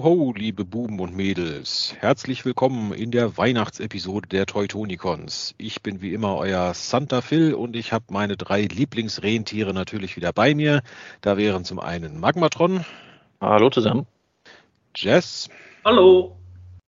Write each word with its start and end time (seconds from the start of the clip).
Ho, 0.00 0.04
ho, 0.04 0.32
liebe 0.34 0.64
Buben 0.64 0.98
und 0.98 1.14
Mädels. 1.14 1.94
Herzlich 1.98 2.46
willkommen 2.46 2.94
in 2.94 3.10
der 3.10 3.36
Weihnachtsepisode 3.36 4.30
der 4.30 4.46
Teutonicons. 4.46 5.54
Ich 5.58 5.82
bin 5.82 6.00
wie 6.00 6.14
immer 6.14 6.36
euer 6.36 6.72
Santa 6.72 7.20
Phil 7.20 7.52
und 7.52 7.76
ich 7.76 7.92
habe 7.92 8.06
meine 8.08 8.38
drei 8.38 8.62
Lieblingsrentiere 8.62 9.74
natürlich 9.74 10.16
wieder 10.16 10.32
bei 10.32 10.54
mir. 10.54 10.80
Da 11.20 11.36
wären 11.36 11.66
zum 11.66 11.80
einen 11.80 12.18
Magmatron. 12.18 12.86
Hallo 13.42 13.68
zusammen. 13.68 14.06
Jess. 14.96 15.50
Hallo. 15.84 16.34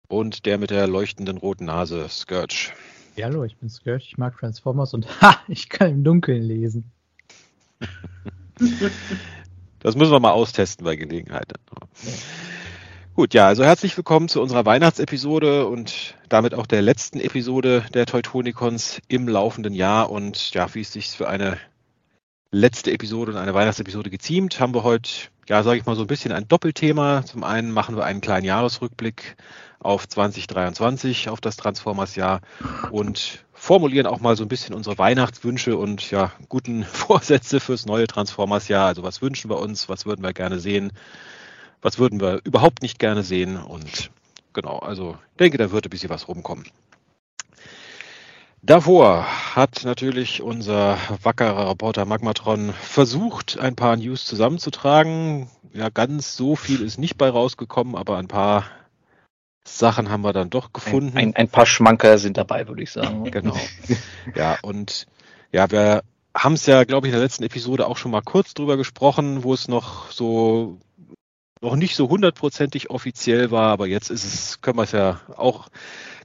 Und 0.08 0.48
der 0.48 0.58
mit 0.58 0.72
der 0.72 0.88
leuchtenden 0.88 1.38
roten 1.38 1.66
Nase, 1.66 2.10
Scourge. 2.10 2.72
Ja, 3.16 3.28
hallo, 3.28 3.44
ich 3.44 3.56
bin 3.58 3.70
Scourge, 3.70 4.04
ich 4.04 4.18
mag 4.18 4.36
Transformers 4.36 4.96
und 4.96 5.06
ha, 5.22 5.38
ich 5.48 5.70
kann 5.70 5.92
im 5.92 6.04
Dunkeln 6.04 6.42
lesen. 6.42 6.92
Das 9.80 9.96
müssen 9.96 10.14
wir 10.14 10.20
mal 10.20 10.32
austesten 10.32 10.84
bei 10.84 10.96
Gelegenheit. 10.96 11.54
Ja. 12.02 12.12
Gut, 13.16 13.34
ja, 13.34 13.48
also 13.48 13.64
herzlich 13.64 13.96
willkommen 13.96 14.28
zu 14.28 14.42
unserer 14.42 14.66
Weihnachtsepisode 14.66 15.68
und 15.68 16.16
damit 16.28 16.54
auch 16.54 16.66
der 16.66 16.82
letzten 16.82 17.22
Episode 17.22 17.86
der 17.94 18.06
Teutonicons 18.06 19.00
im 19.08 19.30
laufenden 19.30 19.74
Jahr. 19.74 20.10
Und 20.10 20.54
ja, 20.54 20.76
wie 20.76 20.82
es 20.82 20.92
sich 20.92 21.12
für 21.12 21.30
eine 21.30 21.58
letzte 22.52 22.92
Episode 22.92 23.32
und 23.32 23.38
eine 23.38 23.54
Weihnachtsepisode 23.54 24.10
geziemt, 24.10 24.60
haben 24.60 24.74
wir 24.74 24.84
heute, 24.84 25.10
ja, 25.48 25.64
sage 25.64 25.80
ich 25.80 25.86
mal, 25.86 25.96
so 25.96 26.02
ein 26.02 26.08
bisschen 26.08 26.34
ein 26.34 26.50
Doppelthema. 26.50 27.24
Zum 27.26 27.46
einen 27.46 27.72
machen 27.72 27.96
wir 27.96 28.04
einen 28.04 28.20
kleinen 28.20 28.44
Jahresrückblick 28.44 29.38
auf 29.80 30.10
2023, 30.10 31.30
auf 31.30 31.40
das 31.40 31.56
Transformers-Jahr 31.56 32.42
und 32.92 33.46
formulieren 33.54 34.08
auch 34.08 34.20
mal 34.20 34.36
so 34.36 34.44
ein 34.44 34.50
bisschen 34.50 34.76
unsere 34.76 34.98
Weihnachtswünsche 34.98 35.78
und 35.78 36.12
ja, 36.12 36.34
guten 36.50 36.84
Vorsätze 36.92 37.62
fürs 37.62 37.86
neue 37.86 38.08
Transformers-Jahr. 38.08 38.88
Also 38.88 39.04
was 39.04 39.22
wünschen 39.22 39.50
wir 39.50 39.60
uns, 39.60 39.88
was 39.88 40.06
würden 40.06 40.22
wir 40.22 40.34
gerne 40.34 40.60
sehen, 40.60 40.92
was 41.86 42.00
würden 42.00 42.20
wir 42.20 42.42
überhaupt 42.46 42.82
nicht 42.82 42.98
gerne 42.98 43.22
sehen 43.22 43.58
und 43.58 44.10
genau, 44.54 44.80
also 44.80 45.20
ich 45.34 45.38
denke, 45.38 45.60
da 45.60 45.70
wird 45.70 45.86
ein 45.86 45.92
bisschen 45.92 46.10
was 46.10 46.28
rumkommen. 46.28 46.66
Davor 48.64 49.28
hat 49.56 49.84
natürlich 49.84 50.42
unser 50.42 50.98
wackerer 51.22 51.70
Reporter 51.70 52.06
Magmatron 52.06 52.74
versucht, 52.74 53.60
ein 53.60 53.76
paar 53.76 53.98
News 53.98 54.26
zusammenzutragen. 54.26 55.48
Ja, 55.74 55.90
ganz 55.90 56.36
so 56.36 56.56
viel 56.56 56.82
ist 56.82 56.98
nicht 56.98 57.20
bei 57.20 57.30
rausgekommen, 57.30 57.96
aber 57.96 58.18
ein 58.18 58.28
paar 58.28 58.66
Sachen 59.64 60.10
haben 60.10 60.24
wir 60.24 60.34
dann 60.34 60.50
doch 60.50 60.74
gefunden. 60.74 61.16
Ein, 61.16 61.28
ein, 61.28 61.36
ein 61.36 61.50
paar 61.50 61.68
Schmanker 61.68 62.18
sind 62.18 62.38
dabei, 62.38 62.68
würde 62.68 62.82
ich 62.82 62.90
sagen. 62.90 63.30
Genau. 63.30 63.56
Ja, 64.34 64.58
und 64.64 65.06
ja, 65.52 65.70
wir 65.70 66.02
haben 66.36 66.54
es 66.54 66.66
ja, 66.66 66.84
glaube 66.84 67.06
ich, 67.06 67.14
in 67.14 67.20
der 67.20 67.24
letzten 67.24 67.44
Episode 67.44 67.86
auch 67.86 67.98
schon 67.98 68.10
mal 68.10 68.22
kurz 68.22 68.56
drüber 68.56 68.76
gesprochen, 68.76 69.44
wo 69.44 69.54
es 69.54 69.68
noch 69.68 70.10
so 70.12 70.80
noch 71.66 71.76
nicht 71.76 71.96
so 71.96 72.10
hundertprozentig 72.10 72.90
offiziell 72.90 73.52
war, 73.52 73.72
aber 73.72 73.88
jetzt 73.88 74.10
ist 74.10 74.24
es, 74.24 74.62
können 74.62 74.78
wir 74.78 74.84
es 74.84 74.92
ja 74.92 75.20
auch 75.36 75.68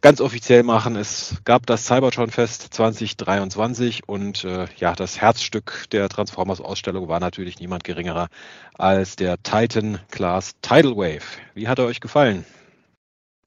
ganz 0.03 0.21
offiziell 0.21 0.63
machen. 0.63 0.97
Es 0.97 1.41
gab 1.45 1.67
das 1.67 1.87
Cybertron 1.87 2.31
Fest 2.31 2.75
2023 2.75 4.09
und 4.09 4.45
äh, 4.45 4.67
ja, 4.77 4.95
das 4.95 5.21
Herzstück 5.21 5.87
der 5.93 6.09
Transformers 6.09 6.61
Ausstellung 6.61 7.09
war 7.09 7.21
natürlich 7.21 7.59
niemand 7.59 7.85
geringerer 7.85 8.29
als 8.77 9.17
der 9.17 9.43
Titan 9.43 9.99
Class 10.11 10.53
Tidal 10.61 10.97
Wave. 10.97 11.25
Wie 11.55 11.69
hat 11.69 11.79
er 11.79 11.87
euch 11.87 12.01
gefallen? 12.01 12.45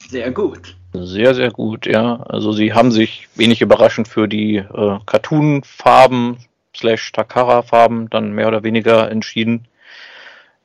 Sehr 0.10 0.32
gut. 0.32 0.76
Sehr, 0.94 1.34
sehr 1.34 1.52
gut, 1.52 1.86
ja. 1.86 2.18
Also 2.24 2.52
sie 2.52 2.74
haben 2.74 2.92
sich 2.92 3.30
wenig 3.36 3.62
überraschend 3.62 4.08
für 4.08 4.28
die 4.28 4.58
äh, 4.58 5.00
Cartoon-Farben 5.06 6.38
slash 6.76 7.12
Takara-Farben 7.12 8.10
dann 8.10 8.34
mehr 8.34 8.48
oder 8.48 8.64
weniger 8.64 9.10
entschieden. 9.10 9.68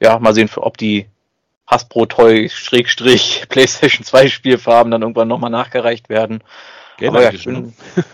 Ja, 0.00 0.19
mal 0.19 0.34
sehen, 0.34 0.50
ob 0.56 0.77
die 0.77 1.06
Hasbro 1.69 2.06
Toy 2.06 2.49
Schrägstrich 2.49 3.45
PlayStation 3.49 4.05
2 4.05 4.29
Spielfarben 4.29 4.91
dann 4.91 5.03
irgendwann 5.03 5.29
nochmal 5.29 5.51
nachgereicht 5.51 6.09
werden. 6.09 6.43
Gamer 6.97 7.23
ja, 7.23 7.29
Edition. 7.29 7.75
Ne? 7.95 8.05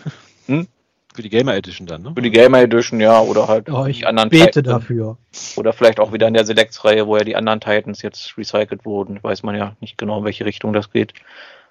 hm? 0.47 0.67
Für 1.15 1.21
die 1.21 1.29
Gamer 1.29 1.55
Edition 1.55 1.87
dann, 1.87 2.01
ne? 2.03 2.11
Für 2.13 2.21
die 2.21 2.29
Gamer 2.29 2.61
Edition, 2.61 2.99
ja, 2.99 3.21
oder 3.21 3.47
halt 3.47 3.69
oh, 3.69 3.85
ich 3.85 3.99
die 3.99 4.05
anderen 4.05 4.29
bete 4.29 4.61
Titans. 4.61 4.67
dafür. 4.67 5.17
Oder 5.55 5.71
vielleicht 5.71 6.01
auch 6.01 6.11
wieder 6.11 6.27
in 6.27 6.33
der 6.33 6.45
Select-Reihe, 6.45 7.07
wo 7.07 7.15
ja 7.15 7.23
die 7.23 7.37
anderen 7.37 7.61
Titans 7.61 8.01
jetzt 8.01 8.37
recycelt 8.37 8.83
wurden. 8.83 9.23
Weiß 9.23 9.41
man 9.43 9.55
ja 9.55 9.77
nicht 9.79 9.97
genau, 9.97 10.19
in 10.19 10.25
welche 10.25 10.45
Richtung 10.45 10.73
das 10.73 10.91
geht. 10.91 11.13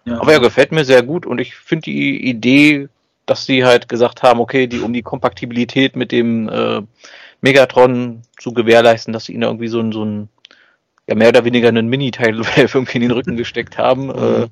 Ja. 0.07 0.19
Aber 0.19 0.33
ja, 0.33 0.39
gefällt 0.39 0.73
mir 0.73 0.87
sehr 0.87 1.03
gut 1.03 1.27
und 1.27 1.39
ich 1.41 1.55
finde 1.57 1.83
die 1.83 2.27
Idee, 2.27 2.89
dass 3.27 3.45
sie 3.45 3.67
halt 3.67 3.89
gesagt 3.91 4.23
haben, 4.23 4.41
okay, 4.41 4.67
die 4.67 4.81
um 4.81 4.95
die 4.95 5.03
Kompatibilität 5.03 5.95
mit 5.95 6.11
dem 6.11 6.49
äh, 6.49 6.81
Megatron 7.43 8.23
zu 8.39 8.55
gewährleisten, 8.55 9.13
dass 9.13 9.27
sie 9.27 9.35
ihnen 9.35 9.43
irgendwie 9.43 9.69
so 9.69 9.81
ein, 9.81 9.93
so 9.93 10.05
ein 10.05 10.31
ja 11.09 11.15
mehr 11.15 11.29
oder 11.29 11.45
weniger 11.45 11.69
einen 11.69 11.89
Mini-Teil 11.89 12.41
irgendwie 12.57 12.97
in 12.97 13.03
den 13.03 13.11
Rücken 13.11 13.37
gesteckt 13.37 13.79
haben, 13.79 14.07
mhm. 14.07 14.49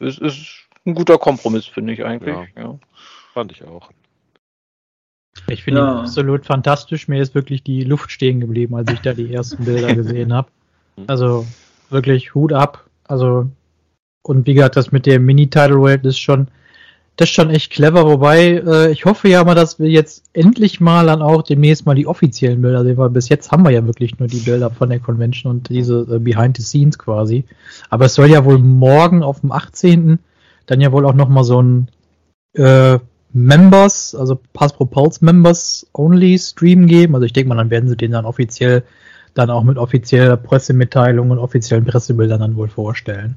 äh, 0.00 0.06
ist, 0.06 0.18
ist 0.18 0.66
ein 0.84 0.94
guter 0.94 1.18
Kompromiss, 1.18 1.66
finde 1.66 1.92
ich 1.92 2.04
eigentlich. 2.04 2.34
Ja. 2.56 2.62
ja. 2.62 2.78
Fand 3.34 3.52
ich 3.52 3.64
auch. 3.64 3.90
Ich 5.48 5.64
finde 5.64 5.80
ja. 5.80 5.86
ihn 5.86 5.98
absolut 6.00 6.44
fantastisch. 6.44 7.08
Mir 7.08 7.22
ist 7.22 7.34
wirklich 7.34 7.62
die 7.62 7.84
Luft 7.84 8.10
stehen 8.10 8.40
geblieben, 8.40 8.74
als 8.74 8.92
ich 8.92 9.00
da 9.00 9.14
die 9.14 9.32
ersten 9.32 9.64
Bilder 9.64 9.94
gesehen 9.94 10.32
habe. 10.32 10.50
Also 11.06 11.46
wirklich 11.88 12.34
Hut 12.34 12.52
ab. 12.52 12.84
Also 13.04 13.48
und 14.22 14.46
wie 14.46 14.54
gesagt, 14.54 14.76
das 14.76 14.92
mit 14.92 15.06
der 15.06 15.18
Mini-Title-Welt 15.18 16.04
ist 16.06 16.18
schon, 16.18 16.48
das 17.16 17.28
ist 17.28 17.34
schon 17.34 17.50
echt 17.50 17.70
clever. 17.72 18.06
Wobei 18.06 18.62
äh, 18.66 18.90
ich 18.90 19.04
hoffe 19.04 19.28
ja 19.28 19.44
mal, 19.44 19.54
dass 19.54 19.78
wir 19.78 19.88
jetzt 19.88 20.24
endlich 20.32 20.80
mal 20.80 21.06
dann 21.06 21.20
auch 21.20 21.42
demnächst 21.42 21.84
mal 21.84 21.94
die 21.94 22.06
offiziellen 22.06 22.62
Bilder 22.62 22.84
sehen, 22.84 22.96
weil 22.96 23.10
bis 23.10 23.28
jetzt 23.28 23.50
haben 23.52 23.64
wir 23.64 23.70
ja 23.70 23.84
wirklich 23.86 24.18
nur 24.18 24.28
die 24.28 24.40
Bilder 24.40 24.70
von 24.70 24.88
der 24.88 24.98
Convention 24.98 25.50
und 25.50 25.68
diese 25.68 26.06
äh, 26.10 26.18
Behind 26.18 26.56
the 26.56 26.62
Scenes 26.62 26.98
quasi. 26.98 27.44
Aber 27.90 28.06
es 28.06 28.14
soll 28.14 28.28
ja 28.28 28.44
wohl 28.44 28.58
morgen 28.58 29.22
auf 29.22 29.40
dem 29.40 29.52
18. 29.52 30.18
dann 30.66 30.80
ja 30.80 30.90
wohl 30.90 31.04
auch 31.04 31.14
noch 31.14 31.28
mal 31.28 31.44
so 31.44 31.60
ein 31.60 31.88
äh, 32.54 32.98
Members, 33.34 34.14
also 34.14 34.38
Passpro 34.52 34.86
Pulse 34.86 35.24
Members 35.24 35.86
Only 35.92 36.38
Stream 36.38 36.86
geben. 36.86 37.14
Also 37.14 37.26
ich 37.26 37.32
denke 37.32 37.48
mal, 37.48 37.56
dann 37.56 37.70
werden 37.70 37.88
sie 37.88 37.96
den 37.96 38.12
dann 38.12 38.24
offiziell, 38.24 38.84
dann 39.34 39.50
auch 39.50 39.64
mit 39.64 39.78
offizieller 39.78 40.36
Pressemitteilung 40.36 41.30
und 41.30 41.38
offiziellen 41.38 41.84
Pressebildern 41.84 42.40
dann 42.40 42.56
wohl 42.56 42.68
vorstellen. 42.68 43.36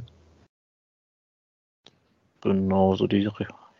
Genau, 2.42 2.96
so 2.96 3.08
die 3.08 3.28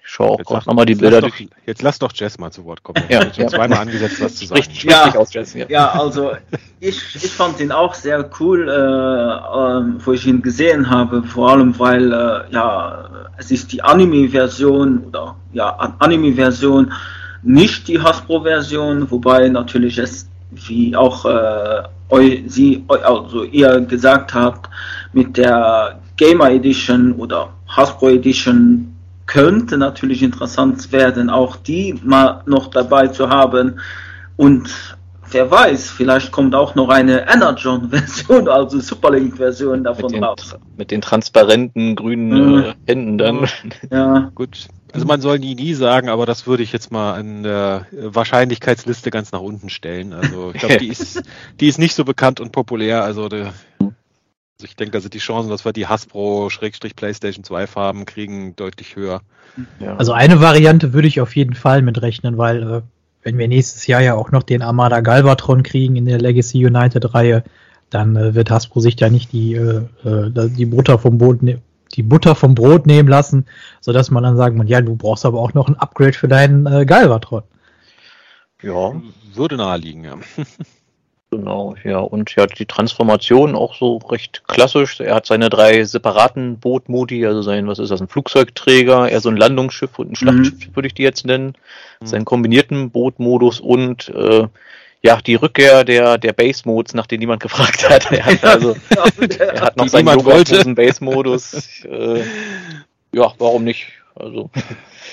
ich 0.06 0.12
schaue 0.12 0.30
auch 0.30 0.38
gerade 0.38 0.68
nochmal 0.68 0.86
die 0.86 0.94
Bilder 0.94 1.20
doch, 1.20 1.34
Jetzt 1.66 1.82
lass 1.82 1.98
doch 1.98 2.12
Jess 2.14 2.38
mal 2.38 2.52
zu 2.52 2.64
Wort 2.66 2.84
kommen. 2.84 3.04
ja, 3.10 3.26
ich 3.26 3.38
ja. 3.38 3.48
zweimal 3.48 3.80
angesetzt, 3.80 4.22
was 4.22 4.36
zu 4.36 4.46
sagen. 4.46 4.62
Sprich 4.62 4.84
ja, 4.84 5.16
aus, 5.16 5.34
Jess, 5.34 5.56
ja. 5.56 5.66
ja, 5.68 5.90
also 5.94 6.34
ich, 6.80 7.16
ich 7.16 7.32
fand 7.32 7.60
ihn 7.60 7.72
auch 7.72 7.96
sehr 7.96 8.30
cool, 8.40 8.70
äh, 8.70 8.72
äh, 8.72 10.06
wo 10.06 10.12
ich 10.14 10.28
ihn 10.28 10.44
gesehen 10.44 10.88
habe, 10.90 11.24
vor 11.24 11.52
allem 11.52 11.78
weil 11.80 12.14
äh, 12.14 12.52
ja 12.52 13.10
es 13.38 13.50
ist 13.50 13.72
die 13.72 13.82
Anime-Version 13.82 15.06
oder 15.06 15.36
ja 15.54 15.70
Anime-Version, 15.98 16.94
nicht 17.42 17.88
die 17.88 18.00
Hasbro-Version, 18.00 19.10
wobei 19.10 19.50
natürlich 19.50 19.98
es 19.98 20.30
wie 20.52 20.96
auch 20.96 21.26
äh, 21.26 21.84
eu, 22.10 22.38
sie 22.46 22.86
also 22.88 23.44
ihr 23.44 23.82
gesagt 23.82 24.36
habt 24.36 24.70
mit 25.14 25.36
der 25.36 26.00
Gamer 26.16 26.52
Edition 26.52 27.14
oder 27.14 27.50
Hasbro 27.68 28.10
Edition 28.10 28.85
könnte 29.36 29.78
natürlich 29.78 30.24
interessant 30.24 30.94
werden, 30.94 31.30
auch 31.30 31.58
die 31.58 32.00
mal 32.04 32.42
noch 32.46 32.68
dabei 32.68 33.08
zu 33.08 33.28
haben. 33.28 33.82
Und 34.38 34.98
wer 35.30 35.52
weiß, 35.52 35.90
vielleicht 35.92 36.32
kommt 36.32 36.56
auch 36.56 36.76
noch 36.76 36.88
eine 36.88 37.30
Energon-Version, 37.30 38.48
also 38.48 38.80
Superlink-Version 38.80 39.84
davon 39.84 40.06
mit 40.06 40.14
den, 40.14 40.24
raus. 40.24 40.56
Mit 40.78 40.92
den 40.92 41.02
transparenten 41.02 41.98
grünen 41.98 42.54
mhm. 42.54 42.64
äh, 42.64 42.74
Händen 42.88 43.18
dann. 43.18 43.50
Ja. 43.92 44.32
Gut. 44.36 44.68
Also 44.94 45.06
man 45.06 45.20
soll 45.20 45.40
nie 45.40 45.56
nie 45.56 45.74
sagen, 45.74 46.08
aber 46.08 46.26
das 46.26 46.48
würde 46.48 46.64
ich 46.64 46.72
jetzt 46.72 46.90
mal 46.90 47.20
in 47.20 47.44
der 47.44 47.86
Wahrscheinlichkeitsliste 47.92 49.12
ganz 49.12 49.34
nach 49.34 49.42
unten 49.42 49.68
stellen. 49.68 50.14
Also 50.14 50.52
ich 50.54 50.62
glaube, 50.62 50.78
die 50.80 50.88
ist, 50.88 51.22
die 51.60 51.68
ist 51.68 51.78
nicht 51.78 51.96
so 51.96 52.06
bekannt 52.06 52.40
und 52.40 52.54
populär. 52.54 53.04
Also 53.04 53.28
der, 53.28 53.52
also 54.58 54.66
ich 54.68 54.76
denke, 54.78 54.92
da 54.92 55.02
sind 55.02 55.14
die 55.14 55.20
Chancen, 55.20 55.50
dass 55.50 55.66
wir 55.66 55.74
die 55.74 55.88
Hasbro-PlayStation 55.88 57.44
2 57.44 57.68
Farben 57.68 58.06
kriegen, 58.06 58.56
deutlich 58.56 58.96
höher. 58.96 59.22
Ja. 59.80 59.98
Also 59.98 60.14
eine 60.14 60.40
Variante 60.40 60.94
würde 60.94 61.10
ich 61.10 61.20
auf 61.20 61.36
jeden 61.36 61.56
Fall 61.56 61.82
mitrechnen, 61.82 62.38
weil 62.38 62.64
äh, 62.64 62.82
wenn 63.22 63.38
wir 63.38 63.50
nächstes 63.50 63.86
Jahr 63.86 64.02
ja 64.02 64.16
auch 64.16 64.32
noch 64.32 64.44
den 64.44 64.62
Armada 64.62 65.02
Galvatron 65.02 65.64
kriegen 65.64 65.98
in 65.98 66.06
der 66.06 66.20
Legacy 66.20 66.66
United 66.66 67.14
Reihe, 67.14 67.44
dann 67.90 68.16
äh, 68.16 68.34
wird 68.34 68.50
Hasbro 68.50 68.80
sich 68.80 68.98
ja 68.98 69.10
nicht 69.10 69.34
die, 69.34 69.56
äh, 69.56 69.82
äh 70.06 70.50
die 70.50 70.66
Butter 70.66 71.00
vom 71.00 71.18
Brot 71.18 71.44
ne 71.44 71.62
die 71.94 72.04
Butter 72.04 72.36
vom 72.36 72.56
Brot 72.56 72.86
nehmen 72.86 73.08
lassen, 73.08 73.46
sodass 73.80 74.12
man 74.12 74.24
dann 74.24 74.36
sagen 74.36 74.58
kann, 74.58 74.68
ja, 74.68 74.82
du 74.82 74.96
brauchst 74.96 75.26
aber 75.26 75.40
auch 75.40 75.54
noch 75.54 75.68
ein 75.70 75.76
Upgrade 75.76 76.14
für 76.14 76.28
deinen 76.28 76.66
äh, 76.66 76.86
Galvatron. 76.86 77.44
Ja, 78.62 78.94
würde 79.34 79.58
naheliegen, 79.58 80.04
ja. 80.04 80.16
Genau, 81.36 81.76
ja. 81.84 82.00
Und 82.00 82.34
ja, 82.36 82.46
die 82.46 82.66
Transformation 82.66 83.56
auch 83.56 83.76
so 83.76 83.98
recht 83.98 84.44
klassisch. 84.48 85.00
Er 85.00 85.16
hat 85.16 85.26
seine 85.26 85.50
drei 85.50 85.84
separaten 85.84 86.60
Bootmodi, 86.60 87.26
also 87.26 87.42
sein, 87.42 87.68
was 87.68 87.80
ist 87.80 87.92
das, 87.92 88.02
ein 88.02 88.08
Flugzeugträger, 88.08 89.10
eher 89.10 89.20
so 89.20 89.30
ein 89.30 89.38
Landungsschiff 89.38 90.00
und 90.00 90.12
ein 90.12 90.16
Schlachtschiff, 90.16 90.68
mhm. 90.68 90.76
würde 90.76 90.88
ich 90.88 90.94
die 90.94 91.04
jetzt 91.04 91.26
nennen. 91.26 91.54
Mhm. 92.00 92.06
Seinen 92.06 92.26
kombinierten 92.26 92.90
Bootmodus 92.90 93.60
und 93.60 94.10
äh, 94.10 94.48
ja, 95.02 95.20
die 95.22 95.36
Rückkehr 95.36 95.84
der, 95.84 96.18
der 96.18 96.34
Base-Modes, 96.34 96.94
nach 96.94 97.06
denen 97.06 97.20
niemand 97.20 97.42
gefragt 97.42 97.88
hat. 97.88 98.10
Er 98.12 98.26
hat, 98.26 98.44
also, 98.44 98.76
er 99.38 99.62
hat 99.62 99.78
noch 99.78 99.88
seinen 99.88 100.76
Base-Modus. 100.76 101.84
Äh, 101.84 102.22
ja, 103.12 103.32
warum 103.38 103.66
nicht? 103.66 103.88
Also. 104.16 104.50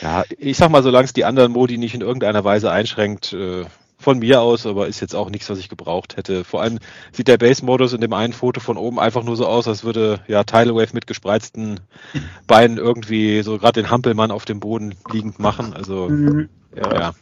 Ja, 0.01 0.25
ich 0.39 0.57
sag 0.57 0.71
mal, 0.71 0.83
solange 0.83 1.05
es 1.05 1.13
die 1.13 1.25
anderen 1.25 1.53
Modi 1.53 1.79
nicht 1.79 1.95
in 1.95 2.01
irgendeiner 2.01 2.45
Weise 2.45 2.71
einschränkt, 2.71 3.33
äh, 3.33 3.65
von 4.03 4.19
mir 4.19 4.41
aus, 4.41 4.67
aber 4.67 4.89
ist 4.89 5.01
jetzt 5.01 5.15
auch 5.15 5.31
nichts, 5.31 5.49
was 5.49 5.59
ich 5.59 5.69
gebraucht 5.69 6.17
hätte. 6.17 6.45
Vor 6.45 6.63
allem 6.63 6.79
sieht 7.13 7.29
der 7.29 7.39
Base-Modus 7.39 7.93
in 7.93 8.01
dem 8.01 8.13
einen 8.13 8.33
Foto 8.33 8.61
von 8.61 8.77
oben 8.77 8.99
einfach 8.99 9.23
nur 9.23 9.37
so 9.37 9.47
aus, 9.47 9.69
als 9.69 9.85
würde 9.85 10.21
ja 10.29 10.45
Tidal 10.45 10.75
Wave 10.75 10.93
mit 10.93 11.07
gespreizten 11.07 11.81
Beinen 12.47 12.77
irgendwie 12.77 13.43
so 13.43 13.59
gerade 13.59 13.81
den 13.81 13.91
Hampelmann 13.91 14.31
auf 14.31 14.45
dem 14.45 14.61
Boden 14.61 14.95
liegend 15.11 15.39
machen. 15.39 15.73
Also 15.73 16.09
mhm. 16.09 16.49
ja. 16.77 16.95
ja. 16.95 17.13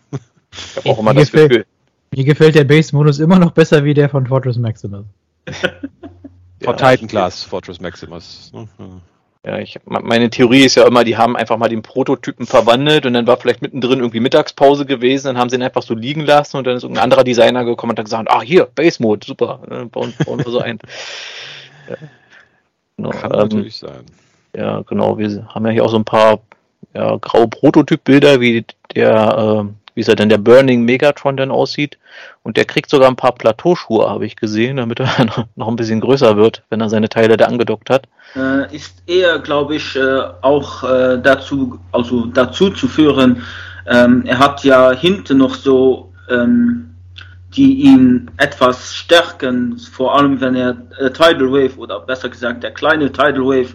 Ich 0.52 0.76
habe 0.76 0.90
auch 0.90 0.98
immer 0.98 1.14
das 1.14 1.30
Gefühl. 1.30 1.64
Mir 2.12 2.24
gefällt 2.24 2.56
der 2.56 2.64
Base-Modus 2.64 3.20
immer 3.20 3.38
noch 3.38 3.52
besser 3.52 3.84
wie 3.84 3.94
der 3.94 4.08
von 4.08 4.26
Fortress 4.26 4.56
Maximus. 4.56 5.04
von 5.46 5.70
ja, 6.60 6.72
Titan 6.72 7.06
Class 7.06 7.44
Fortress 7.44 7.80
Maximus. 7.80 8.50
Ne? 8.52 8.68
Ja, 9.44 9.58
ich, 9.58 9.78
meine 9.86 10.28
Theorie 10.28 10.64
ist 10.64 10.74
ja 10.74 10.86
immer, 10.86 11.02
die 11.02 11.16
haben 11.16 11.34
einfach 11.34 11.56
mal 11.56 11.70
den 11.70 11.80
Prototypen 11.80 12.46
verwandelt 12.46 13.06
und 13.06 13.14
dann 13.14 13.26
war 13.26 13.38
vielleicht 13.38 13.62
mittendrin 13.62 14.00
irgendwie 14.00 14.20
Mittagspause 14.20 14.84
gewesen, 14.84 15.28
dann 15.28 15.38
haben 15.38 15.48
sie 15.48 15.56
ihn 15.56 15.62
einfach 15.62 15.82
so 15.82 15.94
liegen 15.94 16.20
lassen 16.20 16.58
und 16.58 16.66
dann 16.66 16.76
ist 16.76 16.82
irgendein 16.82 17.04
anderer 17.04 17.24
Designer 17.24 17.64
gekommen 17.64 17.92
und 17.92 17.98
hat 17.98 18.04
gesagt, 18.04 18.30
ah 18.30 18.42
hier, 18.42 18.66
Base 18.66 19.02
Mode, 19.02 19.26
super, 19.26 19.60
äh, 19.70 19.84
bauen, 19.86 20.12
bauen 20.26 20.44
wir 20.44 20.50
so 20.50 20.60
ein. 20.60 20.78
Ja. 21.88 21.96
Genau, 22.96 23.10
Kann 23.10 23.32
ähm, 23.32 23.38
natürlich 23.38 23.78
sein. 23.78 24.04
Ja, 24.54 24.82
genau, 24.82 25.18
wir 25.18 25.48
haben 25.48 25.66
ja 25.66 25.72
hier 25.72 25.84
auch 25.84 25.90
so 25.90 25.96
ein 25.96 26.04
paar 26.04 26.38
ja, 26.94 27.16
graue 27.16 27.48
Prototypbilder, 27.48 28.40
wie 28.40 28.64
der 28.94 29.64
äh, 29.66 29.79
wie 30.00 30.10
er 30.10 30.16
denn 30.16 30.30
der 30.30 30.38
Burning 30.38 30.84
Megatron 30.84 31.36
denn 31.36 31.50
aussieht. 31.50 31.98
Und 32.42 32.56
der 32.56 32.64
kriegt 32.64 32.88
sogar 32.88 33.08
ein 33.08 33.16
paar 33.16 33.34
Plateauschuhe, 33.34 34.08
habe 34.08 34.24
ich 34.24 34.36
gesehen, 34.36 34.78
damit 34.78 35.00
er 35.00 35.08
noch 35.56 35.68
ein 35.68 35.76
bisschen 35.76 36.00
größer 36.00 36.36
wird, 36.36 36.62
wenn 36.70 36.80
er 36.80 36.88
seine 36.88 37.08
Teile 37.08 37.36
da 37.36 37.46
angedockt 37.46 37.90
hat. 37.90 38.08
Äh, 38.34 38.74
ist 38.74 39.02
eher, 39.06 39.38
glaube 39.38 39.76
ich, 39.76 39.94
äh, 39.96 40.20
auch 40.40 40.82
äh, 40.84 41.18
dazu, 41.22 41.78
also 41.92 42.26
dazu 42.26 42.70
zu 42.70 42.88
führen, 42.88 43.42
ähm, 43.86 44.24
er 44.26 44.38
hat 44.38 44.64
ja 44.64 44.92
hinten 44.92 45.38
noch 45.38 45.54
so, 45.54 46.12
ähm, 46.30 46.94
die 47.54 47.82
ihn 47.82 48.30
etwas 48.36 48.94
stärken, 48.94 49.76
vor 49.78 50.16
allem 50.16 50.40
wenn 50.40 50.54
er 50.54 50.76
äh, 50.98 51.10
Tidal 51.10 51.50
Wave 51.50 51.76
oder 51.76 52.00
besser 52.00 52.28
gesagt 52.28 52.62
der 52.62 52.70
kleine 52.70 53.10
Tidal 53.10 53.44
Wave 53.44 53.74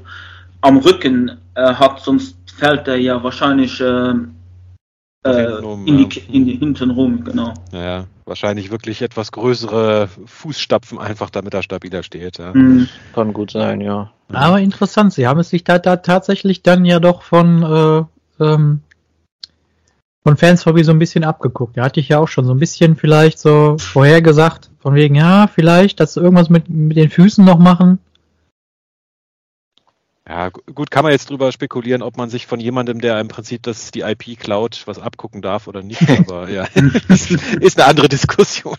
am 0.61 0.77
Rücken 0.77 1.37
äh, 1.55 1.73
hat, 1.73 1.99
sonst 1.99 2.37
fällt 2.57 2.87
er 2.87 2.95
ja 2.95 3.21
wahrscheinlich 3.21 3.81
ähm, 3.81 4.34
äh, 5.25 5.57
in, 5.85 6.09
die, 6.09 6.19
in 6.31 6.45
die 6.45 6.57
hinten 6.57 6.91
rum, 6.91 7.23
genau. 7.23 7.53
Ja, 7.71 8.05
wahrscheinlich 8.25 8.69
wirklich 8.69 9.01
etwas 9.01 9.31
größere 9.31 10.07
Fußstapfen 10.25 10.99
einfach, 10.99 11.31
damit 11.31 11.53
er 11.53 11.63
stabiler 11.63 12.03
steht. 12.03 12.37
Ja. 12.37 12.53
Mhm. 12.53 12.87
Kann 13.13 13.33
gut 13.33 13.51
sein, 13.51 13.81
ja. 13.81 14.11
Aber 14.31 14.59
interessant, 14.59 15.13
sie 15.13 15.27
haben 15.27 15.39
es 15.39 15.49
sich 15.49 15.63
da, 15.63 15.79
da 15.79 15.97
tatsächlich 15.97 16.61
dann 16.61 16.85
ja 16.85 16.99
doch 16.99 17.23
von, 17.23 18.07
äh, 18.39 18.43
ähm, 18.43 18.81
von 20.23 20.37
Fans 20.37 20.65
Hobby 20.65 20.83
so 20.83 20.91
ein 20.91 20.99
bisschen 20.99 21.23
abgeguckt. 21.23 21.77
Da 21.77 21.85
hatte 21.85 21.99
ich 21.99 22.09
ja 22.09 22.19
auch 22.19 22.27
schon 22.27 22.45
so 22.45 22.53
ein 22.53 22.59
bisschen 22.59 22.95
vielleicht 22.95 23.39
so 23.39 23.77
vorhergesagt, 23.79 24.69
von 24.79 24.93
wegen, 24.93 25.15
ja, 25.15 25.47
vielleicht, 25.47 25.99
dass 25.99 26.17
irgendwas 26.17 26.49
mit, 26.49 26.69
mit 26.69 26.97
den 26.97 27.09
Füßen 27.09 27.43
noch 27.43 27.59
machen. 27.59 27.99
Ja, 30.27 30.49
gut, 30.49 30.89
kann 30.89 31.03
man 31.03 31.11
jetzt 31.11 31.29
drüber 31.29 31.51
spekulieren, 31.51 32.01
ob 32.01 32.17
man 32.17 32.31
sich 32.31 32.47
von 32.47 32.59
jemandem, 32.59 32.99
der 32.99 33.19
im 33.19 33.27
Prinzip 33.27 33.61
das 33.61 33.91
die 33.91 34.01
IP 34.01 34.39
klaut, 34.39 34.81
was 34.85 34.97
abgucken 34.97 35.43
darf 35.43 35.67
oder 35.67 35.83
nicht. 35.83 36.01
Aber 36.19 36.49
ja, 36.49 36.67
ist 37.59 37.79
eine 37.79 37.87
andere 37.87 38.09
Diskussion. 38.09 38.77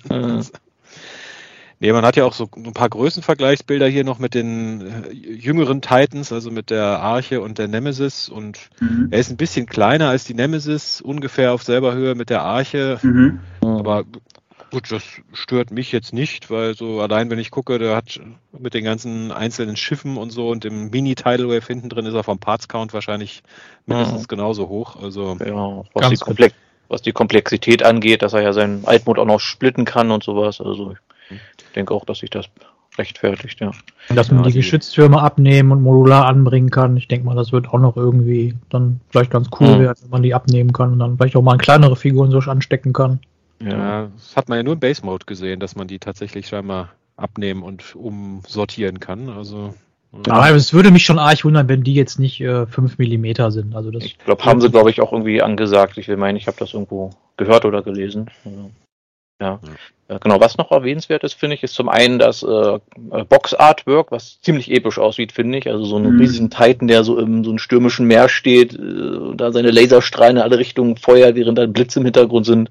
Nee, 1.79 1.93
man 1.93 2.07
hat 2.07 2.17
ja 2.17 2.25
auch 2.25 2.33
so 2.33 2.49
ein 2.57 2.73
paar 2.73 2.89
Größenvergleichsbilder 2.89 3.87
hier 3.87 4.03
noch 4.03 4.19
mit 4.19 4.35
den 4.35 4.81
äh, 4.81 5.13
jüngeren 5.13 5.83
Titans, 5.83 6.33
also 6.33 6.51
mit 6.51 6.71
der 6.71 7.01
Arche 7.01 7.43
und 7.43 7.59
der 7.59 7.69
Nemesis. 7.69 8.31
Und 8.31 8.71
mhm. 8.81 9.09
er 9.11 9.19
ist 9.19 9.31
ein 9.31 9.37
bisschen 9.37 9.67
kleiner 9.67 10.09
als 10.09 10.25
die 10.25 10.33
Nemesis, 10.33 11.03
ungefähr 11.03 11.53
auf 11.53 11.63
selber 11.63 11.93
Höhe 11.93 12.15
mit 12.15 12.31
der 12.31 12.43
Arche. 12.43 12.99
Mhm. 13.03 13.41
Aber 13.61 14.05
Gut, 14.73 14.91
das 14.91 15.05
stört 15.33 15.71
mich 15.71 15.93
jetzt 15.93 16.13
nicht, 16.13 16.51
weil 16.51 16.75
so 16.75 17.01
allein, 17.01 17.31
wenn 17.31 17.39
ich 17.39 17.51
gucke, 17.51 17.79
der 17.79 17.95
hat 17.95 18.21
mit 18.59 18.75
den 18.75 18.85
ganzen 18.85 19.31
einzelnen 19.31 19.77
Schiffen 19.77 20.17
und 20.17 20.31
so 20.31 20.49
und 20.49 20.65
dem 20.65 20.91
Mini-Tidal 20.91 21.49
Wave 21.49 21.67
hinten 21.67 21.89
drin 21.89 22.07
ist 22.07 22.15
er 22.15 22.25
vom 22.25 22.39
Parts 22.39 22.67
Count 22.67 22.93
wahrscheinlich 22.93 23.43
mindestens 23.87 24.23
mhm. 24.23 24.29
genauso 24.29 24.69
hoch. 24.69 24.97
Also 25.01 25.37
ja, 25.45 25.85
was 25.95 26.11
die, 26.11 26.17
Komplex 26.17 26.55
was 26.89 27.03
die, 27.03 27.13
Komplexität 27.13 27.85
angeht, 27.85 28.23
dass 28.23 28.33
er 28.33 28.43
ja 28.43 28.53
seinen 28.53 28.85
Altmod 28.87 29.19
auch 29.19 29.27
noch 29.27 29.41
splitten 29.41 29.85
kann 29.85 30.11
und 30.11 30.25
sowas. 30.25 30.61
Also 30.61 30.95
ich 31.31 31.73
denke 31.75 31.95
auch, 31.95 32.05
dass 32.05 32.19
sich 32.19 32.31
das 32.31 32.47
rechtfertigt, 32.99 33.61
ja. 33.61 33.71
Dass 34.09 34.31
man 34.31 34.43
ja, 34.43 34.51
die 34.51 34.57
Geschütztürme 34.57 35.21
abnehmen 35.21 35.71
und 35.71 35.83
modular 35.83 36.27
anbringen 36.27 36.71
kann. 36.71 36.97
Ich 36.97 37.09
denke 37.09 37.27
mal, 37.27 37.37
das 37.37 37.53
wird 37.53 37.69
auch 37.69 37.79
noch 37.79 37.97
irgendwie 37.97 38.57
dann 38.69 39.01
vielleicht 39.11 39.31
ganz 39.31 39.49
cool 39.61 39.77
mhm. 39.77 39.81
werden, 39.81 39.99
wenn 40.03 40.11
man 40.11 40.23
die 40.23 40.35
abnehmen 40.35 40.73
kann 40.73 40.93
und 40.93 40.99
dann 40.99 41.17
vielleicht 41.17 41.37
auch 41.37 41.43
mal 41.43 41.59
kleinere 41.59 41.95
Figuren 41.95 42.31
so 42.31 42.39
anstecken 42.39 42.93
kann. 42.93 43.21
Ja, 43.61 44.09
das 44.15 44.37
hat 44.37 44.49
man 44.49 44.59
ja 44.59 44.63
nur 44.63 44.75
im 44.75 44.81
Base 44.81 45.05
Mode 45.05 45.27
gesehen, 45.27 45.61
dass 45.61 45.77
man 45.77 45.89
die 45.89 45.99
tatsächlich 45.99 46.49
scheinbar 46.49 46.91
abnehmen 47.17 47.63
und 47.63 47.97
umsortieren 47.97 49.01
kann. 49.01 49.31
Also 49.31 49.75
aber 50.29 50.57
es 50.57 50.73
würde 50.73 50.91
mich 50.91 51.05
schon 51.05 51.19
arg 51.19 51.45
wundern, 51.45 51.69
wenn 51.69 51.83
die 51.83 51.95
jetzt 51.95 52.19
nicht 52.19 52.41
äh, 52.41 52.67
5 52.67 52.99
mm 52.99 53.51
sind. 53.51 53.75
Also 53.75 53.91
das 53.91 54.05
ich 54.05 54.19
glaube, 54.19 54.45
haben 54.45 54.61
sie, 54.61 54.71
glaube 54.71 54.91
ich, 54.91 55.01
auch 55.01 55.13
irgendwie 55.13 55.43
angesagt. 55.43 55.99
Ich 55.99 56.09
will 56.09 56.17
meinen, 56.17 56.37
ich 56.37 56.47
habe 56.47 56.57
das 56.59 56.75
irgendwo 56.75 57.11
gehört 57.37 57.65
oder 57.65 57.83
gelesen. 57.83 58.31
Also, 58.45 58.71
ja. 59.41 59.61
ja. 60.09 60.19
Genau, 60.19 60.41
was 60.41 60.57
noch 60.57 60.71
erwähnenswert 60.71 61.25
ist, 61.25 61.35
finde 61.35 61.57
ich, 61.57 61.63
ist 61.63 61.75
zum 61.75 61.89
einen 61.89 62.19
das 62.19 62.43
äh, 62.43 62.79
Box-Artwork, 63.29 64.11
was 64.11 64.41
ziemlich 64.41 64.71
episch 64.71 64.99
aussieht, 64.99 65.33
finde 65.33 65.59
ich. 65.59 65.69
Also 65.69 65.85
so 65.85 65.97
einen 65.97 66.15
mhm. 66.15 66.21
riesigen 66.21 66.51
Titan, 66.51 66.89
der 66.89 67.05
so 67.05 67.19
im 67.19 67.45
so 67.45 67.51
einem 67.51 67.59
stürmischen 67.59 68.07
Meer 68.07 68.29
steht, 68.29 68.75
äh, 68.75 69.35
da 69.35 69.53
seine 69.53 69.71
Laserstrahlen 69.71 70.37
in 70.37 70.43
alle 70.43 70.59
Richtungen 70.59 70.97
feuert, 70.97 71.35
während 71.35 71.59
da 71.59 71.67
Blitze 71.67 71.99
im 71.99 72.07
Hintergrund 72.07 72.47
sind. 72.47 72.71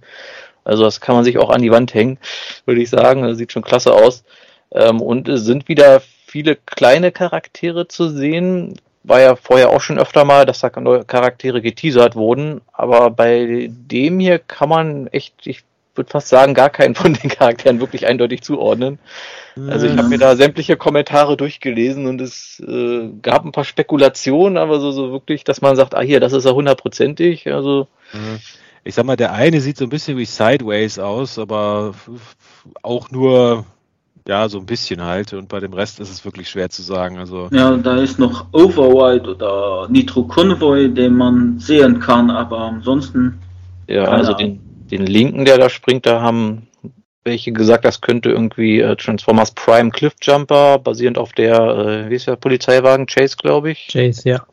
Also 0.66 0.84
das 0.84 1.00
kann 1.00 1.16
man 1.16 1.24
sich 1.24 1.38
auch 1.38 1.52
an 1.52 1.62
die 1.62 1.72
Wand 1.72 1.94
hängen, 1.94 2.18
würde 2.66 2.82
ich 2.82 2.90
sagen. 2.90 3.22
Das 3.22 3.38
sieht 3.38 3.54
schon 3.54 3.64
klasse 3.64 3.94
aus. 3.94 4.26
Ähm, 4.72 5.00
und 5.00 5.30
es 5.30 5.46
sind 5.46 5.70
wieder 5.70 6.02
viele 6.26 6.58
kleine 6.58 7.12
Charaktere 7.12 7.88
zu 7.88 8.10
sehen. 8.10 8.80
War 9.04 9.22
ja 9.22 9.36
vorher 9.36 9.70
auch 9.70 9.82
schon 9.82 10.00
öfter 10.00 10.26
mal, 10.26 10.46
dass 10.46 10.60
da 10.60 10.72
neue 10.80 11.06
Charaktere 11.06 11.62
geteasert 11.62 12.16
wurden. 12.16 12.62
Aber 12.74 13.12
bei 13.12 13.70
dem 13.70 14.20
hier 14.20 14.40
kann 14.40 14.68
man 14.68 15.08
echt, 15.08 15.36
ich 15.46 15.64
würde 15.94 16.10
fast 16.10 16.28
sagen, 16.28 16.56
gar 16.56 16.72
keinen 16.72 16.96
von 16.96 17.14
den 17.14 17.30
Charakteren 17.30 17.80
wirklich 17.80 18.08
eindeutig 18.08 18.42
zuordnen. 18.42 19.00
Also 19.70 19.88
ich 19.88 19.96
habe 19.96 20.10
mir 20.10 20.18
da 20.18 20.36
sämtliche 20.36 20.76
Kommentare 20.76 21.38
durchgelesen 21.38 22.08
und 22.08 22.20
es 22.20 22.62
äh, 22.68 23.08
gab 23.22 23.46
ein 23.46 23.54
paar 23.54 23.64
Spekulationen, 23.64 24.58
aber 24.58 24.82
so, 24.82 24.92
so 24.92 25.14
wirklich, 25.14 25.46
dass 25.46 25.62
man 25.62 25.78
sagt, 25.78 25.96
ah 25.96 26.02
hier, 26.02 26.20
das 26.20 26.34
ist 26.34 26.46
ja 26.46 26.52
hundertprozentig. 26.52 27.48
Also 27.54 27.88
mhm 28.12 28.40
ich 28.86 28.94
sag 28.96 29.06
mal, 29.06 29.18
der 29.18 29.34
eine 29.34 29.60
sieht 29.62 29.78
so 29.78 29.86
ein 29.86 29.90
bisschen 29.90 30.18
wie 30.18 30.26
Sideways 30.26 31.00
aus, 31.00 31.40
aber 31.40 31.96
auch 32.84 33.10
nur 33.10 33.66
ja, 34.28 34.48
so 34.48 34.60
ein 34.60 34.66
bisschen 34.66 35.04
halt. 35.04 35.34
Und 35.34 35.50
bei 35.50 35.60
dem 35.60 35.74
Rest 35.74 36.00
ist 36.00 36.12
es 36.12 36.24
wirklich 36.24 36.50
schwer 36.50 36.70
zu 36.70 36.84
sagen. 36.84 37.18
Also 37.18 37.50
ja, 37.52 37.76
da 37.78 37.98
ist 37.98 38.20
noch 38.20 38.48
Override 38.54 39.32
oder 39.32 39.88
Nitro 39.90 40.24
Convoy, 40.24 40.94
den 40.94 41.16
man 41.16 41.60
sehen 41.60 42.00
kann, 42.00 42.30
aber 42.30 42.60
ansonsten. 42.60 43.40
Ja, 43.88 44.06
also 44.06 44.34
den, 44.34 44.60
den 44.90 45.06
linken, 45.06 45.46
der 45.46 45.58
da 45.58 45.70
springt, 45.70 46.06
da 46.06 46.22
haben 46.22 46.68
welche 47.24 47.52
gesagt, 47.52 47.86
das 47.86 48.02
könnte 48.02 48.30
irgendwie 48.30 48.80
äh, 48.80 48.96
Transformers 48.96 49.52
Prime 49.52 49.90
Cliffjumper, 49.90 50.78
basierend 50.78 51.18
auf 51.18 51.34
der, 51.34 51.56
äh, 51.56 52.10
wie 52.10 52.16
ist 52.16 52.28
der 52.28 52.36
Polizeiwagen? 52.36 53.08
Chase, 53.08 53.36
glaube 53.36 53.72
ich. 53.72 53.88
Chase, 53.92 54.30
ja. 54.30 54.46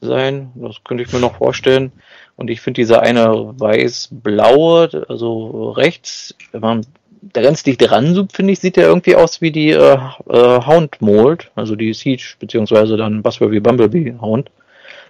Sein. 0.00 0.50
Das 0.54 0.82
könnte 0.84 1.02
ich 1.02 1.12
mir 1.12 1.20
noch 1.20 1.36
vorstellen. 1.36 1.92
Und 2.36 2.50
ich 2.50 2.60
finde 2.60 2.80
dieser 2.80 3.02
eine 3.02 3.54
weiß-blaue, 3.58 5.06
also 5.08 5.70
rechts, 5.72 6.34
wenn 6.52 6.60
man 6.60 6.86
da 7.20 7.42
ganz 7.42 7.62
dicht 7.62 7.90
ranzoomt, 7.90 8.32
finde 8.32 8.52
ich, 8.52 8.60
sieht 8.60 8.76
der 8.76 8.86
irgendwie 8.86 9.16
aus 9.16 9.40
wie 9.40 9.50
die 9.50 9.70
äh, 9.70 9.98
äh, 10.28 10.60
Hound 10.66 11.02
Mold, 11.02 11.50
also 11.54 11.76
die 11.76 11.92
Siege, 11.92 12.34
beziehungsweise 12.38 12.96
dann 12.96 13.22
Buzzworthy 13.22 13.60
Bumblebee 13.60 14.14
Hound. 14.20 14.50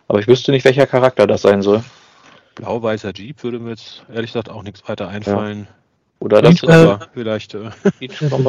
Aber 0.09 0.19
ich 0.19 0.27
wüsste 0.27 0.51
nicht, 0.51 0.65
welcher 0.65 0.87
Charakter 0.87 1.27
das 1.27 1.43
sein 1.43 1.63
soll. 1.63 1.85
Blau-weißer 2.57 3.13
Jeep 3.15 3.45
würde 3.45 3.61
mir 3.61 3.71
jetzt 3.71 4.03
ehrlich 4.13 4.33
gesagt 4.33 4.51
auch 4.51 4.65
nichts 4.65 4.87
weiter 4.89 5.09
einfallen. 5.09 5.69
Ja. 5.71 5.80
Oder 6.21 6.43
das 6.43 6.63
äh, 6.63 6.99
vielleicht. 7.15 7.55
Äh, 7.55 7.71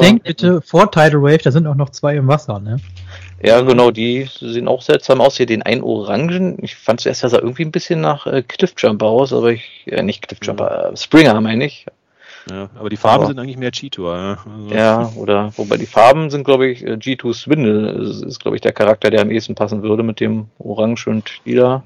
Denkt 0.00 0.24
bitte 0.24 0.60
vor 0.60 0.90
Tidal 0.90 1.22
Wave, 1.22 1.38
da 1.38 1.50
sind 1.50 1.66
auch 1.66 1.74
noch 1.74 1.88
zwei 1.88 2.16
im 2.16 2.28
Wasser, 2.28 2.60
ne? 2.60 2.76
Ja, 3.42 3.62
genau, 3.62 3.90
die 3.90 4.28
sehen 4.38 4.68
auch 4.68 4.82
seltsam 4.82 5.20
aus. 5.20 5.38
Hier 5.38 5.46
den 5.46 5.62
einen 5.62 5.82
Orangen. 5.82 6.58
Ich 6.62 6.76
fand 6.76 7.00
zuerst, 7.00 7.22
er 7.22 7.30
sah 7.30 7.38
irgendwie 7.38 7.64
ein 7.64 7.72
bisschen 7.72 8.00
nach 8.00 8.26
äh, 8.26 8.42
Cliffjumper 8.42 9.06
aus, 9.06 9.32
aber 9.32 9.52
ich, 9.52 9.84
äh, 9.86 10.02
nicht 10.02 10.28
Cliffjumper, 10.28 10.92
äh, 10.92 10.96
Springer 10.96 11.40
meine 11.40 11.64
ich. 11.64 11.86
Ja, 12.50 12.68
aber 12.78 12.90
die 12.90 12.96
Farben 12.96 13.24
aber, 13.24 13.26
sind 13.28 13.38
eigentlich 13.38 13.56
mehr 13.56 13.72
Cheetor. 13.72 14.16
Ja, 14.16 14.38
also. 14.44 14.74
ja, 14.74 15.12
oder, 15.16 15.52
wobei 15.56 15.76
die 15.76 15.86
Farben 15.86 16.28
sind, 16.28 16.44
glaube 16.44 16.66
ich, 16.66 16.84
äh, 16.84 16.94
G2 16.94 17.32
Swindle 17.32 17.90
ist, 17.92 18.22
ist 18.22 18.40
glaube 18.40 18.56
ich, 18.56 18.60
der 18.60 18.72
Charakter, 18.72 19.10
der 19.10 19.22
am 19.22 19.30
ehesten 19.30 19.54
passen 19.54 19.82
würde 19.82 20.02
mit 20.02 20.20
dem 20.20 20.48
Orange 20.58 21.08
und 21.08 21.30
Lila. 21.44 21.84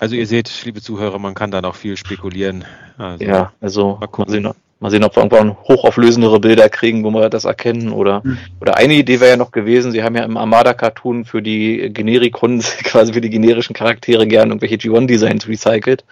Also 0.00 0.16
ihr 0.16 0.26
seht, 0.26 0.50
liebe 0.64 0.80
Zuhörer, 0.80 1.18
man 1.18 1.34
kann 1.34 1.50
da 1.50 1.60
noch 1.60 1.76
viel 1.76 1.98
spekulieren. 1.98 2.64
Also, 2.96 3.22
ja, 3.22 3.52
also 3.60 3.98
mal. 4.00 4.08
Mal, 4.16 4.28
sehen, 4.30 4.50
Mal 4.80 4.90
sehen, 4.90 5.04
ob 5.04 5.14
wir 5.14 5.22
irgendwann 5.22 5.58
hochauflösendere 5.58 6.40
Bilder 6.40 6.70
kriegen, 6.70 7.04
wo 7.04 7.10
wir 7.10 7.28
das 7.28 7.44
erkennen. 7.44 7.92
Oder, 7.92 8.22
mhm. 8.24 8.38
oder 8.62 8.78
eine 8.78 8.94
Idee 8.94 9.20
wäre 9.20 9.32
ja 9.32 9.36
noch 9.36 9.52
gewesen, 9.52 9.92
sie 9.92 10.02
haben 10.02 10.16
ja 10.16 10.24
im 10.24 10.38
Armada-Cartoon 10.38 11.26
für 11.26 11.42
die 11.42 11.90
Generikons, 11.92 12.78
quasi 12.84 13.12
für 13.12 13.20
die 13.20 13.28
generischen 13.28 13.74
Charaktere 13.74 14.26
gern 14.26 14.48
irgendwelche 14.48 14.76
G1-Designs 14.76 15.46
recycelt. 15.46 16.06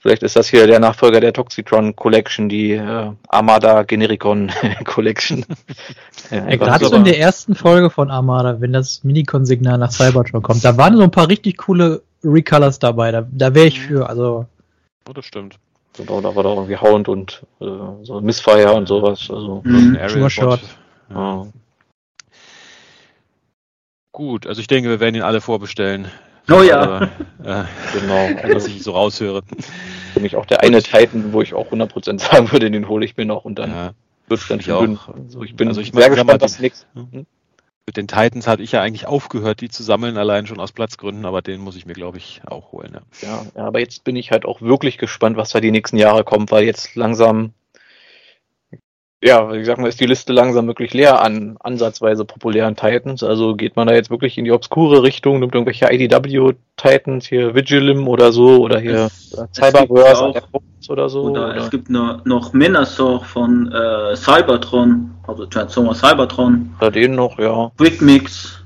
Vielleicht 0.00 0.22
ist 0.22 0.36
das 0.36 0.48
hier 0.48 0.66
der 0.66 0.80
Nachfolger 0.80 1.20
der 1.20 1.34
Toxitron 1.34 1.96
Collection, 1.96 2.48
die 2.48 2.70
äh, 2.70 3.10
Armada 3.28 3.82
Genericon 3.82 4.50
Collection. 4.84 5.44
ja, 6.30 6.48
ja 6.48 6.56
Gerade 6.56 6.86
so 6.86 6.96
in 6.96 7.04
der 7.04 7.18
ersten 7.18 7.54
Folge 7.54 7.90
von 7.90 8.10
Armada, 8.10 8.58
wenn 8.62 8.72
das 8.72 9.04
Minicon-Signal 9.04 9.76
nach 9.76 9.90
Cybertron 9.90 10.40
kommt, 10.40 10.64
da 10.64 10.78
waren 10.78 10.96
so 10.96 11.02
ein 11.02 11.10
paar 11.10 11.28
richtig 11.28 11.58
coole 11.58 12.00
Recolors 12.24 12.78
dabei. 12.78 13.12
Da, 13.12 13.26
da 13.30 13.54
wäre 13.54 13.66
ich 13.66 13.80
mhm. 13.80 13.84
für. 13.84 14.08
Also. 14.08 14.46
Oh, 15.08 15.12
das 15.12 15.24
stimmt. 15.24 15.58
Genau, 15.96 16.20
da 16.20 16.34
war 16.34 16.44
da 16.44 16.50
irgendwie 16.50 16.76
Hound 16.76 17.08
und 17.08 17.42
äh, 17.60 17.64
so 18.02 18.20
Missfire 18.20 18.72
und 18.72 18.86
sowas. 18.86 19.28
Also 19.30 19.62
mhm. 19.64 19.98
Sure 20.08 20.30
Shot. 20.30 20.60
Ja. 21.10 21.46
Gut, 24.12 24.46
also 24.46 24.60
ich 24.60 24.66
denke, 24.66 24.88
wir 24.88 25.00
werden 25.00 25.14
ihn 25.14 25.22
alle 25.22 25.40
vorbestellen. 25.40 26.08
Oh 26.50 26.62
ja. 26.62 27.02
äh, 27.02 27.08
genau, 27.92 28.28
also, 28.42 28.54
was 28.54 28.66
ich 28.66 28.82
so 28.82 28.92
raushöre. 28.92 29.42
Für 30.12 30.20
mich 30.20 30.36
auch 30.36 30.46
der 30.46 30.62
eine 30.62 30.82
Titan, 30.82 31.32
wo 31.32 31.42
ich 31.42 31.54
auch 31.54 31.70
100% 31.70 32.18
sagen 32.20 32.50
würde, 32.52 32.70
den 32.70 32.88
hole 32.88 33.04
ich 33.04 33.16
mir 33.16 33.26
noch 33.26 33.44
und 33.44 33.58
dann 33.58 33.70
ja. 33.70 33.90
wird 34.28 34.40
es 34.40 34.48
dann 34.48 34.60
ich 34.60 34.70
auch. 34.72 35.08
Also 35.08 35.42
ich 35.42 35.56
bin 35.56 35.68
also 35.68 35.80
ich 35.80 35.92
sehr 35.92 36.10
gespannt, 36.10 36.42
was 36.42 36.58
nächstes. 36.58 36.86
Hm? 36.94 37.26
Mit 37.88 37.96
den 37.96 38.06
Titans 38.06 38.46
hatte 38.46 38.62
ich 38.62 38.72
ja 38.72 38.82
eigentlich 38.82 39.06
aufgehört, 39.06 39.62
die 39.62 39.70
zu 39.70 39.82
sammeln, 39.82 40.18
allein 40.18 40.46
schon 40.46 40.60
aus 40.60 40.72
Platzgründen, 40.72 41.24
aber 41.24 41.40
den 41.40 41.58
muss 41.58 41.74
ich 41.74 41.86
mir, 41.86 41.94
glaube 41.94 42.18
ich, 42.18 42.42
auch 42.44 42.70
holen. 42.70 42.98
Ja. 43.22 43.46
ja. 43.54 43.64
Aber 43.64 43.80
jetzt 43.80 44.04
bin 44.04 44.14
ich 44.14 44.30
halt 44.30 44.44
auch 44.44 44.60
wirklich 44.60 44.98
gespannt, 44.98 45.38
was 45.38 45.48
da 45.48 45.60
die 45.60 45.70
nächsten 45.70 45.96
Jahre 45.96 46.22
kommt, 46.22 46.50
weil 46.50 46.64
jetzt 46.64 46.96
langsam 46.96 47.54
ja, 49.20 49.52
ich 49.52 49.66
sag 49.66 49.78
mal, 49.78 49.88
ist 49.88 50.00
die 50.00 50.06
Liste 50.06 50.32
langsam 50.32 50.68
wirklich 50.68 50.94
leer 50.94 51.20
an 51.20 51.56
ansatzweise 51.58 52.24
populären 52.24 52.76
Titans. 52.76 53.24
Also 53.24 53.56
geht 53.56 53.74
man 53.74 53.88
da 53.88 53.94
jetzt 53.94 54.10
wirklich 54.10 54.38
in 54.38 54.44
die 54.44 54.52
obskure 54.52 55.02
Richtung, 55.02 55.40
nimmt 55.40 55.54
irgendwelche 55.54 55.92
IDW-Titans, 55.92 57.26
hier 57.26 57.54
Vigilim 57.54 58.06
oder 58.06 58.30
so, 58.30 58.58
oder 58.58 58.78
hier 58.78 59.08
Cyberverse 59.52 60.40
oder 60.88 61.08
so. 61.08 61.22
Oder, 61.22 61.48
oder, 61.48 61.56
es 61.56 61.70
gibt 61.70 61.90
noch, 61.90 62.24
noch 62.24 62.52
Menasor 62.52 63.24
von 63.24 63.72
äh, 63.72 64.14
Cybertron, 64.14 65.10
also 65.26 65.46
Transformer 65.46 65.94
Cybertron. 65.94 66.74
Oder 66.80 66.90
den 66.92 67.16
noch, 67.16 67.38
ja. 67.40 67.72
Quick 67.76 68.00
Mix. 68.00 68.62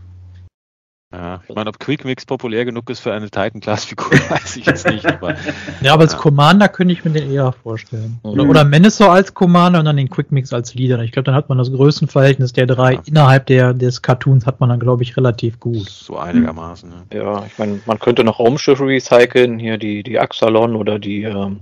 Ja, 1.12 1.40
ich 1.46 1.54
meine, 1.54 1.68
ob 1.68 1.78
Quickmix 1.78 2.24
populär 2.24 2.64
genug 2.64 2.88
ist 2.88 3.00
für 3.00 3.12
eine 3.12 3.30
Titan-Class-Figur, 3.30 4.12
weiß 4.30 4.56
ich 4.56 4.66
jetzt 4.66 4.86
nicht. 4.86 5.04
Aber, 5.04 5.34
ja, 5.82 5.92
aber 5.92 6.02
als 6.02 6.12
ja. 6.12 6.18
Commander 6.18 6.68
könnte 6.68 6.94
ich 6.94 7.04
mir 7.04 7.10
den 7.10 7.30
eher 7.30 7.52
vorstellen. 7.52 8.18
Oder, 8.22 8.44
mhm. 8.44 8.50
oder 8.50 8.64
Menasor 8.64 9.12
als 9.12 9.34
Commander 9.34 9.80
und 9.80 9.84
dann 9.84 9.96
den 9.98 10.08
Quickmix 10.08 10.52
als 10.52 10.74
Leader. 10.74 11.00
Ich 11.00 11.12
glaube, 11.12 11.24
dann 11.24 11.34
hat 11.34 11.48
man 11.48 11.58
das 11.58 11.70
Größenverhältnis 11.70 12.54
der 12.54 12.66
drei 12.66 12.94
ja. 12.94 13.02
innerhalb 13.04 13.46
der, 13.46 13.74
des 13.74 14.00
Cartoons 14.00 14.46
hat 14.46 14.60
man 14.60 14.70
dann, 14.70 14.80
glaube 14.80 15.02
ich, 15.02 15.16
relativ 15.16 15.60
gut. 15.60 15.88
So 15.88 16.18
einigermaßen. 16.18 16.88
Mhm. 16.88 17.16
Ja, 17.16 17.44
ich 17.46 17.58
meine, 17.58 17.80
man 17.84 17.98
könnte 17.98 18.24
noch 18.24 18.38
Raumschiffe 18.38 18.86
recyceln, 18.86 19.58
hier 19.58 19.76
die, 19.76 20.02
die 20.02 20.18
Axalon 20.18 20.76
oder 20.76 20.98
die, 20.98 21.24
ähm, 21.24 21.60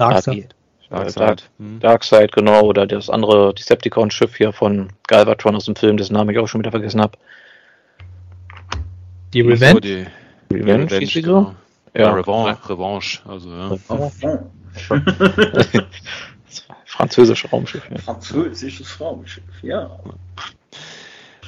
Darkseid. 0.00 0.54
Darkseid. 0.88 1.20
Dark, 1.20 1.42
hm. 1.58 1.80
Darkseid, 1.80 2.32
genau, 2.32 2.62
oder 2.62 2.86
das 2.86 3.10
andere 3.10 3.54
Decepticon-Schiff 3.54 4.36
hier 4.36 4.52
von 4.52 4.88
Galvatron 5.06 5.54
aus 5.54 5.66
dem 5.66 5.76
Film, 5.76 5.96
dessen 5.96 6.14
Namen 6.14 6.30
ich 6.30 6.38
auch 6.38 6.48
schon 6.48 6.60
wieder 6.60 6.72
vergessen 6.72 7.00
habe. 7.00 7.16
Die 9.32 9.40
Revenge? 9.42 9.74
So, 9.74 9.80
die 9.80 10.06
Revenge, 10.50 10.84
Revenge 10.84 10.98
hieß 10.98 11.12
genau. 11.14 11.54
Ja, 11.94 12.02
ja 12.02 12.12
Revanche, 12.12 12.68
Revanche, 12.68 13.20
also 13.26 13.50
ja. 13.50 13.76
Französisches 16.84 17.52
Raumschiff. 17.52 17.82
Ja. 17.90 17.98
Französisches 17.98 19.00
Raumschiff, 19.00 19.44
ja. 19.62 19.98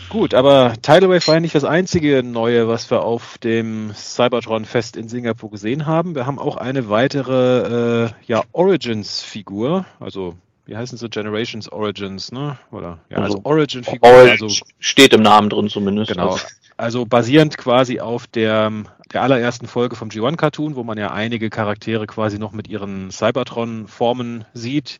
Gut, 0.08 0.34
aber 0.34 0.74
Tidal 0.82 1.08
Wave 1.08 1.26
war 1.26 1.34
ja 1.34 1.40
nicht 1.40 1.54
das 1.54 1.64
einzige 1.64 2.22
Neue, 2.22 2.68
was 2.68 2.90
wir 2.90 3.02
auf 3.02 3.38
dem 3.38 3.92
Cybertron-Fest 3.94 4.96
in 4.96 5.08
Singapur 5.08 5.50
gesehen 5.50 5.86
haben. 5.86 6.14
Wir 6.14 6.26
haben 6.26 6.38
auch 6.38 6.56
eine 6.56 6.88
weitere 6.88 8.06
äh, 8.06 8.10
ja, 8.26 8.42
Origins-Figur, 8.52 9.86
also 10.00 10.34
wie 10.66 10.76
heißen 10.76 10.96
sie? 10.98 11.08
Generations 11.08 11.70
Origins, 11.70 12.30
ne? 12.30 12.58
Oder 12.70 12.98
ja, 13.10 13.18
also, 13.18 13.38
also 13.38 13.40
Origin-Figur. 13.44 14.08
Also, 14.08 14.48
steht 14.78 15.12
im 15.12 15.22
Namen 15.22 15.48
drin 15.50 15.68
zumindest. 15.68 16.12
Genau. 16.12 16.38
Also 16.76 17.05
basierend 17.07 17.59
quasi 17.59 18.00
auf 18.00 18.26
der, 18.26 18.73
der 19.12 19.23
allerersten 19.23 19.67
Folge 19.67 19.97
vom 19.97 20.09
G1-Cartoon, 20.09 20.75
wo 20.75 20.85
man 20.85 20.99
ja 20.99 21.12
einige 21.12 21.50
Charaktere 21.50 22.07
quasi 22.07 22.38
noch 22.38 22.52
mit 22.52 22.69
ihren 22.69 23.11
Cybertron-Formen 23.11 24.45
sieht. 24.55 24.99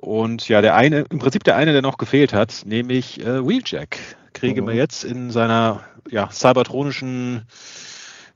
Und 0.00 0.48
ja, 0.48 0.60
der 0.60 0.74
eine, 0.74 1.04
im 1.10 1.18
Prinzip 1.18 1.44
der 1.44 1.56
eine, 1.56 1.72
der 1.72 1.82
noch 1.82 1.96
gefehlt 1.96 2.32
hat, 2.32 2.62
nämlich 2.66 3.20
äh, 3.20 3.46
Wheeljack, 3.46 3.98
kriege 4.32 4.62
mhm. 4.62 4.66
wir 4.66 4.74
jetzt 4.74 5.04
in 5.04 5.30
seiner 5.30 5.84
ja, 6.10 6.28
cybertronischen 6.30 7.46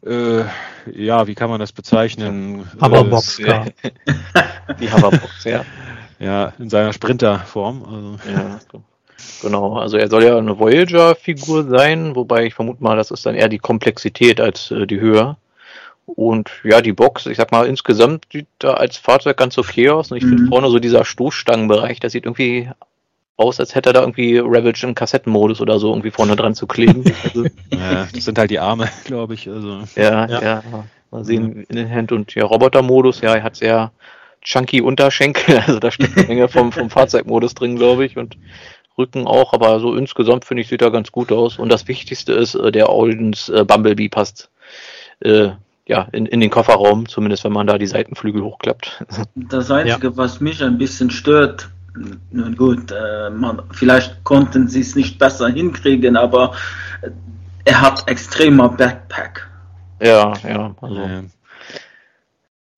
äh, 0.04 0.44
ja, 0.92 1.26
wie 1.26 1.34
kann 1.34 1.50
man 1.50 1.58
das 1.58 1.72
bezeichnen? 1.72 2.70
Hoverbox, 2.80 3.40
äh, 3.40 3.48
ja. 3.48 3.64
Die 4.80 4.92
Hoverbox, 4.92 5.44
ja. 5.44 5.64
Ja, 6.18 6.52
in 6.58 6.70
seiner 6.70 6.92
Sprinterform. 6.92 7.82
Also. 7.84 8.30
Ja, 8.30 8.58
Genau, 9.42 9.78
also 9.78 9.96
er 9.96 10.08
soll 10.08 10.24
ja 10.24 10.38
eine 10.38 10.58
Voyager-Figur 10.58 11.64
sein, 11.64 12.16
wobei 12.16 12.46
ich 12.46 12.54
vermute 12.54 12.82
mal, 12.82 12.96
das 12.96 13.10
ist 13.10 13.26
dann 13.26 13.34
eher 13.34 13.48
die 13.48 13.58
Komplexität 13.58 14.40
als 14.40 14.70
äh, 14.70 14.86
die 14.86 15.00
Höhe. 15.00 15.36
Und 16.06 16.50
ja, 16.62 16.80
die 16.80 16.92
Box, 16.92 17.26
ich 17.26 17.36
sag 17.36 17.50
mal, 17.50 17.66
insgesamt 17.66 18.26
sieht 18.32 18.46
da 18.60 18.74
als 18.74 18.96
Fahrzeug 18.96 19.36
ganz 19.36 19.58
okay 19.58 19.90
aus. 19.90 20.10
Und 20.10 20.18
ich 20.18 20.24
mhm. 20.24 20.28
finde 20.28 20.46
vorne 20.46 20.70
so 20.70 20.78
dieser 20.78 21.04
Stoßstangenbereich, 21.04 21.98
das 21.98 22.12
sieht 22.12 22.26
irgendwie 22.26 22.70
aus, 23.36 23.60
als 23.60 23.74
hätte 23.74 23.90
er 23.90 23.92
da 23.94 24.00
irgendwie 24.00 24.38
Ravage 24.38 24.86
im 24.86 24.94
Kassettenmodus 24.94 25.60
oder 25.60 25.78
so 25.78 25.90
irgendwie 25.90 26.10
vorne 26.10 26.36
dran 26.36 26.54
zu 26.54 26.66
kleben. 26.66 27.04
Also, 27.24 27.44
ja, 27.70 28.08
das 28.12 28.24
sind 28.24 28.38
halt 28.38 28.50
die 28.50 28.58
Arme, 28.58 28.88
glaube 29.04 29.34
ich. 29.34 29.48
Also. 29.48 29.82
Ja, 29.96 30.26
ja, 30.26 30.42
ja. 30.42 30.62
Mal 31.10 31.24
sehen, 31.24 31.64
in 31.68 31.76
den 31.76 31.90
Hand 31.90 32.12
und 32.12 32.34
ja, 32.34 32.44
Robotermodus, 32.44 33.20
ja, 33.20 33.34
er 33.34 33.42
hat 33.42 33.56
sehr 33.56 33.92
chunky 34.42 34.80
Unterschenkel, 34.80 35.58
also 35.66 35.78
da 35.78 35.90
steckt 35.90 36.16
eine 36.16 36.26
Menge 36.26 36.48
vom, 36.48 36.72
vom 36.72 36.88
Fahrzeugmodus 36.88 37.54
drin, 37.54 37.76
glaube 37.76 38.06
ich. 38.06 38.16
Und 38.16 38.36
Rücken 38.98 39.26
auch, 39.26 39.52
aber 39.52 39.80
so 39.80 39.94
insgesamt 39.94 40.44
finde 40.44 40.62
ich, 40.62 40.68
sieht 40.68 40.82
er 40.82 40.90
ganz 40.90 41.12
gut 41.12 41.30
aus. 41.30 41.58
Und 41.58 41.70
das 41.70 41.86
Wichtigste 41.88 42.32
ist, 42.32 42.54
äh, 42.54 42.72
der 42.72 42.90
Oldens 42.90 43.48
äh, 43.48 43.64
Bumblebee 43.64 44.08
passt 44.08 44.50
äh, 45.20 45.50
ja, 45.86 46.08
in, 46.12 46.26
in 46.26 46.40
den 46.40 46.50
Kofferraum, 46.50 47.08
zumindest 47.08 47.44
wenn 47.44 47.52
man 47.52 47.66
da 47.66 47.78
die 47.78 47.86
Seitenflügel 47.86 48.42
hochklappt. 48.42 49.04
Das 49.34 49.70
Einzige, 49.70 50.08
ja. 50.08 50.16
was 50.16 50.40
mich 50.40 50.62
ein 50.62 50.78
bisschen 50.78 51.10
stört, 51.10 51.68
nun 52.30 52.56
gut, 52.56 52.90
äh, 52.90 53.30
man, 53.30 53.62
vielleicht 53.70 54.24
konnten 54.24 54.68
sie 54.68 54.80
es 54.80 54.96
nicht 54.96 55.18
besser 55.18 55.48
hinkriegen, 55.48 56.16
aber 56.16 56.54
er 57.64 57.80
hat 57.80 58.08
extremer 58.08 58.68
Backpack. 58.68 59.48
Ja, 60.00 60.34
ja, 60.46 60.74
also. 60.80 60.96
Ja. 60.96 61.22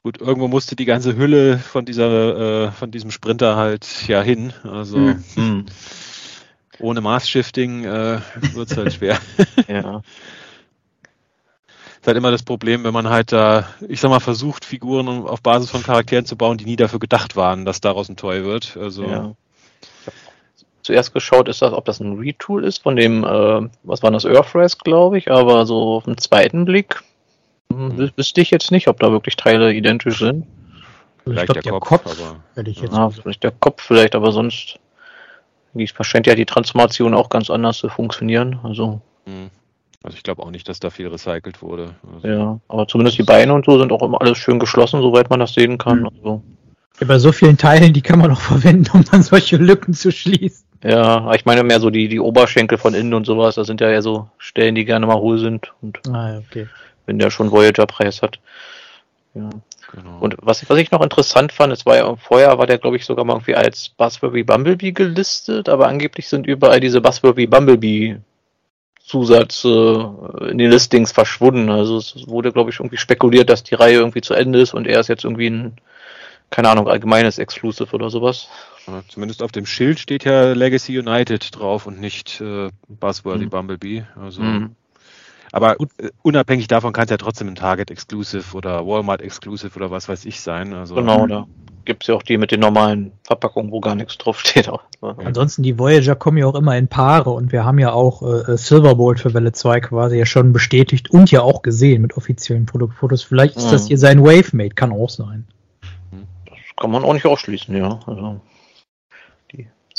Gut, 0.05 0.21
irgendwo 0.21 0.49
musste 0.49 0.77
die 0.77 0.85
ganze 0.85 1.17
Hülle 1.17 1.59
von 1.59 1.85
dieser, 1.85 2.67
äh, 2.67 2.71
von 2.71 2.91
diesem 2.91 3.11
Sprinter 3.11 3.57
halt 3.57 4.07
ja 4.07 4.23
hin. 4.23 4.53
Also. 4.63 4.99
Mhm 4.99 5.67
ohne 6.81 7.01
Maßshifting 7.01 7.85
äh, 7.85 8.21
wird 8.53 8.71
es 8.71 8.77
halt 8.77 8.93
schwer. 8.93 9.19
ja. 9.69 10.03
Ist 12.01 12.07
halt 12.07 12.17
immer 12.17 12.31
das 12.31 12.45
Problem, 12.45 12.85
wenn 12.85 12.93
man 12.93 13.09
halt 13.09 13.33
da, 13.33 13.69
ich 13.89 14.01
sag 14.01 14.11
mal, 14.11 14.21
versucht, 14.21 14.65
Figuren 14.65 15.09
auf 15.09 15.43
Basis 15.43 15.71
von 15.71 15.83
Charakteren 15.83 16.25
zu 16.25 16.37
bauen, 16.37 16.57
die 16.57 16.65
nie 16.65 16.77
dafür 16.77 17.01
gedacht 17.01 17.35
waren, 17.35 17.65
dass 17.65 17.81
daraus 17.81 18.09
ein 18.09 18.17
Toy 18.17 18.45
wird. 18.45 18.77
Also. 18.77 19.05
Ja. 19.05 19.35
Zuerst 20.83 21.13
geschaut, 21.13 21.49
ist 21.49 21.61
das, 21.61 21.73
ob 21.73 21.85
das 21.85 22.01
ein 22.01 22.19
Retool 22.19 22.65
ist 22.65 22.83
von 22.83 22.97
dem, 22.97 23.25
äh, 23.25 23.69
was 23.83 24.03
war 24.03 24.11
das, 24.11 24.25
Earthrise, 24.25 24.77
glaube 24.83 25.19
ich, 25.19 25.31
aber 25.31 25.67
so 25.67 25.97
auf 25.97 26.05
den 26.05 26.17
zweiten 26.17 26.65
Blick 26.65 27.03
hm, 27.71 28.11
wüsste 28.17 28.41
ich 28.41 28.51
jetzt 28.51 28.71
nicht, 28.71 28.89
ob 28.89 28.99
da 29.01 29.11
wirklich 29.11 29.37
Teile 29.37 29.75
identisch 29.75 30.19
sind. 30.19 30.47
Vielleicht 31.25 31.47
glaub, 31.47 31.55
der, 31.55 31.63
der, 31.63 31.73
Kopf, 31.73 32.05
Kopf 32.05 32.23
aber. 32.23 32.67
Ich 32.67 32.81
jetzt 32.81 32.95
ja, 32.95 33.11
vielleicht 33.11 33.43
der 33.43 33.51
Kopf, 33.51 33.83
vielleicht, 33.83 34.15
aber 34.15 34.33
sonst 34.33 34.79
die 35.75 35.87
scheint 35.87 36.27
ja 36.27 36.35
die 36.35 36.47
Transformation 36.47 37.15
auch 37.15 37.29
ganz 37.29 37.51
anders 37.51 37.79
zu 37.79 37.89
funktionieren. 37.89 38.59
Also, 38.63 39.01
hm. 39.25 39.51
also 40.03 40.17
ich 40.17 40.23
glaube 40.23 40.43
auch 40.43 40.51
nicht, 40.51 40.69
dass 40.69 40.81
da 40.81 40.91
viel 40.91 41.09
recycelt 41.09 41.63
wurde. 41.63 41.95
Also 42.15 42.29
ja, 42.29 42.61
aber 42.69 42.89
zumindest 42.89 43.19
die 43.19 43.25
Beine 43.25 43.55
und 43.55 43.65
so 43.65 43.79
sind 43.79 43.93
auch 43.93 44.03
immer 44.03 44.21
alles 44.21 44.39
schön 44.39 44.59
geschlossen, 44.59 45.01
soweit 45.01 45.31
man 45.31 45.41
das 45.41 45.55
sehen 45.55 45.79
kann. 45.79 46.01
Mhm. 46.01 46.07
Also. 46.07 46.43
Ja, 47.01 47.07
bei 47.07 47.19
so 47.19 47.31
vielen 47.33 47.57
Teilen, 47.57 47.93
die 47.93 48.03
kann 48.03 48.19
man 48.19 48.33
auch 48.33 48.41
verwenden, 48.41 48.91
um 48.93 49.05
dann 49.05 49.23
solche 49.23 49.57
Lücken 49.57 49.95
zu 49.95 50.11
schließen. 50.11 50.65
Ja, 50.83 51.33
ich 51.35 51.45
meine 51.45 51.65
mehr 51.65 51.81
so 51.81 51.91
die, 51.91 52.09
die 52.09 52.21
Oberschenkel 52.21 52.79
von 52.79 52.95
innen 52.95 53.15
und 53.15 53.27
sowas, 53.27 53.57
da 53.57 53.65
sind 53.65 53.81
ja 53.81 53.91
eher 53.91 54.03
so 54.03 54.29
Stellen, 54.39 54.77
die 54.77 54.85
gerne 54.85 55.07
mal 55.07 55.19
hohl 55.19 55.39
sind. 55.39 55.73
Und 55.83 56.01
ah, 56.09 56.39
okay. 56.39 56.69
wenn 57.07 57.19
der 57.19 57.31
schon 57.31 57.51
Voyager-Preis 57.51 58.23
hat. 58.23 58.39
Ja. 59.35 59.51
Genau. 59.93 60.19
Und 60.21 60.37
was, 60.43 60.69
was 60.69 60.79
ich 60.79 60.91
noch 60.91 61.03
interessant 61.03 61.53
fand, 61.53 61.73
es 61.73 61.87
war 61.87 61.97
ja 61.97 62.17
vorher 62.17 62.59
war 62.59 62.67
der, 62.67 62.79
glaube 62.79 62.97
ich, 62.97 63.05
sogar 63.05 63.25
mal 63.25 63.35
irgendwie 63.35 63.55
als 63.55 63.89
Buzzworthy 63.89 64.43
Bumblebee 64.43 64.93
gelistet, 64.93 65.69
aber 65.69 65.89
angeblich 65.89 66.29
sind 66.29 66.47
überall 66.47 66.81
diese 66.81 67.01
Buzzworthy 67.01 67.47
Bumblebee 67.47 68.19
Zusatz 69.01 69.65
äh, 69.65 70.49
in 70.51 70.59
den 70.59 70.71
Listings 70.71 71.13
verschwunden. 71.13 71.71
Also 71.71 71.97
es 71.97 72.29
wurde, 72.29 72.53
glaube 72.53 72.71
ich, 72.71 72.79
irgendwie 72.79 72.99
spekuliert, 72.99 73.49
dass 73.49 73.65
die 73.65 73.75
Reihe 73.75 73.97
irgendwie 73.97 74.21
zu 74.21 74.35
Ende 74.35 74.61
ist 74.61 74.75
und 74.75 74.87
er 74.87 75.01
ist 75.01 75.09
jetzt 75.09 75.25
irgendwie 75.25 75.49
ein 75.49 75.79
keine 76.51 76.71
Ahnung, 76.71 76.89
allgemeines 76.89 77.39
Exclusive 77.39 77.95
oder 77.95 78.11
sowas. 78.11 78.49
Ja, 78.87 79.03
zumindest 79.09 79.43
auf 79.43 79.53
dem 79.53 79.67
Schild 79.67 79.99
steht 79.99 80.25
ja 80.25 80.53
Legacy 80.53 80.99
United 80.99 81.59
drauf 81.59 81.87
und 81.87 82.01
nicht 82.01 82.41
äh, 82.41 82.71
Buzzworthy 82.89 83.45
mhm. 83.45 83.51
Bumblebee. 83.51 84.05
Also, 84.21 84.43
mhm. 84.43 84.75
Aber 85.53 85.77
Gut. 85.77 85.91
Äh, 85.99 86.11
unabhängig 86.23 86.69
davon 86.69 86.93
kann 86.93 87.05
es 87.05 87.11
ja 87.11 87.17
trotzdem 87.17 87.49
ein 87.49 87.55
Target 87.55 87.91
Exclusive 87.91 88.57
oder 88.57 88.87
Walmart 88.87 89.23
Exclusive 89.23 89.75
oder 89.77 89.91
was 89.91 90.09
weiß 90.09 90.25
ich 90.25 90.41
sein. 90.41 90.73
Also, 90.75 90.95
genau, 90.95 91.27
da 91.27 91.47
gibt 91.89 92.05
es 92.05 92.09
ja 92.09 92.15
auch 92.15 92.23
die 92.23 92.37
mit 92.37 92.53
den 92.53 92.61
normalen 92.61 93.13
Verpackungen, 93.25 93.73
wo 93.73 93.81
gar 93.81 93.95
nichts 93.95 94.19
drauf 94.19 94.39
steht. 94.39 94.71
Ansonsten, 95.01 95.63
die 95.63 95.79
Voyager 95.79 96.15
kommen 96.15 96.37
ja 96.37 96.47
auch 96.47 96.55
immer 96.55 96.77
in 96.77 96.87
Paare 96.87 97.31
und 97.31 97.51
wir 97.51 97.65
haben 97.65 97.79
ja 97.79 97.93
auch 97.93 98.23
äh, 98.23 98.57
Silverbolt 98.57 99.21
für 99.21 99.33
Welle 99.33 99.53
2 99.53 99.81
quasi 99.81 100.19
ja 100.19 100.27
schon 100.27 100.53
bestätigt 100.53 101.11
und 101.11 101.31
ja 101.31 101.41
auch 101.41 101.63
gesehen 101.63 102.03
mit 102.03 102.17
offiziellen 102.17 102.67
Produktfotos. 102.67 103.23
Vielleicht 103.23 103.57
ist 103.57 103.69
mhm. 103.69 103.71
das 103.71 103.89
hier 103.89 103.99
sein 103.99 104.23
Wavemate, 104.23 104.75
kann 104.75 104.93
auch 104.93 105.09
sein. 105.09 105.47
Das 106.45 106.59
kann 106.77 106.91
man 106.91 107.05
auch 107.05 107.15
nicht 107.15 107.27
ausschließen, 107.27 107.75
ja. 107.75 107.99
Also, 108.07 108.41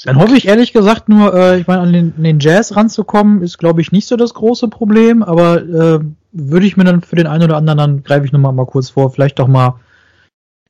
dann 0.03 0.17
hoffe 0.17 0.35
ich 0.35 0.47
ehrlich 0.47 0.73
gesagt 0.73 1.09
nur, 1.09 1.33
äh, 1.33 1.59
ich 1.59 1.67
meine, 1.67 1.81
an 1.81 1.93
den, 1.93 2.13
an 2.17 2.23
den, 2.23 2.39
Jazz 2.39 2.75
ranzukommen, 2.75 3.41
ist 3.41 3.57
glaube 3.57 3.81
ich 3.81 3.91
nicht 3.91 4.07
so 4.07 4.15
das 4.15 4.33
große 4.33 4.67
Problem, 4.67 5.23
aber 5.23 5.61
äh, 5.61 5.99
würde 6.31 6.65
ich 6.65 6.77
mir 6.77 6.83
dann 6.83 7.01
für 7.01 7.15
den 7.15 7.27
einen 7.27 7.43
oder 7.43 7.57
anderen, 7.57 7.77
dann 7.77 8.03
greife 8.03 8.25
ich 8.25 8.31
nochmal 8.31 8.53
mal 8.53 8.65
kurz 8.65 8.89
vor, 8.89 9.11
vielleicht 9.11 9.39
doch 9.39 9.47
mal 9.47 9.79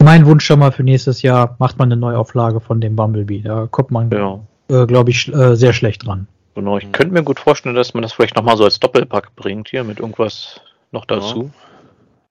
mein 0.01 0.25
Wunsch 0.25 0.45
schon 0.45 0.59
mal 0.59 0.71
für 0.71 0.83
nächstes 0.83 1.21
Jahr, 1.21 1.55
macht 1.59 1.77
man 1.77 1.91
eine 1.91 1.99
Neuauflage 1.99 2.59
von 2.61 2.79
dem 2.79 2.95
Bumblebee. 2.95 3.41
Da 3.41 3.67
kommt 3.69 3.91
man, 3.91 4.09
ja. 4.11 4.39
äh, 4.69 4.85
glaube 4.85 5.11
ich, 5.11 5.33
äh, 5.33 5.55
sehr 5.55 5.73
schlecht 5.73 6.05
dran. 6.05 6.27
Genau, 6.55 6.77
ich 6.77 6.91
könnte 6.91 7.13
mir 7.13 7.23
gut 7.23 7.39
vorstellen, 7.39 7.75
dass 7.75 7.93
man 7.93 8.03
das 8.03 8.13
vielleicht 8.13 8.35
nochmal 8.35 8.57
so 8.57 8.63
als 8.63 8.79
Doppelpack 8.79 9.35
bringt 9.35 9.69
hier 9.69 9.83
mit 9.83 9.99
irgendwas 9.99 10.61
noch 10.91 11.05
dazu. 11.05 11.51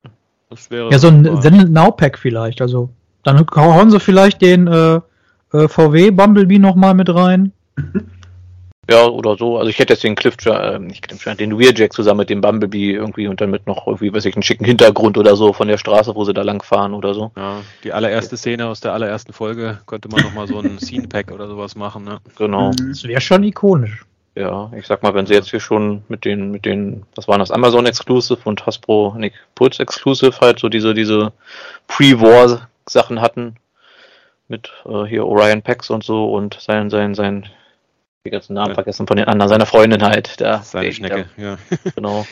Ja, 0.05 0.11
das 0.51 0.71
wäre 0.71 0.91
ja 0.91 0.99
so 0.99 1.09
ein 1.09 1.41
Send 1.41 1.73
Now 1.73 1.93
Pack 1.93 2.19
vielleicht. 2.19 2.61
Also 2.61 2.91
dann 3.23 3.47
hauen 3.55 3.91
sie 3.91 4.01
vielleicht 4.01 4.43
den 4.43 4.67
äh, 4.67 5.01
äh, 5.53 5.69
VW 5.69 6.11
Bumblebee 6.11 6.59
nochmal 6.59 6.95
mit 6.95 7.13
rein. 7.15 7.53
Ja, 8.91 9.07
oder 9.07 9.37
so. 9.37 9.59
Also 9.59 9.69
ich 9.69 9.79
hätte 9.79 9.93
jetzt 9.93 10.03
den 10.03 10.15
Cliff, 10.15 10.35
äh, 10.47 10.79
nicht 10.79 11.07
Cliff, 11.07 11.23
den 11.37 11.59
Wheeljack 11.59 11.93
zusammen 11.93 12.21
mit 12.21 12.31
dem 12.31 12.41
Bumblebee 12.41 12.95
irgendwie 12.95 13.29
und 13.29 13.39
dann 13.41 13.51
mit 13.51 13.67
noch 13.67 13.87
irgendwie, 13.87 14.13
weiß 14.13 14.25
ich, 14.25 14.35
einen 14.35 14.43
schicken 14.43 14.65
Hintergrund 14.65 15.19
oder 15.19 15.37
so 15.37 15.53
von 15.53 15.69
der 15.69 15.77
Straße, 15.77 16.15
wo 16.15 16.25
sie 16.25 16.33
da 16.33 16.41
lang 16.41 16.63
fahren 16.63 16.95
oder 16.95 17.13
so. 17.13 17.31
Ja, 17.37 17.61
die 17.85 17.93
allererste 17.93 18.39
Szene 18.39 18.67
aus 18.67 18.81
der 18.81 18.95
allerersten 18.95 19.35
Folge 19.35 19.79
könnte 19.87 20.09
man 20.09 20.23
nochmal 20.23 20.49
so 20.49 20.59
ein 20.59 20.79
Scene 20.81 21.07
Pack 21.07 21.31
oder 21.33 21.49
sowas 21.49 21.77
machen, 21.77 22.05
ne? 22.05 22.21
Genau. 22.39 22.71
Mhm. 22.71 22.89
Das 22.89 23.05
wäre 23.05 23.21
schon 23.21 23.43
ikonisch. 23.43 24.07
Ja, 24.35 24.71
ich 24.75 24.87
sag 24.87 25.03
mal, 25.03 25.15
wenn 25.15 25.27
sie 25.27 25.35
jetzt 25.35 25.51
hier 25.51 25.61
schon 25.61 26.03
mit 26.09 26.25
den, 26.25 26.51
mit 26.51 26.65
den, 26.65 27.03
was 27.15 27.29
waren 27.29 27.41
das, 27.41 27.51
Amazon 27.51 27.85
Exclusive 27.85 28.41
und 28.45 28.65
Hasbro, 28.65 29.15
Nick 29.19 29.35
Pulse 29.55 29.83
Exclusive 29.83 30.41
halt 30.41 30.61
so 30.61 30.71
diese, 30.71 30.95
diese 30.95 31.33
Pre-War 31.89 32.69
Sachen 32.89 33.21
hatten, 33.21 33.57
mit 34.49 34.71
äh, 34.87 35.05
hier 35.05 35.27
Orion 35.27 35.63
Pax 35.63 35.91
und 35.91 36.05
so 36.05 36.33
und 36.33 36.59
sein, 36.61 36.91
sein, 36.91 37.15
sein, 37.15 37.47
die 38.25 38.31
ganzen 38.31 38.55
Namen 38.55 38.71
ja. 38.71 38.75
vergessen 38.75 39.07
von 39.07 39.17
den 39.17 39.27
anderen, 39.27 39.49
seiner 39.49 39.67
Freundin 39.67 40.03
halt. 40.03 40.41
Der, 40.41 40.61
Seine 40.63 40.93
Schnecke, 40.93 41.27
der, 41.37 41.45
ja. 41.45 41.59
Genau. 41.95 42.27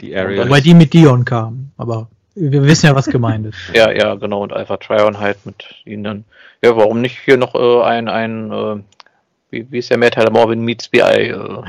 Die 0.00 0.16
Area. 0.16 0.44
Wobei 0.44 0.60
die 0.60 0.74
mit 0.74 0.92
Dion 0.92 1.24
kam, 1.24 1.70
aber 1.76 2.08
wir 2.34 2.64
wissen 2.64 2.86
ja, 2.86 2.94
was 2.94 3.06
gemeint 3.06 3.46
ist. 3.46 3.58
ja, 3.74 3.90
ja, 3.90 4.14
genau, 4.14 4.42
und 4.42 4.52
Alpha 4.52 4.76
Trion 4.78 5.20
halt 5.20 5.44
mit 5.46 5.74
ihnen 5.84 6.04
dann. 6.04 6.24
Ja, 6.62 6.76
warum 6.76 7.00
nicht 7.00 7.18
hier 7.24 7.36
noch 7.36 7.54
äh, 7.54 7.82
ein, 7.82 8.08
ein 8.08 8.50
äh, 8.50 8.82
wie, 9.50 9.70
wie 9.70 9.78
ist 9.78 9.90
der 9.90 9.98
Mehrteil 9.98 10.30
Morvin 10.30 10.62
Meets 10.62 10.88
BI, 10.88 11.00
äh, 11.00 11.62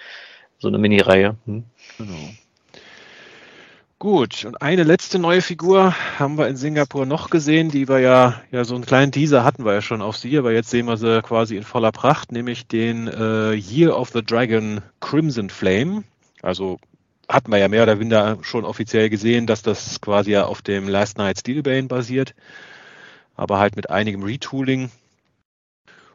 so 0.58 0.68
eine 0.68 0.78
Mini-Reihe. 0.78 1.36
Hm? 1.46 1.64
Genau. 1.98 2.28
Gut, 4.04 4.44
und 4.44 4.60
eine 4.60 4.82
letzte 4.82 5.18
neue 5.18 5.40
Figur 5.40 5.94
haben 6.18 6.36
wir 6.36 6.46
in 6.46 6.56
Singapur 6.56 7.06
noch 7.06 7.30
gesehen, 7.30 7.70
die 7.70 7.88
wir 7.88 8.00
ja, 8.00 8.42
ja 8.50 8.62
so 8.64 8.74
einen 8.74 8.84
kleinen 8.84 9.12
Teaser 9.12 9.44
hatten 9.44 9.64
wir 9.64 9.72
ja 9.72 9.80
schon 9.80 10.02
auf 10.02 10.18
sie, 10.18 10.36
aber 10.36 10.52
jetzt 10.52 10.68
sehen 10.68 10.84
wir 10.84 10.98
sie 10.98 11.22
quasi 11.22 11.56
in 11.56 11.62
voller 11.62 11.90
Pracht, 11.90 12.30
nämlich 12.30 12.66
den 12.66 13.08
äh, 13.08 13.54
Year 13.54 13.98
of 13.98 14.10
the 14.10 14.22
Dragon 14.22 14.82
Crimson 15.00 15.48
Flame. 15.48 16.04
Also 16.42 16.78
hatten 17.30 17.50
wir 17.50 17.56
ja 17.56 17.68
mehr 17.68 17.84
oder 17.84 17.98
weniger 17.98 18.36
schon 18.42 18.66
offiziell 18.66 19.08
gesehen, 19.08 19.46
dass 19.46 19.62
das 19.62 20.02
quasi 20.02 20.32
ja 20.32 20.44
auf 20.44 20.60
dem 20.60 20.86
Last 20.86 21.16
Night 21.16 21.38
Steelbane 21.38 21.88
basiert, 21.88 22.34
aber 23.36 23.58
halt 23.58 23.74
mit 23.74 23.88
einigem 23.88 24.22
Retooling. 24.22 24.90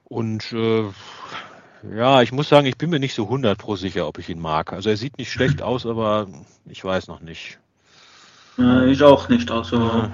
Und 0.03 0.53
äh, 0.53 0.83
ja, 1.97 2.21
ich 2.21 2.31
muss 2.31 2.49
sagen, 2.49 2.67
ich 2.67 2.77
bin 2.77 2.91
mir 2.91 2.99
nicht 2.99 3.15
so 3.15 3.23
100 3.23 3.57
pro 3.57 3.75
sicher, 3.75 4.07
ob 4.07 4.19
ich 4.19 4.29
ihn 4.29 4.39
mag. 4.39 4.73
Also 4.73 4.91
er 4.91 4.97
sieht 4.97 5.17
nicht 5.17 5.31
schlecht 5.31 5.63
aus, 5.63 5.87
aber 5.87 6.27
ich 6.67 6.83
weiß 6.83 7.07
noch 7.07 7.21
nicht. 7.21 7.57
Äh, 8.59 8.91
ich 8.91 9.01
auch 9.03 9.29
nicht, 9.29 9.49
also. 9.51 10.09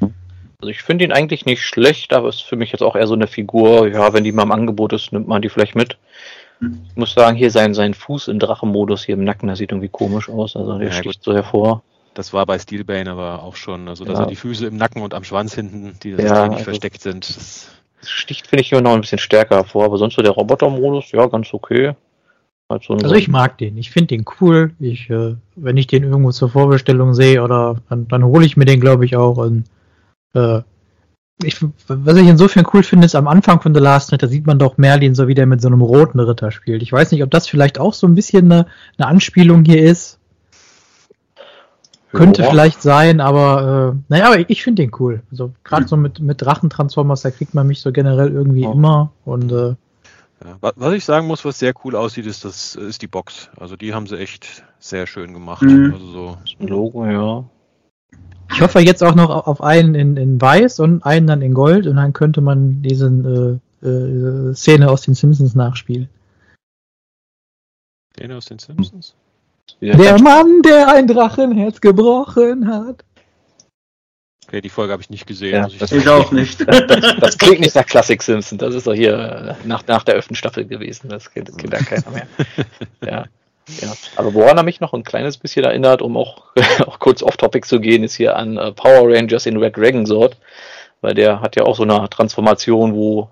Also 0.00 0.70
ich 0.70 0.82
finde 0.82 1.04
ihn 1.04 1.12
eigentlich 1.12 1.44
nicht 1.44 1.62
schlecht, 1.62 2.12
aber 2.12 2.28
ist 2.28 2.42
für 2.42 2.56
mich 2.56 2.70
jetzt 2.70 2.82
auch 2.82 2.94
eher 2.94 3.08
so 3.08 3.14
eine 3.14 3.26
Figur, 3.26 3.88
ja, 3.88 4.12
wenn 4.12 4.22
die 4.22 4.30
mal 4.30 4.44
im 4.44 4.52
Angebot 4.52 4.92
ist, 4.92 5.12
nimmt 5.12 5.26
man 5.26 5.42
die 5.42 5.48
vielleicht 5.48 5.74
mit. 5.74 5.98
Ich 6.60 6.96
muss 6.96 7.14
sagen, 7.14 7.36
hier 7.36 7.50
sein, 7.50 7.74
sein 7.74 7.94
Fuß 7.94 8.28
im 8.28 8.38
Drachenmodus 8.38 9.02
hier 9.02 9.16
im 9.16 9.24
Nacken, 9.24 9.48
der 9.48 9.56
sieht 9.56 9.72
irgendwie 9.72 9.88
komisch 9.88 10.28
aus, 10.28 10.54
also 10.54 10.78
der 10.78 10.88
ja, 10.88 10.92
sticht 10.92 11.20
gut. 11.20 11.24
so 11.24 11.34
hervor. 11.34 11.82
Das 12.14 12.32
war 12.32 12.46
bei 12.46 12.58
Steelbane 12.58 13.10
aber 13.10 13.42
auch 13.42 13.56
schon, 13.56 13.88
also 13.88 14.04
dass 14.04 14.18
ja. 14.18 14.24
er 14.24 14.26
die 14.28 14.36
Füße 14.36 14.66
im 14.66 14.76
Nacken 14.76 15.02
und 15.02 15.14
am 15.14 15.24
Schwanz 15.24 15.54
hinten, 15.54 15.96
die 16.02 16.10
ja, 16.10 16.44
also 16.44 16.58
versteckt 16.58 17.02
sind. 17.02 17.28
Das 17.28 17.68
sticht, 18.04 18.46
finde 18.46 18.62
ich, 18.62 18.68
hier 18.68 18.80
noch 18.80 18.92
ein 18.92 19.00
bisschen 19.00 19.18
stärker 19.18 19.56
hervor, 19.56 19.86
aber 19.86 19.98
sonst 19.98 20.14
so 20.14 20.22
der 20.22 20.32
Robotermodus, 20.32 21.10
ja, 21.10 21.26
ganz 21.26 21.52
okay. 21.52 21.94
Halt 22.72 22.84
so 22.84 22.94
also 22.94 23.14
ich 23.14 23.28
mag 23.28 23.58
den, 23.58 23.76
ich 23.76 23.90
finde 23.90 24.16
den 24.16 24.24
cool. 24.40 24.72
Ich, 24.80 25.10
äh, 25.10 25.36
wenn 25.56 25.76
ich 25.76 25.86
den 25.86 26.04
irgendwo 26.04 26.30
zur 26.32 26.48
Vorbestellung 26.48 27.12
sehe 27.12 27.42
oder 27.42 27.76
dann, 27.90 28.08
dann 28.08 28.24
hole 28.24 28.46
ich 28.46 28.56
mir 28.56 28.64
den, 28.64 28.80
glaube 28.80 29.04
ich, 29.04 29.14
auch. 29.14 29.36
Und, 29.36 29.64
äh, 30.34 30.62
ich, 31.44 31.62
was 31.88 32.16
ich 32.16 32.26
insofern 32.26 32.66
cool 32.72 32.82
finde, 32.82 33.04
ist 33.04 33.14
am 33.14 33.28
Anfang 33.28 33.60
von 33.60 33.74
The 33.74 33.80
Last 33.80 34.10
Night, 34.10 34.22
da 34.22 34.28
sieht 34.28 34.46
man 34.46 34.58
doch 34.58 34.78
Merlin 34.78 35.14
so, 35.14 35.28
wie 35.28 35.34
der 35.34 35.46
mit 35.46 35.60
so 35.60 35.68
einem 35.68 35.82
roten 35.82 36.18
Ritter 36.18 36.50
spielt. 36.50 36.82
Ich 36.82 36.92
weiß 36.92 37.12
nicht, 37.12 37.22
ob 37.22 37.30
das 37.30 37.46
vielleicht 37.46 37.78
auch 37.78 37.92
so 37.92 38.06
ein 38.06 38.14
bisschen 38.14 38.50
eine, 38.50 38.66
eine 38.96 39.08
Anspielung 39.08 39.64
hier 39.64 39.82
ist. 39.82 40.18
Könnte 42.12 42.42
ja. 42.42 42.48
vielleicht 42.48 42.80
sein, 42.80 43.20
aber 43.20 43.94
äh, 43.94 44.02
naja, 44.08 44.26
aber 44.28 44.48
ich 44.48 44.62
finde 44.62 44.82
den 44.82 44.92
cool. 44.98 45.22
Also 45.30 45.52
gerade 45.64 45.88
so 45.88 45.96
mit, 45.96 46.20
mit 46.20 46.40
Drachentransformers, 46.40 47.22
da 47.22 47.30
kriegt 47.30 47.54
man 47.54 47.66
mich 47.66 47.80
so 47.80 47.92
generell 47.92 48.30
irgendwie 48.30 48.66
oh. 48.66 48.72
immer 48.72 49.12
und 49.24 49.50
äh, 49.52 49.74
ja, 50.44 50.58
was 50.60 50.94
ich 50.94 51.04
sagen 51.04 51.26
muss, 51.26 51.44
was 51.44 51.58
sehr 51.58 51.74
cool 51.84 51.94
aussieht, 51.96 52.26
ist 52.26 52.44
das 52.44 52.74
ist 52.74 53.02
die 53.02 53.06
Box. 53.06 53.50
Also 53.56 53.76
die 53.76 53.94
haben 53.94 54.06
sie 54.06 54.18
echt 54.18 54.64
sehr 54.78 55.06
schön 55.06 55.32
gemacht. 55.32 55.62
Mhm. 55.62 55.92
Also 55.92 56.06
so 56.06 56.38
ein 56.58 56.68
Logo, 56.68 57.06
ja. 57.06 57.44
Ich 58.52 58.60
hoffe 58.60 58.80
jetzt 58.80 59.02
auch 59.02 59.14
noch 59.14 59.46
auf 59.46 59.62
einen 59.62 59.94
in, 59.94 60.16
in 60.16 60.40
Weiß 60.40 60.80
und 60.80 61.04
einen 61.04 61.26
dann 61.26 61.42
in 61.42 61.54
Gold 61.54 61.86
und 61.86 61.96
dann 61.96 62.12
könnte 62.12 62.40
man 62.40 62.82
diese 62.82 63.60
äh, 63.82 63.86
äh, 63.86 64.54
Szene 64.54 64.90
aus 64.90 65.02
den 65.02 65.14
Simpsons 65.14 65.54
nachspielen. 65.54 66.08
Szene 68.14 68.36
aus 68.36 68.44
den 68.44 68.58
Simpsons? 68.58 69.14
Der 69.80 70.20
Mann, 70.20 70.62
der 70.62 70.92
ein 70.92 71.06
Drachenherz 71.06 71.80
gebrochen 71.80 72.68
hat. 72.68 73.04
Okay, 74.52 74.60
die 74.60 74.68
Folge 74.68 74.92
habe 74.92 75.00
ich 75.00 75.08
nicht 75.08 75.26
gesehen. 75.26 75.54
Ja, 75.54 75.66
das 75.78 75.92
ich 75.92 76.06
auch 76.06 76.30
nicht. 76.30 76.60
Das, 76.66 77.16
das, 77.18 77.38
klingt 77.38 77.60
nicht 77.60 77.74
nach 77.74 77.86
Classic 77.86 78.22
Simpson. 78.22 78.58
Das 78.58 78.74
ist 78.74 78.86
doch 78.86 78.92
hier 78.92 79.56
äh, 79.62 79.66
nach, 79.66 79.86
nach 79.86 80.02
der 80.02 80.16
elften 80.16 80.34
Staffel 80.34 80.66
gewesen. 80.66 81.08
Das 81.08 81.32
kennt, 81.32 81.48
das 81.48 81.56
kennt 81.56 81.72
da 81.72 81.78
keiner 81.78 82.10
mehr. 82.10 82.26
Ja. 83.02 83.24
Ja, 83.80 83.92
aber 84.16 84.34
woran 84.34 84.58
er 84.58 84.62
mich 84.62 84.80
noch 84.80 84.92
ein 84.92 85.04
kleines 85.04 85.38
bisschen 85.38 85.64
erinnert, 85.64 86.02
um 86.02 86.18
auch, 86.18 86.42
auch 86.86 86.98
kurz 86.98 87.22
off-topic 87.22 87.66
zu 87.66 87.80
gehen, 87.80 88.04
ist 88.04 88.14
hier 88.14 88.36
an 88.36 88.58
uh, 88.58 88.72
Power 88.72 89.10
Rangers 89.10 89.46
in 89.46 89.56
Red 89.56 89.76
Dragon 89.76 90.04
Sword, 90.04 90.36
weil 91.00 91.14
der 91.14 91.40
hat 91.40 91.56
ja 91.56 91.64
auch 91.64 91.76
so 91.76 91.84
eine 91.84 92.10
Transformation, 92.10 92.92
wo 92.92 93.30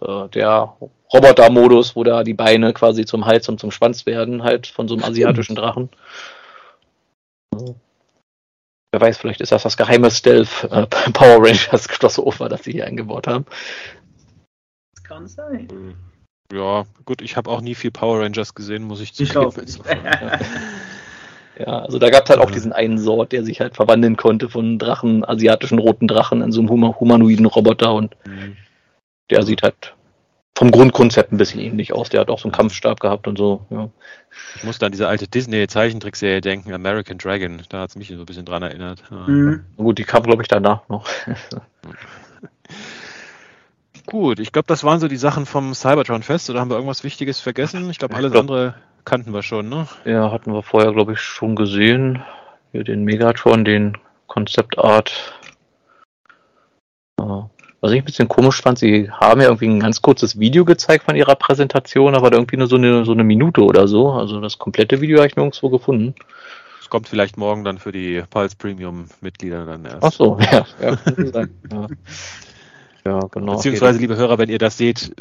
äh, 0.00 0.28
der 0.28 0.74
Roboter-Modus, 1.12 1.96
wo 1.96 2.04
da 2.04 2.22
die 2.22 2.34
Beine 2.34 2.72
quasi 2.72 3.04
zum 3.04 3.26
Hals 3.26 3.48
und 3.48 3.58
zum 3.58 3.72
Schwanz 3.72 4.06
werden, 4.06 4.44
halt 4.44 4.68
von 4.68 4.86
so 4.86 4.94
einem 4.94 5.02
asiatischen 5.02 5.56
Drachen. 5.56 5.88
Wer 8.92 9.00
weiß, 9.00 9.16
vielleicht 9.16 9.40
ist 9.40 9.52
das 9.52 9.62
das 9.62 9.78
geheime 9.78 10.10
Stealth 10.10 10.68
äh, 10.70 10.86
Power 11.12 11.38
Rangers 11.38 11.88
Crossover, 11.88 12.48
das 12.48 12.64
sie 12.64 12.72
hier 12.72 12.86
eingebaut 12.86 13.26
haben. 13.26 13.46
Das 14.94 15.02
kann 15.02 15.26
sein. 15.26 15.68
Hm. 15.70 15.94
Ja, 16.52 16.84
gut, 17.06 17.22
ich 17.22 17.38
habe 17.38 17.50
auch 17.50 17.62
nie 17.62 17.74
viel 17.74 17.90
Power 17.90 18.20
Rangers 18.20 18.54
gesehen, 18.54 18.82
muss 18.82 19.00
ich 19.00 19.14
zugeben. 19.14 19.50
Ich 19.66 19.78
ja, 21.58 21.78
also 21.78 21.98
da 21.98 22.10
gab 22.10 22.24
es 22.24 22.30
halt 22.30 22.40
auch 22.40 22.50
diesen 22.50 22.74
einen 22.74 22.98
Sort, 22.98 23.32
der 23.32 23.42
sich 23.42 23.62
halt 23.62 23.74
verwandeln 23.74 24.18
konnte 24.18 24.50
von 24.50 24.78
Drachen, 24.78 25.24
asiatischen 25.24 25.78
roten 25.78 26.06
Drachen 26.06 26.42
in 26.42 26.52
so 26.52 26.60
einem 26.60 27.00
humanoiden 27.00 27.46
Roboter 27.46 27.94
und 27.94 28.14
mhm. 28.26 28.58
der 29.30 29.44
sieht 29.44 29.62
halt 29.62 29.94
vom 30.54 30.70
Grundkonzept 30.70 31.32
ein 31.32 31.38
bisschen 31.38 31.60
ähnlich 31.60 31.94
aus. 31.94 32.10
Der 32.10 32.20
hat 32.20 32.28
auch 32.28 32.38
so 32.38 32.48
einen 32.48 32.52
Kampfstab 32.52 33.00
gehabt 33.00 33.26
und 33.26 33.38
so. 33.38 33.64
Ja. 33.70 33.88
Ich 34.56 34.64
musste 34.64 34.86
an 34.86 34.92
diese 34.92 35.08
alte 35.08 35.28
Disney-Zeichentrickserie 35.28 36.40
denken, 36.40 36.72
American 36.72 37.18
Dragon. 37.18 37.62
Da 37.68 37.80
hat 37.80 37.90
es 37.90 37.96
mich 37.96 38.08
so 38.08 38.14
ein 38.14 38.26
bisschen 38.26 38.44
dran 38.44 38.62
erinnert. 38.62 39.02
Ja. 39.10 39.26
Mhm. 39.26 39.64
Gut, 39.76 39.98
die 39.98 40.04
kam, 40.04 40.22
glaube 40.22 40.42
ich, 40.42 40.48
danach 40.48 40.88
noch. 40.88 41.08
Gut, 44.06 44.40
ich 44.40 44.52
glaube, 44.52 44.66
das 44.66 44.84
waren 44.84 45.00
so 45.00 45.08
die 45.08 45.16
Sachen 45.16 45.46
vom 45.46 45.74
Cybertron 45.74 46.22
Fest. 46.22 46.50
Oder 46.50 46.60
haben 46.60 46.70
wir 46.70 46.76
irgendwas 46.76 47.04
Wichtiges 47.04 47.40
vergessen? 47.40 47.88
Ich 47.90 47.98
glaube, 47.98 48.14
alles 48.14 48.32
glaub, 48.32 48.42
andere 48.42 48.74
kannten 49.04 49.32
wir 49.32 49.42
schon, 49.42 49.68
ne? 49.68 49.86
Ja, 50.04 50.32
hatten 50.32 50.52
wir 50.52 50.62
vorher, 50.62 50.92
glaube 50.92 51.12
ich, 51.12 51.20
schon 51.20 51.56
gesehen. 51.56 52.22
Hier 52.72 52.84
den 52.84 53.04
Megatron, 53.04 53.64
den 53.64 53.96
Concept 54.26 54.78
Art. 54.78 55.34
Was 57.82 57.90
ich 57.90 57.98
ein 57.98 58.04
bisschen 58.04 58.28
komisch 58.28 58.62
fand, 58.62 58.78
sie 58.78 59.10
haben 59.10 59.40
ja 59.40 59.48
irgendwie 59.48 59.66
ein 59.66 59.80
ganz 59.80 60.00
kurzes 60.00 60.38
Video 60.38 60.64
gezeigt 60.64 61.04
von 61.04 61.16
ihrer 61.16 61.34
Präsentation, 61.34 62.14
aber 62.14 62.32
irgendwie 62.32 62.56
nur 62.56 62.68
so 62.68 62.76
eine, 62.76 63.04
so 63.04 63.10
eine 63.10 63.24
Minute 63.24 63.64
oder 63.64 63.88
so. 63.88 64.12
Also 64.12 64.40
das 64.40 64.56
komplette 64.56 65.00
Video 65.00 65.18
habe 65.18 65.26
ich 65.26 65.34
nirgendwo 65.34 65.68
gefunden. 65.68 66.14
Es 66.80 66.88
kommt 66.88 67.08
vielleicht 67.08 67.38
morgen 67.38 67.64
dann 67.64 67.78
für 67.78 67.90
die 67.90 68.22
Pulse 68.30 68.54
Premium 68.54 69.08
Mitglieder 69.20 69.66
dann 69.66 69.84
erst. 69.84 70.04
Ach 70.04 70.12
so, 70.12 70.38
ja. 70.38 70.64
Ja, 70.80 70.98
ja. 71.72 71.86
ja 73.04 73.20
genau. 73.32 73.56
Beziehungsweise, 73.56 73.98
liebe 73.98 74.14
Hörer, 74.14 74.38
wenn 74.38 74.48
ihr 74.48 74.58
das 74.58 74.78
seht, 74.78 75.16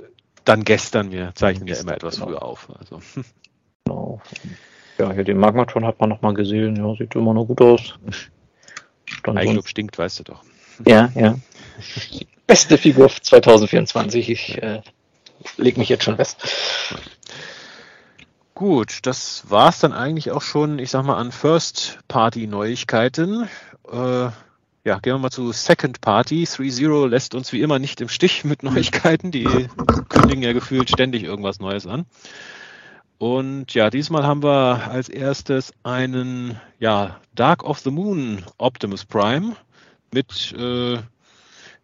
dann 0.45 0.63
gestern. 0.63 1.11
Wir 1.11 1.31
zeichnen 1.33 1.67
ja 1.67 1.77
immer 1.77 1.95
etwas 1.95 2.17
genau. 2.17 2.27
früher 2.27 2.43
auf. 2.43 2.67
Also. 2.77 2.99
Genau. 3.85 4.21
Ja, 4.99 5.11
hier 5.13 5.23
den 5.23 5.39
Magmatron 5.39 5.83
hat 5.83 5.99
man 5.99 6.09
nochmal 6.09 6.35
gesehen. 6.35 6.75
Ja, 6.75 6.93
sieht 6.95 7.15
immer 7.15 7.33
noch 7.33 7.45
gut 7.45 7.61
aus. 7.61 7.97
Eigenlob 9.23 9.67
stinkt, 9.67 9.97
weißt 9.97 10.19
du 10.19 10.23
doch. 10.25 10.43
Ja, 10.85 11.09
ja. 11.15 11.39
Beste 12.51 12.77
Figur 12.77 13.09
2024. 13.09 14.29
Ich 14.29 14.61
äh, 14.61 14.81
leg 15.55 15.77
mich 15.77 15.87
jetzt 15.87 16.03
schon 16.03 16.17
fest. 16.17 16.37
Gut, 18.53 18.99
das 19.03 19.45
war's 19.47 19.79
dann 19.79 19.93
eigentlich 19.93 20.31
auch 20.31 20.41
schon, 20.41 20.77
ich 20.77 20.89
sag 20.89 21.05
mal, 21.05 21.15
an 21.15 21.31
First-Party-Neuigkeiten. 21.31 23.47
Äh, 23.89 23.95
ja, 23.95 24.33
gehen 24.83 25.13
wir 25.13 25.19
mal 25.19 25.29
zu 25.29 25.53
Second 25.53 26.01
Party. 26.01 26.43
3.0 26.43 27.07
lässt 27.07 27.35
uns 27.35 27.53
wie 27.53 27.61
immer 27.61 27.79
nicht 27.79 28.01
im 28.01 28.09
Stich 28.09 28.43
mit 28.43 28.63
Neuigkeiten. 28.63 29.31
Die 29.31 29.69
kündigen 30.09 30.43
ja 30.43 30.51
gefühlt 30.51 30.89
ständig 30.89 31.23
irgendwas 31.23 31.61
Neues 31.61 31.87
an. 31.87 32.05
Und 33.17 33.73
ja, 33.73 33.89
diesmal 33.89 34.25
haben 34.25 34.43
wir 34.43 34.91
als 34.91 35.07
erstes 35.07 35.71
einen 35.83 36.59
ja, 36.79 37.21
Dark 37.33 37.63
of 37.63 37.79
the 37.79 37.91
Moon 37.91 38.43
Optimus 38.57 39.05
Prime 39.05 39.55
mit 40.11 40.51
äh, 40.51 40.97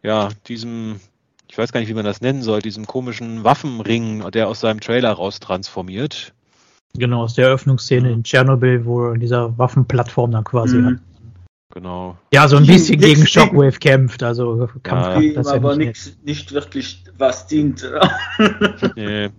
ja, 0.03 0.29
diesem, 0.47 0.99
ich 1.49 1.57
weiß 1.57 1.71
gar 1.71 1.79
nicht, 1.79 1.89
wie 1.89 1.93
man 1.93 2.05
das 2.05 2.21
nennen 2.21 2.43
soll, 2.43 2.62
diesem 2.62 2.86
komischen 2.86 3.43
Waffenring, 3.43 4.29
der 4.31 4.47
aus 4.47 4.60
seinem 4.60 4.79
Trailer 4.79 5.12
raus 5.12 5.39
transformiert. 5.39 6.33
Genau, 6.93 7.23
aus 7.23 7.36
der 7.36 7.47
Eröffnungsszene 7.47 8.12
in 8.12 8.23
Tschernobyl, 8.23 8.86
wo 8.86 9.05
er 9.05 9.13
in 9.13 9.19
dieser 9.19 9.57
Waffenplattform 9.57 10.31
dann 10.31 10.43
quasi 10.43 10.77
mhm. 10.77 10.86
hat. 10.86 10.95
Genau. 11.73 12.17
Ja, 12.33 12.47
so 12.47 12.57
ein 12.57 12.65
bisschen 12.65 12.99
gegen 12.99 13.27
Shockwave 13.27 13.77
kämpft, 13.79 14.23
also 14.23 14.69
Kampf. 14.83 15.21
Ja, 15.21 15.33
das 15.33 15.47
aber 15.47 15.71
ja 15.73 15.77
nicht, 15.77 16.25
nicht 16.25 16.51
wirklich 16.51 17.03
was 17.17 17.45
dient. 17.45 17.88
nee. 18.95 19.29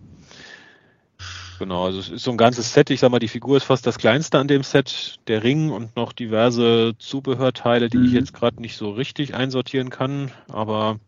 Genau, 1.59 1.87
also 1.87 1.99
es 1.99 2.09
ist 2.09 2.23
so 2.23 2.31
ein 2.31 2.37
ganzes 2.37 2.73
Set. 2.73 2.91
Ich 2.91 3.01
sag 3.01 3.11
mal, 3.11 3.19
die 3.19 3.27
Figur 3.27 3.57
ist 3.57 3.65
fast 3.65 3.85
das 3.85 3.99
kleinste 3.99 4.39
an 4.39 4.47
dem 4.47 4.63
Set. 4.63 5.19
Der 5.27 5.43
Ring 5.43 5.71
und 5.71 5.97
noch 5.97 6.13
diverse 6.13 6.95
Zubehörteile, 6.99 7.89
die 7.89 7.99
mhm. 7.99 8.05
ich 8.07 8.13
jetzt 8.13 8.33
gerade 8.33 8.61
nicht 8.61 8.77
so 8.77 8.91
richtig 8.93 9.35
einsortieren 9.35 9.91
kann. 9.91 10.31
Aber 10.49 11.01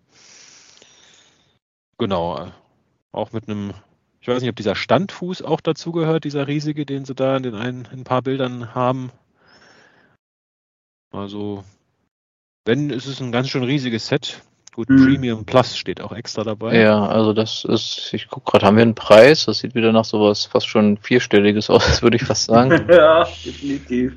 genau, 1.99 2.51
auch 3.13 3.33
mit 3.33 3.49
einem, 3.49 3.75
ich 4.21 4.27
weiß 4.27 4.41
nicht, 4.41 4.51
ob 4.51 4.57
dieser 4.57 4.75
Standfuß 4.75 5.43
auch 5.43 5.61
dazu 5.61 5.93
gehört, 5.93 6.25
dieser 6.25 6.49
riesige, 6.49 6.85
den 6.85 7.05
sie 7.05 7.15
da 7.15 7.37
in 7.37 7.45
den 7.45 7.55
ein, 7.55 7.89
in 7.93 8.01
ein 8.01 8.05
paar 8.05 8.23
Bildern 8.23 8.75
haben. 8.75 9.13
Also, 11.13 11.65
wenn, 12.65 12.91
ist 12.91 13.07
es 13.07 13.21
ein 13.21 13.31
ganz 13.31 13.49
schön 13.49 13.63
riesiges 13.63 14.09
Set. 14.09 14.43
Gut, 14.75 14.89
hm. 14.89 15.05
Premium 15.05 15.45
Plus 15.45 15.77
steht 15.77 16.01
auch 16.01 16.13
extra 16.13 16.45
dabei. 16.45 16.81
Ja, 16.81 17.07
also 17.07 17.33
das 17.33 17.65
ist, 17.65 18.11
ich 18.13 18.29
gucke 18.29 18.51
gerade, 18.51 18.67
haben 18.67 18.77
wir 18.77 18.83
einen 18.83 18.95
Preis? 18.95 19.47
Das 19.47 19.59
sieht 19.59 19.75
wieder 19.75 19.93
nach 19.93 20.05
sowas 20.05 20.47
fast 20.47 20.69
schon 20.69 20.97
vierstelliges 20.97 21.71
aus, 21.71 22.03
würde 22.03 22.17
ich 22.17 22.25
fast 22.25 22.45
sagen. 22.45 22.87
ja, 22.91 23.25
definitiv. 23.45 24.15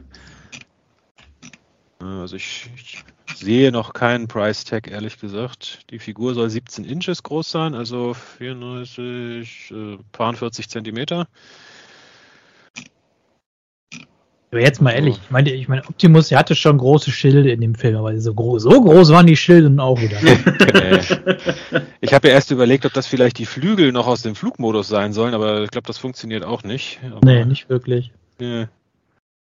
Also 2.00 2.36
ich, 2.36 2.70
ich, 2.76 3.04
sehe 3.36 3.72
noch 3.72 3.94
keinen 3.94 4.28
Price 4.28 4.63
Tag, 4.63 4.89
ehrlich 4.89 5.20
gesagt. 5.20 5.80
Die 5.89 6.00
Figur 6.00 6.34
soll 6.34 6.50
17 6.50 6.86
Inches 6.86 7.24
groß 7.24 7.50
sein, 7.50 7.74
also 7.74 8.13
94, 8.13 9.72
äh, 9.72 10.34
40 10.34 10.70
Zentimeter. 10.70 11.28
Aber 14.54 14.62
jetzt 14.62 14.84
mal 14.84 14.92
ehrlich, 14.92 15.16
ich 15.16 15.32
meine, 15.32 15.52
ich 15.52 15.68
meine, 15.68 15.82
Optimus, 15.84 16.28
der 16.28 16.38
hatte 16.38 16.54
schon 16.54 16.78
große 16.78 17.10
Schilde 17.10 17.52
in 17.52 17.60
dem 17.60 17.74
Film, 17.74 17.96
aber 17.96 18.16
so 18.20 18.36
groß, 18.36 18.62
so 18.62 18.84
groß 18.84 19.10
waren 19.10 19.26
die 19.26 19.36
Schilde 19.36 19.68
nun 19.68 19.80
auch 19.80 20.00
wieder. 20.00 20.18
ich 22.02 22.13
habe 22.13 22.28
ja 22.28 22.36
erst 22.36 22.52
überlegt, 22.52 22.86
ob 22.86 22.94
das 22.94 23.08
vielleicht 23.08 23.39
die 23.39 23.48
Flügel 23.48 23.92
noch 23.92 24.06
aus 24.06 24.22
dem 24.22 24.36
Flugmodus 24.36 24.88
sein 24.88 25.12
sollen, 25.12 25.34
aber 25.34 25.63
ich 25.63 25.72
glaube, 25.72 25.88
das 25.88 25.98
funktioniert 25.98 26.44
auch 26.44 26.62
nicht. 26.62 27.00
Aber, 27.04 27.26
nee, 27.26 27.44
nicht 27.46 27.68
wirklich. 27.68 28.12
Nee. 28.38 28.68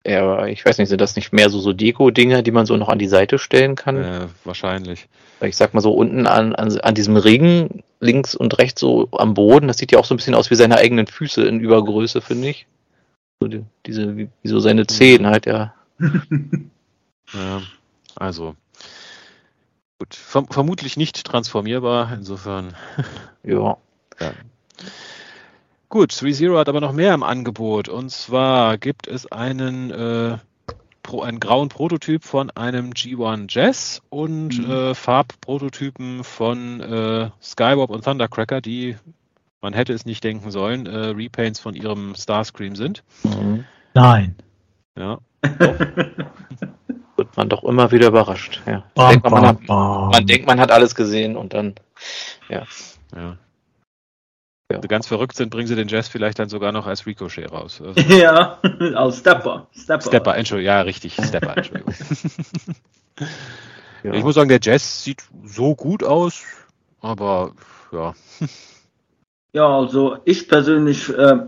Ja, 0.07 0.21
aber 0.21 0.51
ich 0.51 0.67
weiß 0.67 0.77
nicht, 0.77 0.91
sind 0.91 1.01
das 1.01 1.17
nicht 1.17 1.33
mehr 1.33 1.49
so, 1.49 1.61
so 1.61 1.73
Deko-Dinger, 1.73 2.43
die 2.43 2.51
man 2.51 2.67
so 2.67 2.77
noch 2.77 2.91
an 2.91 2.99
die 2.99 3.09
Seite 3.09 3.39
stellen 3.39 3.77
kann? 3.77 4.05
Äh, 4.05 4.27
wahrscheinlich. 4.45 5.09
Ich 5.41 5.57
sag 5.57 5.73
mal 5.73 5.81
so 5.81 5.93
unten 5.93 6.27
an, 6.27 6.55
an, 6.55 6.79
an 6.79 6.95
diesem 6.95 7.17
Ring, 7.17 7.83
links 8.01 8.35
und 8.35 8.59
rechts 8.59 8.83
so 8.83 9.09
am 9.13 9.33
Boden, 9.33 9.67
das 9.67 9.79
sieht 9.79 9.93
ja 9.93 9.99
auch 9.99 10.05
so 10.05 10.13
ein 10.13 10.19
bisschen 10.19 10.35
aus 10.35 10.51
wie 10.51 10.57
seine 10.57 10.77
eigenen 10.77 11.07
Füße 11.07 11.43
in 11.43 11.59
Übergröße, 11.59 12.21
finde 12.21 12.51
ich. 12.51 12.67
So 13.41 13.49
die, 13.49 13.65
diese, 13.87 14.17
wie, 14.19 14.29
so 14.45 14.61
seine 14.61 14.87
Zehen 14.87 15.27
halt, 15.27 15.47
ja. 15.47 15.75
ja, 17.33 17.63
also. 18.15 18.55
Gut, 19.99 20.15
verm 20.15 20.47
vermutlich 20.49 20.99
nicht 20.99 21.25
transformierbar, 21.25 22.13
insofern. 22.13 22.75
ja. 23.43 23.79
ja. 24.21 24.33
Gut, 25.89 26.23
ReZero 26.23 26.59
hat 26.59 26.69
aber 26.69 26.81
noch 26.81 26.93
mehr 26.93 27.15
im 27.15 27.23
Angebot. 27.23 27.89
Und 27.89 28.11
zwar 28.11 28.79
gibt 28.79 29.09
es 29.09 29.31
einen, 29.33 29.91
äh, 29.91 30.39
Pro, 31.03 31.23
einen 31.23 31.41
grauen 31.41 31.69
Prototyp 31.69 32.25
von 32.25 32.51
einem 32.51 32.91
G1 32.91 33.47
Jazz 33.49 34.03
und 34.11 34.59
mhm. 34.59 34.71
äh, 34.71 34.95
Farbprototypen 34.95 36.25
von 36.25 36.81
äh, 36.81 37.31
Skywarp 37.43 37.91
und 37.91 38.05
Thundercracker, 38.05 38.61
die 38.61 38.97
man 39.61 39.73
hätte 39.73 39.93
es 39.93 40.07
nicht 40.07 40.25
denken 40.25 40.51
sollen, 40.51 40.87
äh, 40.87 41.09
Repaints 41.09 41.61
von 41.61 41.75
ihrem 41.75 42.15
Starscream 42.15 42.77
sind. 42.77 43.03
Mhm. 43.23 43.65
Nein. 43.95 44.37
Ja. 44.97 45.19
Wird 47.17 47.37
man 47.37 47.49
doch 47.49 47.65
immer 47.65 47.91
wieder 47.93 48.09
überrascht. 48.09 48.63
Ja. 48.67 48.85
Bam, 48.95 49.11
denkt 49.11 49.25
man, 49.25 49.33
man, 49.33 49.47
hat, 49.47 49.69
man, 49.69 50.27
denkt, 50.27 50.47
man 50.47 50.61
hat 50.61 50.71
alles 50.71 50.95
gesehen 50.95 51.37
und 51.37 51.53
dann, 51.53 51.75
ja. 52.49 52.65
Ja. 53.15 53.37
Wenn 54.71 54.83
sie 54.83 54.89
ganz 54.89 55.09
verrückt 55.09 55.35
sind, 55.35 55.51
bringen 55.51 55.67
sie 55.67 55.75
den 55.75 55.89
Jazz 55.89 56.07
vielleicht 56.07 56.39
dann 56.39 56.49
sogar 56.49 56.71
noch 56.71 56.87
als 56.87 57.05
Ricochet 57.05 57.51
raus. 57.51 57.83
Also 57.85 58.01
ja, 58.15 58.59
als 58.95 59.19
Stepper. 59.19 59.67
Stepper, 59.77 60.07
Stepper 60.07 60.37
Entschuldigung. 60.37 60.73
Ja, 60.73 60.81
richtig, 60.83 61.15
Stepper, 61.15 61.57
Entschuldigung. 61.57 61.93
ja. 64.05 64.13
Ich 64.13 64.23
muss 64.23 64.37
sagen, 64.37 64.49
der 64.49 64.61
Jazz 64.63 65.03
sieht 65.03 65.25
so 65.45 65.75
gut 65.75 66.05
aus, 66.05 66.45
aber 67.01 67.53
ja. 67.91 68.15
Ja, 69.53 69.67
also 69.67 70.19
ich 70.25 70.49
persönlich 70.49 71.09
äh, 71.09 71.39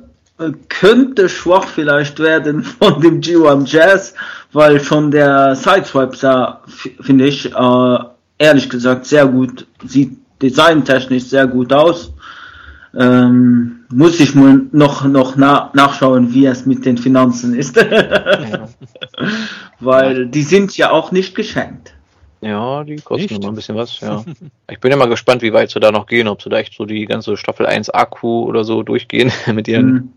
könnte 0.68 1.28
schwach 1.28 1.66
vielleicht 1.66 2.18
werden 2.18 2.64
von 2.64 3.00
dem 3.00 3.20
G1 3.20 3.66
Jazz, 3.66 4.14
weil 4.52 4.80
schon 4.80 5.10
der 5.10 5.54
Sideswipe 5.54 6.16
sah, 6.16 6.62
finde 7.00 7.26
ich, 7.26 7.54
äh, 7.54 7.98
ehrlich 8.38 8.68
gesagt 8.68 9.06
sehr 9.06 9.26
gut, 9.26 9.66
sieht 9.84 10.18
designtechnisch 10.40 11.24
sehr 11.24 11.46
gut 11.46 11.72
aus. 11.72 12.12
Ähm, 12.94 13.84
muss 13.88 14.20
ich 14.20 14.34
mal 14.34 14.62
noch, 14.72 15.04
noch 15.04 15.36
na 15.36 15.70
nachschauen, 15.72 16.34
wie 16.34 16.46
es 16.46 16.66
mit 16.66 16.84
den 16.84 16.98
Finanzen 16.98 17.54
ist. 17.54 17.76
weil 19.80 20.26
die 20.26 20.42
sind 20.42 20.76
ja 20.76 20.90
auch 20.90 21.12
nicht 21.12 21.34
geschenkt. 21.34 21.94
Ja, 22.42 22.82
die 22.82 22.96
kosten 22.96 23.36
immer 23.36 23.48
ein 23.48 23.54
bisschen 23.54 23.76
was, 23.76 24.00
ja. 24.00 24.24
Ich 24.70 24.80
bin 24.80 24.90
ja 24.90 24.96
mal 24.96 25.08
gespannt, 25.08 25.42
wie 25.42 25.52
weit 25.52 25.70
sie 25.70 25.78
da 25.78 25.92
noch 25.92 26.06
gehen, 26.06 26.26
ob 26.26 26.42
sie 26.42 26.50
da 26.50 26.58
echt 26.58 26.74
so 26.74 26.84
die 26.84 27.06
ganze 27.06 27.36
Staffel 27.36 27.66
1 27.66 27.90
Akku 27.90 28.44
oder 28.44 28.64
so 28.64 28.82
durchgehen 28.82 29.30
mit 29.54 29.68
ihren 29.68 29.92
mhm. 29.92 30.12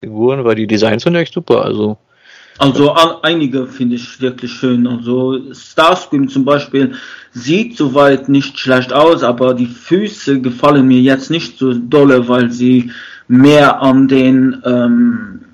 Figuren, 0.00 0.44
weil 0.44 0.56
die 0.56 0.66
Designs 0.66 1.04
sind 1.04 1.14
echt 1.14 1.32
super, 1.32 1.64
also. 1.64 1.96
Also 2.58 2.92
einige 3.22 3.68
finde 3.68 3.94
ich 3.94 4.20
wirklich 4.20 4.50
schön. 4.50 4.88
Also 4.88 5.38
Starscream 5.52 6.28
zum 6.28 6.44
Beispiel 6.44 6.94
sieht 7.30 7.76
soweit 7.76 8.28
nicht 8.28 8.58
schlecht 8.58 8.92
aus, 8.92 9.22
aber 9.22 9.54
die 9.54 9.66
Füße 9.66 10.40
gefallen 10.40 10.88
mir 10.88 11.00
jetzt 11.00 11.30
nicht 11.30 11.56
so 11.56 11.72
dolle, 11.72 12.26
weil 12.26 12.50
sie 12.50 12.90
mehr 13.28 13.80
an 13.80 14.08
den 14.08 14.60
ähm, 14.64 15.44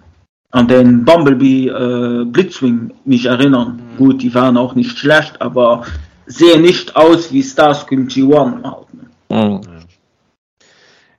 an 0.53 0.69
den 0.69 1.05
Bumblebee 1.05 1.69
äh, 1.69 2.25
Blitzwing 2.25 2.95
mich 3.05 3.27
erinnern. 3.27 3.83
Mhm. 3.93 3.97
Gut, 3.99 4.23
die 4.23 4.33
waren 4.35 4.57
auch 4.57 4.75
nicht 4.75 4.97
schlecht, 4.99 5.43
aber 5.43 5.85
sehe 6.27 6.61
nicht 6.61 6.97
aus 6.97 7.33
wie 7.33 7.43
Starscream 7.43 8.09
G1 8.09 8.63
halt. 8.63 8.87
Mhm. 9.31 9.85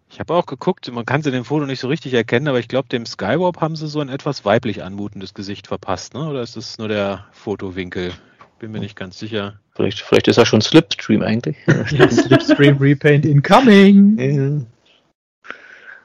Ich 0.09 0.19
habe 0.21 0.33
auch 0.33 0.45
geguckt, 0.45 0.89
man 0.93 1.05
kann 1.05 1.23
sie 1.23 1.31
dem 1.31 1.43
Foto 1.43 1.65
nicht 1.65 1.81
so 1.81 1.89
richtig 1.89 2.13
erkennen, 2.13 2.47
aber 2.47 2.59
ich 2.59 2.69
glaube, 2.69 2.87
dem 2.87 3.05
Skywarp 3.05 3.59
haben 3.59 3.75
sie 3.75 3.89
so 3.89 3.99
ein 3.99 4.07
etwas 4.07 4.45
weiblich 4.45 4.81
anmutendes 4.81 5.33
Gesicht 5.33 5.67
verpasst, 5.67 6.13
ne? 6.13 6.29
Oder 6.29 6.41
ist 6.41 6.55
das 6.55 6.77
nur 6.77 6.87
der 6.87 7.25
Fotowinkel? 7.33 8.13
Bin 8.59 8.71
mir 8.71 8.79
nicht 8.79 8.95
ganz 8.95 9.19
sicher. 9.19 9.59
Vielleicht, 9.75 9.99
vielleicht 9.99 10.29
ist 10.29 10.37
er 10.37 10.45
schon 10.45 10.61
Slipstream 10.61 11.21
eigentlich. 11.21 11.57
ja, 11.91 12.09
Slipstream 12.09 12.77
Repaint 12.77 13.25
incoming. 13.25 14.17
Ja. 14.17 14.65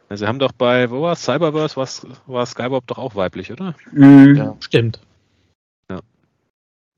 Also 0.08 0.26
haben 0.26 0.40
doch 0.40 0.50
bei, 0.50 0.90
wo 0.90 1.02
war 1.02 1.14
Cyberverse, 1.14 1.76
war 2.26 2.46
Skywarp 2.46 2.88
doch 2.88 2.98
auch 2.98 3.14
weiblich, 3.14 3.52
oder? 3.52 3.76
Mhm. 3.92 4.34
Ja. 4.34 4.56
Stimmt. 4.58 4.98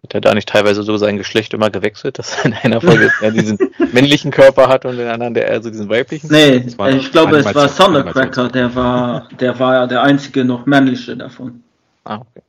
Hat 0.02 0.14
er 0.14 0.20
da 0.20 0.34
nicht 0.34 0.48
teilweise 0.48 0.82
so 0.82 0.96
sein 0.96 1.16
Geschlecht 1.16 1.54
immer 1.54 1.70
gewechselt, 1.70 2.18
dass 2.18 2.38
er 2.38 2.46
in 2.46 2.54
einer 2.54 2.80
Folge 2.80 3.12
diesen 3.32 3.58
männlichen 3.92 4.32
Körper 4.32 4.68
hat 4.68 4.84
und 4.84 4.92
in 4.92 4.98
der 4.98 5.12
anderen 5.14 5.34
der 5.34 5.46
eher 5.46 5.62
so 5.62 5.70
diesen 5.70 5.88
weiblichen? 5.88 6.28
Nee, 6.28 6.56
ich 6.56 7.12
glaube, 7.12 7.36
es 7.36 7.54
war 7.54 7.68
Thundercracker, 7.68 8.48
der 8.48 8.74
war, 8.74 9.28
der 9.38 9.58
war 9.60 9.74
ja 9.74 9.86
der 9.86 10.02
einzige 10.02 10.44
noch 10.44 10.66
männliche 10.66 11.16
davon. 11.16 11.62
Ah, 12.04 12.16
okay. 12.16 12.42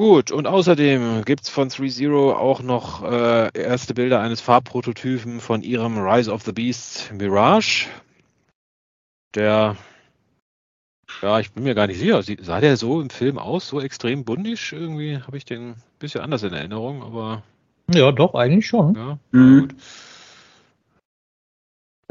Gut, 0.00 0.30
und 0.30 0.46
außerdem 0.46 1.26
gibt 1.26 1.42
es 1.42 1.50
von 1.50 1.68
3.0 1.68 2.32
auch 2.32 2.62
noch 2.62 3.04
äh, 3.04 3.50
erste 3.52 3.92
Bilder 3.92 4.22
eines 4.22 4.40
Farbprototypen 4.40 5.40
von 5.40 5.60
ihrem 5.60 5.98
Rise 5.98 6.32
of 6.32 6.42
the 6.42 6.52
Beast 6.52 7.12
Mirage. 7.12 7.86
Der, 9.34 9.76
ja, 11.22 11.40
ich 11.40 11.52
bin 11.52 11.64
mir 11.64 11.74
gar 11.74 11.86
nicht 11.86 11.98
sicher, 11.98 12.22
sah 12.22 12.60
der 12.60 12.76
so 12.76 13.00
im 13.00 13.10
Film 13.10 13.38
aus, 13.38 13.68
so 13.68 13.80
extrem 13.80 14.24
bundisch? 14.24 14.72
Irgendwie 14.72 15.18
habe 15.18 15.36
ich 15.36 15.44
den 15.44 15.70
ein 15.70 15.76
bisschen 15.98 16.22
anders 16.22 16.42
in 16.42 16.52
Erinnerung, 16.52 17.02
aber. 17.02 17.42
Ja, 17.92 18.12
doch, 18.12 18.34
eigentlich 18.34 18.66
schon. 18.66 18.94
Ja, 18.94 19.18
mhm. 19.32 19.60
gut. 19.60 19.74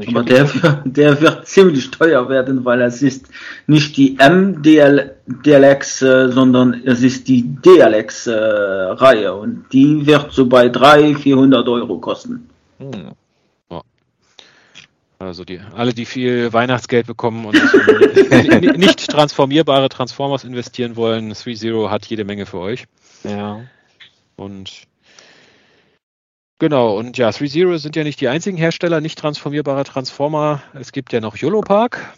Aber 0.06 0.22
der, 0.22 0.44
der 0.84 1.20
wird 1.20 1.46
ziemlich 1.46 1.90
teuer 1.90 2.28
werden, 2.28 2.64
weil 2.64 2.80
es 2.82 3.02
ist 3.02 3.26
nicht 3.66 3.96
die 3.96 4.16
MDLX, 4.16 6.02
äh, 6.02 6.28
sondern 6.30 6.80
es 6.84 7.02
ist 7.02 7.28
die 7.28 7.42
DLX-Reihe 7.42 9.26
äh, 9.26 9.28
und 9.28 9.64
die 9.72 10.06
wird 10.06 10.32
so 10.32 10.46
bei 10.46 10.68
300, 10.68 11.20
400 11.20 11.68
Euro 11.68 11.98
kosten. 11.98 12.48
Hm. 12.78 13.12
Also 15.20 15.44
die, 15.44 15.60
alle, 15.74 15.92
die 15.92 16.06
viel 16.06 16.50
Weihnachtsgeld 16.54 17.06
bekommen 17.06 17.44
und 17.44 17.54
nicht 18.78 19.06
transformierbare 19.10 19.90
Transformers 19.90 20.44
investieren 20.44 20.96
wollen, 20.96 21.34
3.0 21.34 21.90
hat 21.90 22.06
jede 22.06 22.24
Menge 22.24 22.46
für 22.46 22.58
euch. 22.58 22.86
Ja. 23.22 23.60
Und 24.36 24.88
Genau, 26.58 26.98
und 26.98 27.16
ja, 27.18 27.28
3.0 27.30 27.78
sind 27.78 27.96
ja 27.96 28.04
nicht 28.04 28.20
die 28.20 28.28
einzigen 28.28 28.56
Hersteller 28.56 29.00
nicht 29.02 29.18
transformierbarer 29.18 29.84
Transformer. 29.84 30.62
Es 30.74 30.92
gibt 30.92 31.12
ja 31.12 31.20
noch 31.20 31.36
YOLO-Park. 31.36 32.14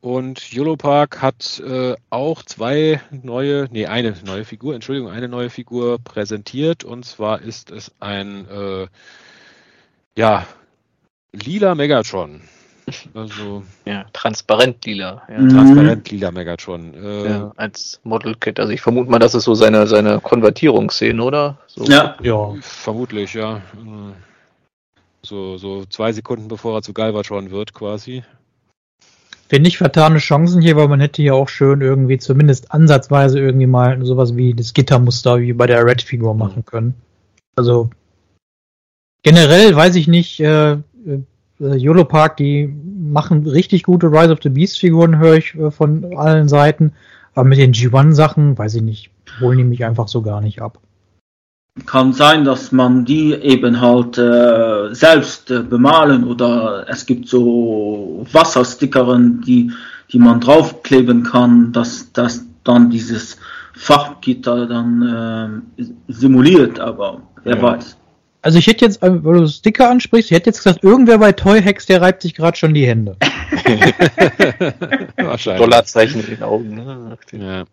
Und 0.00 0.50
YOLO-Park 0.50 1.20
hat 1.20 1.60
äh, 1.60 1.94
auch 2.10 2.42
zwei 2.42 3.00
neue, 3.10 3.68
nee, 3.70 3.86
eine 3.86 4.14
neue 4.24 4.46
Figur, 4.46 4.74
Entschuldigung, 4.74 5.10
eine 5.10 5.28
neue 5.28 5.50
Figur 5.50 5.98
präsentiert. 5.98 6.84
Und 6.84 7.04
zwar 7.04 7.42
ist 7.42 7.70
es 7.70 7.92
ein, 8.00 8.46
äh, 8.48 8.88
ja, 10.16 10.46
lila 11.32 11.74
Megatron. 11.74 12.40
Also, 13.14 13.62
ja, 13.84 14.04
transparent 14.12 14.84
lila. 14.84 15.22
Ja. 15.28 15.38
Mhm. 15.38 15.48
Transparent 15.50 16.10
lila 16.10 16.30
Megatron. 16.30 16.94
Äh, 16.94 17.28
ja, 17.28 17.52
als 17.56 18.00
Model 18.04 18.34
Kit. 18.34 18.58
Also 18.58 18.72
ich 18.72 18.80
vermute 18.80 19.10
mal, 19.10 19.18
das 19.18 19.34
ist 19.34 19.44
so 19.44 19.54
seine, 19.54 19.86
seine 19.86 20.20
Konvertierungsszene, 20.20 21.22
oder? 21.22 21.58
So. 21.66 21.84
Ja. 21.84 22.16
ja. 22.22 22.54
Vermutlich, 22.60 23.34
ja. 23.34 23.60
So, 25.22 25.58
so 25.58 25.84
zwei 25.84 26.12
Sekunden 26.12 26.48
bevor 26.48 26.78
er 26.78 26.82
zu 26.82 26.92
Galvatron 26.92 27.50
wird, 27.50 27.74
quasi. 27.74 28.24
Finde 29.48 29.68
ich 29.68 29.78
vertane 29.78 30.18
Chancen 30.18 30.62
hier, 30.62 30.76
weil 30.76 30.86
man 30.86 31.00
hätte 31.00 31.22
ja 31.22 31.32
auch 31.32 31.48
schön 31.48 31.80
irgendwie 31.80 32.18
zumindest 32.18 32.72
ansatzweise 32.72 33.40
irgendwie 33.40 33.66
mal 33.66 34.04
sowas 34.06 34.36
wie 34.36 34.54
das 34.54 34.74
Gittermuster 34.74 35.40
wie 35.40 35.52
bei 35.52 35.66
der 35.66 35.84
Red-Figur 35.84 36.34
machen 36.34 36.64
können. 36.64 36.94
Also 37.56 37.90
generell 39.24 39.74
weiß 39.74 39.96
ich 39.96 40.06
nicht, 40.06 40.38
äh, 40.38 40.76
äh, 41.06 41.76
YOLO 41.76 42.04
Park, 42.04 42.36
die 42.36 42.66
machen 42.66 43.46
richtig 43.46 43.82
gute 43.82 44.06
Rise 44.08 44.32
of 44.32 44.38
the 44.42 44.48
Beast 44.48 44.78
Figuren, 44.78 45.18
höre 45.18 45.36
ich 45.36 45.54
äh, 45.54 45.70
von 45.70 46.16
allen 46.16 46.48
Seiten. 46.48 46.92
Aber 47.34 47.48
mit 47.48 47.58
den 47.58 47.72
G1-Sachen, 47.72 48.58
weiß 48.58 48.76
ich 48.76 48.82
nicht, 48.82 49.10
holen 49.40 49.58
die 49.58 49.64
mich 49.64 49.84
einfach 49.84 50.08
so 50.08 50.22
gar 50.22 50.40
nicht 50.40 50.60
ab. 50.60 50.78
Kann 51.86 52.12
sein, 52.12 52.44
dass 52.44 52.72
man 52.72 53.04
die 53.04 53.32
eben 53.32 53.80
halt 53.80 54.18
äh, 54.18 54.92
selbst 54.92 55.50
äh, 55.50 55.62
bemalen 55.62 56.24
oder 56.24 56.86
es 56.88 57.06
gibt 57.06 57.28
so 57.28 58.26
Wasserstickeren, 58.32 59.40
die, 59.42 59.70
die 60.12 60.18
man 60.18 60.40
draufkleben 60.40 61.22
kann, 61.22 61.72
dass 61.72 62.12
das 62.12 62.44
dann 62.64 62.90
dieses 62.90 63.38
Farbgitter 63.74 64.66
dann 64.66 65.62
äh, 65.78 65.84
simuliert, 66.08 66.80
aber 66.80 67.22
wer 67.44 67.56
ja. 67.56 67.62
weiß. 67.62 67.96
Also 68.42 68.58
ich 68.58 68.66
hätte 68.66 68.86
jetzt, 68.86 69.02
weil 69.02 69.20
du 69.20 69.46
Sticker 69.46 69.90
ansprichst, 69.90 70.30
ich 70.30 70.36
hätte 70.36 70.50
jetzt 70.50 70.62
gesagt, 70.62 70.82
irgendwer 70.82 71.18
bei 71.18 71.32
Toy 71.32 71.62
Hacks, 71.62 71.86
der 71.86 72.00
reibt 72.00 72.22
sich 72.22 72.34
gerade 72.34 72.56
schon 72.56 72.72
die 72.72 72.86
Hände. 72.86 73.16
Wahrscheinlich. 75.16 75.62
Dollarzeichen 75.62 76.20
in 76.20 76.26
den 76.26 76.42
Augen. 76.42 76.74
Ne? 76.74 77.18
Ja. 77.32 77.64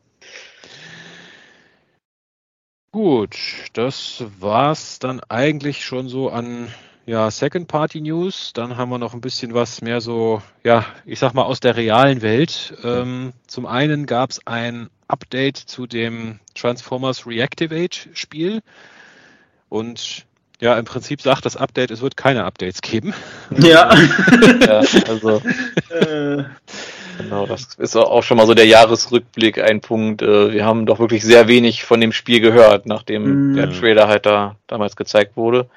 Gut, 2.92 3.38
das 3.74 4.24
war's 4.40 5.00
dann 5.00 5.22
eigentlich 5.30 5.86
schon 5.86 6.10
so 6.10 6.30
an 6.30 6.68
ja, 7.06 7.32
Second 7.32 7.68
Party 7.68 8.02
News. 8.02 8.52
Dann 8.54 8.76
haben 8.76 8.90
wir 8.90 8.98
noch 8.98 9.14
ein 9.14 9.22
bisschen 9.22 9.54
was 9.54 9.82
mehr 9.82 10.02
so, 10.02 10.42
ja, 10.64 10.86
ich 11.06 11.20
sag 11.20 11.34
mal 11.34 11.44
aus 11.44 11.62
der 11.62 11.78
realen 11.78 12.22
Welt. 12.22 12.78
Ähm, 12.84 13.32
zum 13.48 13.66
einen 13.66 14.06
gab 14.06 14.32
es 14.32 14.46
ein 14.46 14.90
Update 15.08 15.58
zu 15.58 15.88
dem 15.88 16.40
Transformers 16.54 17.26
Reactivate 17.26 18.10
Spiel. 18.14 18.62
Und 19.70 20.27
ja, 20.60 20.78
im 20.78 20.86
Prinzip 20.86 21.22
sagt 21.22 21.46
das 21.46 21.56
Update, 21.56 21.92
es 21.92 22.02
wird 22.02 22.18
keine 22.18 22.46
Updates 22.46 22.82
geben. 22.82 23.14
Ja. 23.58 23.94
ja 23.96 24.82
also. 25.08 25.42
Äh. 25.90 26.44
Genau, 27.18 27.48
das 27.48 27.74
ist 27.80 27.96
auch 27.96 28.22
schon 28.22 28.38
mal 28.38 28.46
so 28.46 28.54
der 28.54 28.68
Jahresrückblick 28.68 29.60
ein 29.60 29.82
Punkt. 29.82 30.22
Äh, 30.22 30.54
wir 30.54 30.66
haben 30.66 30.86
doch 30.86 31.00
wirklich 31.00 31.24
sehr 31.24 31.48
wenig 31.48 31.84
von 31.84 32.00
dem 32.00 32.12
Spiel 32.12 32.40
gehört, 32.40 32.86
nachdem 32.86 33.54
mm. 33.54 33.56
der 33.56 33.72
Trailer 33.72 34.08
halt 34.08 34.28
da 34.28 34.56
damals 34.68 34.96
gezeigt 34.96 35.36
wurde. 35.36 35.68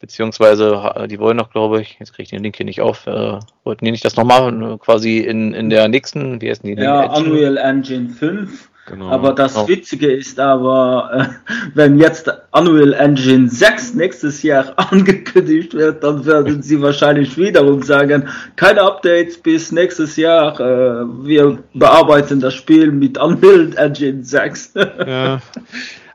Beziehungsweise, 0.00 1.06
die 1.08 1.20
wollen 1.20 1.36
noch, 1.36 1.52
glaube 1.52 1.80
ich, 1.80 1.96
jetzt 2.00 2.12
kriege 2.12 2.24
ich 2.24 2.30
den 2.30 2.42
Link 2.42 2.56
hier 2.56 2.66
nicht 2.66 2.80
auf, 2.80 3.06
äh, 3.06 3.38
wollten 3.62 3.84
die 3.84 3.92
nicht 3.92 4.04
das 4.04 4.16
nochmal 4.16 4.76
quasi 4.78 5.18
in, 5.18 5.54
in 5.54 5.70
der 5.70 5.86
nächsten, 5.86 6.40
wie 6.40 6.50
heißt 6.50 6.64
die? 6.64 6.72
Ja, 6.72 7.04
Unreal 7.14 7.56
Engine 7.56 8.08
5 8.08 8.68
Genau. 8.86 9.10
Aber 9.10 9.32
das 9.32 9.56
oh. 9.56 9.68
Witzige 9.68 10.10
ist 10.10 10.40
aber, 10.40 11.10
äh, 11.46 11.52
wenn 11.74 11.98
jetzt 11.98 12.28
Unreal 12.50 12.92
Engine 12.94 13.48
6 13.48 13.94
nächstes 13.94 14.42
Jahr 14.42 14.72
angekündigt 14.76 15.74
wird, 15.74 16.02
dann 16.02 16.26
werden 16.26 16.62
sie 16.62 16.82
wahrscheinlich 16.82 17.36
wiederum 17.38 17.82
sagen, 17.82 18.28
keine 18.56 18.82
Updates 18.82 19.38
bis 19.38 19.70
nächstes 19.70 20.16
Jahr, 20.16 20.58
äh, 20.58 21.04
wir 21.24 21.62
bearbeiten 21.74 22.40
das 22.40 22.54
Spiel 22.54 22.90
mit 22.90 23.18
Unreal 23.18 23.72
Engine 23.76 24.24
6. 24.24 24.72
ja. 25.06 25.40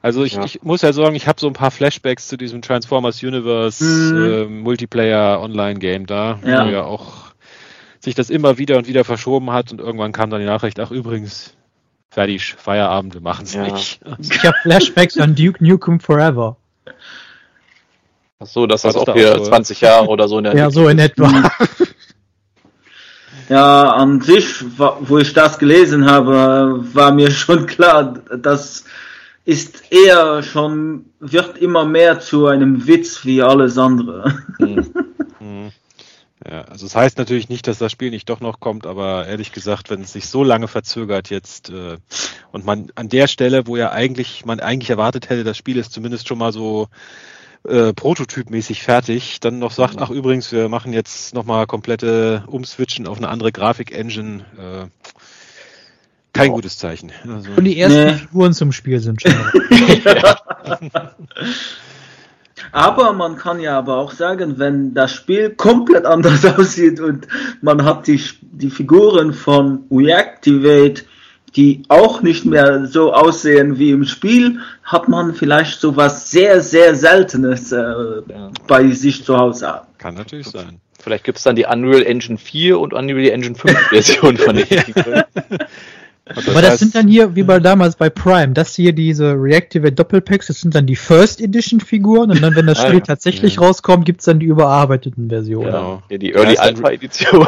Also 0.01 0.23
ich, 0.23 0.34
ja. 0.34 0.43
ich 0.43 0.62
muss 0.62 0.82
ja 0.82 0.91
sagen, 0.91 1.15
ich 1.15 1.27
habe 1.27 1.39
so 1.39 1.47
ein 1.47 1.53
paar 1.53 1.71
Flashbacks 1.71 2.27
zu 2.27 2.38
diesem 2.38 2.62
Transformers 2.62 3.23
Universe 3.23 3.84
mhm. 3.84 4.32
äh, 4.32 4.45
Multiplayer 4.45 5.41
Online 5.41 5.80
Game 5.80 6.06
da, 6.06 6.39
ja. 6.45 6.65
wo 6.65 6.69
ja 6.69 6.84
auch 6.84 7.27
sich 7.99 8.13
das 8.13 8.30
immer 8.30 8.58
wieder 8.58 8.77
und 8.77 8.88
wieder 8.88 9.03
verschoben 9.03 9.51
hat 9.51 9.71
und 9.71 9.80
irgendwann 9.80 10.12
kam 10.12 10.30
dann 10.30 10.39
die 10.39 10.45
Nachricht, 10.45 10.80
ach 10.80 10.91
übrigens, 10.91 11.57
fertig, 12.10 12.56
Feierabend, 12.56 13.13
wir 13.13 13.22
machen 13.22 13.46
es 13.46 13.54
ja. 13.54 13.63
nicht. 13.63 14.00
Ich 14.20 14.43
habe 14.43 14.58
Flashbacks 14.62 15.17
an 15.17 15.36
Duke 15.36 15.63
Nukem 15.63 16.00
Forever. 16.00 16.58
Ach 18.39 18.46
so, 18.46 18.67
dass 18.67 18.84
das 18.84 18.96
auch 18.96 19.12
hier 19.13 19.41
20 19.41 19.82
Jahre 19.82 20.08
oder 20.08 20.28
so 20.28 20.38
in 20.38 20.43
der 20.43 20.56
Ja, 20.56 20.70
so 20.70 20.88
in 20.88 21.00
etwa. 21.00 21.52
Ja, 23.50 23.91
an 23.93 24.22
sich, 24.22 24.63
wo 24.78 25.17
ich 25.20 25.34
das 25.34 25.58
gelesen 25.58 26.10
habe, 26.10 26.84
war 26.93 27.13
mir 27.13 27.32
schon 27.32 27.65
klar, 27.65 28.15
das 28.38 28.84
ist 29.46 29.91
eher 29.91 30.43
schon, 30.43 31.06
wird 31.20 31.58
immer 31.58 31.86
mehr 31.86 32.20
zu 32.20 32.48
einem 32.48 32.86
Witz 32.88 33.24
wie 33.24 33.41
alles 33.41 33.78
andere. 33.78 34.43
Hm. 34.60 34.91
Ja, 36.50 36.62
also 36.62 36.86
es 36.86 36.94
das 36.94 36.96
heißt 36.96 37.18
natürlich 37.18 37.50
nicht, 37.50 37.68
dass 37.68 37.78
das 37.78 37.92
Spiel 37.92 38.10
nicht 38.10 38.30
doch 38.30 38.40
noch 38.40 38.60
kommt, 38.60 38.86
aber 38.86 39.28
ehrlich 39.28 39.52
gesagt, 39.52 39.90
wenn 39.90 40.02
es 40.02 40.14
sich 40.14 40.28
so 40.28 40.44
lange 40.44 40.70
verzögert 40.70 41.30
jetzt 41.30 41.70
äh, 41.70 41.98
und 42.54 42.66
man 42.66 42.90
an 42.96 43.10
der 43.10 43.28
Stelle, 43.28 43.68
wo 43.68 43.76
ja 43.76 43.92
eigentlich 43.92 44.46
man 44.46 44.62
eigentlich 44.62 44.90
erwartet 44.90 45.30
hätte, 45.30 45.44
das 45.44 45.58
Spiel 45.58 45.78
ist 45.78 45.92
zumindest 45.92 46.28
schon 46.28 46.38
mal 46.38 46.54
so 46.54 46.88
äh, 47.68 47.92
prototypmäßig 47.92 48.84
fertig, 48.84 49.42
dann 49.42 49.60
noch 49.60 49.72
sagt, 49.72 49.98
ach 50.00 50.10
übrigens, 50.10 50.54
wir 50.54 50.70
machen 50.70 50.94
jetzt 50.94 51.34
nochmal 51.34 51.68
komplette 51.68 52.46
Umswitchen 52.48 53.08
auf 53.08 53.18
eine 53.18 53.28
andere 53.28 53.52
Grafik-Engine. 53.52 54.46
Äh, 54.58 55.12
kein 56.32 56.52
gutes 56.52 56.78
Zeichen. 56.78 57.12
Also, 57.28 57.52
und 57.58 57.64
die 57.66 57.78
ersten 57.78 58.06
nee. 58.06 58.14
Figuren 58.14 58.54
zum 58.54 58.72
Spiel 58.72 59.00
sind 59.00 59.22
schon. 59.22 59.34
Aber 62.72 63.13
man 63.13 63.38
kann 63.38 63.60
ja 63.60 63.78
aber 63.78 63.98
auch 63.98 64.12
sagen, 64.12 64.58
wenn 64.58 64.93
das 64.93 65.12
Spiel 65.13 65.52
komplett 65.52 66.06
anders 66.06 66.46
aussieht 66.58 67.00
und 67.00 67.28
man 67.62 67.84
hat 67.84 68.08
die, 68.08 68.22
die 68.41 68.70
Figuren 68.70 69.34
von 69.34 69.84
Reactivate, 69.91 71.04
die 71.56 71.84
auch 71.88 72.22
nicht 72.22 72.46
mehr 72.46 72.86
so 72.86 73.13
aussehen 73.13 73.80
wie 73.80 73.91
im 73.91 74.06
Spiel, 74.06 74.60
hat 74.84 75.08
man 75.08 75.34
vielleicht 75.34 75.80
so 75.80 75.96
was 75.96 76.30
sehr, 76.30 76.62
sehr 76.62 76.96
Seltenes 76.96 77.72
äh, 77.72 77.78
ja. 77.78 78.52
bei 78.67 78.91
sich 78.91 79.24
zu 79.24 79.38
Hause. 79.38 79.82
Kann 79.98 80.15
natürlich 80.15 80.48
sein. 80.48 80.80
Vielleicht 81.00 81.24
gibt 81.24 81.38
es 81.38 81.43
dann 81.43 81.56
die 81.56 81.65
Unreal 81.65 82.04
Engine 82.04 82.38
4 82.38 82.80
und 82.80 82.93
Unreal 82.93 83.32
Engine 83.32 83.56
5 83.56 83.78
Version 83.89 84.38
von 84.38 84.56
den 84.58 84.67
Dann 86.36 86.48
Aber 86.50 86.62
das, 86.62 86.72
das 86.72 86.80
sind 86.80 86.96
dann 86.96 87.08
hier, 87.08 87.36
wie 87.36 87.44
bei 87.44 87.60
damals 87.60 87.96
bei 87.96 88.10
Prime, 88.10 88.54
das 88.54 88.76
hier 88.76 88.94
diese 88.94 89.34
Reactivate 89.34 89.94
Doppelpacks, 89.94 90.48
das 90.48 90.62
sind 90.62 90.76
dann 90.76 90.86
die 90.86 90.96
First 90.96 91.42
Edition 91.42 91.80
Figuren 91.80 92.32
und 92.32 92.42
dann, 92.42 92.56
wenn 92.56 92.68
das 92.68 92.80
ah, 92.80 92.84
Spiel 92.84 92.96
ah, 92.96 93.00
ja. 93.00 93.06
tatsächlich 93.06 93.56
ja. 93.56 93.62
rauskommt, 93.62 94.06
gibt's 94.06 94.26
dann 94.26 94.40
die 94.40 94.46
überarbeiteten 94.46 95.30
Versionen. 95.30 95.68
Genau. 95.68 96.04
Ja, 96.10 96.18
die 96.18 96.34
Early 96.34 96.58
Alpha 96.58 96.90
Edition. 96.90 97.46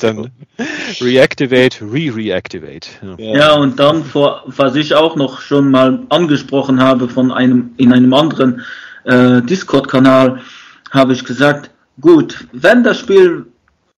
dann 0.00 0.30
Reactivate, 1.00 1.84
Re-Reactivate. 1.84 2.88
Ja. 3.18 3.36
ja, 3.36 3.52
und 3.54 3.78
dann, 3.80 4.04
vor, 4.04 4.42
was 4.46 4.74
ich 4.76 4.94
auch 4.94 5.16
noch 5.16 5.40
schon 5.40 5.70
mal 5.70 6.00
angesprochen 6.08 6.80
habe 6.80 7.08
von 7.08 7.32
einem, 7.32 7.70
in 7.76 7.92
einem 7.92 8.12
anderen 8.14 8.62
äh, 9.04 9.42
Discord-Kanal, 9.42 10.40
habe 10.90 11.12
ich 11.12 11.24
gesagt, 11.24 11.70
gut, 12.00 12.46
wenn 12.52 12.84
das 12.84 12.98
Spiel 12.98 13.46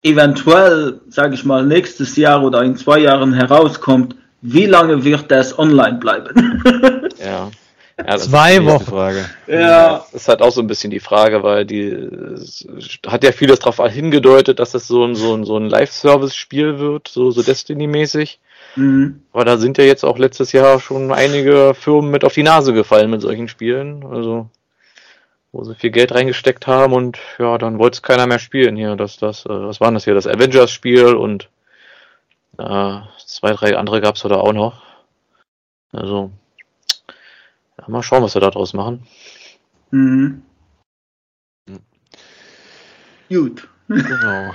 eventuell, 0.05 1.01
sage 1.09 1.33
ich 1.33 1.43
mal, 1.43 1.65
nächstes 1.65 2.15
Jahr 2.15 2.43
oder 2.43 2.61
in 2.61 2.77
zwei 2.77 2.99
Jahren 2.99 3.33
herauskommt, 3.33 4.15
wie 4.41 4.67
lange 4.67 5.03
wird 5.03 5.31
das 5.31 5.57
online 5.57 5.97
bleiben? 5.97 6.63
ja. 7.19 7.49
Ja, 7.97 8.17
Zwei 8.17 8.63
Wochen. 8.65 8.83
Frage. 8.83 9.25
Ja. 9.47 10.03
Das 10.11 10.23
ist 10.23 10.27
halt 10.27 10.41
auch 10.41 10.51
so 10.51 10.59
ein 10.59 10.67
bisschen 10.67 10.91
die 10.91 10.99
Frage, 10.99 11.43
weil 11.43 11.65
die 11.65 12.09
hat 13.07 13.23
ja 13.23 13.31
vieles 13.31 13.59
darauf 13.59 13.77
hingedeutet, 13.89 14.59
dass 14.59 14.73
es 14.73 14.87
so 14.87 15.05
ein, 15.05 15.15
so 15.15 15.33
ein, 15.33 15.45
so 15.45 15.57
ein 15.57 15.69
Live-Service-Spiel 15.69 16.77
wird, 16.77 17.07
so, 17.07 17.31
so 17.31 17.41
Destiny-mäßig. 17.41 18.39
Mhm. 18.75 19.21
Aber 19.31 19.45
da 19.45 19.57
sind 19.57 19.77
ja 19.77 19.85
jetzt 19.85 20.03
auch 20.03 20.17
letztes 20.17 20.51
Jahr 20.51 20.81
schon 20.81 21.13
einige 21.13 21.73
Firmen 21.73 22.11
mit 22.11 22.25
auf 22.25 22.33
die 22.33 22.43
Nase 22.43 22.73
gefallen 22.73 23.09
mit 23.09 23.21
solchen 23.21 23.47
Spielen. 23.47 24.05
Also 24.05 24.49
wo 25.55 25.63
sie 25.63 25.73
viel 25.73 25.91
Geld 25.91 26.13
reingesteckt 26.13 26.67
haben 26.67 26.91
und 26.91 27.17
ja, 27.39 27.57
dann 27.57 27.79
wollte 27.79 27.95
es 27.95 28.01
keiner 28.01 28.27
mehr 28.27 28.39
spielen 28.39 28.75
hier. 28.75 28.97
Das, 28.97 29.15
das, 29.17 29.45
äh, 29.45 29.49
was 29.49 29.79
war 29.79 29.89
das 29.93 30.03
hier? 30.03 30.13
Das 30.13 30.27
Avengers-Spiel 30.27 31.15
und 31.15 31.49
äh, 32.57 32.99
zwei, 33.25 33.53
drei 33.53 33.77
andere 33.77 34.01
gab 34.01 34.15
es 34.15 34.21
da 34.23 34.35
auch 34.35 34.51
noch. 34.51 34.83
Also, 35.93 36.31
ja, 37.79 37.85
mal 37.87 38.03
schauen, 38.03 38.21
was 38.21 38.35
wir 38.35 38.41
daraus 38.41 38.73
machen. 38.73 39.07
Mhm. 39.91 40.43
Gut. 43.29 43.69
Genau. 43.87 44.51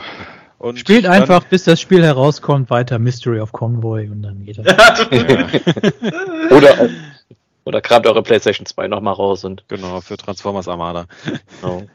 Und 0.58 0.78
Spielt 0.78 1.06
einfach, 1.06 1.44
bis 1.44 1.64
das 1.64 1.80
Spiel 1.80 2.04
herauskommt, 2.04 2.68
weiter 2.68 2.98
Mystery 2.98 3.40
of 3.40 3.52
Convoy 3.52 4.10
und 4.10 4.20
dann 4.20 4.44
geht 4.44 4.58
das. 4.58 4.66
Oder 6.50 6.90
oder 7.64 7.80
kramt 7.80 8.06
eure 8.06 8.22
PlayStation 8.22 8.66
2 8.66 8.88
nochmal 8.88 9.14
raus 9.14 9.44
und. 9.44 9.64
Genau, 9.68 10.00
für 10.00 10.16
Transformers 10.16 10.68
Armada. 10.68 11.06
Genau. 11.60 11.82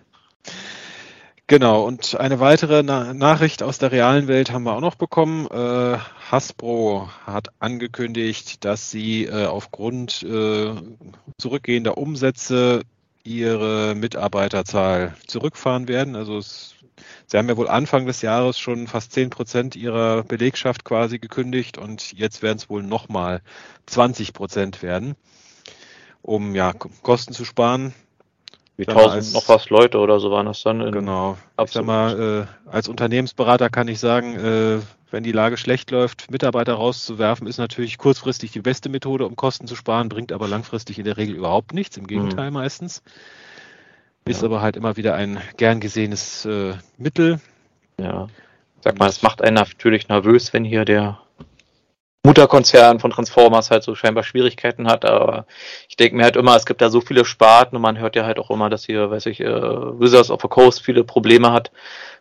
Genau, 1.48 1.84
und 1.86 2.20
eine 2.20 2.40
weitere 2.40 2.82
Na 2.82 3.14
Nachricht 3.14 3.62
aus 3.62 3.78
der 3.78 3.92
realen 3.92 4.28
Welt 4.28 4.52
haben 4.52 4.64
wir 4.64 4.74
auch 4.74 4.82
noch 4.82 4.96
bekommen. 4.96 5.46
Äh, 5.52 5.98
Hasbro 6.32 7.08
hat 7.24 7.50
angekündigt, 7.60 8.66
dass 8.66 8.90
sie 8.90 9.26
äh, 9.26 9.46
aufgrund 9.46 10.24
äh, 10.24 10.74
zurückgehender 11.38 12.00
Umsätze 12.00 12.82
ihre 13.24 13.94
Mitarbeiterzahl 13.94 15.16
zurückfahren 15.28 15.88
werden. 15.88 16.16
Also 16.16 16.40
es, 16.40 16.74
sie 17.28 17.38
haben 17.38 17.48
ja 17.48 17.58
wohl 17.58 17.70
Anfang 17.70 18.08
des 18.08 18.24
Jahres 18.24 18.58
schon 18.58 18.88
fast 18.88 19.12
10 19.12 19.30
Prozent 19.30 19.76
ihrer 19.76 20.24
Belegschaft 20.24 20.84
quasi 20.84 21.20
gekündigt 21.20 21.78
und 21.78 22.12
jetzt 22.14 22.42
werden 22.42 22.58
es 22.58 22.72
wohl 22.72 22.82
nochmal 22.82 23.44
20 23.86 24.34
Prozent 24.34 24.82
werden 24.82 25.16
um 26.26 26.56
ja 26.56 26.74
Kosten 26.74 27.34
zu 27.34 27.46
sparen. 27.46 27.94
Wie 28.78 28.86
tausend 28.86 29.34
noch 29.34 29.48
was 29.48 29.70
Leute 29.70 30.00
oder 30.00 30.20
so 30.20 30.32
waren 30.32 30.48
das 30.48 30.62
dann? 30.64 30.92
genau. 30.92 31.38
Ich 31.64 31.72
sag 31.72 31.86
mal, 31.86 32.48
äh, 32.68 32.70
als 32.70 32.90
Unternehmensberater 32.90 33.70
kann 33.70 33.88
ich 33.88 34.00
sagen, 34.00 34.36
äh, 34.36 34.80
wenn 35.12 35.24
die 35.24 35.32
Lage 35.32 35.56
schlecht 35.56 35.92
läuft, 35.92 36.30
Mitarbeiter 36.30 36.74
rauszuwerfen, 36.74 37.48
ist 37.48 37.58
natürlich 37.58 37.98
kurzfristig 37.98 38.52
die 38.52 38.60
beste 38.60 38.90
Methode, 38.90 39.26
um 39.26 39.38
Kosten 39.38 39.66
zu 39.66 39.78
sparen, 39.78 40.10
bringt 40.10 40.34
aber 40.34 40.50
langfristig 40.50 41.00
in 41.00 41.06
der 41.06 41.16
Regel 41.16 41.36
überhaupt 41.36 41.74
nichts, 41.74 41.96
im 41.96 42.06
Gegenteil 42.06 42.50
mhm. 42.50 42.56
meistens. 42.56 43.02
Ist 44.26 44.42
ja. 44.42 44.48
aber 44.48 44.62
halt 44.62 44.76
immer 44.76 44.98
wieder 44.98 45.16
ein 45.16 45.40
gern 45.56 45.80
gesehenes 45.80 46.44
äh, 46.44 46.74
Mittel. 46.98 47.40
Ja. 47.98 48.28
Sag 48.84 49.00
mal, 49.00 49.08
es 49.08 49.22
macht 49.22 49.42
einen 49.42 49.56
natürlich 49.56 50.10
nervös, 50.10 50.52
wenn 50.52 50.66
hier 50.66 50.84
der 50.84 51.20
Mutterkonzern 52.26 53.00
von 53.00 53.12
Transformers 53.12 53.72
halt 53.72 53.84
so 53.84 53.96
scheinbar 53.96 54.24
Schwierigkeiten 54.24 54.88
hat, 54.88 55.06
aber 55.06 55.46
ich 55.88 55.96
denke 55.96 56.16
mir 56.16 56.24
halt 56.24 56.36
immer, 56.36 56.56
es 56.56 56.66
gibt 56.66 56.82
da 56.82 56.90
so 56.90 57.00
viele 57.00 57.24
Sparten 57.24 57.76
und 57.76 57.82
man 57.82 58.00
hört 58.00 58.16
ja 58.16 58.26
halt 58.26 58.40
auch 58.40 58.50
immer, 58.50 58.70
dass 58.70 58.86
hier, 58.86 59.12
weiß 59.12 59.28
ich, 59.28 59.40
äh, 59.40 59.46
Wizards 59.46 60.32
of 60.32 60.42
the 60.42 60.48
Coast 60.48 60.82
viele 60.82 61.04
Probleme 61.04 61.52
hat. 61.52 61.72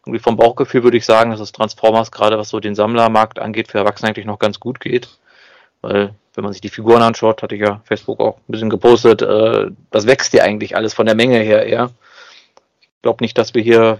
Irgendwie 0.05 0.21
vom 0.21 0.37
Bauchgefühl 0.37 0.85
würde 0.85 0.99
ich 0.99 1.07
sagen, 1.07 1.31
dass 1.31 1.41
es 1.41 1.53
Transformers 1.53 2.13
gerade 2.13 2.39
was 2.39 2.51
so 2.51 2.61
den 2.61 2.75
Sammlermarkt 2.75 3.39
angeht, 3.39 3.69
für 3.69 3.79
Erwachsene 3.79 4.11
eigentlich 4.11 4.27
noch 4.27 4.39
ganz 4.39 4.61
gut 4.61 4.79
geht. 4.79 5.09
Weil, 5.81 6.15
wenn 6.35 6.45
man 6.45 6.53
sich 6.53 6.61
die 6.61 6.69
Figuren 6.69 7.03
anschaut, 7.03 7.43
hatte 7.43 7.55
ich 7.55 7.63
ja 7.63 7.81
Facebook 7.85 8.21
auch 8.21 8.37
ein 8.37 8.53
bisschen 8.53 8.71
gepostet, 8.71 9.23
äh, 9.23 9.71
das 9.91 10.07
wächst 10.07 10.35
ja 10.35 10.45
eigentlich 10.45 10.77
alles 10.77 10.93
von 10.93 11.07
der 11.07 11.15
Menge 11.15 11.39
her 11.39 11.65
eher. 11.67 11.91
Ich 12.81 13.03
glaube 13.03 13.25
nicht, 13.25 13.39
dass 13.39 13.55
wir 13.55 13.63
hier 13.63 13.99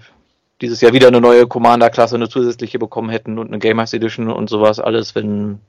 dieses 0.65 0.81
Jahr 0.81 0.93
wieder 0.95 1.09
eine 1.09 1.21
neue 1.21 1.47
Commander-Klasse, 1.47 2.15
eine 2.15 2.29
zusätzliche 2.29 2.79
bekommen 2.79 3.11
hätten 3.11 3.39
und 3.39 3.49
eine 3.49 3.59
Gamers 3.59 3.93
Edition 3.93 4.31
und 4.31 4.49
sowas 4.49 4.81
alles, 4.81 5.15
wenn 5.15 5.61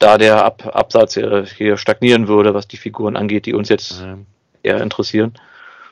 da 0.00 0.18
der 0.18 0.44
Ab 0.44 0.66
Absatz 0.74 1.14
hier 1.14 1.76
stagnieren 1.76 2.26
würde, 2.26 2.52
was 2.52 2.66
die 2.66 2.76
Figuren 2.76 3.16
angeht, 3.16 3.46
die 3.46 3.54
uns 3.54 3.68
jetzt 3.68 4.00
ja. 4.00 4.18
eher 4.62 4.82
interessieren. 4.82 5.34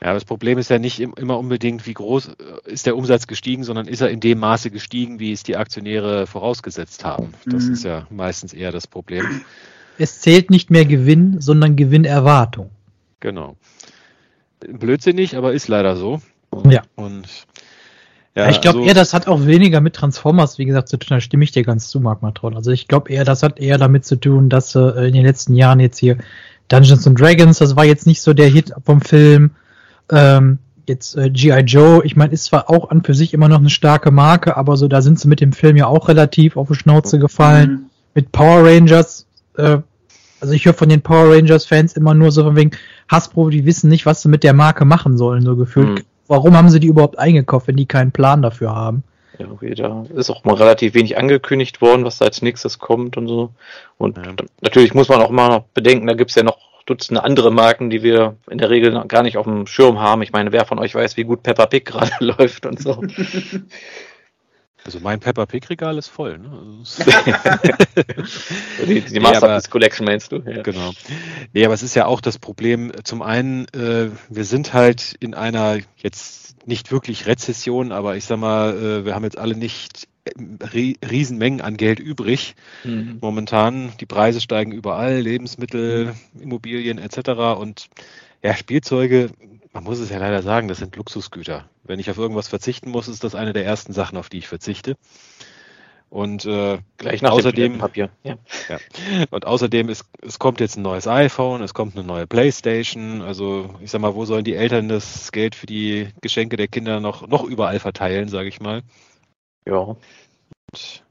Ja, 0.01 0.13
das 0.13 0.25
Problem 0.25 0.57
ist 0.57 0.69
ja 0.69 0.79
nicht 0.79 0.99
immer 0.99 1.37
unbedingt, 1.37 1.85
wie 1.85 1.93
groß 1.93 2.29
äh, 2.29 2.71
ist 2.71 2.85
der 2.85 2.95
Umsatz 2.95 3.27
gestiegen, 3.27 3.63
sondern 3.63 3.87
ist 3.87 4.01
er 4.01 4.09
in 4.09 4.19
dem 4.19 4.39
Maße 4.39 4.71
gestiegen, 4.71 5.19
wie 5.19 5.31
es 5.31 5.43
die 5.43 5.57
Aktionäre 5.57 6.25
vorausgesetzt 6.25 7.03
haben. 7.03 7.33
Das 7.45 7.65
mhm. 7.65 7.73
ist 7.73 7.83
ja 7.83 8.07
meistens 8.09 8.53
eher 8.53 8.71
das 8.71 8.87
Problem. 8.87 9.41
Es 9.97 10.21
zählt 10.21 10.49
nicht 10.49 10.69
mehr 10.71 10.85
Gewinn, 10.85 11.41
sondern 11.41 11.75
Gewinnerwartung. 11.75 12.69
Genau. 13.19 13.57
Blödsinnig, 14.61 15.35
aber 15.35 15.53
ist 15.53 15.67
leider 15.67 15.97
so. 15.97 16.21
Ja. 16.69 16.83
Und 16.95 17.27
ja, 18.39 18.49
ich 18.49 18.61
glaube 18.61 18.79
also, 18.79 18.87
eher, 18.87 18.93
das 18.93 19.13
hat 19.13 19.27
auch 19.27 19.45
weniger 19.45 19.81
mit 19.81 19.95
Transformers, 19.95 20.57
wie 20.57 20.65
gesagt, 20.65 20.89
zu 20.89 20.97
tun. 20.97 21.15
Da 21.17 21.21
stimme 21.21 21.43
ich 21.43 21.51
dir 21.51 21.63
ganz 21.63 21.89
zu, 21.89 21.99
Mark 21.99 22.21
Matron. 22.21 22.55
Also 22.55 22.71
ich 22.71 22.87
glaube 22.87 23.11
eher, 23.11 23.25
das 23.25 23.43
hat 23.43 23.59
eher 23.59 23.77
damit 23.77 24.05
zu 24.05 24.15
tun, 24.15 24.49
dass 24.49 24.75
äh, 24.75 25.07
in 25.07 25.13
den 25.13 25.25
letzten 25.25 25.53
Jahren 25.53 25.79
jetzt 25.79 25.97
hier 25.97 26.17
Dungeons 26.69 27.05
and 27.07 27.19
Dragons, 27.19 27.57
das 27.57 27.75
war 27.75 27.85
jetzt 27.85 28.07
nicht 28.07 28.21
so 28.21 28.33
der 28.33 28.47
Hit 28.47 28.73
vom 28.85 29.01
Film. 29.01 29.51
Ähm, 30.11 30.59
jetzt 30.87 31.15
äh, 31.15 31.29
G.I. 31.29 31.61
Joe, 31.61 32.03
ich 32.05 32.15
meine, 32.15 32.33
ist 32.33 32.45
zwar 32.45 32.69
auch 32.69 32.89
an 32.89 33.03
für 33.03 33.13
sich 33.13 33.33
immer 33.33 33.49
noch 33.49 33.59
eine 33.59 33.69
starke 33.69 34.11
Marke, 34.11 34.57
aber 34.57 34.77
so, 34.77 34.87
da 34.87 35.01
sind 35.01 35.19
sie 35.19 35.27
mit 35.27 35.41
dem 35.41 35.53
Film 35.53 35.77
ja 35.77 35.87
auch 35.87 36.07
relativ 36.07 36.57
auf 36.57 36.67
die 36.69 36.75
Schnauze 36.75 37.19
gefallen. 37.19 37.71
Mhm. 37.71 37.85
Mit 38.15 38.31
Power 38.31 38.65
Rangers, 38.65 39.27
äh, 39.57 39.77
also 40.41 40.53
ich 40.53 40.65
höre 40.65 40.73
von 40.73 40.89
den 40.89 41.01
Power 41.01 41.35
Rangers 41.35 41.65
Fans 41.65 41.93
immer 41.93 42.13
nur 42.13 42.31
so 42.31 42.43
von 42.43 42.55
wegen 42.55 42.71
Hasbro, 43.09 43.49
die 43.49 43.65
wissen 43.65 43.89
nicht, 43.89 44.05
was 44.05 44.21
sie 44.21 44.29
mit 44.29 44.43
der 44.43 44.53
Marke 44.53 44.85
machen 44.85 45.17
sollen, 45.17 45.43
so 45.43 45.55
gefühlt. 45.55 45.89
Mhm 45.89 46.03
warum 46.29 46.55
haben 46.55 46.69
sie 46.69 46.79
die 46.79 46.87
überhaupt 46.87 47.19
eingekauft, 47.19 47.67
wenn 47.67 47.75
die 47.75 47.85
keinen 47.85 48.11
Plan 48.11 48.41
dafür 48.41 48.73
haben? 48.73 49.03
Ja, 49.37 49.47
okay, 49.51 49.73
da 49.73 50.05
ist 50.15 50.29
auch 50.29 50.43
mal 50.43 50.55
relativ 50.55 50.93
wenig 50.93 51.17
angekündigt 51.17 51.81
worden, 51.81 52.05
was 52.05 52.17
da 52.17 52.25
als 52.25 52.41
nächstes 52.41 52.79
kommt 52.79 53.17
und 53.17 53.27
so. 53.27 53.51
Und 53.97 54.17
ja. 54.17 54.33
natürlich 54.61 54.93
muss 54.93 55.09
man 55.09 55.21
auch 55.21 55.29
mal 55.29 55.49
noch 55.49 55.63
bedenken, 55.73 56.07
da 56.07 56.13
gibt's 56.13 56.35
ja 56.35 56.43
noch 56.43 56.57
Dutzende 56.85 57.23
andere 57.23 57.51
Marken, 57.51 57.91
die 57.91 58.01
wir 58.01 58.35
in 58.49 58.57
der 58.57 58.71
Regel 58.71 59.03
gar 59.07 59.21
nicht 59.21 59.37
auf 59.37 59.45
dem 59.45 59.67
Schirm 59.67 59.99
haben. 59.99 60.23
Ich 60.23 60.31
meine, 60.31 60.51
wer 60.51 60.65
von 60.65 60.79
euch 60.79 60.95
weiß, 60.95 61.17
wie 61.17 61.23
gut 61.23 61.43
Peppa 61.43 61.67
Pig 61.67 61.85
gerade 61.85 62.11
läuft 62.19 62.65
und 62.65 62.81
so. 62.81 63.01
Also 64.89 65.01
mein 65.01 65.19
Peppa 65.19 65.45
Pig 65.45 65.69
Regal 65.69 65.99
ist 65.99 66.07
voll. 66.07 66.39
Ne? 66.39 66.49
Also 66.79 67.03
die, 68.87 69.01
die 69.01 69.19
Masterpiece 69.19 69.65
nee, 69.65 69.69
Collection 69.69 70.05
meinst 70.07 70.31
du? 70.31 70.37
Ja. 70.37 70.63
Genau. 70.63 70.93
Nee, 71.53 71.63
aber 71.63 71.75
es 71.75 71.83
ist 71.83 71.93
ja 71.93 72.07
auch 72.07 72.21
das 72.21 72.39
Problem. 72.39 72.91
Zum 73.03 73.21
einen, 73.21 73.67
äh, 73.75 74.09
wir 74.29 74.45
sind 74.45 74.73
halt 74.73 75.15
in 75.19 75.35
einer 75.35 75.77
jetzt 75.97 76.65
nicht 76.65 76.91
wirklich 76.91 77.27
Rezession, 77.27 77.91
aber 77.91 78.17
ich 78.17 78.25
sag 78.25 78.39
mal, 78.39 78.75
äh, 78.75 79.05
wir 79.05 79.13
haben 79.13 79.25
jetzt 79.25 79.37
alle 79.37 79.55
nicht 79.55 80.07
äh, 80.23 80.95
Riesenmengen 81.05 81.61
an 81.61 81.77
Geld 81.77 81.99
übrig. 81.99 82.55
Mhm. 82.83 83.19
Momentan 83.21 83.91
die 83.99 84.07
Preise 84.07 84.41
steigen 84.41 84.71
überall, 84.71 85.19
Lebensmittel, 85.19 86.15
Immobilien 86.39 86.97
etc. 86.97 87.59
Und 87.59 87.89
ja, 88.41 88.55
Spielzeuge 88.55 89.29
man 89.79 89.85
muss 89.85 89.99
es 89.99 90.09
ja 90.09 90.17
leider 90.17 90.41
sagen, 90.41 90.67
das 90.67 90.79
sind 90.79 90.97
Luxusgüter. 90.97 91.69
Wenn 91.83 91.99
ich 91.99 92.11
auf 92.11 92.17
irgendwas 92.17 92.49
verzichten 92.49 92.91
muss, 92.91 93.07
ist 93.07 93.23
das 93.23 93.33
eine 93.33 93.53
der 93.53 93.65
ersten 93.65 93.93
Sachen, 93.93 94.17
auf 94.17 94.27
die 94.27 94.39
ich 94.39 94.47
verzichte. 94.49 94.97
Und 96.09 96.45
äh, 96.45 96.79
gleich 96.97 97.21
nach 97.21 97.31
außerdem 97.31 97.77
Papier. 97.77 98.09
Ja. 98.23 98.35
ja. 98.67 98.77
Und 99.29 99.47
außerdem 99.47 99.87
ist, 99.87 100.03
es 100.21 100.37
kommt 100.37 100.59
jetzt 100.59 100.75
ein 100.75 100.81
neues 100.81 101.07
iPhone, 101.07 101.61
es 101.61 101.73
kommt 101.73 101.95
eine 101.95 102.05
neue 102.05 102.27
PlayStation. 102.27 103.21
Also 103.21 103.73
ich 103.79 103.89
sag 103.89 104.01
mal, 104.01 104.15
wo 104.15 104.25
sollen 104.25 104.43
die 104.43 104.55
Eltern 104.55 104.89
das 104.89 105.31
Geld 105.31 105.55
für 105.55 105.67
die 105.67 106.09
Geschenke 106.19 106.57
der 106.57 106.67
Kinder 106.67 106.99
noch 106.99 107.25
noch 107.27 107.45
überall 107.45 107.79
verteilen, 107.79 108.27
sage 108.27 108.49
ich 108.49 108.59
mal. 108.59 108.81
Ja. 109.65 109.77
Und 109.77 111.03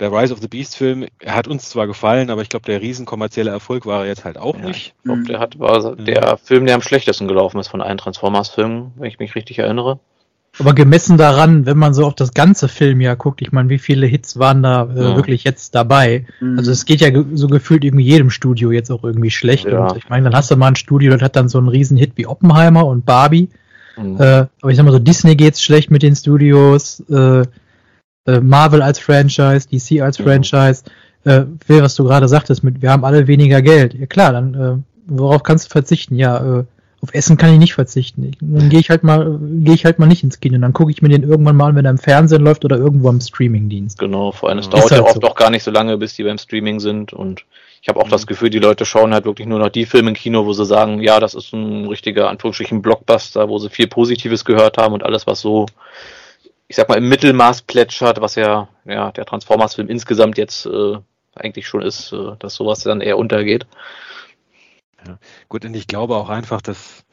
der 0.00 0.12
Rise 0.12 0.32
of 0.32 0.40
the 0.40 0.48
Beast 0.48 0.76
Film, 0.76 1.06
er 1.18 1.34
hat 1.34 1.48
uns 1.48 1.68
zwar 1.68 1.86
gefallen, 1.86 2.30
aber 2.30 2.42
ich 2.42 2.48
glaube, 2.48 2.66
der 2.66 2.80
riesen 2.80 3.04
kommerzielle 3.04 3.50
Erfolg 3.50 3.84
war 3.84 4.02
er 4.02 4.08
jetzt 4.08 4.24
halt 4.24 4.38
auch 4.38 4.56
ja, 4.56 4.66
nicht. 4.66 4.94
Ich 4.96 5.04
glaube, 5.04 5.22
der 5.24 5.40
hat, 5.40 5.58
war 5.58 5.96
der 5.96 6.36
Film, 6.36 6.66
der 6.66 6.76
am 6.76 6.82
schlechtesten 6.82 7.26
gelaufen 7.26 7.58
ist 7.58 7.68
von 7.68 7.82
allen 7.82 7.98
Transformers-Filmen, 7.98 8.92
wenn 8.96 9.08
ich 9.08 9.18
mich 9.18 9.34
richtig 9.34 9.58
erinnere. 9.58 9.98
Aber 10.58 10.74
gemessen 10.74 11.18
daran, 11.18 11.66
wenn 11.66 11.76
man 11.76 11.94
so 11.94 12.04
auf 12.04 12.14
das 12.14 12.34
ganze 12.34 12.68
Filmjahr 12.68 13.16
guckt, 13.16 13.42
ich 13.42 13.52
meine, 13.52 13.68
wie 13.68 13.78
viele 13.78 14.06
Hits 14.06 14.38
waren 14.38 14.62
da 14.62 14.88
äh, 14.92 15.00
ja. 15.00 15.16
wirklich 15.16 15.44
jetzt 15.44 15.74
dabei? 15.74 16.26
Mhm. 16.40 16.58
Also 16.58 16.72
es 16.72 16.84
geht 16.84 17.00
ja 17.00 17.10
ge 17.10 17.24
so 17.34 17.46
gefühlt 17.46 17.84
irgendwie 17.84 18.04
jedem 18.04 18.30
Studio 18.30 18.72
jetzt 18.72 18.90
auch 18.90 19.04
irgendwie 19.04 19.30
schlecht. 19.30 19.66
Ja. 19.66 19.88
Und 19.88 19.96
ich 19.96 20.08
meine, 20.08 20.24
dann 20.24 20.34
hast 20.34 20.50
du 20.50 20.56
mal 20.56 20.68
ein 20.68 20.76
Studio, 20.76 21.12
das 21.12 21.22
hat 21.22 21.36
dann 21.36 21.48
so 21.48 21.58
einen 21.58 21.68
riesen 21.68 21.96
Hit 21.96 22.12
wie 22.16 22.26
Oppenheimer 22.26 22.86
und 22.86 23.04
Barbie. 23.04 23.50
Mhm. 23.96 24.20
Äh, 24.20 24.46
aber 24.60 24.70
ich 24.70 24.76
sag 24.76 24.84
mal 24.84 24.92
so, 24.92 24.98
Disney 24.98 25.36
geht's 25.36 25.62
schlecht 25.62 25.90
mit 25.90 26.02
den 26.02 26.16
Studios, 26.16 27.00
äh, 27.08 27.42
äh, 28.28 28.40
Marvel 28.40 28.82
als 28.82 28.98
Franchise, 28.98 29.66
DC 29.68 30.02
als 30.02 30.18
mhm. 30.18 30.24
Franchise. 30.24 30.84
Äh, 31.24 31.44
Phil, 31.66 31.82
was 31.82 31.94
du 31.94 32.04
gerade 32.04 32.28
sagtest, 32.28 32.62
mit 32.62 32.82
wir 32.82 32.90
haben 32.90 33.04
alle 33.04 33.26
weniger 33.26 33.62
Geld. 33.62 33.94
Ja 33.94 34.06
klar, 34.06 34.32
dann 34.32 34.54
äh, 34.54 34.76
worauf 35.06 35.42
kannst 35.42 35.66
du 35.66 35.70
verzichten? 35.70 36.14
Ja, 36.14 36.60
äh, 36.60 36.64
auf 37.00 37.14
Essen 37.14 37.36
kann 37.36 37.52
ich 37.52 37.58
nicht 37.58 37.74
verzichten. 37.74 38.32
Dann 38.40 38.68
gehe 38.70 38.80
ich 38.80 38.90
halt 38.90 39.04
mal, 39.04 39.38
gehe 39.40 39.74
ich 39.74 39.84
halt 39.84 40.00
mal 40.00 40.06
nicht 40.06 40.24
ins 40.24 40.40
Kino. 40.40 40.58
Dann 40.58 40.72
gucke 40.72 40.90
ich 40.90 41.00
mir 41.00 41.08
den 41.08 41.22
irgendwann 41.22 41.56
mal, 41.56 41.74
wenn 41.76 41.84
er 41.84 41.92
im 41.92 41.98
Fernsehen 41.98 42.42
läuft 42.42 42.64
oder 42.64 42.76
irgendwo 42.76 43.08
am 43.08 43.20
Streamingdienst. 43.20 43.98
Genau, 43.98 44.32
vor 44.32 44.48
allem 44.48 44.58
es 44.58 44.68
dauert 44.68 44.90
halt 44.90 45.00
ja 45.00 45.06
oft 45.06 45.22
so. 45.22 45.28
auch 45.28 45.36
gar 45.36 45.50
nicht 45.50 45.62
so 45.62 45.70
lange, 45.70 45.96
bis 45.96 46.14
die 46.14 46.24
beim 46.24 46.38
Streaming 46.38 46.80
sind 46.80 47.12
und 47.12 47.44
ich 47.80 47.88
habe 47.88 48.00
auch 48.00 48.06
mhm. 48.06 48.10
das 48.10 48.26
Gefühl, 48.26 48.50
die 48.50 48.58
Leute 48.58 48.84
schauen 48.84 49.14
halt 49.14 49.24
wirklich 49.24 49.46
nur 49.46 49.60
noch 49.60 49.68
die 49.68 49.86
Filme 49.86 50.10
im 50.10 50.16
Kino, 50.16 50.44
wo 50.44 50.52
sie 50.52 50.64
sagen, 50.64 51.00
ja, 51.00 51.20
das 51.20 51.34
ist 51.34 51.52
ein 51.52 51.86
richtiger, 51.86 52.28
Anführungsstrichen, 52.28 52.82
Blockbuster, 52.82 53.48
wo 53.48 53.58
sie 53.58 53.70
viel 53.70 53.86
Positives 53.86 54.44
gehört 54.44 54.76
haben 54.78 54.94
und 54.94 55.04
alles, 55.04 55.28
was 55.28 55.40
so, 55.40 55.66
ich 56.68 56.76
sag 56.76 56.88
mal, 56.88 56.98
im 56.98 57.08
Mittelmaß 57.08 57.62
plätschert, 57.62 58.20
was 58.20 58.34
ja, 58.34 58.68
ja, 58.84 59.10
der 59.10 59.24
Transformers-Film 59.24 59.88
insgesamt 59.88 60.36
jetzt 60.36 60.66
äh, 60.66 60.98
eigentlich 61.34 61.66
schon 61.66 61.82
ist, 61.82 62.12
äh, 62.12 62.36
dass 62.38 62.54
sowas 62.54 62.80
dann 62.80 63.00
eher 63.00 63.18
untergeht. 63.18 63.66
Ja. 65.06 65.18
Gut, 65.48 65.64
und 65.64 65.74
ich 65.74 65.86
glaube 65.86 66.16
auch 66.16 66.28
einfach, 66.28 66.60
dass 66.60 67.04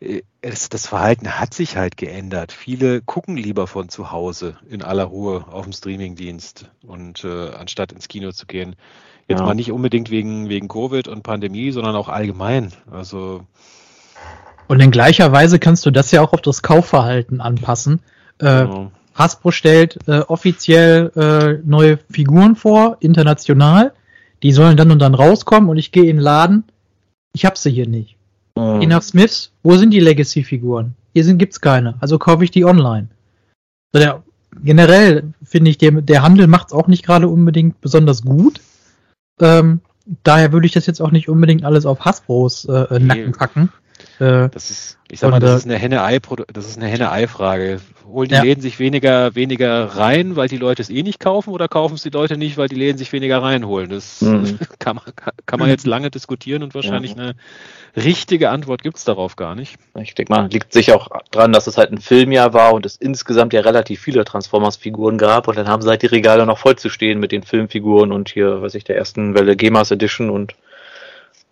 äh, 0.00 0.22
es, 0.40 0.68
das 0.68 0.88
Verhalten 0.88 1.38
hat 1.38 1.54
sich 1.54 1.76
halt 1.76 1.96
geändert. 1.96 2.50
Viele 2.50 3.00
gucken 3.00 3.36
lieber 3.36 3.68
von 3.68 3.88
zu 3.88 4.10
Hause 4.10 4.58
in 4.68 4.82
aller 4.82 5.04
Ruhe 5.04 5.46
auf 5.50 5.64
dem 5.64 5.72
Streamingdienst 5.72 6.70
und 6.84 7.22
äh, 7.24 7.50
anstatt 7.50 7.92
ins 7.92 8.08
Kino 8.08 8.32
zu 8.32 8.46
gehen. 8.46 8.74
Jetzt 9.28 9.40
ja. 9.40 9.46
mal 9.46 9.54
nicht 9.54 9.70
unbedingt 9.70 10.10
wegen, 10.10 10.48
wegen 10.48 10.68
Covid 10.68 11.06
und 11.06 11.22
Pandemie, 11.22 11.70
sondern 11.70 11.94
auch 11.94 12.08
allgemein. 12.08 12.72
Also 12.90 13.44
und 14.68 14.80
in 14.80 14.90
gleicher 14.90 15.30
Weise 15.30 15.60
kannst 15.60 15.86
du 15.86 15.92
das 15.92 16.10
ja 16.10 16.22
auch 16.22 16.32
auf 16.32 16.40
das 16.40 16.62
Kaufverhalten 16.62 17.40
anpassen. 17.40 18.00
Äh, 18.38 18.64
genau. 18.64 18.90
Hasbro 19.14 19.50
stellt 19.50 19.98
äh, 20.06 20.20
offiziell 20.20 21.10
äh, 21.16 21.66
neue 21.66 21.98
Figuren 22.10 22.54
vor, 22.56 22.98
international. 23.00 23.92
Die 24.42 24.52
sollen 24.52 24.76
dann 24.76 24.90
und 24.90 24.98
dann 24.98 25.14
rauskommen 25.14 25.70
und 25.70 25.78
ich 25.78 25.90
gehe 25.90 26.04
in 26.04 26.16
den 26.16 26.22
Laden 26.22 26.64
ich 27.36 27.44
hab 27.44 27.58
sie 27.58 27.70
hier 27.70 27.86
nicht. 27.86 28.16
Mhm. 28.56 28.80
Geh 28.80 28.86
nach 28.86 29.02
Smiths, 29.02 29.52
wo 29.62 29.76
sind 29.76 29.90
die 29.90 30.00
Legacy-Figuren? 30.00 30.94
Hier 31.12 31.22
sind, 31.22 31.38
gibt's 31.38 31.60
keine, 31.60 31.94
also 32.00 32.18
kaufe 32.18 32.44
ich 32.44 32.50
die 32.50 32.64
online. 32.64 33.08
So 33.92 34.00
der, 34.00 34.22
generell 34.64 35.34
finde 35.44 35.70
ich, 35.70 35.78
der, 35.78 35.92
der 35.92 36.22
Handel 36.22 36.46
macht's 36.46 36.72
auch 36.72 36.88
nicht 36.88 37.04
gerade 37.04 37.28
unbedingt 37.28 37.80
besonders 37.82 38.22
gut. 38.22 38.60
Ähm, 39.40 39.80
daher 40.24 40.52
würde 40.52 40.66
ich 40.66 40.72
das 40.72 40.86
jetzt 40.86 41.00
auch 41.00 41.10
nicht 41.10 41.28
unbedingt 41.28 41.64
alles 41.64 41.84
auf 41.84 42.06
Hasbros 42.06 42.64
äh, 42.64 42.98
Nacken 42.98 43.32
packen. 43.32 43.68
Äh, 44.18 44.48
das 44.48 44.70
ist, 44.70 44.98
ich 45.10 45.20
sag 45.20 45.30
mal, 45.30 45.40
das 45.40 45.56
ist 45.58 45.64
eine 45.66 45.76
Henne-Ei, 45.76 46.18
das 46.52 46.66
ist 46.66 46.78
eine 46.78 46.86
Henne-Ei-Frage. 46.86 47.80
Holen 48.06 48.28
die 48.28 48.34
ja. 48.34 48.42
Läden 48.42 48.60
sich 48.60 48.78
weniger, 48.78 49.34
weniger 49.34 49.84
rein, 49.96 50.36
weil 50.36 50.48
die 50.48 50.56
Leute 50.56 50.80
es 50.80 50.90
eh 50.90 51.02
nicht 51.02 51.20
kaufen, 51.20 51.50
oder 51.50 51.68
kaufen 51.68 51.94
es 51.94 52.02
die 52.02 52.10
Leute 52.10 52.36
nicht, 52.36 52.56
weil 52.56 52.68
die 52.68 52.76
Läden 52.76 52.98
sich 52.98 53.12
weniger 53.12 53.42
reinholen? 53.42 53.90
Das 53.90 54.22
mhm. 54.22 54.58
kann, 54.78 54.96
man, 54.96 55.04
kann 55.44 55.60
man 55.60 55.68
jetzt 55.68 55.86
lange 55.86 56.10
diskutieren 56.10 56.62
und 56.62 56.74
wahrscheinlich 56.74 57.12
ja. 57.16 57.18
eine 57.18 57.34
richtige 57.96 58.50
Antwort 58.50 58.82
gibt 58.82 58.96
es 58.96 59.04
darauf 59.04 59.36
gar 59.36 59.54
nicht. 59.54 59.76
Ich 60.00 60.14
denke 60.14 60.32
mal, 60.32 60.48
liegt 60.50 60.72
sicher 60.72 60.96
auch 60.96 61.08
dran, 61.30 61.52
dass 61.52 61.66
es 61.66 61.76
halt 61.76 61.92
ein 61.92 62.00
Filmjahr 62.00 62.52
war 62.52 62.72
und 62.74 62.86
es 62.86 62.96
insgesamt 62.96 63.52
ja 63.52 63.60
relativ 63.60 64.00
viele 64.00 64.24
Transformers-Figuren 64.24 65.18
gab 65.18 65.48
und 65.48 65.58
dann 65.58 65.68
haben 65.68 65.82
sie 65.82 65.88
halt 65.88 66.02
die 66.02 66.06
Regale 66.06 66.46
noch 66.46 66.58
voll 66.58 66.76
zu 66.76 66.88
stehen 66.88 67.18
mit 67.18 67.32
den 67.32 67.42
Filmfiguren 67.42 68.12
und 68.12 68.28
hier, 68.28 68.62
weiß 68.62 68.74
ich, 68.74 68.84
der 68.84 68.96
ersten 68.96 69.34
Welle 69.34 69.56
Gemas 69.56 69.90
Edition 69.90 70.30
und 70.30 70.54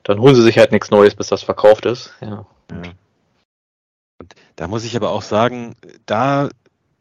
dann 0.04 0.20
holen 0.20 0.34
sie 0.34 0.42
sich 0.42 0.58
halt 0.58 0.70
nichts 0.70 0.90
Neues, 0.90 1.14
bis 1.14 1.28
das 1.28 1.42
verkauft 1.42 1.86
ist. 1.86 2.12
Ja. 2.20 2.46
Ja. 2.70 2.92
Und 4.20 4.34
da 4.56 4.68
muss 4.68 4.84
ich 4.84 4.96
aber 4.96 5.10
auch 5.10 5.22
sagen, 5.22 5.74
da 6.06 6.48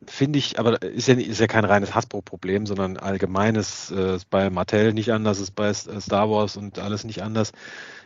finde 0.07 0.39
ich, 0.39 0.59
aber 0.59 0.82
ist 0.82 1.07
ja, 1.07 1.16
ist 1.16 1.39
ja 1.39 1.47
kein 1.47 1.66
reines 1.66 1.95
Hasbro-Problem, 1.95 2.66
sondern 2.66 2.97
allgemeines, 2.97 3.91
äh, 3.91 4.18
bei 4.30 4.49
Mattel 4.49 4.93
nicht 4.93 5.11
anders, 5.11 5.39
ist 5.39 5.55
bei 5.55 5.74
Star 5.74 6.30
Wars 6.30 6.57
und 6.57 6.80
alles 6.80 7.03
nicht 7.03 7.22
anders. 7.22 7.51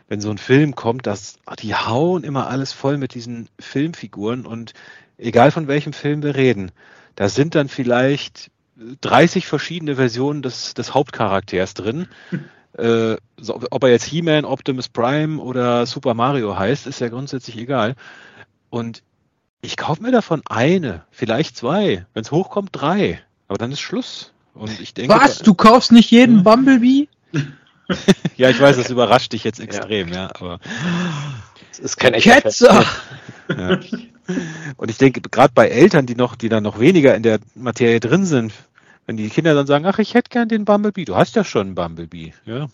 Wenn 0.08 0.22
so 0.22 0.30
ein 0.30 0.38
Film 0.38 0.76
kommt, 0.76 1.08
das, 1.08 1.38
die 1.60 1.76
hauen 1.76 2.24
immer 2.24 2.47
alles 2.47 2.72
voll 2.72 2.97
mit 2.97 3.14
diesen 3.14 3.49
Filmfiguren 3.60 4.45
und 4.45 4.74
egal 5.18 5.51
von 5.51 5.68
welchem 5.68 5.93
Film 5.93 6.24
wir 6.24 6.36
reden, 6.36 6.72
da 7.16 7.30
sind 7.30 7.55
dann 7.55 7.68
vielleicht 7.68 8.51
30 9.01 9.47
verschiedene 9.47 9.95
Versionen 9.95 10.41
des, 10.41 10.74
des 10.76 10.93
Hauptcharakters 10.93 11.74
drin. 11.74 12.08
Äh, 12.78 13.18
so, 13.40 13.60
ob 13.72 13.84
er 13.84 13.90
jetzt 13.90 14.06
He-Man, 14.06 14.46
Optimus 14.46 14.88
Prime 14.90 15.42
oder 15.42 15.86
Super 15.86 16.14
Mario 16.14 16.58
heißt, 16.58 16.88
ist 16.88 17.02
ja 17.02 17.10
grundsätzlich 17.10 17.58
egal. 17.58 17.96
Und 18.70 19.04
ich 19.62 19.78
kaufe 19.78 20.04
mir 20.04 20.12
davon 20.12 20.42
eine, 20.46 21.04
vielleicht 21.12 21.58
zwei, 21.58 22.06
wenn 22.14 22.24
es 22.24 22.32
hochkommt 22.32 22.70
drei. 22.72 23.22
Aber 23.48 23.58
dann 23.58 23.72
ist 23.72 23.80
Schluss. 23.80 24.32
Und 24.54 24.80
ich 24.80 24.94
denke, 24.94 25.16
Was? 25.16 25.40
Du 25.40 25.54
kaufst 25.54 25.92
nicht 25.92 26.12
jeden 26.12 26.44
Bumblebee? 26.44 27.08
ja, 28.38 28.50
ich 28.50 28.60
weiß, 28.60 28.78
das 28.78 28.90
überrascht 28.90 29.34
dich 29.34 29.44
jetzt 29.44 29.60
extrem, 29.60 30.10
ja, 30.10 30.14
ja 30.16 30.32
aber 30.36 30.60
es 31.72 31.80
ist 31.80 31.98
kein 31.98 32.14
Ketzer. 32.14 32.86
ja. 33.50 33.80
Und 34.76 34.90
ich 34.92 34.98
denke, 34.98 35.22
gerade 35.22 35.54
bei 35.54 35.70
Eltern, 35.70 36.06
die 36.06 36.16
noch, 36.16 36.36
die 36.36 36.50
dann 36.50 36.64
noch 36.64 36.80
weniger 36.80 37.16
in 37.16 37.24
der 37.24 37.40
Materie 37.56 38.00
drin 38.00 38.26
sind, 38.26 38.52
wenn 39.08 39.18
die 39.18 39.30
Kinder 39.30 39.55
dann 39.55 39.66
sagen, 39.66 39.86
ach, 39.86 39.99
ich 39.99 40.14
hätte 40.14 40.30
gern 40.30 40.49
den 40.49 40.66
Bumblebee. 40.66 41.05
Du 41.05 41.16
hast 41.16 41.36
ja 41.36 41.43
schon 41.43 41.68
einen 41.68 41.76
Bumblebee. 41.76 42.34
Ja. 42.45 42.68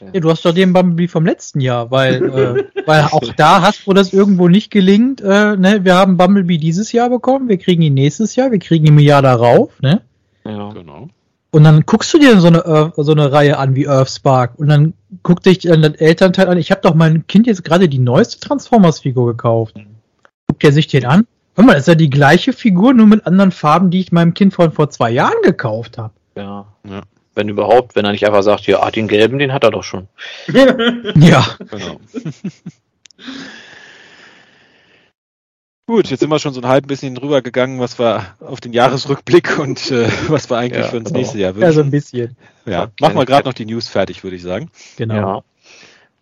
Ja, 0.00 0.20
du 0.20 0.30
hast 0.30 0.44
doch 0.44 0.54
den 0.54 0.72
Bumblebee 0.72 1.08
vom 1.08 1.26
letzten 1.26 1.60
Jahr, 1.60 1.90
weil, 1.90 2.24
äh, 2.24 2.64
weil 2.86 3.02
auch 3.02 3.32
da 3.36 3.62
hast, 3.62 3.86
wo 3.86 3.92
das 3.92 4.12
irgendwo 4.12 4.48
nicht 4.48 4.70
gelingt, 4.70 5.20
äh, 5.20 5.56
ne, 5.56 5.84
wir 5.84 5.96
haben 5.96 6.16
Bumblebee 6.16 6.58
dieses 6.58 6.92
Jahr 6.92 7.10
bekommen, 7.10 7.48
wir 7.48 7.58
kriegen 7.58 7.82
ihn 7.82 7.94
nächstes 7.94 8.36
Jahr, 8.36 8.52
wir 8.52 8.60
kriegen 8.60 8.86
ihn 8.86 8.92
im 8.92 9.00
Jahr 9.00 9.22
darauf, 9.22 9.80
ne? 9.82 10.02
Ja, 10.44 10.72
genau. 10.72 11.08
Und 11.50 11.64
dann 11.64 11.84
guckst 11.84 12.14
du 12.14 12.18
dir 12.18 12.38
so 12.40 12.46
eine, 12.46 12.64
Earth, 12.64 12.94
so 12.96 13.12
eine 13.12 13.32
Reihe 13.32 13.58
an 13.58 13.74
wie 13.74 13.88
Earthspark 13.88 14.58
und 14.58 14.68
dann 14.68 14.94
guckt 15.22 15.46
dich 15.46 15.60
dann 15.60 15.82
dein 15.82 15.94
Elternteil 15.94 16.48
an. 16.48 16.58
Ich 16.58 16.70
habe 16.70 16.82
doch 16.82 16.94
meinem 16.94 17.26
Kind 17.26 17.46
jetzt 17.46 17.64
gerade 17.64 17.88
die 17.88 17.98
neueste 17.98 18.38
Transformers-Figur 18.38 19.26
gekauft. 19.26 19.74
Guckt 20.46 20.62
er 20.62 20.72
sich 20.72 20.86
den 20.86 21.06
an? 21.06 21.26
Hör 21.58 21.64
mal, 21.64 21.72
das 21.72 21.82
ist 21.82 21.88
ja 21.88 21.96
die 21.96 22.08
gleiche 22.08 22.52
Figur, 22.52 22.94
nur 22.94 23.08
mit 23.08 23.26
anderen 23.26 23.50
Farben, 23.50 23.90
die 23.90 23.98
ich 23.98 24.12
meinem 24.12 24.32
Kind 24.32 24.54
vor, 24.54 24.70
vor 24.70 24.90
zwei 24.90 25.10
Jahren 25.10 25.42
gekauft 25.42 25.98
habe. 25.98 26.14
Ja, 26.36 26.66
ja. 26.88 27.02
Wenn 27.34 27.48
überhaupt, 27.48 27.96
wenn 27.96 28.04
er 28.04 28.12
nicht 28.12 28.24
einfach 28.24 28.44
sagt, 28.44 28.68
ja, 28.68 28.80
ah, 28.80 28.92
den 28.92 29.08
gelben, 29.08 29.40
den 29.40 29.52
hat 29.52 29.64
er 29.64 29.72
doch 29.72 29.82
schon. 29.82 30.06
ja. 30.46 31.44
Genau. 31.68 32.00
Gut, 35.88 36.10
jetzt 36.10 36.20
sind 36.20 36.30
wir 36.30 36.38
schon 36.38 36.54
so 36.54 36.60
ein 36.60 36.68
halb 36.68 36.86
bisschen 36.86 37.16
drüber 37.16 37.42
gegangen, 37.42 37.80
was 37.80 37.98
wir 37.98 38.24
auf 38.38 38.60
den 38.60 38.72
Jahresrückblick 38.72 39.58
und 39.58 39.90
äh, 39.90 40.08
was 40.28 40.48
wir 40.48 40.58
eigentlich 40.58 40.84
ja, 40.84 40.90
für 40.90 40.98
uns 40.98 41.08
genau. 41.08 41.18
nächste 41.18 41.38
Jahr 41.38 41.56
wünschen. 41.56 41.66
Ja, 41.66 41.72
so 41.72 41.80
ein 41.80 41.90
bisschen. 41.90 42.36
Ja, 42.66 42.92
machen 43.00 43.16
wir 43.16 43.26
gerade 43.26 43.48
noch 43.48 43.54
die 43.54 43.66
News 43.66 43.88
fertig, 43.88 44.22
würde 44.22 44.36
ich 44.36 44.42
sagen. 44.42 44.70
Genau. 44.96 45.14
Ja. 45.14 45.42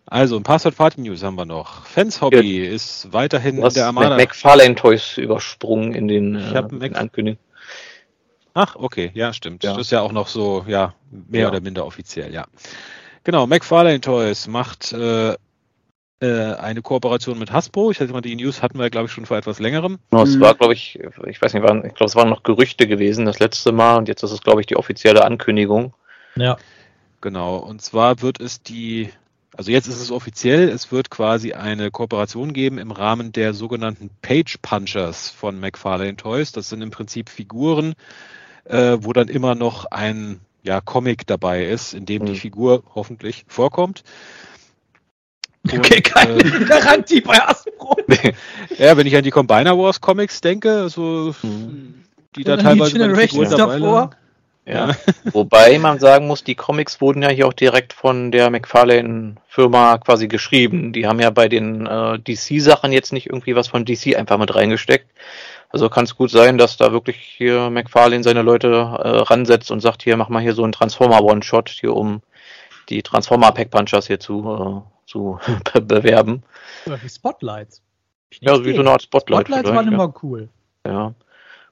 Also, 0.09 0.37
ein 0.37 0.43
Passwort 0.43 0.77
Party 0.77 1.01
News 1.01 1.21
haben 1.21 1.35
wir 1.35 1.45
noch. 1.45 1.85
Fans 1.85 2.21
Hobby 2.21 2.63
ja. 2.63 2.71
ist 2.71 3.11
weiterhin 3.11 3.57
in 3.57 3.69
der 3.69 3.87
Armada. 3.87 4.15
McFarlane 4.15 4.75
Toys 4.75 5.17
übersprungen 5.17 5.93
in 5.93 6.07
den 6.07 6.35
ich 6.35 6.53
äh, 6.53 6.61
Mac 6.71 6.95
Ankündigungen. 6.95 7.37
Ach, 8.53 8.75
okay, 8.75 9.11
ja, 9.13 9.33
stimmt. 9.33 9.63
Ja. 9.63 9.71
Das 9.71 9.81
ist 9.81 9.91
ja 9.91 10.01
auch 10.01 10.13
noch 10.13 10.27
so, 10.27 10.65
ja, 10.67 10.95
mehr 11.11 11.41
ja. 11.41 11.49
oder 11.49 11.61
minder 11.61 11.85
offiziell, 11.85 12.33
ja. 12.33 12.45
Genau, 13.23 13.45
McFarlane 13.45 14.01
Toys 14.01 14.47
macht 14.47 14.93
äh, 14.93 15.35
äh, 16.21 16.53
eine 16.55 16.81
Kooperation 16.81 17.37
mit 17.37 17.51
Hasbro. 17.51 17.91
Ich 17.91 17.99
hatte 17.99 18.13
mal, 18.13 18.21
die 18.21 18.35
News 18.35 18.63
hatten 18.63 18.79
wir, 18.79 18.89
glaube 18.89 19.07
ich, 19.07 19.11
schon 19.11 19.25
vor 19.25 19.37
etwas 19.37 19.59
längerem. 19.59 19.99
No, 20.09 20.23
es 20.23 20.39
war, 20.39 20.55
glaube 20.55 20.73
ich, 20.73 20.97
ich 21.27 21.41
weiß 21.41 21.53
nicht, 21.53 21.63
waren, 21.63 21.85
ich 21.85 21.93
glaube, 21.93 22.05
es 22.05 22.15
waren 22.15 22.29
noch 22.29 22.41
Gerüchte 22.43 22.87
gewesen 22.87 23.25
das 23.25 23.39
letzte 23.39 23.71
Mal 23.71 23.97
und 23.97 24.07
jetzt 24.07 24.23
ist 24.23 24.31
es, 24.31 24.41
glaube 24.41 24.61
ich, 24.61 24.67
die 24.67 24.77
offizielle 24.77 25.23
Ankündigung. 25.25 25.93
Ja. 26.35 26.57
Genau, 27.21 27.57
und 27.57 27.81
zwar 27.81 28.21
wird 28.21 28.39
es 28.39 28.63
die 28.63 29.09
also 29.57 29.71
jetzt 29.71 29.87
ist 29.87 29.99
es 29.99 30.11
offiziell, 30.11 30.69
es 30.69 30.91
wird 30.91 31.09
quasi 31.09 31.53
eine 31.53 31.89
Kooperation 31.89 32.53
geben 32.53 32.77
im 32.77 32.91
Rahmen 32.91 33.31
der 33.31 33.55
sogenannten 33.55 34.11
Page 34.21 34.59
Punchers 34.61 35.31
von 35.31 35.59
McFarlane 35.59 36.15
Toys. 36.15 36.51
Das 36.51 36.69
sind 36.69 36.83
im 36.83 36.91
Prinzip 36.91 37.27
Figuren, 37.27 37.95
äh, 38.65 38.97
wo 38.99 39.13
dann 39.13 39.29
immer 39.29 39.55
noch 39.55 39.85
ein 39.85 40.41
ja, 40.61 40.79
Comic 40.79 41.25
dabei 41.25 41.65
ist, 41.65 41.95
in 41.95 42.05
dem 42.05 42.21
mhm. 42.21 42.25
die 42.27 42.35
Figur 42.35 42.83
hoffentlich 42.93 43.45
vorkommt. 43.47 44.03
Und, 45.63 45.79
okay, 45.79 46.01
keine 46.01 46.33
äh, 46.33 46.65
Garantie 46.65 47.21
bei 47.21 47.37
Hasbro. 47.37 47.97
ja, 48.77 48.95
wenn 48.95 49.07
ich 49.07 49.15
an 49.15 49.23
die 49.23 49.31
Combiner 49.31 49.75
Wars 49.75 50.01
Comics 50.01 50.39
denke, 50.39 50.87
so 50.89 51.33
mhm. 51.41 52.03
die 52.35 52.43
da 52.43 52.57
teilweise 52.57 52.93
die 52.93 53.15
Figuren 53.15 53.49
dabei 53.49 53.79
davor. 53.79 54.11
Ja. 54.67 54.91
Wobei 55.31 55.79
man 55.79 55.99
sagen 55.99 56.27
muss, 56.27 56.43
die 56.43 56.55
Comics 56.55 56.99
wurden 56.99 57.23
ja 57.23 57.29
hier 57.29 57.47
auch 57.47 57.53
direkt 57.53 57.93
von 57.93 58.31
der 58.31 58.49
McFarlane-Firma 58.49 59.97
quasi 59.99 60.27
geschrieben. 60.27 60.91
Die 60.91 61.07
haben 61.07 61.19
ja 61.19 61.29
bei 61.29 61.47
den 61.47 61.87
äh, 61.87 62.19
DC-Sachen 62.19 62.91
jetzt 62.91 63.13
nicht 63.13 63.27
irgendwie 63.27 63.55
was 63.55 63.69
von 63.69 63.85
DC 63.85 64.17
einfach 64.17 64.37
mit 64.37 64.53
reingesteckt, 64.53 65.09
Also 65.69 65.89
kann 65.89 66.03
es 66.03 66.15
gut 66.17 66.31
sein, 66.31 66.57
dass 66.57 66.75
da 66.75 66.91
wirklich 66.91 67.15
hier 67.15 67.69
McFarlane 67.69 68.23
seine 68.23 68.41
Leute 68.41 68.67
äh, 68.67 69.07
ransetzt 69.07 69.71
und 69.71 69.79
sagt, 69.79 70.03
hier 70.03 70.17
mach 70.17 70.29
mal 70.29 70.41
hier 70.41 70.53
so 70.53 70.63
einen 70.63 70.73
Transformer 70.73 71.23
One-Shot 71.23 71.69
hier, 71.69 71.95
um 71.95 72.21
die 72.89 73.01
Transformer 73.03 73.53
Pack 73.53 73.71
Punchers 73.71 74.07
hier 74.07 74.19
zu, 74.19 74.83
äh, 74.85 75.09
zu 75.09 75.39
bewerben. 75.81 76.43
Oder 76.85 77.01
wie 77.01 77.09
Spotlights. 77.09 77.81
Ja, 78.41 78.63
wie 78.65 78.73
so 78.73 78.81
eine 78.81 78.91
Art 78.91 79.01
Spotlight. 79.01 79.47
Spotlights 79.47 79.69
waren 79.69 79.87
ja. 79.87 79.93
immer 79.93 80.13
cool. 80.21 80.49
Ja. 80.85 81.13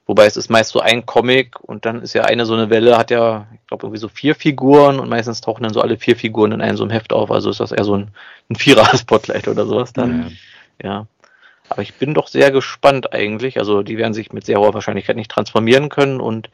Wobei 0.07 0.25
es 0.25 0.37
ist 0.37 0.49
meist 0.49 0.71
so 0.71 0.79
ein 0.79 1.05
Comic 1.05 1.59
und 1.59 1.85
dann 1.85 2.01
ist 2.01 2.13
ja 2.13 2.23
eine 2.23 2.45
so 2.45 2.53
eine 2.53 2.69
Welle, 2.69 2.97
hat 2.97 3.09
ja, 3.09 3.47
ich 3.53 3.67
glaube, 3.67 3.87
irgendwie 3.87 3.99
so 3.99 4.07
vier 4.07 4.35
Figuren 4.35 4.99
und 4.99 5.09
meistens 5.09 5.41
tauchen 5.41 5.63
dann 5.63 5.73
so 5.73 5.81
alle 5.81 5.97
vier 5.97 6.15
Figuren 6.15 6.51
in 6.51 6.61
einem 6.61 6.77
so 6.77 6.83
einem 6.83 6.91
Heft 6.91 7.11
auf. 7.11 7.31
Also 7.31 7.49
ist 7.49 7.59
das 7.59 7.71
eher 7.71 7.83
so 7.83 7.95
ein, 7.95 8.09
ein 8.49 8.55
Vierer-Spotlight 8.55 9.47
oder 9.47 9.65
sowas 9.65 9.93
dann. 9.93 10.37
Ja. 10.81 10.89
ja. 10.89 11.07
Aber 11.69 11.81
ich 11.81 11.95
bin 11.95 12.13
doch 12.13 12.27
sehr 12.27 12.51
gespannt 12.51 13.13
eigentlich. 13.13 13.57
Also 13.57 13.81
die 13.81 13.97
werden 13.97 14.13
sich 14.13 14.31
mit 14.31 14.45
sehr 14.45 14.59
hoher 14.59 14.75
Wahrscheinlichkeit 14.75 15.15
nicht 15.15 15.31
transformieren 15.31 15.89
können 15.89 16.21
und 16.21 16.49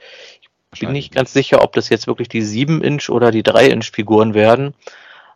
ich 0.73 0.79
bin 0.79 0.93
nicht 0.93 1.13
ganz 1.13 1.33
sicher, 1.33 1.61
ob 1.63 1.73
das 1.73 1.89
jetzt 1.89 2.07
wirklich 2.07 2.29
die 2.29 2.43
7-Inch 2.43 3.09
oder 3.09 3.31
die 3.31 3.43
3-Inch-Figuren 3.43 4.33
werden. 4.33 4.73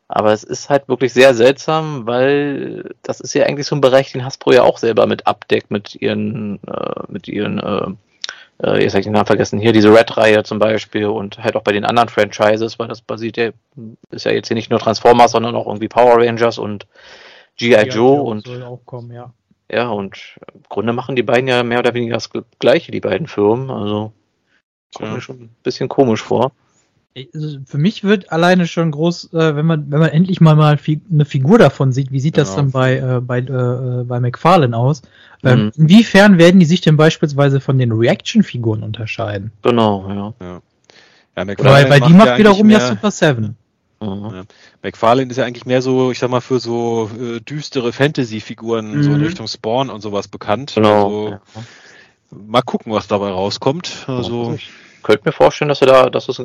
Aber 0.07 0.31
es 0.31 0.43
ist 0.43 0.69
halt 0.69 0.87
wirklich 0.87 1.13
sehr 1.13 1.33
seltsam, 1.33 2.05
weil 2.05 2.95
das 3.01 3.19
ist 3.19 3.33
ja 3.33 3.45
eigentlich 3.45 3.67
so 3.67 3.75
ein 3.75 3.81
Bereich, 3.81 4.11
den 4.11 4.23
Hasbro 4.23 4.53
ja 4.53 4.63
auch 4.63 4.77
selber 4.77 5.07
mit 5.07 5.27
abdeckt, 5.27 5.71
mit 5.71 5.95
ihren, 5.95 6.59
äh, 6.67 7.03
mit 7.09 7.27
ihren, 7.27 7.59
äh, 7.59 7.87
äh, 8.63 8.81
jetzt 8.81 8.93
habe 8.93 8.99
ich 8.99 9.05
den 9.05 9.13
Namen 9.13 9.25
vergessen, 9.25 9.59
hier 9.59 9.73
diese 9.73 9.93
Red-Reihe 9.93 10.43
zum 10.43 10.59
Beispiel 10.59 11.07
und 11.07 11.43
halt 11.43 11.55
auch 11.55 11.63
bei 11.63 11.71
den 11.71 11.85
anderen 11.85 12.09
Franchises, 12.09 12.79
weil 12.79 12.87
das 12.87 13.01
basiert 13.01 13.37
ja, 13.37 13.51
ist 14.11 14.25
ja 14.25 14.31
jetzt 14.31 14.47
hier 14.47 14.55
nicht 14.55 14.69
nur 14.69 14.79
Transformers, 14.79 15.31
sondern 15.31 15.55
auch 15.55 15.67
irgendwie 15.67 15.87
Power 15.87 16.17
Rangers 16.17 16.57
und 16.57 16.87
G.I. 17.57 17.89
Joe 17.89 18.21
und. 18.21 18.45
Soll 18.45 18.63
auch 18.63 18.81
kommen, 18.85 19.11
ja. 19.11 19.33
Ja, 19.71 19.89
und 19.89 20.37
im 20.53 20.63
Grunde 20.69 20.93
machen 20.93 21.15
die 21.15 21.23
beiden 21.23 21.47
ja 21.47 21.63
mehr 21.63 21.79
oder 21.79 21.93
weniger 21.93 22.13
das 22.13 22.29
Gleiche, 22.59 22.91
die 22.91 22.99
beiden 22.99 23.25
Firmen, 23.25 23.71
also 23.71 24.11
kommt 24.93 25.09
ja. 25.09 25.15
mir 25.15 25.21
schon 25.21 25.41
ein 25.41 25.55
bisschen 25.63 25.89
komisch 25.89 26.21
vor. 26.21 26.51
Also 27.33 27.59
für 27.65 27.77
mich 27.77 28.03
wird 28.03 28.33
alleine 28.33 28.67
schon 28.67 28.91
groß, 28.91 29.33
äh, 29.33 29.55
wenn 29.55 29.65
man 29.65 29.89
wenn 29.89 29.99
man 29.99 30.09
endlich 30.09 30.41
mal 30.41 30.55
mal 30.55 30.77
fi 30.77 30.99
eine 31.09 31.23
Figur 31.23 31.57
davon 31.57 31.93
sieht, 31.93 32.11
wie 32.11 32.19
sieht 32.19 32.37
das 32.37 32.49
genau. 32.49 32.63
dann 32.63 32.71
bei 32.71 32.97
äh, 32.97 33.21
bei 33.21 33.39
äh, 33.39 34.03
bei 34.03 34.19
McFarlane 34.19 34.75
aus? 34.75 35.01
Ähm, 35.41 35.65
mhm. 35.65 35.71
Inwiefern 35.77 36.37
werden 36.37 36.59
die 36.59 36.65
sich 36.65 36.81
denn 36.81 36.97
beispielsweise 36.97 37.61
von 37.61 37.77
den 37.77 37.93
Reaction-Figuren 37.93 38.83
unterscheiden? 38.83 39.51
Genau, 39.61 40.05
ja. 40.09 40.33
ja. 40.45 40.61
ja 41.37 41.57
weil, 41.57 41.89
weil 41.89 42.01
die 42.01 42.13
macht 42.13 42.27
ja 42.27 42.37
wiederum 42.37 42.69
ja 42.69 42.81
Super 42.81 43.11
Seven. 43.11 43.55
Mhm. 44.01 44.31
Ja. 44.33 44.43
McFarlane 44.83 45.31
ist 45.31 45.37
ja 45.37 45.45
eigentlich 45.45 45.65
mehr 45.65 45.81
so, 45.81 46.11
ich 46.11 46.19
sag 46.19 46.29
mal, 46.29 46.41
für 46.41 46.59
so 46.59 47.09
äh, 47.17 47.39
düstere 47.39 47.93
Fantasy-Figuren, 47.93 48.97
mhm. 48.97 49.03
so 49.03 49.13
in 49.13 49.21
Richtung 49.21 49.47
Spawn 49.47 49.89
und 49.89 50.01
sowas 50.01 50.27
bekannt. 50.27 50.73
Genau. 50.75 51.05
Also, 51.05 51.29
ja. 51.29 51.41
Mal 52.31 52.61
gucken, 52.61 52.91
was 52.91 53.07
dabei 53.07 53.29
rauskommt. 53.29 54.03
Also, 54.07 54.53
ich 54.55 54.69
könnte 55.03 55.21
mir 55.25 55.31
vorstellen, 55.31 55.69
dass 55.69 55.81
er 55.81 55.87
da, 55.87 56.09
dass 56.09 56.27
es 56.27 56.41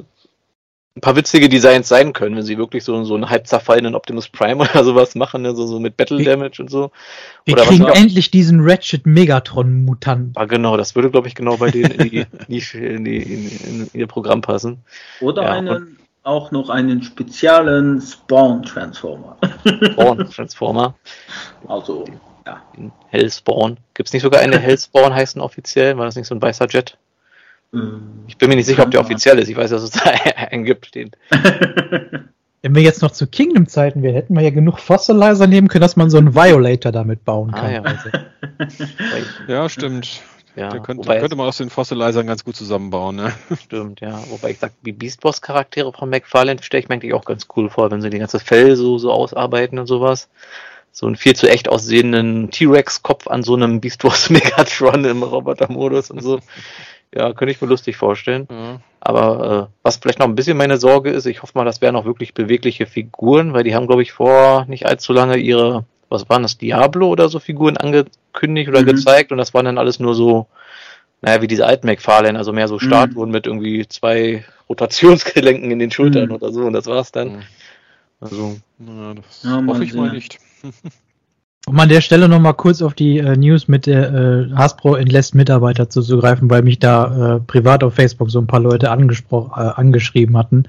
ein 0.97 1.01
paar 1.03 1.15
witzige 1.15 1.49
Designs 1.49 1.89
sein 1.89 2.13
können, 2.13 2.37
wenn 2.37 2.43
sie 2.43 2.59
wirklich 2.59 2.83
so, 2.83 3.05
so 3.05 3.15
einen 3.15 3.31
halb 3.31 3.47
zerfallenen 3.47 3.95
Optimus 3.95 4.29
Prime 4.29 4.57
oder 4.71 4.83
sowas 4.83 5.15
machen, 5.15 5.43
ne? 5.43 5.55
so, 5.55 5.67
so 5.67 5.79
mit 5.79 5.97
Battle 5.97 6.23
Damage 6.23 6.61
und 6.61 6.71
so. 6.71 6.91
Wir 7.45 7.55
oder 7.55 7.65
kriegen 7.65 7.87
endlich 7.87 8.31
diesen 8.31 8.61
Ratchet 8.61 9.07
Megatron 9.07 9.85
Mutant. 9.85 10.37
Ah, 10.37 10.47
genau, 10.47 10.77
das 10.77 10.97
würde, 10.97 11.11
glaube 11.11 11.29
ich, 11.29 11.35
genau 11.35 11.57
bei 11.57 11.71
denen 11.71 11.93
in, 11.93 12.11
die, 12.11 12.19
in, 12.75 13.05
die, 13.05 13.17
in, 13.19 13.49
in, 13.49 13.81
in, 13.83 13.91
ihr 13.93 14.07
Programm 14.09 14.41
passen. 14.41 14.79
Oder 15.21 15.43
ja, 15.45 15.53
einen, 15.53 15.99
auch 16.25 16.51
noch 16.51 16.71
einen 16.71 17.03
speziellen 17.05 18.01
Spawn 18.01 18.65
Transformer. 18.65 19.37
Spawn 19.93 20.29
Transformer. 20.29 20.95
Also, 21.69 22.05
ja. 22.47 22.63
Hellspawn. 23.09 23.77
Gibt 23.95 24.09
es 24.09 24.13
nicht 24.13 24.23
sogar 24.23 24.41
eine 24.41 24.59
Hellspawn 24.59 25.15
heißen 25.15 25.41
offiziell? 25.41 25.97
War 25.97 26.07
das 26.07 26.17
nicht 26.17 26.27
so 26.27 26.35
ein 26.35 26.43
weißer 26.43 26.67
Jet? 26.67 26.99
Ähm, 27.75 28.25
ich 28.27 28.37
bin 28.37 28.49
mir 28.49 28.57
nicht 28.57 28.67
sicher, 28.67 28.83
ob 28.83 28.91
der 28.91 29.01
offiziell 29.01 29.39
ist. 29.39 29.49
Ich 29.49 29.57
weiß, 29.57 29.71
dass 29.71 29.83
es 29.83 29.91
da 29.91 30.03
einen 30.51 30.65
gibt. 30.65 30.95
Den. 30.95 31.11
Wenn 32.63 32.75
wir 32.75 32.83
jetzt 32.83 33.01
noch 33.01 33.11
zu 33.11 33.27
Kingdom-Zeiten 33.27 34.03
wären, 34.03 34.15
hätten 34.15 34.35
wir 34.35 34.43
ja 34.43 34.51
genug 34.51 34.81
Fossilizer 34.81 35.47
nehmen 35.47 35.69
können, 35.69 35.81
dass 35.81 35.97
man 35.97 36.11
so 36.11 36.19
einen 36.19 36.35
Violator 36.35 36.93
damit 36.93 37.25
bauen 37.25 37.53
kann. 37.53 37.65
Ah, 37.65 37.73
ja. 37.73 37.83
Also. 37.83 38.11
ja, 39.49 39.69
stimmt. 39.69 40.21
Ja, 40.57 40.69
der 40.69 40.81
könnte, 40.81 41.05
wobei 41.05 41.21
könnte 41.21 41.37
man 41.37 41.47
aus 41.47 41.57
den 41.57 41.71
Fossilizern 41.71 42.27
ganz 42.27 42.45
gut 42.45 42.57
zusammenbauen. 42.57 43.17
Ne? 43.17 43.33
Stimmt, 43.63 44.01
ja. 44.01 44.21
Wobei 44.29 44.51
ich 44.51 44.59
sage, 44.59 44.75
die 44.85 44.93
Beast 44.93 45.21
Boss 45.21 45.41
Charaktere 45.41 45.93
von 45.93 46.11
McFarlane 46.11 46.63
stelle 46.63 46.83
ich 46.83 46.89
mir 46.89 46.97
eigentlich 46.97 47.15
auch 47.15 47.25
ganz 47.25 47.47
cool 47.57 47.71
vor, 47.71 47.91
wenn 47.91 48.03
sie 48.03 48.11
die 48.11 48.19
ganze 48.19 48.41
Fell 48.41 48.77
so, 48.77 48.99
so 48.99 49.13
ausarbeiten 49.13 49.79
und 49.79 49.87
sowas. 49.87 50.29
So 50.93 51.07
einen 51.07 51.17
viel 51.17 51.37
zu 51.37 51.49
echt 51.49 51.69
aussehenden 51.69 52.51
T-Rex-Kopf 52.51 53.29
an 53.29 53.45
so 53.45 53.55
einem 53.55 53.81
Beast 53.81 54.03
Boss 54.03 54.29
Megatron 54.29 55.05
im 55.05 55.23
Roboter-Modus 55.23 56.11
und 56.11 56.23
so. 56.23 56.41
Ja, 57.15 57.33
könnte 57.33 57.53
ich 57.53 57.61
mir 57.61 57.69
lustig 57.69 57.97
vorstellen. 57.97 58.47
Mhm. 58.51 58.81
Aber 59.01 59.69
äh, 59.71 59.75
was 59.83 59.97
vielleicht 59.97 60.19
noch 60.19 60.27
ein 60.27 60.35
bisschen 60.35 60.57
meine 60.57 60.77
Sorge 60.77 61.11
ist, 61.11 61.27
ich 61.27 61.43
hoffe 61.43 61.57
mal, 61.57 61.65
das 61.65 61.81
wären 61.81 61.97
auch 61.97 62.05
wirklich 62.05 62.35
bewegliche 62.35 62.87
Figuren, 62.87 63.53
weil 63.53 63.65
die 63.65 63.75
haben, 63.75 63.87
glaube 63.87 64.03
ich, 64.03 64.13
vor 64.13 64.67
nicht 64.67 64.87
allzu 64.87 65.13
lange 65.13 65.39
ihre, 65.39 65.85
was 66.09 66.29
waren 66.29 66.43
das, 66.43 66.59
Diablo 66.59 67.09
oder 67.09 67.29
so 67.29 67.41
Figuren 67.41 67.77
angekündigt 67.77 68.69
oder 68.69 68.83
mhm. 68.83 68.87
gezeigt 68.87 69.33
und 69.33 69.39
das 69.39 69.55
waren 69.55 69.65
dann 69.65 69.79
alles 69.79 69.99
nur 69.99 70.15
so, 70.15 70.47
naja, 71.23 71.41
wie 71.43 71.47
diese 71.47 71.67
alten 71.67 71.87
McFarlane, 71.87 72.39
also 72.39 72.53
mehr 72.53 72.69
so 72.69 72.75
mhm. 72.75 72.81
Statuen 72.81 73.29
mhm. 73.31 73.33
mit 73.33 73.47
irgendwie 73.47 73.89
zwei 73.89 74.45
Rotationsgelenken 74.69 75.71
in 75.71 75.79
den 75.79 75.91
Schultern 75.91 76.29
mhm. 76.29 76.35
oder 76.35 76.53
so 76.53 76.61
und 76.63 76.75
das 76.75 76.87
war's 76.87 77.11
dann. 77.11 77.37
Mhm. 77.37 77.43
Also, 78.21 78.57
ja, 78.79 79.15
das 79.15 79.43
ja, 79.43 79.65
hoffe 79.67 79.83
ich 79.83 79.95
mal 79.95 80.13
nicht. 80.13 80.39
Um 81.67 81.79
an 81.79 81.89
der 81.89 82.01
Stelle 82.01 82.29
nochmal 82.29 82.55
kurz 82.55 82.81
auf 82.81 82.95
die 82.95 83.19
äh, 83.19 83.37
News 83.37 83.69
mit 83.69 83.87
äh, 83.87 84.49
Hasbro 84.55 84.95
entlässt 84.95 85.35
Mitarbeiter 85.35 85.91
zuzugreifen, 85.91 86.49
weil 86.51 86.63
mich 86.63 86.79
da 86.79 87.37
äh, 87.37 87.41
privat 87.41 87.85
auf 87.85 87.95
Facebook 87.95 88.31
so 88.31 88.41
ein 88.41 88.47
paar 88.47 88.61
Leute 88.61 88.91
angesprochen, 88.91 89.53
äh, 89.57 89.71
angeschrieben 89.77 90.37
hatten. 90.39 90.65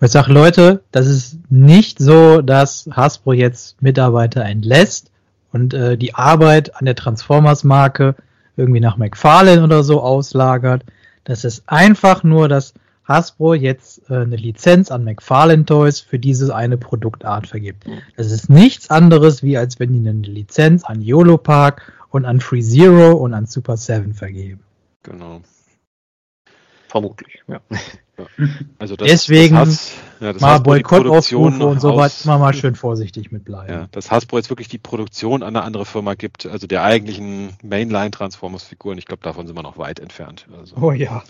Und 0.00 0.04
ich 0.06 0.12
sage, 0.12 0.32
Leute, 0.32 0.82
das 0.92 1.08
ist 1.08 1.38
nicht 1.50 1.98
so, 1.98 2.40
dass 2.40 2.88
Hasbro 2.92 3.32
jetzt 3.32 3.82
Mitarbeiter 3.82 4.44
entlässt 4.44 5.10
und 5.52 5.74
äh, 5.74 5.98
die 5.98 6.14
Arbeit 6.14 6.76
an 6.76 6.86
der 6.86 6.94
Transformers-Marke 6.94 8.14
irgendwie 8.56 8.80
nach 8.80 8.96
McFarlane 8.96 9.64
oder 9.64 9.82
so 9.82 10.00
auslagert. 10.00 10.84
Das 11.24 11.44
ist 11.44 11.64
einfach 11.66 12.22
nur, 12.22 12.48
dass 12.48 12.74
Hasbro 13.08 13.54
jetzt 13.54 14.10
äh, 14.10 14.16
eine 14.16 14.36
Lizenz 14.36 14.90
an 14.90 15.02
McFarlane 15.02 15.64
Toys 15.64 16.00
für 16.00 16.18
diese 16.18 16.54
eine 16.54 16.76
Produktart 16.76 17.46
vergibt. 17.46 17.86
Das 18.16 18.30
ist 18.30 18.50
nichts 18.50 18.90
anderes, 18.90 19.42
wie 19.42 19.56
als 19.56 19.80
wenn 19.80 19.92
die 19.92 20.06
eine 20.06 20.20
Lizenz 20.20 20.84
an 20.84 21.00
YOLO 21.00 21.38
Park 21.38 21.92
und 22.10 22.26
an 22.26 22.40
Free 22.40 22.62
Zero 22.62 23.12
und 23.12 23.32
an 23.32 23.46
Super 23.46 23.76
7 23.76 24.14
vergeben. 24.14 24.60
Genau. 25.02 25.40
Vermutlich, 26.88 27.42
ja. 27.48 27.60
Also 28.78 28.96
das, 28.96 29.08
Deswegen 29.08 29.54
das 29.54 29.68
Has, 29.68 29.92
ja, 30.20 30.32
das 30.32 30.42
mal 30.42 30.58
Boykottaufrufe 30.58 31.64
und 31.64 31.80
so 31.80 31.96
weiter, 31.96 32.14
mal, 32.24 32.38
mal 32.38 32.54
schön 32.54 32.74
vorsichtig 32.74 33.30
mit 33.30 33.44
bleiben. 33.44 33.72
Ja, 33.72 33.88
dass 33.92 34.10
Hasbro 34.10 34.38
jetzt 34.38 34.50
wirklich 34.50 34.68
die 34.68 34.78
Produktion 34.78 35.42
an 35.42 35.54
eine 35.54 35.64
andere 35.64 35.84
Firma 35.84 36.14
gibt, 36.14 36.46
also 36.46 36.66
der 36.66 36.82
eigentlichen 36.82 37.50
Mainline-Transformers-Figuren, 37.62 38.98
ich 38.98 39.04
glaube, 39.04 39.22
davon 39.22 39.46
sind 39.46 39.54
wir 39.54 39.62
noch 39.62 39.78
weit 39.78 40.00
entfernt. 40.00 40.48
Also. 40.58 40.76
Oh 40.80 40.92
ja. 40.92 41.22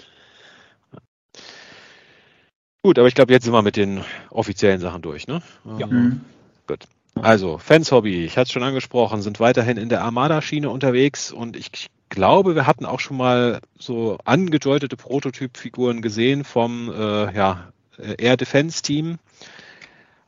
Gut, 2.82 2.98
aber 2.98 3.08
ich 3.08 3.14
glaube, 3.14 3.32
jetzt 3.32 3.44
sind 3.44 3.52
wir 3.52 3.62
mit 3.62 3.76
den 3.76 4.04
offiziellen 4.30 4.80
Sachen 4.80 5.02
durch, 5.02 5.26
ne? 5.26 5.42
Ja. 5.78 5.86
Mhm. 5.86 6.20
Gut. 6.66 6.84
Also, 7.14 7.58
Fans 7.58 7.90
Hobby, 7.90 8.24
ich 8.24 8.36
hatte 8.36 8.44
es 8.44 8.52
schon 8.52 8.62
angesprochen, 8.62 9.22
sind 9.22 9.40
weiterhin 9.40 9.76
in 9.76 9.88
der 9.88 10.02
Armada-Schiene 10.02 10.70
unterwegs 10.70 11.32
und 11.32 11.56
ich 11.56 11.88
glaube, 12.08 12.54
wir 12.54 12.66
hatten 12.66 12.86
auch 12.86 13.00
schon 13.00 13.16
mal 13.16 13.60
so 13.78 14.18
angedeutete 14.24 14.96
Prototypfiguren 14.96 16.02
gesehen 16.02 16.44
vom 16.44 16.92
äh, 16.92 17.34
ja, 17.34 17.72
Air 18.18 18.36
Defense 18.36 18.82
Team. 18.82 19.18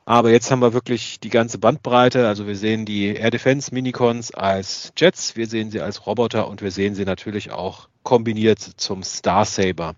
Aber 0.05 0.31
jetzt 0.31 0.51
haben 0.51 0.61
wir 0.61 0.73
wirklich 0.73 1.19
die 1.19 1.29
ganze 1.29 1.57
Bandbreite. 1.57 2.27
Also 2.27 2.47
wir 2.47 2.55
sehen 2.55 2.85
die 2.85 3.15
Air 3.15 3.31
Defense 3.31 3.73
Minicons 3.73 4.33
als 4.33 4.91
Jets, 4.97 5.35
wir 5.35 5.47
sehen 5.47 5.71
sie 5.71 5.79
als 5.79 6.05
Roboter 6.05 6.47
und 6.47 6.61
wir 6.61 6.71
sehen 6.71 6.95
sie 6.95 7.05
natürlich 7.05 7.51
auch 7.51 7.87
kombiniert 8.03 8.59
zum 8.59 9.03
Star 9.03 9.45
Saber. 9.45 9.95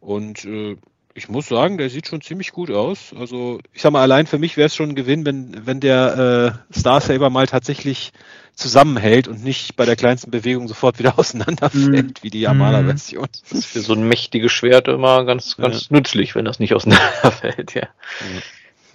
Und 0.00 0.44
äh, 0.44 0.76
ich 1.14 1.28
muss 1.28 1.48
sagen, 1.48 1.78
der 1.78 1.90
sieht 1.90 2.06
schon 2.06 2.20
ziemlich 2.20 2.52
gut 2.52 2.70
aus. 2.70 3.14
Also 3.18 3.60
ich 3.72 3.82
sag 3.82 3.92
mal, 3.92 4.02
allein 4.02 4.26
für 4.26 4.38
mich 4.38 4.56
wäre 4.56 4.66
es 4.66 4.76
schon 4.76 4.90
ein 4.90 4.94
Gewinn, 4.94 5.26
wenn, 5.26 5.66
wenn 5.66 5.80
der 5.80 6.62
äh, 6.70 6.78
Star 6.78 7.00
Saber 7.00 7.30
mal 7.30 7.46
tatsächlich 7.46 8.12
zusammenhält 8.54 9.26
und 9.26 9.42
nicht 9.42 9.76
bei 9.76 9.86
der 9.86 9.96
kleinsten 9.96 10.30
Bewegung 10.30 10.68
sofort 10.68 10.98
wieder 10.98 11.14
auseinanderfällt, 11.18 12.20
mm. 12.20 12.22
wie 12.22 12.30
die 12.30 12.40
Yamada-Version. 12.40 13.28
Das 13.42 13.52
ist 13.52 13.66
für 13.66 13.80
so 13.80 13.94
ein 13.94 14.06
mächtiges 14.06 14.52
Schwert 14.52 14.88
immer 14.88 15.24
ganz, 15.24 15.56
ganz 15.56 15.88
ja. 15.88 15.96
nützlich, 15.96 16.34
wenn 16.34 16.44
das 16.44 16.58
nicht 16.58 16.74
auseinanderfällt, 16.74 17.74
ja. 17.74 17.88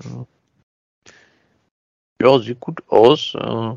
ja. 0.04 0.26
Ja, 2.22 2.40
sieht 2.40 2.60
gut 2.60 2.82
aus. 2.88 3.36
Äh, 3.36 3.76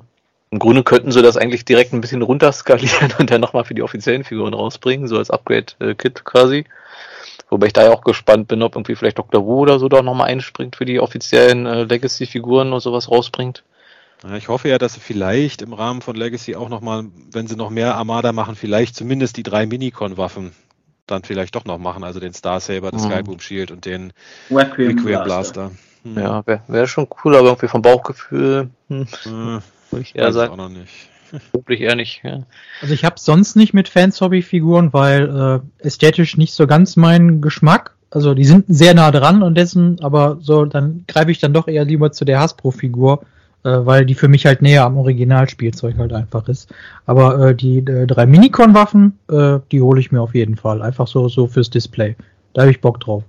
Im 0.50 0.58
Grunde 0.58 0.84
könnten 0.84 1.10
sie 1.10 1.22
das 1.22 1.36
eigentlich 1.36 1.64
direkt 1.64 1.92
ein 1.92 2.00
bisschen 2.00 2.22
runterskalieren 2.22 3.12
und 3.18 3.30
dann 3.30 3.40
nochmal 3.40 3.64
für 3.64 3.74
die 3.74 3.82
offiziellen 3.82 4.24
Figuren 4.24 4.54
rausbringen, 4.54 5.08
so 5.08 5.18
als 5.18 5.30
Upgrade-Kit 5.30 6.24
quasi. 6.24 6.64
Wobei 7.50 7.68
ich 7.68 7.72
da 7.72 7.84
ja 7.84 7.92
auch 7.92 8.02
gespannt 8.02 8.48
bin, 8.48 8.62
ob 8.62 8.76
irgendwie 8.76 8.94
vielleicht 8.94 9.18
Dr. 9.18 9.44
Wu 9.44 9.60
oder 9.60 9.78
so 9.78 9.88
da 9.88 10.02
nochmal 10.02 10.28
einspringt 10.28 10.76
für 10.76 10.84
die 10.84 11.00
offiziellen 11.00 11.66
äh, 11.66 11.84
Legacy-Figuren 11.84 12.72
und 12.72 12.80
sowas 12.80 13.10
rausbringt. 13.10 13.64
Ja, 14.22 14.36
ich 14.36 14.48
hoffe 14.48 14.68
ja, 14.68 14.78
dass 14.78 14.94
sie 14.94 15.00
vielleicht 15.00 15.62
im 15.62 15.72
Rahmen 15.72 16.02
von 16.02 16.16
Legacy 16.16 16.56
auch 16.56 16.68
nochmal, 16.68 17.04
wenn 17.32 17.46
sie 17.46 17.56
noch 17.56 17.70
mehr 17.70 17.94
Armada 17.94 18.32
machen, 18.32 18.56
vielleicht 18.56 18.96
zumindest 18.96 19.36
die 19.36 19.44
drei 19.44 19.66
Minicon-Waffen 19.66 20.52
dann 21.06 21.22
vielleicht 21.22 21.54
doch 21.54 21.64
noch 21.64 21.78
machen, 21.78 22.04
also 22.04 22.20
den 22.20 22.34
Star 22.34 22.60
Saber, 22.60 22.90
das 22.90 23.04
mhm. 23.04 23.12
Skyboom 23.12 23.40
Shield 23.40 23.70
und 23.70 23.84
den 23.86 24.12
Requiem, 24.50 24.88
Requiem 24.88 25.24
Blaster. 25.24 25.24
Blaster. 25.24 25.70
Hm. 26.04 26.18
Ja, 26.18 26.46
wäre 26.46 26.60
wär 26.68 26.86
schon 26.86 27.08
cool, 27.24 27.36
aber 27.36 27.48
irgendwie 27.48 27.68
vom 27.68 27.82
Bauchgefühl 27.82 28.70
hm, 28.88 29.06
hm, 29.22 29.62
würde 29.90 30.02
ich 30.02 30.14
eher 30.14 30.32
sagen. 30.32 30.52
Auch 30.52 30.56
noch 30.56 30.68
nicht. 30.68 31.08
Wirklich 31.52 31.80
eher 31.80 31.96
nicht, 31.96 32.22
ja. 32.24 32.44
Also 32.80 32.94
ich 32.94 33.04
habe 33.04 33.16
sonst 33.18 33.56
nicht 33.56 33.74
mit 33.74 33.88
Fans-Hobby-Figuren, 33.88 34.92
weil 34.92 35.62
äh, 35.80 35.86
ästhetisch 35.86 36.36
nicht 36.36 36.54
so 36.54 36.66
ganz 36.66 36.96
mein 36.96 37.40
Geschmack. 37.40 37.94
Also 38.10 38.34
die 38.34 38.44
sind 38.44 38.64
sehr 38.68 38.94
nah 38.94 39.10
dran 39.10 39.42
und 39.42 39.54
dessen, 39.54 39.98
aber 40.00 40.38
so, 40.40 40.64
dann 40.64 41.04
greife 41.06 41.30
ich 41.30 41.40
dann 41.40 41.52
doch 41.52 41.68
eher 41.68 41.84
lieber 41.84 42.10
zu 42.10 42.24
der 42.24 42.40
Hasbro-Figur, 42.40 43.22
äh, 43.64 43.70
weil 43.70 44.06
die 44.06 44.14
für 44.14 44.28
mich 44.28 44.46
halt 44.46 44.62
näher 44.62 44.84
am 44.84 44.96
Originalspielzeug 44.96 45.98
halt 45.98 46.12
einfach 46.12 46.48
ist. 46.48 46.72
Aber 47.04 47.48
äh, 47.48 47.54
die 47.54 47.78
äh, 47.78 48.06
drei 48.06 48.26
Minicon-Waffen, 48.26 49.18
äh, 49.30 49.58
die 49.70 49.82
hole 49.82 50.00
ich 50.00 50.10
mir 50.10 50.22
auf 50.22 50.34
jeden 50.34 50.56
Fall. 50.56 50.80
Einfach 50.80 51.06
so, 51.06 51.28
so 51.28 51.46
fürs 51.46 51.70
Display. 51.70 52.16
Da 52.54 52.62
habe 52.62 52.70
ich 52.70 52.80
Bock 52.80 53.00
drauf. 53.00 53.24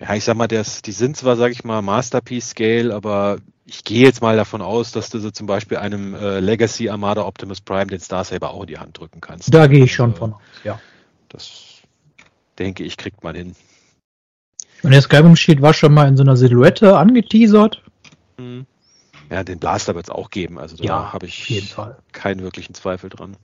Ja, 0.00 0.14
ich 0.14 0.24
sag 0.24 0.36
mal, 0.36 0.46
das, 0.46 0.82
die 0.82 0.92
sind 0.92 1.16
zwar, 1.16 1.36
sag 1.36 1.50
ich 1.50 1.64
mal, 1.64 1.82
Masterpiece-Scale, 1.82 2.94
aber 2.94 3.38
ich 3.64 3.84
gehe 3.84 4.04
jetzt 4.04 4.22
mal 4.22 4.36
davon 4.36 4.62
aus, 4.62 4.92
dass 4.92 5.10
du 5.10 5.18
so 5.18 5.30
zum 5.30 5.46
Beispiel 5.46 5.76
einem 5.76 6.14
äh, 6.14 6.40
Legacy 6.40 6.88
Armada 6.88 7.24
Optimus 7.24 7.60
Prime 7.60 7.86
den 7.86 8.00
Star 8.00 8.24
Saber 8.24 8.50
auch 8.50 8.62
in 8.62 8.68
die 8.68 8.78
Hand 8.78 8.98
drücken 8.98 9.20
kannst. 9.20 9.52
Da 9.52 9.66
gehe 9.66 9.84
ich 9.84 9.94
schon 9.94 10.10
also, 10.10 10.18
von 10.18 10.32
aus, 10.34 10.40
ja. 10.64 10.80
Das 11.28 11.82
denke 12.58 12.84
ich, 12.84 12.96
kriegt 12.96 13.22
man 13.24 13.34
hin. 13.34 13.54
Und 14.82 14.92
der 14.92 15.02
Skyrim 15.02 15.36
Shield 15.36 15.60
war 15.60 15.74
schon 15.74 15.92
mal 15.92 16.06
in 16.08 16.16
so 16.16 16.22
einer 16.22 16.36
Silhouette 16.36 16.96
angeteasert. 16.96 17.82
Mhm. 18.38 18.66
Ja, 19.30 19.44
den 19.44 19.58
Blaster 19.58 19.94
wird 19.94 20.06
es 20.06 20.10
auch 20.10 20.30
geben, 20.30 20.58
also 20.58 20.76
da 20.76 20.84
ja, 20.84 21.12
habe 21.12 21.26
ich 21.26 21.66
keinen 22.12 22.42
wirklichen 22.42 22.74
Zweifel 22.74 23.10
dran. 23.10 23.36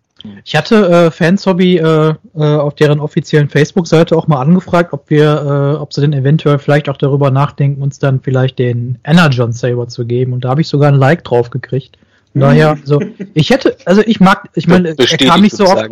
Ich 0.44 0.56
hatte 0.56 0.88
äh, 0.88 1.10
Fans 1.10 1.44
Hobby 1.44 1.76
äh, 1.76 2.14
äh, 2.34 2.42
auf 2.42 2.74
deren 2.74 3.00
offiziellen 3.00 3.50
Facebook-Seite 3.50 4.16
auch 4.16 4.26
mal 4.26 4.40
angefragt, 4.40 4.92
ob 4.92 5.10
wir, 5.10 5.74
äh, 5.76 5.80
ob 5.80 5.92
sie 5.92 6.00
denn 6.00 6.14
eventuell 6.14 6.58
vielleicht 6.58 6.88
auch 6.88 6.96
darüber 6.96 7.30
nachdenken, 7.30 7.82
uns 7.82 7.98
dann 7.98 8.20
vielleicht 8.20 8.58
den 8.58 8.98
Energon 9.04 9.52
Saber 9.52 9.88
zu 9.88 10.06
geben. 10.06 10.32
Und 10.32 10.44
da 10.44 10.50
habe 10.50 10.62
ich 10.62 10.68
sogar 10.68 10.90
ein 10.90 10.98
Like 10.98 11.24
drauf 11.24 11.50
gekriegt. 11.50 11.98
Von 12.32 12.40
daher, 12.40 12.78
so, 12.82 13.00
ich 13.34 13.50
hätte, 13.50 13.76
also 13.84 14.02
ich 14.04 14.18
mag, 14.18 14.48
ich 14.54 14.66
meine, 14.66 14.96
er 14.98 15.18
kam 15.18 15.42
nicht 15.42 15.54
so 15.54 15.66
oft, 15.66 15.88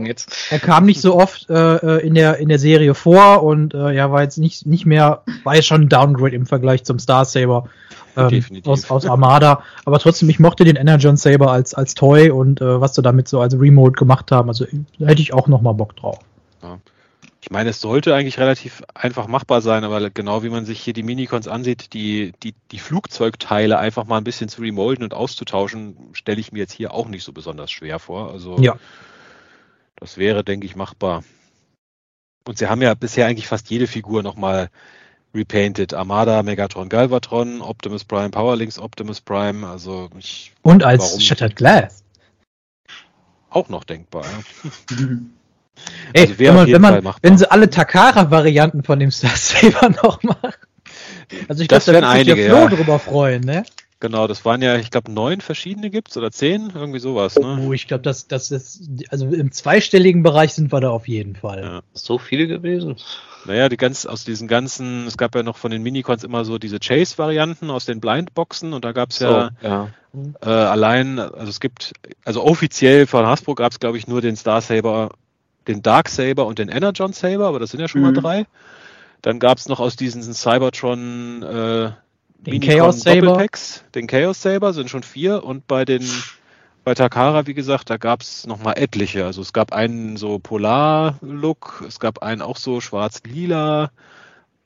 er 0.51 0.59
kam 0.59 0.87
nicht 0.87 1.01
so 1.01 1.15
oft 1.15 1.49
äh, 1.49 1.99
in 1.99 2.15
der 2.15 2.39
in 2.39 2.49
der 2.49 2.59
Serie 2.59 2.95
vor 2.95 3.45
und 3.45 3.75
äh, 3.75 3.93
ja, 3.93 4.11
war 4.11 4.23
jetzt 4.23 4.39
nicht 4.39 4.67
nicht 4.67 4.85
mehr, 4.85 5.23
war 5.45 5.55
ja 5.55 5.63
schon 5.63 5.83
ein 5.83 5.89
Downgrade 5.89 6.35
im 6.35 6.47
Vergleich 6.47 6.83
zum 6.83 6.99
Star 6.99 7.25
Saber 7.27 7.69
ähm, 8.17 8.45
aus, 8.65 8.91
aus 8.91 9.07
Armada. 9.07 9.63
Aber 9.85 9.99
trotzdem, 9.99 10.29
ich 10.29 10.39
mochte 10.39 10.65
den 10.65 10.77
Energon 10.77 11.17
Saber 11.17 11.51
als, 11.51 11.75
als 11.75 11.95
Toy 11.95 12.31
und 12.31 12.61
äh, 12.61 12.81
was 12.81 12.95
sie 12.95 13.03
damit 13.03 13.29
so 13.29 13.41
als 13.41 13.59
Remote 13.59 13.93
gemacht 13.93 14.31
haben. 14.31 14.49
Also 14.49 14.67
da 14.99 15.07
hätte 15.07 15.23
ich 15.23 15.33
auch 15.33 15.49
nochmal 15.49 15.75
Bock 15.75 15.97
drauf. 15.97 16.19
Ja. 16.63 16.79
Ich 17.41 17.51
meine, 17.51 17.71
es 17.71 17.81
sollte 17.81 18.15
eigentlich 18.15 18.39
relativ 18.39 18.85
einfach 18.95 19.27
machbar 19.27 19.63
sein, 19.63 19.83
aber 19.83 20.11
genau 20.11 20.45
wie 20.45 20.49
man 20.49 20.65
sich 20.65 20.81
hier 20.81 20.93
die 20.93 21.03
Minicons 21.03 21.49
ansieht, 21.49 21.93
die, 21.93 22.33
die, 22.45 22.55
die 22.71 22.79
Flugzeugteile 22.79 23.79
einfach 23.79 24.05
mal 24.07 24.19
ein 24.19 24.25
bisschen 24.25 24.49
zu 24.49 24.61
remolden 24.61 25.03
und 25.03 25.13
auszutauschen, 25.13 25.97
stelle 26.13 26.39
ich 26.39 26.53
mir 26.53 26.61
jetzt 26.61 26.73
hier 26.73 26.95
auch 26.95 27.09
nicht 27.09 27.25
so 27.25 27.33
besonders 27.33 27.73
schwer 27.73 27.99
vor. 27.99 28.31
Also 28.31 28.59
ja. 28.61 28.77
das 29.97 30.19
wäre, 30.19 30.45
denke 30.45 30.67
ich, 30.67 30.77
machbar. 30.77 31.25
Und 32.47 32.59
sie 32.59 32.69
haben 32.69 32.81
ja 32.81 32.95
bisher 32.95 33.27
eigentlich 33.27 33.49
fast 33.49 33.71
jede 33.71 33.89
Figur 33.89 34.23
nochmal 34.23 34.71
repainted. 35.35 35.95
Armada, 35.95 36.43
Megatron, 36.43 36.89
Galvatron, 36.89 37.61
Optimus 37.61 38.05
Prime, 38.05 38.31
Powerlinks, 38.31 38.79
Optimus 38.79 39.21
Prime. 39.21 39.67
Also 39.67 40.11
ich, 40.19 40.53
Und 40.63 40.85
als 40.85 41.03
warum, 41.03 41.21
Shattered 41.21 41.57
Glass. 41.57 42.03
Auch 43.51 43.69
noch 43.69 43.85
denkbar. 43.85 44.25
Ja. 44.25 44.97
Ey, 46.13 46.27
also 46.27 46.39
wenn, 46.39 46.55
man, 46.55 46.73
wenn, 46.73 46.83
man, 46.83 47.15
wenn 47.23 47.39
sie 47.39 47.51
alle 47.51 47.69
Takara-Varianten 47.69 48.85
von 48.85 48.99
dem 48.99 49.11
Star 49.11 49.35
Saber 49.35 49.89
noch 50.03 50.23
machen. 50.23 50.53
Also 51.49 51.63
ich 51.63 51.69
glaube, 51.69 51.85
da 51.85 51.93
wird 51.93 52.13
sich 52.13 52.25
der 52.27 52.37
Flo 52.37 52.57
ja. 52.57 52.69
drüber 52.69 52.99
freuen, 52.99 53.43
ne? 53.43 53.65
Genau, 54.01 54.27
das 54.27 54.45
waren 54.45 54.61
ja, 54.63 54.77
ich 54.77 54.91
glaube, 54.91 55.13
neun 55.13 55.41
verschiedene 55.41 55.89
gibt's 55.89 56.17
oder 56.17 56.33
zehn, 56.33 56.73
irgendwie 56.75 56.99
sowas, 56.99 57.37
ne? 57.37 57.65
Oh, 57.65 57.73
ich 57.73 57.87
glaube, 57.87 58.03
das, 58.03 58.27
das 58.27 58.51
ist, 58.51 58.91
also 59.11 59.27
im 59.27 59.53
zweistelligen 59.53 60.25
Bereich 60.25 60.55
sind 60.55 60.73
wir 60.73 60.81
da 60.81 60.91
auf 60.91 61.07
jeden 61.07 61.37
Fall. 61.37 61.63
Ja. 61.63 61.83
So 61.95 62.19
viele 62.19 62.49
gewesen? 62.49 62.97
Naja, 63.45 63.69
die 63.69 63.77
ganz, 63.77 64.07
aus 64.07 64.25
diesen 64.25 64.47
ganzen, 64.47 65.07
es 65.07 65.17
gab 65.17 65.35
ja 65.35 65.43
noch 65.43 65.57
von 65.57 65.71
den 65.71 65.83
Minicons 65.83 66.23
immer 66.23 66.45
so 66.45 66.59
diese 66.59 66.79
Chase-Varianten 66.79 67.71
aus 67.71 67.85
den 67.85 68.01
Blindboxen 68.01 68.73
und 68.73 68.85
da 68.85 68.93
gab's 68.93 69.19
so, 69.19 69.27
ja, 69.27 69.51
ja. 69.63 69.89
Äh, 70.43 70.49
allein, 70.49 71.19
also 71.19 71.49
es 71.49 71.59
gibt, 71.59 71.93
also 72.25 72.45
offiziell 72.45 73.07
von 73.07 73.27
Hasbro 73.27 73.55
gab's 73.55 73.81
glaube 73.81 73.99
ich, 73.99 74.07
nur 74.07 74.21
den 74.21 74.37
Star 74.37 74.61
Saber, 74.61 75.11
den 75.67 75.83
Dark 75.83 76.09
Saber 76.09 76.47
und 76.47 76.59
den 76.59 76.69
Energon 76.69 77.13
Saber, 77.13 77.47
aber 77.47 77.59
das 77.59 77.71
sind 77.71 77.81
ja 77.81 77.89
schon 77.89 78.03
mhm. 78.03 78.09
mal 78.09 78.15
drei. 78.15 78.47
Dann 79.23 79.39
gab's 79.39 79.69
noch 79.69 79.81
aus 79.81 79.97
diesen 79.97 80.23
Cybertron 80.23 81.43
äh, 81.43 81.91
den 82.39 82.61
Chaos 82.61 83.01
Saber. 83.01 83.47
Den 83.95 84.07
Chaos 84.07 84.43
Saber 84.43 84.73
sind 84.73 84.91
schon 84.91 85.03
vier 85.03 85.45
und 85.45 85.67
bei 85.67 85.85
den 85.85 86.03
bei 86.85 86.95
Takara, 86.95 87.47
wie 87.47 87.55
gesagt, 87.55 87.91
da 87.91 87.97
gab 87.97 88.23
es 88.23 88.47
nochmal 88.47 88.75
etliche. 88.77 89.25
Also 89.25 89.41
es 89.43 89.53
gab 89.53 89.73
einen 89.73 90.17
so 90.17 90.39
Polar-Look, 90.39 91.85
es 91.87 92.01
gab 92.01 92.23
einen 92.23 92.43
auch 92.43 92.57
so 92.57 92.81
schwarz-lila, 92.81 93.91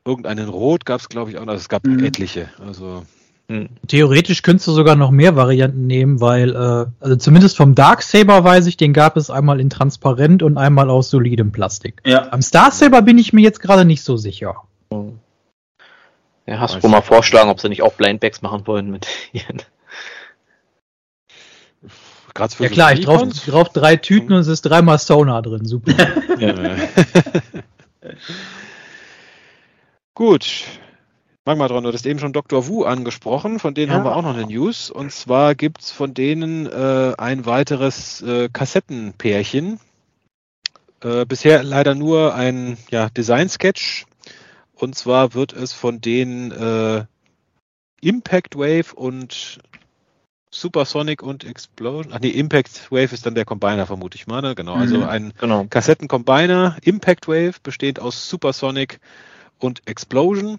irgendeinen 0.05 0.49
Rot 0.49 0.87
gab 0.87 1.01
es, 1.01 1.09
glaube 1.09 1.31
ich, 1.31 1.39
auch. 1.39 1.47
Also 1.47 1.55
es 1.55 1.69
gab 1.69 1.85
mhm. 1.85 2.05
etliche. 2.05 2.49
Also 2.65 3.03
hm. 3.49 3.69
Theoretisch 3.87 4.43
könntest 4.43 4.67
du 4.67 4.73
sogar 4.73 4.97
noch 4.97 5.13
mehr 5.13 5.37
Varianten 5.37 5.87
nehmen, 5.87 6.21
weil, 6.21 6.51
äh, 6.51 6.87
also 7.01 7.17
zumindest 7.17 7.57
vom 7.57 7.77
Dark 7.77 8.03
Saber 8.03 8.43
weiß 8.43 8.67
ich, 8.67 8.77
den 8.77 8.93
gab 8.93 9.17
es 9.17 9.31
einmal 9.31 9.61
in 9.61 9.71
transparent 9.71 10.43
und 10.43 10.59
einmal 10.59 10.91
aus 10.91 11.11
solidem 11.11 11.53
Plastik. 11.53 12.03
Ja. 12.05 12.33
Am 12.33 12.43
Star 12.43 12.73
Saber 12.73 13.03
bin 13.03 13.19
ich 13.19 13.33
mir 13.33 13.43
jetzt 13.43 13.61
gerade 13.61 13.85
nicht 13.85 14.03
so 14.03 14.17
sicher. 14.17 14.63
Ja, 16.47 16.61
hast 16.61 16.83
du 16.83 16.89
mal 16.89 17.03
vorschlagen, 17.03 17.51
ob 17.51 17.61
sie 17.61 17.69
nicht 17.69 17.83
auch 17.83 17.95
Blindbacks 17.95 18.43
machen 18.43 18.67
wollen 18.67 18.91
mit 18.91 19.07
ihren. 19.33 19.63
Ja 22.39 22.69
klar, 22.69 22.93
ich 22.93 23.05
drauf, 23.05 23.23
drauf 23.47 23.69
drei 23.71 23.97
Tüten 23.97 24.33
und 24.33 24.41
es 24.41 24.49
ist 24.49 24.63
dreimal 24.63 24.99
Sonar 24.99 25.43
drin. 25.43 25.65
Super. 25.65 25.93
Gut. 30.15 30.65
Magmatron, 31.45 31.85
du 31.85 31.93
hast 31.93 32.07
eben 32.07 32.19
schon 32.19 32.33
Dr. 32.33 32.67
Wu 32.67 32.85
angesprochen, 32.85 33.61
von 33.61 33.75
denen 33.75 33.91
ja. 33.93 33.99
haben 33.99 34.05
wir 34.05 34.17
auch 34.17 34.23
noch 34.23 34.35
eine 34.35 34.47
News. 34.47 34.91
Und 34.91 35.13
zwar 35.13 35.55
gibt 35.55 35.83
es 35.83 35.91
von 35.93 36.13
denen 36.13 36.67
äh, 36.67 37.13
ein 37.17 37.47
weiteres 37.47 38.21
äh, 38.23 38.49
Kassettenpärchen. 38.53 39.79
Äh, 41.03 41.25
bisher 41.25 41.63
leider 41.63 41.95
nur 41.95 42.35
ein 42.35 42.77
ja, 42.91 43.11
Design-Sketch 43.11 44.07
und 44.77 44.95
zwar 44.95 45.35
wird 45.35 45.53
es 45.53 45.73
von 45.73 46.01
den 46.01 46.53
äh, 46.53 47.05
Impact 48.03 48.57
Wave 48.57 48.95
und 48.95 49.59
Supersonic 50.61 51.23
und 51.23 51.45
Explosion. 51.45 52.13
Ach 52.13 52.21
nee, 52.21 52.29
Impact 52.29 52.91
Wave 52.91 53.13
ist 53.13 53.27
dann 53.27 53.35
der 53.35 53.45
Combiner, 53.45 53.87
vermute 53.87 54.17
ich 54.17 54.27
mal. 54.27 54.43
Ne? 54.43 54.55
Genau, 54.55 54.75
also 54.75 54.99
mhm, 54.99 55.05
ein 55.05 55.33
genau. 55.39 55.67
Kassetten-Combiner, 55.69 56.77
Impact 56.83 57.29
Wave, 57.29 57.55
besteht 57.63 58.01
aus 58.01 58.29
Supersonic 58.29 59.01
und 59.59 59.87
Explosion 59.87 60.59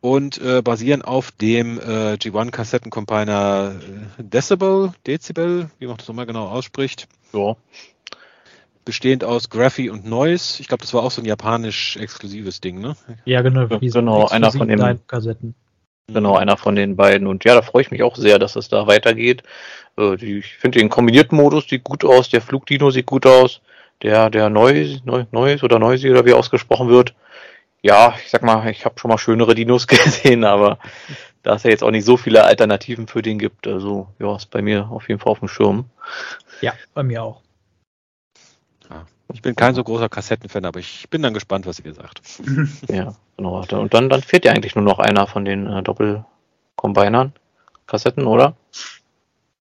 und 0.00 0.38
äh, 0.38 0.62
basieren 0.62 1.02
auf 1.02 1.30
dem 1.32 1.78
äh, 1.78 2.14
G1 2.14 2.50
Kassetten-Combiner 2.50 3.74
äh, 4.18 4.22
Decibel, 4.22 4.92
Dezibel, 5.06 5.70
wie 5.78 5.86
man 5.86 5.96
das 5.96 6.08
nochmal 6.08 6.26
genau 6.26 6.46
ausspricht. 6.48 7.08
Ja 7.32 7.56
bestehend 8.88 9.22
aus 9.22 9.50
Graphy 9.50 9.90
und 9.90 10.06
Noise. 10.06 10.62
Ich 10.62 10.68
glaube, 10.68 10.80
das 10.80 10.94
war 10.94 11.02
auch 11.02 11.10
so 11.10 11.20
ein 11.20 11.26
japanisch 11.26 11.98
exklusives 11.98 12.62
Ding, 12.62 12.80
ne? 12.80 12.96
Ja, 13.26 13.42
genau. 13.42 13.68
Genau, 13.68 14.28
einer 14.28 14.50
von 14.50 14.66
den 14.66 15.06
Kassetten. 15.06 15.54
Genau, 16.12 16.36
einer 16.36 16.56
von 16.56 16.74
den 16.74 16.96
beiden. 16.96 17.26
Und 17.26 17.44
ja, 17.44 17.54
da 17.54 17.62
freue 17.62 17.82
ich 17.82 17.90
mich 17.90 18.02
auch 18.02 18.16
sehr, 18.16 18.38
dass 18.38 18.56
es 18.56 18.68
da 18.68 18.86
weitergeht. 18.86 19.42
Äh, 19.98 20.14
ich 20.14 20.54
finde 20.56 20.78
den 20.78 20.88
kombinierten 20.88 21.36
Modus 21.36 21.68
sieht 21.68 21.84
gut 21.84 22.04
aus, 22.04 22.30
der 22.30 22.40
Flugdino 22.40 22.90
sieht 22.90 23.06
gut 23.06 23.26
aus, 23.26 23.60
der, 24.02 24.30
der 24.30 24.48
Noise, 24.48 25.02
Noise 25.04 25.64
oder 25.64 25.78
Noisy 25.78 26.10
oder 26.10 26.24
wie 26.24 26.32
ausgesprochen 26.32 26.88
wird. 26.88 27.14
Ja, 27.82 28.14
ich 28.24 28.30
sag 28.30 28.42
mal, 28.42 28.68
ich 28.70 28.84
habe 28.84 28.98
schon 28.98 29.10
mal 29.10 29.18
schönere 29.18 29.54
Dinos 29.54 29.86
gesehen, 29.86 30.44
aber 30.44 30.78
da 31.42 31.54
es 31.54 31.62
ja 31.62 31.70
jetzt 31.70 31.84
auch 31.84 31.90
nicht 31.90 32.04
so 32.04 32.16
viele 32.16 32.44
Alternativen 32.44 33.06
für 33.06 33.22
den 33.22 33.38
gibt, 33.38 33.66
also 33.66 34.08
ja, 34.18 34.34
ist 34.34 34.50
bei 34.50 34.62
mir 34.62 34.88
auf 34.90 35.08
jeden 35.08 35.20
Fall 35.20 35.32
auf 35.32 35.38
dem 35.40 35.48
Schirm. 35.48 35.84
Ja, 36.62 36.72
bei 36.94 37.02
mir 37.02 37.22
auch. 37.22 37.42
Ich 39.32 39.42
bin 39.42 39.54
kein 39.54 39.74
so 39.74 39.84
großer 39.84 40.08
Kassettenfan, 40.08 40.64
aber 40.64 40.80
ich 40.80 41.08
bin 41.10 41.22
dann 41.22 41.34
gespannt, 41.34 41.66
was 41.66 41.80
ihr 41.80 41.94
sagt. 41.94 42.22
Ja, 42.88 43.14
genau. 43.36 43.62
Und 43.72 43.92
dann, 43.92 44.08
dann 44.08 44.22
fehlt 44.22 44.44
ja 44.44 44.52
eigentlich 44.52 44.74
nur 44.74 44.84
noch 44.84 44.98
einer 44.98 45.26
von 45.26 45.44
den 45.44 45.66
äh, 45.66 45.82
Doppel-Combinern. 45.82 47.32
Kassetten, 47.86 48.26
oder? 48.26 48.54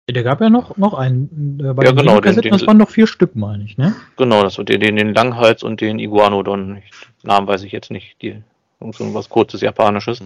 Der 0.08 0.22
gab 0.22 0.40
ja 0.40 0.50
noch, 0.50 0.76
noch 0.76 0.94
einen. 0.94 1.60
Äh, 1.60 1.72
bei 1.72 1.84
ja, 1.84 1.92
den 1.92 1.96
genau. 1.96 2.20
Den, 2.20 2.36
den, 2.36 2.52
das 2.52 2.66
waren 2.66 2.76
noch 2.76 2.90
vier 2.90 3.06
Stück, 3.06 3.36
meine 3.36 3.64
ich, 3.64 3.78
ne? 3.78 3.94
Genau, 4.16 4.42
das 4.42 4.56
den, 4.56 4.80
den, 4.80 4.96
den 4.96 5.14
Langhals 5.14 5.62
und 5.62 5.80
den 5.80 5.98
Iguanodon. 5.98 6.82
Namen 7.22 7.46
weiß 7.46 7.62
ich 7.62 7.72
jetzt 7.72 7.90
nicht. 7.90 8.20
Die, 8.22 8.42
irgendwas 8.80 9.28
kurzes 9.28 9.60
Japanisches. 9.62 10.22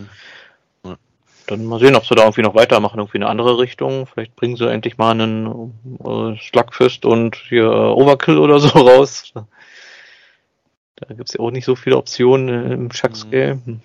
Dann 1.48 1.64
mal 1.64 1.80
sehen, 1.80 1.96
ob 1.96 2.04
sie 2.04 2.14
da 2.14 2.22
irgendwie 2.24 2.42
noch 2.42 2.54
weitermachen, 2.54 2.98
irgendwie 2.98 3.18
eine 3.18 3.28
andere 3.28 3.58
Richtung. 3.58 4.06
Vielleicht 4.06 4.36
bringen 4.36 4.56
sie 4.56 4.70
endlich 4.70 4.98
mal 4.98 5.12
einen 5.12 5.72
äh, 6.04 6.36
Slugfist 6.38 7.06
und 7.06 7.36
hier 7.36 7.64
äh, 7.64 7.66
Overkill 7.66 8.38
oder 8.38 8.58
so 8.58 8.68
raus. 8.78 9.32
Da 9.34 11.14
gibt's 11.14 11.32
ja 11.32 11.40
auch 11.40 11.50
nicht 11.50 11.64
so 11.64 11.74
viele 11.74 11.96
Optionen 11.96 12.70
im 12.70 12.90
Chucks-Game. 12.90 13.62
Mhm. 13.64 13.80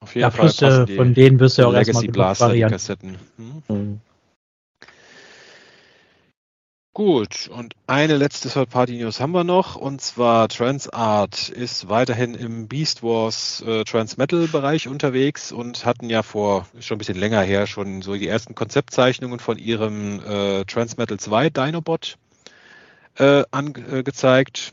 Auf 0.00 0.14
jeden 0.14 0.22
ja, 0.22 0.30
Fall 0.30 0.50
plus, 0.50 0.60
äh, 0.60 0.96
von 0.96 1.14
denen 1.14 1.40
wirst 1.40 1.56
du 1.56 1.62
ja 1.62 1.68
auch 1.68 1.72
erstmal 1.72 2.04
Blaster, 2.08 2.52
die 2.52 2.60
Kassetten. 2.60 3.16
Hm? 3.38 3.62
Mhm. 3.68 4.00
Gut, 6.94 7.50
und 7.52 7.74
eine 7.88 8.16
letzte 8.16 8.48
Third-Party-News 8.48 9.18
haben 9.18 9.32
wir 9.32 9.42
noch, 9.42 9.74
und 9.74 10.00
zwar 10.00 10.46
Transart 10.48 11.48
ist 11.48 11.88
weiterhin 11.88 12.34
im 12.34 12.68
Beast 12.68 13.02
Wars 13.02 13.64
äh, 13.66 13.82
Transmetal-Bereich 13.82 14.86
unterwegs 14.86 15.50
und 15.50 15.84
hatten 15.84 16.08
ja 16.08 16.22
vor, 16.22 16.68
schon 16.78 16.94
ein 16.94 16.98
bisschen 16.98 17.18
länger 17.18 17.42
her, 17.42 17.66
schon 17.66 18.00
so 18.00 18.14
die 18.14 18.28
ersten 18.28 18.54
Konzeptzeichnungen 18.54 19.40
von 19.40 19.58
ihrem 19.58 20.20
äh, 20.24 20.64
Transmetal 20.66 21.18
2 21.18 21.50
Dinobot 21.50 22.16
äh, 23.18 23.42
angezeigt, 23.50 24.70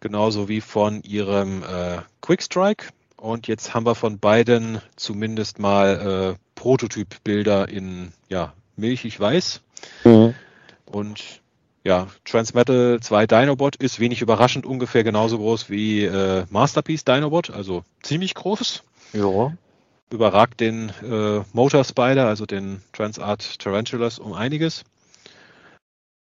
genauso 0.00 0.50
wie 0.50 0.60
von 0.60 1.02
ihrem 1.04 1.62
äh, 1.62 2.02
Quickstrike. 2.20 2.88
Und 3.16 3.48
jetzt 3.48 3.72
haben 3.72 3.86
wir 3.86 3.94
von 3.94 4.18
beiden 4.18 4.82
zumindest 4.96 5.58
mal 5.58 6.34
äh, 6.36 6.38
Prototypbilder 6.54 7.70
in 7.70 8.12
ja, 8.28 8.52
milchig 8.76 9.18
weiß. 9.18 9.62
Mhm. 10.04 10.34
Und 10.84 11.40
ja, 11.86 12.08
Transmetal 12.24 12.98
2 13.00 13.28
Dinobot 13.28 13.76
ist 13.76 14.00
wenig 14.00 14.20
überraschend 14.20 14.66
ungefähr 14.66 15.04
genauso 15.04 15.38
groß 15.38 15.70
wie 15.70 16.02
äh, 16.02 16.44
Masterpiece 16.50 17.04
Dinobot, 17.04 17.50
also 17.50 17.84
ziemlich 18.02 18.34
groß. 18.34 18.82
Ja. 19.12 19.56
Überragt 20.10 20.58
den 20.58 20.88
äh, 21.08 21.44
Motor 21.52 21.84
Spider, 21.84 22.26
also 22.26 22.44
den 22.44 22.82
Transart 22.92 23.60
Tarantulas, 23.60 24.18
um 24.18 24.32
einiges. 24.32 24.82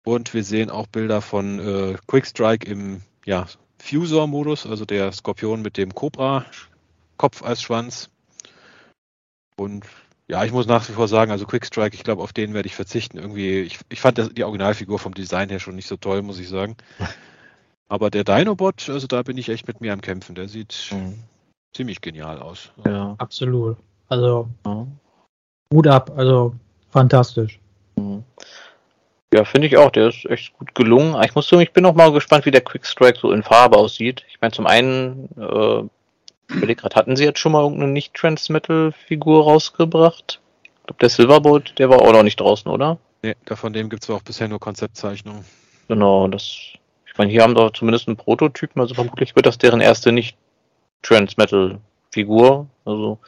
Und 0.05 0.35
wir 0.35 0.43
sehen 0.43 0.69
auch 0.69 0.85
Bilder 0.85 1.19
von 1.19 1.57
äh, 1.59 1.97
Quickstrike 2.05 2.69
im 2.69 3.01
ja, 3.25 3.47
Fusor-Modus, 3.79 4.67
also 4.67 4.85
der 4.85 5.11
Skorpion 5.11 5.63
mit 5.63 5.77
dem 5.77 5.95
Cobra-Kopf 5.95 7.41
als 7.41 7.63
Schwanz. 7.63 8.11
Und 9.55 9.83
ja, 10.29 10.43
ich 10.43 10.51
muss 10.51 10.67
nach 10.67 10.87
wie 10.87 10.93
vor 10.93 11.07
sagen, 11.07 11.31
also 11.31 11.47
Quickstrike, 11.47 11.95
ich 11.95 12.03
glaube, 12.03 12.21
auf 12.21 12.33
den 12.33 12.53
werde 12.53 12.67
ich 12.67 12.75
verzichten. 12.75 13.17
Irgendwie, 13.17 13.61
ich, 13.61 13.79
ich 13.89 13.99
fand 13.99 14.19
das, 14.19 14.29
die 14.29 14.43
Originalfigur 14.43 14.99
vom 14.99 15.15
Design 15.15 15.49
her 15.49 15.59
schon 15.59 15.75
nicht 15.75 15.87
so 15.87 15.97
toll, 15.97 16.21
muss 16.21 16.39
ich 16.39 16.47
sagen. 16.47 16.77
Aber 17.89 18.11
der 18.11 18.23
Dinobot, 18.23 18.87
also 18.89 19.07
da 19.07 19.23
bin 19.23 19.37
ich 19.37 19.49
echt 19.49 19.67
mit 19.67 19.81
mir 19.81 19.91
am 19.91 20.01
Kämpfen. 20.01 20.35
Der 20.35 20.47
sieht 20.47 20.91
mhm. 20.91 21.15
ziemlich 21.73 22.01
genial 22.01 22.39
aus. 22.39 22.71
Ja, 22.85 23.15
absolut. 23.17 23.77
Also, 24.07 24.47
ja. 24.67 24.85
Hut 25.73 25.87
ab, 25.87 26.11
also 26.15 26.53
fantastisch. 26.91 27.59
Mhm. 27.95 28.23
Ja, 29.33 29.45
finde 29.45 29.67
ich 29.67 29.77
auch. 29.77 29.89
Der 29.89 30.09
ist 30.09 30.25
echt 30.25 30.53
gut 30.53 30.75
gelungen. 30.75 31.19
Ich 31.23 31.33
muss 31.33 31.49
sagen, 31.49 31.63
ich 31.63 31.73
bin 31.73 31.83
noch 31.83 31.95
mal 31.95 32.11
gespannt, 32.11 32.45
wie 32.45 32.51
der 32.51 32.61
Quickstrike 32.61 33.17
so 33.19 33.31
in 33.31 33.41
Farbe 33.41 33.77
aussieht. 33.77 34.23
Ich 34.29 34.39
meine, 34.41 34.51
zum 34.51 34.67
einen 34.67 35.27
äh, 35.39 35.83
überlege 36.49 36.81
gerade, 36.81 36.95
hatten 36.95 37.15
sie 37.15 37.23
jetzt 37.23 37.39
schon 37.39 37.51
mal 37.51 37.61
irgendeine 37.61 37.91
Nicht-Transmetal-Figur 37.91 39.43
rausgebracht? 39.43 40.39
Ich 40.63 40.71
glaube, 40.85 40.99
der 40.99 41.09
Silverboat, 41.09 41.73
der 41.77 41.89
war 41.89 42.01
auch 42.01 42.11
noch 42.11 42.23
nicht 42.23 42.39
draußen, 42.39 42.71
oder? 42.71 42.97
Nee, 43.21 43.35
von 43.45 43.73
dem 43.73 43.89
gibt 43.89 44.03
es 44.03 44.09
auch 44.09 44.21
bisher 44.21 44.47
nur 44.47 44.59
Konzeptzeichnungen. 44.59 45.45
Genau, 45.87 46.27
das. 46.27 46.57
Ich 47.05 47.17
meine, 47.17 47.31
hier 47.31 47.43
haben 47.43 47.55
doch 47.55 47.71
zumindest 47.71 48.07
einen 48.07 48.17
Prototypen, 48.17 48.81
also 48.81 48.95
vermutlich 48.95 49.35
wird 49.35 49.45
das 49.45 49.57
deren 49.57 49.81
erste 49.81 50.11
Nicht-Transmetal-Figur. 50.11 52.67
Also 52.85 53.19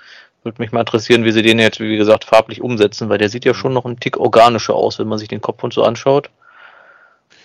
würde 0.44 0.62
mich 0.62 0.72
mal 0.72 0.80
interessieren, 0.80 1.24
wie 1.24 1.32
sie 1.32 1.44
den 1.44 1.60
jetzt, 1.60 1.80
wie 1.80 1.98
gesagt, 1.98 2.26
farblich 2.26 2.62
umsetzen, 2.62 3.10
weil 3.10 3.18
der 3.18 3.30
sieht 3.30 3.46
ja 3.46 3.54
schon 3.54 3.74
noch 3.74 3.86
ein 3.86 4.00
Tick 4.00 4.18
organischer 4.18 4.76
aus, 4.76 4.98
wenn 4.98 5.08
man 5.08 5.20
sich 5.20 5.28
den 5.28 5.42
Kopf 5.42 5.64
und 5.64 5.74
so 5.74 5.84
anschaut. 5.84 6.30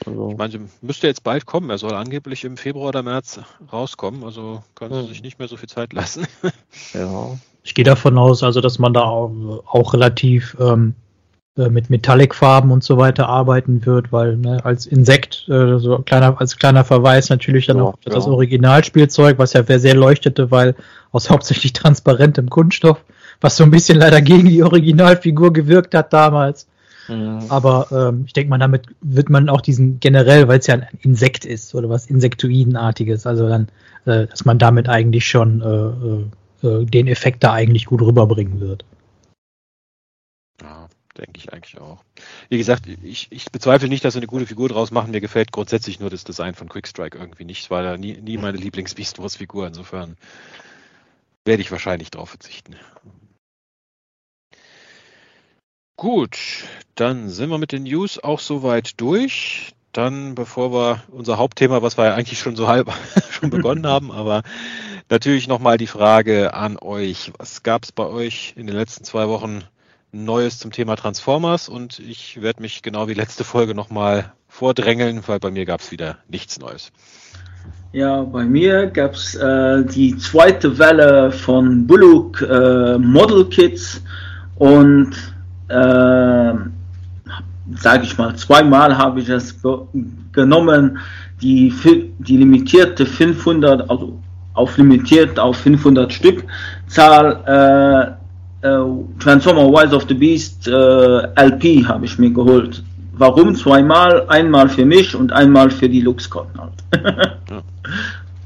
Also 0.04 0.30
ich 0.30 0.36
meine, 0.36 0.68
müsste 0.82 1.06
jetzt 1.06 1.24
bald 1.24 1.46
kommen. 1.46 1.70
Er 1.70 1.78
soll 1.78 1.94
angeblich 1.94 2.44
im 2.44 2.56
Februar 2.56 2.88
oder 2.88 3.02
März 3.02 3.40
rauskommen. 3.72 4.24
Also 4.24 4.62
können 4.74 4.94
sie 4.94 5.00
hm. 5.00 5.08
sich 5.08 5.22
nicht 5.22 5.38
mehr 5.38 5.48
so 5.48 5.56
viel 5.56 5.68
Zeit 5.68 5.92
lassen. 5.92 6.26
ja. 6.94 7.38
Ich 7.62 7.74
gehe 7.74 7.84
davon 7.84 8.16
aus, 8.18 8.42
also 8.42 8.60
dass 8.60 8.78
man 8.78 8.92
da 8.92 9.02
auch, 9.02 9.30
auch 9.66 9.92
relativ 9.92 10.56
ähm, 10.60 10.94
äh, 11.58 11.70
mit 11.70 11.88
Metallic-Farben 11.88 12.70
und 12.70 12.84
so 12.84 12.98
weiter 12.98 13.30
arbeiten 13.30 13.86
wird, 13.86 14.12
weil 14.12 14.36
ne, 14.36 14.62
als 14.64 14.84
Insekt, 14.84 15.48
äh, 15.48 15.78
so 15.78 15.98
kleiner, 15.98 16.38
als 16.38 16.58
kleiner 16.58 16.84
Verweis 16.84 17.30
natürlich 17.30 17.66
dann 17.66 17.78
ja, 17.78 17.84
auch 17.84 17.94
ja. 18.04 18.12
das 18.12 18.26
Originalspielzeug, 18.26 19.38
was 19.38 19.54
ja 19.54 19.64
sehr 19.64 19.94
leuchtete, 19.94 20.50
weil 20.50 20.74
aus 21.12 21.30
hauptsächlich 21.30 21.72
transparentem 21.72 22.50
Kunststoff, 22.50 22.98
was 23.40 23.56
so 23.56 23.64
ein 23.64 23.70
bisschen 23.70 23.98
leider 23.98 24.20
gegen 24.20 24.48
die 24.48 24.62
Originalfigur 24.62 25.52
gewirkt 25.52 25.94
hat 25.94 26.12
damals. 26.12 26.66
Mhm. 27.08 27.46
Aber 27.48 27.88
ähm, 27.92 28.24
ich 28.26 28.32
denke 28.32 28.50
mal, 28.50 28.58
damit 28.58 28.86
wird 29.00 29.30
man 29.30 29.48
auch 29.48 29.60
diesen 29.60 30.00
generell, 30.00 30.48
weil 30.48 30.58
es 30.58 30.66
ja 30.66 30.74
ein 30.74 30.88
Insekt 31.02 31.44
ist 31.44 31.74
oder 31.74 31.88
was 31.88 32.06
Insektoidenartiges, 32.06 33.26
also 33.26 33.48
dann, 33.48 33.68
äh, 34.06 34.26
dass 34.26 34.44
man 34.44 34.58
damit 34.58 34.88
eigentlich 34.88 35.26
schon 35.26 35.60
äh, 35.62 36.66
äh, 36.66 36.84
den 36.84 37.06
Effekt 37.06 37.44
da 37.44 37.52
eigentlich 37.52 37.86
gut 37.86 38.02
rüberbringen 38.02 38.60
wird. 38.60 38.84
Ja, 40.60 40.88
denke 41.16 41.32
ich 41.36 41.52
eigentlich 41.52 41.80
auch. 41.80 42.02
Wie 42.48 42.58
gesagt, 42.58 42.86
ich, 43.02 43.28
ich 43.30 43.50
bezweifle 43.52 43.88
nicht, 43.88 44.04
dass 44.04 44.14
sie 44.14 44.20
eine 44.20 44.26
gute 44.26 44.46
Figur 44.46 44.68
draus 44.68 44.90
machen. 44.90 45.10
Mir 45.10 45.20
gefällt 45.20 45.52
grundsätzlich 45.52 46.00
nur 46.00 46.10
das 46.10 46.24
Design 46.24 46.54
von 46.54 46.68
Quickstrike 46.68 47.18
irgendwie 47.18 47.44
nicht. 47.44 47.70
War 47.70 47.82
da 47.82 47.96
nie, 47.96 48.16
nie 48.20 48.38
meine 48.38 48.58
Lieblings-Beast 48.58 49.18
Wars-Figur. 49.18 49.66
Insofern 49.66 50.16
werde 51.44 51.62
ich 51.62 51.70
wahrscheinlich 51.70 52.10
drauf 52.10 52.30
verzichten. 52.30 52.76
Gut, 55.98 56.36
dann 56.94 57.30
sind 57.30 57.48
wir 57.48 57.56
mit 57.56 57.72
den 57.72 57.84
News 57.84 58.22
auch 58.22 58.40
soweit 58.40 59.00
durch. 59.00 59.72
Dann, 59.92 60.34
bevor 60.34 60.70
wir 60.70 61.02
unser 61.10 61.38
Hauptthema, 61.38 61.80
was 61.80 61.96
wir 61.96 62.04
ja 62.04 62.14
eigentlich 62.14 62.38
schon 62.38 62.54
so 62.54 62.68
halb 62.68 62.92
schon 63.30 63.48
begonnen 63.48 63.86
haben, 63.86 64.12
aber 64.12 64.42
natürlich 65.08 65.48
nochmal 65.48 65.78
die 65.78 65.86
Frage 65.86 66.52
an 66.52 66.76
euch. 66.78 67.32
Was 67.38 67.62
gab 67.62 67.84
es 67.84 67.92
bei 67.92 68.04
euch 68.04 68.52
in 68.56 68.66
den 68.66 68.76
letzten 68.76 69.04
zwei 69.04 69.26
Wochen 69.28 69.62
Neues 70.12 70.58
zum 70.58 70.70
Thema 70.70 70.96
Transformers? 70.96 71.70
Und 71.70 71.98
ich 71.98 72.42
werde 72.42 72.60
mich 72.60 72.82
genau 72.82 73.08
wie 73.08 73.14
letzte 73.14 73.42
Folge 73.44 73.74
nochmal 73.74 74.34
vordrängeln, 74.48 75.22
weil 75.26 75.38
bei 75.38 75.50
mir 75.50 75.64
gab 75.64 75.80
es 75.80 75.92
wieder 75.92 76.18
nichts 76.28 76.58
Neues. 76.58 76.92
Ja, 77.94 78.22
bei 78.22 78.44
mir 78.44 78.88
gab 78.88 79.14
es 79.14 79.34
äh, 79.34 79.82
die 79.82 80.14
zweite 80.18 80.78
Welle 80.78 81.32
von 81.32 81.86
Bullock 81.86 82.42
äh, 82.42 82.98
Model 82.98 83.48
Kits 83.48 84.02
und 84.56 85.35
sage 87.74 88.04
ich 88.04 88.16
mal, 88.16 88.36
zweimal 88.36 88.96
habe 88.96 89.20
ich 89.20 89.28
es 89.28 89.60
genommen, 90.32 90.98
die, 91.42 91.72
die 92.18 92.36
limitierte 92.36 93.04
500, 93.04 93.90
also 93.90 94.18
auf 94.54 94.78
limitiert 94.78 95.38
auf 95.38 95.56
500 95.58 96.12
Stück 96.12 96.44
Zahl 96.86 98.16
äh, 98.62 98.66
äh, 98.66 98.84
Transformer 99.18 99.70
Wise 99.70 99.94
of 99.94 100.06
the 100.08 100.14
Beast 100.14 100.66
äh, 100.66 100.72
LP 100.72 101.86
habe 101.86 102.06
ich 102.06 102.18
mir 102.18 102.30
geholt. 102.30 102.82
Warum 103.12 103.54
zweimal? 103.54 104.26
Einmal 104.28 104.68
für 104.68 104.84
mich 104.84 105.14
und 105.14 105.32
einmal 105.32 105.70
für 105.70 105.88
die 105.88 106.00
LuxCon 106.00 106.48
halt. 106.58 106.84
ja. 107.50 107.62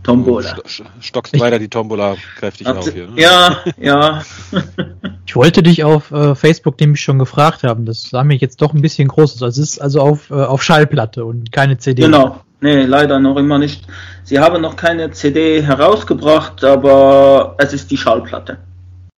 Tombola. 0.02 0.56
stockst 1.00 1.38
weiter 1.38 1.58
die 1.58 1.68
Tombola 1.68 2.16
kräftig 2.36 2.66
auf 2.66 2.90
hier. 2.90 3.08
Ne? 3.08 3.20
Ja, 3.20 3.58
ja. 3.78 4.22
ich 5.26 5.36
wollte 5.36 5.62
dich 5.62 5.84
auf 5.84 6.10
äh, 6.10 6.34
Facebook 6.34 6.80
nämlich 6.80 7.00
schon 7.00 7.18
gefragt 7.18 7.62
haben. 7.64 7.84
Das 7.84 8.02
sah 8.04 8.24
mir 8.24 8.36
jetzt 8.36 8.62
doch 8.62 8.72
ein 8.72 8.80
bisschen 8.80 9.08
groß 9.08 9.34
aus. 9.36 9.42
Also 9.42 9.62
es 9.62 9.72
ist 9.72 9.78
also 9.80 10.00
auf, 10.00 10.30
äh, 10.30 10.34
auf 10.34 10.62
Schallplatte 10.62 11.24
und 11.24 11.52
keine 11.52 11.78
CD. 11.78 12.02
Genau. 12.02 12.40
Nee, 12.62 12.84
leider 12.84 13.18
noch 13.18 13.36
immer 13.36 13.58
nicht. 13.58 13.86
Sie 14.24 14.38
haben 14.38 14.60
noch 14.60 14.76
keine 14.76 15.10
CD 15.10 15.62
herausgebracht, 15.62 16.62
aber 16.64 17.54
es 17.58 17.72
ist 17.72 17.90
die 17.90 17.96
Schallplatte. 17.96 18.58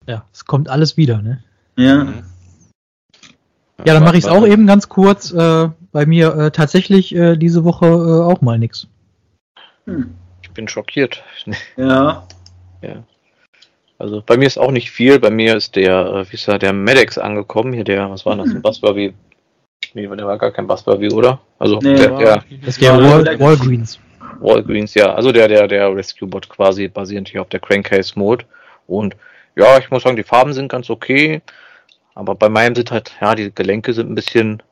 Ja, 0.07 0.25
es 0.33 0.45
kommt 0.45 0.69
alles 0.69 0.97
wieder, 0.97 1.23
ne? 1.23 1.43
Ja. 1.77 2.05
Mhm. 2.05 2.23
Ja, 3.85 3.95
dann 3.95 4.05
mache 4.05 4.17
ich 4.17 4.25
es 4.25 4.31
auch 4.31 4.47
eben 4.47 4.67
ganz 4.67 4.89
kurz. 4.89 5.33
Äh, 5.33 5.71
bei 5.91 6.07
mir 6.07 6.35
äh, 6.37 6.51
tatsächlich 6.53 7.15
äh, 7.15 7.37
diese 7.37 7.65
Woche 7.65 7.87
äh, 7.87 8.33
auch 8.33 8.41
mal 8.41 8.59
nix. 8.59 8.87
Hm 9.87 10.15
bin 10.55 10.69
schockiert. 10.69 11.23
Ja. 11.77 12.27
ja. 12.83 13.03
Also 13.99 14.23
bei 14.25 14.37
mir 14.37 14.47
ist 14.47 14.59
auch 14.59 14.73
nicht 14.73 14.91
viel. 14.91 15.21
Bei 15.21 15.31
mir 15.31 15.57
ist 15.57 15.77
der, 15.77 16.07
äh, 16.07 16.31
wie 16.31 16.35
ist 16.35 16.49
der, 16.49 16.59
der 16.59 16.73
Medex 16.73 17.19
angekommen. 17.19 17.73
Hier 17.73 17.85
der, 17.85 18.11
was 18.11 18.27
war 18.27 18.37
das, 18.37 18.51
ein 18.51 18.61
Buzzbuggy? 18.61 19.15
Nee, 19.95 20.07
der 20.09 20.27
war 20.27 20.39
gar 20.39 20.51
kein 20.51 20.67
Buzzbuggy, 20.67 21.13
oder? 21.13 21.39
Also 21.59 21.79
nee, 21.81 21.95
der, 21.95 22.17
der, 22.17 22.45
das 22.65 22.79
der 22.79 22.97
Wall, 22.97 23.39
Walgreens. 23.39 24.01
Walgreens, 24.41 24.95
ja. 24.95 25.15
Also 25.15 25.31
der, 25.31 25.49
der, 25.49 25.69
der 25.69 25.95
Rescue-Bot 25.95 26.49
quasi 26.49 26.89
basierend 26.89 27.29
hier 27.29 27.43
auf 27.43 27.49
der 27.49 27.61
Crankcase-Mode. 27.61 28.45
Und 28.87 29.15
ja, 29.55 29.79
ich 29.79 29.91
muss 29.91 30.03
sagen, 30.03 30.17
die 30.17 30.23
Farben 30.23 30.53
sind 30.53 30.69
ganz 30.69 30.91
okay. 30.91 31.41
Aber 32.15 32.35
bei 32.35 32.49
meinem 32.49 32.75
sind 32.75 32.91
halt, 32.91 33.13
ja, 33.21 33.35
die 33.35 33.55
Gelenke 33.55 33.93
sind 33.93 34.11
ein 34.11 34.15
bisschen 34.15 34.63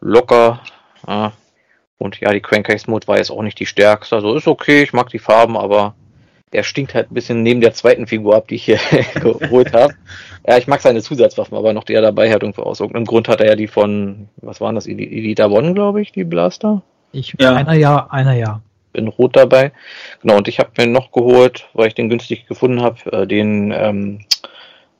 locker. 0.00 0.60
Ja, 1.06 1.32
und 1.98 2.20
ja, 2.20 2.32
die 2.32 2.40
Crankcase 2.40 2.90
Mode 2.90 3.06
war 3.08 3.18
jetzt 3.18 3.30
auch 3.30 3.42
nicht 3.42 3.58
die 3.58 3.66
stärkste. 3.66 4.16
Also 4.16 4.34
ist 4.34 4.46
okay, 4.46 4.82
ich 4.82 4.92
mag 4.92 5.08
die 5.10 5.18
Farben, 5.18 5.56
aber 5.56 5.94
der 6.52 6.62
stinkt 6.62 6.94
halt 6.94 7.10
ein 7.10 7.14
bisschen 7.14 7.42
neben 7.42 7.60
der 7.60 7.74
zweiten 7.74 8.06
Figur 8.06 8.36
ab, 8.36 8.48
die 8.48 8.54
ich 8.54 8.64
hier 8.64 8.78
geholt 9.14 9.72
habe. 9.72 9.94
Ja, 10.46 10.56
ich 10.56 10.66
mag 10.66 10.80
seine 10.80 11.02
Zusatzwaffen, 11.02 11.58
aber 11.58 11.72
noch 11.72 11.84
die 11.84 11.94
er 11.94 12.02
dabei 12.02 12.30
hat 12.32 12.42
irgendwo 12.42 12.62
aus 12.62 12.80
irgendeinem 12.80 13.04
Grund 13.04 13.28
hat 13.28 13.40
er 13.40 13.48
ja 13.48 13.56
die 13.56 13.66
von, 13.66 14.28
was 14.36 14.60
waren 14.60 14.76
das, 14.76 14.86
Elita 14.86 15.46
One, 15.46 15.74
glaube 15.74 16.00
ich, 16.00 16.12
die 16.12 16.24
Blaster? 16.24 16.82
Ich, 17.12 17.34
ja. 17.38 17.54
einer 17.54 17.74
ja, 17.74 18.06
einer 18.10 18.34
ja. 18.34 18.62
Bin 18.92 19.08
rot 19.08 19.36
dabei. 19.36 19.72
Genau, 20.22 20.38
und 20.38 20.48
ich 20.48 20.58
habe 20.58 20.70
mir 20.78 20.86
noch 20.86 21.12
geholt, 21.12 21.68
weil 21.74 21.88
ich 21.88 21.94
den 21.94 22.08
günstig 22.08 22.46
gefunden 22.46 22.80
habe, 22.80 23.12
äh, 23.12 23.26
den 23.26 23.72
ähm, 23.76 24.20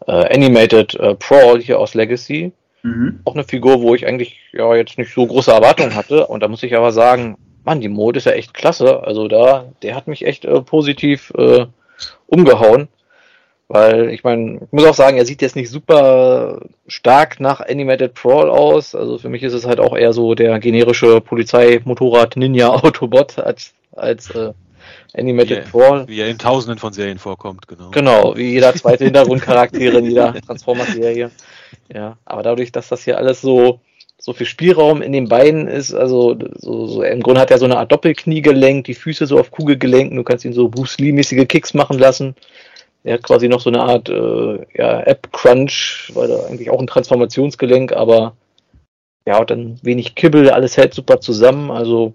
äh, 0.07 0.35
Animated 0.35 0.95
äh, 0.97 1.15
Prawl 1.15 1.61
hier 1.61 1.79
aus 1.79 1.95
Legacy. 1.95 2.53
Mhm. 2.83 3.21
Auch 3.25 3.35
eine 3.35 3.45
Figur, 3.45 3.83
wo 3.83 3.95
ich 3.95 4.07
eigentlich 4.07 4.39
ja 4.53 4.75
jetzt 4.75 4.99
nicht 4.99 5.13
so 5.13 5.27
große 5.27 5.51
Erwartungen 5.51 5.95
hatte. 5.95 6.27
Und 6.27 6.43
da 6.43 6.49
muss 6.49 6.63
ich 6.63 6.77
aber 6.77 6.93
sagen, 6.93 7.37
Mann, 7.65 7.81
die 7.81 7.89
Mode 7.89 8.19
ist 8.19 8.25
ja 8.25 8.33
echt 8.33 8.55
klasse. 8.55 9.03
Also 9.03 9.29
da, 9.29 9.73
der 9.83 9.95
hat 9.95 10.07
mich 10.07 10.25
echt 10.25 10.45
äh, 10.45 10.61
positiv 10.63 11.33
äh, 11.37 11.67
umgehauen. 12.27 12.89
Weil 13.71 14.09
ich 14.09 14.25
meine, 14.25 14.63
ich 14.65 14.73
muss 14.73 14.87
auch 14.87 14.95
sagen, 14.95 15.19
er 15.19 15.27
sieht 15.27 15.43
jetzt 15.43 15.55
nicht 15.55 15.71
super 15.71 16.61
stark 16.87 17.39
nach 17.39 17.61
Animated 17.61 18.15
Prawl 18.15 18.49
aus. 18.49 18.95
Also 18.95 19.19
für 19.19 19.29
mich 19.29 19.43
ist 19.43 19.53
es 19.53 19.67
halt 19.67 19.79
auch 19.79 19.95
eher 19.95 20.15
so 20.15 20.35
der 20.35 20.59
generische 20.59 21.21
Polizei-Motorrad-Ninja-Autobot 21.21 23.39
als, 23.39 23.75
als 23.95 24.31
äh, 24.31 24.55
Animated 25.15 25.67
wie, 25.67 25.71
Prawl. 25.71 26.09
Wie 26.09 26.21
er 26.21 26.29
in 26.29 26.39
tausenden 26.39 26.79
von 26.79 26.95
Serien 26.95 27.19
vorkommt, 27.19 27.69
genau. 27.69 27.91
Genau, 27.91 28.35
wie 28.37 28.53
jeder 28.53 28.75
zweite 28.75 29.05
Hintergrundcharakter 29.05 29.79
in 29.79 30.07
jeder 30.07 30.33
Transformers-Serie. 30.41 31.31
Ja, 31.93 32.19
aber 32.25 32.43
dadurch, 32.43 32.73
dass 32.73 32.89
das 32.89 33.05
hier 33.05 33.19
alles 33.19 33.41
so 33.41 33.81
so 34.21 34.33
viel 34.33 34.47
Spielraum 34.47 35.01
in 35.01 35.13
den 35.13 35.29
Beinen 35.29 35.69
ist. 35.69 35.95
Also 35.95 36.37
so, 36.57 36.87
so, 36.87 37.03
im 37.03 37.23
Grunde 37.23 37.41
hat 37.41 37.51
er 37.51 37.59
so 37.59 37.65
eine 37.65 37.79
Art 37.79 37.93
Doppelkniegelenk, 37.93 38.85
die 38.85 38.95
Füße 38.95 39.27
so 39.27 39.39
auf 39.39 39.51
Kugelgelenken. 39.53 40.17
Du 40.17 40.25
kannst 40.25 40.45
ihn 40.45 40.53
so 40.53 40.69
Bruce 40.69 40.99
Lee-mäßige 40.99 41.47
Kicks 41.47 41.73
machen 41.73 41.99
lassen. 41.99 42.35
Er 43.05 43.15
hat 43.15 43.23
quasi 43.23 43.49
noch 43.49 43.61
so 43.61 43.71
eine 43.71 43.81
Art 43.81 44.09
äh, 44.09 44.67
ja, 44.77 45.01
App-Crunch, 45.03 46.11
weil 46.15 46.31
er 46.31 46.47
eigentlich 46.49 46.69
auch 46.69 46.81
ein 46.81 46.89
Transformationsgelenk, 46.89 47.93
aber 47.93 48.37
ja, 49.25 49.39
und 49.39 49.51
dann 49.51 49.79
wenig 49.83 50.15
Kibbel, 50.15 50.51
alles 50.51 50.77
hält 50.77 50.95
super 50.95 51.21
zusammen. 51.21 51.71
Also 51.71 52.15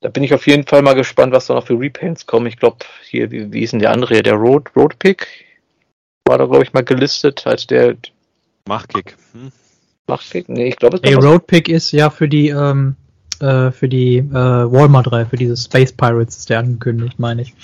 da 0.00 0.08
bin 0.08 0.22
ich 0.22 0.32
auf 0.32 0.46
jeden 0.46 0.66
Fall 0.66 0.82
mal 0.82 0.94
gespannt, 0.94 1.34
was 1.34 1.46
da 1.46 1.54
noch 1.54 1.66
für 1.66 1.78
Repaints 1.78 2.26
kommen. 2.26 2.46
Ich 2.46 2.56
glaube, 2.56 2.78
hier, 3.02 3.30
wie, 3.30 3.52
wie 3.52 3.62
ist 3.62 3.72
denn 3.72 3.80
der 3.80 3.90
andere? 3.90 4.22
Der 4.22 4.34
Road, 4.34 4.70
Roadpick 4.74 5.26
war 6.26 6.38
da, 6.38 6.46
glaube 6.46 6.62
ich, 6.62 6.72
mal 6.72 6.84
gelistet 6.84 7.46
als 7.46 7.66
der 7.66 7.96
Machkick. 8.68 9.16
Hm? 9.32 9.50
Machkick? 10.06 10.48
Nee, 10.48 10.68
ich 10.68 10.76
glaube, 10.76 10.98
es 10.98 11.02
ist 11.02 11.08
hey, 11.08 11.14
Roadpick 11.14 11.68
ist 11.68 11.90
ja 11.92 12.10
für 12.10 12.28
die, 12.28 12.50
ähm, 12.50 12.96
äh, 13.40 13.70
für 13.70 13.88
die 13.88 14.18
äh, 14.18 14.32
Walmart-Reihe, 14.32 15.26
für 15.26 15.36
diese 15.36 15.56
Space 15.56 15.92
Pirates 15.92 16.36
ist 16.36 16.50
der 16.50 16.60
angekündigt, 16.60 17.18
meine 17.18 17.42
ich. 17.42 17.54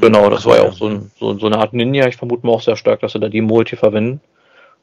Genau, 0.00 0.30
das 0.30 0.46
war 0.46 0.56
ja 0.56 0.62
auch 0.62 0.72
so, 0.72 0.86
ein, 0.86 1.10
so, 1.18 1.36
so, 1.38 1.46
eine 1.46 1.58
Art 1.58 1.74
Ninja. 1.74 2.06
Ich 2.06 2.16
vermute 2.16 2.46
mal 2.46 2.52
auch 2.52 2.62
sehr 2.62 2.76
stark, 2.76 3.00
dass 3.00 3.12
sie 3.12 3.20
da 3.20 3.28
die 3.28 3.42
Multi 3.42 3.76
verwenden. 3.76 4.20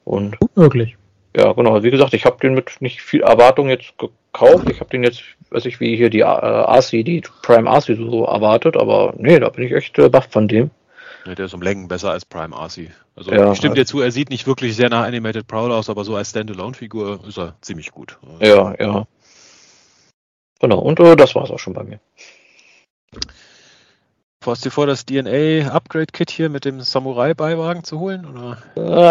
Und 0.04 0.38
möglich. 0.56 0.98
Ja, 1.36 1.54
genau. 1.54 1.82
Wie 1.82 1.92
gesagt, 1.92 2.14
ich 2.14 2.26
habe 2.26 2.38
den 2.42 2.54
mit 2.54 2.82
nicht 2.82 3.02
viel 3.02 3.22
Erwartung 3.22 3.70
jetzt 3.70 3.94
gekauft. 3.98 4.70
Ich 4.70 4.80
habe 4.80 4.90
den 4.90 5.04
jetzt, 5.04 5.24
weiß 5.50 5.66
ich, 5.66 5.80
wie 5.80 5.96
hier 5.96 6.10
die 6.10 6.20
äh, 6.20 6.24
AC, 6.24 6.92
die 6.92 7.24
Prime 7.42 7.70
AC 7.70 7.86
so 7.86 8.26
erwartet, 8.26 8.78
aber 8.78 9.14
nee, 9.18 9.40
da 9.40 9.50
bin 9.50 9.66
ich 9.66 9.72
echt 9.72 9.98
äh, 9.98 10.10
baff 10.10 10.28
von 10.30 10.48
dem. 10.48 10.72
Der 11.36 11.46
ist 11.46 11.54
um 11.54 11.62
Längen 11.62 11.88
besser 11.88 12.12
als 12.12 12.26
Prime 12.26 12.56
AC. 12.56 12.92
Also 13.16 13.32
ja, 13.32 13.52
ich 13.52 13.58
stimme 13.58 13.76
dir 13.76 13.86
zu, 13.86 14.02
er 14.02 14.12
sieht 14.12 14.30
nicht 14.30 14.48
wirklich 14.48 14.76
sehr 14.76 14.90
nach 14.90 15.04
Animated 15.04 15.48
Prowl 15.48 15.72
aus, 15.72 15.90
aber 15.90 16.04
so 16.04 16.16
als 16.16 16.32
Standalone-Figur 16.32 17.22
ist 17.28 17.38
er 17.38 17.56
ziemlich 17.62 17.92
gut. 17.92 18.18
Ja, 18.40 18.74
ja. 18.80 19.06
Genau, 20.60 20.80
und 20.80 21.00
äh, 21.00 21.16
das 21.16 21.36
war's 21.36 21.52
auch 21.52 21.60
schon 21.60 21.74
bei 21.74 21.84
mir. 21.84 22.00
Hast 24.46 24.66
du 24.66 24.70
vor, 24.70 24.88
das 24.88 25.06
DNA-Upgrade-Kit 25.06 26.32
hier 26.32 26.50
mit 26.50 26.66
dem 26.66 26.82
Samurai-Beiwagen 26.82 27.84
zu 27.84 28.00
holen? 28.00 28.26
Oder? 28.26 28.58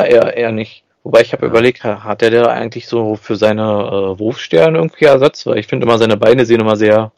Äh, 0.04 0.12
eher, 0.12 0.36
eher 0.36 0.52
nicht. 0.52 0.84
Wobei 1.04 1.20
ich 1.20 1.32
habe 1.32 1.46
ja. 1.46 1.50
überlegt, 1.50 1.84
hat 1.84 2.22
der 2.22 2.30
da 2.30 2.46
eigentlich 2.46 2.88
so 2.88 3.14
für 3.16 3.36
seine 3.36 3.62
äh, 3.62 4.18
Wurfsterne 4.18 4.78
irgendwie 4.78 5.04
Ersatz? 5.04 5.46
Weil 5.46 5.58
ich 5.58 5.66
finde 5.66 5.86
immer, 5.86 5.98
seine 5.98 6.16
Beine 6.16 6.44
sehen 6.44 6.60
immer 6.60 6.76
sehr 6.76 7.12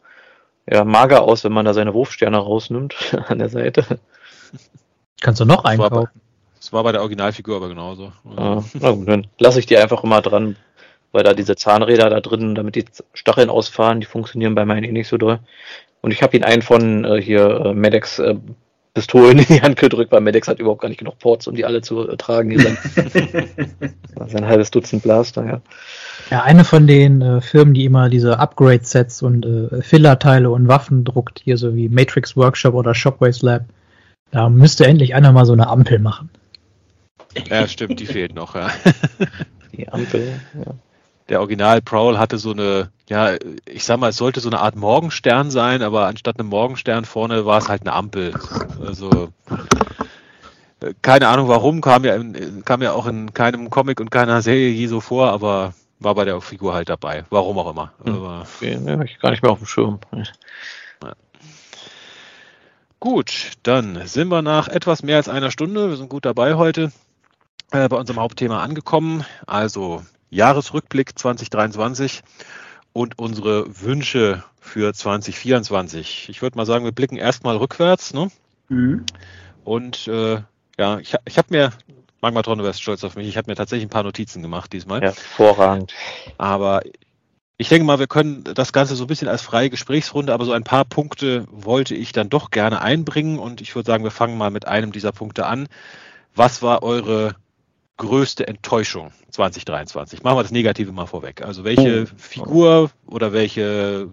ja, 0.69 0.83
mager 0.83 1.23
aus, 1.23 1.43
wenn 1.43 1.53
man 1.53 1.65
da 1.65 1.73
seine 1.73 1.93
Wurfsterne 1.93 2.37
rausnimmt 2.37 2.95
an 3.27 3.39
der 3.39 3.49
Seite. 3.49 3.99
Kannst 5.21 5.39
du 5.39 5.45
noch 5.45 5.63
einkaufen? 5.63 6.09
Das 6.57 6.73
war 6.73 6.83
bei 6.83 6.91
der 6.91 7.01
Originalfigur 7.01 7.55
aber 7.55 7.69
genauso. 7.69 8.11
Ah, 8.35 8.61
na 8.73 8.91
gut, 8.91 9.07
dann 9.07 9.27
lasse 9.39 9.59
ich 9.59 9.65
die 9.65 9.77
einfach 9.77 10.03
immer 10.03 10.21
dran, 10.21 10.57
weil 11.11 11.23
da 11.23 11.33
diese 11.33 11.55
Zahnräder 11.55 12.09
da 12.09 12.19
drin, 12.19 12.53
damit 12.53 12.75
die 12.75 12.85
Stacheln 13.13 13.49
ausfahren, 13.49 14.01
die 14.01 14.05
funktionieren 14.05 14.53
bei 14.53 14.65
meinen 14.65 14.83
eh 14.83 14.91
nicht 14.91 15.07
so 15.07 15.17
doll. 15.17 15.39
Und 16.01 16.11
ich 16.11 16.21
habe 16.21 16.35
ihn 16.35 16.43
einen 16.43 16.61
von 16.61 17.05
äh, 17.05 17.21
hier 17.21 17.65
äh, 17.65 17.73
Medex 17.73 18.19
äh, 18.19 18.35
Pistolen 18.93 19.39
in 19.39 19.45
die 19.45 19.61
Hand 19.61 19.77
gedrückt, 19.77 20.11
weil 20.11 20.21
Medex 20.21 20.47
hat 20.47 20.59
überhaupt 20.59 20.81
gar 20.81 20.89
nicht 20.89 20.97
genug 20.97 21.17
Ports, 21.19 21.47
um 21.47 21.55
die 21.55 21.63
alle 21.63 21.81
zu 21.81 22.09
äh, 22.09 22.17
tragen. 22.17 22.57
Sein, 22.59 22.77
sein 24.27 24.45
halbes 24.45 24.71
Dutzend 24.71 25.03
Blaster, 25.03 25.45
ja. 25.45 25.61
Ja, 26.29 26.43
eine 26.43 26.63
von 26.65 26.87
den 26.87 27.21
äh, 27.21 27.41
Firmen, 27.41 27.73
die 27.73 27.85
immer 27.85 28.09
diese 28.09 28.37
Upgrade-Sets 28.39 29.21
und 29.21 29.45
äh, 29.45 29.81
Filler-Teile 29.81 30.49
und 30.49 30.67
Waffen 30.67 31.05
druckt, 31.05 31.41
hier 31.43 31.57
so 31.57 31.75
wie 31.75 31.89
Matrix 31.89 32.35
Workshop 32.35 32.73
oder 32.73 32.93
Shockways 32.93 33.41
Lab, 33.41 33.63
da 34.31 34.49
müsste 34.49 34.85
endlich 34.85 35.15
einer 35.15 35.31
mal 35.31 35.45
so 35.45 35.53
eine 35.53 35.67
Ampel 35.67 35.99
machen. 35.99 36.29
Ja, 37.47 37.67
stimmt, 37.67 37.99
die 37.99 38.05
fehlt 38.05 38.35
noch, 38.35 38.55
ja. 38.55 38.69
Die 39.73 39.87
Ampel, 39.87 40.39
ja 40.53 40.73
der 41.31 41.39
Original 41.39 41.81
Prowl 41.81 42.19
hatte 42.19 42.37
so 42.37 42.51
eine, 42.51 42.91
ja, 43.07 43.35
ich 43.65 43.85
sag 43.85 43.99
mal, 43.99 44.09
es 44.09 44.17
sollte 44.17 44.41
so 44.41 44.49
eine 44.49 44.59
Art 44.59 44.75
Morgenstern 44.75 45.49
sein, 45.49 45.81
aber 45.81 46.07
anstatt 46.07 46.37
einem 46.37 46.49
Morgenstern 46.49 47.05
vorne 47.05 47.45
war 47.45 47.57
es 47.57 47.69
halt 47.69 47.81
eine 47.81 47.93
Ampel. 47.93 48.33
Also 48.85 49.29
keine 51.01 51.29
Ahnung 51.29 51.47
warum, 51.47 51.79
kam 51.79 52.03
ja, 52.03 52.15
in, 52.15 52.65
kam 52.65 52.81
ja 52.81 52.91
auch 52.91 53.07
in 53.07 53.33
keinem 53.33 53.69
Comic 53.69 54.01
und 54.01 54.11
keiner 54.11 54.41
Serie 54.41 54.71
je 54.71 54.87
so 54.87 54.99
vor, 54.99 55.29
aber 55.29 55.73
war 55.99 56.15
bei 56.15 56.25
der 56.25 56.41
Figur 56.41 56.73
halt 56.73 56.89
dabei. 56.89 57.23
Warum 57.29 57.57
auch 57.59 57.71
immer. 57.71 57.93
Hm. 58.03 58.15
Aber, 58.15 58.45
okay, 58.57 58.77
ne, 58.77 59.01
ich 59.05 59.19
gar 59.19 59.31
nicht 59.31 59.41
mehr 59.41 59.51
auf 59.51 59.59
dem 59.59 59.67
Schirm. 59.67 59.99
Ja. 60.11 61.13
Gut, 63.01 63.53
dann 63.63 64.05
sind 64.05 64.29
wir 64.29 64.43
nach 64.43 64.67
etwas 64.67 65.01
mehr 65.01 65.15
als 65.15 65.27
einer 65.27 65.49
Stunde, 65.49 65.89
wir 65.89 65.97
sind 65.97 66.07
gut 66.07 66.23
dabei 66.23 66.53
heute, 66.53 66.91
äh, 67.71 67.89
bei 67.89 67.97
unserem 67.97 68.19
Hauptthema 68.19 68.61
angekommen. 68.61 69.25
Also 69.47 70.03
Jahresrückblick 70.29 71.17
2023 71.17 72.21
und 72.93 73.17
unsere 73.17 73.81
Wünsche 73.81 74.43
für 74.59 74.93
2024. 74.93 76.29
Ich 76.29 76.43
würde 76.43 76.55
mal 76.55 76.67
sagen, 76.67 76.85
wir 76.85 76.91
blicken 76.91 77.17
erstmal 77.17 77.57
rückwärts. 77.57 78.13
Ne? 78.13 78.29
Mhm. 78.69 79.03
Und 79.63 80.07
äh, 80.07 80.43
ja, 80.77 80.99
ich, 80.99 81.15
ich 81.25 81.39
habe 81.39 81.47
mir, 81.49 81.71
Magmatron, 82.21 82.59
du 82.59 82.63
wärst 82.63 82.83
stolz 82.83 83.03
auf 83.03 83.15
mich, 83.15 83.27
ich 83.27 83.35
habe 83.35 83.49
mir 83.49 83.55
tatsächlich 83.55 83.87
ein 83.87 83.91
paar 83.91 84.03
Notizen 84.03 84.43
gemacht 84.43 84.71
diesmal. 84.73 85.01
Hervorragend. 85.01 85.91
Aber 86.37 86.83
ich 87.61 87.69
denke 87.69 87.85
mal, 87.85 87.99
wir 87.99 88.07
können 88.07 88.43
das 88.43 88.73
Ganze 88.73 88.95
so 88.95 89.03
ein 89.03 89.07
bisschen 89.07 89.27
als 89.27 89.43
freie 89.43 89.69
Gesprächsrunde, 89.69 90.33
aber 90.33 90.45
so 90.45 90.51
ein 90.51 90.63
paar 90.63 90.83
Punkte 90.83 91.45
wollte 91.51 91.93
ich 91.93 92.11
dann 92.11 92.27
doch 92.27 92.49
gerne 92.49 92.81
einbringen 92.81 93.37
und 93.37 93.61
ich 93.61 93.75
würde 93.75 93.85
sagen, 93.85 94.03
wir 94.03 94.09
fangen 94.09 94.35
mal 94.35 94.49
mit 94.49 94.67
einem 94.67 94.91
dieser 94.91 95.11
Punkte 95.11 95.45
an. 95.45 95.67
Was 96.33 96.63
war 96.63 96.81
eure 96.81 97.35
größte 97.97 98.47
Enttäuschung 98.47 99.11
2023? 99.29 100.23
Machen 100.23 100.37
wir 100.39 100.41
das 100.41 100.51
Negative 100.51 100.91
mal 100.91 101.05
vorweg. 101.05 101.43
Also 101.43 101.63
welche 101.63 102.07
oh. 102.11 102.15
Figur 102.17 102.89
oder 103.05 103.31
welche 103.31 104.09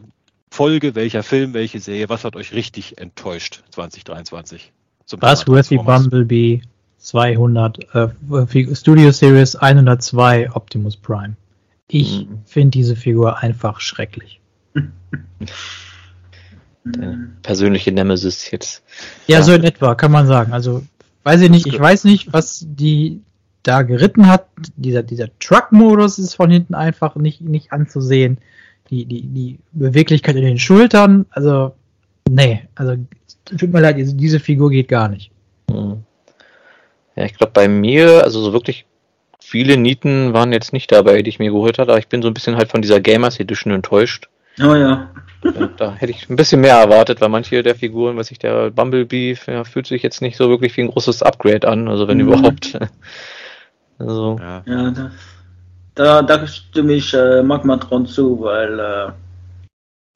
Folge, 0.51 0.95
welcher 0.95 1.23
Film, 1.23 1.55
welche 1.55 1.81
Serie, 1.81 2.11
was 2.11 2.25
hat 2.25 2.37
euch 2.37 2.53
richtig 2.53 2.99
enttäuscht 2.99 3.63
2023? 3.71 4.73
Buzzworthy 5.19 5.79
Bumblebee 5.79 6.61
200, 6.99 7.79
äh, 7.95 8.75
Studio 8.75 9.11
Series 9.11 9.57
102 9.57 10.51
Optimus 10.53 10.99
Prime. 10.99 11.35
Ich 11.89 12.27
mhm. 12.27 12.41
finde 12.45 12.71
diese 12.71 12.97
Figur 12.97 13.39
einfach 13.39 13.81
schrecklich. 13.81 14.41
Deine 16.85 17.31
persönliche 17.43 17.93
Nemesis 17.93 18.51
jetzt. 18.51 18.83
Ja, 19.27 19.39
ja, 19.39 19.43
so 19.43 19.53
in 19.53 19.65
etwa, 19.65 19.95
kann 19.95 20.13
man 20.13 20.27
sagen. 20.27 20.53
Also, 20.53 20.83
weiß 21.25 21.41
ich 21.43 21.51
nicht, 21.51 21.67
ich 21.67 21.79
weiß 21.79 22.05
nicht, 22.05 22.33
was 22.33 22.65
die 22.67 23.21
da 23.63 23.83
geritten 23.83 24.29
hat. 24.29 24.47
Dieser, 24.77 25.03
dieser 25.03 25.29
Truck-Modus 25.39 26.19
ist 26.19 26.35
von 26.35 26.51
hinten 26.51 26.75
einfach 26.75 27.17
nicht, 27.17 27.41
nicht 27.41 27.73
anzusehen. 27.73 28.39
Die, 28.91 29.05
die, 29.05 29.23
die 29.23 29.59
Beweglichkeit 29.73 30.37
in 30.37 30.45
den 30.45 30.59
Schultern, 30.59 31.27
also, 31.31 31.75
nee, 32.31 32.67
also, 32.75 32.97
tut 33.45 33.71
mir 33.71 33.81
leid, 33.81 33.97
diese 33.99 34.41
Figur 34.41 34.71
geht 34.71 34.89
gar 34.89 35.11
nicht. 35.11 35.31
Hm. 35.71 36.05
Ja, 37.17 37.25
ich 37.25 37.35
glaube, 37.35 37.53
bei 37.53 37.69
mir, 37.69 38.25
also 38.25 38.41
so 38.41 38.53
wirklich 38.53 38.87
viele 39.49 39.79
Nieten 39.79 40.35
waren 40.35 40.53
jetzt 40.53 40.73
nicht 40.73 40.93
dabei, 40.93 41.23
die 41.23 41.31
ich 41.31 41.39
mir 41.39 41.51
geholt 41.51 41.79
habe, 41.79 41.93
aber 41.93 41.99
ich 41.99 42.09
bin 42.09 42.21
so 42.21 42.29
ein 42.29 42.35
bisschen 42.35 42.57
halt 42.57 42.71
von 42.71 42.83
dieser 42.83 43.01
Gamers 43.01 43.41
Edition 43.41 43.73
enttäuscht. 43.73 44.29
Oh 44.61 44.75
ja. 44.75 45.09
da 45.77 45.95
hätte 45.95 46.13
ich 46.13 46.29
ein 46.29 46.37
bisschen 46.37 46.61
mehr 46.61 46.77
erwartet, 46.77 47.21
weil 47.21 47.31
manche 47.31 47.63
der 47.63 47.75
Figuren, 47.75 48.17
was 48.17 48.31
ich 48.31 48.39
der 48.39 48.71
Bumblebee, 48.71 49.39
ja, 49.47 49.65
fühlt 49.65 49.87
sich 49.87 50.03
jetzt 50.03 50.21
nicht 50.21 50.37
so 50.37 50.51
wirklich 50.51 50.77
wie 50.77 50.83
ein 50.83 50.91
großes 50.91 51.23
Upgrade 51.23 51.67
an, 51.67 51.89
also 51.89 52.07
wenn 52.09 52.19
mhm. 52.19 52.29
überhaupt. 52.29 52.79
Also. 54.01 54.39
Ja, 54.39 54.63
ja 54.65 54.91
da, 54.93 55.11
da, 55.97 56.23
da 56.23 56.47
stimme 56.47 56.93
ich 56.93 57.13
äh, 57.15 57.43
Magmatron 57.43 58.07
zu, 58.07 58.41
weil 58.41 58.79
äh, 58.79 59.11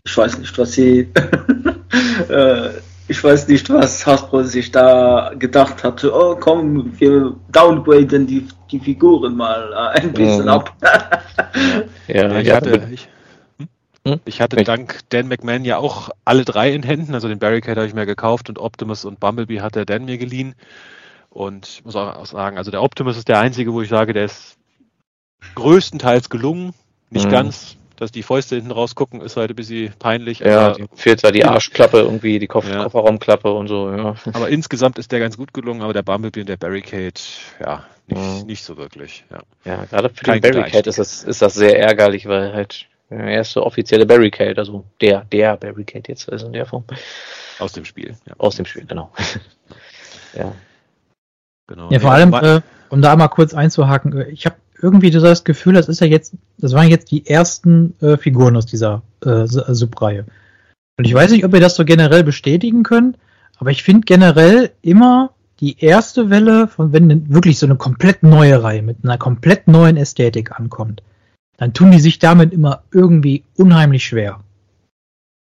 ich 0.04 0.16
weiß 0.16 0.38
nicht, 0.38 0.56
was 0.56 0.70
sie. 0.70 1.08
äh, 2.28 2.70
ich 3.08 3.22
weiß 3.22 3.48
nicht, 3.48 3.68
was 3.70 4.06
Hasbro 4.06 4.42
sich 4.44 4.70
da 4.70 5.32
gedacht 5.38 5.82
hatte. 5.84 6.14
Oh, 6.14 6.36
komm, 6.38 6.98
wir 6.98 7.34
downgraden 7.50 8.26
die, 8.26 8.46
die 8.70 8.80
Figuren 8.80 9.36
mal 9.36 9.72
äh, 9.72 10.00
ein 10.00 10.12
bisschen 10.12 10.42
mhm. 10.42 10.48
ab. 10.48 10.74
ja, 12.08 12.38
ich 12.38 12.50
hatte, 12.50 12.88
ich, 12.90 13.08
hm? 14.06 14.20
ich 14.24 14.40
hatte 14.40 14.56
dank 14.56 15.00
Dan 15.08 15.28
McMahon 15.28 15.64
ja 15.64 15.78
auch 15.78 16.10
alle 16.24 16.44
drei 16.44 16.72
in 16.72 16.82
Händen. 16.82 17.14
Also 17.14 17.28
den 17.28 17.38
Barricade 17.38 17.80
habe 17.80 17.88
ich 17.88 17.94
mir 17.94 18.06
gekauft 18.06 18.48
und 18.48 18.58
Optimus 18.58 19.04
und 19.04 19.20
Bumblebee 19.20 19.60
hat 19.60 19.74
der 19.74 19.84
Dan 19.84 20.04
mir 20.04 20.18
geliehen. 20.18 20.54
Und 21.28 21.66
ich 21.66 21.84
muss 21.84 21.96
auch 21.96 22.26
sagen, 22.26 22.58
also 22.58 22.70
der 22.70 22.82
Optimus 22.82 23.16
ist 23.16 23.28
der 23.28 23.40
einzige, 23.40 23.72
wo 23.72 23.80
ich 23.82 23.88
sage, 23.88 24.12
der 24.12 24.26
ist 24.26 24.56
größtenteils 25.54 26.30
gelungen. 26.30 26.74
Nicht 27.10 27.26
mhm. 27.26 27.30
ganz, 27.30 27.76
dass 28.02 28.10
die 28.10 28.24
Fäuste 28.24 28.56
hinten 28.56 28.72
rausgucken, 28.72 29.20
ist 29.20 29.36
halt 29.36 29.50
ein 29.50 29.56
bisschen 29.56 29.92
peinlich. 29.96 30.40
Ja, 30.40 30.74
fehlt 30.94 31.22
da 31.22 31.30
die 31.30 31.44
Arschklappe 31.44 31.98
irgendwie, 31.98 32.40
die 32.40 32.48
Kopf 32.48 32.68
ja. 32.68 32.82
Kofferraumklappe 32.82 33.52
und 33.52 33.68
so, 33.68 33.90
ja. 33.92 34.16
Aber 34.32 34.48
insgesamt 34.48 34.98
ist 34.98 35.12
der 35.12 35.20
ganz 35.20 35.36
gut 35.36 35.54
gelungen, 35.54 35.82
aber 35.82 35.92
der 35.92 36.02
Bumblebee 36.02 36.40
und 36.40 36.48
der 36.48 36.56
Barricade, 36.56 37.20
ja, 37.60 37.84
nicht, 38.08 38.20
mhm. 38.20 38.46
nicht 38.46 38.64
so 38.64 38.76
wirklich, 38.76 39.24
ja. 39.30 39.38
Ja, 39.64 39.84
gerade 39.84 40.10
für 40.10 40.24
Kein 40.24 40.42
den 40.42 40.52
Barricade 40.52 40.90
ist 40.90 40.98
das, 40.98 41.22
ist 41.22 41.40
das 41.40 41.54
sehr 41.54 41.78
ärgerlich, 41.78 42.26
weil 42.26 42.52
halt 42.52 42.86
der 43.08 43.20
erste 43.20 43.62
offizielle 43.62 44.04
Barricade, 44.04 44.58
also 44.58 44.84
der, 45.00 45.24
der 45.26 45.56
Barricade 45.56 46.04
jetzt, 46.08 46.28
also 46.30 46.46
in 46.46 46.54
der 46.54 46.66
Form. 46.66 46.84
Aus 47.60 47.72
dem 47.72 47.84
Spiel, 47.84 48.16
ja. 48.26 48.34
Aus 48.38 48.56
dem 48.56 48.66
Spiel, 48.66 48.84
genau. 48.84 49.12
ja. 50.34 50.52
Genau. 51.68 51.88
Ja, 51.90 52.00
vor 52.00 52.10
allem, 52.10 52.34
äh, 52.34 52.60
um 52.88 53.00
da 53.00 53.14
mal 53.14 53.28
kurz 53.28 53.54
einzuhaken, 53.54 54.18
äh, 54.18 54.28
ich 54.30 54.44
habe 54.44 54.56
irgendwie 54.82 55.10
das 55.10 55.44
Gefühl, 55.44 55.74
das 55.74 55.88
ist 55.88 56.00
ja 56.00 56.06
jetzt, 56.06 56.34
das 56.58 56.72
waren 56.72 56.88
jetzt 56.88 57.10
die 57.10 57.26
ersten 57.26 57.94
äh, 58.00 58.16
Figuren 58.16 58.56
aus 58.56 58.66
dieser 58.66 59.02
äh, 59.24 59.30
äh, 59.30 59.46
Subreihe. 59.46 60.26
Und 60.98 61.06
ich 61.06 61.14
weiß 61.14 61.30
nicht, 61.30 61.44
ob 61.44 61.54
ihr 61.54 61.60
das 61.60 61.76
so 61.76 61.84
generell 61.84 62.24
bestätigen 62.24 62.82
könnt, 62.82 63.16
aber 63.58 63.70
ich 63.70 63.82
finde 63.82 64.04
generell 64.04 64.70
immer 64.82 65.30
die 65.60 65.78
erste 65.78 66.28
Welle 66.28 66.66
von, 66.66 66.92
wenn 66.92 67.32
wirklich 67.32 67.58
so 67.58 67.66
eine 67.66 67.76
komplett 67.76 68.24
neue 68.24 68.62
Reihe 68.62 68.82
mit 68.82 68.98
einer 69.04 69.18
komplett 69.18 69.68
neuen 69.68 69.96
Ästhetik 69.96 70.58
ankommt, 70.58 71.02
dann 71.56 71.72
tun 71.72 71.92
die 71.92 72.00
sich 72.00 72.18
damit 72.18 72.52
immer 72.52 72.82
irgendwie 72.90 73.44
unheimlich 73.56 74.04
schwer. 74.04 74.40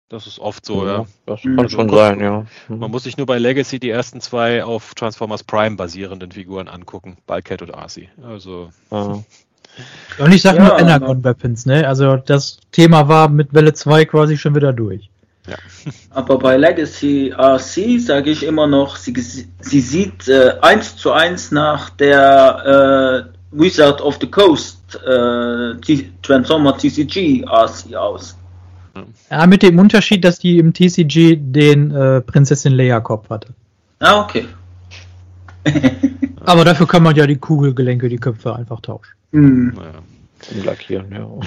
Das 0.09 0.27
ist 0.27 0.39
oft 0.39 0.65
so, 0.65 0.85
ja. 0.85 0.99
ja. 0.99 1.05
Das 1.25 1.41
kann 1.41 1.55
mhm. 1.55 1.69
schon 1.69 1.89
sein, 1.89 2.19
ja. 2.19 2.45
Man 2.67 2.91
muss 2.91 3.03
sich 3.03 3.17
nur 3.17 3.25
bei 3.25 3.39
Legacy 3.39 3.79
die 3.79 3.89
ersten 3.89 4.21
zwei 4.21 4.63
auf 4.63 4.93
Transformers 4.93 5.43
Prime 5.43 5.75
basierenden 5.75 6.31
Figuren 6.31 6.67
angucken, 6.67 7.17
Balket 7.25 7.63
und 7.63 7.73
Arcee. 7.73 8.09
Also. 8.23 8.69
Ah. 8.91 9.19
Und 10.19 10.33
ich 10.33 10.43
sag 10.43 10.55
ja, 10.55 10.63
nur 10.63 10.79
Energon 10.79 11.23
Weapons, 11.23 11.65
ne? 11.65 11.87
Also 11.87 12.17
das 12.17 12.59
Thema 12.71 13.07
war 13.07 13.29
mit 13.29 13.53
Welle 13.53 13.73
2 13.73 14.05
quasi 14.05 14.37
schon 14.37 14.55
wieder 14.55 14.73
durch. 14.73 15.09
Ja. 15.47 15.57
Aber 16.11 16.37
bei 16.37 16.55
Legacy 16.55 17.33
RC 17.35 17.99
sage 17.99 18.29
ich 18.29 18.43
immer 18.43 18.67
noch, 18.67 18.95
sie, 18.97 19.13
sie 19.59 19.81
sieht 19.81 20.27
äh, 20.27 20.53
eins 20.61 20.95
zu 20.95 21.11
eins 21.11 21.51
nach 21.51 21.89
der 21.89 23.31
äh, 23.31 23.59
Wizard 23.59 24.01
of 24.01 24.17
the 24.21 24.29
Coast 24.29 24.79
äh, 25.05 25.73
Transformer 26.21 26.77
TCG 26.77 27.43
RC 27.43 27.95
aus. 27.95 28.37
Ja, 29.29 29.47
mit 29.47 29.63
dem 29.63 29.79
Unterschied, 29.79 30.23
dass 30.23 30.39
die 30.39 30.57
im 30.57 30.73
TCG 30.73 31.37
den 31.37 31.91
äh, 31.91 32.21
Prinzessin 32.21 32.73
Leia 32.73 32.99
Kopf 32.99 33.29
hatte. 33.29 33.49
Ah, 33.99 34.21
okay. 34.21 34.45
Aber 36.45 36.63
dafür 36.63 36.87
kann 36.87 37.03
man 37.03 37.15
ja 37.15 37.25
die 37.25 37.37
Kugelgelenke, 37.37 38.09
die 38.09 38.17
Köpfe 38.17 38.55
einfach 38.55 38.81
tauschen. 38.81 39.13
Mhm. 39.31 39.73
Ja. 39.77 40.63
Lackieren, 40.63 41.11
ja. 41.11 41.27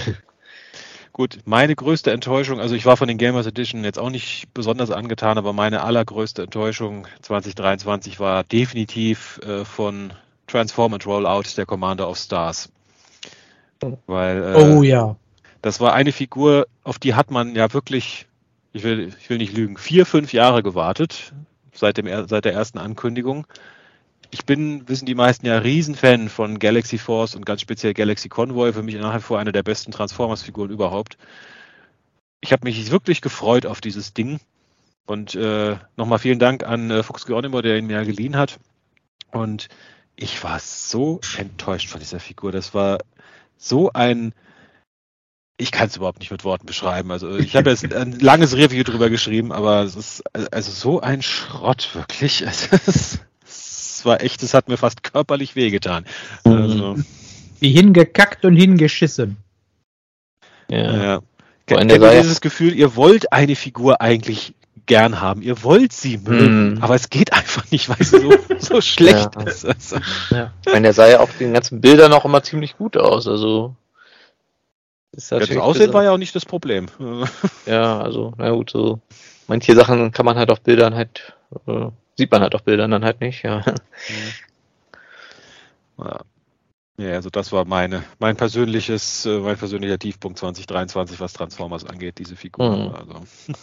Gut, 1.12 1.38
meine 1.46 1.74
größte 1.74 2.12
Enttäuschung, 2.12 2.60
also 2.60 2.76
ich 2.76 2.86
war 2.86 2.96
von 2.96 3.08
den 3.08 3.18
Gamers 3.18 3.46
Edition 3.46 3.82
jetzt 3.82 3.98
auch 3.98 4.10
nicht 4.10 4.54
besonders 4.54 4.92
angetan, 4.92 5.36
aber 5.36 5.52
meine 5.52 5.82
allergrößte 5.82 6.42
Enttäuschung 6.42 7.08
2023 7.22 8.20
war 8.20 8.44
definitiv 8.44 9.40
äh, 9.44 9.64
von 9.64 10.12
Transform 10.46 10.94
and 10.94 11.06
Rollout 11.06 11.56
der 11.56 11.66
Commander 11.66 12.08
of 12.08 12.18
Stars. 12.18 12.70
Weil, 14.06 14.42
äh, 14.42 14.62
oh 14.62 14.82
ja. 14.82 15.16
Das 15.62 15.80
war 15.80 15.92
eine 15.92 16.12
Figur, 16.12 16.66
auf 16.84 16.98
die 16.98 17.14
hat 17.14 17.30
man 17.30 17.54
ja 17.54 17.72
wirklich, 17.72 18.26
ich 18.72 18.84
will, 18.84 19.12
ich 19.18 19.28
will 19.28 19.38
nicht 19.38 19.56
lügen, 19.56 19.76
vier, 19.76 20.06
fünf 20.06 20.32
Jahre 20.32 20.62
gewartet, 20.62 21.32
seit, 21.72 21.96
dem, 21.96 22.06
seit 22.28 22.44
der 22.44 22.52
ersten 22.52 22.78
Ankündigung. 22.78 23.46
Ich 24.30 24.44
bin, 24.44 24.88
wissen 24.88 25.06
die 25.06 25.14
meisten 25.14 25.46
ja, 25.46 25.58
Riesenfan 25.58 26.28
von 26.28 26.58
Galaxy 26.58 26.98
Force 26.98 27.34
und 27.34 27.46
ganz 27.46 27.62
speziell 27.62 27.94
Galaxy 27.94 28.28
Convoy. 28.28 28.72
Für 28.72 28.82
mich 28.82 28.94
nach 28.96 29.16
wie 29.16 29.20
vor 29.20 29.38
eine 29.38 29.52
der 29.52 29.62
besten 29.62 29.90
Transformers-Figuren 29.90 30.70
überhaupt. 30.70 31.16
Ich 32.40 32.52
habe 32.52 32.66
mich 32.66 32.90
wirklich 32.90 33.22
gefreut 33.22 33.64
auf 33.64 33.80
dieses 33.80 34.12
Ding. 34.12 34.38
Und 35.06 35.34
äh, 35.34 35.76
nochmal 35.96 36.18
vielen 36.18 36.38
Dank 36.38 36.62
an 36.62 36.90
äh, 36.90 37.02
Fuchs 37.02 37.24
Geronimo, 37.24 37.62
der 37.62 37.78
ihn 37.78 37.86
mir 37.86 38.04
geliehen 38.04 38.36
hat. 38.36 38.58
Und 39.30 39.68
ich 40.14 40.44
war 40.44 40.60
so 40.60 41.20
enttäuscht 41.38 41.88
von 41.88 42.00
dieser 42.00 42.20
Figur. 42.20 42.52
Das 42.52 42.74
war 42.74 42.98
so 43.56 43.90
ein 43.94 44.34
ich 45.58 45.72
kann 45.72 45.88
es 45.88 45.96
überhaupt 45.96 46.20
nicht 46.20 46.30
mit 46.30 46.44
Worten 46.44 46.66
beschreiben. 46.66 47.10
Also 47.10 47.36
ich 47.36 47.56
habe 47.56 47.70
jetzt 47.70 47.92
ein 47.92 48.18
langes 48.18 48.56
Review 48.56 48.84
drüber 48.84 49.10
geschrieben, 49.10 49.52
aber 49.52 49.82
es 49.82 49.96
ist 49.96 50.22
also 50.52 50.70
so 50.70 51.00
ein 51.00 51.20
Schrott 51.22 51.90
wirklich. 51.94 52.44
Es, 54.00 54.04
war 54.04 54.22
echt, 54.22 54.44
es 54.44 54.54
hat 54.54 54.68
mir 54.68 54.76
fast 54.76 55.02
körperlich 55.02 55.56
wehgetan. 55.56 56.04
Mhm. 56.44 56.52
Also, 56.52 56.96
Wie 57.58 57.72
hingekackt 57.72 58.44
und 58.44 58.54
hingeschissen. 58.54 59.38
Ja. 60.70 61.02
ja. 61.02 61.20
Kennt 61.66 61.90
ihr 61.90 61.98
dieses 61.98 62.40
Gefühl, 62.40 62.76
ihr 62.76 62.94
wollt 62.94 63.32
eine 63.32 63.56
Figur 63.56 64.00
eigentlich 64.00 64.54
gern 64.86 65.20
haben, 65.20 65.42
ihr 65.42 65.64
wollt 65.64 65.92
sie 65.92 66.18
mögen, 66.18 66.74
mm. 66.74 66.82
aber 66.82 66.94
es 66.94 67.10
geht 67.10 67.32
einfach 67.32 67.68
nicht, 67.72 67.88
weil 67.88 67.98
sie 67.98 68.20
so, 68.20 68.32
so 68.58 68.80
schlecht 68.80 69.34
ja. 69.34 69.42
ist. 69.42 69.66
Also. 69.66 69.96
Ja. 70.30 70.52
Ich 70.64 70.72
meine, 70.72 70.82
der 70.82 70.92
sah 70.94 71.08
ja 71.08 71.18
auf 71.18 71.36
den 71.36 71.52
ganzen 71.52 71.80
Bildern 71.80 72.12
auch 72.12 72.24
immer 72.24 72.42
ziemlich 72.44 72.76
gut 72.76 72.96
aus. 72.96 73.26
Also 73.26 73.74
ist 75.18 75.30
ja, 75.30 75.38
das 75.40 75.56
Aussehen 75.56 75.92
war 75.92 76.04
ja 76.04 76.12
auch 76.12 76.18
nicht 76.18 76.34
das 76.34 76.46
Problem. 76.46 76.86
ja, 77.66 78.00
also, 78.00 78.34
na 78.38 78.50
gut, 78.50 78.70
so 78.70 79.00
manche 79.48 79.74
Sachen 79.74 80.12
kann 80.12 80.24
man 80.24 80.38
halt 80.38 80.50
auf 80.50 80.60
Bildern 80.60 80.94
halt, 80.94 81.34
äh, 81.66 81.86
sieht 82.16 82.30
man 82.30 82.40
halt 82.40 82.54
auf 82.54 82.62
Bildern 82.62 82.90
dann 82.90 83.04
halt 83.04 83.20
nicht, 83.20 83.42
ja. 83.42 83.62
ja. 85.98 86.20
Ja, 87.00 87.12
also 87.12 87.30
das 87.30 87.52
war 87.52 87.64
meine, 87.64 88.02
mein 88.18 88.36
persönliches, 88.36 89.24
äh, 89.24 89.38
mein 89.38 89.56
persönlicher 89.56 90.00
Tiefpunkt 90.00 90.38
2023, 90.38 91.20
was 91.20 91.32
Transformers 91.32 91.84
angeht, 91.84 92.18
diese 92.18 92.34
Figur. 92.34 92.76
Mhm. 92.76 92.94
Also. 92.94 93.24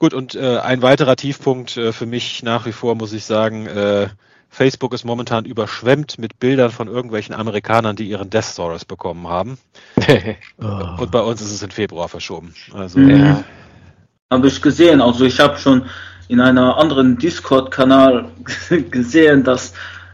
Gut, 0.00 0.14
und 0.14 0.34
äh, 0.34 0.58
ein 0.58 0.82
weiterer 0.82 1.14
Tiefpunkt 1.14 1.76
äh, 1.76 1.92
für 1.92 2.06
mich 2.06 2.42
nach 2.42 2.66
wie 2.66 2.72
vor, 2.72 2.96
muss 2.96 3.12
ich 3.12 3.24
sagen, 3.24 3.66
äh, 3.66 4.08
Facebook 4.52 4.92
ist 4.92 5.06
momentan 5.06 5.46
überschwemmt 5.46 6.18
mit 6.18 6.38
Bildern 6.38 6.70
von 6.70 6.86
irgendwelchen 6.86 7.34
Amerikanern, 7.34 7.96
die 7.96 8.10
ihren 8.10 8.28
Death 8.28 8.44
Saurus 8.44 8.84
bekommen 8.84 9.26
haben. 9.26 9.56
oh. 10.62 11.00
Und 11.00 11.10
bei 11.10 11.20
uns 11.20 11.40
ist 11.40 11.52
es 11.52 11.62
in 11.62 11.70
Februar 11.70 12.06
verschoben. 12.06 12.54
Also, 12.74 12.98
mhm. 12.98 13.10
ja. 13.10 13.44
Habe 14.30 14.48
ich 14.48 14.60
gesehen. 14.60 15.00
Also 15.00 15.24
ich 15.24 15.40
habe 15.40 15.56
schon 15.56 15.86
in 16.28 16.38
einer 16.38 16.76
anderen 16.76 17.16
Discord-Kanal 17.16 18.26
gesehen, 18.90 19.42
dass 19.42 19.72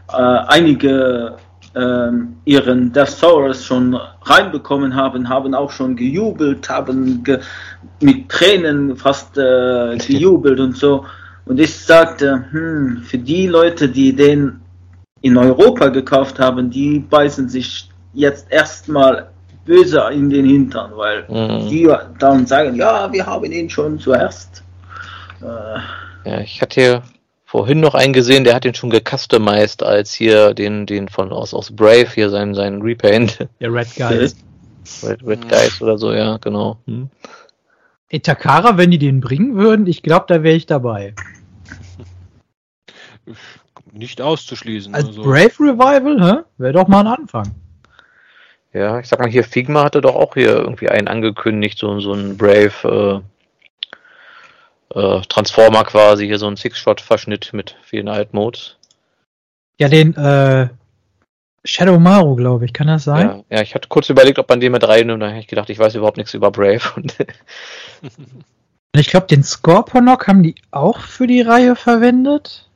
äh, 0.09 0.15
einige 0.15 1.35
äh, 1.75 2.09
ihren 2.45 2.93
Death 2.93 3.09
Saurus 3.09 3.65
schon 3.65 3.93
reinbekommen 4.21 4.95
haben, 4.95 5.27
haben 5.27 5.53
auch 5.53 5.71
schon 5.71 5.97
gejubelt, 5.97 6.69
haben 6.69 7.25
ge 7.25 7.39
mit 7.99 8.29
Tränen 8.29 8.95
fast 8.95 9.37
äh, 9.37 9.97
gejubelt 10.07 10.61
und 10.61 10.77
so. 10.77 11.05
Und 11.45 11.59
ich 11.59 11.75
sagte, 11.75 12.45
hm, 12.51 13.03
für 13.03 13.17
die 13.17 13.47
Leute, 13.47 13.89
die 13.89 14.15
den 14.15 14.61
in 15.21 15.37
Europa 15.37 15.89
gekauft 15.89 16.39
haben, 16.39 16.69
die 16.69 16.99
beißen 16.99 17.49
sich 17.49 17.89
jetzt 18.13 18.51
erstmal 18.51 19.29
böse 19.65 20.01
in 20.11 20.29
den 20.29 20.45
Hintern, 20.45 20.91
weil 20.95 21.25
mhm. 21.27 21.67
die 21.69 21.91
dann 22.17 22.45
sagen, 22.47 22.75
ja, 22.75 23.11
wir 23.11 23.25
haben 23.25 23.51
ihn 23.51 23.69
schon 23.69 23.99
zuerst. 23.99 24.63
Äh, 25.41 26.29
ja, 26.29 26.39
ich 26.41 26.61
hatte 26.61 26.81
hier 26.81 27.03
vorhin 27.45 27.79
noch 27.79 27.95
einen 27.95 28.13
gesehen, 28.13 28.43
der 28.43 28.55
hat 28.55 28.65
ihn 28.65 28.73
schon 28.73 28.89
gecustomized 28.89 29.83
als 29.83 30.13
hier 30.13 30.53
den, 30.53 30.85
den 30.85 31.07
von 31.07 31.31
aus, 31.31 31.53
aus 31.53 31.71
Brave, 31.75 32.07
hier 32.13 32.29
seinen, 32.29 32.55
seinen 32.55 32.81
Repaint. 32.81 33.47
Der 33.59 33.73
Red 33.73 33.95
Guys. 33.95 34.35
Red, 35.03 35.25
Red 35.25 35.49
Guys 35.49 35.81
oder 35.81 35.97
so, 35.97 36.13
ja, 36.13 36.37
genau. 36.37 36.77
Hm. 36.85 37.09
Etakara, 38.09 38.77
wenn 38.77 38.91
die 38.91 38.97
den 38.97 39.21
bringen 39.21 39.55
würden, 39.55 39.87
ich 39.87 40.03
glaube, 40.03 40.25
da 40.27 40.43
wäre 40.43 40.55
ich 40.55 40.65
dabei 40.65 41.13
nicht 43.93 44.21
auszuschließen. 44.21 44.93
Als 44.93 45.07
also. 45.07 45.23
Brave 45.23 45.59
Revival, 45.59 46.21
hä? 46.21 46.43
Wäre 46.57 46.73
doch 46.73 46.87
mal 46.87 47.01
ein 47.01 47.07
Anfang. 47.07 47.55
Ja, 48.73 48.99
ich 48.99 49.07
sag 49.07 49.19
mal 49.19 49.29
hier, 49.29 49.43
Figma 49.43 49.83
hatte 49.83 50.01
doch 50.01 50.15
auch 50.15 50.35
hier 50.35 50.49
irgendwie 50.49 50.89
einen 50.89 51.07
angekündigt, 51.07 51.79
so, 51.79 51.99
so 51.99 52.13
ein 52.13 52.37
Brave 52.37 53.23
äh, 54.93 54.99
äh, 54.99 55.21
Transformer 55.21 55.83
quasi, 55.85 56.27
hier 56.27 56.37
so 56.37 56.47
ein 56.47 56.55
Six-Shot-Verschnitt 56.55 57.51
mit 57.53 57.77
vielen 57.81 58.07
Alt-Modes. 58.07 58.77
Ja, 59.79 59.89
den 59.89 60.15
äh, 60.15 60.69
Shadow 61.65 61.99
Maru, 61.99 62.35
glaube 62.35 62.65
ich, 62.65 62.73
kann 62.73 62.87
das 62.87 63.03
sein? 63.03 63.43
Ja, 63.49 63.57
ja, 63.57 63.61
ich 63.61 63.75
hatte 63.75 63.89
kurz 63.89 64.09
überlegt, 64.09 64.39
ob 64.39 64.49
man 64.49 64.59
den 64.59 64.71
mit 64.71 64.87
reinnimmt, 64.87 65.21
dann 65.21 65.31
habe 65.31 65.39
ich 65.39 65.47
gedacht, 65.47 65.69
ich 65.69 65.79
weiß 65.79 65.95
überhaupt 65.95 66.17
nichts 66.17 66.33
über 66.33 66.51
Brave. 66.51 66.81
Ich 68.95 69.09
glaube, 69.09 69.27
den 69.27 69.43
Scorponok 69.43 70.27
haben 70.27 70.41
die 70.41 70.55
auch 70.71 70.99
für 71.01 71.27
die 71.27 71.41
Reihe 71.41 71.75
verwendet. 71.75 72.69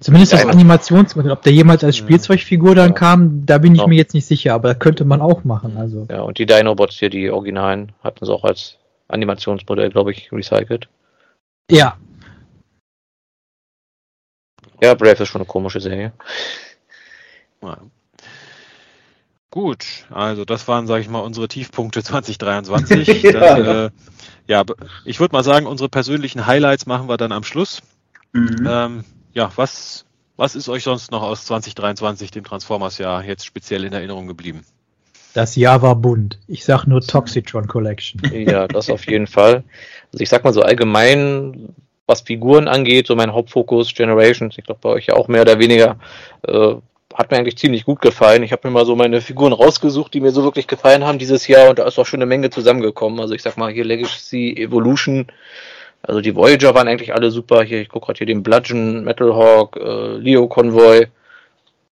Zumindest 0.00 0.32
das 0.32 0.46
Animationsmodell. 0.46 1.30
Ob 1.30 1.42
der 1.42 1.52
jemals 1.52 1.84
als 1.84 1.96
Spielzeugfigur 1.96 2.74
dann 2.74 2.88
ja. 2.88 2.94
kam, 2.94 3.46
da 3.46 3.58
bin 3.58 3.74
ich 3.74 3.82
ja. 3.82 3.86
mir 3.86 3.94
jetzt 3.94 4.14
nicht 4.14 4.26
sicher, 4.26 4.54
aber 4.54 4.74
könnte 4.74 5.04
man 5.04 5.20
auch 5.20 5.44
machen. 5.44 5.76
Also. 5.76 6.08
Ja, 6.10 6.22
und 6.22 6.38
die 6.38 6.46
Dinobots 6.46 6.98
hier, 6.98 7.08
die 7.08 7.30
Originalen, 7.30 7.92
hatten 8.02 8.24
sie 8.24 8.32
auch 8.32 8.42
als 8.42 8.78
Animationsmodell, 9.06 9.90
glaube 9.90 10.10
ich, 10.10 10.32
recycelt. 10.32 10.88
Ja. 11.70 11.96
Ja, 14.82 14.94
Brave 14.94 15.22
ist 15.22 15.28
schon 15.28 15.40
eine 15.40 15.46
komische 15.46 15.80
Serie. 15.80 16.12
Ja. 17.62 17.78
Gut, 19.50 20.06
also 20.10 20.44
das 20.44 20.68
waren, 20.68 20.86
sage 20.86 21.00
ich 21.00 21.08
mal, 21.08 21.20
unsere 21.20 21.48
Tiefpunkte 21.48 22.02
2023. 22.04 23.22
ja. 23.22 23.32
Dann, 23.32 23.64
äh, 23.64 23.90
ja, 24.46 24.64
ich 25.04 25.18
würde 25.18 25.32
mal 25.34 25.44
sagen, 25.44 25.66
unsere 25.66 25.88
persönlichen 25.88 26.46
Highlights 26.46 26.86
machen 26.86 27.08
wir 27.08 27.16
dann 27.16 27.32
am 27.32 27.42
Schluss. 27.42 27.82
Mhm. 28.32 28.66
Ähm, 28.68 29.04
ja, 29.32 29.50
was, 29.56 30.04
was 30.36 30.54
ist 30.54 30.68
euch 30.68 30.84
sonst 30.84 31.10
noch 31.10 31.22
aus 31.22 31.46
2023, 31.46 32.30
dem 32.30 32.44
Transformers-Jahr, 32.44 33.24
jetzt 33.24 33.46
speziell 33.46 33.84
in 33.84 33.92
Erinnerung 33.92 34.26
geblieben? 34.26 34.64
Das 35.36 35.54
Jahr 35.54 35.82
war 35.82 35.96
bunt. 35.96 36.38
Ich 36.46 36.64
sag 36.64 36.86
nur 36.86 37.00
Toxitron 37.02 37.66
Collection. 37.66 38.20
Ja, 38.32 38.66
das 38.68 38.88
auf 38.88 39.06
jeden 39.06 39.26
Fall. 39.26 39.64
Also 40.12 40.22
ich 40.22 40.28
sag 40.28 40.44
mal 40.44 40.54
so 40.54 40.62
allgemein, 40.62 41.74
was 42.06 42.22
Figuren 42.22 42.68
angeht, 42.68 43.06
so 43.06 43.16
mein 43.16 43.32
Hauptfokus 43.32 43.92
Generations, 43.94 44.56
ich 44.56 44.64
glaube 44.64 44.80
bei 44.82 44.88
euch 44.90 45.06
ja 45.06 45.14
auch 45.14 45.28
mehr 45.28 45.42
oder 45.42 45.58
weniger, 45.58 45.98
äh, 46.46 46.76
hat 47.16 47.30
mir 47.30 47.38
eigentlich 47.38 47.58
ziemlich 47.58 47.84
gut 47.84 48.00
gefallen. 48.00 48.42
Ich 48.42 48.52
habe 48.52 48.68
mir 48.68 48.72
mal 48.72 48.86
so 48.86 48.94
meine 48.94 49.20
Figuren 49.20 49.52
rausgesucht, 49.52 50.12
die 50.12 50.20
mir 50.20 50.32
so 50.32 50.44
wirklich 50.44 50.66
gefallen 50.66 51.04
haben 51.04 51.18
dieses 51.18 51.48
Jahr 51.48 51.70
und 51.70 51.78
da 51.78 51.86
ist 51.86 51.98
auch 51.98 52.06
schon 52.06 52.18
eine 52.18 52.26
Menge 52.26 52.50
zusammengekommen. 52.50 53.20
Also 53.20 53.34
ich 53.34 53.42
sag 53.42 53.56
mal 53.56 53.72
hier 53.72 53.84
Legacy 53.84 54.54
Evolution, 54.56 55.26
also 56.02 56.20
die 56.20 56.36
Voyager 56.36 56.74
waren 56.74 56.88
eigentlich 56.88 57.14
alle 57.14 57.30
super. 57.30 57.62
Hier, 57.64 57.80
ich 57.80 57.88
gucke 57.88 58.06
gerade 58.06 58.18
hier 58.18 58.26
den 58.26 58.42
Bludgeon, 58.42 59.02
Metalhawk, 59.04 59.76
äh, 59.76 60.16
Leo 60.18 60.46
Convoy. 60.46 61.06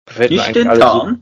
Gefällt 0.05 0.31
Nicht 0.31 0.55
den 0.55 0.67
Tarn? 0.67 1.21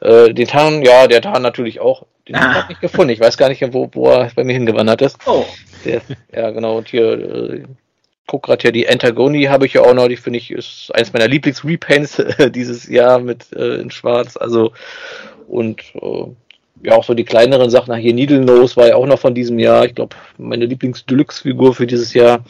Äh, 0.00 0.32
den 0.32 0.46
Tarn, 0.46 0.82
ja, 0.82 1.08
der 1.08 1.22
Tarn 1.22 1.42
natürlich 1.42 1.80
auch. 1.80 2.06
Den 2.28 2.36
ah. 2.36 2.40
habe 2.40 2.58
ich 2.60 2.68
nicht 2.68 2.80
gefunden. 2.80 3.10
Ich 3.10 3.20
weiß 3.20 3.36
gar 3.36 3.48
nicht, 3.48 3.62
wo, 3.72 3.90
wo 3.92 4.10
er 4.10 4.30
bei 4.34 4.44
mir 4.44 4.52
hingewandert 4.52 5.02
ist. 5.02 5.18
Oh. 5.26 5.44
Der, 5.84 6.02
ja, 6.32 6.50
genau. 6.50 6.78
Und 6.78 6.88
hier, 6.88 7.12
äh, 7.12 7.64
guck 8.26 8.44
gerade 8.44 8.62
hier, 8.62 8.72
die 8.72 8.88
Antagoni 8.88 9.44
habe 9.44 9.66
ich 9.66 9.74
ja 9.74 9.82
auch 9.82 9.94
noch. 9.94 10.08
Die 10.08 10.16
finde 10.16 10.38
ich 10.38 10.50
ist 10.50 10.90
eines 10.94 11.12
meiner 11.12 11.28
Lieblings-Repaints 11.28 12.18
äh, 12.18 12.50
dieses 12.50 12.88
Jahr 12.88 13.18
mit 13.18 13.52
äh, 13.52 13.76
in 13.76 13.90
Schwarz. 13.90 14.36
Also, 14.36 14.72
und 15.48 15.80
äh, 15.94 16.26
ja, 16.82 16.94
auch 16.96 17.04
so 17.04 17.14
die 17.14 17.24
kleineren 17.24 17.70
Sachen. 17.70 17.94
Hier 17.94 18.14
Needle 18.14 18.40
Nose 18.40 18.76
war 18.76 18.88
ja 18.88 18.96
auch 18.96 19.06
noch 19.06 19.18
von 19.18 19.34
diesem 19.34 19.58
Jahr. 19.58 19.86
Ich 19.86 19.94
glaube, 19.94 20.16
meine 20.38 20.66
Lieblings-Deluxe-Figur 20.66 21.74
für 21.74 21.86
dieses 21.86 22.14
Jahr. 22.14 22.44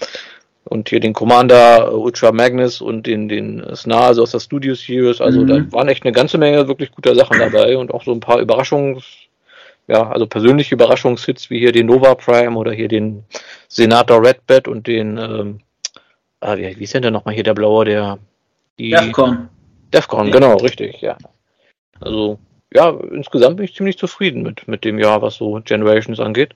Und 0.66 0.88
hier 0.88 1.00
den 1.00 1.12
Commander 1.12 1.92
uh, 1.92 2.04
Ultra 2.04 2.32
Magnus 2.32 2.80
und 2.80 3.06
den, 3.06 3.28
den 3.28 3.62
Snar, 3.76 4.04
also 4.04 4.22
aus 4.22 4.30
der 4.30 4.40
Studio 4.40 4.74
Series. 4.74 5.20
Also 5.20 5.42
mhm. 5.42 5.46
da 5.46 5.72
waren 5.72 5.88
echt 5.88 6.04
eine 6.04 6.12
ganze 6.12 6.38
Menge 6.38 6.66
wirklich 6.68 6.90
guter 6.90 7.14
Sachen 7.14 7.38
dabei 7.38 7.76
und 7.76 7.92
auch 7.92 8.02
so 8.02 8.12
ein 8.12 8.20
paar 8.20 8.40
Überraschungs, 8.40 9.04
ja, 9.86 10.08
also 10.10 10.26
persönliche 10.26 10.74
Überraschungshits 10.74 11.50
wie 11.50 11.58
hier 11.58 11.72
den 11.72 11.86
Nova 11.86 12.14
Prime 12.14 12.56
oder 12.56 12.72
hier 12.72 12.88
den 12.88 13.24
Senator 13.68 14.22
Redbed 14.24 14.68
und 14.68 14.86
den, 14.86 15.18
ähm, 15.18 15.60
ah, 16.40 16.56
wie, 16.56 16.78
wie 16.78 16.84
ist 16.84 16.94
denn 16.94 17.02
der 17.02 17.10
nochmal 17.10 17.34
hier 17.34 17.44
der 17.44 17.54
Blaue, 17.54 17.84
der, 17.84 18.18
die, 18.78 18.90
Defcon. 18.90 19.48
Defcon, 19.92 20.30
genau, 20.30 20.56
richtig, 20.56 21.00
ja. 21.00 21.16
Also, 22.00 22.38
ja, 22.72 22.90
insgesamt 23.12 23.56
bin 23.56 23.64
ich 23.64 23.74
ziemlich 23.74 23.98
zufrieden 23.98 24.42
mit, 24.42 24.66
mit 24.66 24.84
dem 24.84 24.98
Jahr, 24.98 25.22
was 25.22 25.36
so 25.36 25.60
Generations 25.64 26.18
angeht. 26.18 26.54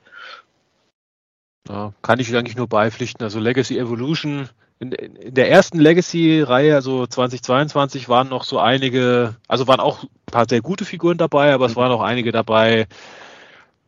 Ja, 1.69 1.93
kann 2.01 2.19
ich 2.19 2.35
eigentlich 2.35 2.57
nur 2.57 2.67
beipflichten. 2.67 3.23
Also 3.23 3.39
Legacy 3.39 3.77
Evolution, 3.77 4.49
in, 4.79 4.91
in 4.93 5.33
der 5.33 5.51
ersten 5.51 5.79
Legacy-Reihe, 5.79 6.73
also 6.73 7.05
2022, 7.05 8.07
waren 8.07 8.29
noch 8.29 8.43
so 8.43 8.59
einige, 8.59 9.35
also 9.47 9.67
waren 9.67 9.79
auch 9.79 10.03
ein 10.03 10.09
paar 10.31 10.47
sehr 10.47 10.61
gute 10.61 10.85
Figuren 10.85 11.17
dabei, 11.17 11.53
aber 11.53 11.65
es 11.65 11.75
waren 11.75 11.91
auch 11.91 12.01
einige 12.01 12.31
dabei, 12.31 12.87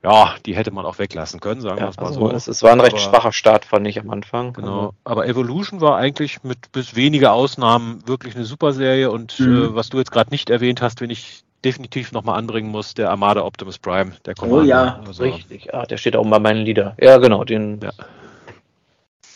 ja, 0.03 0.35
die 0.45 0.55
hätte 0.55 0.71
man 0.71 0.85
auch 0.85 0.99
weglassen 0.99 1.39
können, 1.39 1.61
sagen 1.61 1.77
ja, 1.77 1.85
wir 1.85 1.89
es 1.89 1.97
mal 1.97 2.07
also 2.07 2.19
so. 2.19 2.31
Es, 2.31 2.47
es, 2.47 2.63
war 2.63 2.71
ein 2.71 2.79
recht 2.81 2.93
aber, 2.93 3.01
schwacher 3.01 3.31
Start, 3.31 3.65
fand 3.65 3.87
ich 3.87 3.99
am 3.99 4.09
Anfang. 4.09 4.53
Genau. 4.53 4.79
Also. 4.79 4.93
Aber 5.05 5.27
Evolution 5.27 5.79
war 5.79 5.97
eigentlich 5.97 6.43
mit 6.43 6.71
bis 6.71 6.95
wenige 6.95 7.31
Ausnahmen 7.31 8.05
wirklich 8.07 8.35
eine 8.35 8.45
super 8.45 8.73
Serie 8.73 9.11
und 9.11 9.39
mhm. 9.39 9.63
äh, 9.63 9.75
was 9.75 9.89
du 9.89 9.99
jetzt 9.99 10.11
gerade 10.11 10.31
nicht 10.31 10.49
erwähnt 10.49 10.81
hast, 10.81 11.01
wenn 11.01 11.11
ich 11.11 11.43
definitiv 11.63 12.11
nochmal 12.11 12.39
anbringen 12.39 12.71
muss, 12.71 12.95
der 12.95 13.11
Armada 13.11 13.43
Optimus 13.43 13.77
Prime, 13.77 14.13
der 14.25 14.33
Commander. 14.33 14.63
Oh 14.63 14.67
ja, 14.67 14.99
also, 15.05 15.23
richtig. 15.23 15.71
Ah, 15.73 15.85
der 15.85 15.97
steht 15.97 16.15
auch 16.15 16.27
bei 16.27 16.39
meinen 16.39 16.65
Lieder. 16.65 16.95
Ja, 16.99 17.17
genau, 17.17 17.43
den 17.43 17.79
ja. 17.81 17.91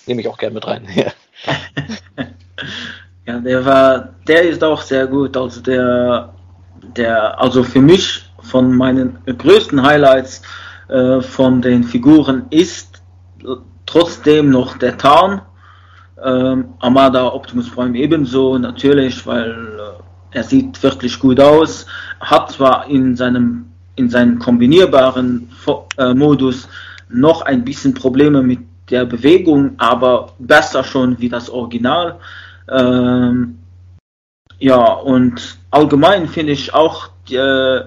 Nehme 0.08 0.22
ich 0.22 0.28
auch 0.28 0.38
gern 0.38 0.53
mit 0.53 0.66
rein. 0.68 0.88
Ja. 3.28 3.34
ja, 3.34 3.39
der 3.39 3.66
war, 3.66 4.10
der 4.28 4.43
ist 4.43 4.64
auch 4.64 4.82
sehr 4.82 5.06
gut. 5.08 5.36
Also 5.36 5.62
der, 5.62 6.34
der, 6.95 7.39
also 7.39 7.64
für 7.64 7.82
mich 7.82 8.24
von 8.41 8.76
meinen 8.76 9.18
größten 9.26 9.82
Highlights 9.82 10.41
äh, 10.88 11.22
von 11.22 11.62
den 11.62 11.84
Figuren 11.84 12.45
ist 12.49 13.01
trotzdem 13.86 14.49
noch 14.49 14.78
der 14.78 14.97
Tarn. 14.97 15.41
Ähm, 16.24 16.70
Armada 16.80 17.34
Optimus 17.34 17.70
Prime 17.70 17.97
ebenso, 17.97 18.58
natürlich, 18.58 19.26
weil 19.28 19.51
äh, 19.51 20.38
er 20.38 20.43
sieht 20.43 20.82
wirklich 20.82 21.20
gut 21.20 21.39
aus, 21.39 21.86
hat 22.20 22.51
zwar 22.51 22.88
in 22.89 23.16
seinem, 23.16 23.66
in 23.95 24.10
seinem 24.10 24.39
kombinierbaren 24.39 25.49
äh, 25.97 26.14
Modus 26.14 26.68
noch 27.10 27.41
ein 27.41 27.64
bisschen 27.64 27.93
Probleme 27.93 28.41
mit 28.41 28.60
der 28.89 29.05
Bewegung, 29.05 29.75
aber 29.77 30.33
besser 30.39 30.83
schon 30.83 31.19
wie 31.19 31.29
das 31.29 31.49
Original. 31.49 32.19
Ähm, 32.69 33.59
ja, 34.59 34.83
und 34.83 35.57
allgemein 35.71 36.27
finde 36.27 36.53
ich 36.53 36.73
auch 36.73 37.09
die, 37.27 37.36
äh, 37.36 37.86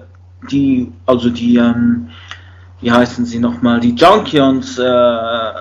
die 0.51 0.91
also 1.05 1.29
die, 1.29 1.57
ähm, 1.57 2.09
wie 2.81 2.91
heißen 2.91 3.25
sie 3.25 3.39
nochmal, 3.39 3.79
die 3.79 3.95
Junkions, 3.95 4.77
äh, 4.77 5.51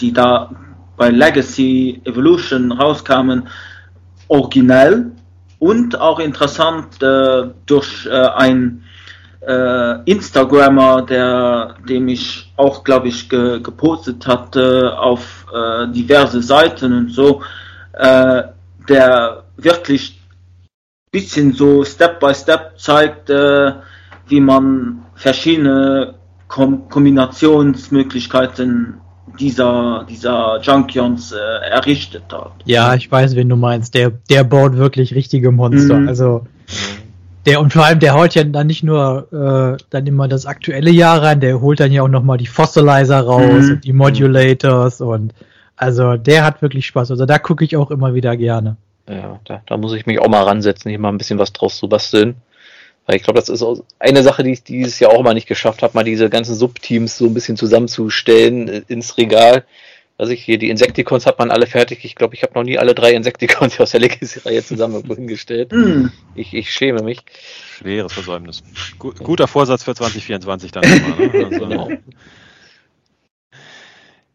die 0.00 0.12
da 0.12 0.50
bei 0.96 1.10
Legacy 1.10 2.00
Evolution 2.04 2.72
rauskamen, 2.72 3.48
originell 4.28 5.12
und 5.58 6.00
auch 6.00 6.18
interessant 6.18 7.02
äh, 7.02 7.50
durch 7.66 8.06
äh, 8.06 8.10
ein 8.10 8.81
äh, 9.46 10.02
Instagrammer, 10.04 11.02
der, 11.02 11.74
dem 11.88 12.08
ich 12.08 12.52
auch, 12.56 12.82
glaube 12.84 13.08
ich, 13.08 13.28
ge 13.28 13.60
gepostet 13.60 14.26
hatte 14.26 14.98
auf 14.98 15.46
äh, 15.52 15.88
diverse 15.92 16.42
Seiten 16.42 16.92
und 16.92 17.10
so, 17.10 17.42
äh, 17.94 18.42
der 18.88 19.44
wirklich 19.56 20.18
bisschen 21.10 21.52
so 21.52 21.84
Step 21.84 22.20
by 22.20 22.34
Step 22.34 22.78
zeigt, 22.78 23.28
äh, 23.30 23.72
wie 24.28 24.40
man 24.40 25.04
verschiedene 25.14 26.14
Kom 26.48 26.88
Kombinationsmöglichkeiten 26.88 29.02
dieser, 29.38 30.06
dieser 30.08 30.60
Junkions 30.60 31.32
äh, 31.32 31.70
errichtet 31.70 32.24
hat. 32.32 32.52
Ja, 32.64 32.94
ich 32.94 33.10
weiß, 33.10 33.36
wen 33.36 33.48
du 33.48 33.56
meinst. 33.56 33.94
Der, 33.94 34.10
der 34.10 34.44
baut 34.44 34.76
wirklich 34.76 35.14
richtige 35.14 35.50
Monster. 35.50 36.00
Mhm. 36.00 36.08
Also 36.08 36.46
der 37.46 37.60
und 37.60 37.72
vor 37.72 37.84
allem 37.84 37.98
der 37.98 38.14
haut 38.14 38.34
ja 38.34 38.44
dann 38.44 38.66
nicht 38.66 38.82
nur 38.82 39.28
äh, 39.32 39.82
dann 39.90 40.06
immer 40.06 40.28
das 40.28 40.46
aktuelle 40.46 40.90
Jahr 40.90 41.22
rein, 41.22 41.40
der 41.40 41.60
holt 41.60 41.80
dann 41.80 41.92
ja 41.92 42.02
auch 42.02 42.08
nochmal 42.08 42.38
die 42.38 42.46
Fossilizer 42.46 43.20
raus 43.20 43.64
mhm. 43.64 43.70
und 43.72 43.84
die 43.84 43.92
Modulators 43.92 45.00
und 45.00 45.34
also 45.76 46.16
der 46.16 46.44
hat 46.44 46.62
wirklich 46.62 46.86
Spaß. 46.86 47.10
Also 47.10 47.26
da 47.26 47.38
gucke 47.38 47.64
ich 47.64 47.76
auch 47.76 47.90
immer 47.90 48.14
wieder 48.14 48.36
gerne. 48.36 48.76
Ja, 49.08 49.40
da, 49.44 49.62
da 49.66 49.76
muss 49.76 49.94
ich 49.94 50.06
mich 50.06 50.20
auch 50.20 50.28
mal 50.28 50.44
ransetzen, 50.44 50.90
hier 50.90 50.98
mal 50.98 51.08
ein 51.08 51.18
bisschen 51.18 51.38
was 51.38 51.52
draus 51.52 51.76
zu 51.76 51.88
basteln. 51.88 52.36
Weil 53.06 53.16
ich 53.16 53.24
glaube, 53.24 53.40
das 53.40 53.48
ist 53.48 53.64
eine 53.98 54.22
Sache, 54.22 54.44
die 54.44 54.52
ich 54.52 54.62
dieses 54.62 55.00
Jahr 55.00 55.10
auch 55.10 55.24
mal 55.24 55.34
nicht 55.34 55.48
geschafft 55.48 55.82
habe, 55.82 55.94
mal 55.94 56.04
diese 56.04 56.30
ganzen 56.30 56.54
Subteams 56.54 57.18
so 57.18 57.26
ein 57.26 57.34
bisschen 57.34 57.56
zusammenzustellen 57.56 58.68
äh, 58.68 58.82
ins 58.86 59.18
Regal. 59.18 59.64
Also 60.18 60.32
ich 60.32 60.44
hier, 60.44 60.58
die 60.58 60.68
Insecticons 60.68 61.26
hat 61.26 61.38
man 61.38 61.50
alle 61.50 61.66
fertig. 61.66 62.04
Ich 62.04 62.14
glaube, 62.14 62.34
ich 62.34 62.42
habe 62.42 62.54
noch 62.54 62.62
nie 62.62 62.78
alle 62.78 62.94
drei 62.94 63.12
Insecticons 63.12 63.80
aus 63.80 63.92
der 63.92 64.00
Legacy-Reihe 64.00 64.62
zusammen 64.62 65.02
hingestellt. 65.04 65.72
Mm. 65.72 66.06
Ich, 66.34 66.54
ich 66.54 66.70
schäme 66.70 67.02
mich. 67.02 67.20
Schweres 67.78 68.12
Versäumnis. 68.12 68.62
guter 68.98 69.48
Vorsatz 69.48 69.82
für 69.82 69.94
2024 69.94 70.70
dann 70.70 70.84
immer. 70.84 71.16
Ne? 71.16 71.32
Also, 71.44 71.66
genau. 71.66 71.90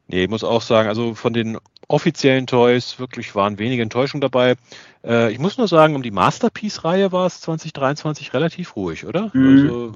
Nee, 0.10 0.24
ich 0.24 0.30
muss 0.30 0.44
auch 0.44 0.62
sagen, 0.62 0.88
also 0.88 1.16
von 1.16 1.34
den 1.34 1.58
offiziellen 1.88 2.48
Toys 2.48 2.98
wirklich 2.99 3.36
waren 3.36 3.60
wenige 3.60 3.82
Enttäuschungen 3.82 4.22
dabei. 4.22 4.56
Äh, 5.04 5.32
ich 5.32 5.40
muss 5.40 5.58
nur 5.58 5.68
sagen, 5.68 5.95
um 5.95 6.04
die 6.04 6.12
Masterpiece-Reihe 6.12 7.12
war 7.12 7.26
es 7.26 7.41
2023 7.41 8.34
relativ 8.34 8.76
ruhig, 8.76 9.06
oder? 9.06 9.32
Mhm. 9.34 9.60
Also 9.60 9.94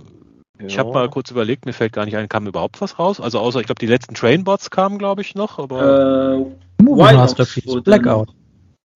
ich 0.60 0.78
habe 0.78 0.92
mal 0.92 1.10
kurz 1.10 1.32
überlegt, 1.32 1.66
mir 1.66 1.74
fällt 1.74 1.94
gar 1.94 2.06
nicht 2.06 2.16
ein, 2.18 2.30
kam 2.30 2.48
überhaupt 2.48 2.82
was 2.82 3.00
raus? 3.00 3.20
Also 3.20 3.40
außer, 3.40 3.60
ich 3.60 3.66
glaube, 3.66 3.80
die 3.80 3.88
letzten 3.88 4.14
Trainbots 4.14 4.70
kamen, 4.70 4.98
glaube 4.98 5.22
ich, 5.22 5.36
noch, 5.36 5.60
aber. 5.60 6.38
Äh, 6.80 6.84
Masterpiece, 6.84 7.82
Blackout. 7.84 8.30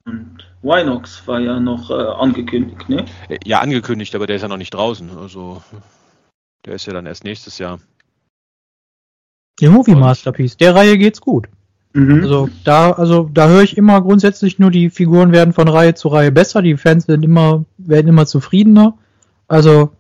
Und 0.06 0.46
Winox 0.62 1.28
war 1.28 1.40
ja 1.40 1.60
noch 1.60 1.90
äh, 1.90 1.94
angekündigt, 1.94 2.90
ne? 2.90 3.06
Äh, 3.30 3.40
ja, 3.46 3.60
angekündigt, 3.60 4.16
aber 4.16 4.28
der 4.28 4.36
ist 4.38 4.42
ja 4.42 4.48
noch 4.48 4.58
nicht 4.58 4.74
draußen. 4.74 5.10
Also 5.18 5.62
der 6.66 6.76
ist 6.76 6.86
ja 6.86 6.94
dann 6.94 7.06
erst 7.06 7.24
nächstes 7.24 7.58
Jahr. 7.58 7.80
Die 9.60 9.68
Movie 9.68 9.96
Masterpiece, 9.96 10.58
der 10.58 10.76
Reihe 10.76 10.98
geht's 10.98 11.22
gut. 11.22 11.48
Mhm. 11.94 12.24
Also 12.24 12.50
da, 12.64 12.92
also 12.92 13.30
da 13.34 13.48
höre 13.48 13.62
ich 13.62 13.78
immer 13.78 14.02
grundsätzlich 14.02 14.60
nur, 14.60 14.70
die 14.70 14.90
Figuren 14.90 15.32
werden 15.32 15.54
von 15.54 15.68
Reihe 15.68 15.94
zu 15.94 16.10
Reihe 16.10 16.32
besser, 16.32 16.62
die 16.62 16.76
Fans 16.78 17.08
werden 17.08 17.24
immer, 17.24 17.64
werden 17.78 18.08
immer 18.08 18.26
zufriedener. 18.26 18.98
Also 19.48 19.92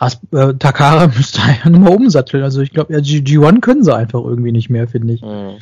Has, 0.00 0.18
äh, 0.32 0.54
Takara 0.54 1.06
müsste 1.14 1.42
einfach 1.42 1.68
nur 1.70 1.80
mal 1.80 1.94
umsatteln. 1.94 2.42
Also 2.42 2.62
ich 2.62 2.70
glaube, 2.72 2.94
ja, 2.94 3.00
G1 3.00 3.60
können 3.60 3.84
sie 3.84 3.94
einfach 3.94 4.24
irgendwie 4.24 4.50
nicht 4.50 4.70
mehr, 4.70 4.88
finde 4.88 5.14
ich. 5.14 5.22
Mhm. 5.22 5.58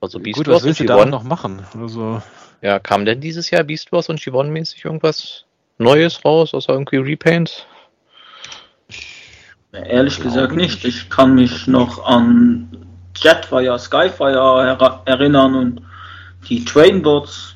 Also 0.00 0.18
Beast 0.18 0.38
Gut, 0.38 0.48
Wars 0.48 0.56
was 0.56 0.64
willst 0.64 0.80
du 0.80 0.84
da 0.84 1.04
noch 1.04 1.22
machen? 1.22 1.62
Also 1.78 2.22
ja, 2.62 2.78
kam 2.78 3.04
denn 3.04 3.20
dieses 3.20 3.50
Jahr 3.50 3.62
Beast 3.62 3.92
Wars 3.92 4.08
und 4.08 4.18
G1 4.18 4.48
mäßig 4.48 4.84
irgendwas 4.84 5.44
Neues 5.76 6.24
raus, 6.24 6.54
außer 6.54 6.72
irgendwie 6.72 6.96
Repaints? 6.96 7.66
Ehrlich 9.72 10.20
gesagt 10.20 10.54
nicht. 10.54 10.84
Ich 10.84 11.10
kann 11.10 11.34
mich 11.34 11.66
noch 11.66 12.06
an 12.06 12.86
Jetfire, 13.16 13.78
Skyfire 13.78 15.02
erinnern 15.04 15.54
und 15.54 15.80
die 16.48 16.64
Trainbots. 16.64 17.53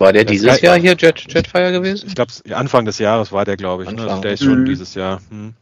War 0.00 0.14
der 0.14 0.24
dieses 0.24 0.62
Jahr 0.62 0.78
hier 0.78 0.96
Jet, 0.96 1.30
Jetfire 1.30 1.72
gewesen? 1.72 2.06
Ich 2.08 2.14
glaube, 2.14 2.32
Anfang 2.54 2.86
des 2.86 2.98
Jahres 2.98 3.32
war 3.32 3.44
der, 3.44 3.58
glaube 3.58 3.84
ich. 3.84 3.90
Ne? 3.90 4.02
Also 4.02 4.22
der 4.22 4.32
ist 4.32 4.42
schon 4.42 4.60
mhm. 4.60 4.64
dieses 4.64 4.94
Jahr. 4.94 5.20
Hm. 5.28 5.52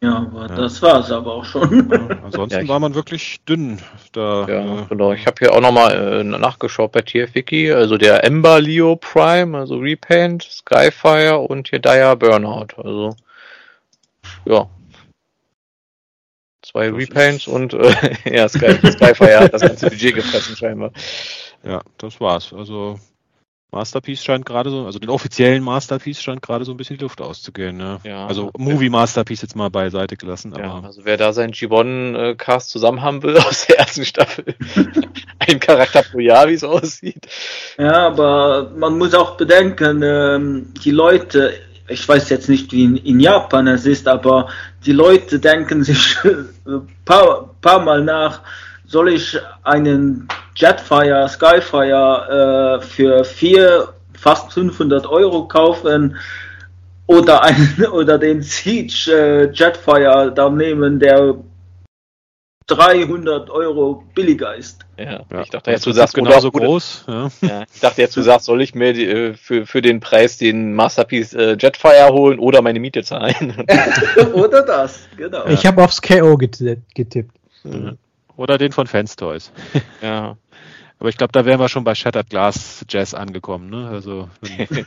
Ja, 0.00 0.16
aber 0.16 0.48
ja. 0.48 0.56
das 0.56 0.80
war 0.80 1.00
es 1.00 1.10
aber 1.10 1.34
auch 1.34 1.44
schon. 1.44 1.90
Ja, 1.90 2.18
ansonsten 2.24 2.62
ja, 2.62 2.68
war 2.68 2.80
man 2.80 2.94
wirklich 2.94 3.44
dünn. 3.44 3.80
Da, 4.12 4.46
ja, 4.48 4.80
äh, 4.80 4.86
genau. 4.88 5.12
Ich 5.12 5.26
habe 5.26 5.36
hier 5.38 5.52
auch 5.52 5.60
nochmal 5.60 6.20
äh, 6.20 6.24
nachgeschaut 6.24 6.92
bei 6.92 7.02
TFWiki. 7.02 7.70
Also 7.70 7.98
der 7.98 8.24
Ember 8.24 8.62
Leo 8.62 8.96
Prime, 8.96 9.58
also 9.58 9.76
Repaint, 9.76 10.44
Skyfire 10.44 11.38
und 11.38 11.68
hier 11.68 11.80
Dire 11.80 12.16
Burnout. 12.16 12.68
Also, 12.78 13.14
ja, 14.46 14.70
Zwei 16.62 16.88
Repaints 16.90 17.48
und 17.48 17.74
äh, 17.74 17.94
ja, 18.36 18.48
Sky, 18.48 18.74
Skyfire 18.74 19.40
hat 19.40 19.54
das 19.54 19.62
ganze 19.62 19.90
Budget 19.90 20.14
gefressen 20.14 20.56
scheinbar. 20.56 20.92
Ja, 21.62 21.82
das 21.98 22.20
war's. 22.20 22.52
Also 22.52 22.98
Masterpiece 23.72 24.24
scheint 24.24 24.46
gerade 24.46 24.70
so, 24.70 24.86
also 24.86 24.98
den 24.98 25.10
offiziellen 25.10 25.62
Masterpiece 25.62 26.20
scheint 26.20 26.42
gerade 26.42 26.64
so 26.64 26.72
ein 26.72 26.76
bisschen 26.76 26.96
die 26.96 27.04
Luft 27.04 27.20
auszugehen. 27.20 27.76
Ne? 27.76 28.00
Ja, 28.02 28.26
also 28.26 28.50
Movie 28.56 28.88
Masterpiece 28.88 29.42
jetzt 29.42 29.54
mal 29.54 29.70
beiseite 29.70 30.16
gelassen. 30.16 30.52
Ja, 30.56 30.72
aber 30.72 30.88
also 30.88 31.04
wer 31.04 31.16
da 31.16 31.32
seinen 31.32 31.52
Gibbon-Cast 31.52 32.70
zusammen 32.70 33.02
haben 33.02 33.22
will 33.22 33.36
aus 33.46 33.66
der 33.66 33.78
ersten 33.78 34.04
Staffel, 34.04 34.56
ein 35.38 35.60
Charakter 35.60 36.02
pro 36.02 36.18
Jahr, 36.18 36.48
wie 36.48 36.54
es 36.54 36.64
aussieht. 36.64 37.28
Ja, 37.78 38.08
aber 38.08 38.72
man 38.76 38.98
muss 38.98 39.14
auch 39.14 39.36
bedenken, 39.36 40.02
ähm, 40.02 40.74
die 40.82 40.90
Leute 40.90 41.52
ich 41.90 42.08
weiß 42.08 42.28
jetzt 42.28 42.48
nicht, 42.48 42.70
wie 42.70 42.84
in, 42.84 42.96
in, 42.98 43.18
Japan 43.18 43.66
es 43.66 43.84
ist, 43.84 44.06
aber 44.06 44.48
die 44.86 44.92
Leute 44.92 45.40
denken 45.40 45.82
sich 45.82 46.16
ein 46.24 46.88
paar, 47.04 47.52
paar 47.60 47.80
Mal 47.80 48.04
nach, 48.04 48.42
soll 48.86 49.08
ich 49.08 49.36
einen 49.64 50.28
Jetfire, 50.60 51.28
Skyfire 51.28 52.80
äh, 52.80 52.84
für 52.84 53.24
vier, 53.24 53.94
fast 54.12 54.52
500 54.52 55.06
Euro 55.06 55.48
kaufen 55.48 56.16
oder, 57.06 57.42
einen, 57.42 57.86
oder 57.92 58.18
den 58.18 58.42
Siege 58.42 59.10
äh, 59.10 59.50
Jetfire 59.52 60.32
da 60.34 60.50
nehmen, 60.50 61.00
der 61.00 61.36
300 62.66 63.50
Euro 63.50 64.04
billiger 64.14 64.54
ist. 64.54 64.86
Ja, 64.96 65.24
ja. 65.32 65.42
ich 65.42 65.50
dachte 65.50 65.70
jetzt, 65.70 65.86
du 65.86 65.92
sagst 65.92 66.14
genauso 66.14 66.52
groß. 66.52 67.06
Ja. 67.08 67.30
ja. 67.40 67.64
ich 67.72 67.80
dachte 67.80 68.02
jetzt, 68.02 68.16
du 68.16 68.22
sagst, 68.22 68.46
soll 68.46 68.62
ich 68.62 68.74
mir 68.74 68.92
die, 68.92 69.06
äh, 69.06 69.34
für, 69.34 69.66
für 69.66 69.82
den 69.82 69.98
Preis 69.98 70.36
den 70.36 70.74
Masterpiece 70.74 71.34
äh, 71.34 71.56
Jetfire 71.58 72.10
holen 72.12 72.38
oder 72.38 72.62
meine 72.62 72.78
Miete 72.78 73.02
zahlen? 73.02 73.64
oder 74.34 74.62
das, 74.62 75.08
genau. 75.16 75.46
Ich 75.46 75.66
habe 75.66 75.82
aufs 75.82 76.00
KO 76.00 76.36
getippt. 76.36 77.32
Mhm. 77.64 77.98
Oder 78.40 78.56
den 78.56 78.72
von 78.72 78.86
Fans 78.86 79.16
Toys. 79.16 79.52
ja. 80.00 80.38
Aber 80.98 81.10
ich 81.10 81.18
glaube, 81.18 81.32
da 81.32 81.44
wären 81.44 81.60
wir 81.60 81.68
schon 81.68 81.84
bei 81.84 81.94
Shattered 81.94 82.30
Glass 82.30 82.86
Jazz 82.88 83.12
angekommen. 83.12 83.68
Ne? 83.68 83.86
Also, 83.86 84.30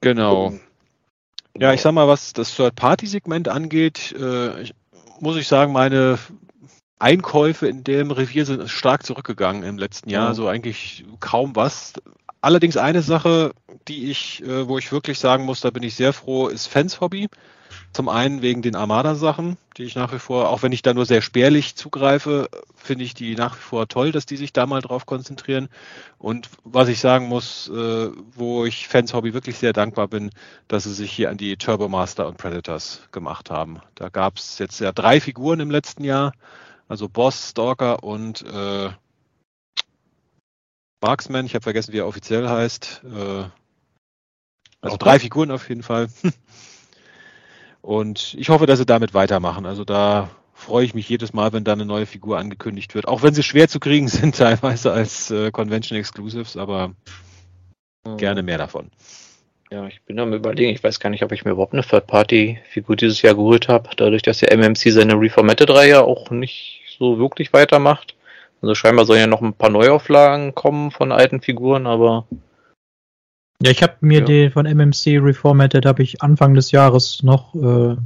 genau. 0.00 0.54
Ja, 1.58 1.74
ich 1.74 1.82
sag 1.82 1.92
mal, 1.92 2.08
was 2.08 2.32
das 2.32 2.56
Third-Party-Segment 2.56 3.48
angeht, 3.48 4.14
äh, 4.18 4.62
ich, 4.62 4.74
muss 5.20 5.36
ich 5.36 5.46
sagen, 5.46 5.74
meine 5.74 6.18
Einkäufe 6.98 7.68
in 7.68 7.84
dem 7.84 8.10
Revier 8.10 8.46
sind 8.46 8.66
stark 8.70 9.04
zurückgegangen 9.04 9.62
im 9.62 9.76
letzten 9.76 10.08
Jahr. 10.08 10.22
Ja. 10.22 10.28
Also 10.28 10.48
eigentlich 10.48 11.04
kaum 11.20 11.54
was. 11.54 11.92
Allerdings 12.40 12.78
eine 12.78 13.02
Sache, 13.02 13.52
die 13.88 14.10
ich, 14.10 14.42
äh, 14.42 14.66
wo 14.66 14.78
ich 14.78 14.90
wirklich 14.90 15.18
sagen 15.18 15.44
muss, 15.44 15.60
da 15.60 15.68
bin 15.68 15.82
ich 15.82 15.96
sehr 15.96 16.14
froh, 16.14 16.48
ist 16.48 16.66
Fans 16.66 17.02
Hobby. 17.02 17.28
Zum 17.92 18.08
einen 18.08 18.42
wegen 18.42 18.62
den 18.62 18.76
Armada-Sachen, 18.76 19.56
die 19.76 19.84
ich 19.84 19.96
nach 19.96 20.12
wie 20.12 20.18
vor, 20.18 20.50
auch 20.50 20.62
wenn 20.62 20.72
ich 20.72 20.82
da 20.82 20.94
nur 20.94 21.06
sehr 21.06 21.22
spärlich 21.22 21.74
zugreife, 21.74 22.48
finde 22.76 23.04
ich 23.04 23.14
die 23.14 23.34
nach 23.34 23.56
wie 23.56 23.62
vor 23.62 23.88
toll, 23.88 24.12
dass 24.12 24.26
die 24.26 24.36
sich 24.36 24.52
da 24.52 24.66
mal 24.66 24.82
drauf 24.82 25.06
konzentrieren. 25.06 25.68
Und 26.18 26.48
was 26.64 26.88
ich 26.88 27.00
sagen 27.00 27.26
muss, 27.26 27.68
äh, 27.68 28.10
wo 28.34 28.66
ich 28.66 28.88
Fans 28.88 29.14
Hobby 29.14 29.34
wirklich 29.34 29.58
sehr 29.58 29.72
dankbar 29.72 30.06
bin, 30.08 30.30
dass 30.68 30.84
sie 30.84 30.94
sich 30.94 31.10
hier 31.10 31.30
an 31.30 31.38
die 31.38 31.56
Turbomaster 31.56 32.28
und 32.28 32.36
Predators 32.36 33.00
gemacht 33.10 33.50
haben. 33.50 33.80
Da 33.94 34.10
gab 34.10 34.36
es 34.36 34.58
jetzt 34.58 34.80
ja 34.80 34.92
drei 34.92 35.20
Figuren 35.20 35.60
im 35.60 35.70
letzten 35.70 36.04
Jahr, 36.04 36.32
also 36.88 37.08
Boss, 37.08 37.50
Stalker 37.50 38.04
und 38.04 38.44
äh, 38.46 38.90
Marksman. 41.00 41.46
Ich 41.46 41.54
habe 41.54 41.62
vergessen, 41.62 41.92
wie 41.92 41.98
er 41.98 42.06
offiziell 42.06 42.48
heißt. 42.48 43.02
Äh, 43.04 43.44
also 44.80 44.96
drei 44.96 45.18
Figuren 45.18 45.50
auf 45.50 45.68
jeden 45.68 45.82
Fall. 45.82 46.08
Und 47.88 48.34
ich 48.38 48.50
hoffe, 48.50 48.66
dass 48.66 48.78
sie 48.78 48.84
damit 48.84 49.14
weitermachen. 49.14 49.64
Also 49.64 49.82
da 49.82 50.28
freue 50.52 50.84
ich 50.84 50.92
mich 50.92 51.08
jedes 51.08 51.32
Mal, 51.32 51.54
wenn 51.54 51.64
da 51.64 51.72
eine 51.72 51.86
neue 51.86 52.04
Figur 52.04 52.36
angekündigt 52.36 52.94
wird. 52.94 53.08
Auch 53.08 53.22
wenn 53.22 53.32
sie 53.32 53.42
schwer 53.42 53.66
zu 53.66 53.80
kriegen 53.80 54.08
sind, 54.08 54.36
teilweise 54.36 54.92
als 54.92 55.30
äh, 55.30 55.50
Convention 55.50 55.98
Exclusives, 55.98 56.58
aber 56.58 56.88
mhm. 58.04 58.18
gerne 58.18 58.42
mehr 58.42 58.58
davon. 58.58 58.90
Ja, 59.70 59.86
ich 59.86 60.02
bin 60.02 60.18
am 60.18 60.34
überlegen, 60.34 60.70
ich 60.70 60.84
weiß 60.84 61.00
gar 61.00 61.08
nicht, 61.08 61.22
ob 61.22 61.32
ich 61.32 61.46
mir 61.46 61.52
überhaupt 61.52 61.72
eine 61.72 61.82
Third-Party-Figur 61.82 62.94
dieses 62.94 63.22
Jahr 63.22 63.34
geholt 63.34 63.68
habe, 63.68 63.88
dadurch, 63.96 64.20
dass 64.20 64.40
der 64.40 64.52
MMC 64.54 64.92
seine 64.92 65.14
Reformatted-Reihe 65.14 66.02
auch 66.02 66.28
nicht 66.28 66.82
so 66.98 67.18
wirklich 67.18 67.54
weitermacht. 67.54 68.16
Also 68.60 68.74
scheinbar 68.74 69.06
sollen 69.06 69.20
ja 69.20 69.26
noch 69.26 69.40
ein 69.40 69.54
paar 69.54 69.70
Neuauflagen 69.70 70.54
kommen 70.54 70.90
von 70.90 71.10
alten 71.10 71.40
Figuren, 71.40 71.86
aber 71.86 72.26
ja, 73.62 73.70
ich 73.70 73.82
habe 73.82 73.96
mir 74.00 74.20
ja. 74.20 74.24
den 74.24 74.50
von 74.52 74.66
MMC 74.66 75.18
Reformatted 75.20 75.84
habe 75.84 76.02
ich 76.02 76.22
Anfang 76.22 76.54
des 76.54 76.70
Jahres 76.70 77.22
noch 77.22 77.54
äh, 77.54 77.96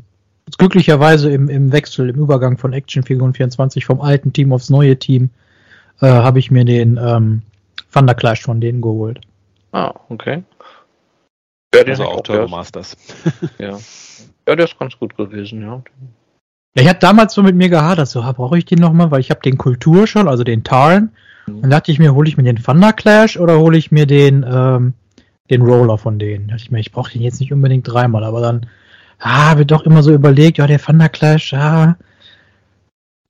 glücklicherweise 0.58 1.30
im, 1.30 1.48
im 1.48 1.72
Wechsel, 1.72 2.08
im 2.08 2.16
Übergang 2.16 2.58
von 2.58 2.72
Action 2.72 3.02
Figuren 3.02 3.34
24 3.34 3.84
vom 3.84 4.00
alten 4.00 4.32
Team 4.32 4.52
aufs 4.52 4.70
neue 4.70 4.98
Team 4.98 5.30
äh, 6.00 6.06
habe 6.06 6.38
ich 6.38 6.50
mir 6.50 6.64
den 6.64 6.98
ähm, 7.02 7.42
Thunder 7.92 8.14
Clash 8.14 8.42
von 8.42 8.60
denen 8.60 8.80
geholt. 8.80 9.20
Ah, 9.72 9.94
okay. 10.08 10.42
Ja, 11.74 11.84
der 11.84 11.92
also 11.92 12.04
auch 12.04 12.20
Turbo 12.22 12.48
Masters. 12.48 12.96
ja. 13.58 13.78
ja, 14.46 14.56
der 14.56 14.64
ist 14.64 14.78
ganz 14.78 14.98
gut 14.98 15.16
gewesen, 15.16 15.62
ja. 15.62 15.82
Ja, 16.74 16.82
ich 16.82 16.88
hatte 16.88 17.00
damals 17.00 17.34
so 17.34 17.42
mit 17.42 17.54
mir 17.54 17.68
gehadert, 17.68 18.08
so, 18.08 18.20
brauche 18.20 18.56
ich 18.58 18.64
den 18.64 18.78
nochmal, 18.78 19.10
weil 19.10 19.20
ich 19.20 19.30
habe 19.30 19.40
den 19.40 19.58
Kultur 19.58 20.06
schon, 20.06 20.28
also 20.28 20.44
den 20.44 20.64
Tarn. 20.64 21.12
Mhm. 21.46 21.62
Dann 21.62 21.70
dachte 21.70 21.92
ich 21.92 21.98
mir, 21.98 22.14
hole 22.14 22.28
ich 22.28 22.36
mir 22.36 22.42
den 22.42 22.62
Thunder 22.62 22.92
Clash 22.92 23.38
oder 23.38 23.58
hole 23.58 23.76
ich 23.76 23.92
mir 23.92 24.06
den 24.06 24.44
ähm, 24.48 24.94
den 25.50 25.62
Roller 25.62 25.98
von 25.98 26.18
denen. 26.18 26.48
Da 26.48 26.52
dachte 26.54 26.64
ich 26.64 26.70
mir, 26.70 26.80
ich 26.80 26.92
brauche 26.92 27.12
den 27.12 27.22
jetzt 27.22 27.40
nicht 27.40 27.52
unbedingt 27.52 27.86
dreimal, 27.86 28.24
aber 28.24 28.40
dann 28.40 28.66
ah, 29.18 29.50
habe 29.50 29.62
ich 29.62 29.66
doch 29.66 29.84
immer 29.84 30.02
so 30.02 30.12
überlegt, 30.12 30.58
ja, 30.58 30.66
der 30.66 30.80
Thunder 30.80 31.08
Clash, 31.08 31.52
ja. 31.52 31.96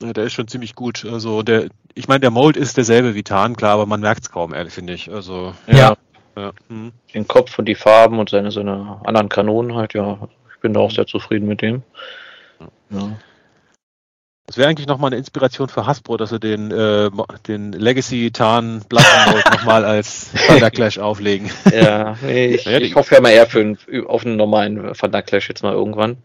ja. 0.02 0.12
Der 0.12 0.24
ist 0.24 0.32
schon 0.32 0.48
ziemlich 0.48 0.74
gut. 0.74 1.04
Also 1.04 1.42
der, 1.42 1.68
ich 1.94 2.08
meine, 2.08 2.20
der 2.20 2.30
Mold 2.30 2.56
ist 2.56 2.76
derselbe 2.76 3.14
wie 3.14 3.22
Tarn, 3.22 3.56
klar, 3.56 3.74
aber 3.74 3.86
man 3.86 4.00
merkt 4.00 4.22
es 4.22 4.30
kaum, 4.30 4.52
ehrlich, 4.52 4.72
finde 4.72 4.92
ich. 4.92 5.10
Also 5.10 5.54
ja. 5.66 5.94
ja. 6.36 6.52
Hm. 6.68 6.92
Den 7.14 7.28
Kopf 7.28 7.58
und 7.58 7.66
die 7.66 7.74
Farben 7.74 8.18
und 8.18 8.30
seine, 8.30 8.50
seine 8.50 9.00
anderen 9.04 9.28
Kanonen 9.28 9.74
halt, 9.74 9.94
ja. 9.94 10.18
Ich 10.54 10.60
bin 10.60 10.74
da 10.74 10.80
auch 10.80 10.92
sehr 10.92 11.06
zufrieden 11.06 11.48
mit 11.48 11.60
dem. 11.60 11.82
Ja. 12.90 13.16
Das 14.46 14.56
wäre 14.56 14.68
eigentlich 14.68 14.88
nochmal 14.88 15.08
eine 15.08 15.18
Inspiration 15.18 15.68
für 15.68 15.86
Hasbro, 15.86 16.16
dass 16.16 16.30
sie 16.30 16.40
den, 16.40 16.70
äh, 16.70 17.10
den 17.46 17.72
Legacy 17.72 18.32
Tarn 18.32 18.82
Blood 18.88 19.04
nochmal 19.50 19.84
als 19.84 20.30
Thunder 20.46 20.70
Clash 20.70 20.98
auflegen. 20.98 21.50
Ja, 21.72 22.16
ich, 22.28 22.64
ja, 22.64 22.78
ich 22.78 22.94
hoffe 22.94 23.14
ja 23.14 23.20
mal 23.20 23.30
eher 23.30 23.46
für 23.46 23.60
einen, 23.60 23.78
auf 24.06 24.26
einen 24.26 24.36
normalen 24.36 24.92
Thunder 24.94 25.22
Clash 25.22 25.48
jetzt 25.48 25.62
mal 25.62 25.72
irgendwann. 25.72 26.18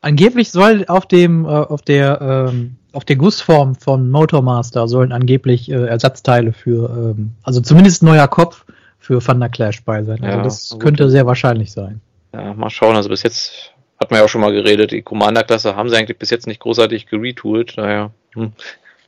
Angeblich 0.00 0.50
soll 0.50 0.86
auf 0.88 1.06
dem, 1.06 1.44
äh, 1.44 1.48
auf 1.48 1.82
der, 1.82 2.48
ähm, 2.50 2.76
auf 2.92 3.04
der 3.04 3.16
Gussform 3.16 3.74
von 3.74 4.10
Motormaster 4.10 4.88
sollen 4.88 5.12
angeblich 5.12 5.70
äh, 5.70 5.86
Ersatzteile 5.86 6.52
für, 6.52 7.14
ähm, 7.16 7.32
also 7.42 7.60
zumindest 7.60 8.02
neuer 8.02 8.28
Kopf 8.28 8.64
für 8.98 9.20
Thunder 9.20 9.50
Clash 9.50 9.84
bei 9.84 10.02
sein. 10.02 10.22
Also 10.24 10.38
ja, 10.38 10.42
das 10.42 10.70
gut. 10.70 10.80
könnte 10.80 11.10
sehr 11.10 11.26
wahrscheinlich 11.26 11.72
sein. 11.72 12.00
Ja, 12.32 12.54
mal 12.54 12.70
schauen. 12.70 12.96
Also 12.96 13.08
bis 13.10 13.22
jetzt 13.22 13.73
hat 14.04 14.10
man 14.10 14.20
ja 14.20 14.24
auch 14.24 14.28
schon 14.28 14.42
mal 14.42 14.52
geredet, 14.52 14.92
die 14.92 15.02
Commander-Klasse 15.02 15.76
haben 15.76 15.88
sie 15.88 15.96
eigentlich 15.96 16.18
bis 16.18 16.30
jetzt 16.30 16.46
nicht 16.46 16.60
großartig 16.60 17.06
geretoolt, 17.06 17.78
daher 17.78 18.12
hm, 18.34 18.52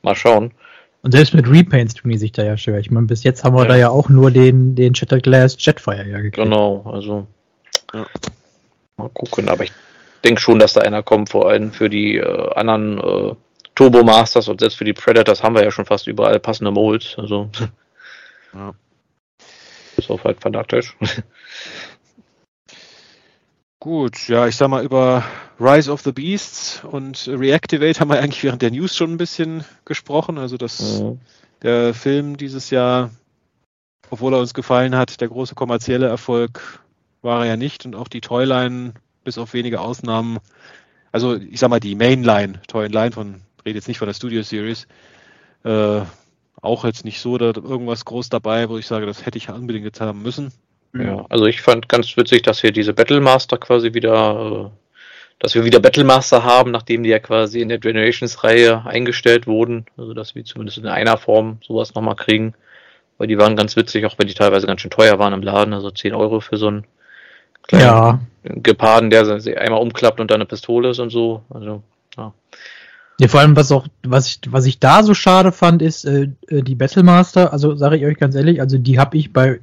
mal 0.01 0.15
schauen. 0.15 0.51
Und 1.03 1.11
selbst 1.11 1.35
mit 1.35 1.47
Repaints 1.47 1.93
tun 1.93 2.09
die 2.09 2.17
sich 2.17 2.31
da 2.31 2.43
ja 2.43 2.57
schwer. 2.57 2.79
Ich 2.79 2.89
meine, 2.89 3.05
bis 3.05 3.23
jetzt 3.23 3.43
haben 3.43 3.55
wir 3.55 3.63
ja. 3.63 3.67
da 3.67 3.75
ja 3.75 3.89
auch 3.89 4.09
nur 4.09 4.31
den, 4.31 4.75
den 4.75 4.95
Shattered 4.95 5.23
Glass 5.23 5.55
Jetfire 5.59 6.09
ja 6.09 6.17
gekriegt. 6.17 6.35
Genau, 6.35 6.83
also. 6.91 7.27
Ja. 7.93 8.05
Mal 8.97 9.09
gucken, 9.09 9.47
aber 9.47 9.63
ich 9.63 9.71
denke 10.23 10.41
schon, 10.41 10.57
dass 10.57 10.73
da 10.73 10.81
einer 10.81 11.03
kommt, 11.03 11.29
vor 11.29 11.47
allem 11.47 11.71
für 11.71 11.89
die 11.89 12.17
äh, 12.17 12.53
anderen 12.55 12.97
äh, 12.97 13.35
Turbo 13.75 14.03
Masters 14.03 14.47
und 14.47 14.59
selbst 14.59 14.79
für 14.79 14.85
die 14.85 14.93
Predators 14.93 15.43
haben 15.43 15.53
wir 15.53 15.63
ja 15.63 15.69
schon 15.69 15.85
fast 15.85 16.07
überall 16.07 16.39
passende 16.39 16.71
Molds. 16.71 17.15
Also 17.19 17.51
ja. 18.55 18.73
ist 19.95 20.09
auch 20.09 20.23
halt 20.23 20.41
fanatisch. 20.41 20.97
Gut, 23.87 24.27
ja, 24.27 24.45
ich 24.49 24.57
sag 24.57 24.67
mal, 24.67 24.83
über 24.83 25.23
Rise 25.61 25.89
of 25.89 26.01
the 26.01 26.11
Beasts 26.11 26.83
und 26.83 27.25
Reactivate 27.25 28.01
haben 28.01 28.09
wir 28.09 28.19
eigentlich 28.19 28.43
während 28.43 28.61
der 28.61 28.69
News 28.69 28.93
schon 28.93 29.13
ein 29.13 29.17
bisschen 29.17 29.63
gesprochen. 29.85 30.37
Also, 30.37 30.57
dass 30.57 30.99
mhm. 30.99 31.21
der 31.61 31.93
Film 31.93 32.35
dieses 32.35 32.69
Jahr, 32.69 33.11
obwohl 34.09 34.33
er 34.33 34.41
uns 34.41 34.53
gefallen 34.53 34.93
hat, 34.93 35.21
der 35.21 35.29
große 35.29 35.55
kommerzielle 35.55 36.05
Erfolg 36.05 36.83
war 37.21 37.45
er 37.45 37.51
ja 37.51 37.55
nicht 37.55 37.85
und 37.85 37.95
auch 37.95 38.09
die 38.09 38.19
Toyline, 38.19 38.93
bis 39.23 39.37
auf 39.37 39.53
wenige 39.53 39.79
Ausnahmen, 39.79 40.39
also 41.13 41.37
ich 41.37 41.61
sag 41.61 41.69
mal, 41.69 41.79
die 41.79 41.95
Mainline, 41.95 42.61
Toyline 42.67 43.13
von, 43.13 43.39
rede 43.65 43.77
jetzt 43.77 43.87
nicht 43.87 43.99
von 43.99 44.07
der 44.07 44.15
Studio 44.15 44.43
Series, 44.43 44.85
äh, 45.63 46.01
auch 46.61 46.83
jetzt 46.83 47.05
nicht 47.05 47.21
so 47.21 47.37
da 47.37 47.53
irgendwas 47.55 48.03
groß 48.03 48.27
dabei, 48.27 48.67
wo 48.67 48.77
ich 48.77 48.85
sage, 48.85 49.05
das 49.05 49.25
hätte 49.25 49.37
ich 49.37 49.47
unbedingt 49.47 49.85
jetzt 49.85 50.01
haben 50.01 50.23
müssen. 50.23 50.51
Ja, 51.05 51.25
also 51.29 51.45
ich 51.45 51.61
fand 51.61 51.89
ganz 51.89 52.15
witzig, 52.17 52.43
dass 52.43 52.61
hier 52.61 52.71
diese 52.71 52.93
Battlemaster 52.93 53.57
quasi 53.57 53.93
wieder, 53.93 54.69
äh, 54.71 54.95
dass 55.39 55.55
wir 55.55 55.65
wieder 55.65 55.79
Battlemaster 55.79 56.43
haben, 56.43 56.71
nachdem 56.71 57.03
die 57.03 57.09
ja 57.09 57.19
quasi 57.19 57.61
in 57.61 57.69
der 57.69 57.79
Generations-Reihe 57.79 58.85
eingestellt 58.85 59.47
wurden. 59.47 59.85
Also 59.97 60.13
dass 60.13 60.35
wir 60.35 60.45
zumindest 60.45 60.77
in 60.77 60.87
einer 60.87 61.17
Form 61.17 61.59
sowas 61.65 61.93
nochmal 61.95 62.15
kriegen. 62.15 62.53
Weil 63.17 63.27
die 63.27 63.37
waren 63.37 63.55
ganz 63.55 63.75
witzig, 63.75 64.05
auch 64.05 64.15
wenn 64.17 64.27
die 64.27 64.33
teilweise 64.33 64.67
ganz 64.67 64.81
schön 64.81 64.91
teuer 64.91 65.17
waren 65.17 65.33
im 65.33 65.41
Laden, 65.41 65.73
also 65.73 65.89
10 65.89 66.13
Euro 66.13 66.39
für 66.39 66.57
so 66.57 66.67
einen 66.67 66.85
kleinen 67.63 67.85
ja. 67.85 68.19
Geparden, 68.43 69.09
der 69.09 69.39
sich 69.39 69.57
einmal 69.57 69.81
umklappt 69.81 70.19
und 70.19 70.31
dann 70.31 70.35
eine 70.35 70.45
Pistole 70.45 70.89
ist 70.89 70.99
und 70.99 71.09
so. 71.09 71.43
Also, 71.49 71.81
ja. 72.15 72.33
Ja, 73.19 73.27
vor 73.27 73.39
allem, 73.39 73.55
was 73.55 73.71
auch, 73.71 73.87
was 74.03 74.27
ich, 74.27 74.39
was 74.49 74.65
ich 74.67 74.79
da 74.79 75.01
so 75.01 75.15
schade 75.15 75.51
fand, 75.51 75.81
ist 75.81 76.05
äh, 76.05 76.29
äh 76.49 76.61
die 76.61 76.75
Battlemaster, 76.75 77.51
also 77.51 77.75
sage 77.75 77.97
ich 77.97 78.05
euch 78.05 78.17
ganz 78.17 78.35
ehrlich, 78.35 78.61
also 78.61 78.77
die 78.77 78.99
habe 78.99 79.17
ich 79.17 79.33
bei 79.33 79.59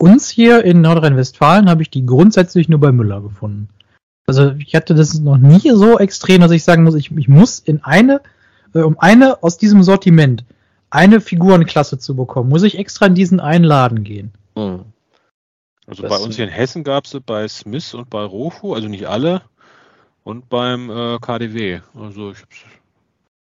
uns 0.00 0.30
hier 0.30 0.64
in 0.64 0.80
Nordrhein-Westfalen 0.80 1.68
habe 1.68 1.82
ich 1.82 1.90
die 1.90 2.06
grundsätzlich 2.06 2.68
nur 2.68 2.80
bei 2.80 2.92
Müller 2.92 3.20
gefunden. 3.20 3.68
Also 4.26 4.52
ich 4.52 4.74
hatte 4.74 4.94
das 4.94 5.18
noch 5.18 5.38
nie 5.38 5.70
so 5.70 5.98
extrem, 5.98 6.40
dass 6.40 6.52
ich 6.52 6.64
sagen 6.64 6.84
muss, 6.84 6.94
ich, 6.94 7.10
ich 7.10 7.28
muss 7.28 7.58
in 7.58 7.82
eine, 7.82 8.20
äh, 8.74 8.80
um 8.80 8.98
eine 8.98 9.42
aus 9.42 9.58
diesem 9.58 9.82
Sortiment 9.82 10.44
eine 10.88 11.20
Figurenklasse 11.20 11.98
zu 11.98 12.16
bekommen, 12.16 12.48
muss 12.48 12.62
ich 12.62 12.78
extra 12.78 13.06
in 13.06 13.14
diesen 13.14 13.40
einen 13.40 13.64
Laden 13.64 14.04
gehen. 14.04 14.32
Hm. 14.56 14.84
Also 15.86 16.02
das 16.02 16.10
bei 16.10 16.18
uns 16.18 16.36
hier 16.36 16.44
in 16.44 16.50
Hessen 16.50 16.84
gab 16.84 17.04
es 17.04 17.16
bei 17.26 17.46
Smith 17.48 17.94
und 17.94 18.08
bei 18.10 18.22
Rofu, 18.22 18.74
also 18.74 18.88
nicht 18.88 19.06
alle, 19.06 19.42
und 20.22 20.48
beim 20.48 20.90
äh, 20.90 21.18
KDW. 21.18 21.80
Also 21.94 22.32
ich 22.32 22.38
habe 22.38 22.50
es 22.50 22.64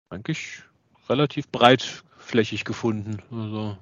eigentlich 0.09 0.63
relativ 1.09 1.49
breitflächig 1.49 2.63
gefunden. 2.63 3.21
Also 3.31 3.77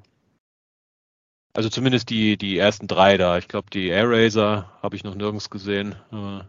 also 1.60 1.68
zumindest 1.68 2.10
die, 2.10 2.38
die 2.38 2.58
ersten 2.58 2.88
drei 2.88 3.18
da. 3.18 3.38
Ich 3.38 3.50
glaube, 3.50 3.68
die 3.74 3.90
Air 3.90 4.10
Racer 4.10 4.64
habe 4.82 4.96
ich 4.96 5.04
noch 5.04 5.14
nirgends 5.14 5.50
gesehen. 5.50 5.94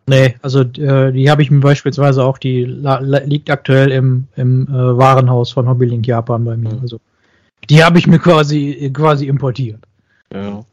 nee, 0.06 0.36
also 0.40 0.60
äh, 0.60 1.10
die 1.10 1.28
habe 1.28 1.42
ich 1.42 1.50
mir 1.50 1.58
beispielsweise 1.58 2.22
auch, 2.22 2.38
die 2.38 2.64
liegt 2.64 3.50
aktuell 3.50 3.90
im, 3.90 4.28
im 4.36 4.68
äh, 4.68 4.96
Warenhaus 4.96 5.50
von 5.50 5.68
Hobbylink 5.68 6.06
Japan 6.06 6.44
bei 6.44 6.56
mir. 6.56 6.74
Mhm. 6.74 6.82
Also 6.82 7.00
die 7.68 7.82
habe 7.82 7.98
ich 7.98 8.06
mir 8.06 8.20
quasi, 8.20 8.88
quasi 8.94 9.26
importiert. 9.26 9.80
Ja. 10.32 10.64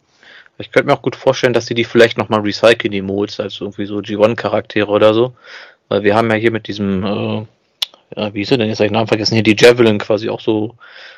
Ich 0.59 0.71
könnte 0.71 0.85
mir 0.85 0.93
auch 0.93 1.01
gut 1.01 1.15
vorstellen, 1.15 1.53
dass 1.53 1.65
sie 1.65 1.73
die 1.73 1.83
vielleicht 1.83 2.19
nochmal 2.19 2.41
recyceln, 2.41 2.91
die 2.91 3.01
Modes, 3.01 3.39
als 3.39 3.59
irgendwie 3.59 3.87
so 3.87 3.97
G1-Charaktere 3.97 4.91
oder 4.91 5.15
so. 5.15 5.33
Weil 5.89 6.03
wir 6.03 6.15
haben 6.15 6.29
ja 6.29 6.35
hier 6.35 6.51
mit 6.51 6.67
diesem 6.67 7.03
äh, 7.03 7.45
ja, 8.15 8.33
wie 8.33 8.41
ist 8.41 8.51
er 8.51 8.57
denn 8.57 8.69
jetzt, 8.69 8.79
hab 8.79 8.85
ich 8.85 8.91
Namen 8.91 9.07
vergessen, 9.07 9.33
hier 9.33 9.43
die 9.43 9.55
Javelin 9.57 9.97
quasi 9.97 10.29
auch 10.29 10.39
so, 10.39 10.75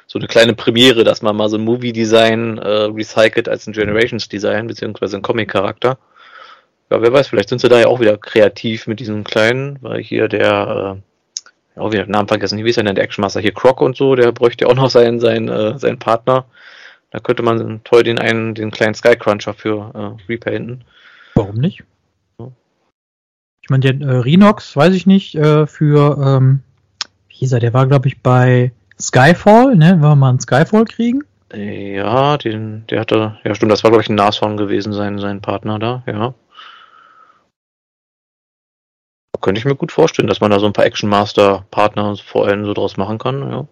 so 0.08 0.18
eine 0.18 0.28
kleine 0.28 0.54
Premiere, 0.56 1.04
dass 1.04 1.22
man 1.22 1.36
mal 1.36 1.50
so 1.50 1.58
ein 1.58 1.64
Movie-Design 1.64 2.58
äh, 2.58 2.70
recycelt 2.86 3.48
als 3.48 3.68
ein 3.68 3.74
Generations-Design, 3.74 4.68
beziehungsweise 4.68 5.18
ein 5.18 5.22
Comic-Charakter. 5.22 5.98
Ja, 6.90 7.02
wer 7.02 7.14
weiß, 7.14 7.28
vielleicht 7.28 7.50
sind 7.50 7.62
sie 7.62 7.70
da 7.70 7.80
ja 7.80 7.88
auch 7.88 8.00
wieder 8.00 8.18
kreativ 8.18 8.88
mit 8.88 9.00
diesem 9.00 9.24
kleinen, 9.24 9.78
weil 9.82 10.02
hier 10.02 10.28
der, 10.28 10.98
äh, 11.76 11.80
auch 11.80 11.92
wieder 11.92 12.06
den 12.06 12.12
Namen 12.12 12.28
vergessen, 12.28 12.64
wie 12.64 12.70
ist 12.70 12.78
er 12.78 12.84
denn, 12.84 12.96
der 12.96 13.04
Actionmaster 13.04 13.40
hier, 13.40 13.54
Croc 13.54 13.82
und 13.82 13.96
so, 13.96 14.16
der 14.16 14.32
bräuchte 14.32 14.68
auch 14.68 14.76
noch 14.76 14.90
seinen, 14.90 15.20
seinen, 15.20 15.48
äh, 15.48 15.78
seinen 15.78 16.00
Partner. 16.00 16.46
Da 17.12 17.20
könnte 17.20 17.44
man 17.44 17.82
toll 17.84 18.04
den 18.04 18.20
einen, 18.20 18.56
den 18.56 18.72
kleinen 18.72 18.96
Skycruncher 18.96 19.54
für 19.54 20.18
äh, 20.28 20.32
repainten. 20.32 20.84
Warum 21.36 21.56
nicht? 21.56 21.84
Ich 23.62 23.70
meine, 23.70 23.94
der 23.94 24.08
äh, 24.08 24.18
Rhinox, 24.18 24.76
weiß 24.76 24.96
ich 24.96 25.06
nicht, 25.06 25.36
äh, 25.36 25.68
für 25.68 26.18
ähm, 26.18 26.64
hieß 27.40 27.54
er? 27.54 27.60
Der 27.60 27.74
war, 27.74 27.88
glaube 27.88 28.08
ich, 28.08 28.22
bei 28.22 28.72
Skyfall, 29.00 29.76
ne? 29.76 29.92
Wollen 29.92 30.02
wir 30.02 30.16
mal 30.16 30.30
einen 30.30 30.40
Skyfall 30.40 30.86
kriegen? 30.86 31.24
Ja, 31.54 32.38
den, 32.38 32.86
der 32.90 33.00
hatte, 33.00 33.38
ja 33.44 33.56
stimmt, 33.56 33.72
das 33.72 33.84
war, 33.84 33.90
glaube 33.90 34.04
ich, 34.04 34.10
ein 34.10 34.16
Nashorn 34.16 34.56
gewesen, 34.56 34.94
sein, 34.94 35.18
sein 35.18 35.42
Partner 35.42 35.80
da, 35.80 36.04
ja. 36.06 36.36
Könnte 39.42 39.58
ich 39.58 39.66
mir 39.66 39.76
gut 39.76 39.92
vorstellen, 39.92 40.28
dass 40.28 40.42
man 40.42 40.52
da 40.52 40.60
so 40.60 40.68
ein 40.68 40.74
paar 40.74 40.86
Action 40.86 41.10
Master 41.10 41.66
Partner 41.72 42.16
vor 42.18 42.46
allem 42.46 42.66
so 42.66 42.74
draus 42.74 42.98
machen 42.98 43.18
kann, 43.18 43.50
ja. 43.50 43.68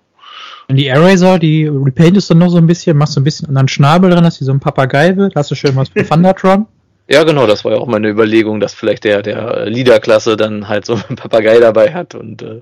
Und 0.70 0.76
die 0.76 0.88
Eraser, 0.88 1.40
die 1.40 1.68
repaintest 1.68 2.30
du 2.30 2.36
noch 2.36 2.50
so 2.50 2.58
ein 2.58 2.68
bisschen, 2.68 2.98
machst 2.98 3.14
so 3.14 3.22
ein 3.22 3.24
bisschen 3.24 3.48
anderen 3.50 3.68
Schnabel 3.68 4.10
drin, 4.10 4.24
dass 4.24 4.38
die 4.38 4.44
so 4.44 4.52
ein 4.52 4.60
Papagei 4.60 5.16
wird, 5.16 5.36
hast 5.36 5.52
du 5.52 5.56
schön 5.56 5.76
was 5.76 5.90
für 5.90 6.06
Thundertron. 6.06 6.66
Ja, 7.10 7.24
genau, 7.24 7.48
das 7.48 7.64
war 7.64 7.72
ja 7.72 7.78
auch 7.78 7.88
meine 7.88 8.10
Überlegung, 8.10 8.60
dass 8.60 8.74
vielleicht 8.74 9.06
der, 9.06 9.22
der 9.22 9.66
Leader-Klasse 9.66 10.36
dann 10.36 10.68
halt 10.68 10.86
so 10.86 11.00
ein 11.08 11.16
Papagei 11.16 11.58
dabei 11.60 11.94
hat 11.94 12.16
und 12.16 12.42
äh, 12.42 12.62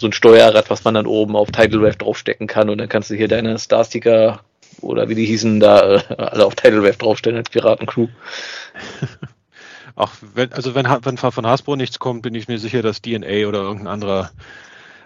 so 0.00 0.06
ein 0.06 0.12
Steuerrad, 0.12 0.70
was 0.70 0.84
man 0.84 0.94
dann 0.94 1.06
oben 1.06 1.36
auf 1.36 1.50
Tidal 1.50 1.82
Wave 1.82 1.96
draufstecken 1.96 2.46
kann 2.46 2.70
und 2.70 2.78
dann 2.78 2.88
kannst 2.88 3.10
du 3.10 3.14
hier 3.14 3.28
deine 3.28 3.58
Starsticker 3.58 4.40
oder 4.80 5.08
wie 5.08 5.14
die 5.14 5.26
hießen 5.26 5.60
da 5.60 5.96
äh, 5.96 6.14
alle 6.16 6.44
auf 6.44 6.54
Tidal 6.54 6.82
Wave 6.82 6.98
draufstellen 6.98 7.38
als 7.38 7.50
Piratencrew. 7.50 8.08
Auch 9.94 10.10
wenn, 10.34 10.52
also 10.52 10.74
wenn, 10.74 10.86
wenn 10.86 11.16
von 11.16 11.46
Hasbro 11.46 11.76
nichts 11.76 11.98
kommt, 11.98 12.22
bin 12.22 12.34
ich 12.34 12.48
mir 12.48 12.58
sicher, 12.58 12.82
dass 12.82 13.00
DNA 13.00 13.46
oder 13.48 13.60
irgendein 13.60 13.86
anderer 13.86 14.30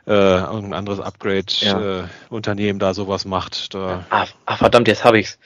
äh, 0.06 0.12
irgendein 0.12 0.74
anderes 0.74 0.98
Upgrade-Unternehmen 0.98 2.80
ja. 2.80 2.86
äh, 2.86 2.90
da 2.90 2.94
sowas 2.94 3.24
macht. 3.24 3.74
Da. 3.74 4.04
Ah, 4.10 4.26
ah, 4.46 4.56
verdammt, 4.56 4.88
jetzt 4.88 5.04
habe 5.04 5.20
ich's. 5.20 5.38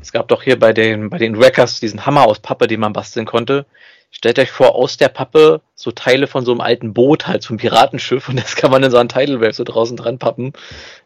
Es 0.00 0.12
gab 0.12 0.28
doch 0.28 0.42
hier 0.42 0.58
bei 0.58 0.72
den 0.72 1.10
bei 1.10 1.18
den 1.18 1.38
Wreckers 1.38 1.80
diesen 1.80 2.06
Hammer 2.06 2.26
aus 2.26 2.38
Pappe, 2.38 2.68
den 2.68 2.78
man 2.78 2.92
basteln 2.92 3.26
konnte. 3.26 3.66
Stellt 4.14 4.38
euch 4.38 4.50
vor, 4.50 4.74
aus 4.74 4.98
der 4.98 5.08
Pappe 5.08 5.62
so 5.74 5.90
Teile 5.90 6.26
von 6.26 6.44
so 6.44 6.52
einem 6.52 6.60
alten 6.60 6.92
Boot, 6.92 7.26
halt 7.26 7.42
so 7.42 7.54
ein 7.54 7.56
Piratenschiff, 7.56 8.28
und 8.28 8.38
das 8.38 8.54
kann 8.56 8.70
man 8.70 8.82
in 8.82 8.90
so 8.90 8.98
einen 8.98 9.08
Tidal 9.08 9.40
Wave 9.40 9.54
so 9.54 9.64
draußen 9.64 9.96
dran 9.96 10.18
pappen. 10.18 10.52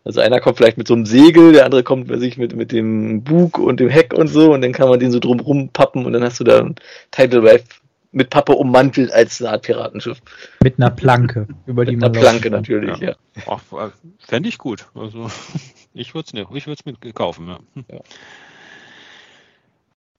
Also 0.04 0.20
einer 0.20 0.40
kommt 0.40 0.58
vielleicht 0.58 0.76
mit 0.76 0.88
so 0.88 0.94
einem 0.94 1.06
Segel, 1.06 1.52
der 1.52 1.64
andere 1.64 1.84
kommt 1.84 2.08
bei 2.08 2.18
sich 2.18 2.36
mit, 2.36 2.54
mit 2.54 2.72
dem 2.72 3.22
Bug 3.22 3.58
und 3.58 3.80
dem 3.80 3.88
Heck 3.88 4.12
und 4.12 4.26
so, 4.26 4.52
und 4.52 4.60
dann 4.60 4.72
kann 4.72 4.88
man 4.88 4.98
den 4.98 5.12
so 5.12 5.20
drumrum 5.20 5.68
pappen 5.68 6.04
und 6.04 6.12
dann 6.12 6.24
hast 6.24 6.40
du 6.40 6.44
da 6.44 6.58
ein 6.58 6.74
Tidal 7.12 7.44
Wave 7.44 7.62
mit 8.10 8.30
Pappe 8.30 8.52
ummantelt 8.52 9.12
als 9.12 9.40
eine 9.40 9.50
Art 9.50 9.62
Piratenschiff. 9.62 10.20
Mit 10.62 10.78
einer 10.78 10.90
Planke, 10.90 11.46
über 11.66 11.84
die 11.84 11.92
mit 11.92 12.00
man. 12.00 12.10
Mit 12.10 12.18
einer 12.18 12.30
Planke 12.30 12.50
natürlich, 12.50 12.98
ja. 12.98 13.10
ja. 13.10 13.42
Ach, 13.46 13.92
fände 14.18 14.48
ich 14.48 14.58
gut. 14.58 14.86
Also 14.94 15.30
ich 15.94 16.14
würde 16.14 16.26
es 16.26 16.32
ne, 16.32 16.46
ich 16.54 16.66
würde 16.66 16.80
es 16.80 16.86
mit 16.86 17.14
kaufen, 17.14 17.46
ja. 17.46 17.58
ja. 17.90 18.00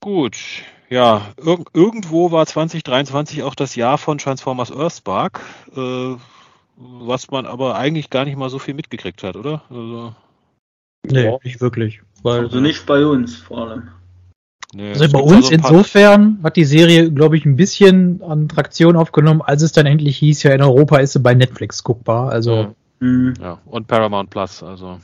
Gut, 0.07 0.37
ja, 0.89 1.33
ir 1.45 1.65
irgendwo 1.73 2.31
war 2.31 2.45
2023 2.45 3.43
auch 3.43 3.55
das 3.55 3.75
Jahr 3.75 3.97
von 3.97 4.17
Transformers 4.17 4.71
Earthspark, 4.71 5.41
äh, 5.75 6.15
was 6.77 7.29
man 7.29 7.45
aber 7.45 7.75
eigentlich 7.75 8.09
gar 8.09 8.23
nicht 8.23 8.37
mal 8.37 8.49
so 8.49 8.57
viel 8.57 8.73
mitgekriegt 8.73 9.21
hat, 9.23 9.35
oder? 9.35 9.63
Also, 9.69 10.15
nee, 11.05 11.25
ja. 11.25 11.37
nicht 11.43 11.59
wirklich. 11.59 11.99
Weil, 12.23 12.45
also 12.45 12.61
nicht 12.61 12.85
bei 12.85 13.05
uns 13.05 13.35
vor 13.35 13.67
allem. 13.67 13.89
Nee, 14.73 14.91
also 14.91 15.11
bei 15.11 15.19
uns 15.19 15.51
also 15.51 15.55
insofern 15.55 16.39
hat 16.41 16.55
die 16.55 16.63
Serie, 16.63 17.11
glaube 17.11 17.35
ich, 17.35 17.45
ein 17.45 17.57
bisschen 17.57 18.23
an 18.23 18.47
Traktion 18.47 18.95
aufgenommen, 18.95 19.41
als 19.41 19.61
es 19.61 19.73
dann 19.73 19.87
endlich 19.87 20.15
hieß, 20.19 20.43
ja 20.43 20.53
in 20.53 20.61
Europa 20.61 20.99
ist 20.99 21.11
sie 21.11 21.19
bei 21.19 21.33
Netflix 21.33 21.83
guckbar. 21.83 22.31
Also 22.31 22.73
mhm. 23.01 23.33
ja 23.41 23.59
und 23.65 23.87
Paramount 23.87 24.29
Plus, 24.29 24.63
also 24.63 24.99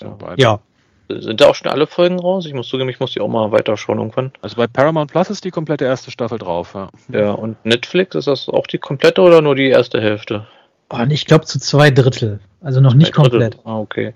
ja. 0.00 0.16
ja. 0.36 0.60
Sind 1.08 1.40
da 1.40 1.48
auch 1.48 1.54
schon 1.54 1.70
alle 1.70 1.86
Folgen 1.86 2.18
raus? 2.18 2.46
Ich 2.46 2.54
muss 2.54 2.68
zugeben, 2.68 2.88
ich 2.88 3.00
muss 3.00 3.12
die 3.12 3.20
auch 3.20 3.28
mal 3.28 3.52
weiterschauen 3.52 3.98
irgendwann. 3.98 4.32
Also 4.40 4.56
bei 4.56 4.66
Paramount 4.66 5.10
Plus 5.10 5.30
ist 5.30 5.44
die 5.44 5.50
komplette 5.50 5.84
erste 5.84 6.10
Staffel 6.10 6.38
drauf, 6.38 6.74
ja. 6.74 6.90
Ja, 7.08 7.32
und 7.32 7.62
Netflix, 7.64 8.14
ist 8.14 8.28
das 8.28 8.48
auch 8.48 8.66
die 8.66 8.78
komplette 8.78 9.20
oder 9.20 9.42
nur 9.42 9.54
die 9.54 9.68
erste 9.68 10.00
Hälfte? 10.00 10.46
Oh, 10.90 10.98
ich 11.08 11.26
glaube 11.26 11.44
zu 11.44 11.58
zwei 11.58 11.90
Drittel. 11.90 12.40
Also 12.60 12.80
noch 12.80 12.94
nicht 12.94 13.12
komplett. 13.12 13.58
Ah, 13.64 13.78
okay. 13.78 14.14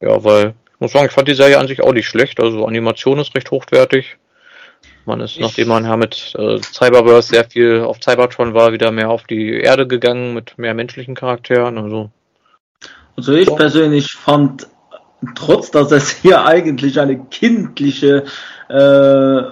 Ja, 0.00 0.22
weil, 0.24 0.54
ich 0.74 0.80
muss 0.80 0.92
sagen, 0.92 1.06
ich 1.06 1.12
fand 1.12 1.28
die 1.28 1.34
Serie 1.34 1.58
an 1.58 1.68
sich 1.68 1.82
auch 1.82 1.92
nicht 1.92 2.08
schlecht. 2.08 2.40
Also 2.40 2.66
Animation 2.66 3.18
ist 3.18 3.34
recht 3.34 3.50
hochwertig. 3.50 4.16
Man 5.06 5.20
ist, 5.20 5.36
ich 5.36 5.40
nachdem 5.40 5.68
man 5.68 5.84
ja 5.84 5.96
mit 5.96 6.34
äh, 6.38 6.58
Cyberverse 6.60 7.28
sehr 7.28 7.44
viel 7.44 7.80
auf 7.80 7.98
Cybertron 8.02 8.54
war, 8.54 8.72
wieder 8.72 8.90
mehr 8.90 9.10
auf 9.10 9.24
die 9.24 9.60
Erde 9.60 9.86
gegangen 9.86 10.34
mit 10.34 10.58
mehr 10.58 10.74
menschlichen 10.74 11.14
Charakteren. 11.14 11.78
Also, 11.78 12.10
also 13.16 13.32
ich 13.32 13.46
so. 13.46 13.56
persönlich 13.56 14.12
fand 14.12 14.66
trotz 15.34 15.70
dass 15.70 15.92
es 15.92 16.10
hier 16.10 16.44
eigentlich 16.44 16.98
eine 17.00 17.18
kindliche 17.26 18.24
äh, 18.68 19.42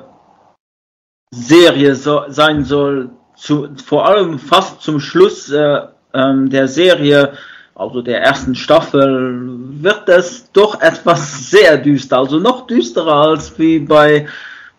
Serie 1.30 1.94
so, 1.94 2.22
sein 2.28 2.64
soll, 2.64 3.10
zu, 3.36 3.68
vor 3.84 4.08
allem 4.08 4.38
fast 4.38 4.82
zum 4.82 5.00
Schluss 5.00 5.50
äh, 5.50 5.80
ähm, 6.14 6.50
der 6.50 6.68
Serie, 6.68 7.34
also 7.74 8.02
der 8.02 8.22
ersten 8.22 8.54
Staffel, 8.54 9.38
wird 9.82 10.08
es 10.08 10.50
doch 10.52 10.80
etwas 10.80 11.50
sehr 11.50 11.78
düster, 11.78 12.18
also 12.18 12.38
noch 12.38 12.66
düsterer 12.66 13.28
als 13.28 13.58
wie 13.58 13.78
bei, 13.78 14.26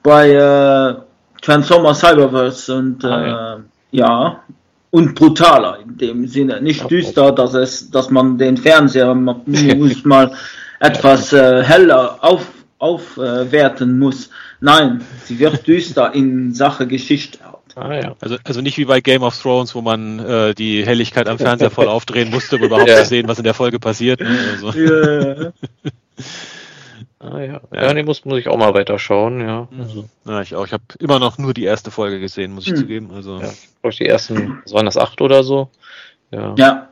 bei 0.03 0.31
äh, 0.31 0.95
Transformers 1.41 1.99
Cyberverse 1.99 2.75
und 2.75 3.05
ah, 3.05 3.25
ja. 3.25 3.53
Äh, 3.53 3.57
ja. 3.91 4.43
und 4.91 5.15
brutaler 5.15 5.79
in 5.79 5.97
dem 5.97 6.27
Sinne. 6.27 6.61
Nicht 6.61 6.89
düster, 6.91 7.31
dass 7.31 7.53
es, 7.53 7.89
dass 7.91 8.09
man 8.09 8.37
den 8.37 8.57
Fernseher 8.57 9.15
muss 9.45 10.03
mal 10.03 10.33
etwas 10.79 11.33
äh, 11.33 11.63
heller 11.63 12.17
auf, 12.21 12.47
aufwerten 12.77 13.99
muss. 13.99 14.29
Nein, 14.59 15.03
sie 15.25 15.39
wird 15.39 15.67
düster 15.67 16.13
in 16.13 16.53
Sache 16.53 16.87
Geschichte. 16.87 17.39
Ah, 17.75 17.93
ja. 17.93 18.15
also, 18.19 18.37
also 18.43 18.61
nicht 18.61 18.77
wie 18.77 18.85
bei 18.85 18.99
Game 18.99 19.23
of 19.23 19.37
Thrones, 19.37 19.73
wo 19.73 19.81
man 19.81 20.19
äh, 20.19 20.53
die 20.53 20.85
Helligkeit 20.85 21.29
am 21.29 21.37
Fernseher 21.37 21.71
voll 21.71 21.87
aufdrehen 21.87 22.29
musste, 22.29 22.57
um 22.57 22.63
überhaupt 22.63 22.89
ja. 22.89 22.97
zu 22.97 23.05
sehen, 23.05 23.27
was 23.27 23.37
in 23.37 23.45
der 23.45 23.53
Folge 23.53 23.79
passiert. 23.79 24.19
Ne? 24.19 24.37
Also. 24.51 24.71
Ja. 24.71 25.51
ah 27.19 27.39
ja, 27.39 27.61
ja, 27.71 27.93
nee, 27.93 28.03
muss, 28.03 28.25
muss 28.25 28.39
ich 28.39 28.49
auch 28.49 28.57
mal 28.57 28.73
weiterschauen, 28.73 29.39
ja. 29.41 29.69
Also. 29.77 30.09
Ja, 30.25 30.41
ich 30.41 30.55
auch. 30.55 30.65
Ich 30.65 30.73
habe 30.73 30.83
immer 30.99 31.19
noch 31.19 31.37
nur 31.37 31.53
die 31.53 31.63
erste 31.63 31.89
Folge 31.89 32.19
gesehen, 32.19 32.51
muss 32.51 32.65
ich 32.65 32.71
hm. 32.71 32.79
zugeben. 32.79 33.11
Also. 33.13 33.39
Ja, 33.39 33.89
die 33.89 34.05
ersten, 34.05 34.61
was 34.63 34.73
waren 34.73 34.85
das, 34.85 34.97
acht 34.97 35.21
oder 35.21 35.43
so? 35.43 35.69
Ja. 36.31 36.55
ja. 36.57 36.88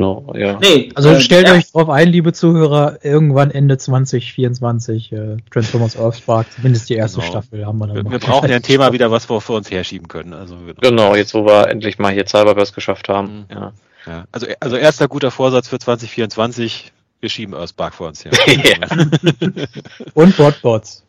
No, 0.00 0.32
ja. 0.34 0.58
Nee, 0.58 0.90
also 0.94 1.10
äh, 1.10 1.20
stellt 1.20 1.46
ja. 1.46 1.52
euch 1.52 1.70
drauf 1.70 1.90
ein, 1.90 2.08
liebe 2.08 2.32
Zuhörer, 2.32 3.00
irgendwann 3.02 3.50
Ende 3.50 3.76
2024 3.76 5.12
äh, 5.12 5.36
Transformers 5.50 5.98
Earthspark, 5.98 6.50
zumindest 6.52 6.88
die 6.88 6.94
erste 6.94 7.20
genau. 7.20 7.30
Staffel 7.30 7.66
haben 7.66 7.78
wir 7.78 7.86
dann. 7.86 7.96
Wir, 7.96 8.10
wir 8.12 8.18
brauchen 8.18 8.48
ja 8.48 8.56
ein 8.56 8.62
Thema 8.62 8.94
wieder, 8.94 9.10
was 9.10 9.28
wir 9.28 9.42
vor 9.42 9.58
uns 9.58 9.70
herschieben 9.70 10.08
können. 10.08 10.32
Also 10.32 10.56
genau, 10.80 11.14
jetzt 11.14 11.34
wo 11.34 11.44
wir 11.44 11.68
endlich 11.68 11.98
mal 11.98 12.14
hier 12.14 12.26
Cyberverse 12.26 12.72
geschafft 12.72 13.10
haben. 13.10 13.46
Mhm. 13.50 13.54
Ja. 13.54 13.72
ja. 14.06 14.24
Also, 14.32 14.46
also 14.58 14.76
erster 14.76 15.06
guter 15.06 15.30
Vorsatz 15.30 15.68
für 15.68 15.78
2024, 15.78 16.92
wir 17.20 17.28
schieben 17.28 17.54
Earthspark 17.54 17.92
vor 17.92 18.08
uns 18.08 18.24
her. 18.24 18.32
und 20.14 20.34
Botbots. 20.38 21.04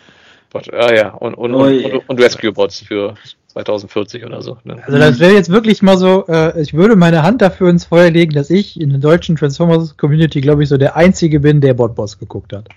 Bot, 0.49 0.67
ja, 0.67 0.93
ja, 0.93 1.09
und, 1.11 1.33
und, 1.35 1.55
und, 1.55 1.85
und, 1.85 2.09
und 2.09 2.19
Rescue-Bots 2.19 2.81
für 2.81 3.15
2040 3.51 4.25
oder 4.25 4.41
so. 4.41 4.57
Ne? 4.63 4.81
Also 4.85 4.97
das 4.97 5.19
wäre 5.19 5.33
jetzt 5.33 5.49
wirklich 5.49 5.81
mal 5.81 5.97
so, 5.97 6.25
äh, 6.27 6.59
ich 6.61 6.73
würde 6.73 6.95
meine 6.95 7.23
Hand 7.23 7.41
dafür 7.41 7.69
ins 7.69 7.85
Feuer 7.85 8.09
legen, 8.09 8.33
dass 8.33 8.49
ich 8.49 8.79
in 8.79 8.89
der 8.89 8.99
deutschen 8.99 9.35
Transformers 9.35 9.97
Community, 9.97 10.41
glaube 10.41 10.63
ich, 10.63 10.69
so 10.69 10.77
der 10.77 10.95
Einzige 10.95 11.39
bin, 11.39 11.61
der 11.61 11.73
Botboss 11.73 12.17
geguckt 12.17 12.53
hat. 12.53 12.69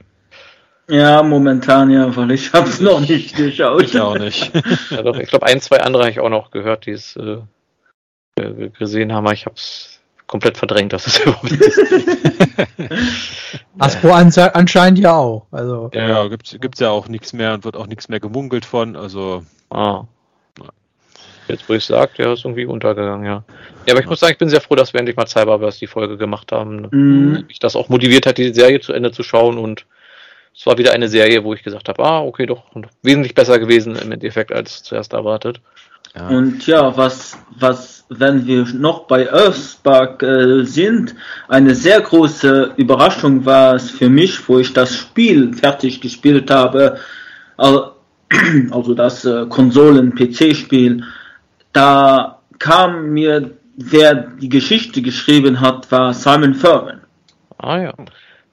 Ja, 0.88 1.22
momentan 1.22 1.90
ja, 1.90 2.14
weil 2.14 2.32
ich 2.32 2.52
habe 2.52 2.68
es 2.68 2.80
noch 2.80 3.00
nicht 3.00 3.36
geschaut. 3.36 3.82
Ich 3.82 3.98
auch 3.98 4.18
nicht. 4.18 4.52
ja, 4.90 5.02
doch, 5.02 5.16
ich 5.16 5.28
glaube, 5.28 5.46
ein, 5.46 5.60
zwei 5.60 5.80
andere 5.80 6.04
habe 6.04 6.10
ich 6.10 6.20
auch 6.20 6.28
noch 6.28 6.50
gehört, 6.50 6.86
die 6.86 6.90
es 6.90 7.16
äh, 7.16 7.38
gesehen 8.78 9.12
haben, 9.12 9.24
aber 9.24 9.32
ich 9.32 9.46
habe 9.46 9.56
es 9.56 10.00
komplett 10.26 10.58
verdrängt, 10.58 10.92
dass 10.92 11.06
es 11.06 11.18
überhaupt 11.20 11.52
ist. 11.52 11.78
Aspro 13.78 14.12
anscheinend 14.12 14.98
ja 14.98 15.14
auch. 15.14 15.46
Also. 15.50 15.90
Ja, 15.94 16.08
ja 16.08 16.28
gibt 16.28 16.74
es 16.74 16.80
ja 16.80 16.90
auch 16.90 17.08
nichts 17.08 17.32
mehr 17.32 17.54
und 17.54 17.64
wird 17.64 17.76
auch 17.76 17.86
nichts 17.86 18.08
mehr 18.08 18.20
gemunkelt 18.20 18.64
von. 18.64 18.96
Also. 18.96 19.44
Ah. 19.70 20.04
Jetzt, 21.48 21.68
wo 21.68 21.74
ich 21.74 21.84
sage, 21.84 22.12
der 22.18 22.32
ist 22.32 22.44
irgendwie 22.44 22.64
untergegangen, 22.64 23.26
ja. 23.26 23.44
Ja, 23.86 23.92
aber 23.92 24.00
ich 24.00 24.06
muss 24.06 24.20
sagen, 24.20 24.32
ich 24.32 24.38
bin 24.38 24.48
sehr 24.48 24.62
froh, 24.62 24.76
dass 24.76 24.92
wir 24.92 25.00
endlich 25.00 25.16
mal 25.16 25.26
Cyberverse 25.26 25.78
die 25.78 25.86
Folge 25.86 26.16
gemacht 26.16 26.52
haben. 26.52 26.88
Mhm. 26.90 27.44
Mich 27.46 27.58
das 27.58 27.76
auch 27.76 27.88
motiviert 27.88 28.26
hat, 28.26 28.38
die 28.38 28.54
Serie 28.54 28.80
zu 28.80 28.92
Ende 28.92 29.12
zu 29.12 29.22
schauen 29.22 29.58
und 29.58 29.84
es 30.56 30.66
war 30.66 30.78
wieder 30.78 30.92
eine 30.92 31.08
Serie, 31.08 31.42
wo 31.44 31.52
ich 31.52 31.62
gesagt 31.62 31.88
habe, 31.88 32.02
ah, 32.04 32.22
okay, 32.22 32.46
doch 32.46 32.62
wesentlich 33.02 33.34
besser 33.34 33.58
gewesen 33.58 33.96
im 33.96 34.12
Endeffekt 34.12 34.52
als 34.52 34.82
zuerst 34.84 35.12
erwartet. 35.12 35.60
Ja. 36.14 36.28
Und 36.28 36.66
ja, 36.66 36.96
was, 36.96 37.36
was, 37.58 38.04
wenn 38.08 38.46
wir 38.46 38.64
noch 38.72 39.06
bei 39.06 39.30
Earthspark 39.30 40.22
äh, 40.22 40.64
sind, 40.64 41.14
eine 41.48 41.74
sehr 41.74 42.00
große 42.00 42.74
Überraschung 42.76 43.44
war 43.44 43.74
es 43.74 43.90
für 43.90 44.08
mich, 44.08 44.48
wo 44.48 44.60
ich 44.60 44.72
das 44.72 44.94
Spiel 44.94 45.52
fertig 45.54 46.00
gespielt 46.00 46.50
habe, 46.52 46.98
also 47.56 48.94
das 48.94 49.24
äh, 49.24 49.46
Konsolen-PC-Spiel, 49.46 51.02
da 51.74 52.38
kam 52.58 53.10
mir, 53.10 53.50
wer 53.76 54.14
die 54.14 54.48
Geschichte 54.48 55.02
geschrieben 55.02 55.60
hat, 55.60 55.90
war 55.92 56.14
Simon 56.14 56.54
Furman. 56.54 57.02
Ah 57.58 57.78
ja. 57.78 57.94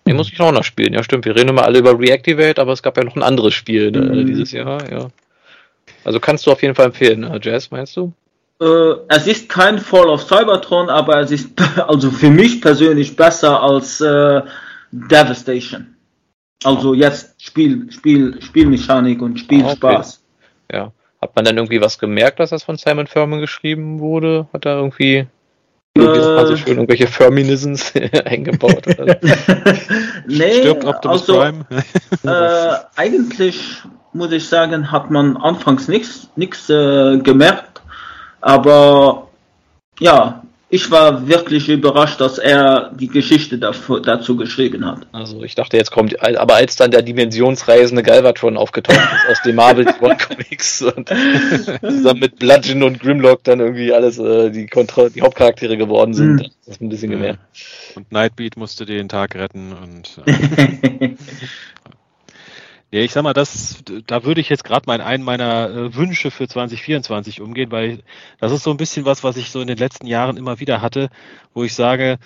Den 0.05 0.15
muss 0.17 0.31
ich 0.31 0.41
auch 0.41 0.51
noch 0.51 0.63
spielen. 0.63 0.93
Ja, 0.93 1.03
stimmt. 1.03 1.25
Wir 1.25 1.35
reden 1.35 1.49
immer 1.49 1.63
alle 1.63 1.79
über 1.79 1.97
Reactivate, 1.97 2.59
aber 2.59 2.73
es 2.73 2.81
gab 2.81 2.97
ja 2.97 3.03
noch 3.03 3.15
ein 3.15 3.23
anderes 3.23 3.53
Spiel 3.53 3.91
ne, 3.91 4.01
mhm. 4.01 4.25
dieses 4.25 4.51
Jahr. 4.51 4.91
Ja. 4.91 5.07
Also 6.03 6.19
kannst 6.19 6.47
du 6.47 6.51
auf 6.51 6.61
jeden 6.61 6.75
Fall 6.75 6.87
empfehlen, 6.87 7.21
ne? 7.21 7.39
Jazz, 7.41 7.69
meinst 7.69 7.95
du? 7.95 8.11
Äh, 8.59 8.95
es 9.09 9.27
ist 9.27 9.47
kein 9.47 9.77
Fall 9.77 10.07
of 10.07 10.23
Cybertron, 10.23 10.89
aber 10.89 11.19
es 11.19 11.31
ist 11.31 11.51
also 11.87 12.09
für 12.09 12.31
mich 12.31 12.61
persönlich 12.61 13.15
besser 13.15 13.61
als 13.61 14.01
äh, 14.01 14.41
Devastation. 14.91 15.95
Also 16.63 16.93
jetzt 16.95 17.41
Spiel, 17.41 17.91
Spiel, 17.91 18.41
Spielmechanik 18.41 19.21
und 19.21 19.39
Spielspaß. 19.39 20.21
Ah, 20.71 20.75
okay. 20.75 20.77
Ja. 20.77 20.91
Hat 21.21 21.35
man 21.35 21.45
dann 21.45 21.57
irgendwie 21.57 21.81
was 21.81 21.99
gemerkt, 21.99 22.39
dass 22.39 22.49
das 22.49 22.63
von 22.63 22.77
Simon 22.77 23.07
Furman 23.07 23.39
geschrieben 23.39 23.99
wurde? 23.99 24.47
Hat 24.53 24.65
er 24.65 24.77
irgendwie 24.77 25.27
äh, 25.97 26.45
so 26.45 26.57
schön 26.57 26.77
irgendwelche 26.77 27.07
Feminisms 27.07 27.93
eingebaut? 28.25 28.87
Oder? 28.87 29.19
nee, 30.27 30.53
Stirbt 30.53 30.85
Optimus 30.85 31.29
also, 31.29 31.39
Prime? 31.39 31.65
äh, 32.23 32.75
eigentlich 32.95 33.81
muss 34.13 34.31
ich 34.31 34.47
sagen, 34.47 34.91
hat 34.91 35.11
man 35.11 35.37
anfangs 35.37 35.87
nichts 35.87 36.69
äh, 36.69 37.17
gemerkt, 37.19 37.81
aber 38.41 39.27
ja, 39.99 40.41
ich 40.73 40.89
war 40.89 41.27
wirklich 41.27 41.67
überrascht, 41.67 42.21
dass 42.21 42.37
er 42.37 42.91
die 42.97 43.09
Geschichte 43.09 43.57
dazu 43.59 44.37
geschrieben 44.37 44.85
hat. 44.85 44.99
Also 45.11 45.43
ich 45.43 45.53
dachte, 45.53 45.75
jetzt 45.75 45.91
kommt, 45.91 46.19
aber 46.21 46.55
als 46.55 46.77
dann 46.77 46.91
der 46.91 47.01
dimensionsreisende 47.01 48.03
Galvatron 48.03 48.55
aufgetaucht 48.55 48.97
ist 48.97 49.29
aus 49.29 49.41
dem 49.41 49.57
Marvel 49.57 49.85
Comics 49.93 50.81
und 50.81 51.09
zusammen 51.09 52.21
mit 52.21 52.39
Bludgeon 52.39 52.83
und 52.83 53.01
Grimlock 53.01 53.43
dann 53.43 53.59
irgendwie 53.59 53.91
alles 53.91 54.17
äh, 54.17 54.49
die, 54.49 54.65
Kontro 54.67 55.09
die 55.09 55.21
Hauptcharaktere 55.21 55.75
geworden 55.75 56.13
sind, 56.13 56.35
mhm. 56.35 56.51
das 56.65 56.75
ist 56.75 56.81
ein 56.81 56.87
bisschen 56.87 57.11
gemerkt. 57.11 57.39
Und 57.95 58.09
Nightbeat 58.13 58.55
musste 58.55 58.85
den 58.85 59.09
Tag 59.09 59.35
retten 59.35 59.73
und 59.73 60.21
äh, 60.25 61.09
Ja, 62.93 62.99
ich 62.99 63.13
sag 63.13 63.23
mal, 63.23 63.33
das, 63.33 63.81
da 64.05 64.25
würde 64.25 64.41
ich 64.41 64.49
jetzt 64.49 64.65
gerade 64.65 64.85
mal 64.85 64.95
in 64.95 65.01
einen 65.01 65.23
meiner 65.23 65.69
äh, 65.69 65.95
Wünsche 65.95 66.29
für 66.29 66.49
2024 66.49 67.39
umgehen, 67.39 67.71
weil 67.71 68.03
das 68.39 68.51
ist 68.51 68.63
so 68.63 68.71
ein 68.71 68.77
bisschen 68.77 69.05
was, 69.05 69.23
was 69.23 69.37
ich 69.37 69.49
so 69.49 69.61
in 69.61 69.67
den 69.67 69.77
letzten 69.77 70.07
Jahren 70.07 70.35
immer 70.35 70.59
wieder 70.59 70.81
hatte, 70.81 71.09
wo 71.53 71.63
ich 71.63 71.73
sage, 71.73 72.19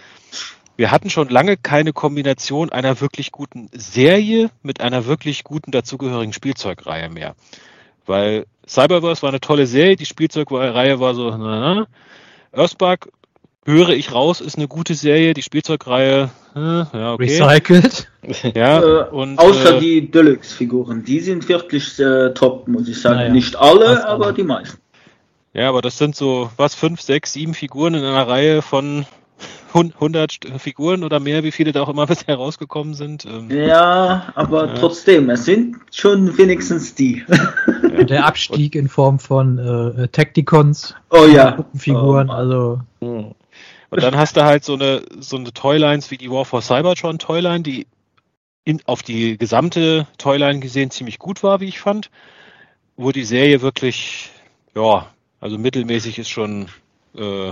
wir 0.75 0.89
hatten 0.89 1.11
schon 1.11 1.29
lange 1.29 1.55
keine 1.55 1.93
Kombination 1.93 2.71
einer 2.71 2.99
wirklich 2.99 3.31
guten 3.31 3.69
Serie 3.73 4.49
mit 4.63 4.81
einer 4.81 5.05
wirklich 5.05 5.43
guten 5.43 5.69
dazugehörigen 5.69 6.33
Spielzeugreihe 6.33 7.09
mehr. 7.09 7.35
Weil 8.07 8.47
Cyberverse 8.67 9.21
war 9.21 9.29
eine 9.29 9.41
tolle 9.41 9.67
Serie, 9.67 9.95
die 9.95 10.05
Spielzeugreihe 10.07 10.99
war 10.99 11.13
so, 11.13 11.29
na, 11.29 11.75
na. 11.75 11.87
Earthspark 12.51 13.09
höre 13.65 13.89
ich 13.89 14.13
raus, 14.13 14.41
ist 14.41 14.57
eine 14.57 14.67
gute 14.67 14.95
Serie, 14.95 15.33
die 15.33 15.41
Spielzeugreihe, 15.41 16.29
äh, 16.55 16.59
ja, 16.59 17.13
okay. 17.13 17.41
Recycelt. 17.41 18.07
Ja, 18.55 18.81
äh, 18.81 19.09
und, 19.09 19.37
außer 19.37 19.75
äh, 19.75 19.79
die 19.79 20.09
Deluxe-Figuren, 20.09 21.03
die 21.03 21.19
sind 21.19 21.47
wirklich 21.47 21.99
äh, 21.99 22.33
top, 22.33 22.67
muss 22.67 22.87
ich 22.87 22.99
sagen. 22.99 23.19
Ja. 23.19 23.29
Nicht 23.29 23.55
alle, 23.55 24.07
aber 24.07 24.33
die 24.33 24.41
meisten. 24.41 24.79
Ja, 25.53 25.69
aber 25.69 25.83
das 25.83 25.99
sind 25.99 26.15
so, 26.15 26.49
was, 26.57 26.73
fünf, 26.73 27.01
sechs, 27.01 27.33
sieben 27.33 27.53
Figuren 27.53 27.93
in 27.93 28.03
einer 28.03 28.27
Reihe 28.27 28.63
von 28.63 29.05
100 29.75 30.39
Figuren 30.57 31.03
oder 31.03 31.19
mehr, 31.19 31.43
wie 31.43 31.51
viele 31.51 31.71
da 31.71 31.83
auch 31.83 31.89
immer 31.89 32.05
bisher 32.07 32.35
rausgekommen 32.35 32.95
sind. 32.95 33.25
Ähm, 33.25 33.51
ja, 33.51 34.33
aber 34.33 34.67
ja. 34.67 34.73
trotzdem, 34.73 35.29
es 35.29 35.45
sind 35.45 35.75
schon 35.91 36.35
wenigstens 36.37 36.95
die. 36.95 37.23
Ja. 37.27 38.03
Der 38.03 38.25
Abstieg 38.25 38.75
in 38.75 38.89
Form 38.89 39.19
von 39.19 39.57
äh, 39.57 40.07
Tacticons, 40.09 40.95
oh 41.11 41.27
ja, 41.27 41.63
Figuren, 41.77 42.29
oh, 42.29 42.33
also. 42.33 42.81
Und 43.89 44.03
dann 44.03 44.17
hast 44.17 44.37
du 44.37 44.43
halt 44.43 44.63
so 44.63 44.73
eine, 44.73 45.03
so 45.19 45.37
eine 45.37 45.53
Toylines 45.53 46.11
wie 46.11 46.17
die 46.17 46.31
War 46.31 46.45
for 46.45 46.61
Cybertron 46.61 47.19
Toyline, 47.19 47.61
die 47.61 47.87
in, 48.63 48.81
auf 48.85 49.03
die 49.03 49.37
gesamte 49.37 50.07
Toyline 50.17 50.59
gesehen 50.59 50.91
ziemlich 50.91 51.19
gut 51.19 51.43
war, 51.43 51.59
wie 51.59 51.67
ich 51.67 51.79
fand. 51.79 52.09
Wo 52.97 53.11
die 53.11 53.25
Serie 53.25 53.61
wirklich, 53.61 54.31
ja, 54.73 55.07
also 55.39 55.57
mittelmäßig 55.57 56.17
ist 56.17 56.29
schon 56.29 56.67
äh, 57.15 57.51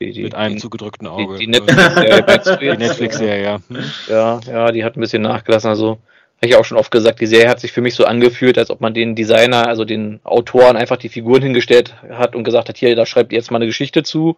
die, 0.00 0.12
die, 0.12 0.22
mit 0.22 0.34
einem 0.34 0.54
die, 0.54 0.60
zugedrückten 0.60 1.08
Auge. 1.08 1.38
Die, 1.38 1.48
Netflix-Serie, 1.48 2.78
Netflix 2.78 3.20
ja. 3.20 3.58
Hm. 3.68 3.84
Ja, 4.08 4.40
ja, 4.46 4.72
die 4.72 4.84
hat 4.84 4.96
ein 4.96 5.00
bisschen 5.00 5.22
nachgelassen. 5.22 5.68
Also, 5.68 5.98
habe 6.36 6.46
ich 6.46 6.54
auch 6.54 6.64
schon 6.64 6.78
oft 6.78 6.92
gesagt, 6.92 7.20
die 7.20 7.26
Serie 7.26 7.48
hat 7.48 7.58
sich 7.58 7.72
für 7.72 7.80
mich 7.80 7.96
so 7.96 8.04
angefühlt, 8.04 8.58
als 8.58 8.70
ob 8.70 8.80
man 8.80 8.94
den 8.94 9.16
Designer, 9.16 9.66
also 9.66 9.84
den 9.84 10.20
Autoren 10.22 10.76
einfach 10.76 10.96
die 10.96 11.08
Figuren 11.08 11.42
hingestellt 11.42 11.96
hat 12.10 12.36
und 12.36 12.44
gesagt 12.44 12.68
hat, 12.68 12.78
hier, 12.78 12.94
da 12.94 13.06
schreibt 13.06 13.32
ihr 13.32 13.38
jetzt 13.38 13.50
mal 13.50 13.56
eine 13.56 13.66
Geschichte 13.66 14.04
zu 14.04 14.36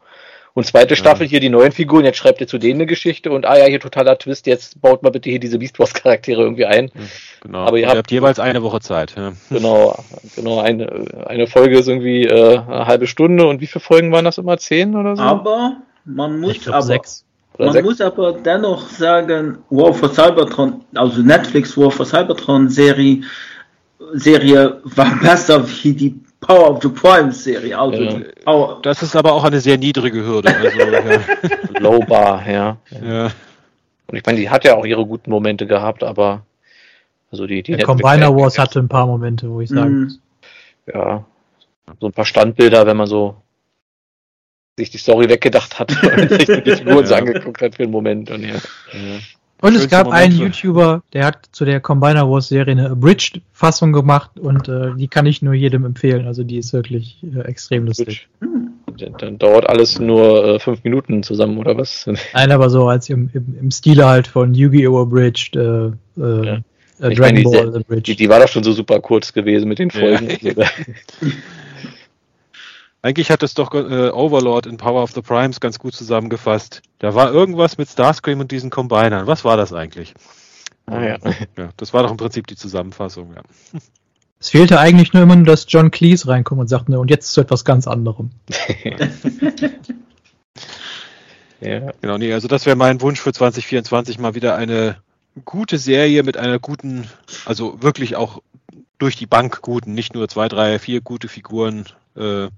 Und 0.52 0.66
zweite 0.66 0.96
Staffel 0.96 1.26
hier 1.26 1.40
die 1.40 1.48
neuen 1.48 1.70
Figuren, 1.72 2.04
jetzt 2.04 2.18
schreibt 2.18 2.40
ihr 2.40 2.48
zu 2.48 2.58
denen 2.58 2.80
eine 2.80 2.86
Geschichte 2.86 3.30
und 3.30 3.46
ah 3.46 3.56
ja, 3.56 3.66
hier 3.66 3.78
totaler 3.78 4.18
Twist, 4.18 4.46
jetzt 4.46 4.80
baut 4.80 5.02
mal 5.02 5.10
bitte 5.10 5.30
hier 5.30 5.38
diese 5.38 5.58
Beast 5.58 5.78
Wars 5.78 5.94
Charaktere 5.94 6.42
irgendwie 6.42 6.66
ein. 6.66 6.90
Genau. 7.42 7.58
Aber 7.58 7.78
ihr 7.78 7.86
habt, 7.86 7.94
ihr 7.94 7.98
habt, 7.98 8.10
jeweils 8.10 8.38
eine 8.40 8.62
Woche 8.62 8.80
Zeit. 8.80 9.14
Ja. 9.16 9.32
Genau, 9.48 9.96
genau. 10.34 10.60
Eine, 10.60 11.04
eine 11.26 11.46
Folge 11.46 11.78
ist 11.78 11.88
irgendwie 11.88 12.24
äh, 12.24 12.58
eine 12.58 12.86
halbe 12.86 13.06
Stunde 13.06 13.46
und 13.46 13.60
wie 13.60 13.66
viele 13.66 13.80
Folgen 13.80 14.12
waren 14.12 14.24
das 14.24 14.38
immer? 14.38 14.58
Zehn 14.58 14.96
oder 14.96 15.16
so? 15.16 15.22
Aber 15.22 15.76
man 16.04 16.40
muss 16.40 16.60
glaub, 16.60 16.76
aber 16.76 16.82
sechs. 16.82 17.24
Man 17.58 17.72
sechs? 17.72 17.84
muss 17.84 18.00
aber 18.00 18.32
dennoch 18.32 18.88
sagen, 18.88 19.58
War 19.70 19.94
for 19.94 20.12
Cybertron, 20.12 20.82
also 20.94 21.22
Netflix 21.22 21.76
War 21.76 21.90
for 21.90 22.06
Cybertron 22.06 22.68
Serie, 22.68 23.22
Serie 24.14 24.80
war 24.82 25.18
besser 25.22 25.64
wie 25.68 25.92
die 25.92 26.20
Power 26.40 26.70
of 26.70 26.82
the 26.82 26.88
Prime 26.88 27.32
Serie. 27.32 27.78
Also 27.78 28.02
ja. 28.02 28.78
Das 28.82 29.02
ist 29.02 29.14
aber 29.14 29.32
auch 29.32 29.44
eine 29.44 29.60
sehr 29.60 29.78
niedrige 29.78 30.24
Hürde. 30.24 30.54
Also, 30.54 30.78
ja. 30.78 31.20
Low 31.80 32.00
Bar, 32.00 32.48
ja. 32.50 32.78
ja. 32.90 33.30
Und 34.06 34.16
ich 34.16 34.24
meine, 34.24 34.38
die 34.38 34.50
hat 34.50 34.64
ja 34.64 34.74
auch 34.74 34.84
ihre 34.84 35.06
guten 35.06 35.30
Momente 35.30 35.66
gehabt, 35.66 36.02
aber 36.02 36.44
also 37.30 37.46
die, 37.46 37.62
die 37.62 37.76
Der 37.76 37.84
Combiner 37.84 38.34
Wars 38.34 38.58
hatte 38.58 38.80
ein 38.80 38.88
paar 38.88 39.06
Momente, 39.06 39.48
wo 39.50 39.60
ich 39.60 39.68
sagen 39.68 40.04
muss. 40.04 40.14
Mhm. 40.86 40.92
Ja, 40.92 41.24
so 42.00 42.06
ein 42.06 42.12
paar 42.12 42.24
Standbilder, 42.24 42.86
wenn 42.86 42.96
man 42.96 43.06
so 43.06 43.36
sich 44.76 44.90
die 44.90 44.98
Story 44.98 45.28
weggedacht 45.28 45.78
hat 45.78 45.90
und 46.02 46.30
sich 46.30 46.46
die 46.46 46.76
Figuren 46.76 47.06
so 47.06 47.14
angeguckt 47.14 47.60
hat 47.62 47.76
für 47.76 47.82
einen 47.84 47.92
Moment. 47.92 48.30
Und 48.30 48.42
ja. 48.42 48.56
Und 49.62 49.76
es 49.76 49.88
gab 49.88 50.08
einen 50.08 50.36
YouTuber, 50.36 51.02
der 51.12 51.26
hat 51.26 51.48
zu 51.52 51.64
der 51.64 51.80
Combiner 51.80 52.28
Wars 52.30 52.48
Serie 52.48 52.72
eine 52.72 52.90
Abridged-Fassung 52.90 53.92
gemacht 53.92 54.38
und 54.38 54.68
äh, 54.68 54.94
die 54.96 55.08
kann 55.08 55.26
ich 55.26 55.42
nur 55.42 55.54
jedem 55.54 55.84
empfehlen. 55.84 56.26
Also 56.26 56.44
die 56.44 56.56
ist 56.56 56.72
wirklich 56.72 57.18
äh, 57.22 57.40
extrem 57.40 57.86
lustig. 57.86 58.28
Dann, 58.98 59.14
dann, 59.18 59.38
dauert 59.38 59.68
alles 59.68 59.98
nur 59.98 60.44
äh, 60.44 60.58
fünf 60.58 60.82
Minuten 60.84 61.22
zusammen, 61.22 61.58
oder 61.58 61.76
was? 61.76 62.06
Nein, 62.34 62.50
aber 62.50 62.70
so 62.70 62.88
als 62.88 63.08
im, 63.08 63.30
im, 63.32 63.56
im 63.60 63.70
Stile 63.70 64.06
halt 64.06 64.26
von 64.26 64.54
Yu-Gi-Oh! 64.54 65.02
Abridged, 65.02 65.56
äh, 65.56 65.60
äh, 65.60 65.92
ja. 66.16 66.58
äh, 67.00 67.14
Dragon 67.14 67.20
meine, 67.20 67.42
Ball 67.42 67.76
Abridged. 67.76 68.06
Die, 68.08 68.16
die, 68.16 68.28
war 68.28 68.40
doch 68.40 68.48
schon 68.48 68.62
so 68.62 68.72
super 68.72 69.00
kurz 69.00 69.32
gewesen 69.32 69.68
mit 69.68 69.78
den 69.78 69.90
Folgen. 69.90 70.28
Ja. 70.40 70.52
Eigentlich 73.02 73.30
hat 73.30 73.42
es 73.42 73.54
doch 73.54 73.72
äh, 73.74 74.10
Overlord 74.10 74.66
in 74.66 74.76
Power 74.76 75.02
of 75.02 75.12
the 75.12 75.22
Primes 75.22 75.60
ganz 75.60 75.78
gut 75.78 75.94
zusammengefasst. 75.94 76.82
Da 76.98 77.14
war 77.14 77.32
irgendwas 77.32 77.78
mit 77.78 77.88
Starscream 77.88 78.40
und 78.40 78.50
diesen 78.50 78.68
Combinern. 78.68 79.26
Was 79.26 79.44
war 79.44 79.56
das 79.56 79.72
eigentlich? 79.72 80.12
Ah, 80.86 81.00
ja. 81.02 81.16
ja. 81.56 81.70
Das 81.76 81.94
war 81.94 82.02
doch 82.02 82.10
im 82.10 82.18
Prinzip 82.18 82.46
die 82.46 82.56
Zusammenfassung, 82.56 83.32
ja. 83.34 83.42
Es 84.38 84.50
fehlte 84.50 84.80
eigentlich 84.80 85.12
nur 85.12 85.22
immer 85.22 85.36
nur, 85.36 85.46
dass 85.46 85.66
John 85.68 85.90
Cleese 85.90 86.28
reinkommt 86.28 86.60
und 86.60 86.68
sagt, 86.68 86.88
ne, 86.88 86.98
und 86.98 87.10
jetzt 87.10 87.32
zu 87.32 87.42
etwas 87.42 87.64
ganz 87.64 87.86
anderem. 87.86 88.30
ja. 91.60 91.92
Genau, 92.00 92.18
nee, 92.18 92.32
also 92.32 92.48
das 92.48 92.64
wäre 92.64 92.76
mein 92.76 93.00
Wunsch 93.02 93.20
für 93.20 93.32
2024 93.32 94.18
mal 94.18 94.34
wieder 94.34 94.56
eine 94.56 94.96
gute 95.44 95.78
Serie 95.78 96.22
mit 96.22 96.36
einer 96.36 96.58
guten, 96.58 97.06
also 97.44 97.82
wirklich 97.82 98.16
auch 98.16 98.42
durch 98.98 99.16
die 99.16 99.26
Bank 99.26 99.60
guten, 99.62 99.94
nicht 99.94 100.14
nur 100.14 100.28
zwei, 100.28 100.48
drei, 100.48 100.78
vier 100.78 101.00
gute 101.00 101.28
Figuren, 101.28 101.84
äh, 102.16 102.48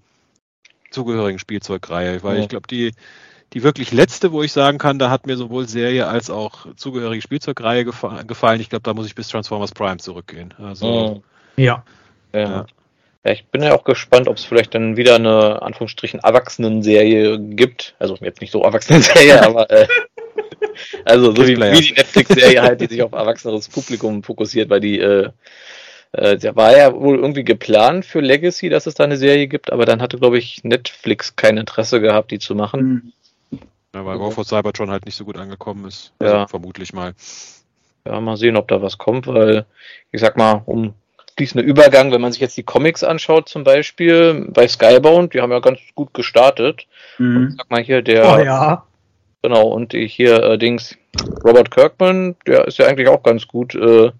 zugehörigen 0.92 1.38
Spielzeugreihe, 1.38 2.22
weil 2.22 2.36
ja. 2.36 2.42
ich 2.42 2.48
glaube, 2.48 2.66
die, 2.68 2.92
die 3.52 3.62
wirklich 3.62 3.92
letzte, 3.92 4.32
wo 4.32 4.42
ich 4.42 4.52
sagen 4.52 4.78
kann, 4.78 4.98
da 4.98 5.10
hat 5.10 5.26
mir 5.26 5.36
sowohl 5.36 5.68
Serie 5.68 6.06
als 6.06 6.30
auch 6.30 6.66
zugehörige 6.76 7.22
Spielzeugreihe 7.22 7.84
gefa 7.84 8.22
gefallen. 8.22 8.60
Ich 8.60 8.70
glaube, 8.70 8.82
da 8.82 8.94
muss 8.94 9.06
ich 9.06 9.14
bis 9.14 9.28
Transformers 9.28 9.72
Prime 9.72 9.98
zurückgehen. 9.98 10.54
Also, 10.58 11.22
ja. 11.56 11.84
ja. 12.32 12.40
ja. 12.40 12.66
Ja, 13.24 13.30
ich 13.30 13.46
bin 13.46 13.62
ja 13.62 13.72
auch 13.72 13.84
gespannt, 13.84 14.26
ob 14.26 14.36
es 14.36 14.44
vielleicht 14.44 14.74
dann 14.74 14.96
wieder 14.96 15.14
eine 15.14 15.62
Anführungsstrichen 15.62 16.18
Erwachsenen-Serie 16.20 17.38
gibt. 17.38 17.94
Also 18.00 18.16
jetzt 18.20 18.40
nicht 18.40 18.50
so 18.50 18.62
Erwachsenen-Serie, 18.62 19.42
aber 19.46 19.70
äh, 19.70 19.86
also 21.04 21.32
so 21.32 21.46
wie, 21.46 21.56
wie 21.56 21.80
die 21.80 21.92
Netflix-Serie 21.92 22.62
halt, 22.62 22.80
die 22.80 22.86
sich 22.86 23.02
auf 23.02 23.12
erwachseneres 23.12 23.68
Publikum 23.68 24.24
fokussiert, 24.24 24.70
weil 24.70 24.80
die 24.80 24.98
äh, 24.98 25.30
äh, 26.12 26.36
der 26.36 26.56
war 26.56 26.76
ja 26.76 26.94
wohl 26.94 27.18
irgendwie 27.18 27.44
geplant 27.44 28.04
für 28.04 28.20
Legacy, 28.20 28.68
dass 28.68 28.86
es 28.86 28.94
da 28.94 29.04
eine 29.04 29.16
Serie 29.16 29.48
gibt, 29.48 29.72
aber 29.72 29.86
dann 29.86 30.02
hatte, 30.02 30.18
glaube 30.18 30.38
ich, 30.38 30.62
Netflix 30.62 31.36
kein 31.36 31.56
Interesse 31.56 32.00
gehabt, 32.00 32.30
die 32.30 32.38
zu 32.38 32.54
machen. 32.54 33.12
Ja, 33.94 34.04
weil 34.06 34.18
War 34.18 34.30
for 34.30 34.44
Cybertron 34.44 34.90
halt 34.90 35.04
nicht 35.04 35.16
so 35.16 35.24
gut 35.24 35.36
angekommen 35.36 35.86
ist. 35.86 36.12
Also 36.18 36.34
ja. 36.34 36.46
Vermutlich 36.46 36.92
mal. 36.92 37.14
Ja, 38.06 38.20
mal 38.20 38.36
sehen, 38.36 38.56
ob 38.56 38.68
da 38.68 38.82
was 38.82 38.98
kommt, 38.98 39.26
weil, 39.26 39.64
ich 40.10 40.20
sag 40.20 40.36
mal, 40.36 40.62
um 40.66 40.94
fließender 41.36 41.64
Übergang, 41.64 42.10
wenn 42.12 42.20
man 42.20 42.32
sich 42.32 42.40
jetzt 42.40 42.56
die 42.56 42.62
Comics 42.62 43.04
anschaut, 43.04 43.48
zum 43.48 43.64
Beispiel 43.64 44.46
bei 44.50 44.66
Skybound, 44.66 45.34
die 45.34 45.40
haben 45.40 45.52
ja 45.52 45.60
ganz 45.60 45.78
gut 45.94 46.12
gestartet. 46.14 46.86
Mhm. 47.18 47.54
Sag 47.56 47.70
mal 47.70 47.82
hier 47.82 48.02
der. 48.02 48.34
Oh 48.34 48.38
ja. 48.42 48.86
Genau, 49.42 49.68
und 49.68 49.92
hier 49.92 50.42
äh, 50.42 50.58
Dings 50.58 50.96
Robert 51.44 51.70
Kirkman, 51.70 52.36
der 52.46 52.66
ist 52.66 52.78
ja 52.78 52.86
eigentlich 52.86 53.08
auch 53.08 53.22
ganz 53.22 53.48
gut 53.48 53.74
äh, 53.74 54.12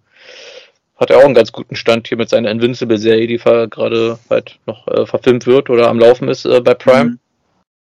hat 1.03 1.11
er 1.11 1.19
auch 1.19 1.25
einen 1.25 1.35
ganz 1.35 1.53
guten 1.53 1.77
Stand 1.77 2.09
hier 2.09 2.17
mit 2.17 2.29
seiner 2.29 2.51
Invincible-Serie, 2.51 3.27
die 3.27 3.39
gerade 3.39 4.19
halt 4.31 4.59
noch 4.67 4.87
äh, 4.89 5.05
verfilmt 5.05 5.47
wird 5.47 5.69
oder 5.69 5.89
am 5.89 5.99
Laufen 5.99 6.29
ist 6.29 6.45
äh, 6.45 6.61
bei 6.61 6.75
Prime. 6.75 7.11
Mhm. 7.11 7.19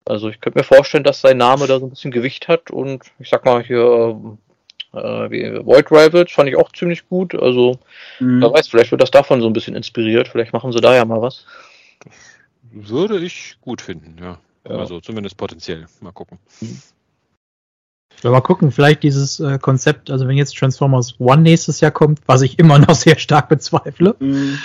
Also 0.05 0.29
ich 0.29 0.39
könnte 0.39 0.57
mir 0.57 0.63
vorstellen, 0.63 1.03
dass 1.03 1.21
sein 1.21 1.37
Name 1.37 1.67
da 1.67 1.79
so 1.79 1.85
ein 1.85 1.89
bisschen 1.91 2.11
Gewicht 2.11 2.47
hat 2.47 2.71
und 2.71 3.03
ich 3.19 3.29
sag 3.29 3.45
mal 3.45 3.61
hier 3.63 4.37
äh, 4.93 5.29
wie 5.29 5.65
Void 5.65 5.91
Rivals 5.91 6.31
fand 6.31 6.49
ich 6.49 6.55
auch 6.55 6.71
ziemlich 6.71 7.07
gut. 7.07 7.35
Also 7.35 7.77
mhm. 8.19 8.41
wer 8.41 8.53
weiß, 8.53 8.69
vielleicht 8.69 8.91
wird 8.91 9.01
das 9.01 9.11
davon 9.11 9.41
so 9.41 9.47
ein 9.47 9.53
bisschen 9.53 9.75
inspiriert. 9.75 10.27
Vielleicht 10.27 10.53
machen 10.53 10.71
sie 10.71 10.81
da 10.81 10.95
ja 10.95 11.05
mal 11.05 11.21
was. 11.21 11.45
Würde 12.71 13.19
ich 13.19 13.57
gut 13.61 13.81
finden, 13.81 14.15
ja. 14.19 14.39
ja. 14.67 14.75
Also 14.77 14.99
zumindest 15.01 15.37
potenziell. 15.37 15.85
Mal 15.99 16.13
gucken. 16.13 16.39
Mhm. 16.61 16.81
Ja, 18.23 18.31
mal 18.31 18.41
gucken, 18.41 18.71
vielleicht 18.71 19.03
dieses 19.03 19.39
äh, 19.39 19.59
Konzept, 19.59 20.11
also 20.11 20.27
wenn 20.27 20.35
jetzt 20.35 20.57
Transformers 20.57 21.15
One 21.19 21.41
nächstes 21.41 21.79
Jahr 21.79 21.91
kommt, 21.91 22.19
was 22.25 22.41
ich 22.41 22.59
immer 22.59 22.79
noch 22.87 22.95
sehr 22.95 23.17
stark 23.17 23.49
bezweifle, 23.49 24.15
mhm. 24.19 24.57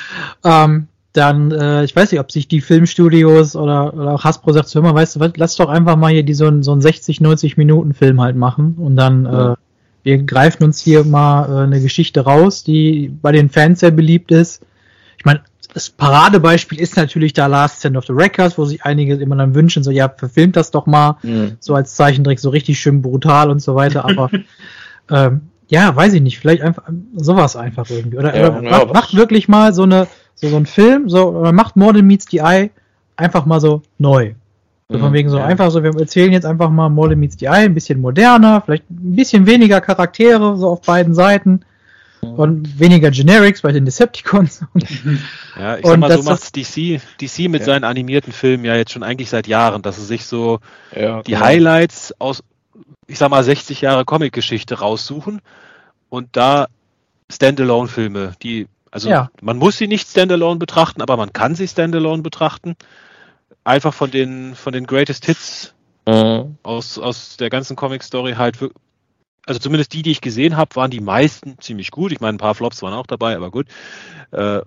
ähm, 0.45 0.89
dann, 1.13 1.53
äh, 1.53 1.85
ich 1.85 1.95
weiß 1.95 2.11
nicht, 2.11 2.21
ob 2.21 2.33
sich 2.33 2.49
die 2.49 2.61
Filmstudios 2.61 3.55
oder, 3.55 3.95
oder 3.95 4.15
auch 4.15 4.25
Hasbro 4.25 4.53
sagt, 4.53 4.75
hör 4.75 4.83
mal, 4.83 4.95
weißt 4.95 5.17
du 5.17 5.21
was, 5.21 5.33
lass 5.37 5.57
doch 5.57 5.69
einfach 5.69 5.97
mal 5.97 6.13
hier 6.13 6.25
die, 6.25 6.35
so, 6.35 6.63
so 6.63 6.73
einen 6.73 6.81
60, 6.81 7.21
90 7.21 7.57
Minuten 7.57 7.95
Film 7.95 8.21
halt 8.21 8.37
machen 8.37 8.75
und 8.79 8.97
dann, 8.97 9.21
mhm. 9.21 9.27
äh, 9.27 9.55
wir 10.03 10.19
greifen 10.19 10.65
uns 10.65 10.81
hier 10.81 11.05
mal 11.05 11.49
äh, 11.49 11.63
eine 11.63 11.81
Geschichte 11.81 12.21
raus, 12.21 12.65
die 12.65 13.09
bei 13.23 13.33
den 13.33 13.49
Fans 13.49 13.81
sehr 13.81 13.93
beliebt 13.93 14.33
ist. 14.33 14.63
Das 15.75 15.91
Paradebeispiel 15.91 16.79
ist 16.79 16.97
natürlich 16.97 17.33
da 17.33 17.49
Last 17.49 17.81
Stand 17.81 17.97
of 17.97 18.07
the 18.07 18.13
Records, 18.13 18.57
wo 18.57 18.65
sich 18.65 18.85
einige 18.85 19.17
immer 19.17 19.35
dann 19.35 19.57
wünschen, 19.57 19.83
so, 19.83 19.91
ja, 19.91 20.09
verfilmt 20.09 20.55
das 20.55 20.71
doch 20.71 20.87
mal, 20.87 21.17
mhm. 21.23 21.57
so 21.59 21.75
als 21.75 21.97
Zeichentrick, 21.97 22.39
so 22.39 22.51
richtig 22.51 22.79
schön 22.79 23.03
brutal 23.03 23.51
und 23.51 23.61
so 23.61 23.75
weiter, 23.75 24.05
aber 24.05 24.31
ähm, 25.11 25.43
ja, 25.69 25.95
weiß 25.95 26.13
ich 26.13 26.23
nicht, 26.23 26.39
vielleicht 26.39 26.63
einfach 26.63 26.85
sowas 27.17 27.57
einfach 27.57 27.91
irgendwie. 27.91 28.19
Oder, 28.19 28.37
ja, 28.37 28.49
oder 28.49 28.63
ja, 28.63 28.71
macht, 28.71 28.95
macht, 28.95 29.17
wirklich 29.17 29.49
mal 29.49 29.75
so 29.75 29.83
eine, 29.83 30.07
so, 30.37 30.49
so 30.49 30.57
ein 30.57 30.67
Film, 30.67 31.09
so, 31.09 31.31
oder 31.31 31.51
macht 31.51 31.75
Model 31.75 32.03
Meets 32.03 32.27
the 32.31 32.39
Eye 32.39 32.71
einfach 33.17 33.45
mal 33.45 33.61
so 33.61 33.83
neu. 33.99 34.35
So 34.89 34.99
von 34.99 35.11
mhm, 35.11 35.15
wegen 35.15 35.31
so 35.31 35.39
ja. 35.39 35.45
einfach 35.45 35.73
so, 35.73 35.83
wir 35.83 35.99
erzählen 35.99 36.33
jetzt 36.33 36.47
einfach 36.47 36.71
mal 36.71 36.89
Model 36.89 37.17
Meets 37.17 37.37
the 37.41 37.47
Eye, 37.47 37.65
ein 37.65 37.75
bisschen 37.75 38.01
moderner, 38.01 38.61
vielleicht 38.61 38.89
ein 38.91 39.17
bisschen 39.17 39.47
weniger 39.47 39.81
Charaktere, 39.81 40.57
so 40.57 40.69
auf 40.69 40.83
beiden 40.83 41.15
Seiten 41.15 41.63
und 42.27 42.79
weniger 42.79 43.11
Generics 43.11 43.63
bei 43.63 43.73
den 43.73 43.85
Decepticons. 43.85 44.65
ja, 45.59 45.79
ich 45.79 45.87
sag 45.87 45.99
mal, 45.99 46.13
so 46.17 46.23
macht 46.23 46.57
DC, 46.57 47.01
DC 47.21 47.49
mit 47.49 47.61
ja. 47.61 47.67
seinen 47.67 47.85
animierten 47.85 48.33
Filmen 48.33 48.65
ja 48.65 48.77
jetzt 48.77 48.93
schon 48.93 49.03
eigentlich 49.03 49.31
seit 49.31 49.47
Jahren, 49.47 49.83
dass 49.83 49.97
sie 49.97 50.05
sich 50.05 50.27
so 50.27 50.61
ja, 50.95 51.23
die 51.23 51.33
genau. 51.33 51.45
Highlights 51.45 52.15
aus, 52.19 52.43
ich 53.07 53.19
sag 53.19 53.31
mal, 53.31 53.45
60 53.45 53.81
Jahre 53.81 54.05
Comic-Geschichte 54.05 54.79
raussuchen 54.79 55.41
und 56.09 56.29
da 56.33 56.67
Standalone-Filme, 57.31 58.33
die, 58.43 58.67
also 58.91 59.09
ja. 59.09 59.31
man 59.41 59.57
muss 59.57 59.79
sie 59.79 59.89
nicht 59.89 60.09
Standalone 60.09 60.59
betrachten, 60.59 61.03
aber 61.03 61.17
man 61.17 61.33
kann 61.33 61.55
sie 61.55 61.69
Standalone 61.69 62.23
betrachten. 62.23 62.77
Einfach 63.65 63.95
von 63.95 64.11
den, 64.11 64.55
von 64.55 64.73
den 64.73 64.87
Greatest 64.87 65.25
Hits 65.25 65.75
mhm. 66.07 66.57
aus, 66.63 66.99
aus 66.99 67.37
der 67.37 67.51
ganzen 67.51 67.77
Comic-Story 67.77 68.35
halt 68.35 68.59
also 69.47 69.61
zumindest 69.61 69.93
die, 69.93 70.03
die 70.03 70.11
ich 70.11 70.21
gesehen 70.21 70.57
habe, 70.57 70.75
waren 70.77 70.91
die 70.91 71.01
meisten 71.01 71.59
ziemlich 71.61 71.91
gut. 71.91 72.13
Ich 72.13 72.21
meine, 72.21 72.37
ein 72.37 72.39
paar 72.39 72.55
Flops 72.55 72.83
waren 72.83 72.95
auch 72.95 73.07
dabei, 73.07 73.37
aber 73.37 73.51
gut. 73.51 73.67
Äh, 74.31 74.61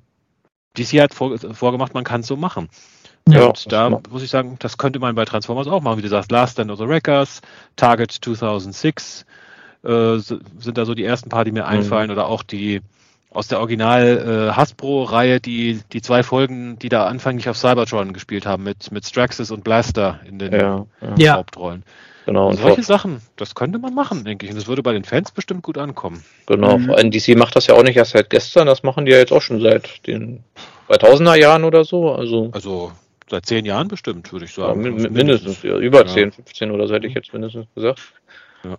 DC 0.77 1.01
hat 1.01 1.13
vor, 1.13 1.37
vorgemacht, 1.37 1.93
man 1.93 2.03
kann 2.03 2.21
es 2.21 2.27
so 2.27 2.35
machen. 2.35 2.69
Ja, 3.27 3.45
und 3.45 3.71
da 3.71 3.89
muss 4.09 4.23
ich 4.23 4.29
sagen, 4.29 4.55
das 4.59 4.77
könnte 4.77 4.99
man 4.99 5.15
bei 5.15 5.25
Transformers 5.25 5.67
auch 5.67 5.81
machen, 5.81 5.97
wie 5.97 6.01
du 6.01 6.07
sagst, 6.07 6.31
Last 6.31 6.53
Stand 6.53 6.71
of 6.71 6.77
the 6.77 6.85
Records, 6.85 7.41
Target 7.75 8.11
2006 8.11 9.25
äh, 9.83 10.17
sind 10.17 10.77
da 10.77 10.85
so 10.85 10.93
die 10.93 11.03
ersten 11.03 11.29
paar, 11.29 11.43
die 11.43 11.51
mir 11.51 11.63
mhm. 11.63 11.69
einfallen, 11.69 12.11
oder 12.11 12.27
auch 12.27 12.43
die 12.43 12.81
aus 13.29 13.49
der 13.49 13.59
Original 13.59 14.49
äh, 14.49 14.55
Hasbro-Reihe, 14.55 15.41
die, 15.41 15.81
die 15.91 16.01
zwei 16.01 16.23
Folgen, 16.23 16.79
die 16.79 16.89
da 16.89 17.05
anfänglich 17.07 17.49
auf 17.49 17.57
Cybertron 17.57 18.13
gespielt 18.13 18.45
haben, 18.45 18.63
mit, 18.63 18.91
mit 18.91 19.05
Straxus 19.05 19.51
und 19.51 19.63
Blaster 19.63 20.21
in 20.25 20.39
den 20.39 20.53
ja, 20.53 20.85
ja. 21.17 21.35
Hauptrollen. 21.35 21.83
Genau. 22.27 22.49
Und 22.49 22.57
solche 22.57 22.83
Sachen, 22.83 23.21
das 23.37 23.55
könnte 23.55 23.79
man 23.79 23.93
machen, 23.93 24.25
denke 24.25 24.45
ich. 24.45 24.51
Und 24.51 24.57
das 24.57 24.67
würde 24.67 24.83
bei 24.83 24.91
den 24.91 25.05
Fans 25.05 25.31
bestimmt 25.31 25.63
gut 25.63 25.77
ankommen. 25.77 26.25
Genau. 26.45 26.77
Mhm. 26.77 26.87
Vor 26.87 26.97
allem 26.97 27.09
DC 27.09 27.37
macht 27.37 27.55
das 27.55 27.67
ja 27.67 27.75
auch 27.75 27.83
nicht 27.83 27.95
erst 27.95 28.11
seit 28.11 28.29
gestern, 28.29 28.67
das 28.67 28.83
machen 28.83 29.05
die 29.05 29.13
ja 29.13 29.17
jetzt 29.17 29.31
auch 29.31 29.41
schon 29.41 29.61
seit 29.61 30.05
den 30.05 30.43
2000er 30.89 31.35
Jahren 31.35 31.63
oder 31.63 31.85
so. 31.85 32.11
Also, 32.11 32.49
also 32.51 32.91
seit 33.29 33.45
zehn 33.45 33.63
Jahren 33.63 33.87
bestimmt, 33.87 34.29
würde 34.33 34.43
ich 34.43 34.53
sagen. 34.53 34.83
Ja, 34.83 34.89
mindestens, 34.91 35.15
mindestens, 35.15 35.63
ja. 35.63 35.77
Über 35.77 35.99
ja. 35.99 36.07
10, 36.07 36.33
15 36.33 36.71
oder 36.71 36.89
so 36.89 36.95
hätte 36.95 37.07
ich 37.07 37.13
jetzt 37.13 37.31
mindestens 37.31 37.65
gesagt. 37.73 38.01
Ja. 38.65 38.77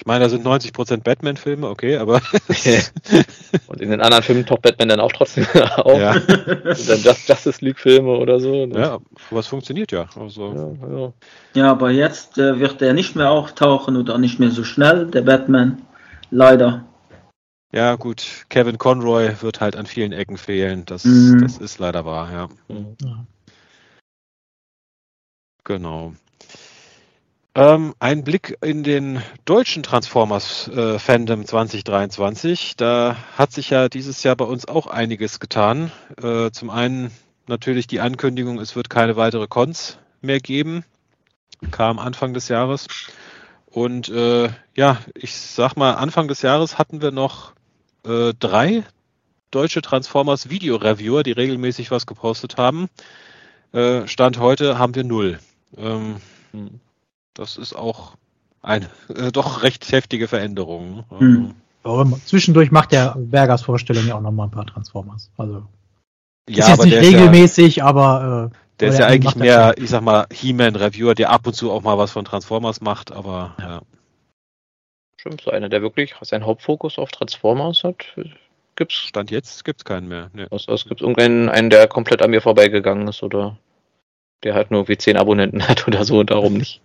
Ich 0.00 0.06
meine, 0.06 0.24
da 0.24 0.30
sind 0.30 0.46
90% 0.46 1.02
Batman-Filme, 1.02 1.68
okay, 1.68 1.98
aber. 1.98 2.22
und 3.66 3.82
in 3.82 3.90
den 3.90 4.00
anderen 4.00 4.22
Filmen 4.22 4.46
taucht 4.46 4.62
Batman 4.62 4.88
dann 4.88 5.00
auch 5.00 5.12
trotzdem 5.12 5.44
auf. 5.76 6.00
Ja. 6.00 6.12
Und 6.12 6.28
dann 6.88 7.02
Just, 7.02 7.28
Justice 7.28 7.62
League-Filme 7.62 8.08
oder 8.08 8.40
so. 8.40 8.64
Ja, 8.64 8.98
aber 9.30 9.40
es 9.40 9.46
funktioniert 9.46 9.92
ja. 9.92 10.06
Also. 10.18 10.78
Ja, 10.80 10.88
ja. 10.98 11.12
ja 11.52 11.70
aber 11.70 11.90
jetzt 11.90 12.38
äh, 12.38 12.58
wird 12.58 12.80
er 12.80 12.94
nicht 12.94 13.14
mehr 13.14 13.30
auftauchen 13.30 13.98
oder 13.98 14.16
nicht 14.16 14.40
mehr 14.40 14.50
so 14.50 14.64
schnell, 14.64 15.04
der 15.04 15.20
Batman. 15.20 15.82
Leider. 16.30 16.86
Ja, 17.70 17.96
gut, 17.96 18.46
Kevin 18.48 18.78
Conroy 18.78 19.42
wird 19.42 19.60
halt 19.60 19.76
an 19.76 19.84
vielen 19.84 20.12
Ecken 20.12 20.38
fehlen. 20.38 20.86
Das, 20.86 21.04
mhm. 21.04 21.42
das 21.42 21.58
ist 21.58 21.78
leider 21.78 22.06
wahr, 22.06 22.32
ja. 22.32 22.48
Mhm. 22.74 22.96
Genau. 25.64 26.14
Ähm, 27.54 27.94
ein 27.98 28.22
Blick 28.22 28.56
in 28.60 28.84
den 28.84 29.22
deutschen 29.44 29.82
Transformers-Fandom 29.82 31.42
äh, 31.42 31.44
2023. 31.44 32.76
Da 32.76 33.16
hat 33.36 33.52
sich 33.52 33.70
ja 33.70 33.88
dieses 33.88 34.22
Jahr 34.22 34.36
bei 34.36 34.44
uns 34.44 34.68
auch 34.68 34.86
einiges 34.86 35.40
getan. 35.40 35.90
Äh, 36.22 36.52
zum 36.52 36.70
einen 36.70 37.10
natürlich 37.48 37.88
die 37.88 38.00
Ankündigung, 38.00 38.60
es 38.60 38.76
wird 38.76 38.88
keine 38.88 39.16
weitere 39.16 39.48
Cons 39.48 39.98
mehr 40.20 40.38
geben. 40.38 40.84
Kam 41.72 41.98
Anfang 41.98 42.34
des 42.34 42.48
Jahres. 42.48 42.86
Und 43.66 44.08
äh, 44.08 44.50
ja, 44.76 44.98
ich 45.14 45.36
sag 45.36 45.74
mal, 45.76 45.94
Anfang 45.94 46.28
des 46.28 46.42
Jahres 46.42 46.78
hatten 46.78 47.02
wir 47.02 47.10
noch 47.10 47.52
äh, 48.06 48.32
drei 48.38 48.84
deutsche 49.50 49.82
Transformers 49.82 50.50
Video-Reviewer, 50.50 51.24
die 51.24 51.32
regelmäßig 51.32 51.90
was 51.90 52.06
gepostet 52.06 52.56
haben. 52.56 52.88
Äh, 53.72 54.06
Stand 54.06 54.38
heute 54.38 54.78
haben 54.78 54.94
wir 54.94 55.04
null. 55.04 55.40
Ähm, 55.76 56.16
hm. 56.52 56.80
Das 57.34 57.56
ist 57.56 57.74
auch 57.74 58.14
eine 58.62 58.86
äh, 59.14 59.32
doch 59.32 59.62
recht 59.62 59.90
heftige 59.90 60.28
Veränderung. 60.28 61.04
Hm. 61.18 61.54
Also, 61.82 62.18
zwischendurch 62.26 62.70
macht 62.70 62.92
der 62.92 63.14
Bergers 63.16 63.62
Vorstellung 63.62 64.06
ja 64.06 64.16
auch 64.16 64.20
noch 64.20 64.32
mal 64.32 64.44
ein 64.44 64.50
paar 64.50 64.66
Transformers. 64.66 65.30
Also 65.38 65.62
ja, 66.48 66.64
ist 66.64 66.68
jetzt 66.70 66.84
nicht 66.84 66.96
regelmäßig, 66.96 67.76
ja, 67.76 67.84
aber 67.84 68.50
äh, 68.52 68.56
der 68.80 68.88
ist 68.88 68.98
ja 68.98 69.06
eigentlich 69.06 69.36
mehr, 69.36 69.74
ich 69.76 69.90
sag 69.90 70.02
mal, 70.02 70.26
He-Man-Reviewer, 70.32 71.14
der 71.14 71.30
ab 71.30 71.46
und 71.46 71.54
zu 71.54 71.70
auch 71.70 71.82
mal 71.82 71.98
was 71.98 72.12
von 72.12 72.24
Transformers 72.24 72.80
macht, 72.80 73.12
aber 73.12 73.54
ja. 73.58 73.68
ja. 73.68 73.82
Stimmt, 75.16 75.42
so 75.42 75.50
einer, 75.50 75.68
der 75.68 75.82
wirklich 75.82 76.14
seinen 76.22 76.46
Hauptfokus 76.46 76.98
auf 76.98 77.10
Transformers 77.10 77.84
hat, 77.84 78.06
gibt's. 78.76 78.94
Stand 78.94 79.30
jetzt 79.30 79.64
gibt's 79.66 79.84
keinen 79.84 80.08
mehr. 80.08 80.30
Nee. 80.32 80.46
Es, 80.50 80.66
es 80.66 80.86
gibt 80.86 81.02
irgendeinen, 81.02 81.50
einen, 81.50 81.68
der 81.68 81.86
komplett 81.88 82.22
an 82.22 82.30
mir 82.30 82.40
vorbeigegangen 82.40 83.06
ist 83.06 83.22
oder 83.22 83.58
der 84.42 84.54
halt 84.54 84.70
nur 84.70 84.88
wie 84.88 84.96
10 84.96 85.16
Abonnenten 85.16 85.66
hat 85.66 85.86
oder 85.88 86.04
so, 86.04 86.22
darum 86.22 86.54
nicht. 86.54 86.80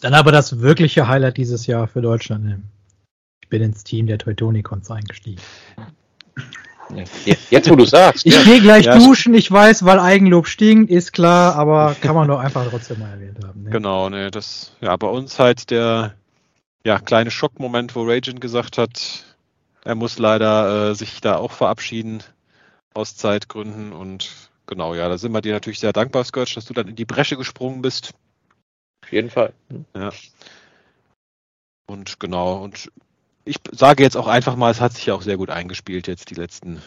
Dann 0.00 0.14
aber 0.14 0.32
das 0.32 0.60
wirkliche 0.60 1.08
Highlight 1.08 1.38
dieses 1.38 1.66
Jahr 1.66 1.88
für 1.88 2.02
Deutschland. 2.02 2.62
Ich 3.42 3.48
bin 3.48 3.62
ins 3.62 3.84
Team 3.84 4.06
der 4.06 4.18
Teutonicons 4.18 4.90
eingestiegen. 4.90 5.40
Jetzt, 7.50 7.70
wo 7.70 7.76
du 7.76 7.84
sagst. 7.84 8.26
Ich 8.26 8.34
ja. 8.34 8.42
gehe 8.42 8.60
gleich 8.60 8.86
ja, 8.86 8.98
duschen, 8.98 9.34
ich 9.34 9.50
weiß, 9.50 9.84
weil 9.84 9.98
Eigenlob 9.98 10.46
stinkt, 10.46 10.90
ist 10.90 11.12
klar, 11.12 11.54
aber 11.56 11.96
kann 12.00 12.14
man 12.14 12.28
doch 12.28 12.38
einfach 12.38 12.68
trotzdem 12.68 12.98
mal 12.98 13.10
erwähnt 13.10 13.38
haben. 13.44 13.62
Ne? 13.62 13.70
Genau, 13.70 14.08
ne, 14.08 14.30
das, 14.30 14.72
ja, 14.80 14.94
bei 14.96 15.06
uns 15.06 15.38
halt 15.38 15.70
der, 15.70 16.14
ja, 16.84 16.98
kleine 16.98 17.30
Schockmoment, 17.30 17.96
wo 17.96 18.02
Raging 18.04 18.40
gesagt 18.40 18.78
hat, 18.78 19.24
er 19.84 19.94
muss 19.94 20.18
leider 20.18 20.90
äh, 20.90 20.94
sich 20.94 21.20
da 21.20 21.36
auch 21.36 21.52
verabschieden 21.52 22.22
aus 22.94 23.16
Zeitgründen 23.16 23.92
und 23.92 24.30
genau, 24.66 24.94
ja, 24.94 25.08
da 25.08 25.18
sind 25.18 25.32
wir 25.32 25.40
dir 25.40 25.52
natürlich 25.52 25.80
sehr 25.80 25.92
dankbar, 25.92 26.24
Scourge, 26.24 26.52
dass 26.54 26.64
du 26.64 26.74
dann 26.74 26.88
in 26.88 26.96
die 26.96 27.04
Bresche 27.04 27.36
gesprungen 27.36 27.82
bist. 27.82 28.14
Auf 29.04 29.12
jeden 29.12 29.30
Fall. 29.30 29.52
Ja. 29.94 30.10
Und 31.86 32.20
genau, 32.20 32.62
und 32.62 32.90
ich 33.44 33.56
sage 33.72 34.02
jetzt 34.02 34.16
auch 34.16 34.28
einfach 34.28 34.56
mal, 34.56 34.70
es 34.70 34.80
hat 34.80 34.92
sich 34.92 35.06
ja 35.06 35.14
auch 35.14 35.22
sehr 35.22 35.36
gut 35.36 35.50
eingespielt 35.50 36.06
jetzt 36.06 36.30
die 36.30 36.34
letzten 36.34 36.80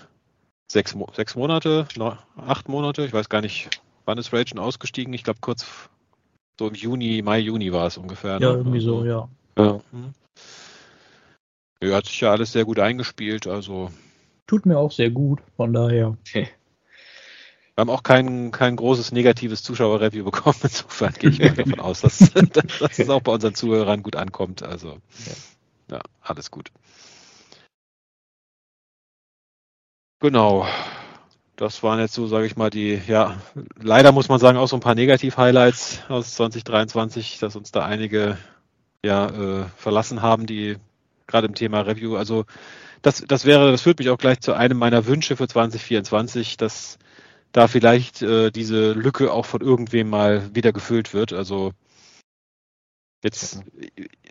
sechs, 0.71 0.95
sechs 1.13 1.35
Monate, 1.35 1.87
acht 2.37 2.69
Monate. 2.69 3.05
Ich 3.05 3.13
weiß 3.13 3.29
gar 3.29 3.41
nicht, 3.41 3.69
wann 4.05 4.17
ist 4.17 4.33
Ragen 4.33 4.59
ausgestiegen. 4.59 5.13
Ich 5.13 5.23
glaube 5.23 5.39
kurz 5.41 5.89
so 6.59 6.67
im 6.67 6.75
Juni, 6.75 7.21
Mai, 7.21 7.39
Juni 7.39 7.71
war 7.73 7.87
es 7.87 7.97
ungefähr. 7.97 8.39
Ja, 8.39 8.51
ne? 8.51 8.57
irgendwie 8.57 8.79
so, 8.79 8.99
also, 8.99 9.05
ja. 9.05 9.29
Ja. 9.57 9.81
Hm. 9.91 10.13
ja. 11.83 11.95
Hat 11.95 12.05
sich 12.05 12.21
ja 12.21 12.31
alles 12.31 12.51
sehr 12.51 12.65
gut 12.65 12.79
eingespielt, 12.79 13.47
also. 13.47 13.91
Tut 14.47 14.65
mir 14.65 14.77
auch 14.77 14.91
sehr 14.91 15.09
gut, 15.09 15.41
von 15.57 15.73
daher. 15.73 16.17
Okay. 16.27 16.49
Wir 17.75 17.81
haben 17.81 17.89
auch 17.89 18.03
kein, 18.03 18.51
kein 18.51 18.77
großes 18.77 19.11
negatives 19.11 19.61
Zuschauerreview 19.61 20.23
bekommen. 20.23 20.55
Insofern 20.63 21.13
gehe 21.13 21.29
ich 21.29 21.39
mal 21.39 21.49
davon 21.55 21.79
aus, 21.79 22.01
dass, 22.01 22.19
dass 22.19 22.99
es 22.99 23.09
auch 23.09 23.21
bei 23.21 23.33
unseren 23.33 23.53
Zuhörern 23.53 24.01
gut 24.01 24.15
ankommt. 24.15 24.63
Also. 24.63 24.97
Ja 25.89 25.99
alles 26.21 26.51
gut. 26.51 26.71
Genau. 30.19 30.67
Das 31.55 31.83
waren 31.83 31.99
jetzt 31.99 32.13
so, 32.13 32.27
sage 32.27 32.47
ich 32.47 32.57
mal, 32.57 32.69
die, 32.69 32.99
ja, 33.07 33.37
leider 33.81 34.11
muss 34.11 34.27
man 34.27 34.39
sagen, 34.39 34.57
auch 34.57 34.67
so 34.67 34.75
ein 34.75 34.81
paar 34.81 34.95
Negativ-Highlights 34.95 36.03
aus 36.09 36.35
2023, 36.35 37.39
dass 37.39 37.55
uns 37.55 37.71
da 37.71 37.85
einige 37.85 38.37
ja, 39.03 39.27
äh, 39.27 39.65
verlassen 39.77 40.21
haben, 40.21 40.47
die 40.47 40.77
gerade 41.27 41.47
im 41.47 41.55
Thema 41.55 41.81
Review, 41.81 42.17
also 42.17 42.45
das, 43.01 43.23
das 43.25 43.45
wäre, 43.45 43.71
das 43.71 43.83
führt 43.83 43.99
mich 43.99 44.09
auch 44.09 44.17
gleich 44.17 44.41
zu 44.41 44.53
einem 44.53 44.77
meiner 44.77 45.05
Wünsche 45.05 45.37
für 45.37 45.47
2024, 45.47 46.57
dass 46.57 46.97
da 47.55 47.67
vielleicht 47.67 48.21
äh, 48.21 48.51
diese 48.51 48.91
Lücke 48.93 49.31
auch 49.31 49.45
von 49.45 49.61
irgendwem 49.61 50.09
mal 50.09 50.53
wieder 50.53 50.73
gefüllt 50.73 51.13
wird. 51.13 51.33
Also 51.33 51.71
Jetzt, 53.23 53.63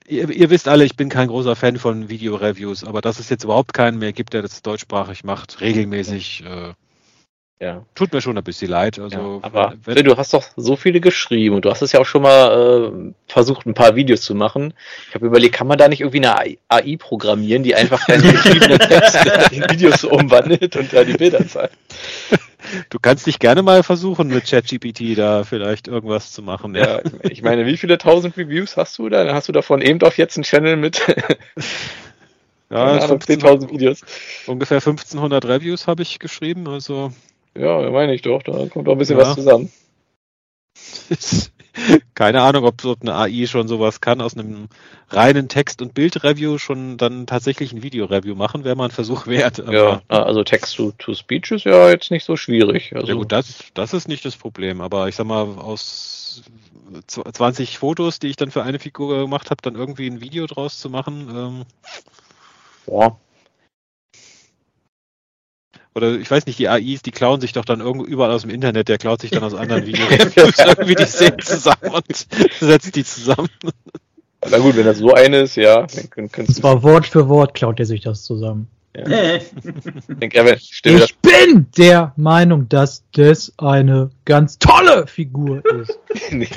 ihr, 0.07 0.31
ihr, 0.31 0.51
wisst 0.51 0.69
alle, 0.69 0.85
ich 0.85 0.95
bin 0.95 1.09
kein 1.09 1.27
großer 1.27 1.57
Fan 1.57 1.81
von 1.81 2.09
Video-Reviews, 2.09 2.85
aber 2.85 3.01
dass 3.01 3.19
es 3.19 3.29
jetzt 3.29 3.43
überhaupt 3.43 3.75
keinen 3.75 3.99
mehr 3.99 4.13
gibt, 4.13 4.35
der 4.35 4.43
das 4.43 4.63
deutschsprachig 4.63 5.25
macht, 5.25 5.61
regelmäßig, 5.61 6.45
äh, 6.45 6.75
ja. 7.61 7.85
tut 7.95 8.13
mir 8.13 8.21
schon 8.21 8.37
ein 8.37 8.45
bisschen 8.45 8.71
leid. 8.71 8.99
Also, 8.99 9.41
ja, 9.43 9.49
aber 9.49 9.75
wenn, 9.85 10.05
du 10.05 10.17
hast 10.17 10.35
doch 10.35 10.45
so 10.57 10.77
viele 10.77 11.01
geschrieben 11.01 11.57
und 11.57 11.65
du 11.65 11.71
hast 11.71 11.83
es 11.83 11.93
ja 11.93 12.01
auch 12.01 12.07
schon 12.07 12.23
mal 12.23 12.93
äh, 12.93 13.13
versucht, 13.27 13.67
ein 13.67 13.75
paar 13.75 13.97
Videos 13.97 14.23
zu 14.23 14.35
machen. 14.35 14.75
Ich 15.09 15.15
habe 15.15 15.27
überlegt, 15.27 15.55
kann 15.55 15.67
man 15.67 15.79
da 15.79 15.89
nicht 15.89 16.01
irgendwie 16.01 16.27
eine 16.27 16.59
AI 16.69 16.97
programmieren, 16.99 17.63
die 17.63 17.75
einfach 17.75 18.05
deine 18.07 18.33
geschriebenen 18.33 18.79
Texte 18.79 19.55
in 19.55 19.63
Videos 19.71 20.05
umwandelt 20.05 20.77
und 20.77 20.93
da 20.93 21.05
die 21.05 21.15
Bilder 21.15 21.47
zeigt? 21.47 21.77
Du 22.89 22.99
kannst 22.99 23.27
dich 23.27 23.39
gerne 23.39 23.63
mal 23.63 23.83
versuchen, 23.83 24.29
mit 24.29 24.47
ChatGPT 24.47 25.17
da 25.19 25.45
vielleicht 25.45 25.87
irgendwas 25.87 26.33
zu 26.33 26.43
machen. 26.43 26.75
Ja. 26.75 26.97
ja, 26.97 27.03
ich 27.23 27.43
meine, 27.43 27.67
wie 27.67 27.77
viele 27.77 27.99
tausend 27.99 28.37
Reviews 28.37 28.79
hast 28.79 28.99
du 28.99 29.09
da? 29.11 29.35
Hast 29.35 29.49
du 29.49 29.53
davon 29.53 29.83
eben 29.83 29.99
doch 29.99 30.15
jetzt 30.15 30.37
einen 30.37 30.45
Channel 30.45 30.77
mit 30.77 31.07
ja, 32.71 32.97
10.000 32.97 33.71
Videos? 33.71 34.01
Ungefähr 34.47 34.79
1500 34.79 35.45
Reviews 35.45 35.87
habe 35.87 36.03
ich 36.03 36.19
geschrieben, 36.19 36.67
also. 36.69 37.13
Ja, 37.57 37.91
meine 37.91 38.15
ich 38.15 38.23
doch, 38.23 38.43
da 38.43 38.67
kommt 38.67 38.89
doch 38.89 38.93
ein 38.93 38.99
bisschen 38.99 39.19
ja. 39.19 39.27
was 39.27 39.35
zusammen. 39.37 39.71
keine 42.15 42.43
Ahnung, 42.43 42.65
ob, 42.65 42.85
ob 42.85 43.03
eine 43.03 43.15
AI 43.15 43.47
schon 43.47 43.69
sowas 43.69 44.01
kann, 44.01 44.21
aus 44.21 44.37
einem 44.37 44.69
reinen 45.09 45.49
Text- 45.49 45.83
und 45.83 45.95
Bild-Review 45.95 46.59
schon 46.59 46.97
dann 46.97 47.27
tatsächlich 47.27 47.73
ein 47.73 47.83
Video-Review 47.83 48.35
machen, 48.35 48.65
wäre 48.65 48.77
mal 48.77 48.87
ein 48.87 48.91
Versuch 48.91 49.27
wert. 49.29 49.63
ja, 49.71 50.03
also 50.09 50.45
Text-to-Speech 50.45 51.53
ist 51.53 51.65
ja 51.65 51.91
jetzt 51.91 52.11
nicht 52.11 52.25
so 52.25 52.37
schwierig. 52.37 52.95
Also. 52.95 53.07
Ja 53.07 53.15
gut, 53.15 53.33
das, 53.33 53.65
das 53.75 53.93
ist 53.95 54.09
nicht 54.09 54.25
das 54.25 54.37
Problem, 54.37 54.81
aber 54.81 55.09
ich 55.09 55.17
sag 55.17 55.27
mal, 55.27 55.43
aus 55.59 56.43
20 57.07 57.79
Fotos, 57.79 58.19
die 58.19 58.29
ich 58.29 58.37
dann 58.37 58.51
für 58.51 58.63
eine 58.63 58.79
Figur 58.79 59.19
gemacht 59.21 59.51
habe, 59.51 59.63
dann 59.63 59.75
irgendwie 59.75 60.07
ein 60.07 60.21
Video 60.21 60.47
draus 60.47 60.79
zu 60.79 60.91
machen, 60.91 61.29
ähm, 61.35 61.65
Boah, 62.87 63.19
oder 65.95 66.13
ich 66.19 66.31
weiß 66.31 66.47
nicht, 66.47 66.59
die 66.59 66.69
AIs, 66.69 67.03
die 67.03 67.13
klauen 67.13 67.41
sich 67.41 67.53
doch 67.53 67.65
dann 67.65 67.81
irgendwo 67.81 68.05
überall 68.05 68.33
aus 68.33 68.43
dem 68.43 68.51
Internet, 68.51 68.89
der 68.89 68.99
klaut 68.99 69.21
sich 69.21 69.31
dann 69.31 69.45
aus 69.45 69.55
anderen 69.55 69.87
Videos 69.87 70.09
irgendwie 70.59 70.95
die 70.95 71.07
Szenen 71.07 71.41
zusammen 71.41 71.91
und 71.93 72.27
setzt 72.61 72.97
die 72.97 73.05
zusammen. 73.05 73.49
Na 74.49 74.59
gut, 74.59 74.77
wenn 74.77 74.85
das 74.85 74.99
so 74.99 75.15
eine 75.15 75.41
ist, 75.41 75.57
ja. 75.57 75.87
Dann 76.17 76.29
das 76.47 76.63
war 76.63 76.83
Wort 76.83 77.07
für 77.07 77.29
Wort 77.29 77.55
klaut 77.55 77.79
er 77.79 77.87
sich 77.87 78.03
das 78.03 78.25
zusammen. 78.25 78.69
Ja. 78.97 79.39
Denk, 80.09 80.35
Evan, 80.35 80.57
ich 80.57 81.17
bin 81.21 81.67
der 81.77 82.13
Meinung, 82.17 82.69
dass 82.69 83.03
das 83.13 83.53
eine 83.59 84.11
ganz 84.25 84.59
tolle 84.59 85.07
Figur 85.09 85.63
ist. 85.81 85.99
nee. 86.31 86.49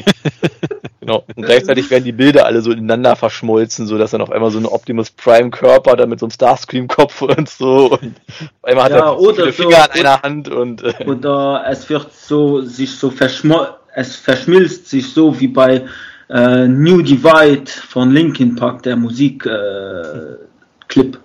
Genau. 0.99 1.23
Und 1.35 1.45
gleichzeitig 1.45 1.89
werden 1.89 2.03
die 2.03 2.11
Bilder 2.11 2.45
alle 2.45 2.61
so 2.61 2.71
ineinander 2.71 3.15
verschmolzen, 3.15 3.87
so 3.87 3.97
dass 3.97 4.11
dann 4.11 4.21
auf 4.21 4.29
einmal 4.31 4.51
so 4.51 4.59
ein 4.59 4.65
Optimus 4.65 5.09
Prime 5.09 5.49
Körper 5.49 5.95
dann 5.95 6.09
mit 6.09 6.19
so 6.19 6.25
einem 6.25 6.31
Starscream 6.31 6.87
Kopf 6.87 7.21
und 7.21 7.49
so 7.49 7.91
und 7.91 8.15
auf 8.39 8.63
einmal 8.63 8.83
hat 8.85 8.91
ja, 8.91 9.13
er 9.13 9.17
viele 9.17 9.51
so, 9.51 9.63
Finger 9.63 9.83
an 9.83 9.91
einer 9.91 10.21
Hand 10.21 10.49
und 10.49 10.83
äh. 10.83 11.05
oder 11.05 11.63
es 11.67 11.89
wird 11.89 12.13
so 12.13 12.61
sich 12.61 12.97
so 12.97 13.09
verschmol 13.09 13.69
es 13.95 14.15
verschmilzt 14.15 14.89
sich 14.89 15.11
so 15.11 15.39
wie 15.39 15.47
bei 15.47 15.85
äh, 16.29 16.67
New 16.67 17.01
Divide 17.01 17.71
von 17.71 18.11
Linkin 18.11 18.55
Park 18.55 18.83
der 18.83 18.95
Musikclip. 18.95 19.47
Äh, 20.95 21.17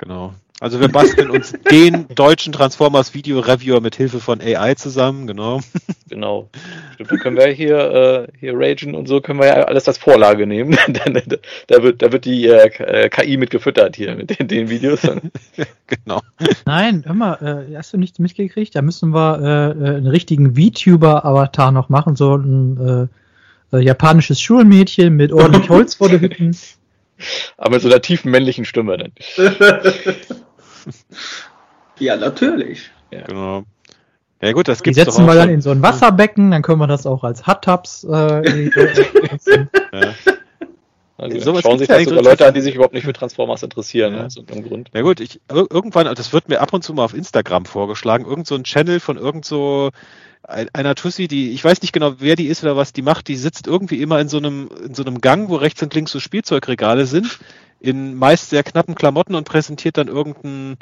Genau. 0.00 0.32
Also 0.60 0.80
wir 0.80 0.88
basteln 0.88 1.30
uns 1.30 1.52
den 1.70 2.06
deutschen 2.14 2.54
Transformers 2.54 3.12
Video 3.12 3.38
Reviewer 3.40 3.82
mit 3.82 3.96
Hilfe 3.96 4.18
von 4.18 4.40
AI 4.40 4.74
zusammen, 4.74 5.26
genau. 5.26 5.60
Genau. 6.08 6.48
Stimmt, 6.94 7.12
da 7.12 7.16
können 7.16 7.36
wir 7.36 7.48
hier, 7.48 7.78
äh, 7.78 8.38
hier 8.38 8.54
ragen 8.54 8.94
und 8.94 9.08
so 9.08 9.20
können 9.20 9.40
wir 9.40 9.46
ja 9.46 9.62
alles 9.64 9.88
als 9.88 9.98
Vorlage 9.98 10.46
nehmen. 10.46 10.76
da, 10.88 11.82
wird, 11.82 12.02
da 12.02 12.12
wird 12.12 12.24
die 12.24 12.46
äh, 12.46 13.08
KI 13.10 13.36
mit 13.36 13.50
gefüttert 13.50 13.96
hier 13.96 14.14
mit 14.16 14.38
den, 14.38 14.48
den 14.48 14.70
Videos. 14.70 15.00
genau. 15.86 16.20
Nein, 16.64 17.04
hör 17.06 17.14
mal, 17.14 17.66
äh, 17.70 17.76
hast 17.76 17.92
du 17.92 17.98
nichts 17.98 18.18
mitgekriegt? 18.18 18.74
Da 18.74 18.80
müssen 18.80 19.10
wir 19.14 19.38
äh, 19.38 19.70
äh 19.70 19.96
einen 19.96 20.06
richtigen 20.06 20.56
VTuber-Avatar 20.56 21.72
noch 21.72 21.90
machen, 21.90 22.16
so 22.16 22.36
ein 22.36 23.08
äh, 23.72 23.76
äh, 23.76 23.82
japanisches 23.82 24.40
Schulmädchen 24.40 25.14
mit 25.14 25.32
ordentlich 25.32 25.68
Holz 25.68 25.94
vor 25.94 26.08
der 26.08 26.20
Hütten. 26.20 26.56
Aber 27.56 27.74
mit 27.74 27.82
so 27.82 27.88
einer 27.88 28.00
tiefen 28.00 28.30
männlichen 28.30 28.64
Stimme 28.64 28.96
dann. 28.96 29.12
ja, 31.98 32.16
natürlich. 32.16 32.90
Ja. 33.10 33.22
Genau. 33.22 33.64
Ja 34.42 34.52
gut, 34.52 34.68
das 34.68 34.82
gibt's 34.82 34.98
Die 34.98 35.04
setzen 35.04 35.26
wir 35.26 35.34
dann 35.34 35.50
in 35.50 35.60
so 35.60 35.70
ein 35.70 35.82
Wasserbecken, 35.82 36.50
dann 36.50 36.62
können 36.62 36.78
wir 36.78 36.86
das 36.86 37.06
auch 37.06 37.24
als 37.24 37.46
Hot 37.46 37.62
Tubs 37.62 38.04
äh, 38.04 38.70
ja. 39.92 40.14
Also 41.18 41.38
so 41.40 41.60
schauen 41.60 41.78
sich 41.78 41.88
das 41.88 42.04
sogar 42.04 42.22
Leute 42.22 42.46
an, 42.46 42.54
die 42.54 42.62
sich 42.62 42.74
überhaupt 42.74 42.94
nicht 42.94 43.04
für 43.04 43.12
Transformers 43.12 43.62
interessieren, 43.62 44.14
ja. 44.14 44.24
aus 44.24 44.36
irgendeinem 44.36 44.66
Grund. 44.66 44.90
Na 44.94 45.02
gut, 45.02 45.20
ich, 45.20 45.38
irgendwann, 45.50 46.06
das 46.14 46.32
wird 46.32 46.48
mir 46.48 46.62
ab 46.62 46.72
und 46.72 46.82
zu 46.82 46.94
mal 46.94 47.04
auf 47.04 47.12
Instagram 47.12 47.66
vorgeschlagen, 47.66 48.24
irgend 48.24 48.46
so 48.46 48.54
ein 48.54 48.64
Channel 48.64 49.00
von 49.00 49.18
irgend 49.18 49.44
so 49.44 49.90
einer 50.50 50.94
Tussi, 50.94 51.28
die, 51.28 51.52
ich 51.52 51.64
weiß 51.64 51.82
nicht 51.82 51.92
genau, 51.92 52.14
wer 52.18 52.36
die 52.36 52.48
ist 52.48 52.62
oder 52.62 52.76
was 52.76 52.92
die 52.92 53.02
macht, 53.02 53.28
die 53.28 53.36
sitzt 53.36 53.66
irgendwie 53.66 54.02
immer 54.02 54.20
in 54.20 54.28
so 54.28 54.38
einem, 54.38 54.68
in 54.84 54.94
so 54.94 55.02
einem 55.02 55.20
Gang, 55.20 55.48
wo 55.48 55.56
rechts 55.56 55.82
und 55.82 55.94
links 55.94 56.10
so 56.10 56.20
Spielzeugregale 56.20 57.06
sind, 57.06 57.38
in 57.78 58.14
meist 58.14 58.50
sehr 58.50 58.62
knappen 58.62 58.94
Klamotten 58.94 59.34
und 59.34 59.44
präsentiert 59.44 59.96
dann 59.96 60.08
irgendein 60.08 60.76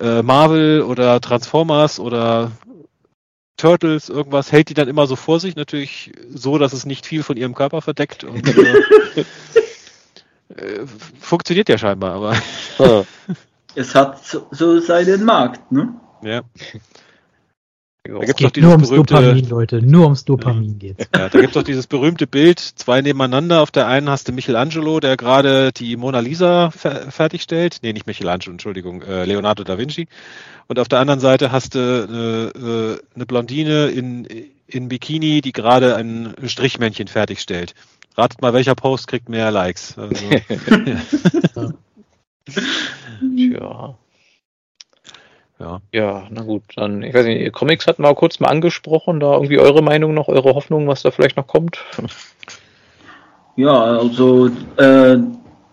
äh, 0.00 0.22
Marvel 0.22 0.82
oder 0.82 1.20
Transformers 1.20 1.98
oder 2.00 2.52
Turtles, 3.56 4.08
irgendwas, 4.08 4.52
hält 4.52 4.68
die 4.68 4.74
dann 4.74 4.88
immer 4.88 5.06
so 5.06 5.16
vor 5.16 5.40
sich, 5.40 5.56
natürlich 5.56 6.12
so, 6.28 6.58
dass 6.58 6.72
es 6.72 6.84
nicht 6.84 7.06
viel 7.06 7.22
von 7.22 7.36
ihrem 7.36 7.54
Körper 7.54 7.80
verdeckt 7.80 8.24
und 8.24 8.46
äh, 8.46 9.24
äh, 10.54 10.86
funktioniert 11.20 11.68
ja 11.68 11.78
scheinbar, 11.78 12.12
aber. 12.12 12.36
es 13.74 13.94
hat 13.94 14.20
so 14.26 14.80
seinen 14.80 15.24
Markt, 15.24 15.72
ne? 15.72 15.94
Ja. 16.22 16.42
Da 18.08 18.24
gibt's 18.24 18.52
geht 18.52 18.56
nur 18.62 18.72
ums 18.72 18.88
berühmte, 18.88 19.14
Dopamin, 19.14 19.48
Leute. 19.48 19.82
Nur 19.82 20.04
ums 20.04 20.24
Dopamin 20.24 20.78
geht's. 20.78 21.08
Ja, 21.14 21.28
da 21.28 21.40
gibt's 21.40 21.54
doch 21.54 21.62
dieses 21.62 21.86
berühmte 21.86 22.26
Bild, 22.26 22.58
zwei 22.58 23.00
nebeneinander. 23.00 23.62
Auf 23.62 23.70
der 23.70 23.86
einen 23.86 24.08
hast 24.08 24.28
du 24.28 24.32
Michelangelo, 24.32 25.00
der 25.00 25.16
gerade 25.16 25.72
die 25.72 25.96
Mona 25.96 26.20
Lisa 26.20 26.70
fer 26.70 27.10
fertigstellt. 27.10 27.78
Nee, 27.82 27.92
nicht 27.92 28.06
Michelangelo, 28.06 28.52
Entschuldigung, 28.52 29.02
äh, 29.02 29.24
Leonardo 29.24 29.64
da 29.64 29.78
Vinci. 29.78 30.08
Und 30.68 30.78
auf 30.78 30.88
der 30.88 31.00
anderen 31.00 31.20
Seite 31.20 31.52
hast 31.52 31.74
du 31.74 31.78
äh, 31.78 32.58
äh, 32.58 32.98
eine 33.14 33.26
Blondine 33.26 33.86
in, 33.86 34.26
in 34.66 34.88
Bikini, 34.88 35.40
die 35.40 35.52
gerade 35.52 35.96
ein 35.96 36.34
Strichmännchen 36.44 37.08
fertigstellt. 37.08 37.74
Ratet 38.16 38.42
mal, 38.42 38.52
welcher 38.52 38.74
Post 38.74 39.08
kriegt 39.08 39.28
mehr 39.28 39.50
Likes. 39.50 39.96
Also, 39.98 40.24
ja. 43.36 43.58
ja. 43.58 43.98
Ja. 45.58 45.80
Ja, 45.92 46.24
na 46.30 46.42
gut, 46.42 46.62
dann, 46.76 47.02
ich 47.02 47.14
weiß 47.14 47.24
nicht, 47.24 47.52
Comics 47.52 47.86
hatten 47.86 48.02
wir 48.02 48.14
kurz 48.14 48.40
mal 48.40 48.48
angesprochen, 48.48 49.20
da 49.20 49.32
irgendwie 49.32 49.58
eure 49.58 49.82
Meinung 49.82 50.12
noch, 50.12 50.28
eure 50.28 50.54
Hoffnung, 50.54 50.86
was 50.86 51.02
da 51.02 51.10
vielleicht 51.10 51.36
noch 51.36 51.46
kommt? 51.46 51.78
Ja, 53.58 53.72
also 53.72 54.50
äh, 54.76 55.16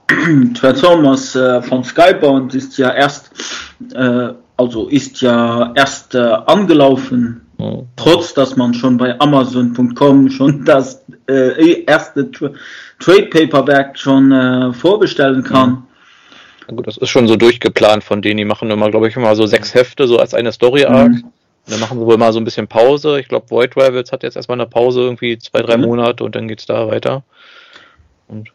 Transformers 0.54 1.36
äh, 1.36 1.62
von 1.62 1.84
Skybound 1.84 2.56
ist 2.56 2.78
ja 2.78 2.94
erst, 2.94 3.32
äh, 3.94 4.30
also 4.56 4.88
ist 4.88 5.22
ja 5.22 5.74
erst 5.76 6.16
äh, 6.16 6.20
angelaufen, 6.20 7.42
oh. 7.58 7.84
trotz 7.98 8.34
dass 8.34 8.56
man 8.56 8.74
schon 8.74 8.96
bei 8.98 9.20
Amazon.com 9.20 10.30
schon 10.30 10.64
das 10.64 11.04
äh, 11.30 11.84
erste 11.84 12.32
Tra 12.32 12.52
Trade 13.00 13.26
Paperback 13.26 14.00
schon 14.00 14.32
äh, 14.32 14.72
vorbestellen 14.72 15.44
kann. 15.44 15.70
Mhm. 15.70 15.84
Gut, 16.76 16.88
das 16.88 16.98
ist 16.98 17.10
schon 17.10 17.28
so 17.28 17.36
durchgeplant 17.36 18.04
von 18.04 18.22
denen. 18.22 18.38
Die 18.38 18.46
machen 18.46 18.70
immer, 18.72 18.90
glaube 18.90 19.08
ich, 19.08 19.16
immer 19.16 19.36
so 19.36 19.46
sechs 19.46 19.74
Hefte, 19.74 20.08
so 20.08 20.20
als 20.20 20.34
eine 20.34 20.52
Story-Arc. 20.52 21.12
Mhm. 21.12 21.24
Dann 21.68 21.80
machen 21.80 22.00
sie 22.00 22.06
wohl 22.06 22.18
mal 22.18 22.34
so 22.34 22.40
ein 22.40 22.46
bisschen 22.46 22.68
Pause. 22.68 23.20
Ich 23.20 23.30
glaube, 23.30 23.50
Void 23.50 23.76
Rivals 23.78 24.12
hat 24.12 24.24
jetzt 24.24 24.36
erstmal 24.36 24.60
eine 24.60 24.70
Pause, 24.70 25.02
irgendwie 25.02 25.38
zwei, 25.38 25.62
drei 25.62 25.78
mhm. 25.78 25.86
Monate 25.86 26.24
und 26.24 26.36
dann 26.36 26.48
geht's 26.48 26.66
da 26.66 26.88
weiter. 26.88 27.24
Und 28.28 28.50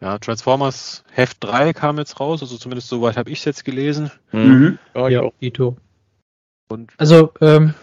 ja, 0.00 0.18
Transformers 0.18 1.04
Heft 1.12 1.38
3 1.40 1.72
kam 1.72 1.98
jetzt 1.98 2.18
raus, 2.18 2.42
also 2.42 2.56
zumindest 2.56 2.88
soweit 2.88 3.16
habe 3.16 3.30
ich 3.30 3.38
es 3.38 3.44
jetzt 3.44 3.64
gelesen. 3.64 4.10
Mhm. 4.32 4.78
mhm. 4.94 5.10
Ja, 5.10 5.20
auch. 5.22 5.32
Ito. 5.40 5.76
Und 6.68 6.90
also, 6.96 7.32
ähm, 7.40 7.74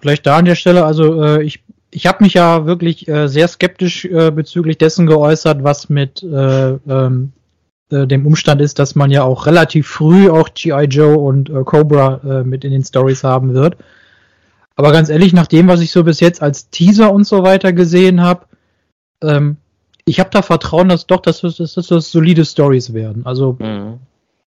vielleicht 0.00 0.26
da 0.26 0.36
an 0.36 0.44
der 0.44 0.54
Stelle, 0.54 0.84
also 0.84 1.22
äh, 1.22 1.42
ich, 1.42 1.64
ich 1.90 2.06
habe 2.06 2.22
mich 2.22 2.34
ja 2.34 2.66
wirklich 2.66 3.08
äh, 3.08 3.26
sehr 3.26 3.48
skeptisch 3.48 4.04
äh, 4.04 4.30
bezüglich 4.30 4.78
dessen 4.78 5.06
geäußert, 5.06 5.64
was 5.64 5.88
mit 5.88 6.22
äh, 6.22 6.74
ähm, 6.74 7.32
äh, 7.94 8.06
dem 8.06 8.26
Umstand 8.26 8.60
ist, 8.60 8.78
dass 8.78 8.94
man 8.94 9.10
ja 9.10 9.22
auch 9.22 9.46
relativ 9.46 9.86
früh 9.86 10.28
auch 10.28 10.50
G.I. 10.52 10.84
Joe 10.84 11.16
und 11.16 11.48
äh, 11.48 11.62
Cobra 11.64 12.20
äh, 12.24 12.44
mit 12.44 12.64
in 12.64 12.72
den 12.72 12.84
Stories 12.84 13.24
haben 13.24 13.54
wird. 13.54 13.76
Aber 14.76 14.92
ganz 14.92 15.08
ehrlich, 15.08 15.32
nach 15.32 15.46
dem, 15.46 15.68
was 15.68 15.80
ich 15.80 15.92
so 15.92 16.04
bis 16.04 16.20
jetzt 16.20 16.42
als 16.42 16.68
Teaser 16.70 17.12
und 17.12 17.24
so 17.24 17.44
weiter 17.44 17.72
gesehen 17.72 18.20
habe, 18.20 18.46
ähm, 19.22 19.56
ich 20.04 20.20
habe 20.20 20.30
da 20.30 20.42
Vertrauen, 20.42 20.88
dass 20.88 21.06
doch, 21.06 21.20
dass 21.20 21.40
das, 21.40 21.56
dass 21.56 21.74
das 21.74 22.10
solide 22.10 22.44
Stories 22.44 22.92
werden. 22.92 23.24
Also 23.24 23.56
mhm. 23.58 23.98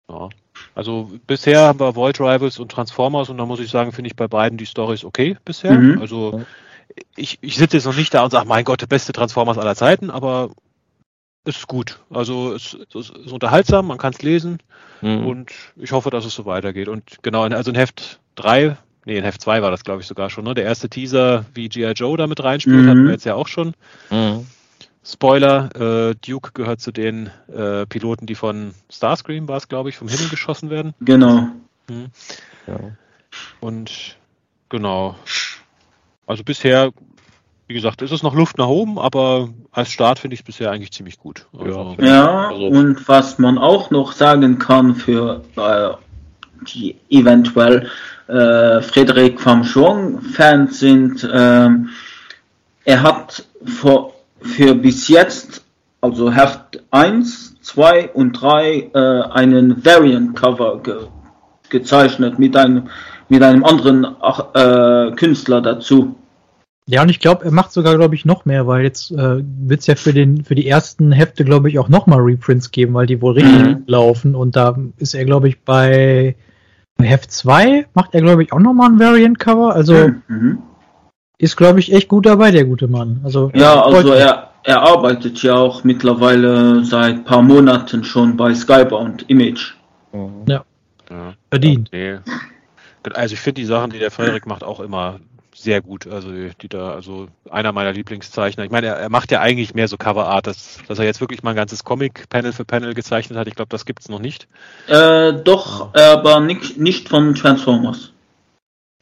ja. 0.10 0.30
Also 0.76 1.11
bisher 1.28 1.61
haben 1.61 1.80
wir 1.80 1.95
Void 1.95 2.20
Rivals 2.20 2.57
und 2.60 2.72
Transformers 2.72 3.30
und 3.30 3.38
da 3.38 3.45
muss 3.45 3.60
ich 3.60 3.70
sagen, 3.70 3.91
finde 3.91 4.07
ich 4.07 4.15
bei 4.15 4.28
beiden 4.28 4.57
die 4.57 4.65
Stories 4.65 5.03
okay 5.03 5.38
bisher. 5.45 5.74
Mhm. 5.74 5.99
Also 5.99 6.41
ich, 7.15 7.38
ich 7.41 7.57
sitze 7.57 7.78
jetzt 7.78 7.86
noch 7.86 7.95
nicht 7.95 8.14
da 8.14 8.24
und 8.24 8.32
sage, 8.32 8.48
mein 8.48 8.64
Gott, 8.64 8.82
der 8.82 8.88
beste 8.88 9.14
Transformers 9.14 9.57
aller 9.57 9.76
Zeiten, 9.76 10.10
aber 10.10 10.52
ist 11.45 11.68
gut. 11.68 11.99
Also 12.10 12.53
es, 12.53 12.78
es 12.95 13.10
ist 13.10 13.32
unterhaltsam, 13.32 13.88
man 13.88 13.98
kann 13.98 14.14
es 14.14 14.22
lesen 14.22 14.60
mhm. 15.02 15.26
und 15.26 15.52
ich 15.76 15.91
hoffe, 15.91 16.10
dass 16.10 16.26
es 16.26 16.34
so 16.34 16.45
weitergeht. 16.45 16.88
Und 16.88 17.18
genau, 17.22 17.44
also 17.44 17.72
in 17.72 17.76
Heft 17.76 18.20
3, 18.36 18.78
nee, 19.06 19.18
in 19.18 19.24
Heft 19.24 19.41
2 19.41 19.61
war 19.61 19.72
das, 19.72 19.84
glaube 19.84 20.02
ich, 20.02 20.07
sogar 20.07 20.30
schon, 20.30 20.45
ne? 20.45 20.53
Der 20.53 20.65
erste 20.65 20.90
Teaser, 20.90 21.45
wie 21.53 21.70
G.I. 21.70 21.91
Joe 21.91 22.18
da 22.18 22.28
mit 22.28 22.44
reinspielt, 22.44 22.84
mhm. 22.84 22.90
hatten 22.90 23.06
wir 23.06 23.11
jetzt 23.11 23.26
ja 23.26 23.36
auch 23.36 23.48
schon. 23.48 23.74
Mhm. 24.10 24.48
Spoiler, 25.06 26.10
äh, 26.11 26.15
Duke 26.26 26.52
gehört 26.53 26.80
zu 26.80 26.94
den 26.94 27.30
äh, 27.53 27.86
Piloten, 27.86 28.26
die 28.26 28.36
von 28.36 28.74
Starscream 28.90 29.49
war 29.49 29.57
es, 29.57 29.68
glaube 29.68 29.90
ich, 29.90 29.98
vom 29.98 30.07
Himmel 30.07 30.30
geschossen 30.30 30.70
werden. 30.70 30.94
Genau. 31.02 31.49
Mhm. 31.90 32.06
Ja. 32.68 32.80
Und 33.60 34.18
genau. 34.70 35.18
Also 36.26 36.45
bisher 36.45 36.94
wie 37.73 37.77
gesagt, 37.77 38.03
ist 38.03 38.11
es 38.11 38.21
noch 38.21 38.35
Luft 38.35 38.59
nach 38.59 38.67
oben, 38.67 38.99
aber 38.99 39.49
als 39.71 39.89
Start 39.89 40.19
finde 40.19 40.35
ich 40.35 40.41
es 40.41 40.45
bisher 40.45 40.69
eigentlich 40.69 40.91
ziemlich 40.91 41.17
gut. 41.17 41.47
Also, 41.57 41.95
ja, 41.99 42.49
also, 42.49 42.67
und 42.67 43.07
was 43.07 43.39
man 43.39 43.57
auch 43.57 43.89
noch 43.89 44.11
sagen 44.11 44.59
kann 44.59 44.93
für 44.93 45.41
äh, 45.55 45.89
die 46.67 46.97
eventuell 47.09 47.89
äh, 48.27 48.79
Frederik 48.79 49.43
van 49.43 49.63
Schwung-Fans 49.63 50.79
sind, 50.79 51.23
äh, 51.23 51.69
er 52.85 53.01
hat 53.01 53.43
für, 53.65 54.11
für 54.39 54.75
bis 54.75 55.07
jetzt, 55.07 55.63
also 55.99 56.31
Heft 56.31 56.79
1, 56.91 57.55
2 57.63 58.11
und 58.11 58.33
3, 58.33 58.91
äh, 58.93 59.21
einen 59.31 59.83
Variant-Cover 59.83 60.83
ge 60.83 60.95
gezeichnet 61.69 62.37
mit 62.37 62.55
einem, 62.55 62.89
mit 63.29 63.41
einem 63.41 63.63
anderen 63.63 64.05
äh, 64.53 65.15
Künstler 65.15 65.59
dazu. 65.59 66.17
Ja, 66.85 67.01
und 67.01 67.10
ich 67.10 67.19
glaube, 67.19 67.45
er 67.45 67.51
macht 67.51 67.72
sogar, 67.72 67.95
glaube 67.95 68.15
ich, 68.15 68.26
noch 68.26 68.45
mehr, 68.45 68.68
weil 68.68 68.84
jetzt 68.84 69.11
äh, 69.11 69.41
wird 69.41 69.80
es 69.80 69.88
ja 69.88 69.95
für, 69.95 70.14
den, 70.14 70.43
für 70.43 70.55
die 70.55 70.68
ersten 70.68 71.11
Hefte, 71.14 71.45
glaube 71.45 71.69
ich, 71.69 71.80
auch 71.80 71.88
nochmal 71.88 72.19
Reprints 72.19 72.72
geben, 72.72 72.93
weil 72.93 73.05
die 73.05 73.22
wohl 73.22 73.34
richtig 73.34 73.61
mhm. 73.61 73.84
laufen. 73.88 74.35
Und 74.35 74.55
da 74.57 74.77
ist 74.97 75.14
er, 75.14 75.23
glaube 75.23 75.47
ich, 75.47 75.61
bei 75.61 76.35
Heft 77.01 77.31
2 77.31 77.88
macht 77.93 78.14
er, 78.14 78.22
glaube 78.22 78.43
ich, 78.43 78.51
auch 78.51 78.60
nochmal 78.60 78.89
ein 78.89 78.99
Variant-Cover. 78.99 79.73
Also 79.73 80.10
mhm. 80.27 80.60
ist, 81.38 81.55
glaube 81.55 81.80
ich, 81.80 81.93
echt 81.93 82.10
gut 82.10 82.26
dabei, 82.26 82.51
der 82.51 82.65
gute 82.65 82.89
Mann. 82.89 83.22
Also, 83.23 83.49
ja, 83.53 83.81
also 83.81 84.11
er, 84.11 84.51
er 84.64 84.81
arbeitet 84.81 85.41
ja 85.41 85.55
auch 85.55 85.85
mittlerweile 85.85 86.84
seit 86.84 87.23
paar 87.23 87.41
Monaten 87.41 88.03
schon 88.03 88.35
bei 88.35 88.53
Skybound 88.53 89.30
Image. 89.30 89.76
Mhm. 90.11 90.43
Ja. 90.47 90.65
ja. 91.10 91.34
Verdient. 91.49 91.89
Okay. 91.93 92.19
Also 93.14 93.34
ich 93.34 93.39
finde 93.39 93.61
die 93.61 93.68
Sachen, 93.68 93.91
die 93.91 93.99
der 93.99 94.11
Frederik 94.11 94.45
macht, 94.47 94.64
auch 94.64 94.80
immer 94.80 95.19
sehr 95.64 95.81
gut. 95.81 96.07
Also 96.07 96.31
die 96.31 96.68
da, 96.68 96.91
also 96.91 97.27
einer 97.49 97.72
meiner 97.72 97.94
Lieblingszeichner. 97.94 98.64
Ich 98.65 98.72
meine, 98.72 98.88
er, 98.88 98.95
er 98.98 99.10
macht 99.10 99.31
ja 99.31 99.40
eigentlich 99.40 99.73
mehr 99.73 99.88
so 99.88 99.98
Coverart, 99.98 100.48
dass, 100.48 100.80
dass 100.88 100.99
er 100.99 101.06
jetzt 101.06 101.22
wirklich 101.22 101.44
mal 101.44 101.52
ein 101.52 101.56
ganzes 101.56 101.84
Comic 101.84 102.30
Panel 102.30 102.53
für 102.53 102.65
Panel 102.65 102.94
gezeichnet 102.94 103.38
hat. 103.38 103.48
Ich 103.48 103.56
glaube, 103.56 103.69
das 103.69 103.85
gibt 103.85 104.02
es 104.02 104.10
noch 104.10 104.19
nicht. 104.19 104.48
Äh, 104.88 105.34
doch, 105.34 105.94
aber 105.94 106.40
nicht, 106.40 106.77
nicht 106.77 107.10
von 107.10 107.34
Transformers. 107.35 108.11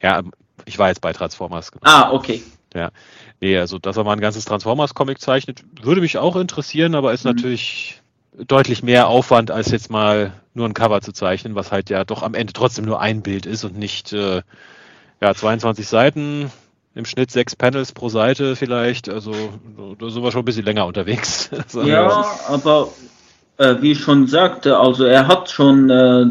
Ja, 0.01 0.21
ich 0.65 0.79
war 0.79 0.89
jetzt 0.89 1.01
bei 1.01 1.13
Transformers. 1.13 1.71
Ah, 1.81 2.11
okay. 2.11 2.41
Ja. 2.73 2.91
Nee, 3.39 3.57
also 3.57 3.79
dass 3.79 3.97
er 3.97 4.03
mal 4.03 4.13
ein 4.13 4.21
ganzes 4.21 4.45
Transformers-Comic 4.45 5.19
zeichnet, 5.19 5.63
würde 5.81 6.01
mich 6.01 6.17
auch 6.17 6.35
interessieren, 6.35 6.95
aber 6.95 7.11
ist 7.11 7.25
mhm. 7.25 7.31
natürlich 7.31 8.01
deutlich 8.33 8.83
mehr 8.83 9.07
Aufwand, 9.07 9.51
als 9.51 9.71
jetzt 9.71 9.89
mal 9.89 10.33
nur 10.53 10.67
ein 10.67 10.73
Cover 10.73 11.01
zu 11.01 11.11
zeichnen, 11.11 11.55
was 11.55 11.71
halt 11.71 11.89
ja 11.89 12.03
doch 12.03 12.23
am 12.23 12.33
Ende 12.33 12.53
trotzdem 12.53 12.85
nur 12.85 13.01
ein 13.01 13.21
Bild 13.21 13.45
ist 13.45 13.63
und 13.63 13.77
nicht 13.77 14.13
äh, 14.13 14.41
ja, 15.21 15.33
22 15.33 15.87
Seiten, 15.87 16.51
im 16.95 17.05
Schnitt 17.05 17.31
sechs 17.31 17.55
Panels 17.55 17.91
pro 17.91 18.09
Seite 18.09 18.55
vielleicht. 18.55 19.07
Also 19.07 19.31
da 19.99 20.09
sind 20.09 20.23
wir 20.23 20.31
schon 20.31 20.41
ein 20.41 20.45
bisschen 20.45 20.65
länger 20.65 20.85
unterwegs. 20.85 21.49
ja, 21.85 22.25
aber 22.47 22.89
äh, 23.57 23.75
wie 23.79 23.91
ich 23.91 23.99
schon 23.99 24.27
sagte, 24.27 24.77
also 24.77 25.05
er 25.05 25.27
hat 25.27 25.49
schon, 25.49 25.89
äh, 25.89 26.25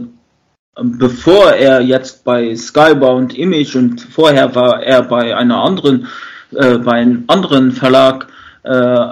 bevor 0.82 1.52
er 1.52 1.80
jetzt 1.80 2.24
bei 2.24 2.54
Skybound 2.54 3.36
Image 3.38 3.76
und 3.76 4.00
vorher 4.00 4.54
war 4.54 4.82
er 4.82 5.02
bei 5.02 5.36
einer 5.36 5.62
anderen, 5.62 6.08
äh, 6.52 6.78
bei 6.78 6.92
einem 6.92 7.24
anderen 7.28 7.72
Verlag, 7.72 8.26
äh, 8.64 9.06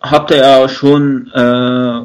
hatte 0.00 0.36
er 0.36 0.68
schon, 0.68 1.30
äh, 1.32 2.02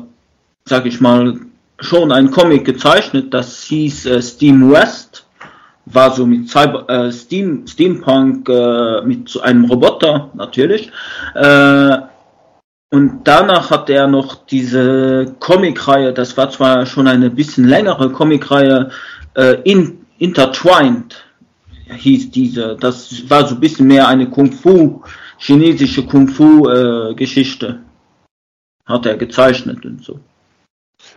sag 0.66 0.86
ich 0.86 1.02
mal, 1.02 1.38
schon 1.80 2.12
ein 2.12 2.32
Comic 2.32 2.66
gezeichnet, 2.66 3.34
das 3.34 3.64
hieß 3.64 4.06
äh, 4.06 4.22
Steam 4.22 4.72
West 4.72 5.26
war 5.92 6.12
so 6.12 6.26
mit 6.26 6.50
Cyber, 6.50 6.90
äh, 6.90 7.12
Steam, 7.12 7.68
Steampunk 7.68 8.48
äh, 8.50 9.02
mit 9.02 9.30
so 9.30 9.42
einem 9.42 9.66
Roboter 9.66 10.32
natürlich. 10.34 10.92
Äh, 11.36 11.98
und 12.92 13.22
danach 13.24 13.70
hat 13.70 13.90
er 13.90 14.08
noch 14.08 14.46
diese 14.48 15.36
Comicreihe, 15.40 16.12
das 16.12 16.36
war 16.38 16.50
zwar 16.50 16.86
schon 16.86 17.08
eine 17.08 17.30
bisschen 17.30 17.68
längere 17.68 18.12
Comicreihe, 18.12 18.90
äh, 19.36 19.58
in, 19.64 20.06
Intertwined 20.18 21.24
hieß 21.88 22.32
diese. 22.32 22.78
Das 22.80 23.30
war 23.30 23.48
so 23.48 23.56
ein 23.56 23.62
bisschen 23.62 23.88
mehr 23.88 24.08
eine 24.08 24.30
Kung 24.30 24.52
Fu, 24.52 25.04
chinesische 25.38 26.06
Kung 26.06 26.28
Fu 26.28 26.68
äh, 26.68 27.14
Geschichte. 27.16 27.80
Hat 28.86 29.06
er 29.06 29.18
gezeichnet 29.18 29.86
und 29.86 30.04
so. 30.04 30.20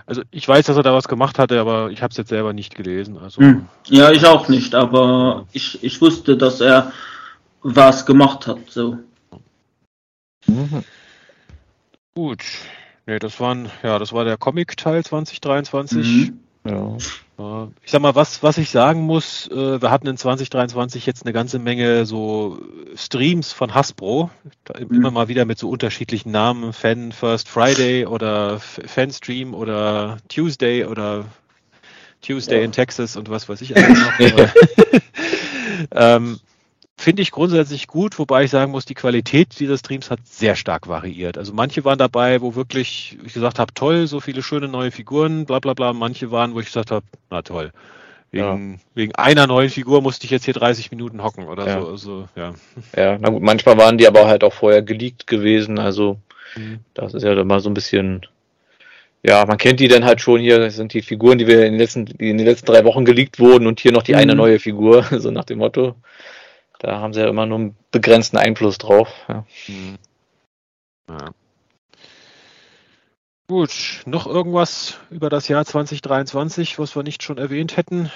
Also 0.06 0.22
ich 0.30 0.46
weiß, 0.46 0.66
dass 0.66 0.76
er 0.76 0.82
da 0.82 0.92
was 0.94 1.09
gemacht 1.09 1.38
hatte, 1.38 1.60
aber 1.60 1.90
ich 1.90 2.02
habe 2.02 2.10
es 2.10 2.16
jetzt 2.16 2.28
selber 2.28 2.52
nicht 2.52 2.74
gelesen. 2.74 3.18
Also, 3.18 3.40
hm. 3.40 3.66
Ja, 3.86 4.10
ich 4.10 4.24
auch 4.26 4.48
nicht, 4.48 4.74
aber 4.74 5.46
ich, 5.52 5.82
ich 5.82 6.00
wusste, 6.00 6.36
dass 6.36 6.60
er 6.60 6.92
was 7.62 8.06
gemacht 8.06 8.46
hat. 8.46 8.59
So. 8.68 8.98
Mhm. 10.46 10.84
Gut. 12.14 12.42
Nee, 13.06 13.18
das 13.18 13.40
waren, 13.40 13.70
ja, 13.82 13.98
das 13.98 14.12
war 14.12 14.24
der 14.24 14.36
Comic-Teil 14.36 15.04
2023. 15.04 16.06
Mhm. 16.06 16.40
Ja. 16.64 16.96
Ich 17.38 17.90
sag 17.90 18.02
mal, 18.02 18.14
was, 18.14 18.42
was 18.42 18.59
ich 18.59 18.70
sagen 18.70 19.00
muss, 19.02 19.48
äh, 19.48 19.80
wir 19.80 19.90
hatten 19.90 20.06
in 20.06 20.16
2023 20.16 21.06
jetzt 21.06 21.24
eine 21.24 21.32
ganze 21.32 21.59
Menge 21.59 22.04
so 22.04 22.60
Streams 22.94 23.52
von 23.52 23.74
Hasbro, 23.74 24.30
mhm. 24.78 24.94
immer 24.94 25.10
mal 25.10 25.28
wieder 25.28 25.44
mit 25.44 25.59
so 25.59 25.70
unterschiedlichen 25.70 26.30
Namen, 26.30 26.72
Fan 26.72 27.10
First 27.10 27.48
Friday 27.48 28.06
oder 28.06 28.60
Fanstream 28.60 29.54
oder 29.54 30.18
Tuesday 30.28 30.84
oder 30.84 31.24
Tuesday 32.20 32.59
ja. 32.59 32.64
in 32.64 32.72
Texas 32.72 33.16
und 33.16 33.30
was 33.30 33.48
weiß 33.48 33.60
ich 33.62 33.76
alles 33.76 33.98
noch. 33.98 34.48
ähm, 35.90 36.38
Finde 37.02 37.22
ich 37.22 37.32
grundsätzlich 37.32 37.88
gut, 37.88 38.16
wobei 38.20 38.44
ich 38.44 38.52
sagen 38.52 38.70
muss, 38.70 38.84
die 38.84 38.94
Qualität 38.94 39.58
dieser 39.58 39.76
Streams 39.76 40.08
hat 40.08 40.20
sehr 40.24 40.54
stark 40.54 40.86
variiert. 40.86 41.36
Also 41.36 41.52
manche 41.52 41.84
waren 41.84 41.98
dabei, 41.98 42.40
wo 42.40 42.54
wirklich 42.54 43.18
ich 43.26 43.34
gesagt 43.34 43.58
habe, 43.58 43.74
toll, 43.74 44.06
so 44.06 44.20
viele 44.20 44.40
schöne 44.40 44.68
neue 44.68 44.92
Figuren, 44.92 45.44
bla 45.44 45.58
bla 45.58 45.74
bla. 45.74 45.92
Manche 45.94 46.30
waren, 46.30 46.54
wo 46.54 46.60
ich 46.60 46.66
gesagt 46.66 46.92
habe, 46.92 47.04
na 47.28 47.42
toll. 47.42 47.72
Wegen, 48.30 48.74
ja. 48.74 48.78
wegen 48.94 49.14
einer 49.16 49.48
neuen 49.48 49.68
Figur 49.68 50.00
musste 50.00 50.26
ich 50.26 50.30
jetzt 50.30 50.44
hier 50.44 50.54
30 50.54 50.92
Minuten 50.92 51.24
hocken 51.24 51.48
oder 51.48 51.66
ja. 51.66 51.80
so. 51.80 51.88
Also, 51.88 52.28
ja. 52.36 52.54
ja, 52.96 53.18
na 53.18 53.30
gut, 53.30 53.42
manchmal 53.42 53.76
waren 53.78 53.98
die 53.98 54.06
aber 54.06 54.28
halt 54.28 54.44
auch 54.44 54.52
vorher 54.52 54.82
geleakt 54.82 55.26
gewesen. 55.26 55.80
Also 55.80 56.20
mhm. 56.54 56.78
das 56.94 57.14
ist 57.14 57.24
ja 57.24 57.34
dann 57.34 57.48
mal 57.48 57.58
so 57.58 57.68
ein 57.68 57.74
bisschen 57.74 58.24
ja, 59.24 59.44
man 59.44 59.58
kennt 59.58 59.80
die 59.80 59.88
dann 59.88 60.04
halt 60.04 60.20
schon 60.20 60.40
hier, 60.40 60.60
das 60.60 60.76
sind 60.76 60.94
die 60.94 61.02
Figuren, 61.02 61.38
die 61.38 61.48
wir 61.48 61.66
in 61.66 61.72
den 61.72 61.78
letzten, 61.80 62.06
die 62.06 62.30
in 62.30 62.38
den 62.38 62.46
letzten 62.46 62.66
drei 62.66 62.84
Wochen 62.84 63.04
geleakt 63.04 63.40
wurden 63.40 63.66
und 63.66 63.80
hier 63.80 63.90
noch 63.90 64.04
die 64.04 64.12
mhm. 64.12 64.18
eine 64.18 64.34
neue 64.36 64.60
Figur, 64.60 65.02
so 65.18 65.32
nach 65.32 65.44
dem 65.44 65.58
Motto. 65.58 65.96
Da 66.82 66.98
haben 66.98 67.14
sie 67.14 67.20
ja 67.20 67.28
immer 67.28 67.46
nur 67.46 67.59
einen 67.59 67.76
begrenzten 67.92 68.38
Einfluss 68.38 68.76
drauf. 68.76 69.09
Ja. 69.28 69.44
Hm. 69.66 69.98
Ja. 71.09 71.30
Gut, 73.46 74.02
noch 74.04 74.26
irgendwas 74.26 74.98
über 75.10 75.30
das 75.30 75.46
Jahr 75.46 75.64
2023, 75.64 76.80
was 76.80 76.96
wir 76.96 77.04
nicht 77.04 77.22
schon 77.22 77.38
erwähnt 77.38 77.76
hätten? 77.76 78.10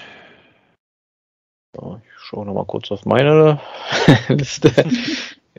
So, 1.76 2.01
ich 2.05 2.22
schaue 2.24 2.44
nochmal 2.44 2.64
kurz 2.64 2.90
auf 2.90 3.05
meine 3.05 3.60
Liste. 4.28 4.72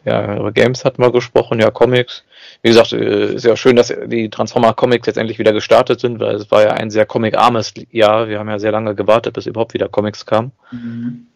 ja, 0.03 0.35
über 0.35 0.51
Games 0.51 0.83
hatten 0.83 1.01
wir 1.01 1.11
gesprochen, 1.11 1.61
ja, 1.61 1.71
Comics. 1.71 2.25
Wie 2.61 2.69
gesagt, 2.69 2.91
äh, 2.91 3.35
ist 3.35 3.45
ja 3.45 3.55
schön, 3.55 3.77
dass 3.77 3.87
die 4.07 4.29
Transformer 4.29 4.73
Comics 4.73 5.07
jetzt 5.07 5.17
endlich 5.17 5.39
wieder 5.39 5.53
gestartet 5.53 6.01
sind, 6.01 6.19
weil 6.19 6.35
es 6.35 6.51
war 6.51 6.63
ja 6.63 6.71
ein 6.71 6.89
sehr 6.89 7.05
comic-armes 7.05 7.73
Jahr. 7.89 8.27
Wir 8.27 8.39
haben 8.39 8.49
ja 8.49 8.59
sehr 8.59 8.73
lange 8.73 8.95
gewartet, 8.95 9.35
bis 9.35 9.45
überhaupt 9.45 9.73
wieder 9.73 9.87
Comics 9.87 10.25
kamen. 10.25 10.51
Mhm. 10.71 11.27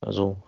Also 0.00 0.38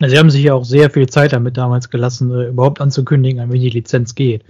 Sie 0.00 0.16
haben 0.16 0.30
sich 0.30 0.44
ja 0.44 0.54
auch 0.54 0.64
sehr 0.64 0.90
viel 0.90 1.08
Zeit 1.08 1.32
damit 1.32 1.56
damals 1.56 1.90
gelassen, 1.90 2.32
äh, 2.32 2.48
überhaupt 2.48 2.80
anzukündigen, 2.80 3.40
an 3.40 3.52
wen 3.52 3.60
die 3.60 3.70
Lizenz 3.70 4.14
geht. 4.14 4.44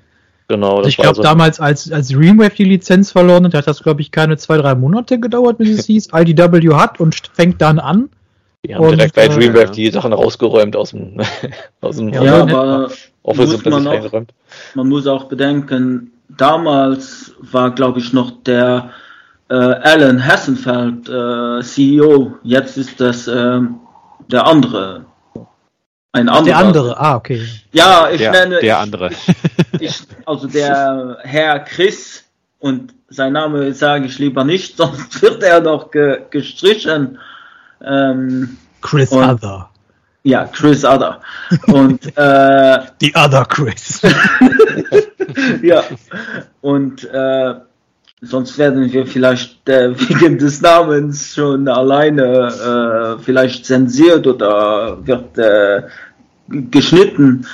Genau. 0.48 0.78
Also 0.78 0.88
ich 0.88 0.96
glaube, 0.96 1.16
so 1.16 1.22
damals, 1.22 1.60
als, 1.60 1.90
als 1.90 2.08
Dreamwave 2.08 2.54
die 2.54 2.64
Lizenz 2.64 3.12
verloren 3.12 3.44
hat, 3.46 3.54
hat 3.54 3.66
das, 3.66 3.82
glaube 3.82 4.00
ich, 4.02 4.10
keine 4.10 4.36
zwei, 4.36 4.58
drei 4.58 4.74
Monate 4.74 5.18
gedauert, 5.18 5.58
bis 5.58 5.78
es 5.78 5.86
hieß, 5.86 6.08
IDW 6.12 6.74
hat 6.74 7.00
und 7.00 7.14
fängt 7.32 7.62
dann 7.62 7.78
an. 7.78 8.10
Die 8.66 8.74
haben 8.74 8.84
und, 8.84 8.96
direkt 8.96 9.14
bei 9.14 9.26
äh, 9.26 9.28
Dreamwave 9.28 9.70
die 9.70 9.90
Sachen 9.90 10.12
rausgeräumt 10.12 10.76
aus 10.76 10.90
dem, 10.90 11.20
aus 11.80 11.96
dem 11.96 12.08
ja, 12.10 12.24
ja 12.24 12.40
aber 12.42 12.90
muss 13.24 13.64
man, 13.64 13.86
auch, 13.86 14.22
man 14.74 14.88
muss 14.88 15.06
auch 15.06 15.24
bedenken, 15.24 16.12
damals 16.28 17.34
war, 17.40 17.70
glaube 17.74 18.00
ich, 18.00 18.12
noch 18.12 18.30
der 18.42 18.90
äh, 19.48 19.54
Alan 19.54 20.26
Hassenfeld 20.26 21.08
äh, 21.08 21.62
CEO, 21.62 22.32
jetzt 22.42 22.76
ist 22.76 23.00
das 23.00 23.28
äh, 23.28 23.60
der 24.30 24.46
andere 24.46 25.04
ein 26.18 26.28
anderer. 26.28 26.44
Der 26.44 26.56
andere, 26.56 27.00
ah, 27.00 27.16
okay. 27.16 27.46
Ja, 27.72 28.08
ich 28.10 28.18
der, 28.18 28.32
nenne. 28.32 28.60
Der 28.60 28.78
andere. 28.78 29.10
Ich, 29.80 30.00
also 30.26 30.48
der 30.48 31.18
Herr 31.22 31.60
Chris 31.60 32.24
und 32.58 32.94
sein 33.08 33.34
Name 33.34 33.72
sage 33.74 34.06
ich 34.06 34.18
lieber 34.18 34.42
nicht, 34.42 34.76
sonst 34.78 35.22
wird 35.22 35.42
er 35.42 35.60
noch 35.60 35.90
ge 35.90 36.22
gestrichen. 36.30 37.18
Ähm, 37.84 38.56
Chris 38.80 39.10
und, 39.10 39.22
Other. 39.22 39.70
Ja, 40.24 40.44
Chris 40.46 40.84
Other. 40.84 41.20
Und 41.66 42.04
äh, 42.16 42.78
The 43.00 43.14
Other 43.14 43.44
Chris. 43.44 44.02
ja. 45.62 45.84
Und 46.60 47.04
äh, 47.04 47.54
sonst 48.20 48.58
werden 48.58 48.92
wir 48.92 49.06
vielleicht 49.06 49.68
äh, 49.68 49.98
wegen 49.98 50.38
des 50.38 50.60
Namens 50.60 51.34
schon 51.34 51.68
alleine 51.68 53.18
äh, 53.18 53.22
vielleicht 53.22 53.66
zensiert 53.66 54.26
oder 54.26 55.06
wird 55.06 55.38
äh, 55.38 55.82
geschnitten. 56.48 57.46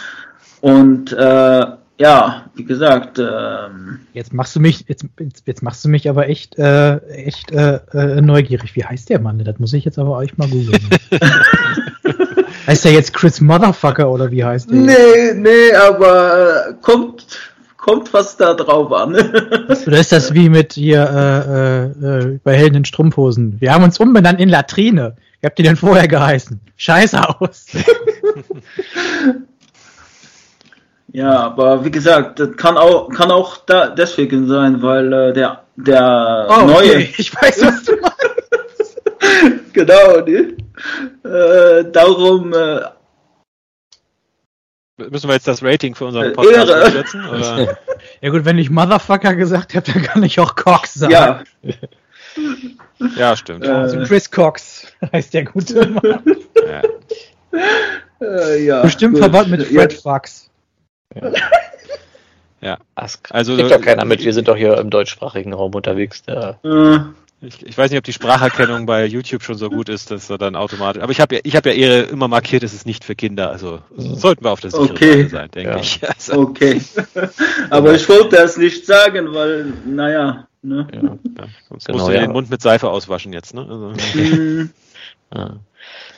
Und 0.60 1.12
äh, 1.12 1.66
ja, 1.98 2.44
wie 2.54 2.64
gesagt. 2.64 3.18
Ähm, 3.18 4.00
jetzt 4.12 4.32
machst 4.32 4.56
du 4.56 4.60
mich, 4.60 4.84
jetzt, 4.88 5.04
jetzt 5.46 5.62
machst 5.62 5.84
du 5.84 5.88
mich 5.88 6.08
aber 6.08 6.28
echt, 6.28 6.58
äh, 6.58 6.98
echt 7.08 7.52
äh, 7.52 7.80
äh, 7.92 8.20
neugierig. 8.20 8.74
Wie 8.74 8.84
heißt 8.84 9.10
der 9.10 9.20
Mann? 9.20 9.42
Das 9.44 9.58
muss 9.58 9.72
ich 9.72 9.84
jetzt 9.84 9.98
aber 9.98 10.16
euch 10.16 10.36
mal 10.36 10.48
googeln. 10.48 10.88
heißt 12.66 12.84
der 12.84 12.92
jetzt 12.92 13.14
Chris 13.14 13.40
Motherfucker 13.40 14.10
oder 14.10 14.30
wie 14.30 14.44
heißt 14.44 14.70
der? 14.70 14.76
Nee, 14.76 15.34
nee, 15.34 15.72
aber 15.74 16.68
äh, 16.70 16.74
kommt 16.80 17.26
kommt 17.84 18.14
was 18.14 18.38
da 18.38 18.54
drauf 18.54 18.90
an. 18.92 19.14
Oder 19.14 20.00
ist 20.00 20.10
das 20.10 20.32
wie 20.34 20.48
mit 20.48 20.72
hier 20.72 21.04
äh, 21.04 22.06
äh, 22.06 22.32
äh, 22.32 22.38
bei 22.42 22.56
Helden 22.56 22.78
in 22.78 22.84
Strumpfhosen? 22.86 23.60
Wir 23.60 23.74
haben 23.74 23.84
uns 23.84 24.00
umbenannt 24.00 24.40
in 24.40 24.48
Latrine. 24.48 25.16
Wie 25.44 25.46
habt 25.46 25.58
ihr 25.58 25.64
denn 25.66 25.76
vorher 25.76 26.08
geheißen? 26.08 26.58
Scheiße 26.78 27.20
aus. 27.38 27.66
ja, 31.12 31.38
aber 31.38 31.84
wie 31.84 31.90
gesagt, 31.90 32.40
das 32.40 32.56
kann 32.56 32.78
auch, 32.78 33.10
kann 33.10 33.30
auch 33.30 33.58
da 33.58 33.90
deswegen 33.90 34.48
sein, 34.48 34.80
weil 34.80 35.12
äh, 35.12 35.32
der, 35.34 35.64
der 35.76 36.46
oh, 36.48 36.64
neue. 36.64 36.92
Okay. 36.92 37.14
Ich 37.18 37.34
weiß, 37.34 37.60
was 37.60 37.82
du 37.82 37.92
meinst. 38.00 39.02
genau, 39.74 40.20
ne? 40.22 40.56
Äh, 41.30 41.90
darum 41.92 42.54
äh, 42.54 42.80
Müssen 44.96 45.28
wir 45.28 45.34
jetzt 45.34 45.46
das 45.46 45.62
Rating 45.62 45.94
für 45.94 46.06
unseren 46.06 46.32
Podcast 46.32 46.70
Ehre. 46.70 46.90
setzen? 46.90 47.26
Oder? 47.26 47.76
Ja 48.22 48.30
gut, 48.30 48.46
wenn 48.46 48.56
ich 48.56 48.70
Motherfucker 48.70 49.34
gesagt 49.34 49.74
habe, 49.74 49.92
dann 49.92 50.02
kann 50.04 50.22
ich 50.22 50.40
auch 50.40 50.54
Cox 50.54 50.94
sagen. 50.94 51.12
Ja. 51.12 51.44
ja, 53.14 53.36
stimmt. 53.36 53.68
Also 53.68 54.02
Chris 54.04 54.30
Cox 54.30 54.73
heißt 55.12 55.34
der 55.34 55.44
gute 55.44 55.86
Mann. 55.86 56.36
Ja. 56.66 56.82
Äh, 58.20 58.64
ja, 58.64 58.82
Bestimmt 58.82 59.18
verwandt 59.18 59.50
mit 59.50 59.62
Fred 59.64 59.92
ja. 59.92 59.98
Fox. 60.00 60.50
Ja. 61.14 61.32
ja. 62.60 62.78
Also, 63.30 63.56
kriegt 63.56 63.70
doch 63.70 63.80
keiner 63.80 64.04
mit, 64.04 64.24
wir 64.24 64.32
sind 64.32 64.48
doch 64.48 64.56
hier 64.56 64.78
im 64.78 64.90
deutschsprachigen 64.90 65.52
Raum 65.52 65.74
unterwegs. 65.74 66.22
Da. 66.22 66.58
Äh, 66.64 67.00
Ich, 67.46 67.64
ich, 67.66 67.76
weiß 67.76 67.90
nicht, 67.90 67.98
ob 67.98 68.04
die 68.04 68.12
Spracherkennung 68.12 68.86
bei 68.86 69.04
YouTube 69.04 69.42
schon 69.42 69.56
so 69.56 69.68
gut 69.68 69.88
ist, 69.88 70.10
dass 70.10 70.30
er 70.30 70.38
dann 70.38 70.56
automatisch. 70.56 71.02
Aber 71.02 71.12
ich 71.12 71.20
habe 71.20 71.34
ja, 71.34 71.40
ich 71.44 71.56
habe 71.56 71.70
ja 71.70 71.74
eher 71.74 72.08
immer 72.08 72.28
markiert, 72.28 72.62
es 72.62 72.72
ist 72.72 72.86
nicht 72.86 73.04
für 73.04 73.14
Kinder. 73.14 73.50
Also 73.50 73.80
sollten 73.96 74.44
wir 74.44 74.50
auf 74.50 74.60
der 74.60 74.70
sicheren 74.70 74.90
okay. 74.90 75.22
Seite 75.22 75.28
sein, 75.28 75.50
denke 75.54 75.70
ja. 75.70 75.78
ich. 75.78 76.00
Also. 76.08 76.40
Okay. 76.40 76.80
Aber 77.70 77.94
ich 77.94 78.08
wollte 78.08 78.36
das 78.36 78.56
nicht 78.56 78.86
sagen, 78.86 79.34
weil, 79.34 79.72
naja. 79.84 80.46
Ne? 80.62 80.86
Ja, 80.94 81.02
ja. 81.02 81.18
Sonst 81.68 81.84
genau, 81.86 81.98
musst 81.98 82.08
du 82.08 82.14
ja. 82.14 82.20
den 82.22 82.32
Mund 82.32 82.48
mit 82.48 82.62
Seife 82.62 82.88
auswaschen 82.88 83.34
jetzt, 83.34 83.54
ne? 83.54 83.66
Also. 83.68 83.92
Mhm. 84.14 84.70
Ja. 85.34 85.56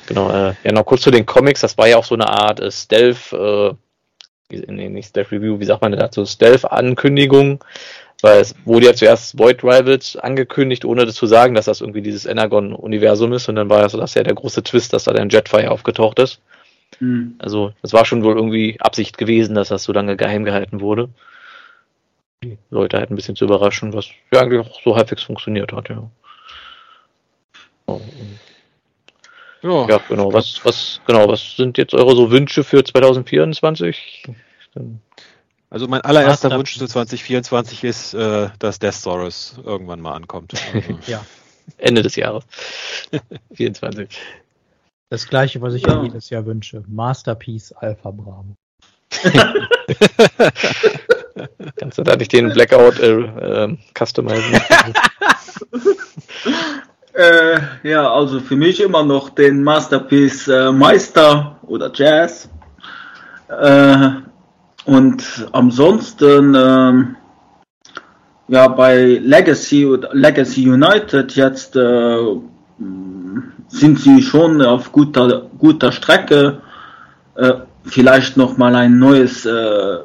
Genau, 0.07 0.31
äh, 0.31 0.55
ja, 0.63 0.73
noch 0.73 0.85
kurz 0.85 1.03
zu 1.03 1.11
den 1.11 1.27
Comics, 1.27 1.61
das 1.61 1.77
war 1.77 1.89
ja 1.89 1.97
auch 1.97 2.05
so 2.05 2.15
eine 2.15 2.29
Art 2.29 2.61
äh, 2.61 2.71
Stealth, 2.71 3.33
äh, 3.33 3.75
nee, 4.51 4.89
nicht 4.89 5.09
Stealth 5.09 5.33
Review, 5.33 5.59
wie 5.59 5.65
sagt 5.65 5.83
man 5.83 5.93
dazu, 5.93 6.25
Stealth-Ankündigung, 6.25 7.65
weil 8.23 8.41
es 8.41 8.55
wurde 8.65 8.87
ja 8.87 8.95
zuerst 8.95 9.39
Void 9.39 9.65
Rivals 9.65 10.17
angekündigt, 10.17 10.85
ohne 10.85 11.05
das 11.05 11.17
zu 11.17 11.27
sagen, 11.27 11.55
dass 11.55 11.65
das 11.65 11.81
irgendwie 11.81 12.03
dieses 12.03 12.27
Energon-Universum 12.27 13.33
ist, 13.33 13.49
und 13.49 13.57
dann 13.57 13.69
war 13.69 13.81
ja 13.81 13.89
so, 13.89 13.99
dass 13.99 14.15
ja 14.15 14.23
der 14.23 14.35
große 14.35 14.63
Twist, 14.63 14.93
dass 14.93 15.05
da 15.05 15.13
der 15.13 15.27
Jetfire 15.27 15.71
aufgetaucht 15.71 16.21
ist. 16.21 16.41
Mhm. 17.01 17.35
Also, 17.39 17.73
das 17.83 17.93
war 17.93 18.05
schon 18.05 18.23
wohl 18.23 18.37
irgendwie 18.37 18.81
Absicht 18.81 19.19
gewesen, 19.19 19.57
dass 19.57 19.69
das 19.69 19.83
so 19.83 19.93
lange 19.93 20.17
geheim 20.17 20.45
gehalten 20.45 20.81
wurde. 20.81 21.09
Die 22.45 22.57
Leute 22.71 22.99
halt 22.99 23.11
ein 23.11 23.17
bisschen 23.17 23.35
zu 23.35 23.45
überraschen, 23.45 23.93
was 23.93 24.07
ja 24.33 24.41
eigentlich 24.41 24.61
auch 24.61 24.81
so 24.83 24.95
halbwegs 24.95 25.25
funktioniert 25.25 25.73
hat, 25.73 25.89
ja. 25.89 26.09
Oh, 27.87 28.01
ja, 29.67 29.89
ja, 29.89 30.01
genau. 30.09 30.33
Was, 30.33 30.65
was, 30.65 31.01
genau, 31.07 31.29
was 31.29 31.57
sind 31.57 31.79
jetzt 31.79 31.95
eure 31.95 32.15
so 32.15 32.31
Wünsche 32.31 32.65
für 32.65 32.83
2024? 32.85 34.25
Also 35.71 35.89
mein 35.89 36.01
allererster 36.03 36.51
Wunsch 36.57 36.79
für 36.79 36.87
2024 36.87 37.85
ist, 37.85 38.15
äh, 38.15 38.49
dass 38.59 38.79
Death 38.79 38.95
Soros 38.95 39.59
irgendwann 39.65 40.01
mal 40.01 40.15
ankommt. 40.15 40.55
Also. 40.73 40.99
ja. 41.07 41.25
Ende 41.79 42.03
des 42.03 42.17
Jahres. 42.17 42.45
24. 43.55 44.09
Das 45.11 45.29
gleiche, 45.29 45.61
was 45.61 45.75
ich 45.75 45.87
ja. 45.87 46.03
jedes 46.03 46.31
Jahr 46.31 46.47
wünsche. 46.47 46.83
Masterpiece 46.89 47.73
Alpha 47.73 48.11
Bravo. 48.11 48.57
Kannst 51.77 51.99
du 51.99 52.03
da 52.03 52.17
nicht 52.17 52.33
den 52.33 52.49
Blackout 52.53 52.99
äh, 52.99 53.13
äh, 53.13 53.77
customizen? 53.97 54.61
Äh, 57.17 57.59
ja, 57.83 58.13
also 58.13 58.41
für 58.41 58.57
mich 58.57 58.79
immer 58.79 59.03
noch 59.03 59.31
den 59.31 59.65
Masterpiece 59.65 60.49
äh, 60.49 60.71
Meister 60.71 61.59
oder 61.67 61.91
Jazz. 61.95 62.51
Äh, 63.49 64.09
und 64.85 65.49
ansonsten, 65.53 66.55
ähm, 66.55 67.17
ja, 68.49 68.69
bei 68.69 69.19
Legacy 69.23 69.87
oder 69.87 70.11
Legacy 70.13 70.69
United 70.69 71.35
jetzt 71.37 71.75
äh, 71.75 72.19
sind 73.69 73.99
sie 73.99 74.21
schon 74.21 74.61
auf 74.61 74.93
guter, 74.93 75.49
guter 75.59 75.93
Strecke. 75.93 76.61
Äh, 77.35 77.55
vielleicht 77.85 78.37
noch 78.37 78.59
mal 78.59 78.75
ein 78.75 78.99
neues 78.99 79.47
äh, 79.47 79.99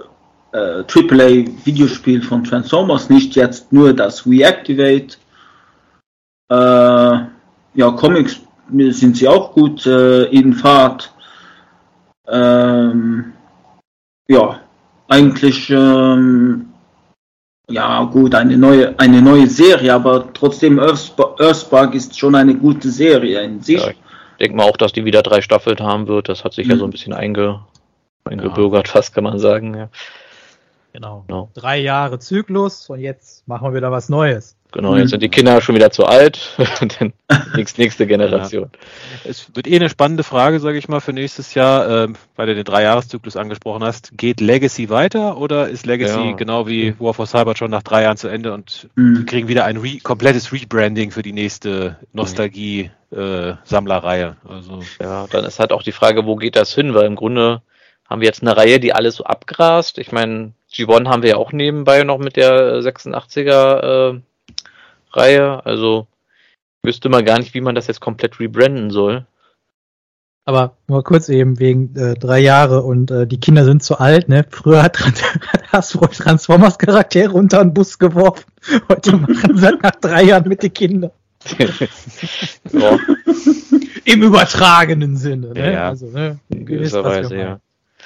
AAA 0.54 1.46
Videospiel 1.66 2.22
von 2.22 2.46
Transformers, 2.46 3.10
nicht 3.10 3.36
jetzt 3.36 3.74
nur 3.74 3.92
das 3.92 4.26
Reactivate 4.26 5.18
äh, 6.52 7.26
ja, 7.74 7.92
Comics 7.92 8.42
sind 8.70 9.18
sie 9.18 9.28
auch 9.28 9.54
gut 9.54 9.86
äh, 9.86 10.26
in 10.26 10.54
Fahrt. 10.54 11.14
Ähm, 12.28 13.34
ja, 14.28 14.60
eigentlich 15.08 15.70
ähm, 15.70 16.72
ja 17.70 18.04
gut, 18.04 18.36
eine 18.36 18.58
neue, 18.58 19.00
eine 19.00 19.22
neue 19.22 19.48
Serie, 19.48 19.94
aber 19.94 20.34
trotzdem 20.34 20.80
Earthspark 20.80 21.96
ist 21.96 22.20
schon 22.20 22.36
eine 22.36 22.56
gute 22.56 22.90
Serie 22.90 23.42
in 23.42 23.62
sich. 23.62 23.82
Ja, 23.82 23.92
ich 23.92 23.98
denke 24.40 24.58
mal 24.58 24.70
auch, 24.70 24.78
dass 24.78 24.92
die 24.92 25.06
wieder 25.06 25.22
drei 25.22 25.42
Staffeln 25.42 25.80
haben 25.80 26.08
wird. 26.08 26.28
Das 26.28 26.44
hat 26.44 26.54
sich 26.54 26.66
mhm. 26.66 26.72
ja 26.72 26.78
so 26.78 26.86
ein 26.86 26.92
bisschen 26.92 27.14
einge, 27.14 27.62
eingebürgert, 28.26 28.88
ja. 28.88 28.94
fast 28.94 29.14
kann 29.14 29.24
man 29.24 29.40
sagen. 29.40 29.74
Ja. 29.76 29.90
Genau. 30.94 31.24
genau. 31.28 31.50
Drei 31.54 31.80
Jahre 31.80 32.20
Zyklus 32.20 32.90
und 32.90 33.00
jetzt 33.00 33.48
machen 33.48 33.70
wir 33.70 33.74
wieder 33.74 33.92
was 33.92 34.10
Neues. 34.10 34.58
Genau, 34.72 34.96
jetzt 34.96 35.10
sind 35.10 35.22
die 35.22 35.28
Kinder 35.28 35.60
schon 35.62 35.76
wieder 35.76 35.92
zu 35.92 36.06
alt. 36.06 36.56
Dann 37.00 37.12
nächste, 37.56 37.82
nächste 37.82 38.08
Generation. 38.08 38.70
Ja. 38.74 38.80
Es 39.30 39.54
wird 39.54 39.68
eh 39.68 39.76
eine 39.76 39.90
spannende 39.90 40.24
Frage, 40.24 40.62
sage 40.62 40.78
ich 40.78 40.88
mal, 40.88 41.02
für 41.02 41.12
nächstes 41.12 41.54
Jahr, 41.54 42.06
ähm, 42.06 42.16
weil 42.38 42.48
du 42.48 42.56
den 42.56 42.64
Dreijahreszyklus 42.64 43.36
angesprochen 43.36 43.84
hast. 43.84 44.18
Geht 44.18 44.40
Legacy 44.40 44.90
weiter 44.90 45.38
oder 45.38 45.68
ist 45.68 45.86
Legacy 45.86 46.30
ja. 46.30 46.32
genau 46.34 46.68
wie 46.68 46.96
War 47.00 47.14
for 47.14 47.28
Cyber 47.28 47.58
schon 47.58 47.70
nach 47.70 47.84
drei 47.84 48.04
Jahren 48.04 48.16
zu 48.18 48.30
Ende 48.30 48.54
und 48.54 48.88
mhm. 48.96 49.18
wir 49.18 49.26
kriegen 49.26 49.50
wieder 49.50 49.66
ein 49.66 49.76
Re 49.78 49.98
komplettes 50.02 50.54
Rebranding 50.54 51.12
für 51.12 51.22
die 51.22 51.34
nächste 51.34 51.98
Nostalgie-Sammlerreihe? 52.14 54.38
Äh, 54.48 54.52
also. 54.52 54.80
Ja, 55.02 55.28
dann 55.30 55.44
ist 55.44 55.60
halt 55.60 55.74
auch 55.74 55.84
die 55.84 55.92
Frage, 55.92 56.26
wo 56.26 56.38
geht 56.38 56.56
das 56.56 56.74
hin? 56.74 56.94
Weil 56.94 57.08
im 57.08 57.16
Grunde 57.16 57.62
haben 58.10 58.22
wir 58.22 58.28
jetzt 58.28 58.42
eine 58.42 58.56
Reihe, 58.56 58.80
die 58.80 58.94
alles 58.94 59.16
so 59.16 59.26
abgrast. 59.26 59.98
Ich 59.98 60.12
meine, 60.12 60.54
G1 60.72 61.08
haben 61.08 61.24
wir 61.24 61.32
ja 61.32 61.38
auch 61.38 61.52
nebenbei 61.52 62.04
noch 62.04 62.18
mit 62.18 62.38
der 62.38 62.82
86er 62.82 64.16
äh, 64.16 64.22
Reihe. 65.14 65.66
Also 65.66 66.08
wüsste 66.84 67.10
man 67.10 67.26
gar 67.26 67.40
nicht, 67.40 67.54
wie 67.54 67.62
man 67.62 67.76
das 67.76 67.88
jetzt 67.88 68.02
komplett 68.02 68.40
rebranden 68.40 68.90
soll. 68.92 69.26
Aber 70.44 70.76
nur 70.88 71.04
kurz 71.04 71.30
eben 71.30 71.60
wegen 71.60 71.96
äh, 71.96 72.16
drei 72.16 72.40
Jahre 72.40 72.82
und 72.82 73.12
äh, 73.12 73.28
die 73.28 73.40
Kinder 73.40 73.64
sind 73.64 73.84
zu 73.84 74.00
alt, 74.00 74.28
ne? 74.28 74.44
Früher 74.50 74.82
hat, 74.82 75.00
hat 75.00 75.22
Hasbro 75.72 76.08
Transformers 76.08 76.80
Charaktere 76.80 77.32
unter 77.32 77.64
den 77.64 77.76
Bus 77.76 78.00
geworfen. 78.00 78.52
Heute 78.90 79.18
machen 79.18 79.56
sie 79.58 79.72
nach 79.82 79.92
drei 80.02 80.24
Jahren 80.24 80.50
mit 80.50 80.64
den 80.64 80.74
Kindern. 80.74 81.12
Im 84.06 84.24
übertragenen 84.24 85.16
Sinne, 85.16 85.54
ne? 85.54 85.74
Ja, 85.74 85.90
also, 85.90 86.08
ne? 86.08 86.40
In 86.50 86.66
gewisser 86.66 87.04
Weise, 87.04 87.36
ja. 87.36 87.60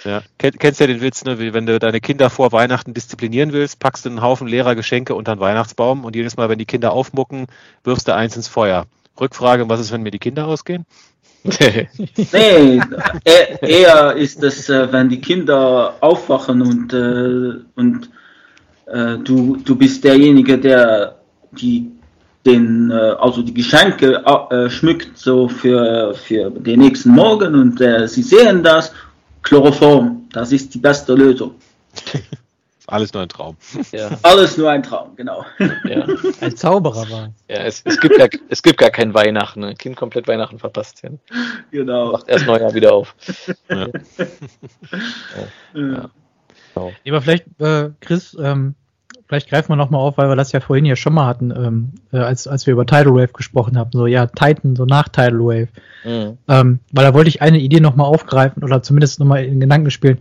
Ja, 0.06 0.22
kennst 0.38 0.80
ja 0.80 0.88
den 0.88 1.02
Witz, 1.02 1.26
ne? 1.26 1.40
Wie 1.40 1.54
wenn 1.54 1.66
du 1.66 1.80
deine 1.80 2.00
Kinder 2.00 2.30
vor 2.30 2.52
Weihnachten 2.52 2.94
disziplinieren 2.94 3.54
willst, 3.54 3.80
packst 3.80 4.06
du 4.06 4.10
einen 4.10 4.22
Haufen 4.22 4.48
leerer 4.48 4.76
Geschenke 4.76 5.16
unter 5.16 5.36
den 5.36 5.40
Weihnachtsbaum 5.40 6.06
und 6.06 6.16
jedes 6.16 6.38
Mal, 6.38 6.48
wenn 6.48 6.60
die 6.60 6.66
Kinder 6.66 6.92
aufmucken, 6.92 7.48
wirfst 7.84 8.08
du 8.08 8.14
eins 8.14 8.36
ins 8.36 8.48
Feuer. 8.48 8.86
Rückfrage, 9.20 9.68
was 9.68 9.80
ist, 9.80 9.92
wenn 9.92 10.04
mir 10.04 10.12
die 10.12 10.20
Kinder 10.20 10.48
ausgehen? 10.48 10.86
nee, 12.34 12.82
eher 13.62 14.16
ist 14.16 14.44
es, 14.44 14.70
äh, 14.70 14.92
wenn 14.92 15.10
die 15.10 15.22
Kinder 15.22 15.96
aufwachen 16.02 16.62
und, 16.62 16.94
äh, 16.94 17.62
und 17.76 18.10
äh, 18.88 19.18
du, 19.20 19.58
du 19.58 19.76
bist 19.76 20.04
derjenige, 20.04 20.58
der 20.58 21.16
die 21.52 21.92
den, 22.46 22.92
also 22.92 23.42
die 23.42 23.56
Geschenke 23.56 24.24
schmückt 24.70 25.18
so 25.18 25.48
für, 25.48 26.14
für 26.14 26.52
den 26.52 26.80
nächsten 26.80 27.10
Morgen 27.10 27.56
und 27.56 27.80
sie 27.80 28.22
sehen 28.22 28.62
das 28.62 28.94
Chloroform, 29.46 30.28
das 30.34 30.52
ist 30.52 30.74
die 30.74 30.80
beste 30.80 31.14
Lösung. 31.14 31.56
Alles 32.88 33.14
nur 33.14 33.24
ein 33.24 33.30
Traum. 33.30 33.58
Ja. 33.92 34.10
Alles 34.22 34.58
nur 34.58 34.70
ein 34.70 34.84
Traum, 34.84 35.16
genau. 35.16 35.44
Ja. 35.86 36.06
Ein 36.42 36.56
Zauberer 36.56 37.10
war. 37.10 37.34
Ja, 37.50 37.64
es, 37.64 37.82
es, 37.84 38.00
gibt 38.00 38.18
gar, 38.18 38.30
es 38.50 38.62
gibt 38.62 38.78
gar 38.78 38.92
kein 38.92 39.14
Weihnachten. 39.14 39.64
Ein 39.64 39.78
Kind 39.78 39.96
komplett 39.96 40.28
Weihnachten 40.28 40.60
verpasst. 40.60 41.02
Ja. 41.02 41.10
Genau. 41.72 42.12
Macht 42.12 42.28
erst 42.28 42.46
Neujahr 42.46 42.74
wieder 42.76 42.94
auf. 42.94 43.16
Ja. 43.70 43.88
ja. 45.74 46.10
Genau. 46.76 46.92
Aber 47.08 47.22
vielleicht, 47.22 47.46
äh, 47.60 47.90
Chris, 48.02 48.38
ähm, 48.40 48.76
vielleicht 49.28 49.50
greifen 49.50 49.70
wir 49.70 49.76
nochmal 49.76 50.02
auf, 50.02 50.18
weil 50.18 50.30
wir 50.30 50.36
das 50.36 50.52
ja 50.52 50.60
vorhin 50.60 50.86
ja 50.86 50.96
schon 50.96 51.14
mal 51.14 51.26
hatten, 51.26 51.52
ähm, 51.52 51.92
äh, 52.12 52.18
als, 52.18 52.48
als 52.48 52.66
wir 52.68 52.74
über 52.74 52.86
Tidal 52.86 53.14
Wave 53.16 53.34
gesprochen 53.34 53.78
haben, 53.78 53.90
so 53.94 54.08
ja, 54.08 54.28
Titan, 54.28 54.76
so 54.76 54.86
nach 54.86 55.10
Tidal 55.10 55.40
Wave. 55.40 55.68
Mhm. 56.04 56.38
Ähm, 56.48 56.80
weil 56.92 57.06
da 57.06 57.14
wollte 57.14 57.30
ich 57.30 57.42
eine 57.42 57.60
Idee 57.60 57.80
nochmal 57.80 58.08
aufgreifen 58.08 58.64
oder 58.64 58.84
zumindest 58.84 59.20
nochmal 59.20 59.46
in 59.46 59.60
Gedanken 59.60 59.92
spielen. 59.92 60.20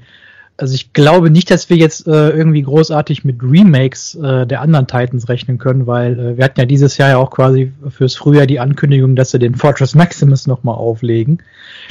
Also 0.56 0.76
ich 0.76 0.92
glaube 0.92 1.30
nicht, 1.30 1.50
dass 1.50 1.68
wir 1.68 1.76
jetzt 1.76 2.06
äh, 2.06 2.30
irgendwie 2.30 2.62
großartig 2.62 3.24
mit 3.24 3.42
Remakes 3.42 4.14
äh, 4.14 4.46
der 4.46 4.60
anderen 4.60 4.86
Titans 4.86 5.28
rechnen 5.28 5.58
können, 5.58 5.88
weil 5.88 6.16
äh, 6.16 6.36
wir 6.36 6.44
hatten 6.44 6.60
ja 6.60 6.64
dieses 6.64 6.96
Jahr 6.96 7.08
ja 7.08 7.16
auch 7.16 7.32
quasi 7.32 7.72
fürs 7.88 8.14
Frühjahr 8.14 8.46
die 8.46 8.60
Ankündigung, 8.60 9.16
dass 9.16 9.32
sie 9.32 9.40
den 9.40 9.56
Fortress 9.56 9.96
Maximus 9.96 10.46
nochmal 10.46 10.76
auflegen. 10.76 11.42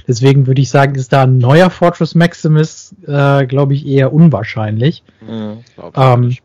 Deswegen 0.08 0.48
würde 0.48 0.62
ich 0.62 0.70
sagen, 0.70 0.96
ist 0.96 1.12
da 1.12 1.24
ein 1.24 1.40
neuer 1.40 1.70
Fortress 1.70 2.16
Maximus, 2.16 2.96
äh, 3.06 3.46
glaube 3.48 3.74
ich, 3.74 3.86
eher 3.86 4.14
unwahrscheinlich. 4.14 5.04
Mhm, 5.20 5.58
ähm, 5.96 6.38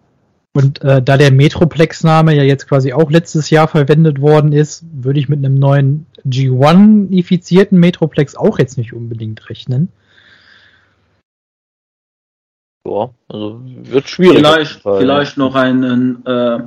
und 0.59 0.82
äh, 0.82 1.01
da 1.01 1.16
der 1.16 1.30
Metroplex-Name 1.30 2.35
ja 2.35 2.43
jetzt 2.43 2.66
quasi 2.66 2.93
auch 2.93 3.12
letztes 3.12 3.48
Jahr 3.48 3.68
verwendet 3.68 4.20
worden 4.20 4.52
ist, 4.52 4.85
würde 4.93 5.20
ich 5.20 5.28
mit 5.28 5.39
einem 5.39 5.55
neuen 5.55 6.06
G1-ifizierten 6.26 7.78
Metroplex 7.78 8.35
auch 8.35 8.59
jetzt 8.59 8.76
nicht 8.76 8.93
unbedingt 8.93 9.48
rechnen. 9.48 9.89
Ja, 12.85 13.10
also 13.28 13.60
wird 13.85 14.09
schwierig. 14.09 14.39
Vielleicht, 14.39 14.80
vielleicht 14.82 15.36
noch 15.36 15.55
einen, 15.55 16.26
äh, 16.26 16.59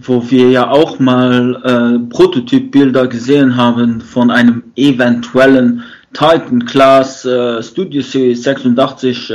wo 0.00 0.28
wir 0.28 0.50
ja 0.50 0.68
auch 0.68 0.98
mal 0.98 1.62
äh, 1.62 2.12
Prototypbilder 2.12 3.06
gesehen 3.06 3.56
haben 3.56 4.00
von 4.00 4.32
einem 4.32 4.64
eventuellen 4.74 5.84
Titan 6.14 6.66
Class 6.66 7.24
äh, 7.24 7.62
Studio 7.62 8.02
Series 8.02 8.42
86 8.42 9.30
äh, 9.30 9.34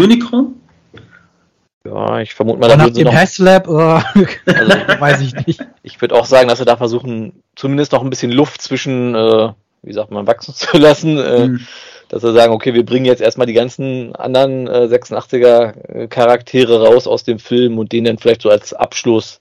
Unicron 0.00 0.61
Ja, 1.84 2.20
ich 2.20 2.34
vermute 2.34 2.60
mal, 2.60 2.68
da 2.68 2.76
nach 2.76 2.90
dem 2.90 3.12
Haslab, 3.12 3.66
oh, 3.68 3.78
also, 3.78 4.20
weiß 5.00 5.20
ich 5.20 5.34
nicht. 5.46 5.60
Ich 5.82 6.00
würde 6.00 6.14
auch 6.14 6.26
sagen, 6.26 6.48
dass 6.48 6.58
sie 6.58 6.64
da 6.64 6.76
versuchen, 6.76 7.42
zumindest 7.56 7.92
noch 7.92 8.02
ein 8.02 8.10
bisschen 8.10 8.30
Luft 8.30 8.62
zwischen, 8.62 9.14
äh, 9.14 9.52
wie 9.82 9.92
sagt 9.92 10.12
man, 10.12 10.26
wachsen 10.26 10.54
zu 10.54 10.76
lassen. 10.78 11.18
Äh, 11.18 11.46
mhm. 11.48 11.66
Dass 12.08 12.22
sie 12.22 12.32
sagen, 12.32 12.52
okay, 12.52 12.74
wir 12.74 12.84
bringen 12.84 13.06
jetzt 13.06 13.22
erstmal 13.22 13.46
die 13.46 13.54
ganzen 13.54 14.14
anderen 14.14 14.66
äh, 14.66 14.86
86er 14.86 15.88
äh, 15.88 16.08
Charaktere 16.08 16.84
raus 16.86 17.06
aus 17.06 17.24
dem 17.24 17.38
Film 17.38 17.78
und 17.78 17.90
den 17.92 18.04
dann 18.04 18.18
vielleicht 18.18 18.42
so 18.42 18.50
als 18.50 18.74
Abschluss, 18.74 19.40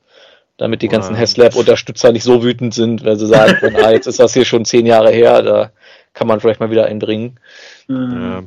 damit 0.58 0.82
die 0.82 0.88
ganzen 0.88 1.18
Haslab-Unterstützer 1.18 2.12
nicht 2.12 2.24
so 2.24 2.44
wütend 2.44 2.74
sind, 2.74 3.04
wenn 3.04 3.20
sie 3.20 3.28
sagen, 3.28 3.76
ah, 3.84 3.92
jetzt 3.92 4.08
ist 4.08 4.20
das 4.20 4.34
hier 4.34 4.46
schon 4.46 4.64
zehn 4.64 4.86
Jahre 4.86 5.12
her, 5.12 5.42
da 5.42 5.72
kann 6.14 6.28
man 6.28 6.40
vielleicht 6.40 6.62
mal 6.62 6.72
wieder 6.72 6.86
einbringen. 6.86 7.40
Ja, 7.90 8.44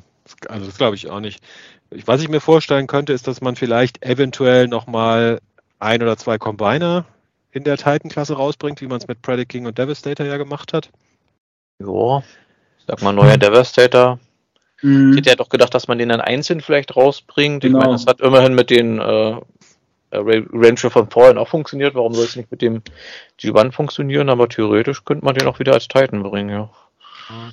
also 0.49 0.67
das 0.67 0.79
glaube 0.79 0.97
ich 0.97 1.11
auch 1.11 1.21
nicht. 1.21 1.41
Was 2.07 2.23
ich 2.23 2.29
mir 2.29 2.41
vorstellen 2.41 2.87
könnte, 2.87 3.13
ist, 3.13 3.27
dass 3.29 3.41
man 3.41 3.57
vielleicht 3.57 4.05
eventuell 4.05 4.69
nochmal 4.69 5.41
ein 5.79 6.03
oder 6.03 6.17
zwei 6.17 6.39
Combiner 6.39 7.05
in 7.53 7.65
der 7.65 7.77
Titan-Klasse 7.77 8.35
rausbringt, 8.35 8.81
wie 8.81 8.87
man 8.87 8.99
es 8.99 9.07
mit 9.07 9.23
Predict 9.23 9.49
King 9.49 9.67
und 9.67 9.79
Devastator 9.79 10.27
ja 10.27 10.37
gemacht 10.37 10.73
hat. 10.73 10.91
Ja, 11.79 12.23
sag 12.87 13.03
mal 13.03 13.13
neuer 13.13 13.37
Devastator. 13.37 14.19
Mhm. 14.83 15.13
Ich 15.13 15.19
hätte 15.19 15.31
ja 15.31 15.37
doch 15.37 15.49
gedacht, 15.49 15.73
dass 15.73 15.87
man 15.87 15.99
den 15.99 16.09
dann 16.09 16.21
einzeln 16.21 16.61
vielleicht 16.61 16.97
rausbringt. 16.97 17.63
Genau. 17.63 17.79
Ich 17.79 17.85
meine, 17.85 17.97
das 17.97 18.07
hat 18.07 18.21
immerhin 18.21 18.55
mit 18.55 18.71
den 18.71 18.99
äh, 18.99 19.37
Ranger 20.13 20.91
von 20.91 21.09
Fallen 21.11 21.39
auch 21.39 21.49
funktioniert. 21.49 21.95
Warum 21.95 22.15
soll 22.15 22.25
es 22.25 22.37
nicht 22.37 22.51
mit 22.51 22.61
dem 22.61 22.83
G1 23.41 23.73
funktionieren? 23.73 24.29
Aber 24.29 24.49
theoretisch 24.49 25.05
könnte 25.05 25.25
man 25.25 25.35
den 25.35 25.47
auch 25.47 25.61
wieder 25.61 25.75
als 25.75 25.89
Titan 25.89 26.23
bringen, 26.23 26.51
ja. 26.51 26.71
Mhm. 27.31 27.53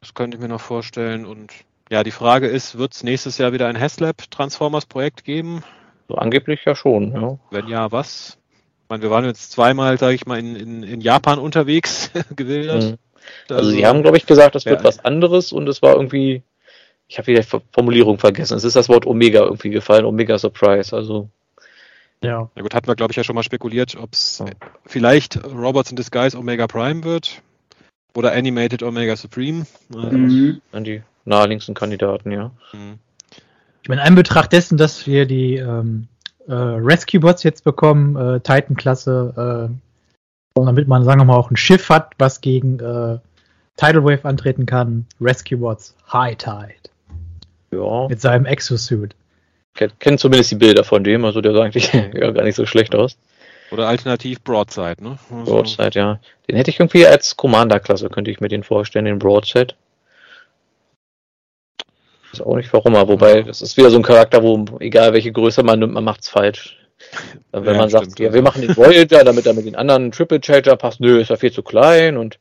Das 0.00 0.14
könnte 0.14 0.36
ich 0.36 0.42
mir 0.42 0.48
noch 0.48 0.60
vorstellen. 0.60 1.26
Und 1.26 1.52
ja, 1.90 2.02
die 2.02 2.10
Frage 2.10 2.46
ist, 2.46 2.78
wird 2.78 2.94
es 2.94 3.02
nächstes 3.02 3.38
Jahr 3.38 3.52
wieder 3.52 3.66
ein 3.66 3.78
Haslab 3.78 4.30
Transformers 4.30 4.86
Projekt 4.86 5.24
geben? 5.24 5.62
So 6.08 6.14
angeblich 6.16 6.64
ja 6.64 6.74
schon, 6.74 7.12
ja. 7.12 7.38
Wenn 7.50 7.68
ja, 7.68 7.92
was? 7.92 8.38
Ich 8.84 8.88
meine, 8.88 9.02
wir 9.02 9.10
waren 9.10 9.24
jetzt 9.24 9.52
zweimal, 9.52 9.98
sage 9.98 10.14
ich 10.14 10.26
mal, 10.26 10.38
in, 10.38 10.56
in, 10.56 10.82
in 10.82 11.00
Japan 11.00 11.38
unterwegs 11.38 12.10
gewildert. 12.36 12.84
Mhm. 12.84 12.98
Also, 13.48 13.54
also, 13.54 13.70
sie 13.70 13.86
haben, 13.86 14.02
glaube 14.02 14.16
ich, 14.16 14.24
gesagt, 14.24 14.54
das 14.54 14.64
wird 14.64 14.84
was 14.84 15.04
anderes 15.04 15.52
und 15.52 15.68
es 15.68 15.82
war 15.82 15.94
irgendwie, 15.94 16.42
ich 17.08 17.18
habe 17.18 17.26
wieder 17.26 17.42
die 17.42 17.60
Formulierung 17.72 18.18
vergessen. 18.18 18.56
Es 18.56 18.64
ist 18.64 18.76
das 18.76 18.88
Wort 18.88 19.06
Omega 19.06 19.40
irgendwie 19.40 19.68
gefallen, 19.68 20.06
Omega 20.06 20.38
Surprise, 20.38 20.96
also. 20.96 21.28
Ja. 22.22 22.50
Na 22.54 22.62
gut, 22.62 22.74
hatten 22.74 22.86
wir, 22.86 22.96
glaube 22.96 23.12
ich, 23.12 23.16
ja 23.16 23.24
schon 23.24 23.34
mal 23.34 23.42
spekuliert, 23.42 23.96
ob 23.96 24.14
es 24.14 24.38
ja. 24.38 24.46
vielleicht 24.86 25.44
Robots 25.44 25.90
in 25.90 25.96
Disguise 25.96 26.38
Omega 26.38 26.66
Prime 26.66 27.04
wird. 27.04 27.42
Oder 28.14 28.32
Animated 28.32 28.82
Omega 28.82 29.16
Supreme. 29.16 29.66
Mhm. 29.90 30.60
An 30.72 30.84
die 30.84 31.02
naheliegendsten 31.24 31.74
Kandidaten, 31.74 32.32
ja. 32.32 32.50
Mhm. 32.72 32.98
Ich 33.82 33.88
meine, 33.88 34.06
in 34.06 34.14
Betracht 34.14 34.52
dessen, 34.52 34.76
dass 34.76 35.06
wir 35.06 35.26
die 35.26 35.56
ähm, 35.56 36.08
äh, 36.46 36.52
Rescue 36.52 37.20
Bots 37.20 37.42
jetzt 37.42 37.64
bekommen, 37.64 38.16
äh, 38.16 38.40
Titan-Klasse, 38.40 39.70
äh, 39.70 40.60
damit 40.64 40.88
man, 40.88 41.04
sagen 41.04 41.20
wir 41.20 41.24
mal, 41.24 41.36
auch 41.36 41.50
ein 41.50 41.56
Schiff 41.56 41.88
hat, 41.88 42.12
was 42.18 42.40
gegen 42.40 42.80
äh, 42.80 43.18
Tidal 43.76 44.04
Wave 44.04 44.24
antreten 44.24 44.66
kann. 44.66 45.06
Rescue 45.20 45.58
Bots 45.58 45.94
High 46.12 46.36
Tide. 46.36 46.90
Ja. 47.70 48.08
Mit 48.08 48.20
seinem 48.20 48.46
Exosuit. 48.46 49.14
Kennt 49.74 50.18
zumindest 50.18 50.50
die 50.50 50.56
Bilder 50.56 50.82
von 50.82 51.04
dem, 51.04 51.24
also 51.24 51.40
der 51.40 51.52
sah 51.52 51.62
eigentlich 51.62 51.92
ja, 51.92 52.30
gar 52.32 52.42
nicht 52.42 52.56
so 52.56 52.66
schlecht 52.66 52.94
aus. 52.94 53.16
Oder 53.70 53.88
alternativ 53.88 54.42
Broadside, 54.42 54.96
ne? 55.00 55.18
Also 55.30 55.52
Broadside, 55.52 55.90
ja. 55.94 56.20
Den 56.48 56.56
hätte 56.56 56.70
ich 56.70 56.80
irgendwie 56.80 57.06
als 57.06 57.36
Commander-Klasse, 57.36 58.08
könnte 58.08 58.30
ich 58.30 58.40
mir 58.40 58.48
den 58.48 58.62
vorstellen, 58.62 59.04
den 59.04 59.18
Broadside. 59.18 59.74
Ist 62.32 62.42
auch 62.42 62.56
nicht 62.56 62.72
warum, 62.72 62.94
aber 62.94 63.12
wobei, 63.12 63.42
das 63.42 63.62
ist 63.62 63.76
wieder 63.76 63.90
so 63.90 63.96
ein 63.96 64.02
Charakter, 64.02 64.42
wo 64.42 64.64
egal 64.80 65.12
welche 65.12 65.32
Größe 65.32 65.62
man 65.62 65.78
nimmt, 65.78 65.94
man 65.94 66.04
macht's 66.04 66.28
falsch. 66.28 66.76
Wenn 67.52 67.64
ja, 67.64 67.80
man 67.80 67.88
sagt, 67.88 68.18
ja, 68.18 68.32
wir 68.32 68.42
machen 68.42 68.62
den 68.62 68.76
Voyager, 68.76 69.24
damit 69.24 69.46
er 69.46 69.54
mit 69.54 69.66
den 69.66 69.76
anderen 69.76 70.10
Triple 70.10 70.40
Changer 70.40 70.76
passt, 70.76 71.00
nö, 71.00 71.20
ist 71.20 71.30
er 71.30 71.36
viel 71.36 71.52
zu 71.52 71.62
klein 71.62 72.16
und 72.16 72.38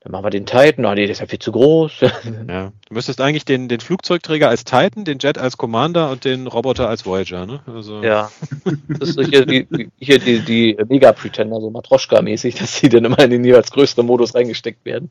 dann 0.00 0.12
machen 0.12 0.24
wir 0.24 0.30
den 0.30 0.46
Titan, 0.46 0.84
oh 0.84 0.94
nee, 0.94 1.02
der 1.06 1.10
ist 1.10 1.20
ja 1.20 1.26
viel 1.26 1.38
zu 1.38 1.52
groß. 1.52 2.00
Ja, 2.48 2.72
du 2.88 2.94
müsstest 2.94 3.20
eigentlich 3.20 3.44
den, 3.44 3.68
den 3.68 3.80
Flugzeugträger 3.80 4.48
als 4.48 4.64
Titan, 4.64 5.04
den 5.04 5.18
Jet 5.18 5.36
als 5.36 5.56
Commander 5.56 6.10
und 6.10 6.24
den 6.24 6.46
Roboter 6.46 6.88
als 6.88 7.04
Voyager, 7.04 7.44
ne? 7.46 7.60
Also. 7.66 8.02
Ja. 8.02 8.30
Das 8.88 9.10
ist 9.10 9.28
hier 9.28 9.44
die, 9.44 9.66
hier 9.98 10.18
die, 10.18 10.40
die 10.40 10.76
Mega-Pretender, 10.88 11.60
so 11.60 11.70
Matroschka-mäßig, 11.70 12.58
dass 12.58 12.80
die 12.80 12.88
dann 12.88 13.04
immer 13.04 13.18
in 13.18 13.30
den 13.30 13.44
jeweils 13.44 13.70
größeren 13.72 14.06
Modus 14.06 14.34
reingesteckt 14.34 14.84
werden. 14.84 15.10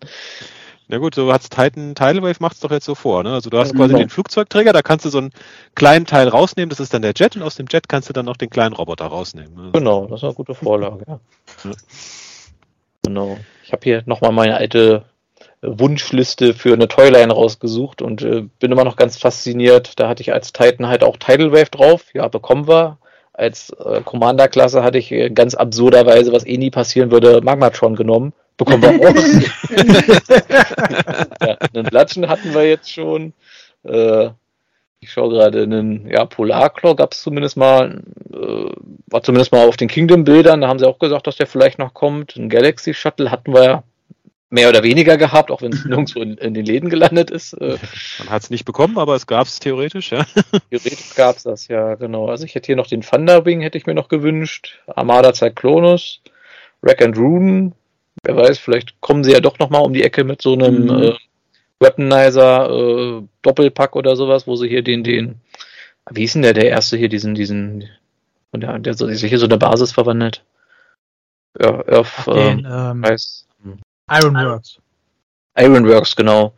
Na 0.87 0.99
gut, 0.99 1.15
so 1.15 1.33
hat's 1.33 1.49
Titan 1.49 1.95
Tidal 1.95 2.21
Wave 2.21 2.37
macht's 2.39 2.59
doch 2.59 2.71
jetzt 2.71 2.85
so 2.85 2.93
vor, 2.93 3.23
ne? 3.23 3.33
Also 3.33 3.49
du 3.49 3.57
hast 3.57 3.71
ja, 3.71 3.75
quasi 3.75 3.93
genau. 3.93 3.99
den 3.99 4.09
Flugzeugträger, 4.09 4.71
da 4.71 4.81
kannst 4.81 5.03
du 5.05 5.09
so 5.09 5.17
einen 5.17 5.31
kleinen 5.73 6.05
Teil 6.05 6.27
rausnehmen, 6.27 6.69
das 6.69 6.79
ist 6.79 6.93
dann 6.93 7.01
der 7.01 7.13
Jet 7.15 7.35
und 7.35 7.41
aus 7.41 7.55
dem 7.55 7.65
Jet 7.69 7.89
kannst 7.89 8.09
du 8.09 8.13
dann 8.13 8.25
noch 8.25 8.37
den 8.37 8.49
kleinen 8.49 8.73
Roboter 8.75 9.05
rausnehmen. 9.05 9.57
Also 9.57 9.71
genau, 9.71 10.05
das 10.05 10.19
ist 10.19 10.25
eine 10.25 10.33
gute 10.35 10.53
Vorlage, 10.53 11.03
ja. 11.07 11.19
ja. 11.63 11.71
Genau. 13.06 13.38
Ich 13.64 13.72
habe 13.72 13.82
hier 13.84 14.03
nochmal 14.06 14.32
meine 14.32 14.56
alte 14.57 15.06
Wunschliste 15.61 16.53
für 16.53 16.73
eine 16.73 16.88
Toyline 16.88 17.34
rausgesucht 17.34 18.02
und 18.02 18.22
äh, 18.22 18.44
bin 18.60 18.72
immer 18.72 18.84
noch 18.84 18.95
ganz 18.95 19.18
fasziniert. 19.18 19.99
Da 19.99 20.07
hatte 20.07 20.22
ich 20.22 20.34
als 20.34 20.53
Titan 20.53 20.88
halt 20.88 21.03
auch 21.03 21.18
Tidal 21.18 21.52
Wave 21.52 21.72
drauf. 21.72 22.06
Ja, 22.14 22.27
bekommen 22.27 22.68
wir. 22.68 22.98
Als 23.34 23.72
äh, 23.72 24.02
Commander-Klasse 24.02 24.84
hatte 24.84 24.98
ich 24.98 25.11
äh, 25.11 25.30
ganz 25.30 25.56
absurderweise, 25.56 26.32
was 26.32 26.45
eh 26.45 26.57
nie 26.57 26.69
passieren 26.69 27.11
würde, 27.11 27.41
Magmatron 27.41 27.95
genommen. 27.95 28.34
Bekommen 28.57 28.84
wir 28.84 28.90
auch. 28.91 29.15
ja, 31.48 31.57
einen 31.73 31.86
Blatschen 31.86 32.30
hatten 32.30 32.53
wir 32.53 32.68
jetzt 32.68 32.91
schon. 32.91 33.34
Äh, 33.84 34.30
ich 35.06 35.11
schaue 35.11 35.30
gerade 35.30 35.61
einen 35.61 36.10
ja, 36.10 36.26
Polarclaw 36.26 36.95
gab 36.95 37.14
es 37.14 37.22
zumindest 37.22 37.57
mal, 37.57 38.02
äh, 38.34 38.72
war 39.06 39.22
zumindest 39.22 39.52
mal 39.52 39.68
auf 39.68 39.77
den 39.77 39.88
Kingdom-Bildern, 39.88 40.61
da 40.61 40.68
haben 40.68 40.80
sie 40.80 40.88
auch 40.88 40.98
gesagt, 40.98 41.27
dass 41.27 41.36
der 41.36 41.45
vielleicht 41.45 41.77
noch 41.77 41.94
kommt. 41.94 42.36
Ein 42.36 42.49
Galaxy 42.49 42.95
Shuttle 42.95 43.30
hatten 43.30 43.53
wir 43.53 43.64
ja 43.64 43.84
mehr 44.49 44.68
oder 44.68 44.82
weniger 44.82 45.18
gehabt, 45.18 45.52
auch 45.52 45.61
wenn 45.61 45.73
es 45.73 45.86
nirgendwo 45.86 46.22
in, 46.22 46.38
in, 46.38 46.56
den 46.56 46.65
Läden 46.65 46.90
gelandet 46.90 47.30
ist. 47.30 47.53
Äh. 47.53 47.77
Man 48.19 48.30
hat 48.30 48.41
es 48.41 48.49
nicht 48.49 48.65
bekommen, 48.65 48.98
aber 48.98 49.14
es 49.14 49.27
gab 49.27 49.45
es 49.45 49.60
theoretisch, 49.60 50.11
ja. 50.11 50.26
Theoretisch 50.72 51.14
gab 51.15 51.38
es 51.38 51.44
das, 51.44 51.68
ja, 51.68 51.94
genau. 51.94 52.27
Also 52.27 52.45
ich 52.45 52.56
hätte 52.56 52.65
hier 52.65 52.76
noch 52.76 52.88
den 52.88 53.02
Thunderwing, 53.02 53.61
hätte 53.61 53.77
ich 53.77 53.86
mir 53.86 53.94
noch 53.94 54.07
gewünscht. 54.07 54.80
Armada 54.88 55.34
Cyclonus, 55.34 56.22
Rack 56.82 57.03
and 57.03 57.15
Rune. 57.15 57.73
Wer 58.23 58.38
weiß, 58.38 58.57
vielleicht 58.57 58.99
kommen 59.02 59.23
sie 59.23 59.34
ja 59.34 59.40
doch 59.40 59.60
nochmal 59.60 59.84
um 59.84 59.94
die 59.94 60.03
Ecke 60.03 60.23
mit 60.23 60.41
so 60.41 60.53
einem 60.53 60.86
mhm. 60.86 61.03
äh, 61.03 61.14
Weaponizer 61.80 62.69
äh, 62.69 63.23
Doppelpack 63.41 63.95
oder 63.95 64.15
sowas, 64.15 64.47
wo 64.47 64.56
sie 64.56 64.68
hier 64.68 64.81
den, 64.81 65.03
den, 65.03 65.41
wie 66.10 66.22
hieß 66.22 66.34
denn 66.34 66.41
der, 66.43 66.53
der 66.53 66.69
erste 66.69 66.97
hier, 66.97 67.10
diesen, 67.10 67.35
diesen, 67.35 67.85
der, 68.53 68.80
der 68.80 68.93
sich 68.93 69.23
hier 69.23 69.39
so 69.39 69.45
eine 69.45 69.57
Basis 69.57 69.91
verwandelt? 69.91 70.43
Ja, 71.60 71.81
auf, 71.81 72.26
den, 72.26 72.60
ähm, 72.60 72.65
ähm, 72.65 73.06
heißt, 73.06 73.47
Ironworks. 74.10 74.80
Ironworks, 75.57 76.15
genau. 76.15 76.53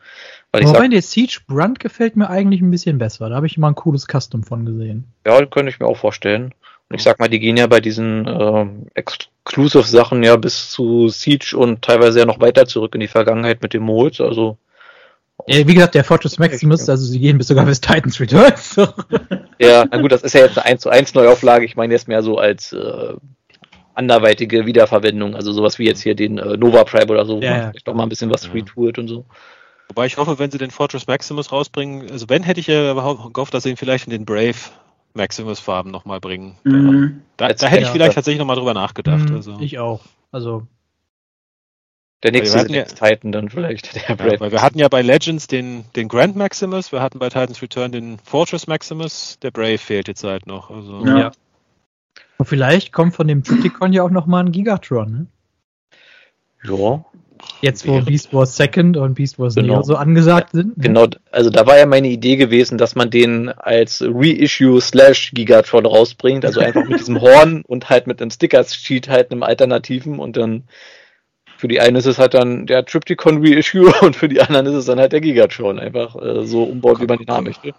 Weil 0.52 0.64
Wobei 0.64 0.80
sag, 0.80 0.91
der 0.91 1.02
Siege 1.02 1.39
Brunt 1.48 1.80
gefällt 1.80 2.15
mir 2.15 2.30
eigentlich 2.30 2.61
ein 2.61 2.72
bisschen 2.72 2.98
besser. 2.98 3.30
Da 3.30 3.35
habe 3.35 3.48
ich 3.48 3.57
mal 3.57 3.69
ein 3.69 3.76
cooles 3.76 4.07
Custom 4.07 4.44
von 4.44 4.65
gesehen. 4.65 5.06
Ja, 5.26 5.45
könnte 5.45 5.69
ich 5.69 5.80
mir 5.80 5.88
auch 5.88 5.98
vorstellen. 5.98 6.53
Und 6.89 6.95
ich 6.95 7.03
sag 7.03 7.19
mal, 7.19 7.27
die 7.27 7.39
gehen 7.39 7.57
ja 7.57 7.68
bei 7.68 7.81
diesen 7.81 8.26
äh, 8.26 8.65
Exclusive-Sachen 8.95 10.23
ja 10.23 10.38
bis 10.38 10.72
zu 10.72 11.10
Siege 11.10 11.56
und 11.57 11.81
teilweise 11.81 12.19
ja 12.19 12.26
noch 12.26 12.39
weiter 12.39 12.65
zurück 12.65 12.95
in 12.95 13.02
die 13.02 13.10
Vergangenheit 13.10 13.61
mit 13.61 13.73
dem 13.73 13.84
Molds. 13.84 14.22
Also 14.22 14.57
wie 15.48 15.74
gesagt, 15.74 15.95
der 15.95 16.03
Fortress 16.03 16.38
Maximus, 16.40 16.90
also 16.90 17.06
sie 17.06 17.19
gehen 17.19 17.38
bis 17.38 17.48
sogar 17.48 17.65
bis 17.65 17.80
Titans 17.80 18.19
Returns. 18.19 18.76
ja, 19.60 19.86
na 19.90 20.02
gut, 20.02 20.11
das 20.11 20.24
ist 20.24 20.34
ja 20.34 20.41
jetzt 20.41 20.57
eine 20.57 20.65
1 20.65 20.82
zu 20.82 20.90
1 20.90 21.14
Neuauflage. 21.14 21.65
Ich 21.65 21.76
meine 21.76 21.94
jetzt 21.94 22.07
mehr 22.07 22.22
so 22.22 22.38
als 22.38 22.74
äh, 22.74 23.14
anderweitige 23.95 24.65
Wiederverwendung, 24.65 25.36
also 25.36 25.52
sowas 25.52 25.80
wie 25.80 25.86
jetzt 25.86 26.02
hier 26.02 26.15
den 26.15 26.38
äh, 26.38 26.57
Nova 26.57 26.84
Prime 26.84 27.07
oder 27.07 27.26
so, 27.26 27.40
ja, 27.41 27.57
ja. 27.57 27.72
doch 27.86 27.94
mal 27.94 28.03
ein 28.03 28.10
bisschen 28.10 28.30
was 28.30 28.53
retoolt 28.53 28.99
und 28.99 29.07
so. 29.07 29.26
Wobei 29.90 30.06
ich 30.06 30.18
hoffe, 30.18 30.38
wenn 30.38 30.52
sie 30.52 30.57
den 30.57 30.72
Fortress 30.72 31.07
Maximus 31.07 31.52
rausbringen, 31.52 32.11
also 32.11 32.28
wenn 32.28 32.44
hätte 32.44 32.60
ich 32.60 32.68
ja 32.68 32.94
gehofft, 32.94 33.53
dass 33.53 33.64
sie 33.64 33.69
ihn 33.69 33.78
vielleicht 33.78 34.06
in 34.06 34.11
den 34.11 34.26
Brave 34.26 34.57
Maximus 35.14 35.60
Farben 35.60 35.91
nochmal 35.91 36.19
bringen. 36.19 36.57
Mhm. 36.64 37.22
Da, 37.38 37.48
da, 37.49 37.68
hätte 37.68 37.84
ich 37.84 37.90
vielleicht 37.90 38.14
tatsächlich 38.14 38.40
nochmal 38.40 38.57
drüber 38.57 38.74
nachgedacht. 38.74 39.30
Mhm, 39.30 39.36
also. 39.36 39.57
Ich 39.60 39.80
auch. 39.80 40.02
Also 40.32 40.68
der 42.23 42.31
nächste 42.31 42.72
ja, 42.73 42.84
Titan 42.84 43.31
dann 43.31 43.49
vielleicht. 43.49 43.94
Der 44.07 44.15
ja, 44.18 44.39
weil 44.39 44.52
wir 44.52 44.61
hatten 44.61 44.80
ja 44.80 44.88
bei 44.88 45.02
Legends 45.02 45.48
den, 45.48 45.85
den 45.95 46.07
Grand 46.07 46.35
Maximus, 46.35 46.91
wir 46.91 47.02
hatten 47.02 47.19
bei 47.19 47.30
Titans 47.30 47.61
Return 47.61 47.91
den 47.91 48.18
Fortress 48.23 48.68
Maximus, 48.68 49.38
der 49.41 49.52
Brave 49.52 49.77
fehlt 49.77 50.07
jetzt 50.07 50.23
halt 50.23 50.48
noch. 50.48 50.72
Also, 50.72 51.06
ja. 51.06 51.19
ja. 51.19 51.31
Und 52.38 52.45
vielleicht 52.45 52.91
kommt 52.91 53.15
von 53.15 53.27
dem 53.27 53.44
Tryticon 53.44 53.94
ja 53.94 54.03
auch 54.03 54.10
nochmal 54.10 54.45
ein 54.45 54.52
Gigatron, 54.52 55.11
ne? 55.11 55.27
Ja. 56.64 57.06
Jetzt, 57.61 57.88
wo 57.88 58.02
Beast 58.02 58.34
Wars 58.34 58.56
Second 58.56 58.98
und 58.98 59.14
Beast 59.14 59.38
Wars 59.38 59.56
genau. 59.56 59.76
Neo 59.76 59.84
so 59.84 59.95
angesagt 59.95 60.52
sind. 60.52 60.77
Ne? 60.77 60.84
Genau, 60.84 61.07
also 61.31 61.52
da 61.52 61.68
war 61.68 61.77
ja 61.77 61.85
meine 61.85 62.07
Idee 62.07 62.35
gewesen, 62.35 62.80
dass 62.80 62.95
man 62.95 63.11
den 63.11 63.49
als 63.49 64.03
Reissue 64.03 64.81
slash 64.81 65.31
Gigatron 65.34 65.85
rausbringt, 65.85 66.45
also 66.45 66.60
einfach 66.60 66.85
mit 66.88 66.99
diesem 66.99 67.22
Horn 67.22 67.64
und 67.68 67.89
halt 67.89 68.07
mit 68.07 68.22
einem 68.22 68.31
Sticker-Sheet 68.31 69.10
halt 69.10 69.31
einem 69.31 69.44
Alternativen 69.44 70.19
und 70.19 70.35
dann 70.35 70.64
für 71.57 71.67
die 71.67 71.81
einen 71.81 71.95
ist 71.95 72.05
es 72.05 72.19
halt 72.19 72.35
dann 72.35 72.67
der 72.67 72.85
Triptychon 72.85 73.45
Reissue 73.45 73.91
und 74.01 74.15
für 74.15 74.29
die 74.29 74.39
anderen 74.39 74.67
ist 74.67 74.75
es 74.75 74.85
dann 74.85 74.99
halt 74.99 75.11
der 75.11 75.21
Gigatron. 75.21 75.79
Einfach 75.79 76.15
äh, 76.15 76.45
so 76.45 76.63
umbaut, 76.63 77.01
wie 77.01 77.07
man 77.07 77.19
ihn 77.19 77.29
haben 77.29 77.45
möchte. 77.45 77.73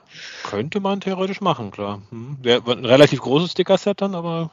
Könnte 0.45 0.81
man 0.81 1.01
theoretisch 1.01 1.41
machen, 1.41 1.71
klar. 1.71 2.03
Hm. 2.11 2.39
Wäre 2.43 2.71
ein 2.73 2.85
relativ 2.85 3.21
großes 3.21 3.53
Sticker-Set 3.53 4.03
dann, 4.03 4.15
aber 4.15 4.51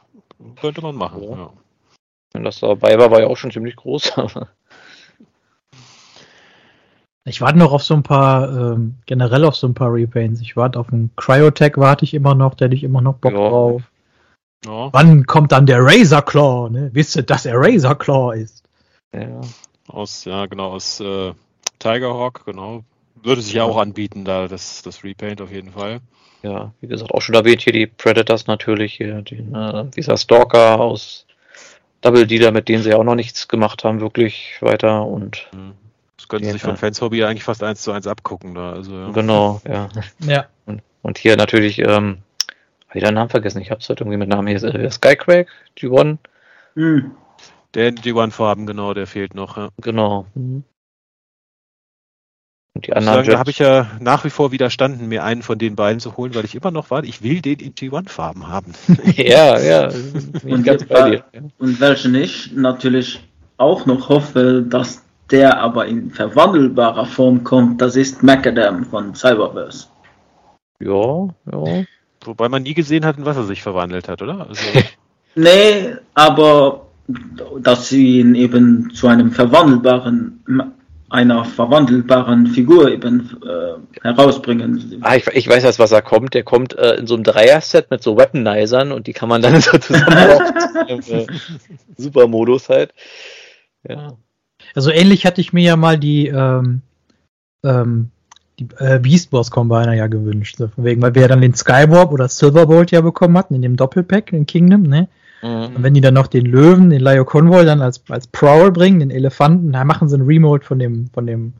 könnte 0.60 0.80
man 0.80 0.94
machen. 0.94 1.22
Ja. 1.22 1.36
Ja. 1.36 1.52
Wenn 2.32 2.44
das 2.44 2.60
dabei 2.60 2.98
war, 2.98 3.10
war 3.10 3.20
ja 3.20 3.26
auch 3.26 3.36
schon 3.36 3.50
ziemlich 3.50 3.76
groß. 3.76 4.12
ich 7.24 7.40
warte 7.40 7.58
noch 7.58 7.72
auf 7.72 7.82
so 7.82 7.94
ein 7.94 8.04
paar, 8.04 8.48
ähm, 8.48 8.94
generell 9.06 9.44
auf 9.44 9.56
so 9.56 9.66
ein 9.66 9.74
paar 9.74 9.92
Repaints. 9.92 10.40
Ich 10.40 10.56
warte 10.56 10.78
auf 10.78 10.92
einen 10.92 11.10
Cryotech, 11.16 11.72
warte 11.76 12.04
ich 12.04 12.14
immer 12.14 12.34
noch, 12.34 12.54
der 12.54 12.66
hätte 12.66 12.76
ich 12.76 12.84
immer 12.84 13.00
noch 13.00 13.14
Bock 13.14 13.32
ja. 13.32 13.38
drauf. 13.38 13.82
Ja. 14.64 14.92
Wann 14.92 15.26
kommt 15.26 15.50
dann 15.52 15.66
der 15.66 15.80
Razor 15.80 16.22
Claw? 16.22 16.70
Ne? 16.70 16.90
Wisst 16.92 17.16
ihr, 17.16 17.22
dass 17.22 17.46
er 17.46 17.54
Razor 17.56 17.96
Claw 17.96 18.36
ist? 18.36 18.65
Ja. 19.12 19.40
Aus, 19.88 20.24
ja, 20.24 20.46
genau, 20.46 20.72
aus 20.72 21.00
äh, 21.00 21.32
Tigerhawk, 21.78 22.44
genau. 22.44 22.84
Würde 23.22 23.40
sich 23.40 23.54
ja 23.54 23.64
auch 23.64 23.78
anbieten, 23.78 24.24
da 24.24 24.46
das, 24.48 24.82
das 24.82 25.04
Repaint 25.04 25.40
auf 25.40 25.50
jeden 25.50 25.72
Fall. 25.72 26.00
Ja, 26.42 26.72
wie 26.80 26.86
gesagt, 26.86 27.12
auch 27.12 27.22
schon 27.22 27.34
erwähnt 27.34 27.62
hier 27.62 27.72
die 27.72 27.86
Predators 27.86 28.46
natürlich, 28.46 28.94
hier, 28.94 29.22
den, 29.22 29.54
äh, 29.54 29.84
dieser 29.96 30.16
Stalker 30.16 30.78
aus 30.80 31.26
Double 32.02 32.26
Dealer, 32.26 32.52
mit 32.52 32.68
denen 32.68 32.82
sie 32.82 32.90
ja 32.90 32.96
auch 32.96 33.04
noch 33.04 33.14
nichts 33.14 33.48
gemacht 33.48 33.84
haben, 33.84 34.00
wirklich 34.00 34.58
weiter 34.60 35.04
und. 35.06 35.48
Mhm. 35.52 35.72
Das 36.16 36.28
könnten 36.28 36.46
sie 36.46 36.52
sich 36.52 36.62
von 36.62 36.76
Fans 36.76 37.00
Hobby 37.02 37.24
eigentlich 37.24 37.44
fast 37.44 37.62
eins 37.62 37.82
zu 37.82 37.92
eins 37.92 38.06
abgucken 38.06 38.54
da. 38.54 38.72
Also, 38.72 38.94
ja. 38.94 39.10
Genau, 39.10 39.60
ja. 39.68 39.88
ja. 40.20 40.46
Und, 40.64 40.82
und 41.02 41.18
hier 41.18 41.36
natürlich, 41.36 41.78
ähm, 41.78 42.18
habe 42.88 42.98
ich 42.98 43.04
den 43.04 43.14
Namen 43.14 43.28
vergessen, 43.28 43.60
ich 43.60 43.70
habe 43.70 43.80
es 43.80 43.88
heute 43.88 44.04
irgendwie 44.04 44.18
mit 44.18 44.28
Namen 44.28 44.48
hier, 44.48 44.62
äh, 44.62 44.90
Skycrack, 44.90 45.48
G1. 45.76 46.18
Mhm. 46.74 47.12
Der 47.74 47.92
G1-Farben, 47.92 48.66
genau, 48.66 48.94
der 48.94 49.06
fehlt 49.06 49.34
noch. 49.34 49.56
Ja. 49.56 49.68
Genau. 49.80 50.26
Mhm. 50.34 50.64
Und 52.74 52.86
die 52.86 52.92
anderen. 52.92 53.16
Sagen, 53.16 53.30
da 53.30 53.38
habe 53.38 53.50
ich 53.50 53.58
ja 53.58 53.90
nach 54.00 54.24
wie 54.24 54.30
vor 54.30 54.52
widerstanden, 54.52 55.08
mir 55.08 55.24
einen 55.24 55.42
von 55.42 55.58
den 55.58 55.76
beiden 55.76 55.98
zu 55.98 56.16
holen, 56.16 56.34
weil 56.34 56.44
ich 56.44 56.54
immer 56.54 56.70
noch 56.70 56.90
warte, 56.90 57.08
ich 57.08 57.22
will 57.22 57.40
den 57.40 57.58
in 57.58 57.74
G1-Farben 57.74 58.48
haben. 58.48 58.72
ja, 59.16 59.58
ja. 59.58 59.90
und, 60.44 60.62
ganz 60.62 60.84
bei 60.84 61.10
dir. 61.10 61.24
und 61.58 61.80
welchen 61.80 62.14
ich 62.14 62.52
natürlich 62.52 63.20
auch 63.56 63.86
noch 63.86 64.10
hoffe, 64.10 64.64
dass 64.68 65.02
der 65.30 65.58
aber 65.58 65.86
in 65.86 66.10
verwandelbarer 66.10 67.06
Form 67.06 67.42
kommt, 67.44 67.80
das 67.80 67.96
ist 67.96 68.22
Macadam 68.22 68.84
von 68.84 69.14
Cyberverse. 69.14 69.86
Ja, 70.78 71.28
ja. 71.50 71.84
Wobei 72.24 72.48
man 72.48 72.62
nie 72.62 72.74
gesehen 72.74 73.06
hat, 73.06 73.18
in 73.18 73.24
was 73.24 73.36
er 73.36 73.44
sich 73.44 73.62
verwandelt 73.62 74.08
hat, 74.08 74.20
oder? 74.20 74.46
Also 74.48 74.62
nee, 75.34 75.96
aber 76.14 76.85
dass 77.62 77.88
sie 77.88 78.20
ihn 78.20 78.34
eben 78.34 78.90
zu 78.92 79.06
einem 79.08 79.30
verwandelbaren 79.30 80.42
einer 81.08 81.44
verwandelbaren 81.44 82.48
Figur 82.48 82.90
eben 82.90 83.38
äh, 83.42 84.00
herausbringen. 84.02 84.98
Ah, 85.02 85.14
ich, 85.14 85.26
ich, 85.28 85.48
weiß 85.48 85.62
jetzt, 85.62 85.78
was 85.78 85.92
er 85.92 86.02
kommt. 86.02 86.34
Der 86.34 86.42
kommt 86.42 86.76
äh, 86.76 86.94
in 86.94 87.06
so 87.06 87.14
einem 87.14 87.22
Dreier-Set 87.22 87.90
mit 87.90 88.02
so 88.02 88.16
Weaponizern 88.16 88.90
und 88.90 89.06
die 89.06 89.12
kann 89.12 89.28
man 89.28 89.40
dann 89.40 89.60
so 89.60 89.78
zusammen 89.78 90.40
im 90.88 91.00
äh, 91.00 91.26
Supermodus 91.96 92.68
halt. 92.68 92.92
Ja. 93.88 94.14
Also 94.74 94.90
ähnlich 94.90 95.24
hatte 95.24 95.40
ich 95.40 95.52
mir 95.52 95.62
ja 95.62 95.76
mal 95.76 95.96
die, 95.96 96.26
ähm, 96.26 96.82
ähm, 97.64 98.10
die 98.58 98.66
äh, 98.78 98.98
Beast 98.98 99.32
Wars 99.32 99.52
Combiner 99.52 99.94
ja 99.94 100.08
gewünscht. 100.08 100.56
So 100.58 100.68
von 100.68 100.84
wegen, 100.84 101.02
weil 101.02 101.14
wir 101.14 101.22
ja 101.22 101.28
dann 101.28 101.40
den 101.40 101.54
Skywarp 101.54 102.10
oder 102.10 102.28
Silverbolt 102.28 102.90
ja 102.90 103.00
bekommen 103.00 103.38
hatten 103.38 103.54
in 103.54 103.62
dem 103.62 103.76
Doppelpack 103.76 104.32
in 104.32 104.46
Kingdom, 104.46 104.82
ne? 104.82 105.08
Mhm. 105.42 105.76
Und 105.76 105.82
wenn 105.82 105.94
die 105.94 106.00
dann 106.00 106.14
noch 106.14 106.26
den 106.26 106.46
Löwen, 106.46 106.90
den 106.90 107.00
Lio 107.00 107.24
Convoy 107.24 107.64
dann 107.64 107.82
als, 107.82 108.02
als 108.08 108.26
Prowl 108.26 108.72
bringen, 108.72 109.00
den 109.00 109.10
Elefanten, 109.10 109.72
dann 109.72 109.86
machen 109.86 110.08
sie 110.08 110.16
einen 110.16 110.26
Remote 110.26 110.64
von 110.64 110.78
dem, 110.78 111.08
von 111.12 111.26
dem, 111.26 111.52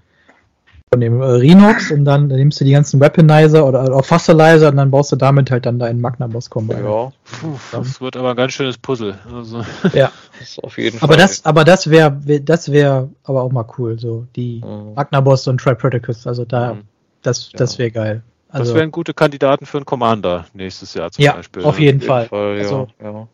von 0.91 1.01
dem 1.01 1.21
äh, 1.21 1.25
Rhinox 1.25 1.91
und 1.91 2.05
dann, 2.05 2.29
dann, 2.29 2.39
nimmst 2.39 2.61
du 2.61 2.65
die 2.65 2.73
ganzen 2.73 3.01
Weaponizer 3.01 3.67
oder, 3.67 3.85
oder 3.85 4.03
Fossilizer 4.03 4.69
und 4.69 4.77
dann 4.77 4.91
baust 4.91 5.13
du 5.13 5.17
damit 5.17 5.51
halt 5.51 5.67
dann 5.67 5.79
deinen 5.79 6.01
Magnaboss 6.01 6.49
Combo. 6.49 6.73
Ja, 6.73 7.13
Puh, 7.41 7.59
das 7.73 8.01
wird 8.01 8.17
aber 8.17 8.31
ein 8.31 8.37
ganz 8.37 8.53
schönes 8.53 8.79
Puzzle. 8.79 9.19
Also. 9.33 9.65
Ja, 9.93 10.11
das 10.39 10.59
auf 10.61 10.79
jeden 10.79 10.99
aber 11.03 11.15
Fall. 11.15 11.23
Das, 11.23 11.45
aber 11.45 11.65
das 11.65 11.91
wäre, 11.91 12.13
das 12.41 12.73
wäre 12.73 13.11
aber 13.25 13.43
auch 13.43 13.53
mal 13.53 13.67
cool, 13.79 13.99
so 13.99 14.27
die 14.37 14.63
mhm. 14.65 14.95
Magnaboss 14.95 15.47
und 15.49 15.61
Tripreticus, 15.61 16.27
also 16.27 16.45
da, 16.45 16.75
mhm. 16.75 16.83
das, 17.23 17.51
das 17.51 17.75
ja. 17.75 17.79
wäre 17.81 17.91
geil. 17.91 18.23
Also, 18.49 18.73
das 18.73 18.79
wären 18.79 18.93
gute 18.93 19.13
Kandidaten 19.13 19.67
für 19.67 19.79
einen 19.79 19.87
Commander 19.87 20.47
nächstes 20.55 20.95
Jahr 20.95 21.11
zum 21.11 21.25
ja, 21.25 21.33
Beispiel. 21.33 21.65
Auf 21.65 21.79
jeden, 21.79 21.99
auf 21.99 22.03
jeden 22.03 22.07
Fall. 22.07 22.27
Fall. 22.29 22.55
ja, 22.57 22.63
also, 22.63 22.89
ja 23.03 23.29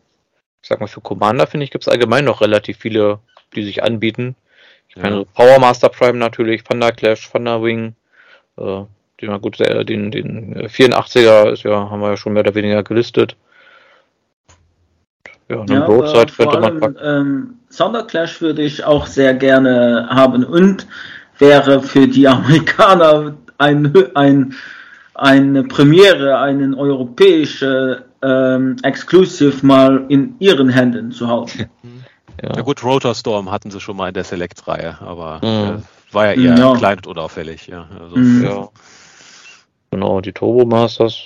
ich 0.63 0.69
sag 0.69 0.79
mal, 0.79 0.87
für 0.87 1.01
Commander 1.01 1.45
finde 1.45 1.65
ich, 1.65 1.71
gibt 1.71 1.83
es 1.83 1.89
allgemein 1.89 2.23
noch 2.23 2.39
relativ 2.39 2.77
viele, 2.77 3.19
die 3.53 3.63
sich 3.63 3.83
anbieten. 3.83 4.35
Ich 4.87 4.95
meine, 4.95 5.17
ja. 5.17 5.23
Power 5.33 5.59
Master 5.59 5.89
Prime 5.89 6.17
natürlich, 6.17 6.63
Thunder 6.63 6.93
Clash, 6.93 7.29
Thunder 7.29 7.61
Wing, 7.61 7.95
äh, 8.57 8.83
den, 9.19 9.41
gut, 9.41 9.59
äh, 9.59 9.83
den, 9.83 10.09
den 10.09 10.55
84er 10.69 11.51
ist 11.51 11.63
ja, 11.63 11.89
haben 11.89 11.99
wir 11.99 12.11
ja 12.11 12.17
schon 12.17 12.31
mehr 12.31 12.43
oder 12.43 12.55
weniger 12.55 12.81
gelistet. 12.81 13.35
Ja, 15.49 15.57
und 15.57 15.69
ja, 15.69 15.85
Broadside 15.85 16.31
könnte 16.31 16.59
man 16.59 16.79
packen. 16.79 16.97
Ähm, 17.03 17.53
Thunder 17.75 18.03
Clash 18.03 18.41
würde 18.41 18.61
ich 18.61 18.85
auch 18.85 19.05
sehr 19.05 19.33
gerne 19.33 20.07
haben 20.09 20.45
und 20.45 20.87
wäre 21.39 21.81
für 21.81 22.07
die 22.07 22.25
Amerikaner 22.29 23.35
ein, 23.57 23.93
ein, 24.15 24.55
eine 25.13 25.63
Premiere, 25.65 26.39
eine 26.39 26.77
europäische 26.77 28.05
ähm, 28.23 28.77
Exclusive 28.83 29.65
mal 29.65 30.05
in 30.09 30.35
ihren 30.39 30.69
Händen 30.69 31.11
zu 31.11 31.27
halten. 31.27 31.69
Ja. 32.41 32.55
ja 32.55 32.61
gut, 32.63 32.83
Rotor 32.83 33.13
Storm 33.13 33.51
hatten 33.51 33.69
sie 33.69 33.79
schon 33.79 33.95
mal 33.95 34.07
in 34.07 34.15
der 34.15 34.23
Select-Reihe, 34.23 34.97
aber 35.01 35.37
mhm. 35.43 35.77
äh, 35.77 36.13
war 36.13 36.25
ja 36.25 36.31
eher 36.33 36.57
ja. 36.57 36.75
klein 36.75 36.97
und 36.97 37.07
unauffällig. 37.07 37.67
Ja, 37.67 37.87
also, 37.97 38.17
mhm. 38.17 38.43
ja. 38.43 38.69
Genau, 39.91 40.19
die 40.19 40.33
Turbo 40.33 40.65
Masters 40.65 41.19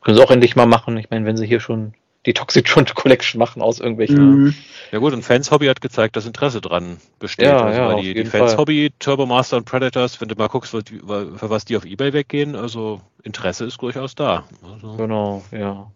können 0.00 0.16
sie 0.16 0.22
auch 0.22 0.30
endlich 0.30 0.54
mal 0.54 0.66
machen. 0.66 0.96
Ich 0.96 1.10
meine, 1.10 1.26
wenn 1.26 1.36
sie 1.36 1.46
hier 1.46 1.58
schon 1.58 1.94
die 2.26 2.32
Toxitron 2.32 2.86
Collection 2.86 3.38
machen 3.38 3.60
aus 3.60 3.80
irgendwelchen. 3.80 4.44
Mhm. 4.44 4.54
Ja 4.92 4.98
gut, 4.98 5.12
und 5.12 5.22
Fans 5.22 5.50
Hobby 5.50 5.66
hat 5.66 5.80
gezeigt, 5.80 6.16
dass 6.16 6.26
Interesse 6.26 6.60
dran 6.60 6.98
besteht. 7.18 7.46
Ja, 7.46 7.64
also 7.64 7.80
ja, 7.80 7.94
die, 7.96 8.14
die 8.14 8.24
Fans 8.24 8.52
Fall. 8.52 8.58
Hobby, 8.58 8.92
Turbo 8.98 9.26
Master 9.26 9.58
und 9.58 9.64
Predators, 9.64 10.20
wenn 10.20 10.28
du 10.28 10.34
mal 10.36 10.48
guckst, 10.48 10.70
für 10.70 10.86
was 10.86 11.64
die 11.64 11.76
auf 11.76 11.84
Ebay 11.84 12.12
weggehen, 12.12 12.56
also 12.56 13.00
Interesse 13.22 13.64
ist 13.64 13.82
durchaus 13.82 14.14
da. 14.14 14.44
Also. 14.72 14.96
Genau, 14.96 15.42
ja. 15.50 15.90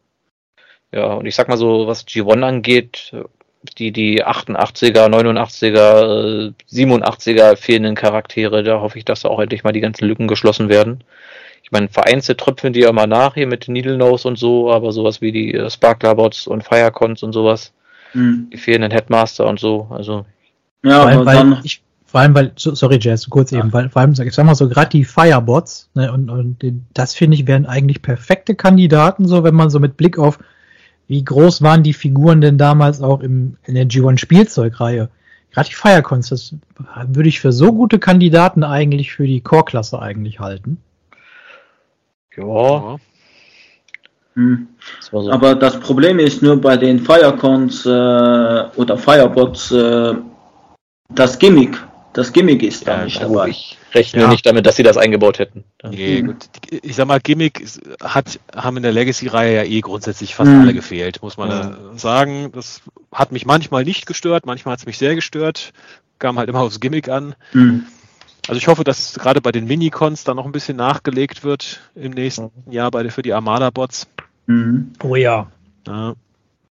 Ja, 0.93 1.15
und 1.15 1.27
ich 1.27 1.35
sag 1.35 1.48
mal 1.48 1.59
so, 1.59 1.86
was 1.86 2.06
G1 2.06 2.43
angeht, 2.43 3.12
die, 3.77 3.93
die 3.93 4.24
88er, 4.24 5.09
89er, 5.09 6.55
87er 6.70 7.56
fehlenden 7.56 7.94
Charaktere, 7.94 8.62
da 8.62 8.81
hoffe 8.81 8.98
ich, 8.98 9.05
dass 9.05 9.20
da 9.20 9.28
auch 9.28 9.40
endlich 9.40 9.65
mal 9.65 9.73
die 9.73 9.81
ganzen 9.81 10.06
Lücken 10.06 10.28
geschlossen 10.28 10.69
werden. 10.69 11.02
Ich 11.62 11.73
meine, 11.73 11.89
vereinzelt 11.89 12.39
tröpfeln 12.39 12.73
die 12.73 12.81
ja 12.81 12.93
mal 12.93 13.06
nach 13.06 13.35
hier 13.35 13.47
mit 13.47 13.69
Needle 13.69 13.98
Nose 13.98 14.27
und 14.27 14.39
so, 14.39 14.73
aber 14.73 14.93
sowas 14.93 15.20
wie 15.20 15.32
die 15.32 15.52
äh, 15.52 15.69
Sparklerbots 15.69 16.47
und 16.47 16.65
Firecons 16.65 17.23
und 17.23 17.32
sowas, 17.32 17.73
mhm. 18.15 18.48
die 18.52 18.56
fehlenden 18.56 18.90
Headmaster 18.90 19.47
und 19.47 19.60
so, 19.60 19.89
also. 19.90 20.24
Ja, 20.82 21.02
vor 21.02 21.09
allem, 21.09 21.27
weil 21.27 21.60
ich, 21.65 21.82
vor 22.06 22.20
allem, 22.20 22.35
weil, 22.35 22.52
sorry 22.56 22.98
Jazz, 22.98 23.28
kurz 23.28 23.51
ja. 23.51 23.59
eben, 23.59 23.73
weil, 23.73 23.90
vor 23.90 24.01
allem, 24.01 24.12
ich 24.12 24.35
sag 24.35 24.47
mal 24.47 24.55
so, 24.55 24.69
gerade 24.69 24.89
die 24.90 25.05
Firebots, 25.05 25.90
ne, 25.94 26.10
und, 26.10 26.31
und 26.31 26.56
das 26.94 27.15
finde 27.15 27.35
ich 27.35 27.47
wären 27.47 27.66
eigentlich 27.66 28.01
perfekte 28.01 28.55
Kandidaten, 28.55 29.27
so, 29.27 29.44
wenn 29.44 29.55
man 29.55 29.69
so 29.69 29.81
mit 29.81 29.98
Blick 29.98 30.16
auf 30.16 30.39
wie 31.09 31.24
groß 31.24 31.62
waren 31.62 31.82
die 31.82 31.94
Figuren 31.94 32.40
denn 32.40 32.59
damals 32.59 33.02
auch 33.02 33.20
im, 33.20 33.56
in 33.64 33.74
der 33.74 33.89
G1 33.89 34.18
Spielzeugreihe? 34.18 35.09
Gerade 35.51 35.68
die 35.68 35.74
Firecons, 35.74 36.28
das 36.28 36.55
würde 37.06 37.28
ich 37.28 37.40
für 37.40 37.52
so 37.52 37.72
gute 37.72 37.98
Kandidaten 37.98 38.62
eigentlich 38.62 39.12
für 39.12 39.26
die 39.26 39.40
Core-Klasse 39.40 40.01
eigentlich 40.01 40.39
halten. 40.39 40.76
Ja. 42.36 42.98
Hm. 44.35 44.68
Das 45.01 45.06
so. 45.10 45.32
Aber 45.32 45.55
das 45.55 45.80
Problem 45.80 46.18
ist 46.18 46.43
nur 46.43 46.60
bei 46.60 46.76
den 46.76 47.01
Firecons 47.01 47.86
äh, 47.86 47.89
oder 47.89 48.98
Firebots 48.98 49.72
äh, 49.72 50.14
das 51.09 51.39
Gimmick. 51.39 51.76
Das 52.19 52.32
Gimmick 52.32 52.65
ist 52.65 52.85
ja, 52.85 52.97
da 52.97 53.05
nicht 53.05 53.23
dabei. 53.23 53.51
Ich 53.51 53.78
rechne 53.95 54.23
ja. 54.23 54.28
nicht 54.28 54.45
damit, 54.45 54.66
dass 54.66 54.74
sie 54.74 54.82
das 54.82 54.97
eingebaut 54.97 55.39
hätten. 55.39 55.62
Nee, 55.89 56.23
gut. 56.23 56.49
Ich 56.69 56.97
sag 56.97 57.07
mal, 57.07 57.20
Gimmick 57.20 57.65
hat, 58.03 58.40
haben 58.53 58.77
in 58.77 58.82
der 58.82 58.90
Legacy-Reihe 58.90 59.55
ja 59.55 59.62
eh 59.62 59.81
grundsätzlich 59.81 60.35
fast 60.35 60.51
mhm. 60.51 60.62
alle 60.62 60.74
gefehlt, 60.74 61.23
muss 61.23 61.36
man 61.36 61.49
ja. 61.49 61.77
sagen. 61.95 62.51
Das 62.53 62.82
hat 63.12 63.31
mich 63.31 63.47
manchmal 63.47 63.85
nicht 63.85 64.05
gestört, 64.07 64.47
manchmal 64.47 64.73
hat 64.73 64.81
es 64.81 64.86
mich 64.86 64.99
sehr 64.99 65.15
gestört. 65.15 65.73
Kam 66.19 66.40
halt 66.40 66.49
immer 66.49 66.59
aufs 66.59 66.81
Gimmick 66.81 67.09
an. 67.09 67.36
Mhm. 67.53 67.86
Also 68.49 68.59
ich 68.59 68.66
hoffe, 68.66 68.82
dass 68.82 69.15
gerade 69.15 69.40
bei 69.40 69.53
den 69.53 69.66
Minicons 69.66 70.24
da 70.24 70.35
noch 70.35 70.45
ein 70.45 70.51
bisschen 70.51 70.77
nachgelegt 70.77 71.45
wird 71.45 71.78
im 71.95 72.11
nächsten 72.11 72.51
mhm. 72.66 72.73
Jahr 72.73 72.90
bei, 72.90 73.09
für 73.11 73.23
die 73.23 73.32
Armada-Bots. 73.32 74.09
Mhm. 74.47 74.93
Oh 75.05 75.15
ja. 75.15 75.53
ja. 75.86 76.15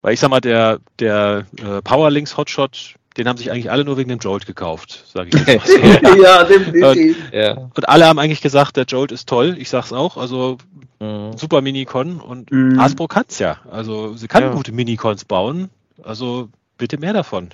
Weil 0.01 0.13
ich 0.13 0.19
sag 0.19 0.31
mal, 0.31 0.41
der, 0.41 0.79
der 0.99 1.45
äh, 1.63 1.81
Powerlinks 1.81 2.35
Hotshot, 2.35 2.95
den 3.17 3.27
haben 3.27 3.37
sich 3.37 3.51
eigentlich 3.51 3.71
alle 3.71 3.85
nur 3.85 3.97
wegen 3.97 4.09
dem 4.09 4.19
Jolt 4.19 4.45
gekauft, 4.45 5.05
sage 5.11 5.29
ich 5.33 5.47
jetzt 5.47 5.67
mal 5.81 5.99
so. 6.03 6.21
ja, 6.23 6.43
definitiv. 6.43 7.17
Und, 7.25 7.33
ja. 7.33 7.57
und 7.57 7.89
alle 7.89 8.05
haben 8.05 8.19
eigentlich 8.19 8.41
gesagt, 8.41 8.77
der 8.77 8.85
Jolt 8.85 9.11
ist 9.11 9.27
toll. 9.27 9.55
Ich 9.59 9.69
sag's 9.69 9.93
auch. 9.93 10.17
Also 10.17 10.57
mhm. 10.99 11.37
super 11.37 11.61
Minicon 11.61 12.19
und 12.19 12.51
mhm. 12.51 12.79
Hasbro 12.79 13.07
kann's 13.07 13.39
ja. 13.39 13.57
Also 13.69 14.15
sie 14.15 14.27
kann 14.27 14.43
ja. 14.43 14.51
gute 14.53 14.71
Minicons 14.71 15.25
bauen. 15.25 15.69
Also 16.03 16.49
bitte 16.77 16.97
mehr 16.97 17.13
davon. 17.13 17.49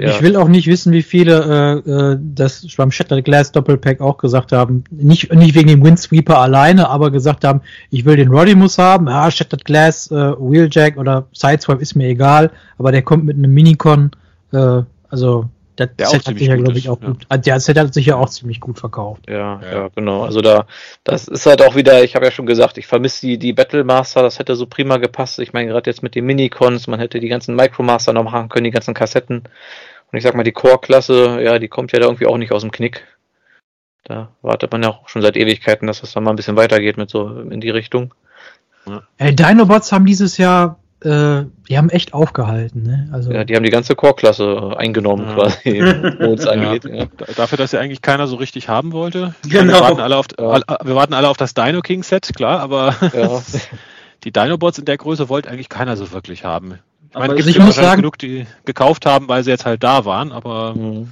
Ja. 0.00 0.10
Ich 0.10 0.22
will 0.22 0.36
auch 0.36 0.48
nicht 0.48 0.66
wissen, 0.66 0.92
wie 0.92 1.02
viele 1.02 1.82
äh, 1.84 1.90
äh, 1.90 2.18
das 2.18 2.66
beim 2.76 2.90
Shattered 2.90 3.24
Glass 3.24 3.52
Doppelpack 3.52 4.00
auch 4.00 4.16
gesagt 4.16 4.52
haben. 4.52 4.84
Nicht, 4.90 5.32
nicht 5.34 5.54
wegen 5.54 5.68
dem 5.68 5.84
Windsweeper 5.84 6.38
alleine, 6.38 6.88
aber 6.88 7.10
gesagt 7.10 7.44
haben, 7.44 7.60
ich 7.90 8.06
will 8.06 8.16
den 8.16 8.30
Rodimus 8.30 8.78
haben. 8.78 9.08
Ja, 9.08 9.30
Shattered 9.30 9.64
Glass, 9.66 10.10
äh, 10.10 10.14
Wheeljack 10.14 10.96
oder 10.96 11.26
Sideswipe 11.32 11.82
ist 11.82 11.96
mir 11.96 12.08
egal, 12.08 12.50
aber 12.78 12.92
der 12.92 13.02
kommt 13.02 13.24
mit 13.24 13.36
einem 13.36 13.52
Minicon. 13.52 14.12
Äh, 14.52 14.82
also 15.08 15.48
der, 15.78 15.86
der 15.86 16.06
Set 16.08 16.26
hat 16.26 16.38
sich 16.38 16.46
ja, 16.46 16.56
glaube 16.56 16.76
ich, 16.76 16.88
auch 16.90 17.00
ja. 17.00 17.08
gut. 17.08 17.24
Ah, 17.30 17.38
der 17.38 17.58
Set 17.58 17.78
hat 17.78 17.94
sich 17.94 18.06
ja 18.06 18.16
auch 18.16 18.28
ziemlich 18.28 18.60
gut 18.60 18.78
verkauft. 18.78 19.22
Ja, 19.28 19.60
ja, 19.62 19.72
ja, 19.72 19.88
genau. 19.94 20.24
Also 20.24 20.42
da, 20.42 20.66
das 21.04 21.26
ist 21.26 21.46
halt 21.46 21.62
auch 21.62 21.74
wieder, 21.74 22.04
ich 22.04 22.14
habe 22.16 22.26
ja 22.26 22.30
schon 22.30 22.44
gesagt, 22.44 22.76
ich 22.76 22.86
vermisse 22.86 23.26
die, 23.26 23.38
die 23.38 23.54
Battlemaster, 23.54 24.22
das 24.22 24.38
hätte 24.38 24.56
so 24.56 24.66
prima 24.66 24.98
gepasst. 24.98 25.38
Ich 25.38 25.54
meine, 25.54 25.68
gerade 25.70 25.88
jetzt 25.88 26.02
mit 26.02 26.14
den 26.14 26.26
Minicons, 26.26 26.86
man 26.86 27.00
hätte 27.00 27.18
die 27.18 27.28
ganzen 27.28 27.56
Micromaster 27.56 28.12
noch 28.12 28.24
machen 28.24 28.50
können, 28.50 28.64
die 28.64 28.70
ganzen 28.70 28.94
Kassetten. 28.94 29.38
Und 29.38 30.18
ich 30.18 30.22
sag 30.22 30.34
mal, 30.34 30.42
die 30.42 30.52
Core-Klasse, 30.52 31.40
ja, 31.42 31.58
die 31.58 31.68
kommt 31.68 31.92
ja 31.92 32.00
da 32.00 32.06
irgendwie 32.06 32.26
auch 32.26 32.36
nicht 32.36 32.52
aus 32.52 32.62
dem 32.62 32.72
Knick. 32.72 33.06
Da 34.04 34.32
wartet 34.42 34.72
man 34.72 34.82
ja 34.82 34.90
auch 34.90 35.08
schon 35.08 35.22
seit 35.22 35.36
Ewigkeiten, 35.36 35.86
dass 35.86 36.00
das 36.00 36.12
dann 36.12 36.24
mal 36.24 36.30
ein 36.30 36.36
bisschen 36.36 36.56
weitergeht 36.56 36.96
mit 36.96 37.10
so 37.10 37.40
in 37.40 37.60
die 37.60 37.70
Richtung. 37.70 38.12
Ja. 38.86 39.02
Ey, 39.18 39.34
Dinobots 39.34 39.92
haben 39.92 40.04
dieses 40.04 40.36
Jahr 40.36 40.79
äh, 41.02 41.44
die 41.68 41.78
haben 41.78 41.88
echt 41.88 42.12
aufgehalten. 42.12 42.82
Ne? 42.82 43.08
Also 43.12 43.32
ja, 43.32 43.44
die 43.44 43.56
haben 43.56 43.62
die 43.62 43.70
ganze 43.70 43.94
Core-Klasse 43.94 44.74
eingenommen, 44.76 45.26
ja. 45.28 45.34
quasi, 45.34 45.80
wo 46.20 46.34
es 46.34 46.46
angeht. 46.46 46.84
Ja. 46.84 47.06
Dafür, 47.36 47.58
dass 47.58 47.72
ja 47.72 47.80
eigentlich 47.80 48.02
keiner 48.02 48.26
so 48.26 48.36
richtig 48.36 48.68
haben 48.68 48.92
wollte. 48.92 49.34
Genau. 49.48 49.74
Wir 49.74 49.80
warten 49.80 50.00
alle 50.00 50.16
auf, 50.16 50.26
wir 50.36 50.94
warten 50.94 51.14
alle 51.14 51.28
auf 51.28 51.36
das 51.36 51.54
Dino 51.54 51.80
King 51.80 52.02
Set, 52.02 52.32
klar, 52.34 52.60
aber 52.60 52.94
die 54.24 54.32
Dinobots 54.32 54.78
in 54.78 54.84
der 54.84 54.98
Größe 54.98 55.28
wollte 55.28 55.50
eigentlich 55.50 55.68
keiner 55.68 55.96
so 55.96 56.12
wirklich 56.12 56.44
haben. 56.44 56.78
Ich 57.10 57.18
meine, 57.18 57.34
es 57.34 57.44
gibt 57.44 57.56
ich 57.56 57.64
muss 57.64 57.74
sagen, 57.74 58.02
genug, 58.02 58.18
die 58.18 58.46
gekauft 58.64 59.06
haben, 59.06 59.28
weil 59.28 59.42
sie 59.42 59.50
jetzt 59.50 59.66
halt 59.66 59.82
da 59.82 60.04
waren, 60.04 60.32
aber. 60.32 60.74
Mhm. 60.74 61.10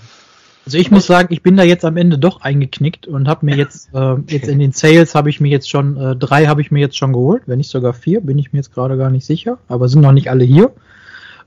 Also 0.68 0.76
ich 0.76 0.90
muss 0.90 1.06
sagen, 1.06 1.28
ich 1.30 1.42
bin 1.42 1.56
da 1.56 1.62
jetzt 1.62 1.86
am 1.86 1.96
Ende 1.96 2.18
doch 2.18 2.42
eingeknickt 2.42 3.06
und 3.06 3.26
habe 3.26 3.46
mir 3.46 3.56
jetzt 3.56 3.88
äh, 3.94 4.16
jetzt 4.26 4.48
in 4.48 4.58
den 4.58 4.72
Sales 4.72 5.14
habe 5.14 5.30
ich 5.30 5.40
mir 5.40 5.48
jetzt 5.48 5.70
schon 5.70 5.96
äh, 5.96 6.14
drei 6.14 6.44
habe 6.44 6.60
ich 6.60 6.70
mir 6.70 6.78
jetzt 6.78 6.98
schon 6.98 7.14
geholt, 7.14 7.44
wenn 7.46 7.56
nicht 7.56 7.70
sogar 7.70 7.94
vier, 7.94 8.20
bin 8.20 8.36
ich 8.38 8.52
mir 8.52 8.58
jetzt 8.58 8.74
gerade 8.74 8.98
gar 8.98 9.08
nicht 9.08 9.24
sicher, 9.24 9.56
aber 9.66 9.88
sind 9.88 10.02
noch 10.02 10.12
nicht 10.12 10.28
alle 10.28 10.44
hier. 10.44 10.72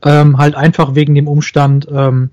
Ähm, 0.04 0.40
halt 0.40 0.56
einfach 0.56 0.96
wegen 0.96 1.14
dem 1.14 1.28
Umstand 1.28 1.88
ähm, 1.92 2.32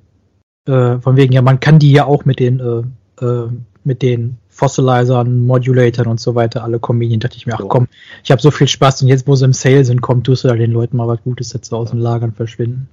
äh, 0.64 0.96
von 0.96 1.16
wegen 1.16 1.34
ja 1.34 1.42
man 1.42 1.60
kann 1.60 1.78
die 1.78 1.92
ja 1.92 2.06
auch 2.06 2.24
mit 2.24 2.40
den 2.40 2.58
äh, 2.58 3.22
äh, 3.22 3.48
mit 3.84 4.00
den 4.00 4.38
Fossilizern, 4.48 5.44
Modulatoren 5.44 6.10
und 6.10 6.20
so 6.20 6.34
weiter 6.34 6.64
alle 6.64 6.78
kombinieren. 6.78 7.20
Da 7.20 7.28
dachte 7.28 7.36
ich 7.36 7.46
mir, 7.46 7.52
ach 7.54 7.68
komm, 7.68 7.86
ich 8.24 8.30
habe 8.30 8.40
so 8.40 8.50
viel 8.50 8.66
Spaß 8.66 9.02
und 9.02 9.08
jetzt, 9.08 9.28
wo 9.28 9.34
sie 9.34 9.44
im 9.44 9.52
Sale 9.52 9.84
sind, 9.84 10.00
komm, 10.00 10.22
tust 10.22 10.44
du 10.44 10.48
da 10.48 10.54
den 10.54 10.72
Leuten 10.72 10.96
mal 10.96 11.06
was 11.06 11.22
Gutes 11.22 11.52
jetzt 11.52 11.70
aus 11.74 11.90
den 11.90 12.00
Lagern 12.00 12.32
verschwinden. 12.32 12.88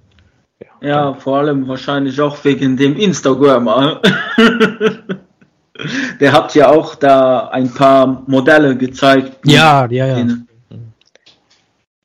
Ja, 0.81 1.13
vor 1.15 1.37
allem 1.37 1.67
wahrscheinlich 1.67 2.19
auch 2.21 2.43
wegen 2.43 2.77
dem 2.77 2.95
Instagram. 2.95 3.67
Der 6.19 6.31
hat 6.31 6.55
ja 6.55 6.69
auch 6.69 6.95
da 6.95 7.49
ein 7.49 7.73
paar 7.73 8.23
Modelle 8.27 8.77
gezeigt. 8.77 9.37
Ja, 9.45 9.85
ja, 9.87 10.17
ja. 10.17 10.27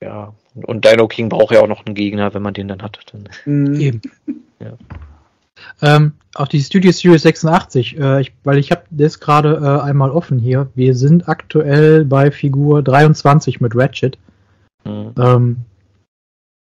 Ja, 0.03 0.33
und 0.55 0.85
Dino 0.85 1.07
King 1.07 1.29
braucht 1.29 1.55
ja 1.55 1.61
auch 1.61 1.69
noch 1.69 1.85
einen 1.87 1.95
Gegner, 1.95 2.35
wenn 2.35 2.43
man 2.43 2.55
den 2.55 2.69
dann 2.69 2.83
hat. 2.83 2.99
Dann. 3.13 3.29
Mhm. 3.45 3.75
Eben. 3.81 4.01
Ja. 4.59 4.73
Ähm, 5.83 6.13
auch 6.35 6.49
die 6.49 6.61
Studio 6.61 6.91
Series 6.91 7.23
86, 7.23 7.99
äh, 7.99 8.23
ich, 8.23 8.33
weil 8.45 8.59
ich 8.59 8.71
habe 8.71 8.83
das 8.91 9.21
gerade 9.21 9.61
äh, 9.63 9.83
einmal 9.83 10.11
offen 10.11 10.39
hier. 10.39 10.69
Wir 10.75 10.95
sind 10.95 11.29
aktuell 11.29 12.05
bei 12.05 12.31
Figur 12.31 12.83
23 12.83 13.61
mit 13.61 13.77
Ratchet. 13.77 14.19
Mhm. 14.85 15.15
Ähm, 15.19 15.57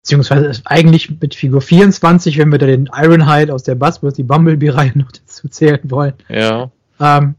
beziehungsweise 0.09 0.63
eigentlich 0.65 1.11
mit 1.21 1.35
Figur 1.35 1.61
24, 1.61 2.39
wenn 2.39 2.51
wir 2.51 2.59
da 2.59 2.67
den 2.67 2.89
Ironhide 2.91 3.53
aus 3.53 3.63
der 3.63 3.75
Buzzwords, 3.75 4.17
die 4.17 4.23
Bumblebee-Reihe 4.23 4.93
noch 4.95 5.13
dazu 5.13 5.49
zählen 5.49 5.81
wollen. 5.85 6.15
Ja. 6.31 6.71
Ähm, 6.99 7.35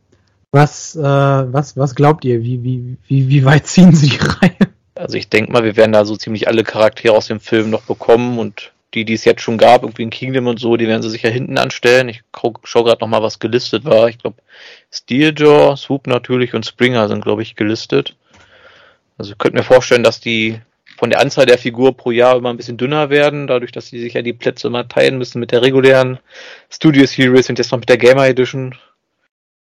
was, 0.52 0.96
äh, 0.96 1.02
was, 1.02 1.78
was 1.78 1.96
glaubt 1.96 2.26
ihr? 2.26 2.44
Wie, 2.44 2.64
wie, 2.64 2.98
wie, 3.08 3.28
wie 3.30 3.46
weit 3.46 3.66
ziehen 3.66 3.96
sie 3.96 4.10
die 4.10 4.18
Reihe? 4.18 4.70
Also 4.94 5.18
ich 5.18 5.30
denke 5.30 5.52
mal, 5.52 5.64
wir 5.64 5.78
werden 5.78 5.94
da 5.94 6.06
so 6.06 6.16
ziemlich 6.16 6.48
alle 6.48 6.64
Charaktere 6.64 7.16
aus 7.16 7.26
dem 7.26 7.40
Film 7.40 7.72
noch 7.72 7.82
bekommen 7.82 8.38
und 8.38 8.72
die, 8.94 9.04
die 9.04 9.14
es 9.14 9.26
jetzt 9.26 9.42
schon 9.42 9.58
gab, 9.58 9.82
irgendwie 9.82 10.04
in 10.04 10.10
Kingdom 10.12 10.46
und 10.46 10.60
so, 10.60 10.78
die 10.78 10.88
werden 10.88 11.02
sie 11.02 11.10
sicher 11.10 11.30
hinten 11.30 11.58
anstellen. 11.58 12.10
Ich 12.10 12.22
schaue 12.64 12.84
gerade 12.84 13.02
noch 13.02 13.08
mal, 13.08 13.24
was 13.24 13.40
gelistet 13.40 13.86
war. 13.86 14.10
Ich 14.10 14.20
glaube, 14.20 14.38
Steeljaw, 14.92 15.76
Swoop 15.76 16.06
natürlich 16.06 16.54
und 16.54 16.68
Springer 16.68 17.08
sind, 17.08 17.24
glaube 17.24 17.42
ich, 17.42 17.56
gelistet. 17.56 18.16
Also 19.18 19.32
ich 19.32 19.38
könnte 19.40 19.58
mir 19.58 19.64
vorstellen, 19.64 20.04
dass 20.04 20.20
die 20.20 20.60
von 21.00 21.10
der 21.10 21.22
Anzahl 21.22 21.46
der 21.46 21.58
Figur 21.58 21.96
pro 21.96 22.12
Jahr 22.12 22.36
immer 22.36 22.50
ein 22.50 22.58
bisschen 22.58 22.76
dünner 22.76 23.10
werden, 23.10 23.48
dadurch, 23.48 23.72
dass 23.72 23.88
sie 23.88 24.02
sich 24.02 24.14
ja 24.16 24.22
die 24.22 24.34
Plätze 24.34 24.68
immer 24.68 24.86
teilen 24.86 25.18
müssen 25.18 25.40
mit 25.40 25.54
der 25.54 25.62
regulären 25.62 26.20
Studio 26.70 27.06
Series 27.06 27.50
und 27.50 27.58
jetzt 27.58 27.72
noch 27.72 27.80
mit 27.80 27.88
der 27.88 27.98
Gamer 27.98 28.28
Edition. 28.28 28.76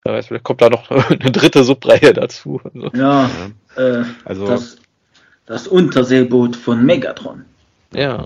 Wer 0.03 0.13
weiß, 0.13 0.27
vielleicht 0.27 0.45
kommt 0.45 0.61
da 0.61 0.69
noch 0.69 0.89
eine 1.09 1.31
dritte 1.31 1.65
Subreihe 1.65 2.13
dazu. 2.13 2.61
Also. 2.63 2.91
Ja, 2.95 3.29
äh, 3.75 4.03
also 4.23 4.47
das, 4.47 4.77
das 5.45 5.67
Unterseeboot 5.67 6.55
von 6.55 6.85
Megatron. 6.85 7.43
Ja. 7.93 8.25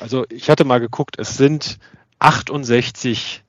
Also 0.00 0.26
ich 0.28 0.50
hatte 0.50 0.64
mal 0.64 0.80
geguckt, 0.80 1.16
es 1.18 1.38
sind 1.38 1.78
68 2.18 3.42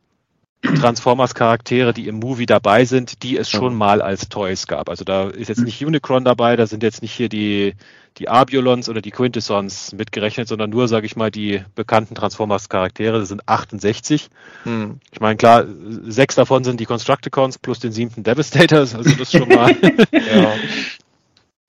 Transformers-Charaktere, 0.62 1.94
die 1.94 2.08
im 2.08 2.20
Movie 2.20 2.46
dabei 2.46 2.86
sind, 2.86 3.24
die 3.24 3.38
es 3.38 3.50
schon 3.50 3.76
mal 3.76 4.02
als 4.02 4.30
Toys 4.30 4.68
gab. 4.68 4.90
Also 4.90 5.04
da 5.04 5.28
ist 5.30 5.48
jetzt 5.48 5.64
nicht 5.64 5.84
Unicron 5.84 6.24
dabei, 6.24 6.56
da 6.56 6.68
sind 6.68 6.84
jetzt 6.84 7.02
nicht 7.02 7.14
hier 7.14 7.30
die, 7.30 7.74
die 8.18 8.30
Arbiolons 8.30 8.88
oder 8.88 9.02
die 9.02 9.10
Quintessons 9.12 9.94
mitgerechnet, 9.94 10.48
sondern 10.48 10.70
nur, 10.70 10.88
sage 10.88 11.08
ich 11.08 11.16
mal, 11.16 11.32
die 11.32 11.64
bekannten 11.74 12.14
Transformers-Charaktere. 12.14 13.20
Das 13.20 13.30
sind 13.30 13.48
68. 13.48 14.30
Hm. 14.64 15.00
Ich 15.12 15.20
meine, 15.20 15.38
klar, 15.38 15.66
sechs 16.04 16.36
davon 16.36 16.64
sind 16.64 16.80
die 16.80 16.86
Constructicons 16.86 17.58
plus 17.58 17.80
den 17.80 17.92
siebten 17.92 18.24
Devastators, 18.24 18.94
also 18.94 19.10
das 19.16 19.32
schon 19.32 19.50
mal. 19.50 19.76
ja. 20.12 20.54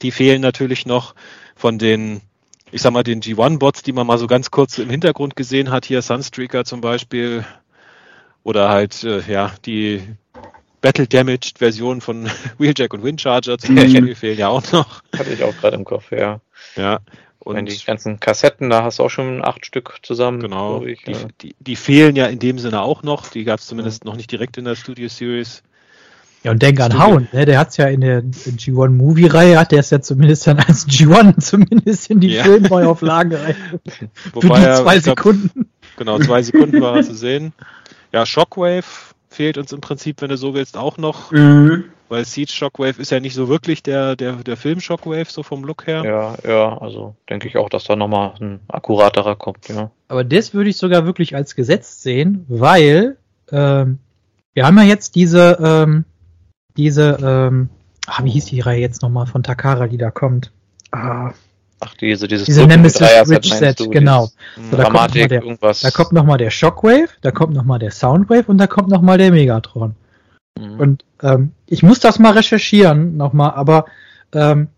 Die 0.03 0.11
fehlen 0.11 0.43
natürlich 0.43 0.85
noch 0.85 1.15
von 1.57 1.79
den 1.79 2.21
ich 2.75 2.81
sag 2.81 2.95
mal, 2.95 3.03
den 3.03 3.21
G1-Bots, 3.21 3.83
die 3.83 3.93
man 3.93 4.07
mal 4.07 4.17
so 4.17 4.27
ganz 4.27 4.51
kurz 4.51 4.79
im 4.79 4.89
Hintergrund 4.89 5.37
gesehen 5.37 5.71
hat, 5.71 5.85
hier 5.85 6.01
Sunstreaker 6.01 6.65
zum 6.65 6.81
Beispiel, 6.81 7.45
oder 8.45 8.69
halt, 8.69 9.05
äh, 9.05 9.21
ja, 9.31 9.53
die 9.65 10.03
Battle-Damaged 10.81 11.59
Version 11.59 12.01
von 12.01 12.29
Wheeljack 12.59 12.93
und 12.93 13.05
Windcharger 13.05 13.59
zum 13.59 13.75
Beispiel 13.75 14.01
mhm. 14.01 14.17
fehlen 14.17 14.39
ja 14.39 14.49
auch 14.49 14.71
noch. 14.73 15.03
Hatte 15.17 15.31
ich 15.33 15.43
auch 15.43 15.57
gerade 15.57 15.77
im 15.77 15.85
Kopf, 15.85 16.11
ja. 16.13 16.41
Ja. 16.77 17.01
Und 17.39 17.57
Wenn 17.57 17.67
die 17.67 17.77
ganzen 17.85 18.21
Kassetten, 18.21 18.71
da 18.71 18.85
hast 18.85 19.01
du 19.01 19.05
auch 19.05 19.09
schon 19.09 19.45
acht 19.45 19.67
Stück 19.67 19.99
zusammen. 20.03 20.41
Genau. 20.41 20.85
Ich, 20.85 21.03
die, 21.03 21.13
ja. 21.13 21.19
die, 21.41 21.57
die, 21.59 21.75
fehlen 21.75 22.15
ja 22.15 22.27
in 22.27 22.39
dem 22.39 22.59
Sinne 22.59 22.83
auch 22.83 23.03
noch. 23.03 23.29
Die 23.29 23.43
gab 23.43 23.59
es 23.59 23.67
zumindest 23.67 24.05
mhm. 24.05 24.11
noch 24.11 24.17
nicht 24.17 24.31
direkt 24.31 24.59
in 24.59 24.65
der 24.65 24.77
Studio 24.77 25.09
Series. 25.09 25.63
Ja, 26.45 26.51
und 26.51 26.61
denk 26.61 26.81
an 26.81 27.01
Hound, 27.01 27.33
ne? 27.33 27.45
Der 27.45 27.59
hat's 27.59 27.77
ja 27.77 27.87
in 27.87 28.01
der 28.01 28.23
G1 28.23 28.91
Movie-Reihe, 28.91 29.59
hat 29.59 29.71
der 29.71 29.79
es 29.79 29.91
ja 29.91 30.01
zumindest 30.01 30.47
dann 30.47 30.59
als 30.59 30.89
G1 30.89 31.39
zumindest 31.41 32.11
in 32.11 32.19
die 32.19 32.33
ja. 32.33 32.43
Filmneuauflage 32.43 33.41
rein. 33.41 33.57
Wobei 34.33 34.61
Für 34.61 34.69
die 34.69 34.83
zwei 34.83 34.99
Sekunden. 34.99 35.51
Glaub, 35.53 35.97
genau, 35.97 36.19
zwei 36.19 36.43
Sekunden 36.43 36.81
war 36.81 36.97
er 36.97 37.03
zu 37.03 37.15
sehen. 37.15 37.53
Ja, 38.13 38.27
Shockwave 38.27 38.85
fehlt 39.29 39.59
uns 39.59 39.73
im 39.73 39.81
Prinzip, 39.81 40.21
wenn 40.21 40.29
du 40.29 40.37
so 40.37 40.55
willst, 40.55 40.77
auch 40.77 40.99
noch. 40.99 41.33
Mhm. 41.33 41.85
Weil 42.09 42.27
Siege 42.27 42.53
Shockwave 42.53 43.01
ist 43.01 43.11
ja 43.11 43.21
nicht 43.21 43.35
so 43.35 43.49
wirklich 43.49 43.83
der, 43.83 44.17
der, 44.17 44.35
der 44.37 44.59
Film 44.59 44.81
Shockwave, 44.81 45.31
so 45.31 45.43
vom 45.43 45.65
Look 45.65 45.87
her. 45.87 46.05
Ja, 46.05 46.37
ja, 46.47 46.79
also 46.79 47.17
denke 47.31 47.49
ich 47.49 47.57
auch, 47.57 47.71
dass 47.71 47.85
da 47.85 47.97
nochmal 47.97 48.35
ein 48.39 48.61
akkuraterer 48.69 49.35
kommt, 49.35 49.69
ja. 49.69 49.91
Aber 50.09 50.23
das 50.23 50.53
würde 50.53 50.69
ich 50.69 50.77
sogar 50.77 51.07
wirklich 51.07 51.35
als 51.35 51.55
Gesetz 51.55 52.03
sehen, 52.03 52.45
weil 52.49 53.17
ähm, 53.51 53.99
wir 54.53 54.67
haben 54.67 54.77
ja 54.77 54.85
jetzt 54.85 55.15
diese, 55.15 55.57
ähm, 55.63 56.05
diese, 56.77 57.17
ähm, 57.23 57.71
ach, 58.07 58.23
wie 58.25 58.31
hieß 58.31 58.45
die 58.45 58.61
Reihe 58.61 58.81
jetzt 58.81 59.01
nochmal 59.01 59.27
von 59.27 59.43
Takara, 59.43 59.87
die 59.87 59.97
da 59.97 60.11
kommt? 60.11 60.53
Ah, 60.91 61.33
Ach, 61.85 61.95
diese, 61.95 62.29
dieses 62.29 62.47
diese 62.47 62.65
Nemesis 62.65 63.01
Rich 63.29 63.53
Set, 63.55 63.79
genau. 63.91 64.29
So, 64.71 64.77
da, 64.77 64.85
kommt 64.85 65.15
der, 65.17 65.31
irgendwas. 65.33 65.81
da 65.81 65.91
kommt 65.91 66.13
nochmal 66.13 66.39
der 66.39 66.51
Shockwave, 66.51 67.09
da 67.23 67.33
kommt 67.33 67.55
nochmal 67.55 67.81
der 67.81 67.91
Soundwave 67.91 68.45
und 68.47 68.59
da 68.59 68.69
kommt 68.69 68.89
nochmal 68.89 69.19
der 69.19 69.33
Megatron. 69.33 69.97
Mhm. 70.57 70.81
Und 70.81 71.05
ähm, 71.23 71.53
ich 71.67 71.83
muss 71.83 71.99
das 71.99 72.21
mal 72.21 72.35
recherchieren 72.35 73.17
nochmal, 73.17 73.53
aber 73.55 73.87
ähm, 74.33 74.69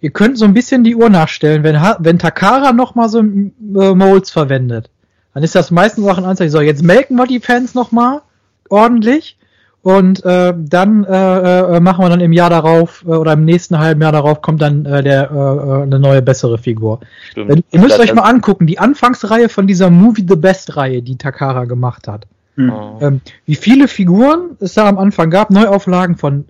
ihr 0.00 0.10
könnt 0.10 0.38
so 0.38 0.44
ein 0.44 0.54
bisschen 0.54 0.82
die 0.82 0.96
Uhr 0.96 1.08
nachstellen, 1.08 1.62
wenn, 1.62 1.76
wenn 2.00 2.18
Takara 2.18 2.72
nochmal 2.72 3.08
so 3.08 3.20
äh, 3.20 3.94
Molds 3.94 4.32
verwendet, 4.32 4.90
dann 5.34 5.44
ist 5.44 5.54
das 5.54 5.70
meistens 5.70 6.04
auch 6.04 6.18
ein 6.18 6.24
Anzeichen, 6.24 6.50
so 6.50 6.60
jetzt 6.60 6.82
melken 6.82 7.16
wir 7.16 7.28
die 7.28 7.38
Fans 7.38 7.74
nochmal 7.74 8.22
ordentlich 8.68 9.36
und 9.82 10.24
äh, 10.24 10.52
dann 10.56 11.04
äh, 11.04 11.76
äh, 11.76 11.80
machen 11.80 12.04
wir 12.04 12.10
dann 12.10 12.20
im 12.20 12.32
Jahr 12.32 12.50
darauf 12.50 13.02
äh, 13.06 13.10
oder 13.10 13.32
im 13.32 13.44
nächsten 13.44 13.78
halben 13.78 14.02
Jahr 14.02 14.12
darauf 14.12 14.42
kommt 14.42 14.60
dann 14.60 14.84
äh, 14.84 15.02
der 15.02 15.30
äh, 15.30 15.34
äh 15.34 15.82
eine 15.82 15.98
neue 15.98 16.20
bessere 16.20 16.58
Figur. 16.58 17.00
Wenn, 17.34 17.64
ihr 17.70 17.80
müsst 17.80 17.98
euch 17.98 18.12
mal 18.12 18.22
angucken, 18.22 18.66
die 18.66 18.78
Anfangsreihe 18.78 19.48
von 19.48 19.66
dieser 19.66 19.88
Movie 19.88 20.26
the 20.28 20.36
Best 20.36 20.76
Reihe, 20.76 21.00
die 21.00 21.16
Takara 21.16 21.64
gemacht 21.64 22.08
hat. 22.08 22.26
Hm. 22.56 22.72
Ähm, 23.00 23.20
wie 23.46 23.54
viele 23.54 23.88
Figuren 23.88 24.56
es 24.60 24.74
da 24.74 24.86
am 24.86 24.98
Anfang 24.98 25.30
gab, 25.30 25.50
Neuauflagen 25.50 26.16
von 26.16 26.44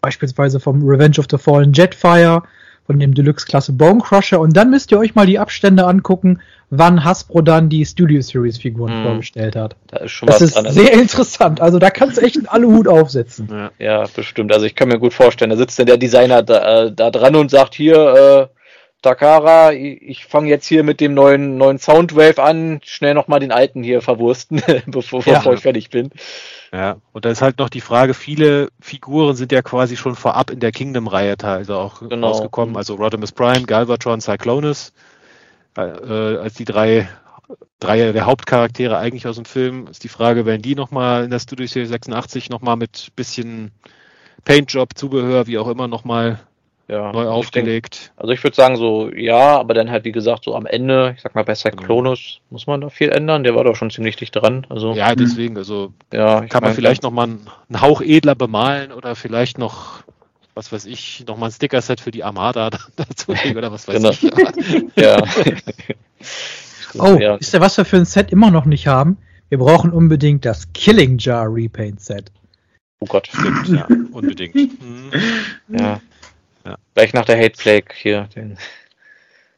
beispielsweise 0.00 0.58
vom 0.58 0.82
Revenge 0.82 1.18
of 1.18 1.26
the 1.30 1.38
Fallen 1.38 1.72
Jetfire, 1.72 2.42
von 2.92 3.00
dem 3.00 3.14
Deluxe-Klasse 3.14 3.72
Bone 3.72 4.00
Crusher 4.00 4.38
und 4.38 4.54
dann 4.54 4.68
müsst 4.68 4.92
ihr 4.92 4.98
euch 4.98 5.14
mal 5.14 5.24
die 5.24 5.38
Abstände 5.38 5.86
angucken, 5.86 6.42
wann 6.68 7.04
Hasbro 7.04 7.40
dann 7.40 7.70
die 7.70 7.86
Studio 7.86 8.20
Series 8.20 8.58
Figuren 8.58 8.92
hm. 8.92 9.02
vorgestellt 9.04 9.56
hat. 9.56 9.76
Da 9.86 10.00
ist 10.00 10.10
schon 10.10 10.26
das 10.26 10.36
was 10.36 10.42
ist 10.42 10.56
dran. 10.56 10.70
sehr 10.70 10.92
interessant. 10.92 11.62
Also 11.62 11.78
da 11.78 11.88
kannst 11.88 12.18
du 12.18 12.20
echt 12.20 12.36
einen 12.36 12.48
Aluhut 12.48 12.88
aufsetzen. 12.88 13.48
Ja, 13.50 13.70
ja, 13.78 14.04
bestimmt. 14.14 14.52
Also 14.52 14.66
ich 14.66 14.74
kann 14.74 14.88
mir 14.88 14.98
gut 14.98 15.14
vorstellen, 15.14 15.50
da 15.50 15.56
sitzt 15.56 15.78
dann 15.78 15.86
der 15.86 15.96
Designer 15.96 16.42
da, 16.42 16.84
äh, 16.84 16.92
da 16.92 17.10
dran 17.10 17.34
und 17.34 17.50
sagt 17.50 17.74
hier, 17.74 18.50
äh, 18.50 18.58
Takara, 19.00 19.72
ich 19.72 20.26
fange 20.26 20.50
jetzt 20.50 20.66
hier 20.66 20.84
mit 20.84 21.00
dem 21.00 21.14
neuen, 21.14 21.56
neuen 21.56 21.78
Soundwave 21.78 22.42
an, 22.42 22.80
schnell 22.84 23.14
nochmal 23.14 23.40
den 23.40 23.52
alten 23.52 23.82
hier 23.82 24.02
verwursten, 24.02 24.62
bevor, 24.86 25.24
ja. 25.24 25.42
ich 25.50 25.60
fertig 25.60 25.88
bin. 25.88 26.10
Ja, 26.72 26.96
und 27.12 27.26
da 27.26 27.30
ist 27.30 27.42
halt 27.42 27.58
noch 27.58 27.68
die 27.68 27.82
Frage, 27.82 28.14
viele 28.14 28.68
Figuren 28.80 29.36
sind 29.36 29.52
ja 29.52 29.60
quasi 29.60 29.96
schon 29.96 30.14
vorab 30.14 30.50
in 30.50 30.58
der 30.58 30.72
Kingdom-Reihe 30.72 31.36
teilweise 31.36 31.76
auch 31.76 32.00
genau. 32.08 32.28
rausgekommen, 32.28 32.78
also 32.78 32.94
Rodimus 32.94 33.32
Prime, 33.32 33.64
Galvatron, 33.64 34.22
Cyclonus, 34.22 34.94
äh, 35.76 35.82
als 35.82 36.54
die 36.54 36.64
drei, 36.64 37.10
drei 37.78 38.12
der 38.12 38.24
Hauptcharaktere 38.24 38.96
eigentlich 38.96 39.26
aus 39.26 39.36
dem 39.36 39.44
Film, 39.44 39.86
ist 39.88 40.02
die 40.02 40.08
Frage, 40.08 40.46
werden 40.46 40.62
die 40.62 40.74
nochmal 40.74 41.24
in 41.24 41.30
der 41.30 41.40
Studio 41.40 41.66
Series 41.66 41.90
86 41.90 42.48
nochmal 42.48 42.76
mit 42.76 43.12
bisschen 43.16 43.70
Paintjob, 44.46 44.96
Zubehör, 44.96 45.46
wie 45.46 45.58
auch 45.58 45.68
immer 45.68 45.88
nochmal 45.88 46.40
ja, 46.92 47.10
neu 47.10 47.26
aufgelegt. 47.26 48.08
Denk, 48.08 48.20
also 48.20 48.32
ich 48.32 48.44
würde 48.44 48.54
sagen 48.54 48.76
so, 48.76 49.10
ja, 49.10 49.58
aber 49.58 49.72
dann 49.72 49.90
halt 49.90 50.04
wie 50.04 50.12
gesagt 50.12 50.44
so 50.44 50.54
am 50.54 50.66
Ende, 50.66 51.14
ich 51.16 51.22
sag 51.22 51.34
mal 51.34 51.42
bei 51.42 51.54
Cyclonus 51.54 52.20
genau. 52.20 52.46
muss 52.50 52.66
man 52.66 52.82
da 52.82 52.90
viel 52.90 53.08
ändern, 53.08 53.44
der 53.44 53.54
war 53.54 53.64
doch 53.64 53.76
schon 53.76 53.90
ziemlich 53.90 54.16
dicht 54.16 54.36
dran. 54.36 54.66
Also, 54.68 54.92
ja, 54.92 55.14
deswegen, 55.14 55.56
also 55.56 55.94
ja, 56.12 56.42
kann 56.42 56.62
man 56.62 56.74
vielleicht 56.74 57.02
nochmal 57.02 57.28
einen, 57.28 57.46
einen 57.70 57.80
Hauch 57.80 58.02
edler 58.02 58.34
bemalen 58.34 58.92
oder 58.92 59.16
vielleicht 59.16 59.56
noch, 59.56 60.02
was 60.54 60.70
weiß 60.70 60.84
ich, 60.84 61.24
nochmal 61.26 61.48
ein 61.48 61.52
Sticker-Set 61.52 62.00
für 62.00 62.10
die 62.10 62.24
Armada 62.24 62.68
dazu 62.96 63.32
legen 63.32 63.56
oder 63.56 63.72
was 63.72 63.88
weiß 63.88 63.96
genau. 63.96 64.10
ich. 64.10 64.96
ja. 64.96 65.16
oh, 66.98 67.16
ja. 67.18 67.36
ist 67.36 67.54
ja 67.54 67.60
was 67.60 67.78
wir 67.78 67.86
für 67.86 67.96
ein 67.96 68.04
Set 68.04 68.30
immer 68.30 68.50
noch 68.50 68.66
nicht 68.66 68.86
haben? 68.86 69.16
Wir 69.48 69.58
brauchen 69.58 69.92
unbedingt 69.92 70.44
das 70.44 70.72
Killing 70.74 71.16
Jar 71.18 71.46
Repaint 71.48 72.02
Set. 72.02 72.30
Oh 73.00 73.06
Gott, 73.06 73.28
stimmt, 73.28 73.68
ja, 73.68 73.86
unbedingt. 74.12 74.54
Mhm. 74.54 75.10
Ja. 75.68 76.00
Ja. 76.64 76.76
Gleich 76.94 77.12
nach 77.12 77.24
der 77.24 77.38
Hate 77.38 77.56
Plague 77.56 77.88
hier. 77.94 78.28
Den 78.34 78.58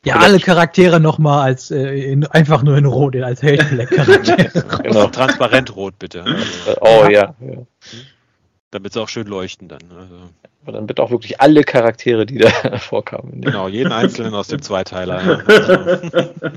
ja, 0.04 0.16
alle 0.16 0.38
Charaktere 0.38 1.00
nochmal 1.00 1.44
als 1.44 1.70
äh, 1.70 2.12
in, 2.12 2.26
einfach 2.26 2.62
nur 2.62 2.76
in 2.76 2.84
Rot, 2.84 3.16
als 3.16 3.42
Hate 3.42 3.64
Plague 3.64 3.86
Charaktere. 3.86 4.64
genau. 4.82 5.06
Transparent 5.08 5.74
rot, 5.74 5.98
bitte. 5.98 6.22
Also, 6.22 6.76
oh 6.80 7.08
ja. 7.08 7.34
ja. 7.40 7.66
Damit 8.70 8.92
sie 8.92 9.00
auch 9.00 9.08
schön 9.08 9.26
leuchten 9.26 9.68
dann. 9.68 9.80
Also. 9.96 10.14
Aber 10.62 10.72
dann 10.72 10.86
bitte 10.86 11.02
auch 11.02 11.10
wirklich 11.10 11.40
alle 11.40 11.62
Charaktere, 11.62 12.26
die 12.26 12.38
da 12.38 12.50
vorkamen. 12.78 13.40
Genau, 13.40 13.68
jeden 13.68 13.92
einzelnen 13.92 14.34
aus 14.34 14.48
dem 14.48 14.60
Zweiteiler. 14.62 15.42
Also, 15.46 16.30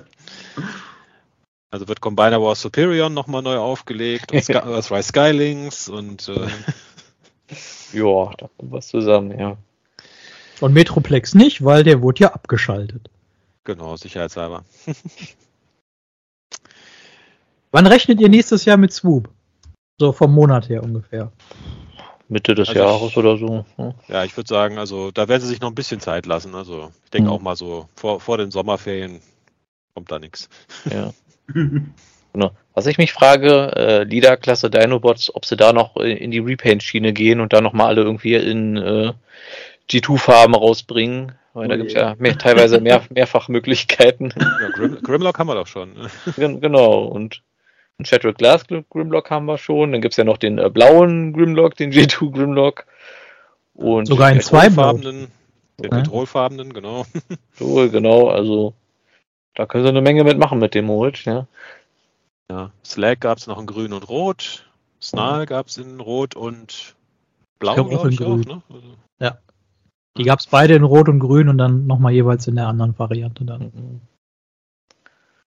also 1.71 1.87
wird 1.87 2.01
Combiner 2.01 2.41
Wars 2.41 2.61
Superior 2.61 3.09
nochmal 3.09 3.41
neu 3.41 3.57
aufgelegt 3.57 4.31
und 4.31 4.43
Sky, 4.43 4.57
Rise 4.57 5.03
Skylings 5.03 5.89
und 5.89 6.29
äh, 6.29 6.47
ja, 7.93 8.31
da 8.37 8.49
kommt 8.57 8.71
was 8.71 8.87
zusammen, 8.87 9.37
ja. 9.37 9.57
Und 10.59 10.73
Metroplex 10.73 11.35
nicht, 11.35 11.63
weil 11.63 11.83
der 11.83 12.01
wurde 12.01 12.21
ja 12.21 12.33
abgeschaltet. 12.33 13.09
Genau, 13.63 13.95
sicherheitshalber. 13.95 14.63
Wann 17.71 17.85
rechnet 17.85 18.19
ihr 18.21 18.29
nächstes 18.29 18.65
Jahr 18.65 18.77
mit 18.77 18.93
Swoop? 18.93 19.29
So 19.99 20.11
vom 20.13 20.33
Monat 20.33 20.69
her 20.69 20.83
ungefähr. 20.83 21.31
Mitte 22.29 22.55
des 22.55 22.69
also 22.69 22.79
Jahres 22.79 23.11
ich, 23.11 23.17
oder 23.17 23.37
so. 23.37 23.65
Ja, 23.77 23.93
ja 24.07 24.23
ich 24.23 24.35
würde 24.35 24.47
sagen, 24.47 24.77
also 24.77 25.11
da 25.11 25.27
werden 25.27 25.41
sie 25.41 25.47
sich 25.47 25.61
noch 25.61 25.69
ein 25.69 25.75
bisschen 25.75 25.99
Zeit 25.99 26.25
lassen. 26.25 26.55
Also 26.55 26.91
ich 27.05 27.11
denke 27.11 27.29
mhm. 27.29 27.35
auch 27.35 27.41
mal 27.41 27.55
so 27.55 27.87
vor, 27.95 28.19
vor 28.19 28.37
den 28.37 28.51
Sommerferien 28.51 29.21
kommt 29.93 30.11
da 30.11 30.19
nichts. 30.19 30.49
Ja. 30.91 31.13
genau. 32.33 32.51
Was 32.73 32.87
ich 32.87 32.97
mich 32.97 33.13
frage, 33.13 33.71
äh, 33.75 34.03
Leader-Klasse 34.03 34.69
Dinobots, 34.69 35.33
ob 35.33 35.45
sie 35.45 35.55
da 35.55 35.71
noch 35.71 35.95
in 35.97 36.31
die 36.31 36.39
Repaint-Schiene 36.39 37.13
gehen 37.13 37.39
und 37.39 37.53
da 37.53 37.61
nochmal 37.61 37.87
alle 37.87 38.01
irgendwie 38.01 38.35
in 38.35 38.75
äh, 38.77 39.13
G2-Farben 39.89 40.55
rausbringen. 40.55 41.33
Weil 41.53 41.65
oh 41.65 41.69
da 41.69 41.77
gibt 41.77 41.89
es 41.89 41.95
ja 41.95 42.15
mehr, 42.19 42.37
teilweise 42.37 42.79
mehr, 42.79 43.01
mehrfach 43.09 43.47
Möglichkeiten. 43.47 44.33
Ja, 44.37 44.69
Grim, 44.69 45.01
Grimlock 45.01 45.39
haben 45.39 45.47
wir 45.47 45.55
doch 45.55 45.67
schon. 45.67 45.95
genau, 46.35 47.05
und 47.05 47.41
ein 47.99 48.05
Shattered 48.05 48.37
Glass 48.37 48.65
Grimlock 48.67 49.31
haben 49.31 49.45
wir 49.45 49.57
schon. 49.57 49.91
Dann 49.91 50.01
gibt 50.01 50.13
es 50.13 50.17
ja 50.17 50.23
noch 50.23 50.37
den 50.37 50.59
äh, 50.59 50.69
blauen 50.69 51.33
Grimlock, 51.33 51.75
den 51.75 51.91
G2 51.91 52.31
Grimlock. 52.31 52.85
Und 53.73 54.07
Sogar 54.07 54.31
in 54.31 54.41
zwei 54.41 54.69
farbenen. 54.69 55.31
Den 55.79 55.91
okay. 55.91 56.01
petrolfarbenen, 56.01 56.73
genau. 56.73 57.05
So, 57.53 57.89
genau, 57.89 58.29
also 58.29 58.73
da 59.53 59.65
können 59.65 59.83
sie 59.83 59.89
eine 59.89 60.01
Menge 60.01 60.23
mitmachen 60.23 60.59
mit 60.59 60.73
dem 60.73 60.85
Mold, 60.85 61.25
ja. 61.25 61.47
Ja, 62.49 62.71
Slag 62.83 63.21
gab 63.21 63.37
es 63.37 63.47
noch 63.47 63.59
in 63.59 63.65
grün 63.65 63.93
und 63.93 64.07
rot. 64.07 64.65
Snarl 65.01 65.45
gab 65.45 65.67
es 65.67 65.77
in 65.77 65.99
rot 65.99 66.35
und 66.35 66.95
blau, 67.59 67.75
glaube 67.75 68.09
ich, 68.11 68.21
auch, 68.21 68.37
ne? 68.37 68.63
Also, 68.69 68.95
ja. 69.19 69.37
Die 70.17 70.23
gab 70.23 70.39
es 70.39 70.47
beide 70.47 70.75
in 70.75 70.83
Rot 70.83 71.09
und 71.09 71.19
Grün 71.19 71.49
und 71.49 71.57
dann 71.57 71.87
nochmal 71.87 72.13
jeweils 72.13 72.47
in 72.47 72.55
der 72.55 72.67
anderen 72.67 72.97
Variante 72.97 73.45
dann. 73.45 73.71
Mhm. 73.73 74.01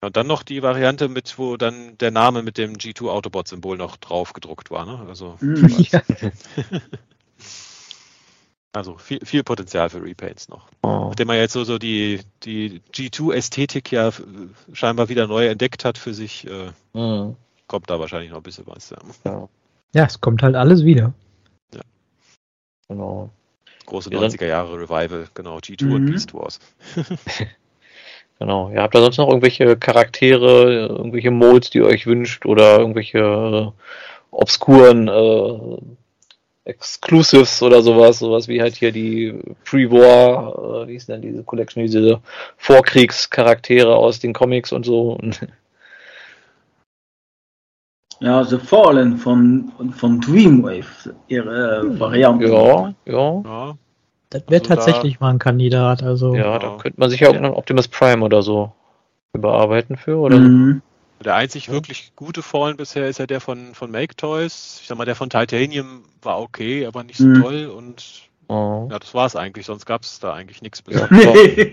Und 0.00 0.16
dann 0.16 0.26
noch 0.26 0.42
die 0.42 0.62
Variante 0.62 1.08
mit, 1.08 1.38
wo 1.38 1.56
dann 1.56 1.96
der 1.98 2.10
Name 2.10 2.42
mit 2.42 2.58
dem 2.58 2.74
G2 2.74 3.08
Autobot-Symbol 3.08 3.78
noch 3.78 3.96
drauf 3.96 4.34
gedruckt 4.34 4.70
war, 4.70 4.84
ne? 4.84 5.06
Also, 5.08 5.36
mhm. 5.40 5.68
ja. 5.90 6.02
also 8.72 8.98
viel, 8.98 9.20
viel 9.24 9.42
Potenzial 9.42 9.88
für 9.88 10.02
Repaints 10.02 10.48
noch. 10.48 10.68
Oh. 10.82 11.06
Nachdem 11.08 11.28
man 11.28 11.36
jetzt 11.36 11.54
so, 11.54 11.64
so 11.64 11.78
die, 11.78 12.20
die 12.42 12.82
G2-Ästhetik 12.92 13.92
ja 13.92 14.10
scheinbar 14.72 15.08
wieder 15.08 15.26
neu 15.26 15.46
entdeckt 15.46 15.86
hat 15.86 15.96
für 15.96 16.12
sich, 16.12 16.46
äh, 16.46 16.72
mhm. 16.92 17.36
kommt 17.66 17.88
da 17.88 17.98
wahrscheinlich 17.98 18.30
noch 18.30 18.38
ein 18.38 18.42
bisschen 18.42 18.66
was. 18.66 18.90
Ja. 19.24 19.48
ja, 19.94 20.04
es 20.04 20.20
kommt 20.20 20.42
halt 20.42 20.54
alles 20.54 20.84
wieder. 20.84 21.14
Ja. 21.72 21.80
Genau. 22.88 23.30
Große 23.94 24.10
90er 24.10 24.46
Jahre 24.46 24.74
Revival, 24.74 25.28
genau, 25.34 25.58
G2 25.58 25.84
mhm. 25.84 25.92
und 25.92 26.06
Beast 26.06 26.34
Wars. 26.34 26.58
genau. 28.40 28.70
Ihr 28.70 28.82
habt 28.82 28.92
da 28.94 29.00
sonst 29.00 29.18
noch 29.18 29.28
irgendwelche 29.28 29.76
Charaktere, 29.76 30.88
irgendwelche 30.88 31.30
Modes, 31.30 31.70
die 31.70 31.78
ihr 31.78 31.86
euch 31.86 32.04
wünscht 32.04 32.44
oder 32.44 32.80
irgendwelche 32.80 33.18
äh, 33.18 33.70
obskuren 34.32 35.06
äh, 35.06 35.76
Exclusives 36.64 37.62
oder 37.62 37.82
sowas, 37.82 38.18
sowas 38.18 38.48
wie 38.48 38.60
halt 38.60 38.74
hier 38.74 38.90
die 38.90 39.38
Pre-War, 39.64 40.82
äh, 40.82 40.88
wie 40.88 40.96
ist 40.96 41.08
denn 41.08 41.22
diese 41.22 41.44
Collection, 41.44 41.84
diese 41.84 42.20
Vorkriegscharaktere 42.56 43.94
aus 43.94 44.18
den 44.18 44.32
Comics 44.32 44.72
und 44.72 44.84
so. 44.84 45.20
Ja, 48.18 48.42
The 48.42 48.58
Fallen 48.58 49.18
von, 49.18 49.70
von 49.96 50.20
Dreamwave, 50.20 51.14
ihre 51.28 51.82
hm. 51.82 52.00
Variante. 52.00 52.46
Ja, 52.46 52.94
ja. 53.06 53.42
ja. 53.44 53.76
Das 54.34 54.42
wäre 54.48 54.62
also 54.62 54.74
tatsächlich 54.74 55.18
da, 55.18 55.24
mal 55.24 55.30
ein 55.30 55.38
Kandidat. 55.38 56.02
Also. 56.02 56.34
Ja, 56.34 56.58
da 56.58 56.76
könnte 56.76 56.98
man 56.98 57.08
sich 57.08 57.20
ja 57.20 57.28
auch 57.28 57.34
einen 57.34 57.54
Optimus 57.54 57.86
Prime 57.86 58.24
oder 58.24 58.42
so 58.42 58.72
überarbeiten 59.32 59.96
für, 59.96 60.16
oder? 60.18 60.38
Mhm. 60.38 60.82
Der 61.24 61.36
einzig 61.36 61.70
wirklich 61.70 62.12
gute 62.16 62.42
Fallen 62.42 62.76
bisher 62.76 63.08
ist 63.08 63.18
ja 63.18 63.26
der 63.26 63.40
von, 63.40 63.74
von 63.74 63.90
Make 63.90 64.16
Toys. 64.16 64.78
Ich 64.82 64.88
sag 64.88 64.98
mal, 64.98 65.04
der 65.04 65.14
von 65.14 65.30
Titanium 65.30 66.02
war 66.20 66.40
okay, 66.40 66.84
aber 66.84 67.04
nicht 67.04 67.18
so 67.18 67.26
mhm. 67.26 67.42
toll 67.42 67.66
und 67.66 68.28
Oh. 68.48 68.88
Ja, 68.90 68.98
das 68.98 69.14
war 69.14 69.26
es 69.26 69.36
eigentlich, 69.36 69.64
sonst 69.66 69.86
gab 69.86 70.02
es 70.02 70.20
da 70.20 70.34
eigentlich 70.34 70.60
nichts 70.60 70.82
Besonderes. 70.82 71.34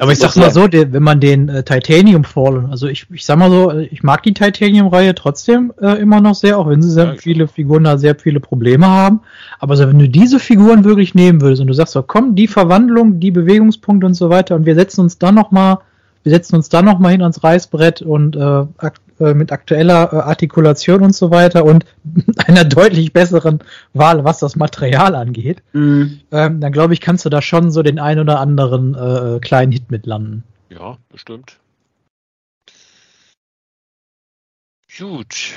Aber 0.00 0.12
ich 0.12 0.18
sag 0.18 0.36
mal 0.36 0.50
so, 0.50 0.68
wenn 0.70 1.02
man 1.02 1.18
den 1.18 1.48
äh, 1.48 1.64
Titanium 1.64 2.24
Fallen, 2.24 2.70
also 2.70 2.86
ich, 2.86 3.06
ich 3.10 3.24
sag 3.24 3.38
mal 3.38 3.50
so, 3.50 3.72
ich 3.78 4.02
mag 4.02 4.22
die 4.22 4.32
Titanium-Reihe 4.32 5.14
trotzdem 5.14 5.72
äh, 5.80 6.00
immer 6.00 6.20
noch 6.20 6.34
sehr, 6.34 6.58
auch 6.58 6.68
wenn 6.68 6.82
sie 6.82 6.90
sehr 6.90 7.06
ja, 7.06 7.14
viele 7.16 7.48
Figuren 7.48 7.84
da 7.84 7.98
sehr 7.98 8.14
viele 8.14 8.38
Probleme 8.38 8.86
haben. 8.86 9.20
Aber 9.58 9.76
so, 9.76 9.88
wenn 9.88 9.98
du 9.98 10.08
diese 10.08 10.38
Figuren 10.38 10.84
wirklich 10.84 11.14
nehmen 11.14 11.40
würdest 11.40 11.60
und 11.60 11.66
du 11.66 11.74
sagst 11.74 11.94
so, 11.94 12.02
komm, 12.02 12.36
die 12.36 12.46
Verwandlung, 12.46 13.18
die 13.18 13.32
Bewegungspunkte 13.32 14.06
und 14.06 14.14
so 14.14 14.30
weiter 14.30 14.54
und 14.54 14.66
wir 14.66 14.74
setzen 14.76 15.00
uns 15.00 15.18
dann 15.18 15.34
nochmal 15.34 15.78
wir 16.22 16.32
setzen 16.32 16.56
uns 16.56 16.68
dann 16.68 16.84
nochmal 16.84 17.12
hin 17.12 17.22
ans 17.22 17.42
Reißbrett 17.42 18.02
und 18.02 18.36
äh, 18.36 18.64
äh, 19.20 19.34
mit 19.34 19.52
aktueller 19.52 20.12
äh, 20.12 20.16
Artikulation 20.16 21.02
und 21.02 21.14
so 21.14 21.30
weiter 21.30 21.64
und 21.64 21.84
einer 22.46 22.64
deutlich 22.64 23.12
besseren 23.12 23.62
Wahl, 23.92 24.24
was 24.24 24.38
das 24.38 24.56
Material 24.56 25.14
angeht, 25.14 25.62
mhm. 25.72 26.20
ähm, 26.32 26.60
dann 26.60 26.72
glaube 26.72 26.94
ich, 26.94 27.00
kannst 27.00 27.24
du 27.24 27.28
da 27.28 27.42
schon 27.42 27.70
so 27.70 27.82
den 27.82 27.98
ein 27.98 28.18
oder 28.18 28.40
anderen 28.40 28.94
äh, 28.94 29.38
kleinen 29.40 29.72
Hit 29.72 29.90
mit 29.90 30.06
landen. 30.06 30.44
Ja, 30.70 30.96
bestimmt. 31.10 31.58
Gut. 34.98 35.54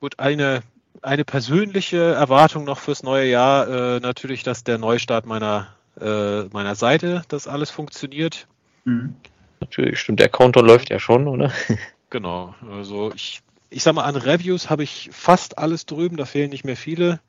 Gut, 0.00 0.18
eine, 0.18 0.62
eine 1.02 1.24
persönliche 1.24 1.98
Erwartung 2.14 2.64
noch 2.64 2.78
fürs 2.78 3.02
neue 3.02 3.28
Jahr, 3.28 3.68
äh, 3.68 4.00
natürlich, 4.00 4.42
dass 4.42 4.64
der 4.64 4.78
Neustart 4.78 5.26
meiner, 5.26 5.68
äh, 6.00 6.42
meiner 6.44 6.74
Seite, 6.74 7.22
dass 7.28 7.46
alles 7.46 7.70
funktioniert. 7.70 8.46
Mhm. 8.84 9.14
Natürlich, 9.60 10.00
stimmt, 10.00 10.20
der 10.20 10.28
Counter 10.28 10.62
läuft 10.62 10.90
ja 10.90 10.98
schon, 10.98 11.28
oder? 11.28 11.52
Genau, 12.10 12.54
also 12.68 13.12
ich, 13.14 13.40
ich 13.70 13.84
sag 13.84 13.94
mal, 13.94 14.02
an 14.02 14.16
Reviews 14.16 14.68
habe 14.68 14.82
ich 14.82 15.10
fast 15.12 15.58
alles 15.58 15.86
drüben, 15.86 16.16
da 16.16 16.24
fehlen 16.24 16.50
nicht 16.50 16.64
mehr 16.64 16.76
viele. 16.76 17.20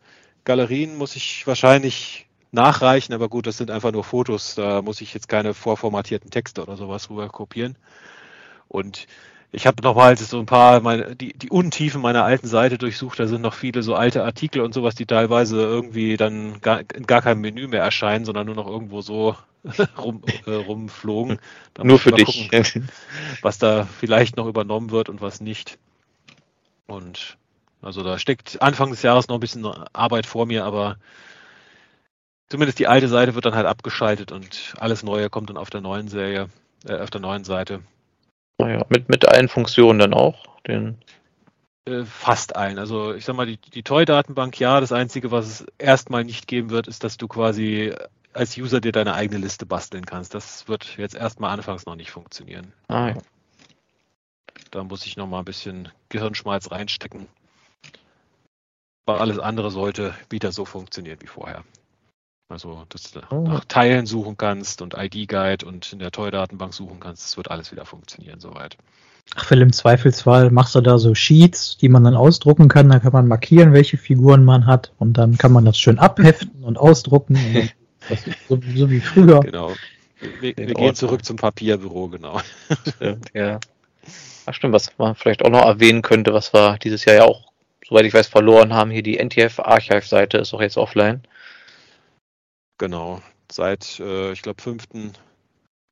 Galerien 0.44 0.98
muss 0.98 1.16
ich 1.16 1.46
wahrscheinlich 1.46 2.28
nachreichen, 2.52 3.14
aber 3.14 3.30
gut, 3.30 3.46
das 3.46 3.58
sind 3.58 3.70
einfach 3.70 3.92
nur 3.92 4.04
Fotos, 4.04 4.56
da 4.56 4.82
muss 4.82 5.02
ich 5.02 5.14
jetzt 5.14 5.30
keine 5.30 5.54
vorformatierten 5.54 6.32
Texte 6.32 6.64
oder 6.64 6.78
sowas 6.78 7.12
rüber 7.12 7.30
kopieren. 7.30 7.78
Und 8.68 9.06
ich 9.54 9.68
habe 9.68 9.84
nochmal 9.84 10.18
so 10.18 10.40
ein 10.40 10.46
paar, 10.46 10.80
meine, 10.80 11.16
die, 11.16 11.34
die 11.34 11.50
Untiefen 11.50 12.02
meiner 12.02 12.24
alten 12.24 12.48
Seite 12.48 12.78
durchsucht. 12.78 13.20
Da 13.20 13.28
sind 13.28 13.42
noch 13.42 13.54
viele 13.54 13.84
so 13.84 13.96
alte 13.96 14.24
Artikel 14.24 14.62
und 14.62 14.74
sowas, 14.74 14.96
die 14.96 15.06
teilweise 15.06 15.62
irgendwie 15.62 16.16
dann 16.16 16.62
gar, 16.62 16.80
in 16.94 17.06
gar 17.06 17.22
keinem 17.22 17.42
Menü 17.42 17.68
mehr 17.68 17.84
erscheinen, 17.84 18.24
sondern 18.24 18.46
nur 18.46 18.56
noch 18.56 18.68
irgendwo 18.68 19.02
so 19.02 19.36
rum, 19.98 20.22
äh, 20.46 20.52
rumflogen. 20.52 21.40
Da 21.74 21.84
nur 21.84 22.00
für 22.00 22.14
dich. 22.14 22.50
Gucken, 22.50 22.90
was 23.42 23.58
da 23.58 23.86
vielleicht 24.00 24.38
noch 24.38 24.48
übernommen 24.48 24.90
wird 24.90 25.10
und 25.10 25.20
was 25.20 25.42
nicht. 25.42 25.78
Und 26.88 27.38
also 27.82 28.04
da 28.04 28.20
steckt 28.20 28.62
Anfang 28.62 28.92
des 28.92 29.02
Jahres 29.02 29.28
noch 29.28 29.36
ein 29.36 29.42
bisschen 29.42 29.66
Arbeit 29.66 30.26
vor 30.26 30.46
mir, 30.46 30.64
aber 30.64 30.96
zumindest 32.48 32.80
die 32.80 32.88
alte 32.88 33.10
Seite 33.10 33.36
wird 33.36 33.46
dann 33.46 33.56
halt 33.56 33.66
abgeschaltet 33.66 34.32
und 34.32 34.76
alles 34.80 35.04
Neue 35.04 35.30
kommt 35.30 35.50
dann 35.50 35.58
auf 35.58 35.70
der 35.70 35.82
neuen 35.82 36.08
Serie, 36.08 36.48
äh, 36.86 37.00
auf 37.00 37.10
der 37.10 37.22
neuen 37.22 37.44
Seite. 37.44 37.82
Naja, 38.62 38.86
mit, 38.90 39.10
mit 39.10 39.28
allen 39.28 39.50
Funktionen 39.50 40.00
dann 40.00 40.14
auch? 40.14 40.46
Den 40.68 40.98
äh, 41.86 42.06
fast 42.06 42.56
allen. 42.56 42.78
Also 42.78 43.14
ich 43.14 43.26
sag 43.26 43.36
mal, 43.36 43.48
die, 43.48 43.58
die 43.58 43.84
Toy-Datenbank, 43.84 44.60
ja, 44.60 44.80
das 44.80 44.92
Einzige, 44.92 45.32
was 45.32 45.48
es 45.48 45.66
erstmal 45.80 46.24
nicht 46.24 46.48
geben 46.48 46.70
wird, 46.70 46.88
ist, 46.88 47.04
dass 47.04 47.18
du 47.18 47.28
quasi 47.28 47.94
als 48.34 48.58
User 48.58 48.80
dir 48.80 48.92
deine 48.92 49.16
eigene 49.16 49.40
Liste 49.40 49.66
basteln 49.66 50.06
kannst. 50.06 50.36
Das 50.36 50.68
wird 50.68 50.98
jetzt 50.98 51.16
erstmal 51.16 51.52
anfangs 51.52 51.86
noch 51.86 51.96
nicht 51.96 52.12
funktionieren. 52.12 52.72
Ah, 52.88 53.10
ja. 53.10 53.18
Da 54.70 54.84
muss 54.84 55.06
ich 55.06 55.18
noch 55.18 55.28
mal 55.28 55.40
ein 55.40 55.46
bisschen 55.46 55.90
Gehirnschmalz 56.10 56.72
reinstecken. 56.72 57.28
Aber 59.06 59.20
alles 59.20 59.40
andere 59.40 59.72
sollte 59.72 60.14
wieder 60.30 60.52
so 60.52 60.66
funktionieren 60.66 61.18
wie 61.20 61.28
vorher. 61.28 61.64
Also, 62.52 62.84
dass 62.90 63.12
du 63.12 63.22
oh. 63.30 63.42
nach 63.42 63.66
Teilen 63.66 64.06
suchen 64.06 64.36
kannst 64.38 64.82
und 64.82 64.96
ID-Guide 64.98 65.66
und 65.66 65.94
in 65.94 66.00
der 66.00 66.12
Toy-Datenbank 66.12 66.74
suchen 66.74 67.00
kannst, 67.00 67.24
das 67.24 67.38
wird 67.38 67.50
alles 67.50 67.72
wieder 67.72 67.86
funktionieren 67.86 68.40
soweit. 68.40 68.78
Ach, 69.36 69.46
Phil, 69.46 69.62
im 69.62 69.72
Zweifelsfall 69.72 70.52
machst 70.52 70.76
du 70.76 70.82
da 70.82 70.98
so 70.98 71.16
Sheets, 71.16 71.78
die 71.78 71.88
man 71.88 72.04
dann 72.04 72.16
ausdrucken 72.16 72.68
kann. 72.68 72.90
Da 72.90 73.00
kann 73.00 73.14
man 73.14 73.28
markieren, 73.28 73.72
welche 73.72 73.98
Figuren 73.98 74.44
man 74.44 74.66
hat 74.66 74.92
und 74.98 75.14
dann 75.14 75.38
kann 75.38 75.54
man 75.54 75.64
das 75.64 75.78
schön 75.80 76.00
abheften 76.00 76.64
und 76.64 76.78
ausdrucken. 76.78 77.38
Und 78.10 78.20
so, 78.50 78.60
so, 78.76 78.90
wie 78.90 79.00
früher. 79.00 79.40
Genau. 79.40 79.72
Wir, 80.42 80.56
wir 80.58 80.74
gehen 80.74 80.96
zurück 80.96 81.24
zum 81.24 81.38
Papierbüro, 81.38 82.10
genau. 82.10 82.42
Stimmt, 82.96 83.30
ja. 83.34 83.60
Ach 84.46 84.54
stimmt, 84.54 84.74
was 84.74 84.92
man 84.98 85.16
vielleicht 85.16 85.44
auch 85.46 85.50
noch 85.50 85.66
erwähnen 85.66 86.02
könnte, 86.02 86.34
was 86.34 86.54
wir 86.54 86.78
dieses 86.84 87.06
Jahr 87.06 87.16
ja 87.16 87.24
auch, 87.24 87.54
soweit 87.88 88.06
ich 88.06 88.14
weiß, 88.14 88.28
verloren 88.28 88.74
haben. 88.74 88.92
Hier 88.92 89.04
die 89.04 89.18
NTF-Archive-Seite 89.18 90.40
ist 90.40 90.54
auch 90.54 90.62
jetzt 90.62 90.78
offline. 90.78 91.22
Genau. 92.82 93.22
Seit, 93.52 94.00
äh, 94.00 94.32
ich 94.32 94.42
glaube, 94.42 94.60
5. 94.60 95.14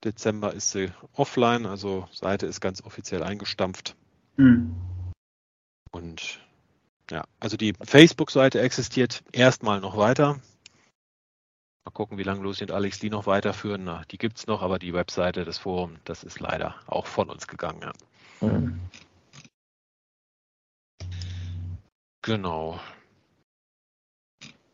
Dezember 0.04 0.56
ist 0.56 0.72
sie 0.72 0.92
offline, 1.14 1.68
also 1.68 2.10
Seite 2.12 2.48
ist 2.48 2.62
ganz 2.62 2.82
offiziell 2.82 3.22
eingestampft. 3.22 3.96
Mhm. 4.38 4.76
Und 5.92 6.40
ja, 7.12 7.26
also 7.40 7.58
die 7.58 7.76
Facebook-Seite 7.80 8.60
existiert 8.62 9.24
erstmal 9.32 9.82
noch 9.82 9.98
weiter. 9.98 10.42
Mal 11.86 11.92
gucken, 11.94 12.18
wie 12.18 12.24
lange 12.24 12.42
Lucy 12.42 12.64
und 12.64 12.72
Alex 12.72 12.98
die 12.98 13.12
noch 13.12 13.28
weiterführen. 13.28 13.84
Na, 13.84 14.02
die 14.10 14.18
gibt 14.18 14.40
es 14.40 14.48
noch, 14.48 14.64
aber 14.64 14.80
die 14.80 14.96
Webseite 14.96 15.46
des 15.46 15.60
Forums, 15.60 16.00
das 16.06 16.24
ist 16.24 16.40
leider 16.40 16.74
auch 16.88 17.06
von 17.06 17.30
uns 17.30 17.48
gegangen. 17.48 17.92
Ja. 18.42 18.48
Mhm. 18.48 18.80
Genau 22.24 22.80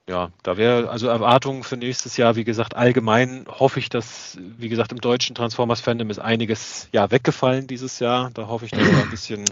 ja, 0.08 0.32
da 0.44 0.56
wäre 0.56 0.90
also 0.90 1.08
Erwartungen 1.08 1.64
für 1.64 1.78
nächstes 1.78 2.16
Jahr, 2.16 2.36
wie 2.36 2.44
gesagt, 2.44 2.76
allgemein 2.76 3.48
hoffe 3.48 3.80
ich, 3.80 3.90
dass, 3.90 4.38
wie 4.40 4.70
gesagt, 4.70 4.92
im 4.92 5.02
deutschen 5.02 5.36
Transformers 5.36 5.82
Fandom 5.82 6.12
ist 6.12 6.20
einiges 6.20 6.90
ja 6.92 7.10
weggefallen 7.10 7.66
dieses 7.66 7.98
Jahr. 7.98 8.30
Da 8.32 8.48
hoffe 8.48 8.66
ich, 8.66 8.72
dass 8.72 8.88
da 8.88 9.02
ein 9.02 9.10
bisschen 9.10 9.46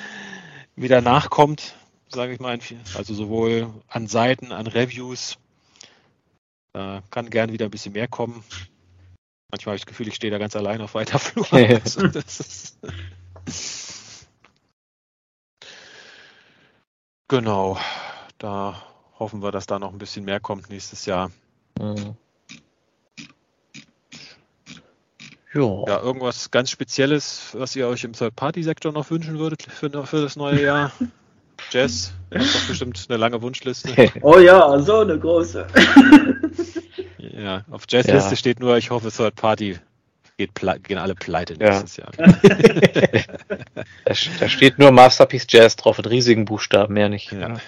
wieder 0.76 1.02
nachkommt, 1.02 1.74
sage 2.08 2.32
ich 2.32 2.40
mal. 2.40 2.58
Also 2.96 3.12
sowohl 3.12 3.68
an 3.86 4.06
Seiten, 4.06 4.50
an 4.50 4.66
Reviews. 4.66 5.36
Da 6.72 7.02
kann 7.10 7.28
gern 7.28 7.52
wieder 7.52 7.66
ein 7.66 7.70
bisschen 7.70 7.92
mehr 7.92 8.08
kommen. 8.08 8.42
Manchmal 9.50 9.72
habe 9.72 9.76
ich 9.76 9.82
das 9.82 9.88
Gefühl, 9.88 10.08
ich 10.08 10.14
stehe 10.14 10.30
da 10.30 10.38
ganz 10.38 10.56
allein 10.56 10.80
auf 10.80 10.94
weiter 10.94 11.18
Flur. 11.18 11.46
genau. 17.28 17.78
Da 18.38 18.82
hoffen 19.22 19.40
wir, 19.40 19.52
dass 19.52 19.66
da 19.66 19.78
noch 19.78 19.92
ein 19.92 19.98
bisschen 19.98 20.24
mehr 20.24 20.40
kommt 20.40 20.68
nächstes 20.68 21.06
Jahr. 21.06 21.30
Mhm. 21.78 22.16
Ja. 25.54 25.84
ja, 25.86 26.00
irgendwas 26.00 26.50
ganz 26.50 26.70
Spezielles, 26.70 27.50
was 27.52 27.76
ihr 27.76 27.86
euch 27.86 28.04
im 28.04 28.14
Third-Party-Sektor 28.14 28.90
noch 28.90 29.10
wünschen 29.10 29.38
würdet 29.38 29.62
für, 29.62 29.90
für 30.06 30.22
das 30.22 30.34
neue 30.34 30.62
Jahr? 30.62 30.92
Jess, 31.70 32.12
ihr 32.32 32.40
habt 32.40 32.54
doch 32.54 32.68
bestimmt 32.68 33.06
eine 33.08 33.18
lange 33.18 33.40
Wunschliste. 33.42 34.10
Oh 34.22 34.38
ja, 34.38 34.78
so 34.80 35.00
eine 35.00 35.18
große. 35.18 35.66
ja, 37.18 37.64
auf 37.70 37.84
Jess' 37.88 38.06
ja. 38.06 38.14
Liste 38.14 38.36
steht 38.36 38.60
nur, 38.60 38.76
ich 38.78 38.90
hoffe, 38.90 39.12
Third-Party 39.12 39.78
geht 40.38 40.54
gehen 40.82 40.98
alle 40.98 41.14
pleite 41.14 41.54
nächstes 41.54 41.98
ja. 41.98 42.06
Jahr. 42.18 42.34
da, 44.04 44.48
steht 44.48 44.78
nur 44.78 44.90
Masterpiece 44.90 45.46
Jazz 45.48 45.76
drauf 45.76 45.98
in 45.98 46.06
riesigen 46.06 46.46
Buchstaben, 46.46 46.94
mehr 46.94 47.10
nicht. 47.10 47.30
Ja. 47.30 47.60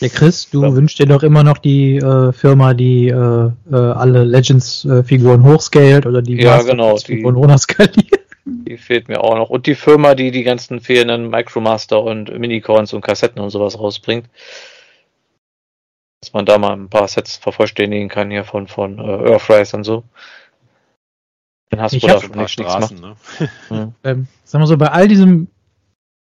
Der 0.00 0.10
Chris, 0.10 0.48
du 0.48 0.62
ja. 0.62 0.72
wünschst 0.72 1.00
dir 1.00 1.06
doch 1.06 1.24
immer 1.24 1.42
noch 1.42 1.58
die 1.58 1.96
äh, 1.96 2.32
Firma, 2.32 2.72
die 2.72 3.08
äh, 3.08 3.50
äh, 3.70 3.74
alle 3.74 4.22
Legends-Figuren 4.24 5.42
hochscaled 5.42 6.06
oder 6.06 6.22
die 6.22 6.40
ja, 6.40 6.62
genau, 6.62 6.96
Figuren 6.96 7.34
runterskaliert. 7.34 8.20
Die 8.44 8.76
fehlt 8.76 9.08
mir 9.08 9.22
auch 9.22 9.34
noch. 9.34 9.50
Und 9.50 9.66
die 9.66 9.74
Firma, 9.74 10.14
die 10.14 10.30
die 10.30 10.44
ganzen 10.44 10.80
fehlenden 10.80 11.28
Micromaster 11.30 12.02
und 12.02 12.36
Minicons 12.38 12.92
und 12.92 13.00
Kassetten 13.00 13.42
und 13.42 13.50
sowas 13.50 13.78
rausbringt. 13.78 14.28
Dass 16.20 16.32
man 16.32 16.46
da 16.46 16.58
mal 16.58 16.72
ein 16.72 16.88
paar 16.88 17.08
Sets 17.08 17.36
vervollständigen 17.36 18.08
kann 18.08 18.30
hier 18.30 18.44
von, 18.44 18.68
von 18.68 18.98
äh, 18.98 19.30
Earthrise 19.30 19.76
und 19.76 19.84
so. 19.84 20.04
Dann 21.70 21.80
hast 21.80 21.94
du 21.94 21.98
da 21.98 22.20
schon 22.20 22.30
nichts 22.32 22.52
Straßen, 22.52 23.00
ne? 23.00 23.16
hm. 23.68 23.94
ähm, 24.04 24.26
Sagen 24.44 24.62
wir 24.62 24.66
so, 24.66 24.78
bei 24.78 24.90
all 24.90 25.08
diesem 25.08 25.48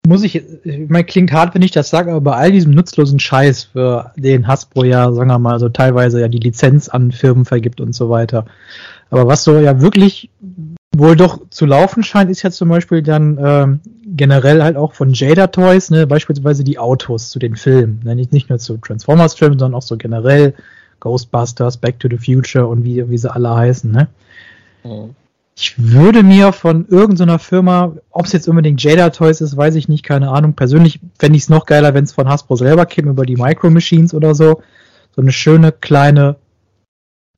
muss 0.06 0.24
ich, 0.24 0.36
ich 0.36 0.90
meine, 0.90 1.03
klingt 1.03 1.34
hart, 1.34 1.53
wenn 1.53 1.61
ich 1.61 1.72
das 1.72 1.90
sage, 1.90 2.11
aber 2.11 2.22
bei 2.22 2.34
all 2.34 2.52
diesem 2.52 2.72
nutzlosen 2.72 3.19
Scheiß, 3.19 3.65
für 3.65 4.14
den 4.15 4.48
Hasbro 4.48 4.86
ja, 4.86 5.11
sagen 5.11 5.30
wir 5.30 5.40
mal, 5.40 5.60
so 5.60 5.69
teilweise 5.69 6.22
ja 6.22 6.28
die 6.28 6.40
Lizenz 6.40 6.88
an 6.88 7.11
Firmen 7.11 7.45
vergibt 7.45 7.82
und 7.82 7.94
so 7.94 8.10
weiter. 8.10 8.45
Aber 9.10 9.28
was 9.28 9.44
so 9.44 9.60
ja 9.60 9.82
wirklich 9.82 10.30
wohl 10.95 11.15
doch 11.15 11.41
zu 11.49 11.65
laufen 11.65 12.03
scheint, 12.03 12.32
ist 12.32 12.44
ja 12.44 12.52
zum 12.52 12.69
Beispiel 12.69 13.02
dann 13.02 13.38
ähm, 13.41 13.80
generell 14.06 14.64
halt 14.64 14.78
auch 14.78 14.94
von 14.94 15.11
Jada 15.14 15.48
Toys, 15.48 15.90
ne, 15.90 16.07
beispielsweise 16.07 16.64
die 16.64 16.80
Autos 16.80 17.30
zu 17.30 17.40
den 17.40 17.56
Filmen. 17.56 17.99
Ne, 18.03 18.15
nicht, 18.15 18.32
nicht 18.32 18.49
nur 18.49 18.60
zu 18.60 18.78
Transformers-Filmen, 18.78 19.60
sondern 19.60 19.78
auch 19.78 19.84
so 19.84 19.98
generell 19.98 20.53
Ghostbusters, 21.02 21.78
Back 21.78 21.99
to 21.99 22.07
the 22.10 22.18
Future 22.18 22.65
und 22.68 22.84
wie, 22.84 23.10
wie 23.10 23.18
sie 23.18 23.32
alle 23.32 23.53
heißen, 23.53 23.91
ne? 23.91 24.07
Mhm 24.84 25.15
ich 25.60 25.74
würde 25.80 26.22
mir 26.22 26.54
von 26.54 26.88
irgendeiner 26.88 27.40
Firma, 27.40 27.96
ob 28.12 28.28
es 28.28 28.32
jetzt 28.32 28.48
unbedingt 28.48 28.84
Jada 28.84 29.10
Toys 29.10 29.42
ist, 29.42 29.58
weiß 29.58 29.74
ich 29.74 29.88
nicht, 29.88 30.04
keine 30.04 30.30
Ahnung. 30.30 30.54
Persönlich 30.54 31.00
fände 31.18 31.36
ich 31.36 31.44
es 31.44 31.50
noch 31.50 31.66
geiler, 31.66 31.96
wenn 31.96 32.04
es 32.04 32.14
von 32.14 32.30
Hasbro 32.30 32.56
selber 32.56 32.86
käme, 32.86 33.10
über 33.10 33.26
die 33.26 33.38
Micro 33.38 33.72
Machines 33.72 34.14
oder 34.14 34.36
so. 34.36 34.62
So 35.16 35.22
eine 35.22 35.32
schöne 35.32 35.72
kleine 35.72 36.36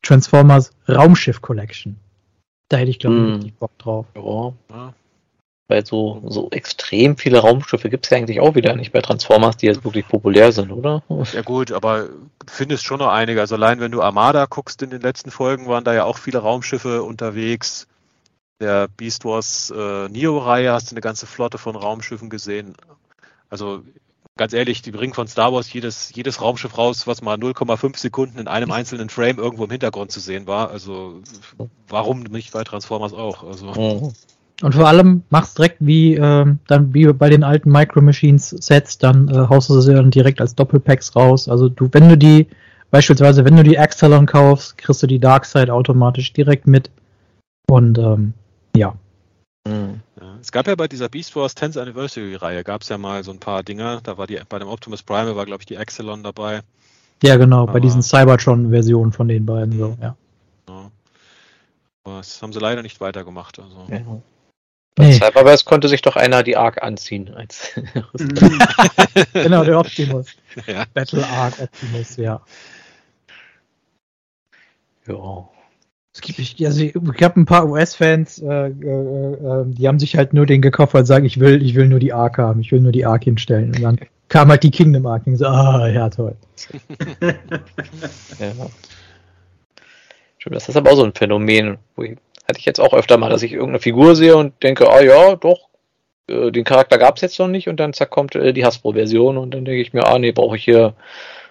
Transformers 0.01 0.73
Raumschiff 0.89 1.41
Collection. 1.41 1.95
Da 2.67 2.75
hätte 2.75 2.91
ich, 2.91 2.99
glaube 2.99 3.15
ich, 3.15 3.21
mm. 3.21 3.33
richtig 3.35 3.53
Bock 3.55 3.77
drauf. 3.77 4.05
Ja. 4.13 4.93
Weil 5.69 5.85
so, 5.85 6.21
so 6.27 6.49
extrem 6.51 7.15
viele 7.15 7.39
Raumschiffe 7.39 7.89
gibt 7.89 8.05
es 8.05 8.09
ja 8.09 8.17
eigentlich 8.17 8.41
auch 8.41 8.55
wieder 8.55 8.75
nicht 8.75 8.91
bei 8.91 8.99
Transformers, 8.99 9.55
die 9.55 9.67
jetzt 9.67 9.85
wirklich 9.85 10.05
populär 10.05 10.51
sind, 10.51 10.73
oder? 10.73 11.03
Ja 11.31 11.41
gut, 11.41 11.71
aber 11.71 12.09
du 12.09 12.47
findest 12.47 12.83
schon 12.83 12.99
noch 12.99 13.07
einige. 13.07 13.39
Also 13.39 13.55
allein 13.55 13.79
wenn 13.79 13.93
du 13.93 14.01
Armada 14.01 14.45
guckst 14.45 14.81
in 14.81 14.89
den 14.89 15.01
letzten 15.01 15.31
Folgen, 15.31 15.67
waren 15.67 15.85
da 15.85 15.93
ja 15.93 16.03
auch 16.03 16.17
viele 16.17 16.39
Raumschiffe 16.39 17.03
unterwegs 17.03 17.87
der 18.59 18.87
Beast 18.87 19.25
Wars 19.25 19.71
äh, 19.75 20.09
Neo-Reihe 20.09 20.71
hast 20.71 20.91
du 20.91 20.93
eine 20.93 21.01
ganze 21.01 21.25
Flotte 21.25 21.57
von 21.57 21.75
Raumschiffen 21.75 22.29
gesehen. 22.29 22.73
Also 23.49 23.83
ganz 24.37 24.53
ehrlich, 24.53 24.81
die 24.81 24.91
bringen 24.91 25.13
von 25.13 25.27
Star 25.27 25.53
Wars 25.53 25.71
jedes, 25.71 26.13
jedes 26.13 26.41
Raumschiff 26.41 26.77
raus, 26.77 27.07
was 27.07 27.21
mal 27.21 27.37
0,5 27.37 27.97
Sekunden 27.97 28.39
in 28.39 28.47
einem 28.47 28.71
einzelnen 28.71 29.09
Frame 29.09 29.37
irgendwo 29.37 29.65
im 29.65 29.71
Hintergrund 29.71 30.11
zu 30.11 30.19
sehen 30.19 30.47
war. 30.47 30.71
Also 30.71 31.21
warum 31.87 32.23
nicht 32.23 32.53
bei 32.53 32.63
Transformers 32.63 33.13
auch? 33.13 33.43
Also. 33.43 34.13
Und 34.61 34.75
vor 34.75 34.87
allem 34.87 35.23
machst 35.29 35.57
direkt 35.57 35.77
wie 35.79 36.15
äh, 36.15 36.45
dann 36.67 36.93
wie 36.93 37.05
bei 37.13 37.29
den 37.29 37.43
alten 37.43 37.71
Micro 37.71 38.01
Machines 38.01 38.49
Sets, 38.49 38.97
dann 38.97 39.29
äh, 39.29 39.47
haust 39.47 39.69
du 39.69 39.79
sie 39.79 39.93
dann 39.93 40.11
direkt 40.11 40.41
als 40.41 40.55
Doppelpacks 40.55 41.15
raus. 41.15 41.47
Also 41.47 41.69
du, 41.69 41.87
wenn 41.93 42.09
du 42.09 42.17
die 42.17 42.47
beispielsweise, 42.91 43.45
wenn 43.45 43.55
du 43.55 43.63
die 43.63 43.79
Axtalon 43.79 44.25
kaufst, 44.25 44.77
kriegst 44.77 45.01
du 45.01 45.07
die 45.07 45.19
Darkseid 45.19 45.69
automatisch 45.69 46.33
direkt 46.33 46.67
mit. 46.67 46.91
Und 47.69 47.97
ähm, 47.97 48.33
ja. 48.79 48.95
Mhm. 49.67 50.01
ja. 50.19 50.37
Es 50.41 50.51
gab 50.51 50.67
ja 50.67 50.75
bei 50.75 50.87
dieser 50.87 51.09
Beast 51.09 51.35
Wars 51.35 51.55
10th 51.55 51.79
Anniversary 51.79 52.35
Reihe, 52.35 52.63
gab 52.63 52.81
es 52.81 52.89
ja 52.89 52.97
mal 52.97 53.23
so 53.23 53.31
ein 53.31 53.39
paar 53.39 53.63
Dinger. 53.63 54.01
Da 54.01 54.17
war 54.17 54.27
die, 54.27 54.39
bei 54.47 54.59
dem 54.59 54.67
Optimus 54.67 55.03
Prime 55.03 55.35
war, 55.35 55.45
glaube 55.45 55.61
ich, 55.61 55.67
die 55.67 55.75
Exelon 55.75 56.23
dabei. 56.23 56.61
Ja, 57.21 57.35
genau, 57.35 57.65
bei 57.65 57.81
diesen 57.81 58.01
Cybertron-Versionen 58.01 59.11
von 59.11 59.27
den 59.27 59.45
beiden 59.45 59.77
so, 59.77 59.97
ja. 60.01 60.15
ja. 60.69 60.91
Aber 62.05 62.17
das 62.17 62.41
haben 62.41 62.53
sie 62.53 62.59
leider 62.59 62.81
nicht 62.81 63.01
weitergemacht. 63.01 63.59
Also. 63.59 63.85
Ja. 63.89 64.21
Bei 64.95 65.05
nee. 65.05 65.13
Cyberverse 65.13 65.65
konnte 65.65 65.89
sich 65.89 66.01
doch 66.01 66.15
einer 66.15 66.43
die 66.43 66.55
Arc 66.57 66.81
anziehen. 66.81 67.33
Als 67.33 67.73
genau, 69.33 69.63
der 69.63 69.79
Optimus. 69.79 70.27
Ja. 70.65 70.85
Battle 70.93 71.27
Arc 71.27 71.59
Optimus, 71.59 72.15
ja. 72.17 72.41
Ja. 75.07 75.49
Es 76.19 76.21
gibt, 76.21 76.39
ich, 76.39 76.65
also 76.65 76.81
ich, 76.81 76.93
ich 76.95 77.23
habe 77.23 77.39
ein 77.39 77.45
paar 77.45 77.69
US-Fans, 77.69 78.39
äh, 78.39 78.45
äh, 78.45 78.71
äh, 78.71 79.63
die 79.67 79.87
haben 79.87 79.99
sich 79.99 80.17
halt 80.17 80.33
nur 80.33 80.45
den 80.45 80.61
gekauft, 80.61 80.93
weil 80.93 81.05
sie 81.05 81.07
sagen, 81.07 81.25
ich 81.25 81.39
will, 81.39 81.63
ich 81.63 81.75
will 81.75 81.87
nur 81.87 81.99
die 81.99 82.11
Arc 82.11 82.37
haben, 82.37 82.59
ich 82.59 82.73
will 82.73 82.81
nur 82.81 82.91
die 82.91 83.05
Arc 83.05 83.23
hinstellen. 83.23 83.73
Und 83.73 83.81
dann 83.81 83.99
kam 84.27 84.49
halt 84.49 84.63
die 84.63 84.71
Kingdom 84.71 85.05
Arc 85.05 85.25
und 85.27 85.37
so, 85.37 85.45
ah, 85.45 85.87
ja, 85.87 86.09
toll. 86.09 86.35
ja. 87.21 88.51
Das 90.51 90.67
ist 90.67 90.75
aber 90.75 90.91
auch 90.91 90.97
so 90.97 91.05
ein 91.05 91.13
Phänomen, 91.13 91.77
wo 91.95 92.03
ich, 92.03 92.17
hatte 92.45 92.59
ich 92.59 92.65
jetzt 92.65 92.81
auch 92.81 92.93
öfter 92.93 93.17
mal, 93.17 93.29
dass 93.29 93.43
ich 93.43 93.53
irgendeine 93.53 93.79
Figur 93.79 94.17
sehe 94.17 94.35
und 94.35 94.61
denke, 94.61 94.91
ah 94.91 94.99
ja, 95.01 95.37
doch, 95.37 95.69
äh, 96.27 96.51
den 96.51 96.65
Charakter 96.65 96.97
gab 96.97 97.15
es 97.15 97.21
jetzt 97.21 97.39
noch 97.39 97.47
nicht 97.47 97.69
und 97.69 97.79
dann 97.79 97.93
zack 97.93 98.09
kommt 98.09 98.35
äh, 98.35 98.51
die 98.51 98.65
Hasbro-Version 98.65 99.37
und 99.37 99.53
dann 99.53 99.63
denke 99.63 99.81
ich 99.81 99.93
mir, 99.93 100.05
ah 100.05 100.19
nee, 100.19 100.33
brauche 100.33 100.57
ich 100.57 100.65
hier 100.65 100.95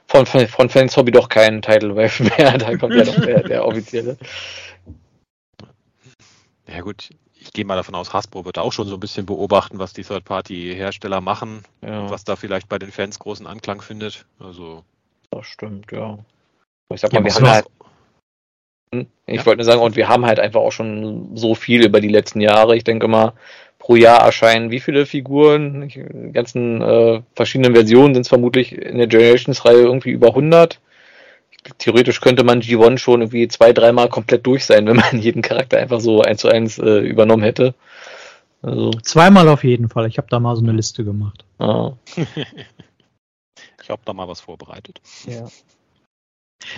von, 0.08 0.26
von 0.26 0.68
Fans 0.68 0.96
Hobby 0.96 1.12
doch 1.12 1.28
keinen 1.28 1.62
Title 1.62 1.94
Wave 1.96 2.24
mehr. 2.24 2.58
Da 2.58 2.76
kommt 2.76 2.94
ja 2.94 3.04
doch 3.04 3.20
der, 3.20 3.42
der 3.42 3.66
offizielle. 3.66 4.16
Ja 6.66 6.80
gut, 6.80 7.10
ich 7.34 7.52
gehe 7.52 7.64
mal 7.64 7.76
davon 7.76 7.94
aus, 7.94 8.12
Hasbro 8.12 8.44
wird 8.44 8.58
auch 8.58 8.72
schon 8.72 8.88
so 8.88 8.94
ein 8.94 9.00
bisschen 9.00 9.24
beobachten, 9.24 9.78
was 9.78 9.92
die 9.92 10.02
Third-Party-Hersteller 10.02 11.20
machen 11.20 11.62
ja. 11.82 12.00
und 12.00 12.10
was 12.10 12.24
da 12.24 12.36
vielleicht 12.36 12.68
bei 12.68 12.78
den 12.78 12.90
Fans 12.90 13.18
großen 13.18 13.46
Anklang 13.46 13.80
findet. 13.80 14.26
Also. 14.38 14.84
Das 15.30 15.46
stimmt, 15.46 15.90
ja. 15.92 16.18
Ich 16.92 17.00
sag 17.00 17.12
mal, 17.12 17.20
ja, 17.20 17.24
wir 17.24 17.34
haben 17.34 17.48
halt, 17.48 17.66
hm? 18.94 19.06
ich 19.26 19.36
ja. 19.36 19.46
wollte 19.46 19.58
nur 19.58 19.64
sagen, 19.64 19.80
und 19.80 19.96
wir 19.96 20.08
haben 20.08 20.26
halt 20.26 20.40
einfach 20.40 20.60
auch 20.60 20.72
schon 20.72 21.36
so 21.36 21.54
viel 21.54 21.84
über 21.84 22.00
die 22.00 22.08
letzten 22.08 22.40
Jahre. 22.40 22.76
Ich 22.76 22.84
denke 22.84 23.08
mal, 23.08 23.34
pro 23.78 23.96
Jahr 23.96 24.20
erscheinen 24.20 24.70
wie 24.70 24.80
viele 24.80 25.06
Figuren? 25.06 25.88
Die 25.88 26.32
ganzen 26.32 26.82
äh, 26.82 27.22
verschiedenen 27.34 27.74
Versionen 27.74 28.14
sind 28.14 28.22
es 28.22 28.28
vermutlich 28.28 28.72
in 28.72 28.98
der 28.98 29.06
Generations-Reihe 29.06 29.82
irgendwie 29.82 30.10
über 30.10 30.28
100. 30.28 30.80
Theoretisch 31.78 32.20
könnte 32.20 32.44
man 32.44 32.60
G1 32.60 32.98
schon 32.98 33.20
irgendwie 33.20 33.48
zwei, 33.48 33.72
dreimal 33.72 34.08
komplett 34.08 34.46
durch 34.46 34.64
sein, 34.64 34.86
wenn 34.86 34.96
man 34.96 35.18
jeden 35.20 35.42
Charakter 35.42 35.78
einfach 35.78 36.00
so 36.00 36.22
eins 36.22 36.40
zu 36.40 36.48
eins 36.48 36.78
äh, 36.78 36.98
übernommen 37.00 37.42
hätte. 37.42 37.74
Also. 38.62 38.90
Zweimal 39.02 39.48
auf 39.48 39.64
jeden 39.64 39.88
Fall. 39.88 40.06
Ich 40.08 40.18
habe 40.18 40.28
da 40.28 40.40
mal 40.40 40.56
so 40.56 40.62
eine 40.62 40.72
Liste 40.72 41.04
gemacht. 41.04 41.44
Ah. 41.58 41.92
ich 43.82 43.90
habe 43.90 44.02
da 44.04 44.12
mal 44.12 44.28
was 44.28 44.40
vorbereitet. 44.40 45.00
Ja. 45.26 45.46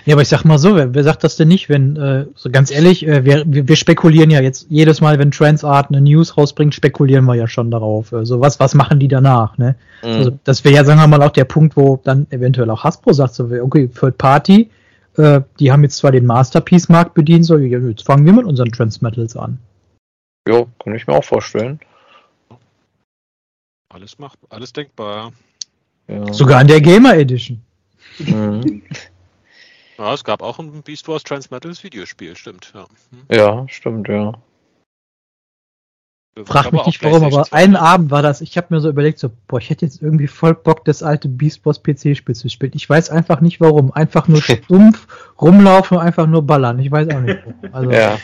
Ja, 0.05 0.15
aber 0.15 0.23
ich 0.23 0.29
sag 0.29 0.45
mal 0.45 0.59
so, 0.59 0.77
wer, 0.77 0.95
wer 0.95 1.05
sagt 1.05 1.25
das 1.25 1.37
denn 1.37 1.49
nicht, 1.49 1.69
wenn, 1.69 1.97
äh, 1.97 2.27
so 2.35 2.51
ganz 2.51 2.71
ehrlich, 2.71 3.07
äh, 3.07 3.25
wir, 3.25 3.45
wir 3.47 3.77
spekulieren 3.77 4.31
ja 4.31 4.41
jetzt 4.41 4.67
jedes 4.69 5.01
Mal, 5.01 5.19
wenn 5.19 5.31
Transart 5.31 5.89
eine 5.89 6.01
News 6.01 6.37
rausbringt, 6.37 6.75
spekulieren 6.75 7.25
wir 7.25 7.35
ja 7.35 7.49
schon 7.49 7.71
darauf. 7.71 8.13
Äh, 8.13 8.27
so 8.27 8.41
was, 8.41 8.61
was 8.61 8.75
machen 8.75 9.01
die 9.01 9.09
danach, 9.09 9.59
ne? 9.59 9.77
Mhm. 10.03 10.09
Also, 10.09 10.39
das 10.45 10.65
wäre 10.65 10.75
ja, 10.75 10.85
sagen 10.85 11.01
wir 11.01 11.07
mal, 11.07 11.23
auch 11.23 11.33
der 11.33 11.45
Punkt, 11.45 11.77
wo 11.77 12.01
dann 12.05 12.27
eventuell 12.31 12.71
auch 12.71 12.85
Hasbro 12.85 13.13
sagt, 13.13 13.35
so, 13.35 13.45
okay, 13.45 13.89
Third 13.89 14.19
Party, 14.19 14.71
äh, 15.17 15.41
die 15.59 15.73
haben 15.73 15.83
jetzt 15.83 15.97
zwar 15.97 16.13
den 16.13 16.27
Masterpiece-Markt 16.27 17.15
bedient, 17.15 17.45
so, 17.45 17.57
jetzt 17.57 18.05
fangen 18.05 18.27
wir 18.27 18.33
mit 18.33 18.45
unseren 18.45 18.71
Transmetals 18.71 19.37
an. 19.37 19.59
Ja, 20.47 20.65
kann 20.83 20.95
ich 20.95 21.07
mir 21.07 21.15
auch 21.15 21.25
vorstellen. 21.25 21.81
Alles 23.89 24.19
macht, 24.19 24.39
alles 24.51 24.73
denkbar. 24.73 25.33
Ja. 26.07 26.33
Sogar 26.33 26.61
in 26.61 26.69
der 26.69 26.81
Gamer 26.81 27.17
Edition. 27.17 27.61
Mhm. 28.19 28.83
Ja, 30.01 30.15
es 30.15 30.25
gab 30.25 30.43
auch 30.43 30.59
ein 30.59 30.83
Beast 30.83 31.09
Wars 31.09 31.25
Transmetals 31.25 31.85
Videospiel, 31.85 32.35
stimmt. 32.35 32.73
Ja, 32.75 32.87
hm. 33.11 33.27
ja 33.31 33.69
stimmt, 33.69 34.09
ja. 34.09 34.33
Frag 36.45 36.73
mich 36.73 36.87
nicht 36.87 37.03
warum, 37.03 37.25
aber 37.25 37.45
einen 37.51 37.75
Abend 37.75 38.13
war 38.13 38.23
das, 38.23 38.41
ich 38.41 38.57
habe 38.57 38.69
mir 38.71 38.81
so 38.81 38.89
überlegt, 38.89 39.19
so, 39.19 39.31
boah, 39.49 39.59
ich 39.59 39.69
hätte 39.69 39.85
jetzt 39.85 40.01
irgendwie 40.01 40.29
voll 40.29 40.55
Bock, 40.55 40.85
das 40.85 41.03
alte 41.03 41.29
Beast 41.29 41.65
Boss 41.65 41.83
PC-Spiel 41.83 42.37
zu 42.37 42.49
spielen. 42.49 42.71
Ich 42.77 42.89
weiß 42.89 43.11
einfach 43.11 43.41
nicht 43.41 43.61
warum. 43.61 43.93
Einfach 43.93 44.29
nur 44.29 44.41
stumpf 44.43 45.09
rumlaufen 45.41 45.99
und 45.99 46.05
einfach 46.05 46.29
nur 46.29 46.43
ballern. 46.43 46.79
Ich 46.79 46.91
weiß 46.91 47.09
auch 47.11 47.21
nicht. 47.21 47.41
Warum. 47.63 47.89
Also, 47.89 47.91
ja, 47.91 48.19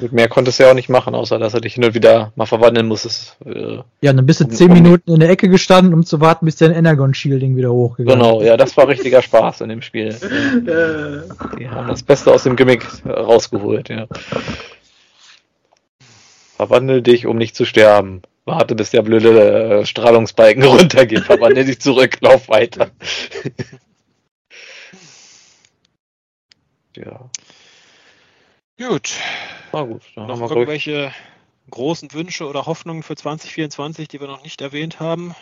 gut, 0.00 0.12
mehr 0.12 0.28
konntest 0.28 0.58
du 0.58 0.64
ja 0.64 0.70
auch 0.70 0.74
nicht 0.74 0.88
machen, 0.88 1.14
außer 1.14 1.38
dass 1.38 1.52
er 1.52 1.60
dich 1.60 1.74
hin 1.74 1.84
und 1.84 1.92
wieder 1.94 2.32
mal 2.36 2.46
verwandeln 2.46 2.88
musstest. 2.88 3.36
Äh, 3.44 3.80
ja, 4.00 4.12
dann 4.14 4.24
bist 4.24 4.40
du 4.40 4.44
um, 4.44 4.50
zehn 4.50 4.72
Minuten 4.72 5.12
in 5.12 5.20
der 5.20 5.28
Ecke 5.28 5.50
gestanden, 5.50 5.92
um 5.92 6.06
zu 6.06 6.22
warten, 6.22 6.46
bis 6.46 6.56
dein 6.56 6.72
Energon 6.72 7.12
Shielding 7.12 7.54
wieder 7.54 7.70
hochgegangen 7.70 8.18
ist. 8.18 8.26
Genau, 8.26 8.42
ja, 8.42 8.56
das 8.56 8.74
war 8.78 8.88
richtiger 8.88 9.20
Spaß 9.20 9.60
in 9.60 9.68
dem 9.68 9.82
Spiel. 9.82 10.16
Die 11.58 11.68
haben 11.68 11.88
das 11.88 12.02
Beste 12.02 12.32
aus 12.32 12.44
dem 12.44 12.56
Gimmick 12.56 12.86
rausgeholt, 13.06 13.90
ja. 13.90 14.06
Verwandel 16.62 17.02
dich, 17.02 17.26
um 17.26 17.38
nicht 17.38 17.56
zu 17.56 17.64
sterben. 17.64 18.22
Warte, 18.44 18.76
bis 18.76 18.90
der 18.90 19.02
blöde 19.02 19.80
äh, 19.80 19.84
Strahlungsbalken 19.84 20.62
runtergeht. 20.76 21.24
Verwandel 21.24 21.64
dich 21.64 21.80
zurück, 21.80 22.18
lauf 22.20 22.48
weiter. 22.48 22.92
ja. 26.96 27.28
Gut. 28.78 29.10
Na 29.72 29.82
gut. 29.82 30.02
Noch 30.14 30.52
irgendwelche 30.52 31.10
großen 31.68 32.12
Wünsche 32.12 32.46
oder 32.46 32.66
Hoffnungen 32.66 33.02
für 33.02 33.16
2024, 33.16 34.06
die 34.06 34.20
wir 34.20 34.28
noch 34.28 34.44
nicht 34.44 34.60
erwähnt 34.60 35.00
haben? 35.00 35.34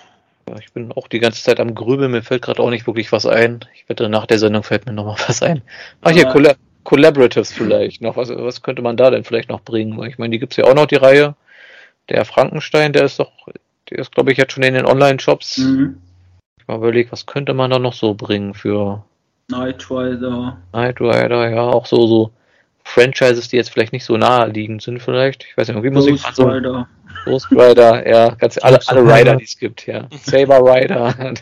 Ja, 0.49 0.57
ich 0.59 0.73
bin 0.73 0.91
auch 0.93 1.07
die 1.07 1.19
ganze 1.19 1.43
Zeit 1.43 1.61
am 1.61 1.75
Grübeln. 1.75 2.13
Mir 2.13 2.23
fällt 2.23 2.41
gerade 2.41 2.63
auch 2.63 2.71
nicht 2.71 2.87
wirklich 2.87 3.13
was 3.13 3.27
ein. 3.27 3.61
Ich 3.75 3.87
wette, 3.91 4.09
nach 4.09 4.25
der 4.25 4.39
Sendung 4.39 4.63
fällt 4.63 4.87
mir 4.87 4.95
noch 4.95 5.05
mal 5.05 5.19
was 5.29 5.43
ein. 5.43 5.61
Ach, 6.01 6.13
hier, 6.13 6.25
Colla 6.29 6.55
Collaboratives 6.91 7.53
vielleicht 7.53 8.03
noch. 8.03 8.17
Was, 8.17 8.31
was 8.31 8.63
könnte 8.63 8.83
man 8.83 8.97
da 8.97 9.11
denn 9.11 9.23
vielleicht 9.23 9.49
noch 9.49 9.63
bringen? 9.63 10.03
Ich 10.09 10.19
meine, 10.19 10.33
die 10.33 10.41
gibt 10.41 10.55
es 10.55 10.57
ja 10.57 10.65
auch 10.65 10.75
noch, 10.75 10.87
die 10.87 10.97
Reihe. 10.97 11.37
Der 12.09 12.25
Frankenstein, 12.25 12.93
der 12.93 13.05
ist 13.05 13.21
doch, 13.21 13.31
der 13.89 14.01
ist, 14.01 14.11
glaube 14.11 14.33
ich, 14.33 14.39
jetzt 14.39 14.55
schon 14.55 14.65
in 14.65 14.75
den 14.75 14.87
Online-Shops. 14.87 15.59
Mhm. 15.59 16.01
Ich 16.59 16.67
mal 16.67 16.79
überlege, 16.79 17.13
was 17.13 17.27
könnte 17.27 17.55
man 17.55 17.71
da 17.71 17.79
noch 17.79 17.93
so 17.93 18.15
bringen 18.15 18.55
für 18.55 19.05
Knight 19.47 19.89
Rider. 19.89 20.59
Knight 20.73 21.01
Rider, 21.01 21.51
ja, 21.51 21.63
auch 21.63 21.87
so, 21.87 22.09
so 22.09 22.33
Franchises, 22.83 23.47
die 23.47 23.57
jetzt 23.57 23.71
vielleicht 23.71 23.93
nicht 23.93 24.05
so 24.05 24.17
naheliegend 24.17 24.83
sind, 24.83 25.01
vielleicht. 25.01 25.45
Ich 25.45 25.57
weiß 25.57 25.69
nicht, 25.69 25.77
irgendwie 25.77 25.95
Musik. 25.95 26.21
Ghost 26.21 26.41
Rider. 26.41 26.89
Ghost 27.25 27.53
Rider, 27.53 28.09
ja, 28.09 28.31
ganz 28.31 28.59
alle, 28.59 28.81
alle 28.89 29.03
Rider, 29.03 29.37
die 29.37 29.45
es 29.45 29.57
gibt, 29.57 29.87
ja. 29.87 30.09
Saber 30.25 30.59
Rider. 30.59 31.15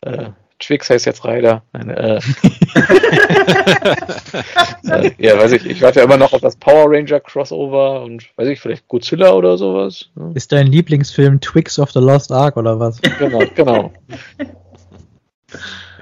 äh, 0.00 0.30
Twix 0.58 0.88
heißt 0.90 1.06
jetzt 1.06 1.24
Ryder. 1.24 1.62
Äh, 1.74 2.16
äh, 2.16 2.20
ja, 5.18 5.38
weiß 5.38 5.52
ich, 5.52 5.66
ich 5.66 5.82
warte 5.82 6.00
ja 6.00 6.04
immer 6.04 6.16
noch 6.16 6.32
auf 6.32 6.40
das 6.40 6.56
Power 6.56 6.86
Ranger 6.88 7.20
Crossover 7.20 8.02
und 8.02 8.26
weiß 8.36 8.48
ich, 8.48 8.60
vielleicht 8.60 8.88
Godzilla 8.88 9.32
oder 9.32 9.56
sowas. 9.56 10.10
Ist 10.34 10.52
dein 10.52 10.66
Lieblingsfilm 10.66 11.40
Twix 11.40 11.78
of 11.78 11.92
the 11.92 12.00
Lost 12.00 12.32
Ark 12.32 12.56
oder 12.56 12.78
was? 12.78 13.00
Genau, 13.18 13.42
genau. 13.54 13.92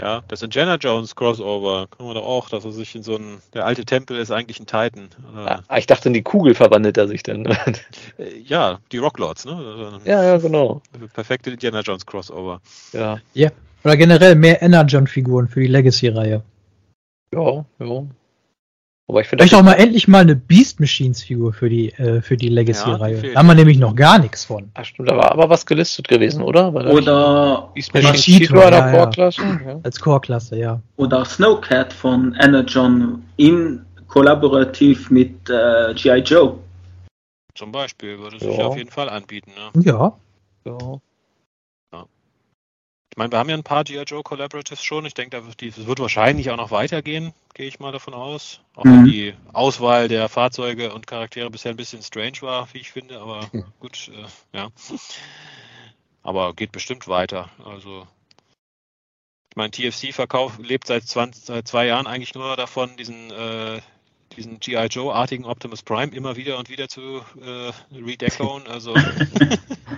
Ja, 0.00 0.22
das 0.28 0.42
Indiana 0.42 0.76
Jones 0.76 1.14
Crossover. 1.14 1.86
Können 1.86 2.08
wir 2.08 2.14
doch 2.14 2.26
auch, 2.26 2.48
dass 2.48 2.64
er 2.64 2.72
sich 2.72 2.94
in 2.94 3.02
so 3.02 3.16
ein. 3.16 3.38
Der 3.52 3.64
alte 3.64 3.84
Tempel 3.84 4.18
ist 4.18 4.30
eigentlich 4.30 4.60
ein 4.60 4.66
Titan. 4.66 5.08
Ja, 5.34 5.62
ah, 5.68 5.78
ich 5.78 5.86
dachte, 5.86 6.08
in 6.08 6.14
die 6.14 6.22
Kugel 6.22 6.54
verwandelt 6.54 6.96
er 6.96 7.08
sich 7.08 7.22
denn. 7.22 7.44
Äh, 8.16 8.38
ja, 8.44 8.78
die 8.92 8.98
Rocklords, 8.98 9.44
ne? 9.44 10.00
Ja, 10.04 10.22
ja, 10.22 10.36
genau. 10.36 10.82
Perfekte 11.14 11.50
Indiana 11.50 11.80
Jones 11.80 12.06
Crossover. 12.06 12.60
Ja. 12.92 13.18
Ja. 13.32 13.50
Oder 13.82 13.96
generell 13.96 14.34
mehr 14.36 14.62
Energon-Figuren 14.62 15.48
für 15.48 15.60
die 15.60 15.66
Legacy-Reihe. 15.66 16.42
Ja, 17.34 17.64
ja. 17.86 18.06
Aber 19.06 19.20
ich 19.20 19.28
finde. 19.28 19.44
Vielleicht 19.44 19.54
auch 19.54 19.64
mal 19.64 19.74
endlich 19.74 20.08
mal 20.08 20.22
eine 20.22 20.34
Beast 20.34 20.80
Machines-Figur 20.80 21.52
für 21.52 21.68
die, 21.68 21.90
äh, 21.92 22.22
für 22.22 22.38
die 22.38 22.48
Legacy-Reihe. 22.48 23.16
Ja, 23.16 23.32
da 23.34 23.38
haben 23.40 23.46
wir 23.48 23.54
nämlich 23.54 23.78
noch 23.78 23.94
gar 23.94 24.18
nichts 24.18 24.46
von. 24.46 24.70
Ach 24.74 24.84
stimmt, 24.84 25.10
da 25.10 25.16
war 25.16 25.30
aber 25.30 25.50
was 25.50 25.66
gelistet 25.66 26.08
gewesen, 26.08 26.42
oder? 26.42 26.72
oder 26.72 27.70
Beast 27.74 27.92
Machines 27.92 28.22
Cheeto, 28.22 28.56
ja, 28.56 28.70
ja. 28.70 28.90
Core-Klasse? 28.92 29.42
Ja. 29.42 29.80
Als 29.82 30.00
Core-Klasse, 30.00 30.58
ja. 30.58 30.80
Oder 30.96 31.24
Snowcat 31.26 31.92
von 31.92 32.34
Energon 32.40 33.22
in 33.36 33.84
kollaborativ 34.08 35.10
mit 35.10 35.50
äh, 35.50 35.92
G.I. 35.94 36.20
Joe. 36.20 36.58
Zum 37.54 37.72
Beispiel 37.72 38.18
würde 38.18 38.38
sich 38.38 38.58
auf 38.58 38.76
jeden 38.76 38.90
Fall 38.90 39.10
anbieten, 39.10 39.52
ne? 39.54 39.82
Ja. 39.82 40.16
Ja. 40.64 40.78
Ich 43.14 43.16
meine, 43.16 43.30
wir 43.30 43.38
haben 43.38 43.48
ja 43.48 43.56
ein 43.56 43.62
paar 43.62 43.84
G.I. 43.84 44.02
Joe 44.02 44.24
Collaboratives 44.24 44.82
schon. 44.82 45.06
Ich 45.06 45.14
denke, 45.14 45.40
das 45.40 45.86
wird 45.86 46.00
wahrscheinlich 46.00 46.50
auch 46.50 46.56
noch 46.56 46.72
weitergehen, 46.72 47.32
gehe 47.54 47.68
ich 47.68 47.78
mal 47.78 47.92
davon 47.92 48.12
aus. 48.12 48.58
Auch 48.74 48.82
mhm. 48.82 48.90
wenn 48.90 49.04
die 49.04 49.34
Auswahl 49.52 50.08
der 50.08 50.28
Fahrzeuge 50.28 50.92
und 50.92 51.06
Charaktere 51.06 51.48
bisher 51.48 51.70
ein 51.70 51.76
bisschen 51.76 52.02
strange 52.02 52.38
war, 52.40 52.66
wie 52.72 52.78
ich 52.78 52.90
finde, 52.90 53.20
aber 53.20 53.48
mhm. 53.52 53.66
gut, 53.78 54.10
äh, 54.12 54.58
ja. 54.58 54.68
Aber 56.24 56.54
geht 56.54 56.72
bestimmt 56.72 57.06
weiter. 57.06 57.50
Also, 57.64 58.04
ich 59.50 59.54
meine, 59.54 59.70
TFC-Verkauf 59.70 60.58
lebt 60.58 60.88
seit, 60.88 61.04
20, 61.04 61.44
seit 61.44 61.68
zwei 61.68 61.86
Jahren 61.86 62.08
eigentlich 62.08 62.34
nur 62.34 62.56
davon, 62.56 62.96
diesen, 62.96 63.30
äh, 63.30 63.80
diesen 64.36 64.58
G.I. 64.58 64.86
Joe-artigen 64.86 65.44
Optimus 65.44 65.84
Prime 65.84 66.12
immer 66.12 66.34
wieder 66.34 66.58
und 66.58 66.68
wieder 66.68 66.88
zu 66.88 67.22
äh, 67.40 67.70
redeclonen. 67.96 68.66
Also. 68.66 68.92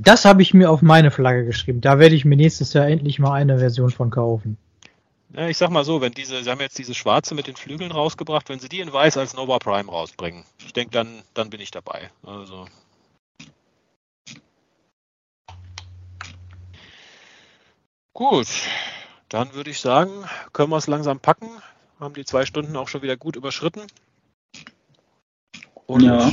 Das 0.00 0.24
habe 0.24 0.40
ich 0.40 0.54
mir 0.54 0.70
auf 0.70 0.80
meine 0.80 1.10
Flagge 1.10 1.44
geschrieben. 1.44 1.82
Da 1.82 1.98
werde 1.98 2.14
ich 2.14 2.24
mir 2.24 2.36
nächstes 2.36 2.72
Jahr 2.72 2.88
endlich 2.88 3.18
mal 3.18 3.34
eine 3.34 3.58
Version 3.58 3.90
von 3.90 4.10
kaufen. 4.10 4.56
Ja, 5.34 5.48
ich 5.48 5.58
sag 5.58 5.70
mal 5.70 5.84
so, 5.84 6.00
wenn 6.00 6.12
diese, 6.12 6.42
sie 6.42 6.50
haben 6.50 6.60
jetzt 6.60 6.78
diese 6.78 6.94
schwarze 6.94 7.34
mit 7.34 7.46
den 7.46 7.56
Flügeln 7.56 7.92
rausgebracht, 7.92 8.48
wenn 8.48 8.58
sie 8.58 8.68
die 8.68 8.80
in 8.80 8.92
weiß 8.92 9.18
als 9.18 9.34
Nova 9.34 9.58
Prime 9.58 9.90
rausbringen, 9.90 10.44
ich 10.64 10.72
denke, 10.72 10.92
dann, 10.92 11.22
dann 11.34 11.50
bin 11.50 11.60
ich 11.60 11.70
dabei. 11.70 12.10
Also. 12.22 12.66
Gut, 18.14 18.48
dann 19.28 19.52
würde 19.54 19.70
ich 19.70 19.80
sagen, 19.80 20.10
können 20.52 20.70
wir 20.70 20.76
es 20.76 20.86
langsam 20.86 21.20
packen. 21.20 21.48
Haben 22.00 22.14
die 22.14 22.24
zwei 22.24 22.46
Stunden 22.46 22.76
auch 22.76 22.88
schon 22.88 23.02
wieder 23.02 23.16
gut 23.16 23.36
überschritten. 23.36 23.82
Und 25.86 26.02
ja. 26.02 26.30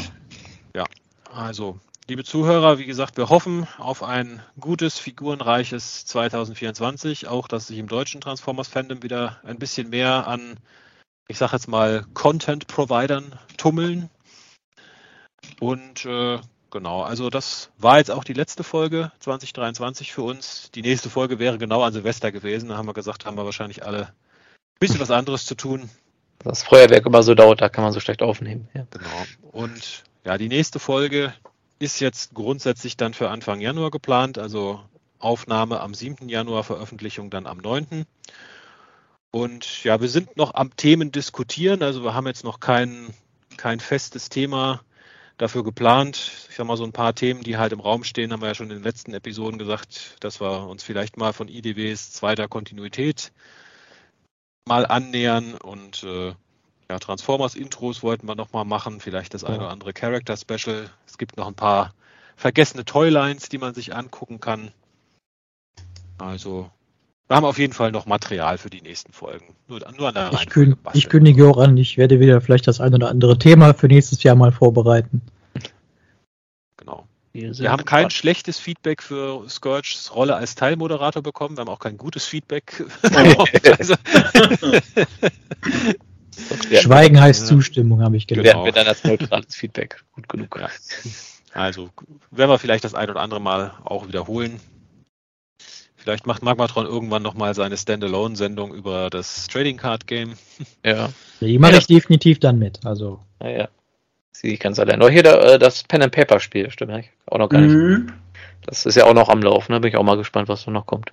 ja, 0.76 0.86
also 1.32 1.80
Liebe 2.10 2.24
Zuhörer, 2.24 2.80
wie 2.80 2.88
gesagt, 2.88 3.18
wir 3.18 3.30
hoffen 3.30 3.68
auf 3.78 4.02
ein 4.02 4.42
gutes, 4.60 4.98
figurenreiches 4.98 6.06
2024. 6.06 7.28
Auch, 7.28 7.48
dass 7.48 7.68
sich 7.68 7.78
im 7.78 7.88
deutschen 7.88 8.20
Transformers-Fandom 8.20 9.04
wieder 9.04 9.40
ein 9.44 9.60
bisschen 9.60 9.92
mehr 9.92 10.26
an, 10.26 10.58
ich 11.28 11.38
sag 11.38 11.54
jetzt 11.54 11.68
mal, 11.68 12.08
Content-Providern 12.16 13.38
tummeln. 13.58 14.10
Und 15.60 16.04
äh, 16.06 16.40
genau, 16.72 17.04
also 17.04 17.30
das 17.30 17.70
war 17.78 18.00
jetzt 18.00 18.10
auch 18.10 18.24
die 18.24 18.34
letzte 18.34 18.64
Folge 18.64 19.12
2023 19.20 20.12
für 20.12 20.24
uns. 20.24 20.72
Die 20.72 20.82
nächste 20.82 21.12
Folge 21.12 21.38
wäre 21.38 21.60
genau 21.60 21.84
an 21.84 21.94
Silvester 21.94 22.32
gewesen. 22.32 22.70
Da 22.70 22.78
haben 22.78 22.88
wir 22.88 22.94
gesagt, 22.96 23.28
haben 23.28 23.38
wir 23.38 23.46
wahrscheinlich 23.46 23.86
alle 23.86 24.08
ein 24.08 24.80
bisschen 24.80 25.00
was 25.00 25.12
anderes 25.12 25.46
zu 25.46 25.54
tun. 25.54 25.92
Das 26.40 26.64
Feuerwerk 26.64 27.06
immer 27.06 27.22
so 27.22 27.36
dauert, 27.36 27.62
da 27.62 27.70
kann 27.70 27.84
man 27.84 27.94
so 27.94 28.00
schlecht 28.00 28.24
aufnehmen. 28.24 28.68
Ja. 28.74 28.88
Genau. 28.90 29.52
Und 29.52 30.06
ja, 30.26 30.40
die 30.40 30.50
nächste 30.50 30.80
Folge, 30.80 31.36
ist 31.80 32.00
jetzt 32.02 32.34
grundsätzlich 32.34 32.98
dann 32.98 33.14
für 33.14 33.30
Anfang 33.30 33.62
Januar 33.62 33.90
geplant, 33.90 34.38
also 34.38 34.82
Aufnahme 35.18 35.80
am 35.80 35.94
7. 35.94 36.30
Januar, 36.30 36.64
Veröffentlichung 36.64 37.30
dann 37.30 37.48
am 37.48 37.58
9. 37.58 38.06
Und 39.32 39.84
ja, 39.84 40.02
wir 40.02 40.10
sind 40.10 40.38
noch 40.38 40.54
am 40.56 40.76
Themen 40.76 41.12
diskutieren, 41.12 41.84
also 41.84 42.04
wir 42.04 42.14
haben 42.14 42.28
jetzt 42.28 42.44
noch 42.44 42.60
kein, 42.60 43.14
kein 43.58 43.80
festes 43.80 44.30
Thema 44.30 44.82
dafür 45.38 45.64
geplant. 45.64 46.32
Ich 46.50 46.56
sag 46.56 46.66
mal, 46.66 46.78
so 46.78 46.84
ein 46.84 46.92
paar 46.92 47.16
Themen, 47.16 47.44
die 47.44 47.58
halt 47.58 47.72
im 47.72 47.80
Raum 47.80 48.04
stehen, 48.04 48.34
haben 48.34 48.42
wir 48.42 48.50
ja 48.50 48.56
schon 48.56 48.70
in 48.70 48.78
den 48.78 48.84
letzten 48.84 49.14
Episoden 49.14 49.58
gesagt, 49.58 50.18
dass 50.20 50.42
wir 50.42 50.68
uns 50.68 50.84
vielleicht 50.84 51.18
mal 51.18 51.34
von 51.34 51.48
IDWs 51.48 52.12
zweiter 52.12 52.48
Kontinuität 52.48 53.32
mal 54.68 54.86
annähern 54.86 55.56
und 55.56 56.04
äh, 56.04 56.34
ja, 56.90 56.98
Transformers-Intros 56.98 58.02
wollten 58.02 58.28
wir 58.28 58.36
nochmal 58.36 58.66
machen, 58.66 59.00
vielleicht 59.00 59.34
das 59.34 59.44
ja. 59.44 59.50
eine 59.50 59.60
oder 59.60 59.70
andere 59.70 59.94
Character-Special. 59.94 60.90
Es 61.06 61.18
gibt 61.18 61.38
noch 61.38 61.48
ein 61.48 61.54
paar 61.54 61.94
vergessene 62.36 62.84
Toylines, 62.84 63.50
die 63.50 63.60
man 63.60 63.76
sich 63.76 63.96
angucken 63.96 64.40
kann. 64.40 64.72
Also, 66.18 66.70
wir 67.28 67.36
haben 67.36 67.46
auf 67.46 67.60
jeden 67.60 67.74
Fall 67.74 67.92
noch 67.92 68.08
Material 68.08 68.58
für 68.58 68.72
die 68.72 68.82
nächsten 68.82 69.14
Folgen. 69.14 69.56
Nur, 69.68 69.80
nur 69.96 70.08
an 70.08 70.16
der 70.16 70.34
ich, 70.34 70.50
kün 70.50 70.76
ich 70.94 71.10
kündige 71.10 71.48
auch 71.48 71.58
an, 71.58 71.78
ich 71.78 71.98
werde 71.98 72.20
wieder 72.20 72.42
vielleicht 72.42 72.68
das 72.68 72.82
ein 72.82 72.96
oder 72.96 73.10
andere 73.10 73.38
Thema 73.38 73.76
für 73.76 73.88
nächstes 73.88 74.24
Jahr 74.24 74.36
mal 74.36 74.52
vorbereiten. 74.52 75.22
Genau. 76.78 77.08
Wir, 77.34 77.56
wir 77.56 77.72
haben 77.72 77.86
kein 77.86 78.10
schlechtes 78.10 78.58
Feedback 78.58 79.04
für 79.04 79.48
Scourges 79.48 80.16
Rolle 80.16 80.36
als 80.36 80.56
Teilmoderator 80.56 81.22
bekommen. 81.22 81.56
Wir 81.56 81.62
haben 81.62 81.70
auch 81.70 81.80
kein 81.80 81.98
gutes 81.98 82.26
Feedback. 82.26 82.84
Schweigen 86.82 87.20
heißt 87.20 87.48
Zustimmung, 87.48 88.02
habe 88.02 88.18
ich 88.18 88.28
gelernt. 88.28 88.48
Werden 88.48 88.66
wir 88.66 88.72
dann 88.72 88.88
als 88.88 89.04
neutrales 89.04 89.56
Feedback. 89.56 90.04
Gut 90.14 90.30
genug. 90.30 90.58
Ja. 90.60 90.70
Also 91.54 91.90
werden 92.32 92.50
wir 92.50 92.60
vielleicht 92.60 92.84
das 92.84 92.96
ein 92.96 93.10
oder 93.10 93.22
andere 93.22 93.42
Mal 93.42 93.74
auch 93.84 94.08
wiederholen. 94.08 94.60
Vielleicht 95.96 96.26
macht 96.26 96.44
Magmatron 96.44 96.86
irgendwann 96.86 97.22
nochmal 97.22 97.54
seine 97.54 97.76
Standalone-Sendung 97.76 98.74
über 98.74 99.10
das 99.10 99.48
Trading 99.48 99.78
Card 99.78 100.08
Game. 100.08 100.34
Ja. 100.86 101.10
Die 101.42 101.60
mache 101.60 101.74
ja, 101.74 101.78
ich 101.80 101.88
definitiv 101.88 102.40
dann 102.40 102.58
mit. 102.58 102.86
Also. 102.86 103.20
Ja, 103.42 103.50
ja. 103.50 103.70
Sehe 104.32 104.54
ich 104.54 104.60
ganz 104.60 104.80
allein. 104.80 105.00
Nur 105.00 105.10
hier 105.10 105.26
äh, 105.26 105.60
das 105.60 105.84
Pen 105.84 106.02
and 106.02 106.14
Paper 106.14 106.40
Spiel, 106.40 106.72
stimmt 106.72 107.06
auch 107.26 107.38
noch 107.38 107.50
gar 107.50 107.60
nicht. 107.60 107.74
Mhm. 107.74 108.14
Das 108.66 108.86
ist 108.86 108.96
ja 108.96 109.06
auch 109.06 109.14
noch 109.14 109.28
am 109.28 109.42
Laufen, 109.42 109.74
ne? 109.74 109.80
Bin 109.82 109.90
ich 109.90 109.98
auch 109.98 110.04
mal 110.04 110.16
gespannt, 110.18 110.48
was 110.48 110.64
da 110.64 110.72
noch 110.72 110.86
kommt. 110.86 111.12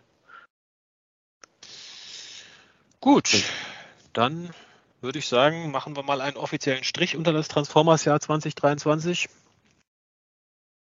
Gut, 3.01 3.45
dann 4.13 4.51
würde 5.01 5.19
ich 5.19 5.29
sagen, 5.29 5.71
machen 5.71 5.97
wir 5.97 6.03
mal 6.03 6.21
einen 6.21 6.37
offiziellen 6.37 6.85
Strich 6.85 7.17
unter 7.17 7.33
das 7.33 7.49
Transformers-Jahr 7.49 8.21
2023 8.21 9.29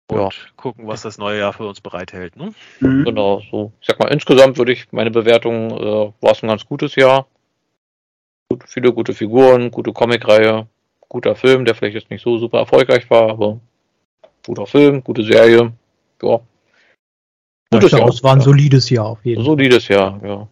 und 0.07 0.19
ja. 0.19 0.29
gucken, 0.55 0.87
was 0.87 1.01
das 1.01 1.17
neue 1.17 1.39
Jahr 1.39 1.53
für 1.53 1.67
uns 1.67 1.81
bereithält. 1.81 2.35
Ne? 2.35 2.53
Mhm. 2.79 3.05
Genau, 3.05 3.41
so. 3.49 3.71
Ich 3.81 3.87
sag 3.87 3.99
mal, 3.99 4.09
insgesamt 4.09 4.57
würde 4.57 4.71
ich 4.71 4.91
meine 4.91 5.11
Bewertung, 5.11 5.71
äh, 5.71 6.13
war 6.21 6.31
es 6.31 6.43
ein 6.43 6.47
ganz 6.47 6.65
gutes 6.65 6.95
Jahr. 6.95 7.27
Gut, 8.49 8.63
viele 8.67 8.93
gute 8.93 9.13
Figuren, 9.13 9.71
gute 9.71 9.93
Comicreihe, 9.93 10.67
guter 11.09 11.35
Film, 11.35 11.65
der 11.65 11.73
vielleicht 11.73 11.95
jetzt 11.95 12.11
nicht 12.11 12.23
so 12.23 12.37
super 12.37 12.59
erfolgreich 12.59 13.09
war, 13.09 13.29
aber 13.31 13.59
guter 14.45 14.67
Film, 14.67 15.03
gute 15.03 15.23
Serie. 15.23 15.73
Ja. 16.21 16.39
Gutes 17.71 17.91
Jahr. 17.91 18.07
Es 18.07 18.23
war 18.23 18.33
ein 18.33 18.41
solides 18.41 18.89
Jahr 18.91 19.07
auf 19.07 19.25
jeden 19.25 19.43
Fall. 19.43 19.45
Solides 19.45 19.87
Jahr, 19.87 20.21
ja. 20.23 20.47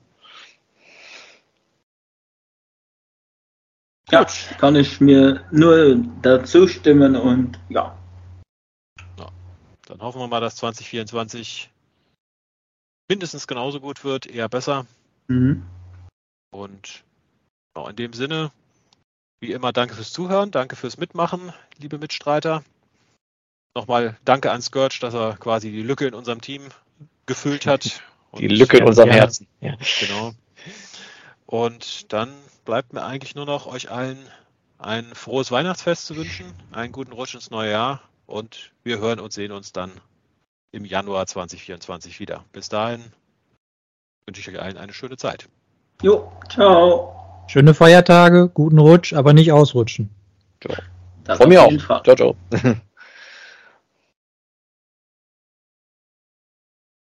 Ja, 4.12 4.26
kann 4.58 4.76
ich 4.76 5.00
mir 5.00 5.44
nur 5.52 5.96
dazu 6.22 6.68
stimmen 6.68 7.16
und 7.16 7.60
ja. 7.70 7.98
ja. 9.18 9.30
Dann 9.88 10.02
hoffen 10.02 10.20
wir 10.20 10.28
mal, 10.28 10.42
dass 10.42 10.58
2024 10.58 11.72
mindestens 13.10 13.48
genauso 13.48 13.80
gut 13.80 14.04
wird, 14.04 14.26
eher 14.26 14.50
besser. 14.50 14.86
Mhm. 15.28 15.66
Und 16.52 17.04
ja, 17.76 17.90
in 17.90 17.96
dem 17.96 18.14
Sinne, 18.14 18.52
wie 19.40 19.52
immer, 19.52 19.72
danke 19.72 19.96
fürs 19.96 20.12
Zuhören, 20.12 20.52
danke 20.52 20.76
fürs 20.76 20.98
Mitmachen, 20.98 21.54
liebe 21.78 21.98
Mitstreiter. 21.98 22.64
Nochmal 23.76 24.18
danke 24.24 24.52
an 24.52 24.62
Scourge, 24.62 25.00
dass 25.02 25.14
er 25.14 25.36
quasi 25.38 25.72
die 25.72 25.82
Lücke 25.82 26.08
in 26.08 26.14
unserem 26.14 26.42
Team 26.42 26.70
gefüllt 27.26 27.66
hat. 27.66 28.04
Die 28.36 28.48
Lücke 28.48 28.78
in 28.78 28.86
unserem 28.86 29.12
Herzen. 29.12 29.46
Ja. 29.62 29.76
Genau. 30.00 30.34
Und 31.46 32.12
dann 32.12 32.34
bleibt 32.66 32.94
mir 32.94 33.04
eigentlich 33.04 33.36
nur 33.36 33.46
noch 33.46 33.68
euch 33.68 33.92
allen 33.92 34.18
ein 34.80 35.06
frohes 35.14 35.52
Weihnachtsfest 35.52 36.06
zu 36.06 36.16
wünschen, 36.16 36.46
einen 36.72 36.92
guten 36.92 37.14
Rutsch 37.14 37.36
ins 37.36 37.52
neue 37.52 37.72
Jahr 37.72 38.02
und 38.26 38.72
wir 38.84 39.00
hören 39.00 39.20
und 39.20 39.32
sehen 39.32 39.52
uns 39.52 39.72
dann 39.72 39.92
im 40.72 40.86
Januar 40.86 41.26
2024 41.26 42.20
wieder. 42.20 42.44
Bis 42.52 42.70
dahin 42.70 43.02
wünsche 44.26 44.42
ich 44.42 44.50
euch 44.50 44.62
allen 44.62 44.78
eine 44.78 44.94
schöne 44.94 45.18
Zeit. 45.18 45.48
Jo, 46.02 46.32
ciao. 46.50 47.46
Schöne 47.48 47.74
Feiertage, 47.74 48.50
guten 48.50 48.80
Rutsch, 48.80 49.14
aber 49.14 49.34
nicht 49.34 49.52
ausrutschen. 49.52 50.10
Ciao. 50.62 50.76
Das 51.24 51.38
Von 51.38 51.50
mir 51.50 51.62
auch. 51.62 52.04
Ciao, 52.04 52.16
ciao. 52.16 52.36